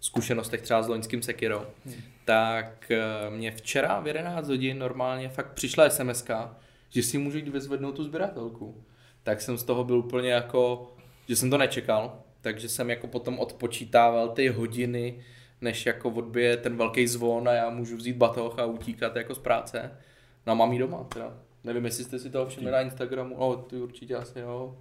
zkušenostech 0.00 0.62
třeba 0.62 0.82
s 0.82 0.88
loňským 0.88 1.22
Sekiro, 1.22 1.66
hmm. 1.86 1.94
tak 2.24 2.92
uh, 3.28 3.34
mě 3.34 3.50
včera 3.50 4.00
v 4.00 4.06
11 4.06 4.48
hodin 4.48 4.78
normálně 4.78 5.28
fakt 5.28 5.52
přišla 5.52 5.90
sms 5.90 6.24
že 6.90 7.02
si 7.02 7.18
můžu 7.18 7.36
jít 7.36 7.48
vyzvednout 7.48 7.92
tu 7.92 8.04
sběratelku. 8.04 8.84
Tak 9.22 9.40
jsem 9.40 9.58
z 9.58 9.64
toho 9.64 9.84
byl 9.84 9.98
úplně 9.98 10.32
jako, 10.32 10.92
že 11.28 11.36
jsem 11.36 11.50
to 11.50 11.58
nečekal, 11.58 12.22
takže 12.40 12.68
jsem 12.68 12.90
jako 12.90 13.06
potom 13.06 13.38
odpočítával 13.38 14.28
ty 14.28 14.48
hodiny, 14.48 15.24
než 15.60 15.86
jako 15.86 16.10
odbije 16.10 16.56
ten 16.56 16.76
velký 16.76 17.06
zvon 17.06 17.48
a 17.48 17.52
já 17.52 17.70
můžu 17.70 17.96
vzít 17.96 18.16
batoh 18.16 18.58
a 18.58 18.64
utíkat 18.64 19.16
jako 19.16 19.34
z 19.34 19.38
práce. 19.38 19.98
No 20.46 20.52
a 20.52 20.54
mám 20.54 20.78
doma 20.78 21.04
teda. 21.04 21.38
Nevím, 21.64 21.84
jestli 21.84 22.04
jste 22.04 22.18
si 22.18 22.30
toho 22.30 22.46
všimli 22.46 22.70
na 22.70 22.80
Instagramu. 22.80 23.36
No, 23.38 23.56
ty 23.56 23.76
určitě 23.76 24.16
asi 24.16 24.38
jo. 24.38 24.76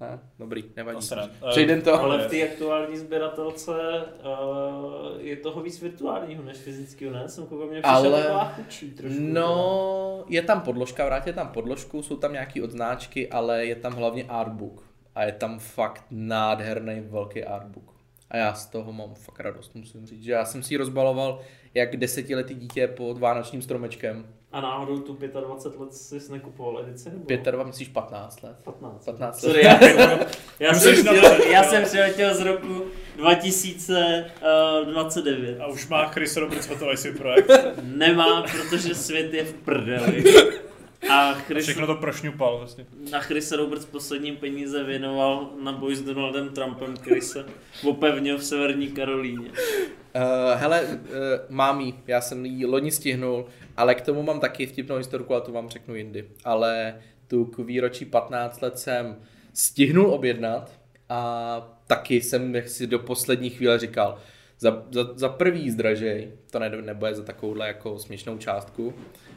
Ne? 0.00 0.18
Dobrý, 0.38 0.64
nevadí. 0.76 0.98
Asi 0.98 1.16
ne. 1.16 1.30
Přejdem 1.50 1.82
to. 1.82 2.00
Ale 2.00 2.28
v 2.28 2.30
té 2.30 2.42
aktuální 2.48 2.96
sběratelce 2.96 3.72
uh, 3.72 5.20
je 5.20 5.36
toho 5.36 5.62
víc 5.62 5.82
virtuálního 5.82 6.42
než 6.42 6.56
fyzického, 6.56 7.12
ne? 7.12 7.28
Jsem 7.28 7.46
koukal, 7.46 7.66
mě 7.66 7.80
přišel 7.82 7.96
Ale- 7.96 8.22
taková 8.22 8.54
trošku. 8.96 9.20
No, 9.20 10.24
je 10.28 10.42
tam 10.42 10.60
podložka, 10.60 11.04
vrátě 11.06 11.32
tam 11.32 11.48
podložku, 11.48 12.02
jsou 12.02 12.16
tam 12.16 12.32
nějaký 12.32 12.62
odznáčky, 12.62 13.28
ale 13.28 13.66
je 13.66 13.74
tam 13.76 13.92
hlavně 13.92 14.24
artbook. 14.24 14.82
A 15.14 15.24
je 15.24 15.32
tam 15.32 15.58
fakt 15.58 16.04
nádherný 16.10 17.00
velký 17.00 17.44
artbook. 17.44 17.94
A 18.30 18.36
já 18.36 18.54
z 18.54 18.66
toho 18.66 18.92
mám 18.92 19.14
fakt 19.14 19.40
radost, 19.40 19.74
musím 19.74 20.06
říct, 20.06 20.22
že 20.22 20.32
já 20.32 20.44
jsem 20.44 20.62
si 20.62 20.74
ji 20.74 20.78
rozbaloval 20.78 21.40
jak 21.74 21.96
desetiletý 21.96 22.54
dítě 22.54 22.88
pod 22.88 23.18
vánočním 23.18 23.62
stromečkem. 23.62 24.26
A 24.56 24.60
náhodou 24.60 24.98
tu 24.98 25.18
25 25.40 25.80
let 25.80 25.94
jsi 25.94 26.32
nekupoval 26.32 26.84
edici? 26.88 27.10
Nebo? 27.10 27.24
Pět, 27.24 27.40
dva, 27.44 27.64
myslíš 27.64 27.88
15 27.88 28.42
let? 28.42 28.56
15. 28.64 29.04
15 29.04 29.42
let. 29.42 29.52
Sorry, 29.52 29.64
já, 29.64 29.78
jsem- 29.78 30.18
já, 30.60 30.74
jsem 30.74 30.96
chtěl, 30.96 31.42
já 31.50 31.62
jsem 31.64 31.84
přiletěl 31.84 32.34
z 32.34 32.40
roku 32.40 32.82
2029. 33.16 35.60
A 35.60 35.66
už 35.66 35.88
má 35.88 36.06
Chris 36.06 36.36
Roberts 36.36 36.68
hotový 36.68 36.96
svůj 36.96 37.12
projekt. 37.12 37.50
Nemá, 37.82 38.42
protože 38.42 38.94
svět 38.94 39.34
je 39.34 39.44
v 39.44 39.52
prdeli. 39.52 40.24
A 41.10 41.34
Chris, 41.34 41.64
Všechno 41.64 41.86
to 41.86 41.94
prošňupal 41.94 42.58
vlastně. 42.58 42.86
a 43.12 43.20
Chris 43.20 43.52
Roberts 43.52 43.84
poslední 43.84 44.32
peníze 44.32 44.84
věnoval 44.84 45.50
na 45.62 45.72
boj 45.72 45.96
s 45.96 46.02
Donaldem 46.02 46.48
Trumpem, 46.48 46.96
který 46.96 47.20
se 47.20 47.46
opevnil 47.84 48.38
v 48.38 48.44
severní 48.44 48.88
Karolíně. 48.88 49.48
Uh, 49.48 50.22
hele, 50.54 50.82
uh, 50.82 50.98
mám 51.48 51.80
jí, 51.80 51.94
já 52.06 52.20
jsem 52.20 52.46
ji 52.46 52.66
loni 52.66 52.90
stihnul, 52.90 53.46
ale 53.76 53.94
k 53.94 54.00
tomu 54.00 54.22
mám 54.22 54.40
taky 54.40 54.66
vtipnou 54.66 54.96
historku, 54.96 55.34
a 55.34 55.40
tu 55.40 55.52
vám 55.52 55.68
řeknu 55.68 55.94
jindy. 55.94 56.24
Ale 56.44 57.00
tu 57.28 57.44
k 57.44 57.58
výročí 57.58 58.04
15 58.04 58.62
let 58.62 58.78
jsem 58.78 59.16
stihnul 59.54 60.10
objednat 60.10 60.72
a 61.08 61.78
taky 61.86 62.20
jsem 62.20 62.54
jak 62.54 62.68
si 62.68 62.86
do 62.86 62.98
poslední 62.98 63.50
chvíle 63.50 63.78
říkal, 63.78 64.18
za, 64.58 64.82
za, 64.90 65.08
za 65.14 65.28
prvý 65.28 65.70
zdražej, 65.70 66.32
to 66.50 66.58
ne, 66.58 66.70
nebude 66.70 67.14
za 67.14 67.22
takovouhle 67.22 67.66
jako 67.66 67.98
směšnou 67.98 68.38
částku, 68.38 68.94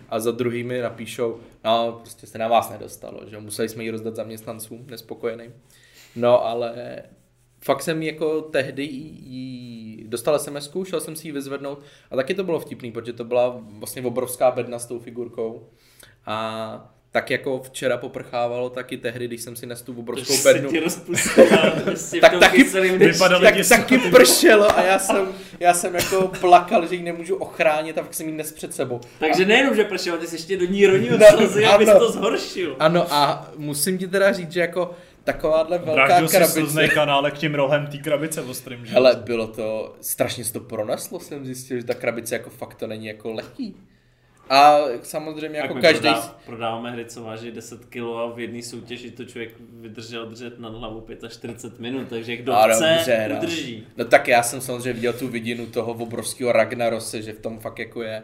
a 0.10 0.20
za 0.20 0.32
druhý 0.32 0.64
mi 0.64 0.82
napíšou, 0.82 1.40
no 1.64 2.00
prostě 2.02 2.28
se 2.28 2.38
na 2.38 2.48
vás 2.48 2.70
nedostalo, 2.70 3.20
že 3.28 3.40
museli 3.40 3.70
jsme 3.70 3.84
ji 3.84 3.92
rozdat 3.92 4.16
zaměstnancům 4.16 4.86
nespokojeným. 4.88 5.54
No 6.16 6.46
ale 6.46 7.04
fakt 7.62 7.82
jsem 7.82 8.04
jako 8.04 8.42
tehdy 8.42 8.84
jí 8.84 10.04
dostal 10.08 10.40
sms 10.40 10.72
šel 10.84 11.02
jsem 11.02 11.16
si 11.16 11.28
ji 11.28 11.32
vyzvednout 11.32 11.80
a 12.12 12.16
taky 12.16 12.34
to 12.34 12.44
bylo 12.44 12.60
vtipný, 12.60 12.92
protože 12.92 13.14
to 13.14 13.24
byla 13.24 13.62
vlastně 13.62 14.02
obrovská 14.02 14.52
bedna 14.52 14.80
s 14.80 14.86
tou 14.86 15.00
figurkou 15.00 15.70
a 16.26 16.99
tak 17.12 17.30
jako 17.32 17.60
včera 17.64 17.98
poprchávalo, 17.98 18.70
taky 18.70 18.98
tehdy, 18.98 19.28
když 19.28 19.42
jsem 19.42 19.56
si 19.56 19.66
nes 19.66 19.82
tu 19.82 20.00
obrovskou 20.00 20.34
se 20.34 20.54
bednu, 20.54 20.70
ti 20.70 20.80
rozpustila 20.80 21.48
v 21.96 22.20
Tak 22.22 22.40
taky 22.40 22.64
tak, 22.64 23.68
taky 23.70 23.98
pršelo 23.98 24.78
a 24.78 24.82
já 24.84 25.00
jsem, 25.00 25.28
já 25.60 25.74
jsem 25.74 25.96
jako 25.96 26.32
plakal, 26.42 26.88
že 26.88 26.96
ji 26.96 27.04
nemůžu 27.04 27.36
ochránit 27.36 27.98
a 27.98 28.02
fakt 28.04 28.14
jsem 28.14 28.28
ji 28.28 28.34
nes 28.34 28.52
před 28.52 28.74
sebou. 28.74 29.00
Takže 29.20 29.46
nejenom, 29.46 29.76
že 29.76 29.84
pršelo, 29.84 30.18
ty 30.18 30.28
jsi 30.28 30.36
ještě 30.36 30.58
do 30.58 30.66
ní 30.66 30.86
ronil 30.88 31.18
No, 31.18 31.26
slzy, 31.38 31.66
ano. 31.66 32.00
to 32.00 32.12
zhoršil. 32.12 32.76
Ano 32.80 33.14
a 33.14 33.52
musím 33.58 33.98
ti 33.98 34.08
teda 34.08 34.34
říct, 34.34 34.52
že 34.52 34.60
jako 34.60 34.92
takováhle 35.24 35.78
velká 35.78 36.28
si 36.28 36.38
krabice. 36.38 36.60
slznej 36.62 36.90
kanálek 36.90 37.34
tím 37.34 37.56
rohem 37.56 37.88
té 37.88 37.98
krabice 37.98 38.42
ostrým, 38.42 38.86
že? 38.86 38.94
Hele, 38.94 39.16
bylo 39.16 39.48
to, 39.48 39.96
strašně 40.02 40.44
se 40.46 40.54
to 40.54 40.60
proneslo, 40.60 41.20
jsem 41.20 41.46
zjistil, 41.46 41.78
že 41.78 41.84
ta 41.84 41.94
krabice 41.94 42.36
jako 42.36 42.50
fakt 42.50 42.76
to 42.76 42.88
není 42.88 43.06
jako 43.06 43.32
lehký. 43.34 43.76
A 44.50 44.78
samozřejmě 45.04 45.60
jako 45.60 45.74
Tak 45.74 45.82
každý... 45.82 46.02
prodá, 46.10 46.36
prodáváme 46.46 46.92
hry, 46.92 47.06
co 47.06 47.24
váží 47.24 47.52
10 47.52 47.86
kg 47.86 47.98
a 47.98 48.26
v 48.36 48.40
jedné 48.40 48.64
soutěži 48.64 49.12
to 49.12 49.26
člověk 49.26 49.52
vydržel 49.60 50.26
držet 50.26 50.60
nad 50.60 50.74
hlavu 50.76 51.06
45 51.30 51.80
minut, 51.80 52.08
takže 52.10 52.38
kdo 52.38 52.54
A 52.54 52.68
chce, 52.68 52.94
dobře, 52.96 53.28
no. 53.30 53.38
udrží. 53.38 53.88
No 53.98 54.06
tak 54.06 54.28
já 54.28 54.44
jsem 54.44 54.62
samozřejmě 54.62 54.94
viděl 54.94 55.14
tu 55.14 55.28
vidinu 55.28 55.66
toho 55.66 55.92
obrovského 55.94 56.52
Ragnarose, 56.52 57.22
že 57.22 57.34
v 57.34 57.40
tom 57.40 57.60
fakt 57.60 57.80
jako 57.80 58.02
je. 58.04 58.24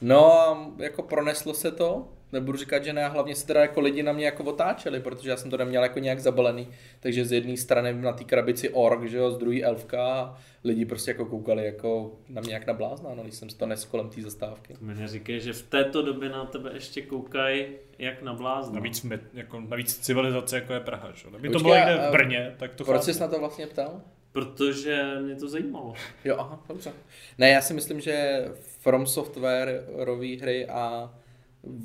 No 0.00 0.32
a 0.32 0.70
jako 0.78 1.02
proneslo 1.02 1.54
se 1.54 1.70
to, 1.70 2.08
nebudu 2.32 2.58
říkat, 2.58 2.84
že 2.84 2.92
ne, 2.92 3.04
a 3.04 3.08
hlavně 3.08 3.34
se 3.34 3.46
teda 3.46 3.60
jako 3.60 3.80
lidi 3.80 4.02
na 4.02 4.12
mě 4.12 4.24
jako 4.24 4.44
otáčeli, 4.44 5.00
protože 5.00 5.30
já 5.30 5.36
jsem 5.36 5.50
to 5.50 5.56
neměl 5.56 5.82
jako 5.82 5.98
nějak 5.98 6.20
zabalený, 6.20 6.68
takže 7.00 7.24
z 7.24 7.32
jedné 7.32 7.56
strany 7.56 7.92
na 7.92 8.12
té 8.12 8.24
krabici 8.24 8.68
ork, 8.68 9.04
že 9.04 9.16
jo, 9.16 9.30
z 9.30 9.38
druhé 9.38 9.60
elfka 9.62 10.06
a 10.12 10.38
lidi 10.64 10.84
prostě 10.84 11.10
jako 11.10 11.24
koukali 11.24 11.66
jako 11.66 12.12
na 12.28 12.40
mě 12.40 12.54
jak 12.54 12.66
na 12.66 12.72
blázna, 12.74 13.14
no, 13.14 13.22
když 13.22 13.34
jsem 13.34 13.48
to 13.48 13.66
nes 13.66 13.84
kolem 13.84 14.08
té 14.08 14.22
zastávky. 14.22 14.74
To 14.74 14.84
mi 14.84 14.94
neříkej, 14.94 15.40
že 15.40 15.52
v 15.52 15.62
této 15.62 16.02
době 16.02 16.28
na 16.28 16.44
tebe 16.44 16.70
ještě 16.74 17.02
koukají 17.02 17.66
jak 17.98 18.22
na 18.22 18.34
blázna. 18.34 18.74
Navíc, 18.74 19.02
met, 19.02 19.20
jako, 19.34 19.60
navíc 19.60 19.98
civilizace 19.98 20.56
jako 20.56 20.72
je 20.72 20.80
Praha, 20.80 21.12
že? 21.14 21.28
Kdyby 21.30 21.48
to 21.48 21.58
bylo 21.58 21.74
někde 21.74 21.96
v 22.08 22.12
Brně, 22.12 22.54
tak 22.58 22.74
to 22.74 22.84
Proč 22.84 23.00
chápu. 23.00 23.12
jsi 23.12 23.20
na 23.20 23.28
to 23.28 23.38
vlastně 23.38 23.66
ptal? 23.66 24.00
Protože 24.32 25.02
mě 25.22 25.36
to 25.36 25.48
zajímalo. 25.48 25.94
Jo, 26.24 26.36
aha, 26.38 26.64
dobře. 26.68 26.92
Ne, 27.38 27.50
já 27.50 27.60
si 27.60 27.74
myslím, 27.74 28.00
že 28.00 28.44
From 28.80 29.06
Software 29.06 29.84
rový 29.94 30.36
hry 30.38 30.66
a 30.66 31.14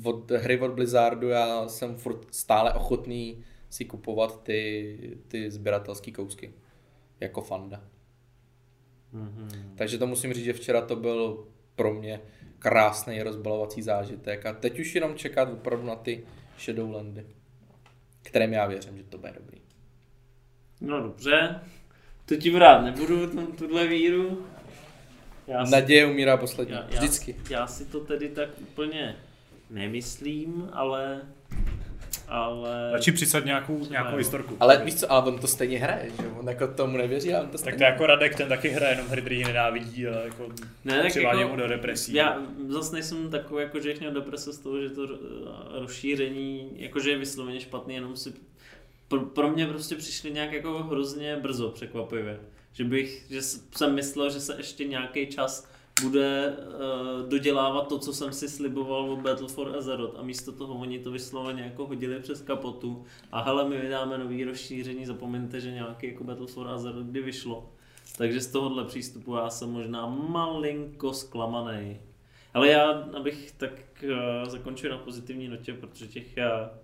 od, 0.04 0.30
hry 0.30 0.60
od 0.60 0.70
Blizzardu 0.70 1.28
já 1.28 1.68
jsem 1.68 1.96
furt 1.96 2.34
stále 2.34 2.72
ochotný 2.72 3.44
si 3.70 3.84
kupovat 3.84 4.42
ty, 4.42 4.96
ty 5.28 5.50
sběratelské 5.50 6.10
kousky. 6.12 6.52
Jako 7.20 7.42
fanda. 7.42 7.84
Mhm. 9.12 9.72
Takže 9.76 9.98
to 9.98 10.06
musím 10.06 10.32
říct, 10.32 10.44
že 10.44 10.52
včera 10.52 10.80
to 10.80 10.96
byl 10.96 11.46
pro 11.74 11.94
mě 11.94 12.20
krásný 12.58 13.22
rozbalovací 13.22 13.82
zážitek 13.82 14.46
a 14.46 14.52
teď 14.52 14.78
už 14.80 14.94
jenom 14.94 15.14
čekat 15.16 15.48
opravdu 15.52 15.86
na 15.86 15.96
ty 15.96 16.24
Shadowlandy, 16.58 17.26
kterým 18.22 18.52
já 18.52 18.66
věřím, 18.66 18.96
že 18.98 19.04
to 19.04 19.18
bude 19.18 19.32
dobrý. 19.32 19.58
No 20.80 21.00
dobře, 21.02 21.60
to 22.26 22.36
ti 22.36 22.50
brát 22.50 22.80
nebudu, 22.84 23.30
tu- 23.30 23.46
tuhle 23.52 23.86
víru. 23.86 24.46
Já 25.46 25.66
si, 25.66 25.72
Naděje 25.72 26.06
umírá 26.06 26.36
poslední. 26.36 26.74
já, 26.74 26.80
já, 26.80 26.86
Vždycky. 26.86 27.36
já 27.50 27.66
si 27.66 27.84
to 27.86 28.00
tedy 28.00 28.28
tak 28.28 28.48
úplně 28.60 29.16
nemyslím, 29.72 30.68
ale... 30.72 31.22
Ale... 32.28 32.92
Radši 32.92 33.12
přisad 33.12 33.44
nějakou, 33.44 33.86
nějakou 33.90 34.16
historku. 34.16 34.56
Ale 34.60 34.82
víš 34.84 34.94
co, 34.94 35.12
ale 35.12 35.22
on 35.22 35.38
to 35.38 35.46
stejně 35.46 35.78
hraje, 35.78 36.10
že 36.20 36.28
on 36.28 36.48
jako 36.48 36.68
tomu 36.68 36.96
nevěří, 36.96 37.34
ale 37.34 37.42
on 37.44 37.50
to 37.50 37.52
Tak 37.52 37.60
stejně 37.60 37.78
to 37.78 37.84
jako 37.84 38.06
Radek, 38.06 38.34
ten 38.36 38.48
taky 38.48 38.68
hraje 38.68 38.92
jenom 38.92 39.06
hry, 39.06 39.20
který 39.20 39.44
nenávidí, 39.44 40.06
ale 40.06 40.24
jako 40.24 40.48
Ne, 40.84 41.02
tak 41.02 41.16
jako- 41.16 41.48
mu 41.48 41.56
do 41.56 41.68
depresí. 41.68 42.14
Já 42.14 42.42
zase 42.68 42.92
nejsem 42.92 43.30
takový, 43.30 43.62
jako, 43.62 43.80
že 43.80 43.88
bych 43.88 44.00
měl 44.00 44.12
deprese 44.12 44.52
z 44.52 44.58
toho, 44.58 44.80
že 44.80 44.90
to 44.90 45.04
eh, 45.04 45.80
rozšíření, 45.80 46.70
jakože 46.76 47.10
je 47.10 47.18
vysloveně 47.18 47.60
špatný, 47.60 47.94
jenom 47.94 48.16
si 48.16 48.32
pro, 49.08 49.20
pro 49.20 49.50
mě 49.50 49.66
prostě 49.66 49.96
přišli 49.96 50.30
nějak 50.30 50.52
jako 50.52 50.82
hrozně 50.82 51.36
brzo 51.36 51.68
překvapivě. 51.68 52.40
Že 52.72 52.84
bych, 52.84 53.26
že 53.30 53.42
jsem 53.42 53.94
myslel, 53.94 54.30
že 54.30 54.40
se 54.40 54.54
ještě 54.56 54.84
nějaký 54.84 55.26
čas 55.26 55.68
bude 56.02 56.56
uh, 56.56 57.28
dodělávat 57.28 57.88
to, 57.88 57.98
co 57.98 58.12
jsem 58.12 58.32
si 58.32 58.48
sliboval 58.48 59.10
od 59.10 59.20
Battle 59.20 59.48
for 59.48 59.76
Azeroth 59.76 60.18
a 60.18 60.22
místo 60.22 60.52
toho 60.52 60.74
oni 60.74 60.98
to 60.98 61.10
vysloveně 61.10 61.62
jako 61.62 61.86
hodili 61.86 62.20
přes 62.20 62.42
kapotu 62.42 63.04
a 63.32 63.42
hele, 63.42 63.68
my 63.68 63.80
vydáme 63.80 64.18
nový 64.18 64.44
rozšíření, 64.44 65.06
zapomeňte, 65.06 65.60
že 65.60 65.70
nějaký 65.70 66.06
jako 66.06 66.24
Battle 66.24 66.46
for 66.46 66.68
Azeroth 66.68 67.06
kdy 67.06 67.20
vyšlo. 67.20 67.72
Takže 68.16 68.40
z 68.40 68.46
tohohle 68.46 68.84
přístupu 68.84 69.34
já 69.34 69.50
jsem 69.50 69.70
možná 69.70 70.06
malinko 70.06 71.12
zklamaný. 71.12 71.96
Ale 72.54 72.68
já, 72.68 72.90
abych 72.90 73.52
tak 73.56 74.04
uh, 74.04 74.50
zakončil 74.50 74.90
na 74.90 74.98
pozitivní 74.98 75.48
notě, 75.48 75.74
protože 75.74 76.06
těch 76.06 76.26
uh, 76.38 76.78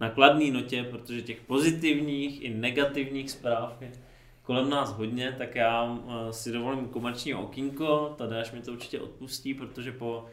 na 0.00 0.10
kladný 0.10 0.50
notě, 0.50 0.86
protože 0.90 1.22
těch 1.22 1.40
pozitivních 1.40 2.42
i 2.42 2.54
negativních 2.54 3.30
zpráv 3.30 3.76
je 3.80 3.92
kolem 4.42 4.70
nás 4.70 4.92
hodně, 4.92 5.34
tak 5.38 5.54
já 5.54 5.84
uh, 5.84 6.30
si 6.30 6.52
dovolím 6.52 6.88
komerční 6.88 7.34
okýnko, 7.34 8.14
Tadeáš 8.18 8.52
mi 8.52 8.62
to 8.62 8.72
určitě 8.72 9.00
odpustí, 9.00 9.54
protože 9.54 9.92
po 9.92 10.24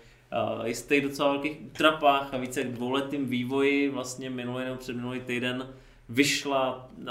jistých 0.66 1.04
docela 1.04 1.32
velkých 1.32 1.58
útrapách 1.66 2.34
a 2.34 2.38
více 2.38 2.62
jak 2.62 2.72
dvouletým 2.72 3.26
vývoji, 3.26 3.90
vlastně 3.90 4.30
minulý 4.30 4.66
nebo 4.66 4.78
předminulý 4.78 5.22
týden, 5.22 5.74
vyšla 6.10 6.90
uh, 6.98 7.06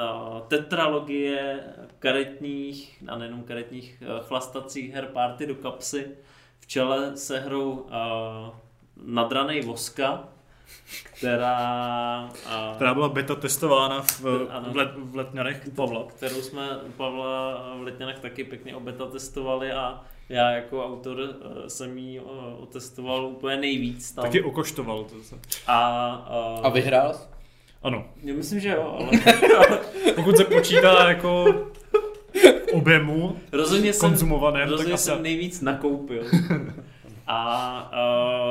tetralogie 0.49 1.61
karetních, 1.99 3.03
a 3.09 3.19
nejenom 3.19 3.43
karetních, 3.43 4.03
chlastacích 4.21 4.95
her 4.95 5.07
Party 5.07 5.47
do 5.47 5.55
kapsy, 5.55 6.11
v 6.61 6.67
čele 6.67 7.17
se 7.17 7.41
hrou 7.41 7.87
Nadranej 9.05 9.63
Voska, 9.63 10.29
která, 11.03 12.29
uh, 12.47 12.77
Která 12.77 12.95
byla 12.95 13.09
beta 13.09 13.35
testována 13.35 14.03
v, 14.03 14.25
Ano. 14.51 14.73
v, 14.73 14.77
let, 14.77 14.91
v 14.97 15.17
letňanech 15.17 15.69
Pavla. 15.75 16.05
kterou 16.17 16.43
jsme 16.43 16.77
u 16.89 16.91
Pavla 16.93 17.65
v 17.79 17.83
Letňanech 17.83 18.19
taky 18.19 18.45
pěkně 18.45 18.77
obeta 18.77 19.07
testovali 19.07 19.73
a 19.73 20.01
já 20.29 20.51
jako 20.51 20.85
autor 20.87 21.17
eh, 21.21 21.71
jsem 21.71 21.99
ji 21.99 22.19
eh, 22.19 22.23
otestoval 22.59 23.27
úplně 23.27 23.57
nejvíc 23.57 24.13
tam. 24.13 24.25
Taky 24.25 24.43
okoštoval 24.43 25.05
to. 25.05 25.23
se. 25.23 25.39
A, 25.67 26.07
A 26.63 26.69
vyhrál 26.69 27.15
jsi? 27.15 27.21
Ano. 27.83 28.05
Já 28.23 28.35
myslím, 28.35 28.61
že 28.61 28.69
jo, 28.69 28.97
ale 29.01 29.11
Pokud 30.17 30.37
se 30.37 30.45
počítá 30.45 31.09
jako 31.09 31.45
objemu 32.73 33.37
Rozhodně 33.53 33.93
jsem, 33.93 34.11
konzumovaném, 34.11 34.63
tak 34.63 34.71
rozhodně 34.71 34.95
asi... 34.95 35.05
jsem 35.05 35.23
nejvíc 35.23 35.61
nakoupil. 35.61 36.23
A 37.31 37.91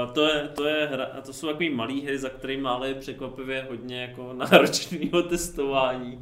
uh, 0.05 0.13
to, 0.13 0.27
je, 0.27 0.47
to, 0.47 0.65
je 0.65 0.87
hra, 0.87 1.05
to 1.25 1.33
jsou 1.33 1.47
takový 1.47 1.69
malý 1.69 2.01
hry, 2.01 2.17
za 2.17 2.29
kterými 2.29 2.67
ale 2.67 2.87
je 2.87 2.95
překvapivě 2.95 3.67
hodně 3.69 4.01
jako 4.01 4.33
náročného 4.51 5.23
testování. 5.23 6.21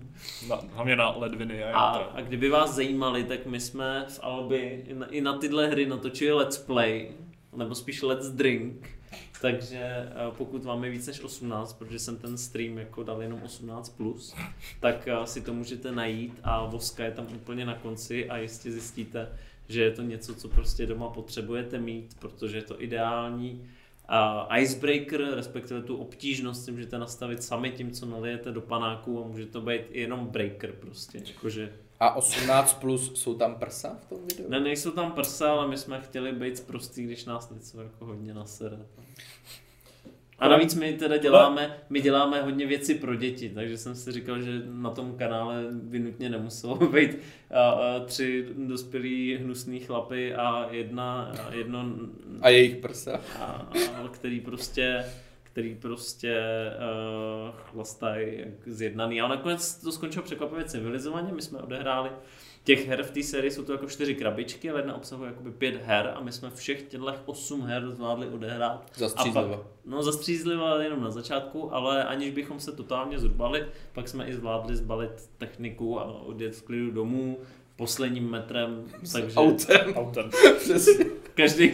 Na, 0.50 0.60
hlavně 0.74 0.96
na 0.96 1.10
ledviny 1.18 1.64
a, 1.64 1.80
A, 1.80 1.98
a 1.98 2.22
kdyby 2.22 2.50
vás 2.50 2.76
zajímali, 2.76 3.24
tak 3.24 3.46
my 3.46 3.60
jsme 3.60 4.06
v 4.10 4.20
Albi 4.24 4.84
i 4.88 4.94
na, 4.94 5.06
i 5.06 5.22
na 5.22 5.38
tyhle 5.38 5.68
hry 5.68 5.86
natočili 5.86 6.32
Let's 6.32 6.58
Play, 6.58 7.12
nebo 7.56 7.76
spíš 7.76 8.02
Let's 8.02 8.30
Drink. 8.30 8.90
Takže 9.42 9.80
eh, 9.80 10.12
pokud 10.38 10.64
vám 10.64 10.84
je 10.84 10.90
víc 10.90 11.08
než 11.08 11.22
18, 11.22 11.74
protože 11.74 12.00
jsem 12.00 12.18
ten 12.18 12.38
stream 12.38 12.78
jako 12.78 13.04
dal 13.04 13.22
jenom 13.22 13.40
18+, 13.40 13.96
plus, 13.98 14.36
tak 14.80 15.08
eh, 15.08 15.28
si 15.28 15.42
to 15.42 15.54
můžete 15.54 15.92
najít 15.92 16.40
a 16.44 16.66
voska 16.66 17.04
je 17.04 17.12
tam 17.12 17.28
úplně 17.36 17.66
na 17.66 17.76
konci 17.76 18.30
a 18.30 18.38
jistě 18.38 18.72
zjistíte, 18.72 19.30
že 19.68 19.82
je 19.84 19.92
to 19.92 20.02
něco, 20.02 20.36
co 20.36 20.50
prostě 20.50 20.86
doma 20.86 21.10
potřebujete 21.10 21.80
mít, 21.80 22.16
protože 22.20 22.58
je 22.58 22.64
to 22.64 22.84
ideální 22.84 23.70
a 24.08 24.58
icebreaker, 24.58 25.36
respektive 25.36 25.82
tu 25.82 25.98
obtížnost 25.98 26.66
si 26.66 26.72
můžete 26.72 27.00
nastavit 27.00 27.44
sami 27.44 27.72
tím, 27.72 27.92
co 27.92 28.06
nalijete 28.06 28.52
do 28.52 28.62
panáku 28.62 29.24
a 29.24 29.28
může 29.28 29.46
to 29.46 29.62
být 29.62 29.82
i 29.92 30.00
jenom 30.02 30.28
breaker 30.28 30.72
prostě, 30.72 31.22
jakože 31.26 31.74
A 32.00 32.16
18 32.16 32.74
plus 32.74 33.12
jsou 33.22 33.36
tam 33.36 33.56
prsa 33.56 33.98
v 34.02 34.10
tom 34.10 34.20
videu? 34.28 34.50
ne, 34.50 34.60
nejsou 34.60 34.92
tam 34.92 35.12
prsa, 35.12 35.52
ale 35.52 35.68
my 35.68 35.78
jsme 35.78 36.02
chtěli 36.02 36.32
být 36.32 36.60
prostý, 36.68 37.04
když 37.04 37.26
nás 37.26 37.50
něco 37.50 37.82
jako 37.82 38.06
hodně 38.06 38.34
nasere. 38.34 38.78
A 40.40 40.48
navíc 40.48 40.76
my 40.76 40.94
teda 40.94 41.18
děláme, 41.18 41.78
my 41.90 42.02
děláme 42.02 42.42
hodně 42.42 42.66
věci 42.66 42.96
pro 42.96 43.16
děti, 43.16 43.50
takže 43.50 43.78
jsem 43.78 43.96
si 43.96 44.12
říkal, 44.12 44.42
že 44.42 44.62
na 44.66 44.90
tom 44.90 45.18
kanále 45.18 45.64
by 45.72 46.00
nutně 46.00 46.30
nemuselo 46.30 46.76
být 46.88 47.18
a, 47.52 47.70
a, 47.70 48.00
tři 48.00 48.46
dospělí 48.58 49.38
hnusný 49.42 49.80
chlapy 49.80 50.36
a 50.36 50.68
jedna, 50.72 51.34
a 51.48 51.54
jedno, 51.54 51.86
A 52.42 52.50
jejich 52.50 52.76
prsa? 52.76 53.22
a, 53.40 53.44
a, 54.04 54.08
který 54.08 54.40
prostě 54.40 55.06
který 55.56 55.76
prostě 55.76 56.42
uh, 56.76 57.56
chlastají 57.56 58.40
jak 58.40 58.68
zjednaný. 58.68 59.22
A 59.22 59.28
nakonec 59.28 59.82
to 59.82 59.92
skončilo 59.92 60.26
překvapivě 60.26 60.66
civilizovaně. 60.66 61.32
My 61.34 61.42
jsme 61.42 61.60
odehráli 61.60 62.10
těch 62.66 62.88
her 62.88 63.04
v 63.04 63.12
té 63.12 63.24
sérii 63.24 63.52
jsou 63.52 63.64
to 63.64 63.72
jako 63.72 63.88
čtyři 63.88 64.16
krabičky, 64.16 64.70
ale 64.70 64.80
jedna 64.80 64.96
obsahuje 64.96 65.30
jakoby 65.30 65.52
pět 65.52 65.76
her 65.76 66.14
a 66.16 66.22
my 66.22 66.32
jsme 66.32 66.50
všech 66.50 66.84
těchto 66.84 67.14
osm 67.26 67.62
her 67.62 67.92
zvládli 67.92 68.28
odehrát. 68.28 68.92
Zastřízlivo. 68.96 69.54
A 69.54 69.58
pak, 69.58 69.68
no 69.86 70.04
zastřízlivo 70.04 70.68
jenom 70.68 71.02
na 71.02 71.12
začátku, 71.12 71.74
ale 71.74 72.04
aniž 72.04 72.32
bychom 72.32 72.60
se 72.60 72.72
totálně 72.72 73.20
zrubali, 73.20 73.66
pak 73.94 74.08
jsme 74.08 74.28
i 74.28 74.34
zvládli 74.34 74.76
zbalit 74.76 75.30
techniku 75.38 76.00
a 76.00 76.06
odjet 76.06 76.56
v 76.56 76.62
klidu 76.62 76.92
domů 76.92 77.38
posledním 77.76 78.30
metrem, 78.30 78.84
takže 79.14 79.36
Autem. 79.36 79.94
Autem. 79.96 80.30
Přesně. 80.60 81.06
každý... 81.34 81.72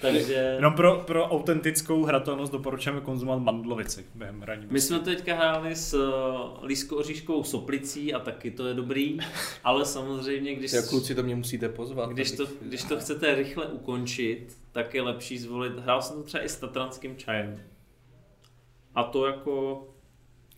takže... 0.00 0.34
Jenom 0.34 0.74
pro, 0.74 0.98
pro 1.06 1.28
autentickou 1.28 2.04
hratelnost 2.04 2.52
doporučujeme 2.52 3.00
konzumovat 3.00 3.38
mandlovici 3.42 4.06
během 4.14 4.40
hraní. 4.40 4.66
My 4.70 4.80
jsme 4.80 4.98
teďka 4.98 5.34
hráli 5.36 5.76
s 5.76 5.94
uh, 5.94 6.64
lísko-oříškovou 6.66 7.44
soplicí 7.44 8.14
a 8.14 8.18
taky 8.18 8.50
to 8.50 8.66
je 8.66 8.74
dobrý, 8.74 9.18
ale 9.64 9.84
samozřejmě, 9.84 10.54
když, 10.54 10.72
Jo, 10.72 10.82
kluci, 10.88 11.14
to 11.14 11.22
mě 11.22 11.36
musíte 11.36 11.68
pozvat. 11.68 12.10
když, 12.10 12.32
to, 12.32 12.46
když 12.62 12.84
to 12.84 13.00
chcete 13.00 13.34
rychle 13.34 13.66
ukončit, 13.66 14.56
tak 14.72 14.94
je 14.94 15.02
lepší 15.02 15.38
zvolit, 15.38 15.78
hrál 15.78 16.02
jsem 16.02 16.16
to 16.16 16.22
třeba 16.22 16.44
i 16.44 16.48
s 16.48 16.56
tatranským 16.56 17.16
čajem. 17.16 17.60
A 18.94 19.02
to 19.04 19.26
jako, 19.26 19.86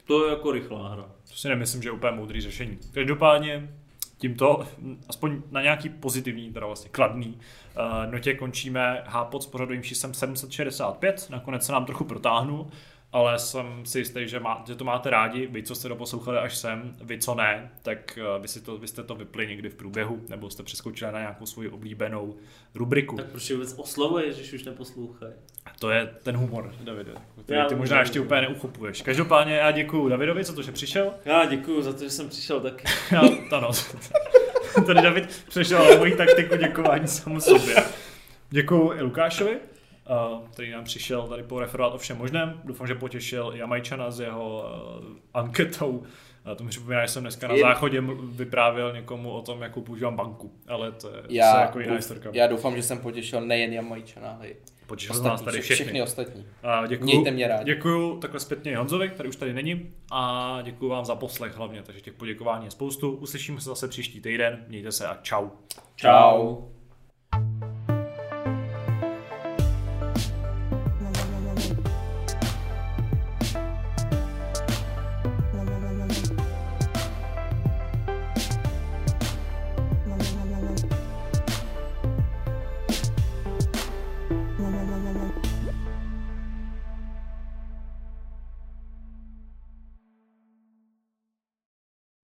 to 0.05 0.25
je 0.25 0.31
jako 0.31 0.53
rychlá 0.53 0.89
hra. 0.93 1.11
To 1.29 1.35
si 1.35 1.49
nemyslím, 1.49 1.83
že 1.83 1.89
je 1.89 1.93
úplně 1.93 2.13
moudrý 2.13 2.41
řešení. 2.41 2.79
Každopádně 2.95 3.75
tímto, 4.23 4.67
aspoň 5.09 5.43
na 5.51 5.63
nějaký 5.63 5.89
pozitivní, 5.89 6.53
teda 6.53 6.67
vlastně 6.67 6.91
kladný, 6.91 7.39
uh, 7.77 8.13
notě 8.13 8.35
končíme. 8.35 9.03
Hápot 9.07 9.43
s 9.43 9.47
pořadovým 9.47 9.83
číslem 9.83 10.15
765, 10.15 11.27
nakonec 11.31 11.67
se 11.67 11.73
nám 11.73 11.85
trochu 11.85 12.05
protáhnul, 12.05 12.67
ale 13.13 13.39
jsem 13.39 13.87
si 13.87 13.99
jistý, 13.99 14.29
že, 14.29 14.41
má, 14.41 14.65
že 14.67 14.75
to 14.75 14.85
máte 14.85 15.11
rádi, 15.11 15.47
vy, 15.47 15.63
co 15.63 15.75
jste 15.75 15.89
doposlouchali 15.89 16.39
až 16.39 16.57
sem, 16.57 16.97
vy, 17.01 17.19
co 17.19 17.35
ne, 17.35 17.71
tak 17.83 18.19
uh, 18.37 18.43
vy, 18.43 18.49
si 18.49 18.61
to, 18.61 18.79
vy 18.79 18.89
jste 18.89 19.03
to 19.03 19.15
vypli 19.15 19.47
někdy 19.47 19.69
v 19.69 19.75
průběhu, 19.75 20.21
nebo 20.29 20.51
jste 20.51 20.63
přeskočili 20.63 21.13
na 21.13 21.19
nějakou 21.19 21.47
svoji 21.47 21.69
oblíbenou 21.69 22.35
rubriku. 22.75 23.17
Tak 23.17 23.27
proč 23.27 23.51
je 23.51 23.57
vůbec 23.57 23.75
oslovuješ, 23.77 24.37
když 24.37 24.53
už 24.53 24.65
neposlouchají? 24.65 25.33
To 25.79 25.91
je 25.91 26.15
ten 26.23 26.37
humor, 26.37 26.75
Davide, 26.81 27.13
který 27.45 27.59
Já 27.59 27.67
ty 27.67 27.75
možná 27.75 28.01
ještě 28.01 28.21
úplně 28.21 28.41
neuchopuješ. 28.41 29.03
Každopádně 29.03 29.55
já 29.55 29.71
děkuji 29.71 30.09
Davidovi 30.09 30.45
za 30.45 30.53
to, 30.53 30.63
že 30.63 30.73
přišel. 30.73 31.15
Já 31.25 31.45
děkuji 31.45 31.83
za 31.83 31.93
to, 31.93 32.05
že 32.05 32.11
jsem 32.11 32.29
přišel 32.29 32.61
taky. 32.61 32.85
Já, 33.13 33.21
ano. 33.53 33.71
Tady 34.87 35.03
David 35.03 35.45
přešel 35.49 35.91
na 35.91 35.97
moji 35.97 36.17
taktiku 36.17 36.57
děkování 36.57 37.09
samu 37.09 37.41
sobě. 37.41 37.77
Děkuji 38.51 38.93
i 38.93 39.03
Lukášovi, 39.03 39.57
eh, 39.57 39.72
který 40.53 40.71
nám 40.71 40.85
přišel 40.85 41.23
tady 41.23 41.43
poreferovat 41.43 41.95
o 41.95 41.99
všem 41.99 42.19
možném. 42.19 42.61
Doufám, 42.65 42.87
že 42.87 42.95
potěšil 42.95 43.53
Jamajčana 43.55 44.11
s 44.11 44.21
jeho 44.21 44.65
uh, 45.01 45.17
anketou. 45.35 46.03
A 46.45 46.55
to 46.55 46.65
mi 46.65 46.71
připomíná, 46.71 47.03
že 47.07 47.13
jsem 47.13 47.23
dneska 47.23 47.49
na 47.49 47.55
záchodě 47.59 48.01
vyprávěl 48.33 48.93
někomu 48.93 49.31
o 49.31 49.43
tom, 49.43 49.63
jakou 49.63 49.81
používám 49.81 50.17
banku. 50.17 50.53
Ale 50.69 50.93
to 50.93 51.09
je 51.09 51.23
Já, 51.29 51.61
jako 51.61 51.81
jiná 51.81 51.95
historka. 51.95 52.31
já 52.33 52.47
doufám, 52.47 52.77
že 52.77 52.83
jsem 52.83 52.99
potěšil 52.99 53.41
nejen 53.41 53.73
Jamajčana, 53.73 54.31
ale 54.31 54.49
i 54.49 54.57
Potěšil 54.87 55.15
jsem 55.15 55.25
nás 55.25 55.33
ostatní, 55.35 55.45
tady 55.45 55.59
vše- 55.63 55.75
všechny. 55.75 55.85
všechny 55.85 56.03
ostatní. 56.03 56.47
A 56.63 56.87
děkuju, 56.87 57.05
Mějte 57.11 57.31
mě 57.31 57.49
rádi. 57.49 57.65
Děkuju 57.65 58.19
takhle 58.19 58.41
zpětně 58.41 58.73
i 58.73 58.75
Honzovi, 58.75 59.09
který 59.09 59.29
už 59.29 59.37
tady 59.37 59.53
není. 59.55 59.93
A 60.13 60.59
děkuju 60.63 60.91
vám 60.91 61.05
za 61.05 61.15
poslech 61.15 61.57
hlavně, 61.57 61.83
takže 61.83 62.01
těch 62.01 62.15
poděkování 62.15 62.65
je 62.65 62.71
spoustu. 62.71 63.11
Uslyšíme 63.11 63.61
se 63.61 63.69
zase 63.69 63.89
příští 63.89 64.21
týden. 64.21 64.65
Mějte 64.69 64.93
se 64.93 65.07
a 65.07 65.19
čau. 65.23 65.49
Čau. 65.97 66.57